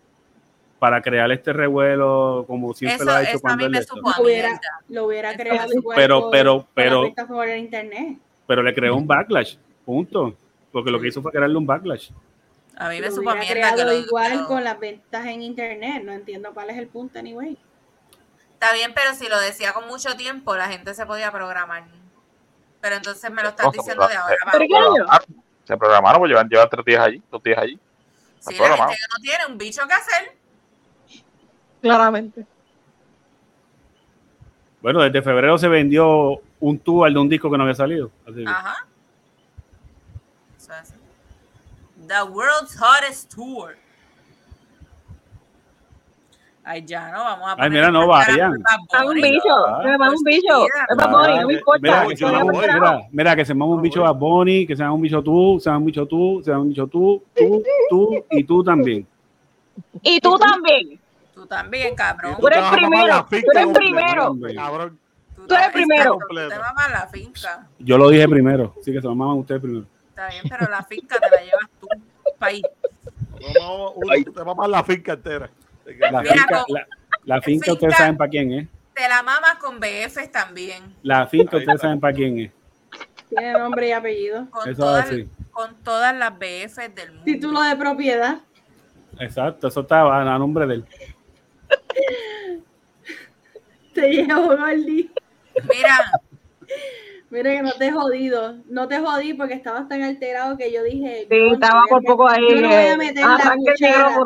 para 0.78 1.00
crear 1.00 1.30
este 1.30 1.52
revuelo 1.52 2.44
como 2.48 2.74
siempre 2.74 2.96
Eso, 2.96 3.04
lo 3.04 3.12
ha 3.12 3.22
hecho 3.22 3.30
eso 3.30 3.38
a 3.38 3.40
cuando 3.40 3.58
mí 3.58 3.64
él 3.66 3.70
me 3.70 3.78
esto. 3.78 3.94
supo 3.94 4.08
a 4.10 4.14
Lo 4.18 4.24
hubiera- 4.24 4.48
mierda. 4.48 4.60
lo 4.88 5.04
hubiera 5.06 5.30
Eso 5.30 5.38
creado 5.38 5.72
igual 5.72 5.96
Pero- 5.96 6.30
pero- 6.30 6.66
pero- 6.74 7.14
por 7.28 7.48
internet. 7.48 8.18
Pero 8.48 8.62
le 8.64 8.74
creó 8.74 8.96
un 8.96 9.06
backlash, 9.06 9.56
punto. 9.84 10.34
Porque 10.72 10.90
lo 10.90 10.98
que 11.00 11.08
hizo 11.08 11.22
fue 11.22 11.30
crearle 11.30 11.56
un 11.56 11.66
backlash. 11.66 12.10
A 12.76 12.88
mí 12.88 12.96
me 13.00 13.06
Lo 13.08 13.14
supo 13.14 13.30
a 13.30 13.34
hubiera 13.34 13.54
mierda 13.54 13.68
que 13.70 13.74
creado 13.76 13.92
lo, 13.92 13.98
igual 13.98 14.46
con 14.46 14.64
las 14.64 14.80
ventas 14.80 15.26
en 15.26 15.42
internet. 15.42 16.02
No 16.04 16.12
entiendo 16.12 16.50
cuál 16.52 16.70
es 16.70 16.78
el 16.78 16.88
punto, 16.88 17.18
anyway. 17.18 17.56
Está 18.54 18.72
bien, 18.72 18.92
pero 18.94 19.14
si 19.14 19.28
lo 19.28 19.38
decía 19.40 19.72
con 19.72 19.86
mucho 19.86 20.16
tiempo, 20.16 20.56
la 20.56 20.68
gente 20.68 20.94
se 20.94 21.04
podía 21.06 21.30
programar. 21.30 21.84
Pero 22.82 22.96
entonces 22.96 23.30
me 23.30 23.42
lo 23.42 23.50
estás 23.50 23.66
No, 23.66 23.72
diciendo 23.72 24.08
de 24.08 24.16
ahora 24.16 24.36
Pero 24.50 24.64
Se 24.64 24.68
programaron, 24.68 25.26
Se 25.64 25.76
programaron, 25.76 26.18
pues 26.20 26.28
llevan, 26.30 26.48
llevan 26.48 26.68
tres 26.68 26.84
días 26.84 27.00
allí, 27.00 27.22
dos 27.30 27.42
días 27.42 27.58
allí. 27.58 27.78
Sí, 28.40 28.58
la 28.58 28.76
gente 28.76 28.94
que 28.94 29.06
no 29.08 29.22
tiene 29.22 29.46
un 29.46 29.56
bicho 29.56 29.86
que 29.86 29.94
hacer. 29.94 30.36
Claramente. 31.80 32.44
Bueno, 34.80 35.00
desde 35.00 35.22
febrero 35.22 35.56
se 35.58 35.68
vendió 35.68 36.40
un 36.58 36.78
tour 36.80 37.12
de 37.12 37.18
un 37.18 37.28
disco 37.28 37.48
que 37.48 37.56
no 37.56 37.62
había 37.62 37.76
salido. 37.76 38.10
Así 38.28 38.44
Ajá. 38.44 38.84
Eso 40.56 40.72
es 40.72 40.78
así. 40.80 40.94
The 42.08 42.22
World's 42.24 42.76
Hottest 42.82 43.32
Tour. 43.32 43.76
Ay, 46.64 46.84
ya 46.86 47.10
no, 47.10 47.24
vamos 47.24 47.48
a 47.50 47.56
Ay, 47.58 47.70
mira, 47.70 47.90
no 47.90 48.06
vayan. 48.06 48.62
Dame 48.92 49.08
un 49.08 49.14
bicho. 49.14 49.66
Ah, 49.66 49.80
Me 49.84 49.98
mama 49.98 50.12
un 50.12 50.22
bicho. 50.24 50.66
Bad 50.96 51.10
Bunny, 51.10 51.40
no 51.40 51.46
me 51.48 51.54
importa. 51.54 51.80
Mira, 51.82 52.06
que 52.06 52.16
se 52.16 52.24
no 52.24 52.32
mama- 52.32 52.52
voy. 52.52 52.60
mira, 52.62 53.00
mira, 53.10 53.36
que 53.36 53.44
se 53.44 53.54
mama 53.54 53.74
un 53.74 53.82
bicho 53.82 54.06
a 54.06 54.12
Bonnie, 54.12 54.66
que 54.66 54.76
se 54.76 54.82
mama 54.84 54.94
un 54.94 55.02
bicho 55.02 55.22
tú, 55.22 55.58
se 55.60 55.68
mama 55.70 55.78
un 55.80 55.86
bicho 55.86 56.06
tú, 56.06 56.40
se 56.44 56.50
mama 56.52 56.62
un 56.62 56.68
bicho 56.68 56.86
tú, 56.86 57.22
tú, 57.36 57.62
tú 57.90 58.24
y 58.30 58.44
tú 58.44 58.62
también. 58.62 59.06
Y 60.02 60.20
tú 60.20 60.38
también. 60.38 61.00
Tú 61.34 61.46
también, 61.46 61.96
cabrón. 61.96 62.36
Tú 62.38 62.46
eres 62.46 62.62
primero, 62.70 63.26
tú 63.28 63.36
eres 63.54 63.68
primero. 63.74 64.36
Cabrón. 64.54 64.98
Tú, 65.34 65.54
eres 65.54 65.70
primero. 65.72 66.18
Te 66.28 66.58
mamas 66.58 66.90
la 66.92 67.08
finca. 67.08 67.66
Yo 67.80 67.98
lo 67.98 68.08
dije 68.10 68.28
primero, 68.28 68.74
así 68.80 68.92
que 68.92 69.00
se 69.00 69.06
lo 69.08 69.14
maman 69.16 69.38
ustedes 69.38 69.60
primero. 69.60 69.86
Está 70.10 70.28
bien, 70.28 70.44
pero 70.48 70.70
la 70.70 70.82
finca 70.84 71.16
te 71.18 71.28
la 71.28 71.42
llevas 71.42 71.68
tú. 71.80 71.88
País. 72.38 72.62
Te 74.34 74.44
mamas 74.44 74.68
la 74.68 74.84
finca 74.84 75.14
entera. 75.14 75.50
La 75.84 76.22
finca, 76.22 76.46
con- 76.48 76.74
la, 76.74 76.86
la 77.24 77.42
finca 77.42 77.72
ustedes 77.72 77.96
saben 77.96 78.16
para 78.16 78.30
quién 78.30 78.52
es. 78.52 78.68
Te 78.94 79.08
la 79.08 79.22
mamas 79.22 79.56
con 79.56 79.80
BFs 79.80 80.30
también. 80.30 80.94
La 81.02 81.26
finca 81.26 81.56
ustedes 81.56 81.80
saben 81.80 81.98
para 82.00 82.14
quién 82.14 82.38
es. 82.38 82.50
Tiene 83.28 83.52
nombre 83.52 83.88
y 83.88 83.92
apellido. 83.92 84.48
Con, 84.50 84.68
Eso 84.68 84.82
todas, 84.82 85.06
es 85.06 85.12
así. 85.12 85.28
con 85.50 85.74
todas 85.82 86.14
las 86.14 86.38
BFs 86.38 86.94
del 86.94 87.08
mundo. 87.10 87.24
Título 87.24 87.62
de 87.62 87.76
propiedad. 87.76 88.38
Exacto, 89.18 89.68
eso 89.68 89.80
estaba 89.80 90.20
a 90.20 90.38
nombre 90.38 90.66
de 90.66 90.74
él. 90.74 90.84
Te 93.94 94.08
llevo, 94.08 94.56
Gordy. 94.56 95.10
Mira, 95.68 96.12
Mira 97.32 97.50
que 97.50 97.62
no 97.62 97.72
te 97.72 97.86
he 97.86 97.92
jodido. 97.92 98.56
No 98.68 98.88
te 98.88 98.98
jodí 98.98 99.32
porque 99.32 99.54
estabas 99.54 99.88
tan 99.88 100.02
alterado 100.02 100.58
que 100.58 100.70
yo 100.70 100.82
dije. 100.82 101.26
Sí, 101.30 101.48
estaba 101.52 101.84
por 101.88 102.02
poco 102.04 102.28
ahí. 102.28 102.42
Yo 102.46 102.60
no 102.60 102.68
voy 102.68 102.86
a 102.86 102.96
meter 102.98 103.24
la 103.24 103.54
cuchara. 103.56 104.16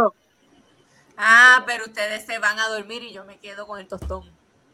Ah, 1.16 1.62
pero 1.66 1.84
ustedes 1.84 2.24
se 2.24 2.38
van 2.38 2.58
a 2.58 2.68
dormir 2.68 3.02
y 3.02 3.12
yo 3.12 3.24
me 3.24 3.36
quedo 3.38 3.66
con 3.66 3.78
el 3.80 3.86
tostón. 3.86 4.24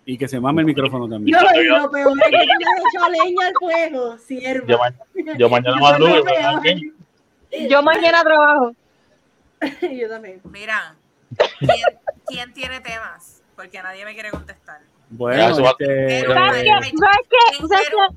Y 0.05 0.19
que 0.19 0.27
se 0.27 0.41
mame 0.41 0.63
el 0.63 0.67
micrófono 0.67 1.09
también. 1.09 1.39
Yo 1.39 1.47
lo, 1.63 1.79
lo 1.83 1.91
peor 1.91 2.13
es 2.19 2.25
que 2.25 2.31
tú 2.31 2.47
le 2.59 2.67
has 2.67 2.79
hecho 2.79 3.25
leña 3.25 3.47
al 3.47 3.53
fuego, 3.59 4.19
sierva. 4.19 4.67
Yo, 4.67 4.79
ma- 4.79 5.37
yo 5.39 5.49
mañana 5.49 5.77
madrugo. 5.81 6.25
peor. 6.25 6.63
Yo 7.69 7.83
mañana 7.83 8.23
trabajo. 8.23 8.73
Yo 9.83 10.09
también. 10.09 10.41
Mira, 10.45 10.97
¿quién, 11.59 11.79
quién 12.27 12.53
tiene 12.53 12.81
temas? 12.81 13.43
Porque 13.55 13.81
nadie 13.81 14.05
me 14.05 14.15
quiere 14.15 14.31
contestar. 14.31 14.81
Bueno, 15.11 15.51
Eso 15.51 15.63
va- 15.63 15.71
este, 15.79 15.85
Pero- 15.87 16.35
¿Sabes 16.35 16.63
qué? 16.63 16.69
¿Sabes 16.71 17.29
qué? 17.31 17.67
¿Sabes 17.69 17.89
qué? 17.91 18.17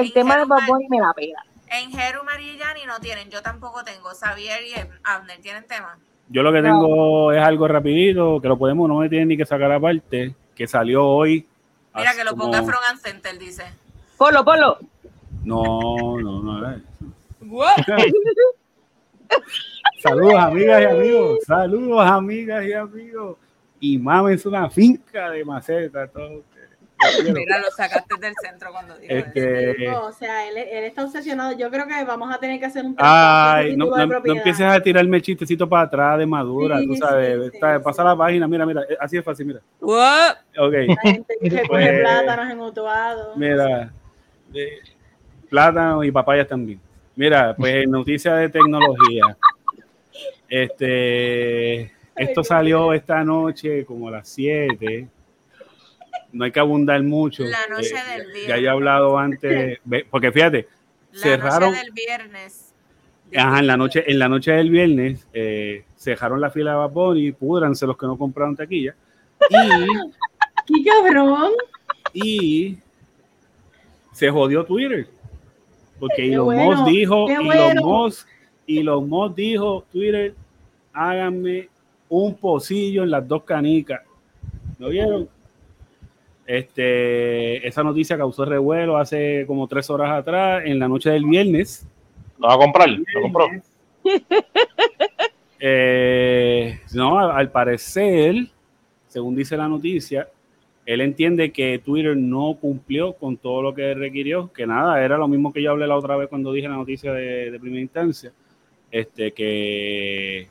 El 0.00 0.12
tema 0.14 0.36
de 0.38 0.44
Bad 0.46 0.66
Bunny 0.66 0.88
me 0.88 1.00
la 1.00 1.12
pega. 1.12 1.44
En 1.70 1.90
Jeru, 1.90 2.22
María 2.24 2.52
y 2.54 2.56
Yani 2.56 2.86
no 2.86 2.98
tienen, 3.00 3.28
yo 3.28 3.42
tampoco 3.42 3.84
tengo. 3.84 4.08
Xavier 4.14 4.62
y 4.62 4.72
Abner 5.04 5.38
tienen 5.42 5.66
temas. 5.66 5.98
Yo 6.30 6.42
lo 6.42 6.52
que 6.52 6.62
tengo 6.62 7.32
es 7.32 7.40
algo 7.40 7.66
rapidito, 7.68 8.40
que 8.40 8.48
lo 8.48 8.58
podemos, 8.58 8.88
no 8.88 8.98
me 8.98 9.08
tienen 9.08 9.28
ni 9.28 9.36
que 9.36 9.46
sacar 9.46 9.70
aparte, 9.72 10.34
que 10.54 10.66
salió 10.66 11.06
hoy. 11.06 11.46
Mira 11.94 12.12
que 12.14 12.24
lo 12.24 12.30
como- 12.32 12.44
ponga 12.44 12.62
Front 12.62 12.84
and 12.90 13.00
Center, 13.00 13.38
dice. 13.38 13.64
Ponlo, 14.16 14.44
ponlo. 14.44 14.78
No, 15.44 16.18
no, 16.20 16.42
no 16.42 16.58
era 16.58 16.76
eso. 16.76 16.84
Saludos, 20.02 20.34
amigas 20.38 20.82
y 20.82 20.84
amigos. 20.84 21.38
Saludos, 21.46 22.06
amigas 22.06 22.64
y 22.66 22.72
amigos. 22.72 23.36
Y 23.80 23.98
mames 23.98 24.44
una 24.46 24.68
finca 24.70 25.30
de 25.30 25.44
maceta. 25.44 26.06
Todo. 26.08 26.42
Mira, 27.34 27.58
lo 27.58 27.70
sacaste 27.70 28.16
del 28.20 28.34
centro 28.42 28.70
cuando 28.72 28.96
dijo 28.98 29.14
eso. 29.14 29.90
No, 29.90 30.06
o 30.06 30.12
sea, 30.12 30.48
él, 30.48 30.56
él 30.58 30.84
está 30.84 31.04
obsesionado. 31.04 31.56
Yo 31.56 31.70
creo 31.70 31.86
que 31.86 32.02
vamos 32.04 32.34
a 32.34 32.38
tener 32.38 32.58
que 32.58 32.66
hacer 32.66 32.84
un 32.84 32.96
ay, 32.98 33.76
no, 33.76 33.86
no- 33.86 33.96
no 33.96 34.08
propiedad. 34.08 34.36
empieces 34.38 34.66
a 34.66 34.80
tirarme 34.80 35.18
el 35.18 35.22
chistecito 35.22 35.68
para 35.68 35.82
atrás 35.82 36.18
de 36.18 36.26
madura, 36.26 36.78
Sí, 36.80 36.86
tú 36.88 36.96
sabes. 36.96 37.52
sí. 37.52 37.58
Pasa 37.84 38.02
la 38.02 38.16
página, 38.16 38.48
mira, 38.48 38.66
mira, 38.66 38.82
eh, 38.88 38.96
así 38.98 39.16
es 39.16 39.24
fácil, 39.24 39.46
mira. 39.46 39.60
What? 39.80 40.36
Ok, 40.58 40.72
La 40.72 40.96
gente 41.02 41.34
que 41.40 41.48
coge 41.50 41.66
Pues, 41.68 42.00
plátanos 42.00 42.50
en 42.52 42.60
Utuado. 42.60 43.36
mira. 43.36 43.92
eh, 44.54 44.78
plátano 45.48 46.02
y 46.04 46.10
papayas 46.10 46.48
también. 46.48 46.80
Mira, 47.14 47.54
pues 47.56 47.84
en 47.84 47.90
noticia 47.90 48.34
de 48.34 48.48
tecnología. 48.48 49.36
Este, 50.48 51.82
esto 52.16 52.42
salió 52.44 52.92
esta 52.92 53.22
noche 53.24 53.84
como 53.84 54.08
a 54.08 54.12
las 54.12 54.28
7. 54.28 55.08
No 56.32 56.44
hay 56.44 56.52
que 56.52 56.60
abundar 56.60 57.02
mucho. 57.02 57.44
La 57.44 57.66
noche 57.70 57.94
Eh, 57.94 58.18
del 58.18 58.32
Ya 58.32 58.40
he 58.40 58.60
viernes. 58.60 58.68
hablado 58.70 59.18
antes, 59.18 59.78
porque 60.10 60.30
fíjate, 60.32 60.68
La 61.12 61.20
cerraron- 61.20 61.70
noche 61.70 61.82
del 61.84 61.92
viernes. 61.92 62.74
ajá, 63.36 63.58
en 63.60 63.66
la 63.66 63.76
noche, 63.76 64.04
en 64.06 64.18
la 64.18 64.28
noche 64.28 64.52
del 64.52 64.70
viernes 64.70 65.26
eh, 65.32 65.84
cerraron 65.96 66.40
la 66.40 66.50
fila 66.50 66.72
de 66.72 66.76
Bad 66.78 66.90
Bunny, 66.90 67.32
púdranse 67.32 67.86
los 67.86 67.96
que 67.96 68.06
no 68.06 68.16
compraron 68.18 68.54
taquilla. 68.56 68.94
Y, 69.50 69.54
¡Qué 70.66 70.84
cabrón! 70.84 71.52
y 72.12 72.78
se 74.12 74.30
jodió 74.30 74.64
Twitter. 74.64 75.06
Porque 75.98 76.32
Elon 76.32 76.44
bueno, 76.46 76.64
Musk 76.76 76.84
dijo, 76.88 77.26
qué 77.26 77.32
Elon 77.34 77.46
bueno. 77.46 77.82
Musk, 77.82 78.28
Elon 78.66 79.08
Musk 79.08 79.34
dijo, 79.34 79.84
Twitter, 79.92 80.34
háganme 80.92 81.68
un 82.08 82.34
pocillo 82.36 83.02
en 83.02 83.10
las 83.10 83.26
dos 83.26 83.42
canicas. 83.44 84.00
¿Lo 84.78 84.90
vieron? 84.90 85.28
Este, 86.48 87.68
esa 87.68 87.82
noticia 87.82 88.16
causó 88.16 88.46
revuelo 88.46 88.96
hace 88.96 89.44
como 89.46 89.68
tres 89.68 89.90
horas 89.90 90.10
atrás, 90.10 90.62
en 90.64 90.78
la 90.78 90.88
noche 90.88 91.10
del 91.10 91.26
viernes. 91.26 91.86
¿Lo 92.38 92.48
va 92.48 92.54
a 92.54 92.58
comprar? 92.58 92.88
¿Lo 92.88 93.22
compró? 93.22 93.48
Eh, 95.60 96.78
no, 96.94 97.18
al, 97.18 97.50
parecer, 97.50 98.46
según 99.08 99.34
dice 99.34 99.56
la 99.56 99.66
noticia, 99.66 100.28
él 100.86 101.00
entiende 101.00 101.50
que 101.50 101.80
Twitter 101.80 102.16
no 102.16 102.56
cumplió 102.60 103.14
con 103.14 103.36
todo 103.36 103.60
lo 103.60 103.74
que 103.74 103.92
requirió, 103.92 104.52
que 104.52 104.68
nada, 104.68 105.04
era 105.04 105.18
lo 105.18 105.26
mismo 105.26 105.52
que 105.52 105.60
yo 105.60 105.72
hablé 105.72 105.88
la 105.88 105.96
otra 105.96 106.16
vez 106.16 106.28
cuando 106.28 106.52
dije 106.52 106.68
la 106.68 106.76
noticia 106.76 107.12
de, 107.12 107.50
de 107.50 107.58
primera 107.58 107.82
instancia, 107.82 108.32
este, 108.92 109.32
que, 109.32 110.46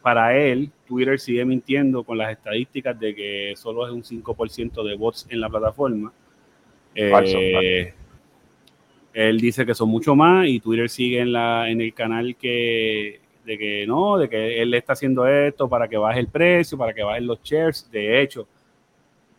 para 0.00 0.36
él, 0.36 0.70
Twitter 0.86 1.18
sigue 1.18 1.44
mintiendo 1.44 2.02
con 2.04 2.18
las 2.18 2.32
estadísticas 2.32 2.98
de 2.98 3.14
que 3.14 3.52
solo 3.56 3.86
es 3.86 3.92
un 3.92 4.02
5% 4.02 4.82
de 4.82 4.96
bots 4.96 5.26
en 5.30 5.40
la 5.40 5.48
plataforma. 5.48 6.12
Eh, 6.94 7.10
Falso, 7.10 7.38
Él 9.12 9.40
dice 9.40 9.64
que 9.64 9.74
son 9.74 9.88
mucho 9.88 10.14
más 10.14 10.46
y 10.46 10.60
Twitter 10.60 10.88
sigue 10.88 11.20
en, 11.20 11.32
la, 11.32 11.68
en 11.70 11.80
el 11.80 11.94
canal 11.94 12.36
que 12.36 13.20
de 13.44 13.56
que 13.56 13.86
no, 13.86 14.18
de 14.18 14.28
que 14.28 14.60
él 14.60 14.74
está 14.74 14.92
haciendo 14.92 15.26
esto 15.26 15.70
para 15.70 15.88
que 15.88 15.96
baje 15.96 16.20
el 16.20 16.28
precio, 16.28 16.76
para 16.76 16.92
que 16.92 17.02
bajen 17.02 17.26
los 17.26 17.42
shares. 17.42 17.88
De 17.90 18.20
hecho, 18.20 18.46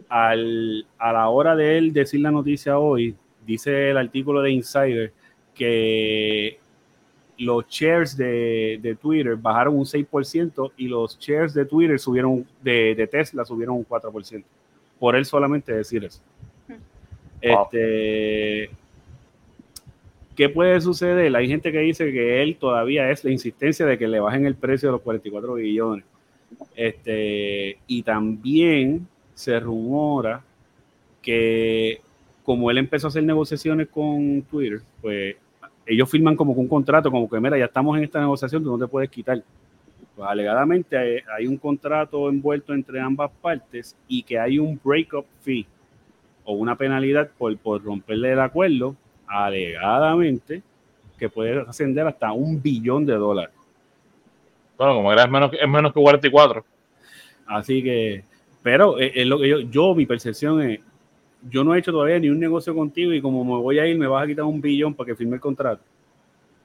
al, 0.09 0.87
a 0.97 1.13
la 1.13 1.29
hora 1.29 1.55
de 1.55 1.77
él 1.77 1.93
decir 1.93 2.19
la 2.21 2.31
noticia 2.31 2.79
hoy, 2.79 3.15
dice 3.45 3.91
el 3.91 3.97
artículo 3.97 4.41
de 4.41 4.51
Insider 4.51 5.13
que 5.53 6.58
los 7.39 7.67
shares 7.67 8.17
de, 8.17 8.79
de 8.81 8.95
Twitter 8.95 9.35
bajaron 9.35 9.77
un 9.77 9.85
6% 9.85 10.71
y 10.77 10.87
los 10.87 11.17
shares 11.19 11.53
de 11.53 11.65
Twitter 11.65 11.97
subieron, 11.97 12.45
de, 12.61 12.93
de 12.95 13.07
Tesla 13.07 13.45
subieron 13.45 13.77
un 13.77 13.87
4%. 13.87 14.43
Por 14.99 15.15
él 15.15 15.25
solamente 15.25 15.73
decir 15.73 16.03
eso. 16.03 16.21
Wow. 16.67 16.77
Este, 17.41 18.69
¿Qué 20.35 20.49
puede 20.49 20.79
suceder? 20.81 21.33
Hay 21.35 21.47
gente 21.47 21.71
que 21.71 21.79
dice 21.79 22.11
que 22.11 22.41
él 22.41 22.57
todavía 22.57 23.09
es 23.09 23.23
la 23.23 23.31
insistencia 23.31 23.85
de 23.85 23.97
que 23.97 24.07
le 24.07 24.19
bajen 24.19 24.45
el 24.45 24.55
precio 24.55 24.89
de 24.89 24.93
los 24.93 25.01
44 25.01 25.53
billones. 25.53 26.05
Este, 26.75 27.77
y 27.87 28.03
también 28.03 29.07
se 29.33 29.59
rumora 29.59 30.43
que 31.21 32.01
como 32.43 32.71
él 32.71 32.77
empezó 32.77 33.07
a 33.07 33.09
hacer 33.09 33.23
negociaciones 33.23 33.87
con 33.89 34.41
Twitter, 34.43 34.81
pues 35.01 35.35
ellos 35.89 36.09
firman 36.09 36.35
como 36.35 36.53
que 36.53 36.59
un 36.61 36.67
contrato, 36.67 37.09
como 37.11 37.29
que 37.29 37.39
mira, 37.39 37.57
ya 37.57 37.65
estamos 37.65 37.97
en 37.97 38.03
esta 38.03 38.19
negociación, 38.19 38.63
tú 38.63 38.71
no 38.77 38.85
te 38.85 38.89
puedes 38.89 39.09
quitar. 39.09 39.41
Pues 40.15 40.29
alegadamente 40.29 40.97
hay, 40.97 41.17
hay 41.37 41.47
un 41.47 41.57
contrato 41.57 42.29
envuelto 42.29 42.73
entre 42.73 42.99
ambas 42.99 43.31
partes 43.41 43.95
y 44.07 44.21
que 44.23 44.37
hay 44.39 44.59
un 44.59 44.79
breakup 44.83 45.25
fee 45.41 45.65
o 46.43 46.53
una 46.53 46.75
penalidad 46.75 47.29
por, 47.37 47.55
por 47.57 47.83
romperle 47.83 48.31
el 48.33 48.39
acuerdo, 48.39 48.95
alegadamente, 49.27 50.61
que 51.17 51.29
puede 51.29 51.61
ascender 51.61 52.07
hasta 52.07 52.31
un 52.31 52.61
billón 52.61 53.05
de 53.05 53.13
dólares. 53.15 53.53
Bueno, 54.77 54.95
como 54.95 55.11
era 55.11 55.23
es 55.23 55.29
menos, 55.29 55.51
que- 55.51 55.57
es 55.57 55.67
menos 55.67 55.93
que 55.93 55.99
44. 56.01 56.63
Así 57.45 57.83
que, 57.83 58.23
pero 58.63 58.97
es, 58.99 59.11
es 59.15 59.27
lo 59.27 59.39
que 59.39 59.49
yo, 59.49 59.59
yo, 59.59 59.95
mi 59.95 60.05
percepción 60.05 60.61
es, 60.61 60.79
yo 61.49 61.63
no 61.63 61.73
he 61.75 61.79
hecho 61.79 61.91
todavía 61.91 62.19
ni 62.19 62.29
un 62.29 62.39
negocio 62.39 62.73
contigo 62.75 63.13
y 63.13 63.21
como 63.21 63.43
me 63.43 63.61
voy 63.61 63.79
a 63.79 63.87
ir, 63.87 63.97
me 63.97 64.07
vas 64.07 64.23
a 64.23 64.27
quitar 64.27 64.45
un 64.45 64.59
billón 64.59 64.93
para 64.93 65.07
que 65.07 65.15
firme 65.15 65.35
el 65.35 65.41
contrato. 65.41 65.81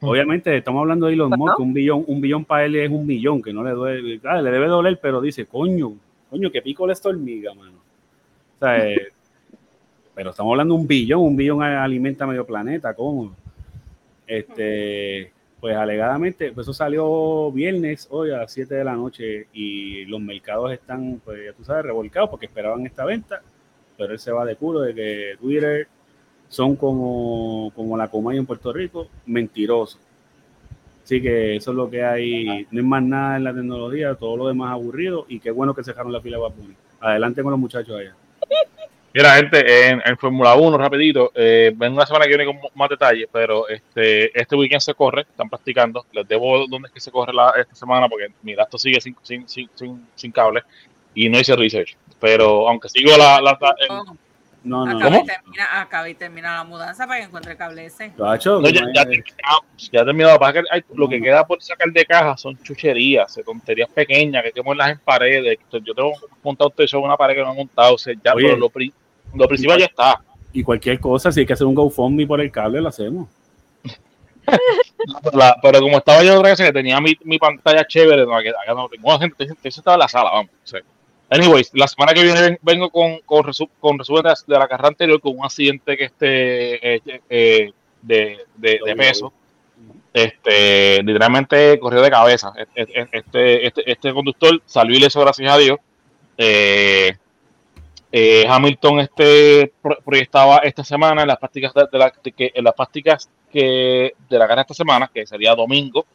Obviamente, 0.00 0.54
estamos 0.56 0.80
hablando 0.80 1.06
de 1.06 1.14
Elon. 1.14 1.30
Musk, 1.36 1.58
un 1.60 1.72
billón, 1.72 2.04
un 2.06 2.20
billón 2.20 2.44
para 2.44 2.66
él 2.66 2.76
es 2.76 2.90
un 2.90 3.06
millón, 3.06 3.40
que 3.40 3.52
no 3.52 3.62
le 3.64 3.70
duele, 3.70 4.18
claro, 4.20 4.42
le 4.42 4.50
debe 4.50 4.66
doler, 4.66 4.98
pero 5.00 5.20
dice, 5.20 5.46
coño, 5.46 5.94
coño, 6.28 6.50
que 6.50 6.60
pico 6.60 6.90
esta 6.90 7.08
hormiga, 7.08 7.54
mano. 7.54 7.76
O 7.76 8.58
sea, 8.58 8.86
eh, 8.86 9.08
pero 10.14 10.30
estamos 10.30 10.50
hablando 10.52 10.74
de 10.74 10.80
un 10.80 10.86
billón, 10.86 11.20
un 11.22 11.36
billón 11.36 11.62
a- 11.62 11.82
alimenta 11.82 12.26
medio 12.26 12.44
planeta, 12.44 12.92
¿cómo? 12.94 13.34
Este, 14.26 15.30
pues 15.60 15.76
alegadamente, 15.76 16.52
pues 16.52 16.64
eso 16.66 16.74
salió 16.74 17.50
viernes 17.52 18.06
hoy 18.10 18.30
a 18.30 18.38
las 18.38 18.52
7 18.52 18.74
de 18.74 18.84
la 18.84 18.94
noche 18.94 19.46
y 19.52 20.04
los 20.06 20.20
mercados 20.20 20.72
están, 20.72 21.20
pues 21.24 21.46
ya 21.46 21.52
tú 21.52 21.64
sabes, 21.64 21.84
revolcados 21.86 22.28
porque 22.30 22.46
esperaban 22.46 22.84
esta 22.86 23.04
venta, 23.04 23.40
pero 23.96 24.12
él 24.12 24.18
se 24.18 24.32
va 24.32 24.44
de 24.44 24.56
culo 24.56 24.80
de 24.80 24.94
que 24.94 25.36
Twitter 25.40 25.88
son 26.48 26.76
como, 26.76 27.72
como 27.74 27.96
la 27.96 28.08
Comay 28.08 28.38
en 28.38 28.46
Puerto 28.46 28.72
Rico, 28.72 29.08
mentirosos. 29.26 30.00
Así 31.02 31.20
que 31.20 31.56
eso 31.56 31.72
es 31.72 31.76
lo 31.76 31.90
que 31.90 32.02
hay, 32.02 32.66
no 32.70 32.80
es 32.80 32.86
más 32.86 33.02
nada 33.02 33.36
en 33.36 33.44
la 33.44 33.52
tecnología, 33.52 34.14
todo 34.14 34.36
lo 34.36 34.48
demás 34.48 34.72
aburrido 34.72 35.26
y 35.28 35.38
qué 35.38 35.50
bueno 35.50 35.74
que 35.74 35.84
cerraron 35.84 36.12
la 36.12 36.20
fila 36.20 36.38
de 36.38 36.42
Bunny. 36.44 36.74
Adelante 37.00 37.42
con 37.42 37.50
los 37.50 37.60
muchachos 37.60 37.98
allá. 37.98 38.14
Mira, 39.12 39.36
gente, 39.36 39.88
en, 39.88 40.02
en 40.04 40.18
Fórmula 40.18 40.56
1, 40.56 40.76
rapidito, 40.76 41.30
eh, 41.36 41.72
ven 41.76 41.92
una 41.92 42.04
semana 42.04 42.24
que 42.24 42.36
viene 42.36 42.46
con 42.46 42.58
más 42.74 42.88
detalles, 42.88 43.28
pero 43.30 43.68
este 43.68 44.36
este 44.36 44.56
weekend 44.56 44.80
se 44.80 44.92
corre, 44.94 45.20
están 45.20 45.48
practicando. 45.48 46.04
Les 46.10 46.26
debo 46.26 46.66
dónde 46.66 46.88
es 46.88 46.94
que 46.94 46.98
se 46.98 47.12
corre 47.12 47.32
la, 47.32 47.52
esta 47.56 47.76
semana, 47.76 48.08
porque 48.08 48.32
mi 48.42 48.54
gasto 48.54 48.76
sigue 48.76 49.00
sin, 49.00 49.14
sin, 49.22 49.46
sin, 49.46 49.70
sin, 49.74 50.04
sin 50.16 50.32
cable 50.32 50.62
y 51.14 51.28
no 51.28 51.38
hice 51.38 51.54
research. 51.54 51.96
Pero 52.20 52.68
aunque 52.68 52.88
sigo 52.88 53.16
la... 53.16 53.40
la, 53.40 53.58
la- 53.60 53.74
el- 53.80 54.16
No, 54.64 54.86
no, 54.86 54.96
Acaba, 54.96 55.10
no. 55.10 55.16
y 55.22 55.26
termina, 55.26 55.80
acaba 55.82 56.08
y 56.08 56.14
termina 56.14 56.54
la 56.56 56.64
mudanza 56.64 57.06
para 57.06 57.20
que 57.20 57.26
encuentre 57.26 57.52
el 57.52 57.58
cable 57.58 57.84
ese. 57.84 58.08
Tacho, 58.16 58.60
no, 58.62 58.68
ya, 58.70 58.80
terminamos, 59.04 59.64
terminado. 59.90 60.38
Que 60.52 60.62
hay- 60.70 60.84
lo 60.94 61.06
que 61.06 61.20
queda 61.20 61.46
por 61.46 61.62
sacar 61.62 61.88
de 61.92 62.06
caja 62.06 62.34
son 62.38 62.56
chucherías, 62.62 63.38
tonterías 63.44 63.90
pequeñas 63.90 64.40
que 64.42 64.46
hay 64.48 64.52
que 64.54 64.62
ponerlas 64.62 64.92
en 64.92 64.98
paredes. 65.00 65.58
Yo 65.70 65.94
tengo 65.94 66.12
montado 66.42 66.70
un 66.70 66.76
techo 66.76 66.96
en 66.96 67.04
una 67.04 67.16
pared 67.18 67.34
que 67.34 67.42
no 67.42 67.52
he 67.52 67.56
montado. 67.56 67.94
O 67.94 67.98
sea, 67.98 68.14
ya, 68.24 68.32
Oye. 68.32 68.46
pero 68.46 68.56
lo, 68.56 68.70
lo 69.34 69.48
principal 69.48 69.78
ya 69.78 69.84
está. 69.86 70.22
y 70.54 70.62
cualquier 70.62 70.98
cosa, 70.98 71.30
si 71.30 71.40
hay 71.40 71.46
que 71.46 71.52
hacer 71.52 71.66
un 71.66 71.74
GoFundMe 71.74 72.26
por 72.26 72.40
el 72.40 72.50
cable, 72.50 72.80
lo 72.80 72.88
hacemos. 72.88 73.28
La- 75.32 75.56
pero 75.62 75.80
como 75.80 75.98
estaba 75.98 76.22
yo 76.22 76.38
otra 76.38 76.50
vez 76.50 76.58
que 76.60 76.72
tenía 76.72 77.00
mi, 77.00 77.14
mi 77.24 77.38
pantalla 77.38 77.84
chévere, 77.86 78.24
no, 78.24 78.34
acá, 78.34 78.50
acá 78.62 78.74
no 78.74 78.88
tengo 78.88 79.18
gente, 79.18 79.44
eso 79.44 79.80
estaba 79.80 79.94
en 79.94 80.00
la 80.00 80.08
sala, 80.08 80.30
vamos. 80.30 80.50
o 80.64 80.66
sea. 80.66 80.80
Anyways, 81.34 81.70
la 81.74 81.88
semana 81.88 82.12
que 82.14 82.22
viene 82.22 82.40
ven- 82.40 82.58
vengo 82.62 82.90
con, 82.90 83.18
con, 83.26 83.44
resu- 83.44 83.68
con 83.80 83.98
resumen 83.98 84.22
de, 84.46 84.58
la- 84.58 84.68
carrera 84.68 84.88
anterior 84.88 85.20
con 85.20 85.36
un 85.38 85.44
accidente 85.44 85.96
que 85.96 86.04
esté 86.04 86.94
eh, 86.96 87.00
eh, 87.28 87.72
de, 88.02 88.38
de, 88.56 88.80
de 88.84 88.96
peso. 88.96 89.32
Este, 90.12 91.02
literalmente 91.02 91.78
corrió 91.80 92.00
de 92.00 92.10
cabeza. 92.10 92.52
Este, 92.74 93.08
este, 93.12 93.66
este, 93.66 93.90
este 93.90 94.14
conductor 94.14 94.62
salió 94.64 94.96
ileso, 94.96 95.20
gracias 95.20 95.50
a 95.52 95.58
Dios. 95.58 95.78
Eh, 96.38 97.12
eh, 98.12 98.44
Hamilton 98.48 99.00
este 99.00 99.72
pro- 99.82 99.98
proyectaba 100.04 100.58
esta 100.58 100.84
semana 100.84 101.22
en 101.22 101.28
las 101.28 101.38
prácticas 101.38 101.74
de, 101.74 101.86
de 101.90 101.98
la, 101.98 102.12
de 102.22 102.30
que, 102.32 102.52
en 102.54 102.62
las 102.64 102.74
prácticas 102.74 103.28
que 103.52 104.14
de 104.28 104.38
la 104.38 104.44
carrera 104.46 104.62
esta 104.62 104.74
semana, 104.74 105.10
que 105.12 105.26
sería 105.26 105.54
domingo. 105.56 106.06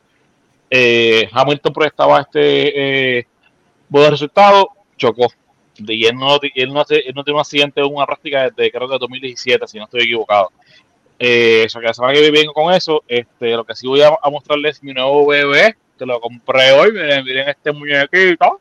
eh, 0.69 1.27
Hamilton 1.31 1.73
proyectaba 1.73 2.21
este 2.21 3.17
eh, 3.19 3.27
buen 3.89 4.11
resultado, 4.11 4.69
chocó. 4.99 5.27
Y 5.77 6.05
él 6.05 6.15
no, 6.15 6.37
él 6.55 6.73
no, 6.73 6.81
hace- 6.81 6.99
él 7.07 7.13
no 7.15 7.23
tiene 7.23 7.35
un 7.37 7.41
accidente 7.41 7.81
en 7.81 7.91
una 7.93 8.05
práctica 8.05 8.49
desde 8.51 8.71
creo 8.71 8.87
que 8.87 8.97
2017, 8.99 9.65
si 9.67 9.77
no 9.79 9.85
estoy 9.85 10.01
equivocado. 10.01 10.51
Eh, 11.17 11.63
eso 11.65 11.79
que 11.79 11.85
la 11.87 11.93
semana 11.93 12.13
que 12.13 12.21
viene 12.21 12.37
vengo 12.39 12.53
con 12.53 12.73
eso. 12.73 13.03
Este, 13.07 13.51
lo 13.55 13.63
que 13.65 13.75
sí 13.75 13.87
voy 13.87 14.01
a, 14.01 14.09
a 14.21 14.29
mostrarles 14.29 14.83
mi 14.83 14.93
nuevo 14.93 15.25
bebé, 15.27 15.75
que 15.97 16.05
lo 16.05 16.19
compré 16.19 16.71
hoy. 16.73 16.91
Miren, 16.91 17.23
miren 17.25 17.49
este 17.49 17.71
muñequito. 17.71 18.59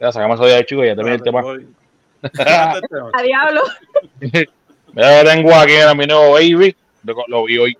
Ya 0.00 0.12
sacamos 0.12 0.38
eso 0.38 0.46
de 0.48 0.54
ahí, 0.54 0.64
chicos, 0.64 0.84
ya 0.86 0.94
terminé 0.94 1.16
el 1.16 1.22
tema. 1.22 1.42
A 3.12 3.22
diablo. 3.22 3.62
Mira, 4.92 5.22
lo 5.22 5.30
tengo 5.30 5.54
aquí 5.54 5.74
en 5.74 5.96
mi 5.96 6.06
nuevo 6.06 6.32
baby. 6.32 6.74
Lo, 7.04 7.14
lo 7.28 7.44
vi 7.44 7.58
hoy. 7.58 7.78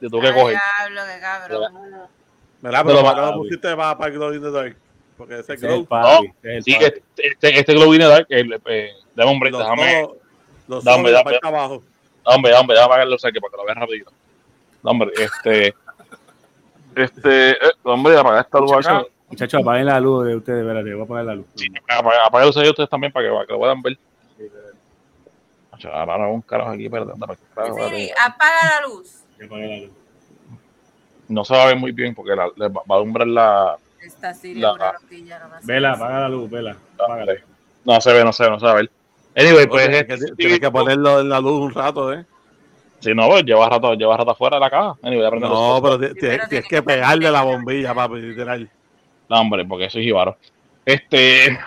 Te 0.00 0.08
tuve 0.08 0.28
que 0.28 0.34
coger. 0.34 0.56
diablo, 0.88 1.00
qué 1.14 1.20
cabrón. 1.20 1.72
Mira, 2.62 2.82
Pero 2.84 2.84
pero 2.84 3.02
¿para 3.02 3.20
va- 3.20 3.26
qué 3.30 3.36
lo 3.36 3.42
pusiste 3.42 3.76
para, 3.76 3.98
para 3.98 4.10
Glow 4.10 4.32
in 4.34 4.42
the 4.42 4.50
Dark? 4.50 4.76
Porque 5.20 5.34
ese 5.38 5.52
Ese 5.52 5.52
es 5.52 5.62
el 5.64 5.68
Glow, 5.68 5.84
papi, 5.86 6.26
ese 6.42 6.48
es 6.50 6.56
el 6.56 6.62
Sí, 6.64 6.72
este, 6.80 7.02
este, 7.16 7.58
este 7.60 7.74
Glow 7.74 7.90
viene 7.90 8.06
Dark. 8.06 8.26
El, 8.30 8.58
eh, 8.64 8.92
dame, 9.14 9.30
hombre, 9.30 9.50
los 9.50 9.60
déjame. 9.60 10.02
ojos, 10.02 10.16
los 10.66 10.82
Dame, 10.84 11.00
ojos 11.00 11.12
dame. 11.12 11.24
parte 11.24 11.46
abajo. 11.46 11.82
Déjame 12.24 13.18
sea, 13.18 13.30
que 13.30 13.38
para 13.38 13.50
que 13.50 13.56
lo 13.58 13.64
veas 13.66 13.76
rapidito. 13.76 14.12
No, 14.82 14.90
hombre, 14.92 15.10
este. 15.18 15.74
Este. 16.96 17.50
Eh, 17.50 17.56
hombre, 17.82 18.16
apagar 18.16 18.46
esta 18.46 18.58
luz 18.60 18.72
acá. 18.72 19.04
Muchachos, 19.28 19.60
apaguen 19.60 19.86
la 19.86 20.00
luz 20.00 20.26
de 20.26 20.36
ustedes, 20.36 20.60
espérate, 20.62 20.92
voy 20.94 21.02
a 21.02 21.04
apagar 21.04 21.24
la 21.26 21.34
luz. 21.34 21.46
Sí, 21.54 21.66
apagar 21.86 22.46
los 22.46 22.54
sellos 22.54 22.70
ustedes 22.70 22.88
también 22.88 23.12
para 23.12 23.28
que, 23.28 23.34
para 23.34 23.46
que 23.46 23.52
lo 23.52 23.58
puedan 23.58 23.82
ver. 23.82 23.98
Ahora 25.92 26.16
no 26.16 26.32
un 26.32 26.40
carajo 26.40 26.70
aquí, 26.70 26.88
perdón. 26.88 27.20
dame, 27.20 27.34
espérate. 27.34 28.12
apaga 28.24 28.80
la 28.80 28.86
luz. 28.88 29.22
No 31.28 31.44
se 31.44 31.54
va 31.54 31.64
a 31.64 31.66
ver 31.66 31.76
muy 31.76 31.92
bien 31.92 32.14
porque 32.14 32.34
la, 32.34 32.48
le 32.56 32.68
va 32.68 32.82
va 32.90 32.94
a 32.94 32.98
alumbrar 32.98 33.26
la. 33.26 33.76
Esta 34.02 34.34
Siri 34.34 34.60
La- 34.60 34.70
es 34.70 34.74
una 34.76 34.92
loquilla, 34.92 35.38
no 35.40 35.48
me 35.48 35.56
hace 35.56 35.66
Vela, 35.66 35.92
apaga 35.92 36.20
la 36.20 36.28
luz, 36.28 36.50
vela. 36.50 36.76
No 37.84 38.00
se 38.00 38.12
ve, 38.12 38.24
no 38.24 38.32
se 38.32 38.44
ve, 38.44 38.50
no 38.50 38.60
se 38.60 38.66
ver. 38.74 38.90
Anyway, 39.36 39.66
pues. 39.66 39.88
Oye, 39.88 39.98
este, 40.00 40.06
que 40.06 40.16
t- 40.26 40.34
tienes 40.36 40.60
que 40.60 40.70
ponerlo 40.70 41.20
en 41.20 41.28
la 41.28 41.40
luz 41.40 41.60
un 41.60 41.72
rato, 41.74 42.12
¿eh? 42.12 42.24
Si 43.00 43.14
no, 43.14 43.28
pues 43.28 43.44
lleva 43.44 43.68
rato, 43.68 43.94
lleva 43.94 44.16
rato 44.16 44.32
afuera 44.32 44.56
de 44.56 44.60
la 44.60 44.70
caja. 44.70 44.94
Anyway, 45.02 45.40
No, 45.40 45.80
pero 45.82 45.98
tienes 45.98 46.48
tiene 46.48 46.64
que 46.68 46.82
pegarle 46.82 47.30
la 47.30 47.42
bombilla, 47.42 47.94
papi, 47.94 48.16
literal. 48.16 48.68
No, 49.28 49.40
hombre, 49.40 49.64
porque 49.64 49.88
soy 49.88 50.04
jíbaro. 50.04 50.36
Este. 50.84 51.58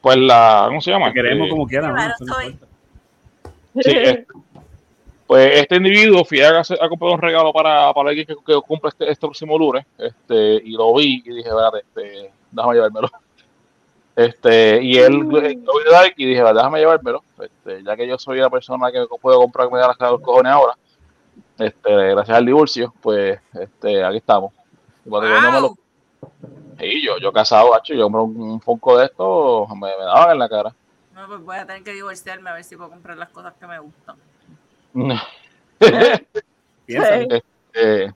Pues 0.00 0.16
la. 0.16 0.64
¿Cómo 0.68 0.80
se 0.80 0.90
llama? 0.90 1.12
Queremos 1.12 1.44
Este, 1.46 1.50
como 1.50 1.66
quieran. 1.68 1.94
¿no? 1.94 2.40
Eso. 2.40 2.58
Sí, 3.74 3.90
este, 3.90 4.26
pues 5.26 5.60
este 5.60 5.76
individuo 5.76 6.24
fui 6.24 6.40
a, 6.40 6.60
a 6.60 6.88
comprar 6.88 7.12
un 7.12 7.20
regalo 7.20 7.52
para, 7.52 7.92
para 7.92 8.10
alguien 8.10 8.26
que, 8.26 8.34
que 8.46 8.60
cumple 8.66 8.90
este, 8.90 9.10
este 9.10 9.26
próximo 9.26 9.58
lunes, 9.58 9.84
este, 9.98 10.54
y 10.64 10.72
lo 10.72 10.94
vi 10.94 11.22
y 11.24 11.30
dije, 11.34 11.48
espérate, 11.48 11.78
este, 11.78 12.32
déjame 12.50 12.74
llevármelo. 12.74 13.08
Este, 14.16 14.82
y 14.82 14.96
él 14.96 15.12
lo 15.12 15.42
vi 15.42 15.56
de 15.56 15.90
Dark 15.90 16.14
y 16.16 16.24
dije, 16.24 16.42
déjame 16.42 16.78
llevármelo, 16.78 17.22
este, 17.38 17.82
ya 17.84 17.94
que 17.96 18.08
yo 18.08 18.16
soy 18.16 18.38
la 18.38 18.48
persona 18.48 18.90
que 18.90 19.04
puedo 19.20 19.38
comprar 19.40 19.68
que 19.68 19.74
me 19.74 19.80
da 19.80 19.88
las 19.88 20.10
los 20.10 20.22
cojones 20.22 20.52
ahora, 20.52 20.72
este, 21.58 21.92
gracias 22.14 22.34
al 22.38 22.46
divorcio, 22.46 22.94
pues 23.02 23.38
este, 23.52 24.02
aquí 24.02 24.16
estamos. 24.16 24.54
Y 25.04 25.10
cuando 25.10 25.28
yo 25.28 25.40
no 25.42 25.52
me 25.52 25.60
lo- 25.60 25.68
Wow. 25.68 25.78
Sí, 26.78 27.02
yo, 27.04 27.18
yo 27.18 27.30
casado, 27.32 27.74
hacho, 27.74 27.92
yo 27.92 28.04
compro 28.04 28.24
un, 28.24 28.40
un 28.40 28.60
Funko 28.62 28.96
de 28.98 29.04
estos, 29.04 29.68
me, 29.70 29.88
me 29.98 30.04
daban 30.04 30.30
en 30.32 30.38
la 30.38 30.48
cara. 30.48 30.74
No, 31.14 31.26
pues 31.26 31.40
voy 31.44 31.56
a 31.56 31.66
tener 31.66 31.82
que 31.82 31.92
divorciarme 31.92 32.48
a 32.48 32.54
ver 32.54 32.64
si 32.64 32.74
puedo 32.76 32.88
comprar 32.88 33.18
las 33.18 33.28
cosas 33.28 33.52
que 33.60 33.66
me 33.66 33.78
gustan. 33.80 34.16
Piensa. 36.86 37.18
Sí. 37.20 37.26
Eh, 37.74 38.12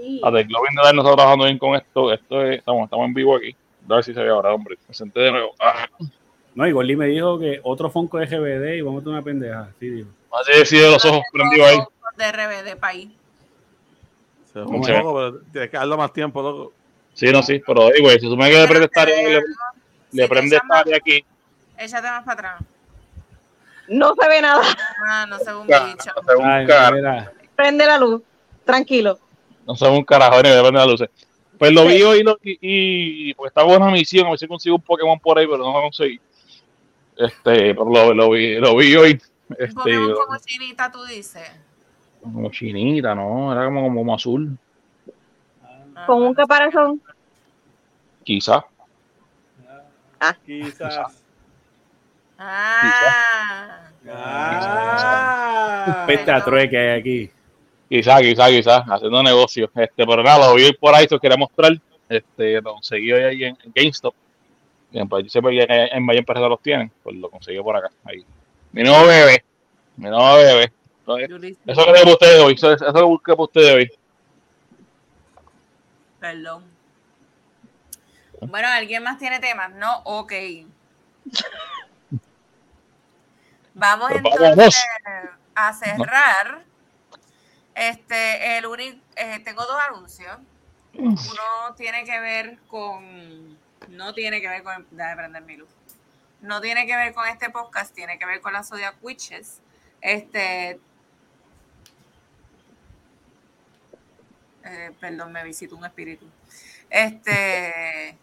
Sí. 0.00 0.20
a 0.24 0.30
ver, 0.30 0.46
Globin 0.46 0.74
de 0.74 0.92
no 0.94 1.02
está 1.02 1.14
trabajando 1.14 1.44
bien 1.44 1.58
con 1.58 1.74
esto. 1.74 2.12
Esto 2.12 2.42
es, 2.44 2.58
estamos, 2.58 2.84
estamos 2.84 3.06
en 3.06 3.14
vivo 3.14 3.36
aquí. 3.36 3.54
A 3.90 3.94
ver 3.94 4.04
si 4.04 4.14
se 4.14 4.20
ve 4.22 4.30
ahora, 4.30 4.54
hombre. 4.54 4.78
Me 4.88 4.94
senté 4.94 5.20
de 5.20 5.32
nuevo. 5.32 5.52
Ah, 5.58 5.86
No, 6.54 6.66
y 6.66 6.72
Gordy 6.72 6.96
me 6.96 7.06
dijo 7.06 7.38
que 7.38 7.60
otro 7.62 7.90
Fonco 7.90 8.18
de 8.18 8.26
GBD 8.26 8.76
y 8.76 8.80
vamos 8.80 9.00
a 9.00 9.04
tener 9.04 9.14
una 9.18 9.22
pendeja. 9.24 9.68
Sí, 9.78 9.88
dijo. 9.90 10.08
así 10.32 10.58
decide 10.58 10.90
los 10.90 11.04
ojos 11.04 11.22
prendidos 11.32 11.68
ahí. 11.68 11.78
De 12.16 12.32
RBD 12.32 12.76
país. 12.80 13.10
Se 14.52 14.60
¿Cómo 14.62 14.78
un 14.78 14.82
poco, 15.02 15.14
pero 15.14 15.40
tienes 15.52 15.70
que 15.70 15.76
darle 15.76 15.96
más 15.96 16.12
tiempo, 16.12 16.42
loco. 16.42 16.72
Sí, 17.14 17.26
no, 17.30 17.42
sí, 17.42 17.60
pero 17.66 17.90
digo, 17.90 18.08
se 18.10 18.20
supone 18.20 18.50
que 18.50 18.58
le 18.58 18.66
prende 18.68 18.86
esta 18.86 19.02
área, 19.02 19.28
le, 19.28 19.42
le 20.12 20.28
prende 20.28 20.56
esta 20.56 20.78
área 20.78 20.96
aquí. 20.96 21.24
Échate 21.76 22.08
más 22.08 22.24
para 22.24 22.32
atrás. 22.32 22.62
No 23.88 24.14
se 24.20 24.28
ve 24.28 24.42
nada. 24.42 24.62
Ah, 25.08 25.26
no 25.28 25.38
sé 25.38 25.54
un 25.54 25.66
Ca- 25.66 25.86
bicho. 25.86 26.10
No 26.16 26.22
se 26.22 26.36
ve 26.36 26.60
un 26.60 26.66
carajo. 26.66 27.30
Prende 27.56 27.86
la 27.86 27.98
luz. 27.98 28.22
Tranquilo. 28.64 29.18
no 29.66 29.74
se 29.74 29.84
ve 29.86 29.90
un 29.96 30.04
carajo, 30.04 30.36
ni 30.42 30.48
me 30.50 30.60
prende 30.60 30.72
las 30.78 30.86
luces. 30.86 31.10
Pues 31.58 31.72
lo 31.72 31.84
vi 31.86 32.02
hoy 32.02 32.22
lo- 32.22 32.38
y, 32.42 32.58
y 33.30 33.34
pues 33.34 33.50
estaba 33.50 33.72
en 33.74 33.82
una 33.82 33.90
misión, 33.90 34.26
a 34.26 34.30
ver 34.30 34.38
si 34.38 34.46
consigo 34.46 34.76
un 34.76 34.82
Pokémon 34.82 35.18
por 35.18 35.38
ahí, 35.38 35.46
pero 35.46 35.58
no 35.58 35.72
lo 35.72 35.82
conseguí. 35.82 36.20
Este, 37.16 37.74
pero 37.74 37.84
lo, 37.84 38.14
lo 38.14 38.30
vi, 38.30 38.56
lo 38.60 38.76
vi 38.76 38.94
hoy. 38.94 39.20
Un 39.48 39.56
Este, 39.58 39.74
Pokémon 39.74 40.14
como 40.14 40.38
chinita, 40.38 40.90
tú 40.92 41.04
dices. 41.04 41.50
como 42.22 42.50
chinita, 42.50 43.14
¿no? 43.14 43.52
Era 43.52 43.64
como, 43.64 43.82
como 43.94 44.14
azul, 44.14 44.56
Ah, 45.96 46.04
Con 46.06 46.22
un 46.22 46.34
caparazón. 46.34 47.02
quizá. 48.22 48.64
Quizás. 50.46 51.24
Ah. 52.38 53.90
Ah. 54.08 56.06
A 56.08 56.44
trueque 56.44 56.70
que 56.70 56.78
hay 56.78 57.00
aquí. 57.00 57.30
Quizá, 57.88 58.20
quizá, 58.20 58.48
quizá, 58.48 58.76
haciendo 58.88 59.22
negocios. 59.22 59.70
Este, 59.74 60.06
pero 60.06 60.22
nada, 60.22 60.48
lo 60.48 60.54
vi 60.54 60.72
por 60.74 60.94
ahí, 60.94 61.06
te 61.06 61.18
quería 61.18 61.36
mostrar. 61.36 61.72
Este, 62.08 62.60
lo 62.60 62.74
conseguí 62.74 63.12
hoy 63.12 63.22
ahí 63.22 63.44
en, 63.44 63.58
en 63.64 63.72
GameStop. 63.74 64.14
Bien, 64.90 65.08
pues 65.08 65.24
yo 65.24 65.30
sé 65.30 65.40
que 65.40 65.66
en 65.68 66.06
Valle 66.06 66.20
Empresa 66.20 66.48
los 66.48 66.62
tienen, 66.62 66.90
pues 67.02 67.16
lo 67.16 67.28
conseguí 67.28 67.60
por 67.60 67.76
acá. 67.76 67.90
Ahí. 68.04 68.24
Mi 68.72 68.82
nuevo 68.82 69.06
bebé. 69.06 69.44
Mi 69.96 70.08
nuevo 70.08 70.36
bebé. 70.36 70.72
Entonces, 71.00 71.56
Eso 71.66 71.84
que 71.86 71.92
para 71.92 72.12
ustedes 72.12 72.40
hoy, 72.40 72.54
eso, 72.54 72.72
eso 72.72 72.92
que 72.92 73.02
busqué 73.02 73.32
para 73.32 73.42
ustedes 73.42 73.74
hoy. 73.74 73.90
Perdón. 76.20 76.64
Bueno, 78.40 78.68
¿alguien 78.68 79.02
más 79.02 79.18
tiene 79.18 79.40
temas? 79.40 79.72
No, 79.74 80.02
ok. 80.04 80.32
Vamos 83.78 84.10
entonces 84.10 84.84
a 85.54 85.72
cerrar. 85.72 86.64
Este, 87.74 88.58
el 88.58 88.66
único, 88.66 88.98
eh, 89.14 89.40
tengo 89.44 89.64
dos 89.64 89.78
anuncios. 89.88 90.36
Uno 90.94 91.74
tiene 91.76 92.02
que 92.04 92.18
ver 92.18 92.58
con, 92.66 93.56
no 93.88 94.14
tiene 94.14 94.40
que 94.40 94.48
ver 94.48 94.64
con, 94.64 94.84
déjame 94.90 95.16
prender 95.16 95.42
mi 95.42 95.56
luz. 95.56 95.68
No 96.40 96.60
tiene 96.60 96.86
que 96.86 96.96
ver 96.96 97.14
con 97.14 97.28
este 97.28 97.50
podcast, 97.50 97.94
tiene 97.94 98.18
que 98.18 98.26
ver 98.26 98.40
con 98.40 98.52
la 98.52 98.64
Zodiac 98.64 98.96
Witches. 99.00 99.60
Este, 100.00 100.80
eh, 104.64 104.92
perdón, 105.00 105.30
me 105.30 105.44
visitó 105.44 105.76
un 105.76 105.84
espíritu. 105.84 106.26
Este, 106.90 108.18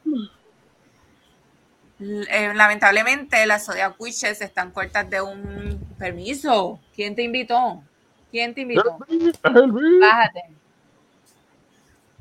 eh, 2.00 2.52
lamentablemente 2.54 3.46
las 3.46 3.66
Zodiac 3.66 4.00
Witches 4.00 4.42
están 4.42 4.72
cortas 4.72 5.10
de 5.10 5.22
un 5.22 5.96
permiso. 5.98 6.80
¿Quién 6.94 7.16
te 7.16 7.24
invitó? 7.24 7.84
¿Quién 8.32 8.54
te 8.54 8.62
invitó? 8.62 8.98
Bájate. 9.42 10.44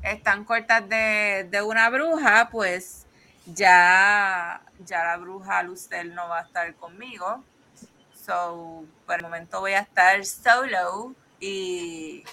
Están 0.01 0.45
cortas 0.45 0.87
de, 0.87 1.47
de 1.49 1.61
una 1.61 1.89
bruja, 1.89 2.49
pues 2.51 3.05
ya, 3.45 4.61
ya 4.85 5.03
la 5.03 5.17
bruja 5.17 5.63
Lucel 5.63 6.13
no 6.13 6.29
va 6.29 6.39
a 6.39 6.43
estar 6.43 6.73
conmigo. 6.75 7.43
So, 8.25 8.85
por 9.05 9.15
el 9.17 9.23
momento 9.23 9.59
voy 9.59 9.73
a 9.73 9.79
estar 9.79 10.23
solo 10.25 11.13
y 11.39 12.23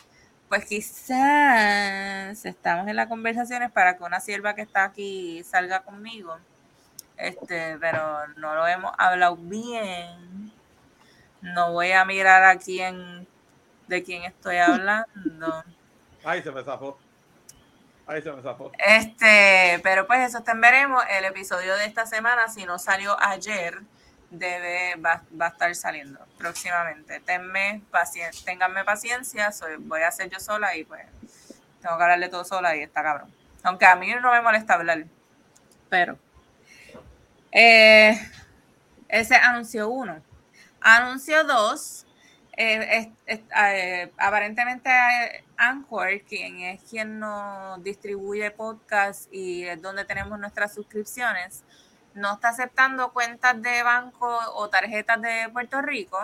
pues 0.48 0.64
quizás 0.66 2.44
estamos 2.44 2.86
en 2.88 2.96
las 2.96 3.08
conversaciones 3.08 3.70
para 3.70 3.96
que 3.96 4.04
una 4.04 4.20
sierva 4.20 4.54
que 4.54 4.62
está 4.62 4.84
aquí 4.84 5.42
salga 5.44 5.80
conmigo. 5.80 6.38
Este, 7.22 7.78
pero 7.78 8.26
no 8.36 8.56
lo 8.56 8.66
hemos 8.66 8.92
hablado 8.98 9.36
bien. 9.36 10.52
No 11.40 11.72
voy 11.72 11.92
a 11.92 12.04
mirar 12.04 12.42
a 12.42 12.58
quién 12.58 13.28
de 13.86 14.02
quién 14.02 14.24
estoy 14.24 14.56
hablando. 14.56 15.64
Ay, 16.24 16.42
se 16.42 16.50
me 16.50 16.64
zafó. 16.64 16.98
Ay, 18.08 18.22
se 18.22 18.32
me 18.32 18.42
zafó. 18.42 18.72
Este, 18.76 19.78
pero 19.84 20.08
pues 20.08 20.28
eso 20.28 20.42
te 20.42 20.52
veremos. 20.54 21.04
El 21.10 21.24
episodio 21.24 21.76
de 21.76 21.84
esta 21.84 22.06
semana, 22.06 22.48
si 22.48 22.64
no 22.64 22.80
salió 22.80 23.16
ayer, 23.22 23.80
debe, 24.30 24.96
va, 24.96 25.22
va 25.40 25.46
a 25.46 25.50
estar 25.50 25.72
saliendo 25.76 26.18
próximamente. 26.38 27.20
Tenme 27.20 27.82
paciencia, 27.92 28.44
ténganme 28.44 28.84
paciencia, 28.84 29.52
soy, 29.52 29.76
voy 29.76 30.02
a 30.02 30.08
hacer 30.08 30.28
yo 30.28 30.40
sola 30.40 30.74
y 30.74 30.82
pues 30.82 31.04
tengo 31.80 31.96
que 31.96 32.02
hablarle 32.02 32.28
todo 32.28 32.44
sola 32.44 32.74
y 32.74 32.80
está 32.82 33.04
cabrón. 33.04 33.32
Aunque 33.62 33.86
a 33.86 33.94
mí 33.94 34.12
no 34.20 34.32
me 34.32 34.40
molesta 34.40 34.74
hablar, 34.74 35.04
pero 35.88 36.18
eh, 37.52 38.18
ese 39.08 39.36
anuncio 39.36 39.88
uno. 39.88 40.22
Anuncio 40.80 41.44
dos. 41.44 42.06
eh, 42.54 43.10
eh, 43.26 44.12
aparentemente 44.18 44.90
Anchor, 45.56 46.20
quien 46.28 46.60
es 46.60 46.82
quien 46.82 47.18
nos 47.18 47.82
distribuye 47.82 48.50
podcast 48.50 49.32
y 49.32 49.64
es 49.64 49.80
donde 49.80 50.04
tenemos 50.04 50.38
nuestras 50.38 50.74
suscripciones, 50.74 51.62
no 52.14 52.34
está 52.34 52.50
aceptando 52.50 53.12
cuentas 53.12 53.60
de 53.62 53.82
banco 53.82 54.28
o 54.54 54.68
tarjetas 54.68 55.22
de 55.22 55.48
Puerto 55.52 55.80
Rico. 55.80 56.18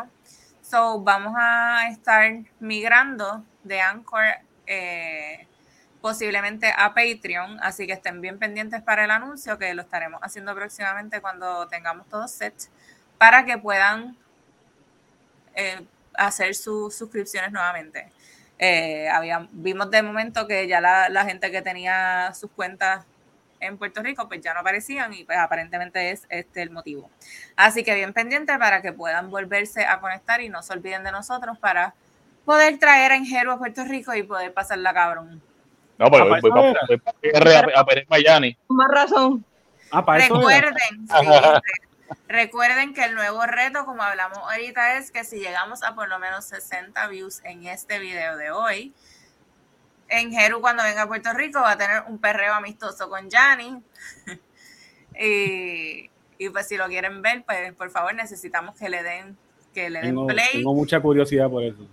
So 0.62 1.00
vamos 1.00 1.34
a 1.38 1.88
estar 1.90 2.30
migrando 2.60 3.42
de 3.64 3.80
Anchor 3.80 4.24
posiblemente 6.00 6.72
a 6.76 6.94
Patreon, 6.94 7.58
así 7.60 7.86
que 7.86 7.92
estén 7.92 8.20
bien 8.20 8.38
pendientes 8.38 8.82
para 8.82 9.04
el 9.04 9.10
anuncio 9.10 9.58
que 9.58 9.74
lo 9.74 9.82
estaremos 9.82 10.20
haciendo 10.22 10.54
próximamente 10.54 11.20
cuando 11.20 11.66
tengamos 11.68 12.08
todo 12.08 12.28
set 12.28 12.54
para 13.18 13.44
que 13.44 13.58
puedan 13.58 14.16
eh, 15.54 15.84
hacer 16.14 16.54
sus 16.54 16.94
suscripciones 16.94 17.52
nuevamente. 17.52 18.10
Eh, 18.58 19.08
había, 19.08 19.48
vimos 19.52 19.90
de 19.90 20.02
momento 20.02 20.46
que 20.46 20.66
ya 20.66 20.80
la, 20.80 21.24
gente 21.24 21.50
que 21.50 21.62
tenía 21.62 22.32
sus 22.34 22.50
cuentas 22.50 23.04
en 23.60 23.76
Puerto 23.76 24.02
Rico 24.02 24.28
pues 24.28 24.40
ya 24.40 24.54
no 24.54 24.60
aparecían 24.60 25.12
y 25.12 25.24
pues 25.24 25.38
aparentemente 25.38 26.10
es 26.10 26.26
este 26.28 26.62
el 26.62 26.70
motivo. 26.70 27.10
Así 27.56 27.82
que 27.82 27.94
bien 27.94 28.12
pendiente 28.12 28.56
para 28.58 28.82
que 28.82 28.92
puedan 28.92 29.30
volverse 29.30 29.84
a 29.84 30.00
conectar 30.00 30.40
y 30.40 30.48
no 30.48 30.62
se 30.62 30.72
olviden 30.72 31.04
de 31.04 31.12
nosotros 31.12 31.58
para 31.58 31.94
poder 32.44 32.78
traer 32.78 33.12
a 33.12 33.16
Enjero 33.16 33.52
a 33.52 33.58
Puerto 33.58 33.84
Rico 33.84 34.14
y 34.14 34.22
poder 34.22 34.52
pasarla 34.52 34.94
cabrón. 34.94 35.42
No, 35.98 36.08
pues 36.10 36.22
Ah, 36.22 36.24
voy, 36.26 36.40
pues, 36.40 36.52
voy 36.54 36.72
no. 36.72 36.98
para 37.04 37.18
PR 37.20 37.74
a, 37.74 37.80
a 37.80 37.84
Pérez 37.86 38.06
Mayani. 38.08 38.54
Con 38.66 38.76
más 38.76 38.88
razón. 38.90 39.44
Ah, 39.90 40.04
para 40.04 40.24
eso. 40.24 40.48
era. 40.50 40.70
Recuerden, 40.70 41.08
sí, 41.08 41.26
re- 41.26 41.62
recuerden 42.28 42.94
que 42.94 43.04
el 43.04 43.14
nuevo 43.14 43.44
reto, 43.46 43.84
como 43.84 44.02
hablamos 44.02 44.38
ahorita, 44.38 44.96
es 44.98 45.10
que 45.10 45.24
si 45.24 45.38
llegamos 45.40 45.82
a 45.82 45.94
por 45.94 46.08
lo 46.08 46.18
menos 46.18 46.44
60 46.46 47.06
views 47.08 47.40
en 47.44 47.66
este 47.66 47.98
video 47.98 48.36
de 48.36 48.50
hoy, 48.50 48.94
en 50.08 50.30
Jeru 50.32 50.60
cuando 50.60 50.82
venga 50.84 51.02
a 51.02 51.06
Puerto 51.08 51.32
Rico 51.34 51.60
va 51.60 51.72
a 51.72 51.76
tener 51.78 52.02
un 52.06 52.18
perreo 52.18 52.54
amistoso 52.54 53.08
con 53.10 53.28
Yanni. 53.28 53.82
y, 55.18 56.10
y 56.38 56.48
pues 56.50 56.68
si 56.68 56.76
lo 56.76 56.86
quieren 56.86 57.20
ver, 57.22 57.42
pues 57.44 57.72
por 57.74 57.90
favor 57.90 58.14
necesitamos 58.14 58.76
que 58.78 58.88
le 58.88 59.02
den, 59.02 59.36
que 59.74 59.90
le 59.90 60.00
den 60.00 60.08
Tengo, 60.10 60.26
play 60.26 60.48
tengo 60.52 60.74
mucha 60.74 61.00
curiosidad 61.00 61.50
por 61.50 61.62
eso. 61.64 61.86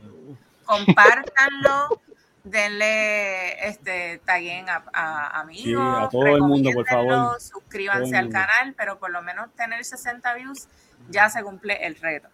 compártanlo, 0.66 2.02
denle, 2.46 3.68
este, 3.68 4.22
taguen 4.24 4.70
a, 4.70 4.84
a 4.94 5.42
amigos. 5.42 5.64
Sí, 5.64 5.76
a 5.76 6.10
todo 6.10 6.28
el 6.28 6.42
mundo, 6.42 6.72
por 6.74 6.88
favor. 6.88 7.42
Suscríbanse 7.42 8.16
al 8.16 8.30
canal, 8.30 8.74
pero 8.78 8.98
por 8.98 9.12
lo 9.12 9.22
menos 9.22 9.54
tener 9.56 9.84
60 9.84 10.34
views 10.36 10.68
ya 11.10 11.30
se 11.30 11.44
cumple 11.44 11.86
el 11.86 11.96
reto. 11.96 12.30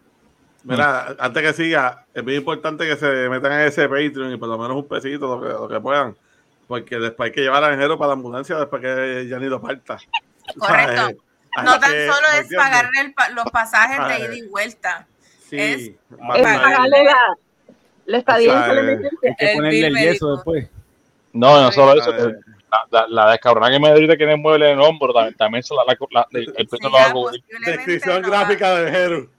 Mira, 0.64 1.16
antes 1.18 1.42
que 1.42 1.54
siga, 1.54 2.06
es 2.14 2.24
muy 2.24 2.36
importante 2.36 2.86
que 2.86 2.96
se 2.96 3.28
metan 3.30 3.54
en 3.54 3.62
ese 3.62 3.90
Patreon 3.90 4.34
y 4.34 4.38
por 4.38 4.48
lo 4.50 4.58
menos 4.60 4.78
un 4.78 4.88
pesito, 4.88 5.40
lo 5.40 5.42
que, 5.42 5.54
lo 5.54 5.68
que 5.68 5.80
puedan. 5.80 6.16
Porque 6.68 7.00
después 7.00 7.30
hay 7.30 7.34
que 7.34 7.42
llevar 7.42 7.64
a 7.64 7.68
Angelo 7.68 7.98
para 7.98 8.10
la 8.10 8.14
ambulancia 8.14 8.58
después 8.58 8.82
que 8.82 9.28
ya 9.28 9.40
ni 9.40 9.48
lo 9.48 9.60
parta. 9.60 9.98
Correcto. 10.60 11.24
No 11.64 11.80
tan 11.80 11.92
que, 11.92 12.08
solo 12.08 12.28
¿me 12.34 12.40
es 12.40 12.54
pagarle 12.56 13.02
el 13.02 13.36
los 13.36 13.46
pasajes 13.52 14.08
de 14.08 14.26
ida 14.26 14.36
y 14.36 14.48
vuelta. 14.48 15.08
Sí, 15.50 15.58
es- 15.60 15.92
pagarle 16.18 17.04
la, 17.04 17.38
la 18.06 18.18
estadía 18.18 18.52
O 18.52 18.64
sea, 18.64 18.74
eh. 18.74 19.00
Hay 19.24 19.36
que 19.36 19.46
El 19.52 19.56
ponerle 19.58 19.78
bill 19.90 19.98
el 19.98 20.04
yeso 20.14 20.36
después. 20.36 20.70
No, 21.34 21.62
no 21.62 21.72
solo 21.72 22.00
eso. 22.00 22.14
Eh, 22.30 22.36
La, 22.72 23.02
la, 23.02 23.08
la 23.10 23.32
descabrona 23.32 23.70
que 23.70 23.80
me 23.82 23.94
dio 23.94 24.08
que 24.08 24.16
tiene 24.16 24.38
mueble 24.38 24.72
en 24.72 24.80
el 24.80 24.82
hombro 24.86 25.14
también, 25.14 25.36
también 25.36 25.62
se 25.64 25.74
la, 25.76 25.84
la, 25.86 25.98
la- 26.12 26.28
el 26.32 26.54
el 26.58 26.68
peso 26.68 26.78
Sí, 26.78 26.84
lo 26.84 26.92
va 26.92 27.02
a 27.04 27.08
ya 27.08 27.14
cubrir. 27.14 27.42
posiblemente 27.42 27.72
Descripción 27.78 28.22
no 28.22 28.30
va- 28.32 28.38
gráfica 28.38 28.76
de 28.76 28.92
Jeru. 28.92 29.30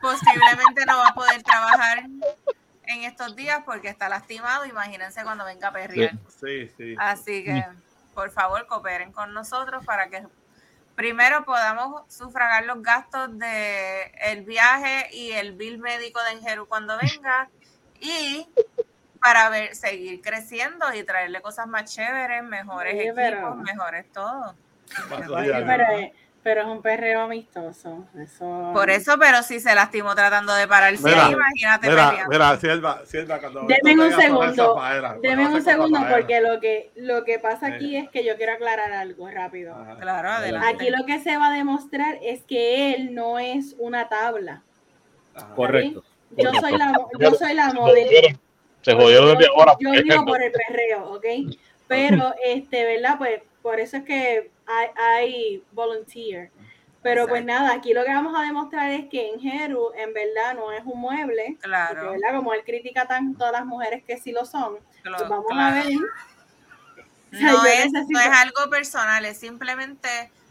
posiblemente 0.00 0.86
no 0.86 0.98
va 0.98 1.08
a 1.08 1.14
poder 1.14 1.42
trabajar 1.42 1.98
en 2.86 3.04
estos 3.04 3.36
días 3.36 3.60
porque 3.64 3.88
está 3.88 4.08
lastimado. 4.08 4.66
Imagínense 4.66 5.22
cuando 5.22 5.44
venga 5.44 5.68
a 5.68 5.72
perrear. 5.72 6.12
Sí, 6.40 6.68
sí. 6.76 6.94
Así 6.98 7.44
que, 7.44 7.64
por 8.14 8.30
favor, 8.30 8.66
cooperen 8.66 9.12
con 9.12 9.32
nosotros 9.32 9.84
para 9.84 10.08
que 10.08 10.22
primero 11.02 11.44
podamos 11.44 12.02
sufragar 12.14 12.64
los 12.64 12.80
gastos 12.80 13.36
de 13.36 14.02
el 14.20 14.42
viaje 14.42 15.08
y 15.12 15.32
el 15.32 15.50
bill 15.50 15.78
médico 15.78 16.22
de 16.22 16.30
Enjeru 16.38 16.68
cuando 16.68 16.96
venga 16.96 17.48
y 17.98 18.46
para 19.20 19.48
ver 19.48 19.74
seguir 19.74 20.20
creciendo 20.22 20.94
y 20.94 21.02
traerle 21.02 21.42
cosas 21.42 21.66
más 21.66 21.92
chéveres, 21.92 22.44
mejores 22.44 22.94
equipos, 22.94 23.16
pero- 23.16 23.54
mejores 23.56 24.12
todo. 24.12 24.54
Pero, 25.08 25.82
es- 25.98 26.12
pero 26.42 26.62
es 26.62 26.66
un 26.66 26.82
perreo 26.82 27.20
amistoso. 27.20 28.04
Eso. 28.18 28.70
Por 28.74 28.90
eso, 28.90 29.16
pero 29.18 29.42
si 29.42 29.60
se 29.60 29.74
lastimó 29.74 30.14
tratando 30.14 30.52
de 30.54 30.66
pararse 30.66 31.02
Mira, 31.04 31.26
ahí, 31.26 31.32
imagínate 31.32 31.88
Mira, 32.28 32.56
Sierva, 32.56 33.02
Sierva, 33.06 33.38
cuando 33.38 33.66
Deme 33.66 34.04
un 34.04 34.12
segundo, 34.12 34.82
Deme 35.22 35.46
un 35.48 35.62
segundo 35.62 36.00
porque 36.10 36.40
lo 36.40 36.60
que, 36.60 36.90
lo 36.96 37.24
que 37.24 37.38
pasa 37.38 37.68
aquí 37.68 37.96
es 37.96 38.10
que 38.10 38.24
yo 38.24 38.36
quiero 38.36 38.54
aclarar 38.54 38.92
algo 38.92 39.28
rápido. 39.28 39.74
Ajá. 39.74 39.96
Claro, 40.00 40.28
adelante. 40.30 40.68
Aquí 40.68 40.90
lo 40.90 41.06
que 41.06 41.20
se 41.20 41.36
va 41.36 41.48
a 41.48 41.52
demostrar 41.52 42.18
es 42.22 42.42
que 42.42 42.94
él 42.94 43.14
no 43.14 43.38
es 43.38 43.76
una 43.78 44.08
tabla. 44.08 44.62
Ajá. 45.34 45.54
Correcto. 45.54 46.02
Yo 46.36 46.52
soy 46.54 46.76
la, 46.76 46.92
yo 47.18 47.34
soy 47.34 47.54
la 47.54 47.72
modelo. 47.72 48.38
Se 48.80 48.94
jodieron 48.94 49.38
desde 49.38 49.52
ahora. 49.54 49.76
Yo 49.78 49.90
digo 49.92 50.24
por 50.24 50.42
el 50.42 50.50
perreo, 50.50 51.12
¿ok? 51.12 51.24
Pero, 51.88 52.34
este, 52.42 52.84
¿verdad? 52.84 53.16
Pues 53.18 53.42
por 53.62 53.80
eso 53.80 53.96
es 53.98 54.02
que 54.04 54.50
hay, 54.66 54.86
hay 54.96 55.62
volunteer. 55.72 56.50
Pero 57.02 57.26
pues 57.26 57.42
Exacto. 57.42 57.64
nada, 57.64 57.74
aquí 57.76 57.92
lo 57.94 58.04
que 58.04 58.10
vamos 58.14 58.32
a 58.38 58.42
demostrar 58.42 58.90
es 58.92 59.06
que 59.08 59.30
en 59.30 59.40
Jeru 59.40 59.90
en 59.96 60.14
verdad 60.14 60.54
no 60.54 60.70
es 60.70 60.82
un 60.84 61.00
mueble. 61.00 61.44
Porque, 61.54 61.62
Claro, 61.66 62.12
¿verdad? 62.12 62.36
Como 62.36 62.54
él 62.54 62.62
critica 62.64 63.06
tanto 63.06 63.44
a 63.44 63.50
las 63.50 63.66
mujeres 63.66 64.04
que 64.04 64.18
sí 64.18 64.30
lo 64.30 64.44
son, 64.44 64.76
claro, 65.02 65.18
pues 65.18 65.28
vamos 65.30 65.46
claro. 65.48 65.76
a 65.76 65.82
ver. 65.82 65.86
O 67.32 67.34
sea, 67.34 67.52
No 67.52 67.64
es, 67.64 67.86
necesito- 67.92 68.06
no 68.10 68.20
es 68.20 68.28
algo 68.28 68.70
personal, 68.70 69.24
es 69.24 69.38
simplemente 69.40 70.08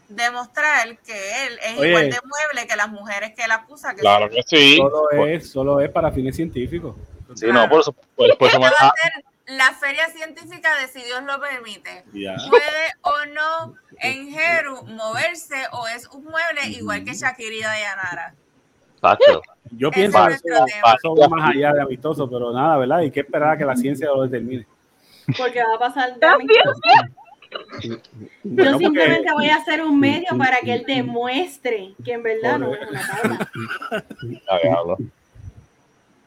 demostrar 0.08 0.98
que 0.98 1.46
él 1.46 1.58
es 1.64 1.78
Oye. 1.78 1.88
igual 1.88 2.10
de 2.10 2.18
mueble 2.24 2.66
que 2.66 2.76
las 2.76 2.88
mujeres 2.90 3.32
que 3.36 3.44
él 3.44 3.50
acusa. 3.52 3.94
Que 3.94 4.00
Claro 4.00 4.28
que 4.28 4.42
sí. 4.44 4.76
Solo 4.78 5.04
Por- 5.10 5.28
es, 5.28 5.48
solo 5.50 5.80
es 5.80 5.90
para 5.90 6.10
fines 6.10 6.34
científicos. 6.34 6.96
Sí, 7.36 7.46
no, 7.46 7.68
por 7.68 7.80
eso. 7.80 7.92
Por, 7.92 8.36
por 8.36 8.48
eso 8.48 8.60
ah, 8.62 8.92
ser 9.00 9.24
la 9.46 9.72
feria 9.72 10.08
científica 10.08 10.70
de 10.80 10.88
si 10.88 11.02
Dios 11.04 11.22
lo 11.24 11.40
permite. 11.40 12.04
¿Puede 12.12 12.92
o 13.02 13.26
no 13.34 13.74
en 14.00 14.30
Jeru 14.32 14.82
moverse 14.84 15.56
o 15.72 15.86
es 15.88 16.06
un 16.08 16.24
mueble 16.24 16.66
igual 16.68 17.04
que 17.04 17.14
Shakira 17.14 17.54
y 17.54 17.60
Dayanara? 17.62 18.34
tacho. 19.00 19.42
Yo 19.72 19.88
Ese 19.88 19.96
pienso 19.98 20.18
que 20.28 20.34
eso, 20.34 21.14
va 21.16 21.28
más 21.28 21.50
allá 21.50 21.72
de 21.72 21.82
amistoso, 21.82 22.30
pero 22.30 22.52
nada, 22.52 22.76
¿verdad? 22.78 22.98
Hay 22.98 23.10
que 23.10 23.20
esperar 23.20 23.50
a 23.50 23.58
que 23.58 23.64
la 23.64 23.74
ciencia 23.74 24.06
lo 24.08 24.22
determine. 24.22 24.64
porque 25.36 25.60
va 25.62 25.74
a 25.74 25.78
pasar 25.78 26.14
de. 26.14 26.20
Yo 27.82 27.98
Bueno, 28.44 28.72
porque- 28.72 28.78
simplemente 28.84 29.32
voy 29.32 29.48
a 29.48 29.56
hacer 29.56 29.82
un 29.82 29.98
medio 29.98 30.28
para 30.38 30.58
que 30.60 30.72
él 30.74 30.84
demuestre 30.86 31.94
que 32.04 32.12
en 32.12 32.22
verdad 32.22 32.58
no 32.58 32.72
es 32.74 32.80
una 32.88 33.06
tabla. 33.06 34.96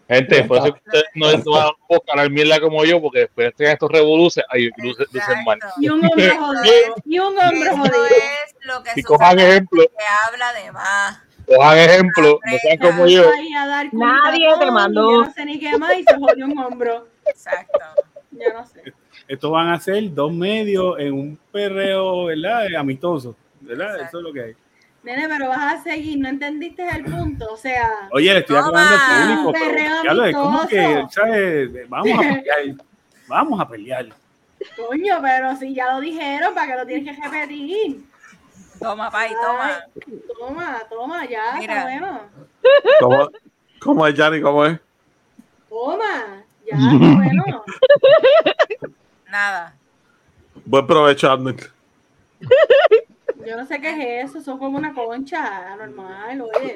Gente, 0.08 0.43
por 0.43 0.58
eso 0.58 0.74
que 0.74 0.82
ustedes 0.85 1.06
no, 1.16 1.51
van 1.51 1.67
a 1.67 1.72
buscar 1.90 2.30
mierda 2.30 2.59
como 2.59 2.85
yo, 2.85 3.01
porque 3.01 3.22
después 3.22 3.56
de 3.58 3.72
estos 3.72 3.92
revoluces, 3.92 4.43
ahí 4.50 4.69
luce, 4.77 5.03
lucen 5.11 5.43
mal. 5.43 5.59
Y 5.80 5.90
un 5.90 6.06
hombre 6.06 6.30
jodido. 6.38 6.95
Y 7.06 7.19
un 7.19 7.38
hombre 7.38 7.69
jodido. 7.72 8.06
es 8.06 8.56
lo 8.66 8.84
que 8.84 8.92
Si 8.92 9.01
sucede 9.01 9.17
cojan 9.17 9.40
ejemplo, 9.40 9.84
que 9.84 10.06
habla 10.27 10.53
de 10.53 10.72
más. 10.72 11.22
cojan 11.48 11.77
ejemplo, 11.80 12.40
no 12.45 12.58
sean 12.59 12.77
como 12.77 13.08
yo. 13.08 13.32
Nadie 13.93 14.48
te 14.59 14.72
mandó. 14.72 15.24
No 15.24 15.34
sé 15.34 15.45
ni 15.45 15.59
qué 15.59 15.75
más 15.77 15.98
y 15.98 16.03
se 16.03 16.16
jodió 16.16 16.45
un 16.45 16.59
hombro. 16.59 17.08
Exacto. 17.25 17.80
Yo 18.32 18.53
no 18.53 18.66
sé. 18.67 18.93
Estos 19.27 19.50
van 19.50 19.69
a 19.69 19.80
ser 19.80 20.14
dos 20.14 20.32
medios 20.32 21.00
en 21.00 21.14
un 21.14 21.40
perreo, 21.51 22.25
¿verdad? 22.25 22.67
Amistoso, 22.75 23.35
¿verdad? 23.59 23.95
Exacto. 23.95 24.08
Eso 24.08 24.17
es 24.19 24.24
lo 24.24 24.34
que 24.34 24.42
hay. 24.42 24.56
Nene, 25.06 25.30
pero 25.30 25.50
vas 25.50 25.75
a 25.75 25.84
seguir, 25.84 26.17
no 26.19 26.27
entendiste 26.30 26.88
el 26.90 27.03
punto. 27.06 27.53
O 27.53 27.58
sea, 27.58 28.09
Oye, 28.11 28.34
le 28.34 28.40
estoy 28.40 28.58
Toma. 28.59 28.67
aclarando 28.82 28.95
al 28.95 29.43
público, 29.43 29.53
pero 29.53 30.03
ya 30.03 30.14
lo 30.14 30.25
es 30.25 30.35
como 30.35 30.67
que. 30.67 31.85
Vamos 31.88 32.14
a 32.17 32.22
pelear. 32.22 32.75
Vamos 33.27 33.59
a 33.61 33.67
pelear. 33.69 34.06
coño, 34.75 35.19
pero 35.22 35.56
si 35.58 35.75
ya 35.75 35.93
lo 35.93 36.00
dijeron, 36.01 36.53
¿para 36.56 36.67
qué 36.72 36.77
lo 36.80 36.85
tienes 36.88 37.16
que 37.16 37.24
repetir? 37.24 38.03
Toma, 38.80 39.11
pay, 39.11 39.32
toma. 39.34 39.64
Ay, 39.74 40.22
toma, 40.40 40.82
toma, 40.90 41.25
ya, 41.30 41.56
Mira. 41.59 41.74
está 41.74 41.84
bueno. 41.84 42.22
¿Cómo, 43.00 43.30
¿Cómo 43.80 44.08
es, 44.08 44.16
Yanni? 44.16 44.42
¿Cómo 44.42 44.66
es? 44.66 44.80
Toma, 45.69 46.43
ya, 46.66 46.75
está 46.77 47.16
bueno. 47.16 47.64
Nada. 49.30 49.75
Buen 50.66 50.88
provecho, 50.88 51.32
Arnold. 51.32 51.72
Yo 53.46 53.58
no 53.58 53.66
sé 53.66 53.80
qué 53.82 54.22
es 54.22 54.30
eso, 54.30 54.42
son 54.42 54.58
como 54.60 54.78
una 54.78 54.94
concha 54.94 55.76
normal, 55.76 56.42
oye. 56.42 56.74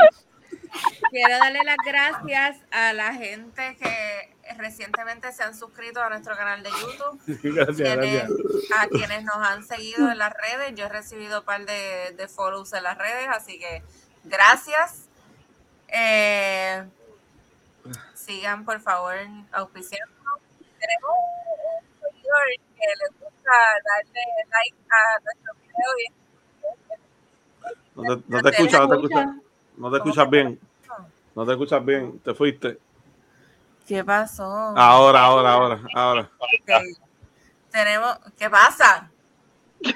Quiero 1.09 1.37
darle 1.39 1.59
las 1.65 1.77
gracias 1.83 2.57
a 2.71 2.93
la 2.93 3.13
gente 3.13 3.75
que 3.79 4.35
recientemente 4.57 5.31
se 5.31 5.43
han 5.43 5.55
suscrito 5.55 6.01
a 6.01 6.09
nuestro 6.09 6.35
canal 6.35 6.61
de 6.63 6.69
YouTube. 6.69 7.19
Gracias, 7.43 7.75
quienes- 7.75 8.27
gracias. 8.27 8.71
a 8.79 8.87
quienes 8.87 9.23
nos 9.23 9.35
han 9.37 9.63
seguido 9.65 10.11
en 10.11 10.17
las 10.17 10.31
redes. 10.33 10.75
Yo 10.75 10.85
he 10.85 10.89
recibido 10.89 11.39
un 11.39 11.45
par 11.45 11.65
de, 11.65 12.13
de 12.15 12.27
follows 12.27 12.73
en 12.73 12.83
las 12.83 12.97
redes, 12.97 13.27
así 13.29 13.57
que 13.59 13.81
gracias. 14.25 15.07
Eh, 15.87 16.83
sigan, 18.13 18.63
por 18.65 18.79
favor, 18.79 19.15
auspiciando. 19.51 20.13
Tenemos 20.79 21.11
un 21.11 22.09
seguidor 22.11 22.41
que 22.77 22.87
le 22.87 23.07
gusta 23.19 23.51
darle 23.83 24.21
like 24.51 24.77
a 24.89 25.19
nuestro 25.23 25.53
video 25.55 25.91
y 26.07 26.13
No 28.03 28.17
te, 28.17 28.23
no 28.27 28.41
te 28.41 28.49
escuchas, 28.49 28.79
no 28.81 28.87
te 28.89 28.95
escuchas. 28.95 29.27
No 29.77 29.91
te 29.91 29.97
escuchas 29.97 30.25
¿Cómo 30.25 30.31
que 30.31 30.37
bien. 30.37 30.59
No 31.35 31.45
te 31.45 31.51
escuchas 31.51 31.85
bien. 31.85 32.19
Te 32.19 32.33
fuiste. 32.33 32.79
¿Qué 33.87 34.03
pasó? 34.03 34.43
Ahora, 34.77 35.21
ahora, 35.23 35.51
ahora, 35.53 35.79
ahora. 35.95 36.29
Tenemos, 37.71 38.19
¿qué 38.37 38.49
pasa? 38.49 39.09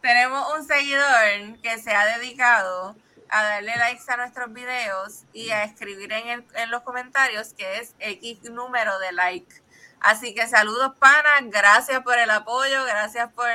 Tenemos 0.00 0.46
un 0.56 0.64
seguidor 0.66 1.60
que 1.62 1.78
se 1.78 1.94
ha 1.94 2.18
dedicado 2.18 2.94
a 3.30 3.42
darle 3.42 3.76
likes 3.76 4.04
a 4.10 4.16
nuestros 4.16 4.52
videos 4.52 5.24
y 5.32 5.50
a 5.50 5.64
escribir 5.64 6.12
en, 6.12 6.28
el- 6.28 6.44
en 6.54 6.70
los 6.70 6.82
comentarios 6.82 7.52
que 7.52 7.78
es 7.78 7.94
X 7.98 8.50
número 8.50 8.98
de 9.00 9.12
like. 9.12 9.62
Así 10.00 10.34
que 10.34 10.46
saludos, 10.46 10.92
pana. 10.98 11.28
Gracias 11.42 12.00
por 12.02 12.16
el 12.16 12.30
apoyo. 12.30 12.84
Gracias 12.84 13.30
por 13.32 13.48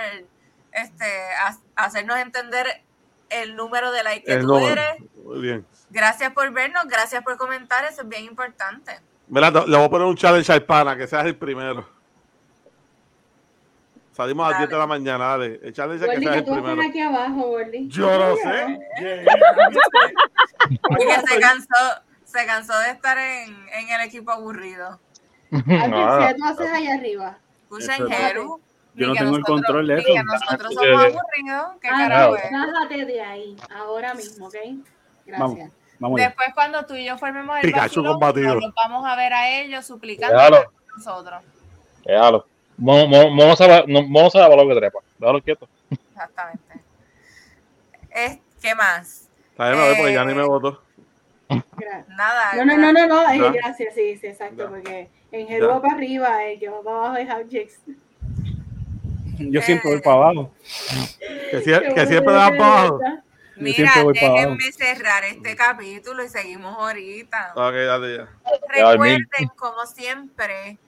este 0.73 1.05
ha- 1.39 1.57
hacernos 1.85 2.17
entender 2.17 2.83
el 3.29 3.55
número 3.55 3.91
de 3.91 4.03
like 4.03 4.25
que 4.25 4.33
El 4.33 4.41
tú 4.41 4.47
número. 4.47 4.69
eres. 4.81 5.01
Muy 5.23 5.41
bien. 5.41 5.65
Gracias 5.89 6.31
por 6.33 6.51
vernos. 6.51 6.85
Gracias 6.87 7.23
por 7.23 7.37
comentar. 7.37 7.85
Eso 7.85 8.01
es 8.01 8.09
bien 8.09 8.23
importante. 8.25 8.99
Mira, 9.27 9.49
le 9.51 9.59
voy 9.77 9.85
a 9.85 9.89
poner 9.89 10.07
un 10.07 10.15
challenge 10.17 10.51
al 10.51 10.63
pana, 10.63 10.95
que 10.97 11.07
seas 11.07 11.25
el 11.25 11.35
primero. 11.35 11.87
Salimos 14.11 14.45
a 14.45 14.49
las 14.51 14.59
Dale. 14.59 14.67
10 14.67 14.69
de 14.69 14.77
la 14.77 14.87
mañana, 14.87 15.25
dale. 15.25 15.59
El 15.63 15.73
challenge 15.73 16.05
es 16.05 16.11
que 16.11 16.19
seas 16.19 16.35
el 16.37 16.45
tú 16.45 16.51
vas 16.51 16.59
a 16.59 16.61
primero. 16.61 16.81
estar 16.83 16.89
aquí 16.91 17.01
abajo. 17.01 17.57
Yo 17.87 18.19
no 18.19 18.35
sé. 18.35 18.79
Porque 20.87 21.15
se 21.27 21.39
cansó, 21.39 22.03
se 22.25 22.45
cansó 22.45 22.77
de 22.79 22.91
estar 22.91 23.17
en, 23.17 23.67
en 23.69 23.89
el 23.89 24.01
equipo 24.01 24.31
aburrido. 24.31 24.99
Ángel, 25.51 25.93
Ah, 25.95 26.27
¿qué 26.29 26.35
tú 26.35 26.45
haces 26.45 26.71
allá 26.71 26.93
arriba? 26.95 27.37
Escuchen, 27.63 28.07
Jeru. 28.07 28.61
Yo 28.95 29.07
no 29.07 29.13
tengo 29.13 29.35
el 29.35 29.41
nosotros- 29.41 29.45
control 29.47 29.87
de 29.87 29.93
eso. 29.99 30.03
que 30.13 30.23
nosotros 30.23 30.69
Sí, 30.69 30.75
somos 30.75 30.89
aburridos. 31.01 31.67
¿Qué 31.81 31.87
Ah, 31.87 31.97
carajo 31.97 32.35
es? 32.37 32.43
Bájate 32.51 33.05
de 33.05 33.21
ahí, 33.21 33.55
ahora 33.75 34.13
mismo, 34.13 34.47
¿ok? 34.47 34.55
Vamos. 34.63 34.85
Gracias. 35.55 35.71
Vamos 35.99 36.19
allá. 36.19 36.27
Después, 36.27 36.49
cuando 36.53 36.85
tú 36.85 36.95
y 36.95 37.05
yo 37.05 37.17
formemos 37.17 37.55
el 37.57 37.61
Pikachu 37.63 38.03
combatido. 38.03 38.55
nos 38.59 38.73
vamos 38.75 39.05
a 39.05 39.15
ver 39.15 39.33
a 39.33 39.49
ellos 39.49 39.85
suplicando 39.85 40.37
por 40.37 40.97
nosotros. 40.97 41.43
Déjalo. 42.05 42.45
Mono 42.77 43.55
sabe 43.55 43.83
para 43.87 44.63
lo 44.63 44.67
que 44.67 44.75
trepa. 44.75 44.99
Déjalo 45.17 45.41
quieto. 45.41 45.67
Exactamente. 46.11 46.61
Es, 48.11 48.39
¿Qué 48.61 48.75
más? 48.75 49.27
Está 49.51 49.69
bien, 49.69 49.81
a 49.81 49.85
ver, 49.87 49.97
porque 49.97 50.11
Eh, 50.11 50.15
ya 50.15 50.25
ni 50.25 50.33
me 50.33 50.43
votó. 50.43 50.81
Gra- 51.49 52.05
Nada. 52.09 52.53
No, 52.55 52.65
no, 52.65 52.77
no, 52.77 52.93
no, 52.93 53.07
no, 53.07 53.29
eh, 53.31 53.39
Ya. 53.39 53.51
gracias, 53.51 53.93
sí, 53.95 54.17
sí, 54.17 54.27
exacto, 54.27 54.63
Ya. 54.63 54.69
porque 54.69 55.09
en 55.31 55.47
Ya. 55.47 55.65
va 55.67 55.81
para 55.81 55.95
arriba, 55.95 56.43
el 56.45 56.59
que 56.59 56.69
va 56.69 56.81
para 56.81 56.97
abajo 56.97 57.15
es 57.17 57.29
Objects. 57.29 57.79
Yo 59.51 59.61
siempre 59.61 59.89
voy 59.91 60.01
para 60.01 60.15
abajo. 60.15 60.53
Que, 61.51 61.61
sie- 61.63 61.93
que 61.93 62.07
siempre 62.07 62.33
das 62.33 62.51
para 62.51 62.79
abajo. 62.79 62.99
Yo 63.01 63.63
Mira, 63.63 63.93
déjenme 64.13 64.71
cerrar 64.71 65.23
este 65.25 65.55
capítulo 65.55 66.23
y 66.23 66.27
seguimos 66.29 66.75
ahorita. 66.75 67.53
Ok, 67.55 67.73
dale 67.73 68.17
ya. 68.17 68.29
Recuerden, 68.67 69.27
como 69.55 69.85
siempre, 69.85 70.79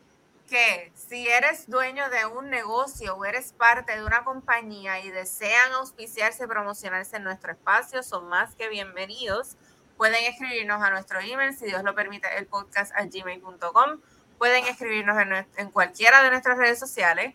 que 0.49 0.91
si 0.95 1.27
eres 1.27 1.69
dueño 1.69 2.09
de 2.09 2.25
un 2.25 2.49
negocio 2.49 3.15
o 3.15 3.23
eres 3.25 3.53
parte 3.53 3.95
de 3.95 4.03
una 4.03 4.23
compañía 4.23 4.99
y 4.99 5.11
desean 5.11 5.73
auspiciarse 5.73 6.45
y 6.45 6.47
promocionarse 6.47 7.17
en 7.17 7.23
nuestro 7.23 7.51
espacio, 7.51 8.01
son 8.01 8.27
más 8.29 8.55
que 8.55 8.67
bienvenidos. 8.67 9.55
Pueden 9.97 10.23
escribirnos 10.25 10.81
a 10.83 10.89
nuestro 10.89 11.19
email, 11.19 11.55
si 11.55 11.65
Dios 11.67 11.83
lo 11.83 11.93
permite, 11.95 12.27
el 12.37 12.47
podcast 12.47 12.91
a 12.95 13.05
gmail.com. 13.05 14.01
Pueden 14.39 14.65
escribirnos 14.65 15.17
en, 15.21 15.45
en 15.57 15.69
cualquiera 15.71 16.21
de 16.23 16.31
nuestras 16.31 16.57
redes 16.57 16.79
sociales 16.79 17.33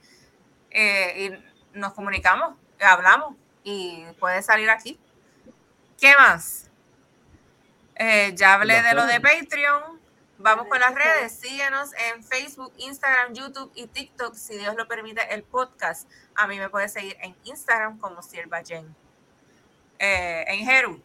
eh, 0.70 1.38
y 1.74 1.78
nos 1.78 1.92
comunicamos, 1.92 2.54
hablamos 2.80 3.34
y 3.62 4.04
puede 4.18 4.42
salir 4.42 4.70
aquí. 4.70 4.98
¿Qué 6.00 6.12
más? 6.18 6.70
Eh, 7.96 8.32
ya 8.34 8.54
hablé 8.54 8.82
de 8.82 8.94
lo 8.94 9.04
de 9.04 9.20
Patreon. 9.20 10.00
Vamos 10.38 10.68
con 10.68 10.80
las 10.80 10.94
redes. 10.94 11.32
Síguenos 11.32 11.90
en 11.92 12.24
Facebook, 12.24 12.72
Instagram, 12.78 13.34
YouTube 13.34 13.70
y 13.74 13.86
TikTok, 13.86 14.34
si 14.34 14.56
Dios 14.56 14.74
lo 14.74 14.88
permite, 14.88 15.20
el 15.34 15.42
podcast. 15.42 16.10
A 16.34 16.46
mí 16.46 16.58
me 16.58 16.70
puedes 16.70 16.94
seguir 16.94 17.16
en 17.20 17.36
Instagram 17.44 17.98
como 17.98 18.22
Sierva 18.22 18.62
Jen. 18.64 18.86
Eh, 19.98 20.44
en 20.48 20.64
Jeru. 20.64 21.02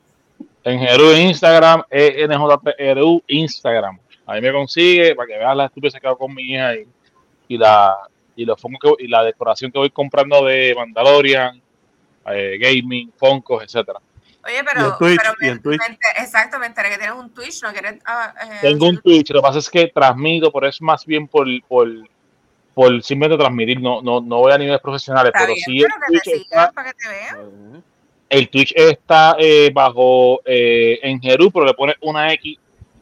En 0.63 0.79
Jeru 0.79 1.11
en 1.11 1.27
Instagram, 1.27 1.83
E 1.89 2.25
NJPRU 2.25 3.21
Instagram. 3.27 3.99
Ahí 4.25 4.41
me 4.41 4.53
consigue 4.53 5.13
para 5.15 5.27
que 5.27 5.37
veas 5.37 5.55
la 5.55 5.65
estupidez 5.65 5.99
que 5.99 6.07
hago 6.07 6.17
con 6.17 6.33
mi 6.33 6.53
hija 6.53 6.75
y, 6.75 6.87
y 7.49 7.57
la 7.57 7.93
y 8.35 8.45
los 8.45 8.59
fongos 8.59 8.79
que, 8.97 9.03
y 9.05 9.07
la 9.07 9.23
decoración 9.23 9.71
que 9.71 9.79
voy 9.79 9.89
comprando 9.91 10.43
de 10.45 10.73
Mandalorian, 10.75 11.61
eh, 12.27 12.57
gaming, 12.59 13.11
Funkos, 13.17 13.63
etcétera. 13.63 13.99
Oye, 14.43 14.59
Y 14.59 14.63
pero, 14.63 14.87
en 14.87 14.97
Twitch, 14.97 15.17
pero 15.21 15.33
me- 15.39 15.59
Twitch. 15.59 15.79
me 15.79 15.97
exacto, 16.23 16.59
me 16.59 16.67
enteré 16.67 16.89
que 16.89 16.97
tienes 16.97 17.15
un 17.15 17.29
Twitch, 17.33 17.63
¿no 17.63 17.71
quieres? 17.71 17.93
eh, 17.95 18.57
Tengo 18.61 18.87
un 18.89 19.01
Twitch, 19.01 19.29
lo 19.31 19.39
que 19.41 19.47
pasa 19.47 19.59
es 19.59 19.69
que 19.69 19.87
transmito, 19.87 20.51
pero 20.51 20.67
es 20.67 20.81
más 20.81 21.05
bien 21.05 21.27
por, 21.27 21.47
por, 21.67 21.87
por 22.73 23.01
simplemente 23.03 23.41
transmitir, 23.41 23.79
no, 23.81 24.01
no, 24.01 24.21
no 24.21 24.37
voy 24.39 24.51
a 24.51 24.57
niveles 24.57 24.81
profesionales, 24.81 25.31
Está 25.33 25.39
pero 25.45 25.53
bien, 25.53 25.65
sí 25.65 25.79
el 25.79 25.85
pero 25.87 25.95
que 25.95 26.19
te 26.19 26.31
Twitch 26.31 26.41
está, 26.43 26.71
para 26.71 26.91
que 26.91 26.97
te 27.03 27.09
vean. 27.09 27.83
el 28.29 28.49
Twitch 28.49 28.73
está 28.75 29.35
eh, 29.39 29.71
bajo 29.73 30.41
eh, 30.45 30.99
en 31.01 31.19
Jeru, 31.21 31.49
pero 31.51 31.65
le 31.65 31.73
pone 31.73 31.95
una 32.01 32.31
X 32.33 32.57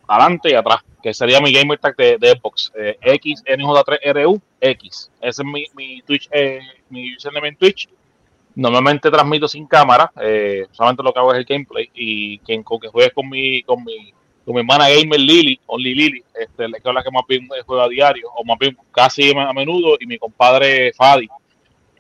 adelante 0.08 0.52
y 0.52 0.54
atrás, 0.54 0.82
que 1.02 1.14
sería 1.14 1.42
mi 1.42 1.52
gamer 1.52 1.78
tag 1.80 1.96
de, 1.98 2.18
de 2.18 2.30
Xbox, 2.32 2.72
eh, 2.76 2.98
XNJ3RU, 3.02 4.42
X. 4.64 5.12
Ese 5.20 5.42
es 5.42 5.48
mi, 5.48 5.66
mi 5.76 6.02
Twitch, 6.02 6.30
eh, 6.32 6.60
mi 6.90 7.16
username 7.16 7.50
en 7.50 7.56
Twitch. 7.58 7.90
Normalmente 8.56 9.10
transmito 9.10 9.48
sin 9.48 9.66
cámara, 9.66 10.12
eh, 10.22 10.68
solamente 10.72 11.02
lo 11.04 11.12
que 11.12 11.20
hago 11.20 11.34
es 11.34 11.40
el 11.40 11.46
gameplay 11.46 11.90
y 11.94 12.38
quien 12.40 12.62
con 12.62 12.80
que 12.80 12.88
juegue 12.88 13.12
con 13.12 13.28
mi, 13.28 13.64
con 13.64 13.84
mi, 13.84 14.14
con 14.46 14.54
mi 14.54 14.60
hermana 14.62 14.90
gamer 14.90 15.20
Lily, 15.20 15.60
Only 15.66 15.96
Lily, 15.96 16.24
este, 16.36 16.72
que 16.72 16.90
es 16.90 16.94
la 16.94 17.04
que 17.04 17.12
más 17.12 17.24
bien 17.28 17.48
juega 17.66 17.86
a 17.86 17.90
diario, 17.90 18.30
o 18.36 18.44
más 18.46 18.60
bien 18.60 18.78
casi 18.92 19.32
a 19.36 19.54
menudo, 19.54 19.98
y 20.00 20.06
mi 20.06 20.18
compadre 20.20 20.94
Fadi. 20.94 21.28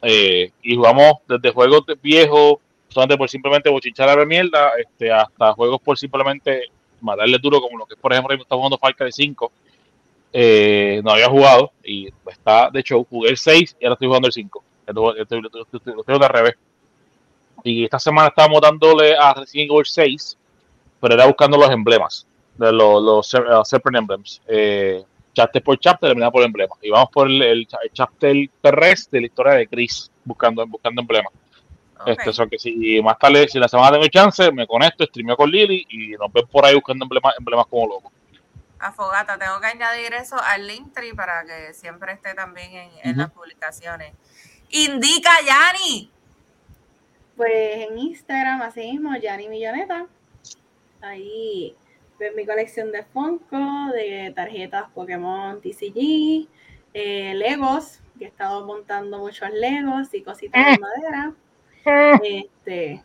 Eh, 0.03 0.51
y 0.61 0.75
jugamos 0.75 1.13
desde 1.27 1.51
juegos 1.51 1.85
viejos, 2.01 2.57
solamente 2.89 3.17
por 3.17 3.29
simplemente 3.29 3.69
bochinchar 3.69 4.09
a 4.09 4.15
ver 4.15 4.27
mierda, 4.27 4.73
este, 4.77 5.11
hasta 5.11 5.53
juegos 5.53 5.81
por 5.81 5.97
simplemente 5.97 6.65
matarle 7.01 7.37
duro, 7.39 7.61
como 7.61 7.79
lo 7.79 7.85
que 7.85 7.95
por 7.95 8.13
ejemplo 8.13 8.35
está 8.35 8.55
jugando 8.55 8.77
Far 8.77 8.95
Cry 8.95 9.11
5. 9.11 9.51
Eh, 10.35 10.99
no 11.03 11.11
había 11.11 11.29
jugado 11.29 11.71
y 11.83 12.11
está 12.25 12.71
de 12.71 12.79
hecho 12.79 13.03
jugué 13.07 13.29
el 13.29 13.37
6 13.37 13.77
y 13.79 13.85
ahora 13.85 13.93
estoy 13.93 14.07
jugando 14.07 14.27
el 14.27 14.33
5. 14.33 14.63
Estoy, 14.87 15.21
estoy, 15.21 16.19
de 16.19 16.27
revés. 16.27 16.55
Y 17.63 17.83
esta 17.83 17.99
semana 17.99 18.29
estábamos 18.29 18.59
dándole 18.59 19.15
a 19.15 19.33
Resident 19.35 19.71
Evil 19.71 19.85
6, 19.85 20.37
pero 20.99 21.13
era 21.13 21.27
buscando 21.27 21.57
los 21.57 21.69
emblemas, 21.69 22.27
de 22.57 22.71
los, 22.71 23.01
los 23.01 23.33
uh, 23.35 23.63
separate 23.63 23.97
emblems. 23.97 24.41
Eh, 24.47 25.03
chapter 25.33 25.63
por 25.63 25.79
chapter, 25.79 26.09
terminado 26.09 26.31
por 26.31 26.43
emblemas. 26.43 26.77
Y 26.81 26.89
vamos 26.89 27.09
por 27.13 27.27
el, 27.27 27.41
el, 27.41 27.67
el 27.83 27.91
chapter 27.93 28.35
terrestre 28.59 29.17
de 29.17 29.21
la 29.21 29.27
historia 29.27 29.53
de 29.53 29.67
Chris, 29.67 30.11
buscando, 30.25 30.65
buscando 30.67 31.01
emblemas. 31.01 31.31
Ok. 31.99 32.07
Este, 32.07 32.29
o 32.31 32.33
sea 32.33 32.47
que 32.47 32.59
si 32.59 33.01
más 33.01 33.17
tarde, 33.17 33.47
si 33.47 33.59
la 33.59 33.67
semana 33.67 33.91
tengo 33.91 34.07
chance, 34.07 34.51
me 34.51 34.67
conecto, 34.67 35.05
streameo 35.05 35.37
con 35.37 35.49
Lily 35.49 35.85
y 35.89 36.11
nos 36.11 36.33
ven 36.33 36.45
por 36.47 36.65
ahí 36.65 36.75
buscando 36.75 37.05
emblemas, 37.05 37.35
emblemas 37.37 37.65
como 37.67 37.87
locos. 37.87 38.11
A 38.83 38.91
Fogata, 38.91 39.37
tengo 39.37 39.61
que 39.61 39.67
añadir 39.67 40.13
eso 40.13 40.35
al 40.41 40.67
Linktree 40.67 41.13
para 41.13 41.45
que 41.45 41.73
siempre 41.73 42.11
esté 42.11 42.33
también 42.33 42.91
en, 43.01 43.17
las 43.17 43.31
publicaciones. 43.31 44.13
Indica, 44.69 45.31
Yani. 45.45 46.11
Pues 47.37 47.87
en 47.87 47.97
Instagram, 47.97 48.61
así 48.61 48.81
mismo, 48.91 49.15
Yanni 49.15 49.47
Milloneta. 49.47 50.05
Ahí 51.01 51.75
ven 52.19 52.35
mi 52.35 52.45
colección 52.45 52.91
de 52.91 53.03
Funko, 53.03 53.91
de 53.93 54.33
tarjetas 54.35 54.89
Pokémon 54.93 55.61
TCG, 55.61 56.49
eh, 56.93 57.33
Legos, 57.35 58.01
que 58.19 58.25
he 58.25 58.27
estado 58.27 58.65
montando 58.65 59.17
muchos 59.19 59.49
Legos 59.51 60.13
y 60.13 60.23
cositas 60.23 60.65
de 60.65 60.77
madera. 60.77 61.33
Este, 62.23 63.03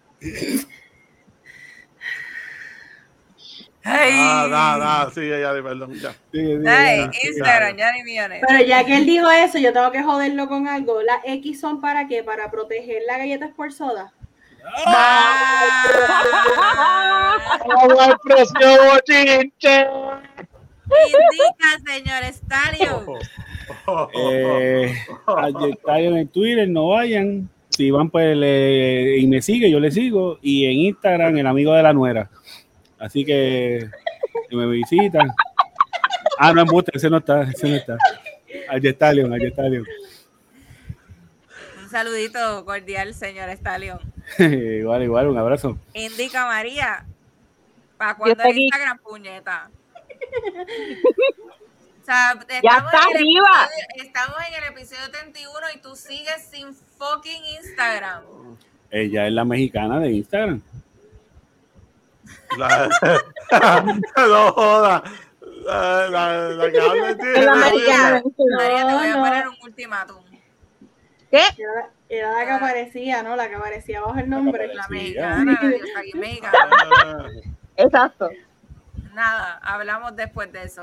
Ay, 3.90 4.10
Ah, 4.14 4.46
da, 4.50 4.78
da, 4.78 5.10
sí, 5.14 5.26
ya, 5.28 5.38
ya, 5.38 5.52
perdón, 5.62 5.94
ya. 5.94 6.12
Ay, 6.66 7.08
Instagram, 7.26 7.76
Yani 7.76 8.02
Millones. 8.02 8.42
pero 8.46 8.62
ya 8.64 8.84
que 8.84 8.96
él 8.96 9.06
dijo 9.06 9.30
eso, 9.30 9.58
yo 9.58 9.72
tengo 9.72 9.90
que 9.90 10.02
joderlo 10.02 10.46
con 10.46 10.68
algo. 10.68 11.00
¿Las 11.02 11.20
X 11.24 11.58
son 11.60 11.80
para 11.80 12.06
qué? 12.06 12.22
¿Para 12.22 12.50
proteger 12.50 13.02
la 13.06 13.16
galleta 13.18 13.50
por 13.56 13.72
soda? 13.72 14.12
Ah, 16.50 17.36
¡Vamos 17.66 17.98
al 18.00 18.18
próximo 18.18 18.70
bochinche! 18.92 19.86
indica, 21.06 21.68
señor 21.86 22.22
Estadio. 22.24 23.06
Eh, 24.14 24.94
Ayetario 25.26 26.10
en 26.10 26.16
el 26.18 26.28
Twitter, 26.28 26.68
no 26.68 26.88
vayan. 26.88 27.48
Si 27.70 27.90
van 27.90 28.10
pues 28.10 28.36
le- 28.36 29.18
y 29.18 29.26
me 29.26 29.40
sigue, 29.42 29.70
yo 29.70 29.78
le 29.80 29.90
sigo. 29.90 30.38
Y 30.42 30.64
en 30.66 30.72
Instagram, 30.72 31.36
el 31.36 31.46
amigo 31.46 31.72
de 31.74 31.82
la 31.82 31.92
nuera. 31.92 32.28
Así 32.98 33.24
que 33.24 33.88
me 34.50 34.66
visitan. 34.66 35.30
Ah, 36.38 36.52
no, 36.52 36.60
embuste, 36.62 36.92
ese 36.94 37.08
no 37.10 37.18
está, 37.18 37.42
ese 37.42 37.68
no 37.68 37.76
está. 37.76 37.96
Ayetalion, 38.70 39.32
Ayetalion. 39.32 39.84
Un 41.82 41.88
saludito 41.90 42.64
cordial, 42.64 43.14
señor 43.14 43.48
Estalion. 43.48 43.98
igual, 44.38 45.02
igual, 45.02 45.28
un 45.28 45.38
abrazo. 45.38 45.78
Indica 45.94 46.46
María. 46.46 47.04
¿Para 47.96 48.14
cuando 48.16 48.34
estoy 48.42 48.50
el. 48.52 48.58
Instagram, 48.58 48.98
puñeta? 48.98 49.70
O 52.00 52.10
sea, 52.10 52.32
Ya 52.62 52.78
está 52.78 53.02
en 53.10 53.10
el 53.10 53.16
arriba. 53.16 53.48
episodio- 53.66 54.06
estamos 54.06 54.36
en 54.48 54.54
el 54.62 54.72
episodio 54.72 55.10
31 55.10 55.52
y 55.74 55.78
tú 55.82 55.94
sigues 55.94 56.48
sin 56.50 56.72
fucking 56.74 57.44
Instagram. 57.60 58.22
Ella 58.90 59.26
es 59.26 59.32
la 59.34 59.44
mexicana 59.44 60.00
de 60.00 60.12
Instagram. 60.12 60.62
La, 62.56 62.88
no 64.16 64.52
joda. 64.52 65.02
La, 65.64 66.08
la, 66.08 66.48
la 66.50 66.70
que 66.70 66.80
habla 66.80 67.10
la. 67.10 67.54
María, 67.54 68.22
te 68.22 68.42
voy 68.94 69.08
a 69.08 69.16
poner 69.16 69.48
un 69.48 69.56
ultimatum. 69.62 70.24
¿Qué? 71.30 71.42
Era, 71.58 71.90
era 72.08 72.32
la 72.32 72.44
que 72.46 72.52
aparecía, 72.52 73.22
¿no? 73.22 73.36
La 73.36 73.48
que 73.48 73.56
aparecía 73.56 74.00
bajo 74.00 74.18
el 74.18 74.30
nombre. 74.30 74.72
La 74.74 74.88
mexicana, 74.88 75.60
la 75.62 76.18
mexicana. 76.18 77.26
Exacto. 77.76 78.30
Nada, 79.12 79.58
hablamos 79.62 80.16
después 80.16 80.50
de 80.52 80.62
eso. 80.64 80.82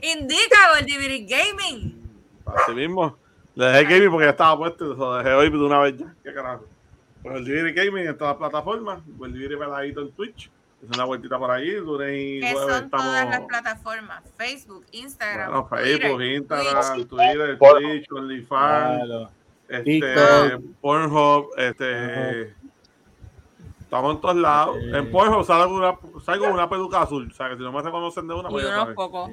Indica 0.00 0.56
Goldiviri 0.76 1.26
Gaming. 1.26 2.02
Así 2.46 2.72
mismo. 2.72 3.16
Le 3.54 3.66
dejé 3.66 3.84
gaming 3.84 4.10
porque 4.10 4.24
ya 4.24 4.30
estaba 4.30 4.56
puesto 4.56 4.94
lo 4.94 5.16
dejé 5.16 5.32
hoy 5.34 5.50
de 5.50 5.58
una 5.58 5.78
vez 5.80 5.98
ya. 5.98 6.14
¿Qué 6.24 6.32
carajo? 6.32 6.64
Pues 7.22 7.36
el 7.36 7.44
Diviri 7.44 7.72
Gaming 7.72 8.08
en 8.08 8.18
todas 8.18 8.32
las 8.32 8.50
plataformas. 8.50 9.00
El 9.22 9.32
Diviri 9.32 9.56
peladito 9.56 10.00
en 10.00 10.12
Twitch. 10.12 10.50
Es 10.82 10.88
una 10.96 11.04
vueltita 11.04 11.38
por 11.38 11.50
ahí. 11.50 11.70
Lunes 11.76 12.08
y 12.12 12.40
Que 12.40 12.52
jueves 12.52 12.76
son 12.80 12.90
todas 12.90 13.06
las 13.12 13.24
estamos. 13.24 13.48
plataformas: 13.48 14.22
Facebook, 14.36 14.84
Instagram, 14.90 15.48
Bueno, 15.50 15.68
Facebook, 15.68 16.16
Twitter, 16.16 16.36
Instagram. 16.36 17.06
Twitter, 17.08 17.58
Twitch, 17.58 18.12
OnlyFans, 18.12 19.04
Claro. 19.04 19.30
este. 19.68 20.58
Pornhub, 20.80 21.48
este. 21.56 22.54
Estamos 23.80 24.14
en 24.14 24.20
todos 24.22 24.36
lados. 24.36 24.76
Eh. 24.78 24.90
En 24.98 25.10
Pornhub 25.12 25.44
salgo 25.44 25.74
una, 25.76 25.96
salgo 26.24 26.46
una 26.46 26.68
peluca 26.68 27.02
azul. 27.02 27.28
O 27.30 27.34
sea, 27.34 27.50
que 27.50 27.56
si 27.56 27.62
no 27.62 27.70
me 27.72 27.82
reconocen 27.82 28.26
de 28.26 28.34
una, 28.34 28.48
Y 28.48 28.52
pues 28.52 28.66
ya 28.66 28.82
unos 28.82 28.94
pocos. 28.94 29.30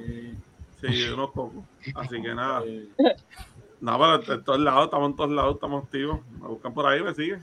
Sí, 0.80 1.04
de 1.04 1.14
unos 1.14 1.30
pocos. 1.30 1.64
Así 1.94 2.22
que 2.22 2.34
nada. 2.34 2.62
No, 3.80 3.98
pero 3.98 4.34
en 4.34 4.44
todos 4.44 4.60
lados, 4.60 4.84
estamos 4.84 5.10
en 5.10 5.16
todos 5.16 5.30
lados, 5.30 5.54
estamos 5.54 5.84
activos. 5.84 6.20
Me 6.40 6.46
buscan 6.46 6.74
por 6.74 6.86
ahí, 6.86 7.02
me 7.02 7.14
siguen. 7.14 7.42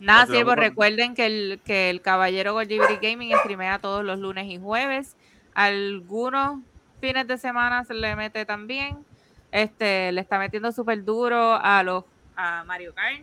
Nada, 0.00 0.26
vamos 0.26 0.42
pues 0.44 0.44
con- 0.44 0.56
recuerden 0.58 1.14
que 1.14 1.26
el, 1.26 1.60
que 1.64 1.90
el 1.90 2.00
caballero 2.02 2.52
Goldibri 2.54 2.96
Gaming 3.00 3.34
streamea 3.38 3.78
todos 3.78 4.04
los 4.04 4.18
lunes 4.18 4.46
y 4.48 4.58
jueves. 4.58 5.16
Algunos 5.54 6.60
fines 7.00 7.26
de 7.26 7.38
semana 7.38 7.84
se 7.84 7.94
le 7.94 8.14
mete 8.16 8.44
también. 8.44 8.98
Este, 9.52 10.10
le 10.12 10.20
está 10.20 10.38
metiendo 10.38 10.72
súper 10.72 11.04
duro 11.04 11.54
a 11.54 11.82
los 11.82 12.04
a 12.36 12.64
Mario 12.64 12.92
Kart. 12.94 13.22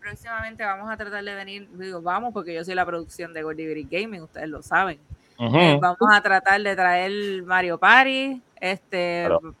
Próximamente 0.00 0.64
vamos 0.64 0.90
a 0.90 0.96
tratar 0.96 1.24
de 1.24 1.34
venir, 1.34 1.68
digo, 1.74 2.02
vamos, 2.02 2.32
porque 2.34 2.52
yo 2.54 2.64
soy 2.64 2.74
la 2.74 2.84
producción 2.84 3.32
de 3.32 3.42
Goldibri 3.42 3.84
Gaming, 3.90 4.22
ustedes 4.22 4.48
lo 4.48 4.60
saben. 4.62 4.98
Eh, 5.38 5.78
vamos 5.80 5.98
a 6.12 6.20
tratar 6.20 6.60
de 6.60 6.76
traer 6.76 7.42
Mario 7.44 7.78
Party. 7.78 8.40
Este, 8.60 9.24
Claro. 9.26 9.54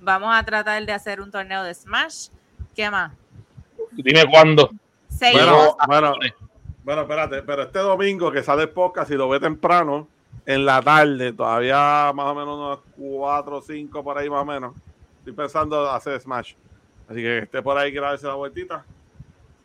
Vamos 0.00 0.34
a 0.34 0.42
tratar 0.42 0.84
de 0.86 0.92
hacer 0.92 1.20
un 1.20 1.30
torneo 1.30 1.62
de 1.62 1.74
Smash. 1.74 2.28
¿Qué 2.74 2.90
más? 2.90 3.12
Dime 3.92 4.24
cuándo. 4.30 4.70
Seguimos. 5.20 5.76
Bueno, 5.86 6.14
bueno, 6.16 6.34
bueno, 6.82 7.02
espérate, 7.02 7.42
pero 7.42 7.64
este 7.64 7.78
domingo 7.78 8.32
que 8.32 8.42
sale 8.42 8.62
el 8.62 8.70
podcast, 8.70 9.10
si 9.10 9.16
lo 9.16 9.28
ve 9.28 9.38
temprano, 9.38 10.08
en 10.46 10.64
la 10.64 10.80
tarde, 10.80 11.34
todavía 11.34 12.10
más 12.14 12.24
o 12.24 12.34
menos 12.34 12.56
unos 12.56 12.78
4 12.96 13.56
o 13.58 13.60
5 13.60 14.02
por 14.02 14.16
ahí 14.16 14.30
más 14.30 14.40
o 14.40 14.44
menos. 14.46 14.74
Estoy 15.18 15.34
pensando 15.34 15.90
hacer 15.90 16.18
Smash. 16.18 16.54
Así 17.06 17.20
que 17.20 17.38
esté 17.40 17.60
por 17.60 17.76
ahí, 17.76 17.92
que 17.92 18.00
darse 18.00 18.26
la 18.26 18.32
vueltita. 18.32 18.82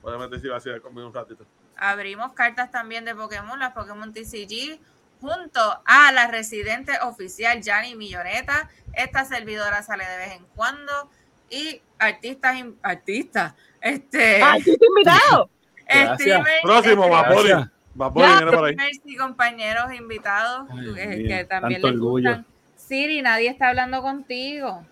Obviamente 0.03 0.42
si 0.42 0.50
va 0.50 0.58
a 0.58 0.59
ser 0.59 0.82
conmigo 0.82 1.08
un 1.08 1.14
ratito. 1.14 1.45
Abrimos 1.77 2.34
cartas 2.34 2.69
también 2.69 3.06
de 3.06 3.16
Pokémon, 3.16 3.58
las 3.58 3.72
Pokémon 3.72 4.11
TCG, 4.11 4.77
junto 5.22 5.61
a 5.85 6.11
la 6.11 6.27
residente 6.27 6.92
oficial 7.01 7.61
Yanni 7.61 7.95
Milloneta. 7.95 8.69
Esta 8.92 9.24
servidora 9.24 9.84
sale 9.84 10.06
de 10.06 10.17
vez 10.17 10.32
en 10.34 10.45
cuando. 10.53 11.09
Y 11.50 11.82
artistas, 11.98 12.58
artistas, 12.82 13.53
este, 13.86 14.42
¡Ay, 14.42 14.64
qué 14.64 14.72
invitado! 14.72 15.50
Gracias. 15.88 16.20
streamers, 16.20 16.62
Próximo, 16.64 17.04
este, 17.04 17.16
Vapori. 17.16 17.50
Vapori 17.94 18.28
viene 18.28 18.52
por 18.52 18.66
ahí. 18.66 18.76
compañeros 19.18 19.94
invitados 19.94 20.68
Ay, 20.72 21.28
que, 21.28 21.46
también 21.46 21.82
tanto 21.82 21.88
les 21.92 22.02
orgullo. 22.02 22.30
gustan. 22.30 22.46
Siri, 22.76 23.22
nadie 23.22 23.50
está 23.50 23.70
hablando 23.70 24.02
contigo. 24.02 24.86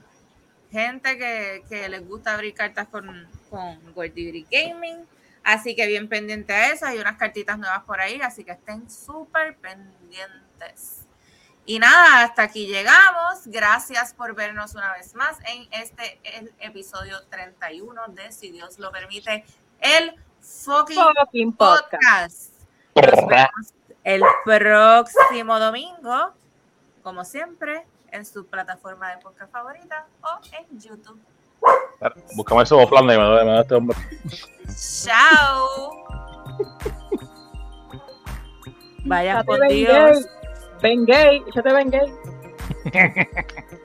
Gente 0.72 1.18
que, 1.18 1.64
que 1.70 1.90
les 1.90 2.08
gusta 2.08 2.34
abrir 2.34 2.54
cartas 2.54 2.88
con, 2.88 3.28
con 3.50 3.94
Gordy 3.94 4.46
Gaming. 4.50 5.06
Así 5.44 5.76
que 5.76 5.86
bien 5.88 6.08
pendiente 6.08 6.54
a 6.54 6.72
eso. 6.72 6.86
Hay 6.86 7.00
unas 7.00 7.18
cartitas 7.18 7.58
nuevas 7.60 7.84
por 7.84 8.00
ahí, 8.00 8.22
así 8.22 8.44
que 8.44 8.52
estén 8.54 8.90
súper 8.90 9.56
pendientes. 9.58 11.03
Y 11.66 11.80
nada, 11.80 12.24
hasta 12.24 12.44
aquí 12.44 12.68
llegamos. 12.68 13.44
Gracias 13.46 14.14
por 14.14 14.36
vernos 14.36 14.76
una 14.76 14.92
vez 14.94 15.16
más 15.16 15.38
en 15.48 15.68
este 15.72 16.20
el 16.38 16.54
episodio 16.60 17.22
31 17.30 18.02
de 18.10 18.32
Si 18.34 18.52
Dios 18.52 18.80
lo 18.80 18.92
permite, 18.92 19.46
el 19.80 20.14
fucking 20.42 20.98
Fucking 21.20 21.54
podcast. 21.54 22.52
podcast. 22.94 22.96
Nos 22.96 23.28
vemos 23.28 23.74
el 24.04 24.22
próximo 24.44 25.58
domingo, 25.60 26.34
como 27.02 27.24
siempre, 27.24 27.86
en 28.12 28.26
su 28.26 28.46
plataforma 28.46 29.10
de 29.12 29.18
podcast 29.20 29.52
favorita 29.52 30.06
o 30.22 30.40
en 30.58 30.80
YouTube. 30.82 31.20
Buscame 32.36 32.64
ese 32.64 32.76
plan 32.88 33.08
de 33.08 33.18
me 33.18 33.24
da- 33.24 33.62
este 33.62 33.76
hombre. 33.76 33.98
Chao. 35.06 36.04
Vaya 39.06 39.44
por 39.44 39.66
Dios. 39.70 40.26
Ben 40.84 41.06
Gay, 41.06 41.42
échate 41.48 41.72
Ben 41.72 41.90
Gay. 41.90 42.12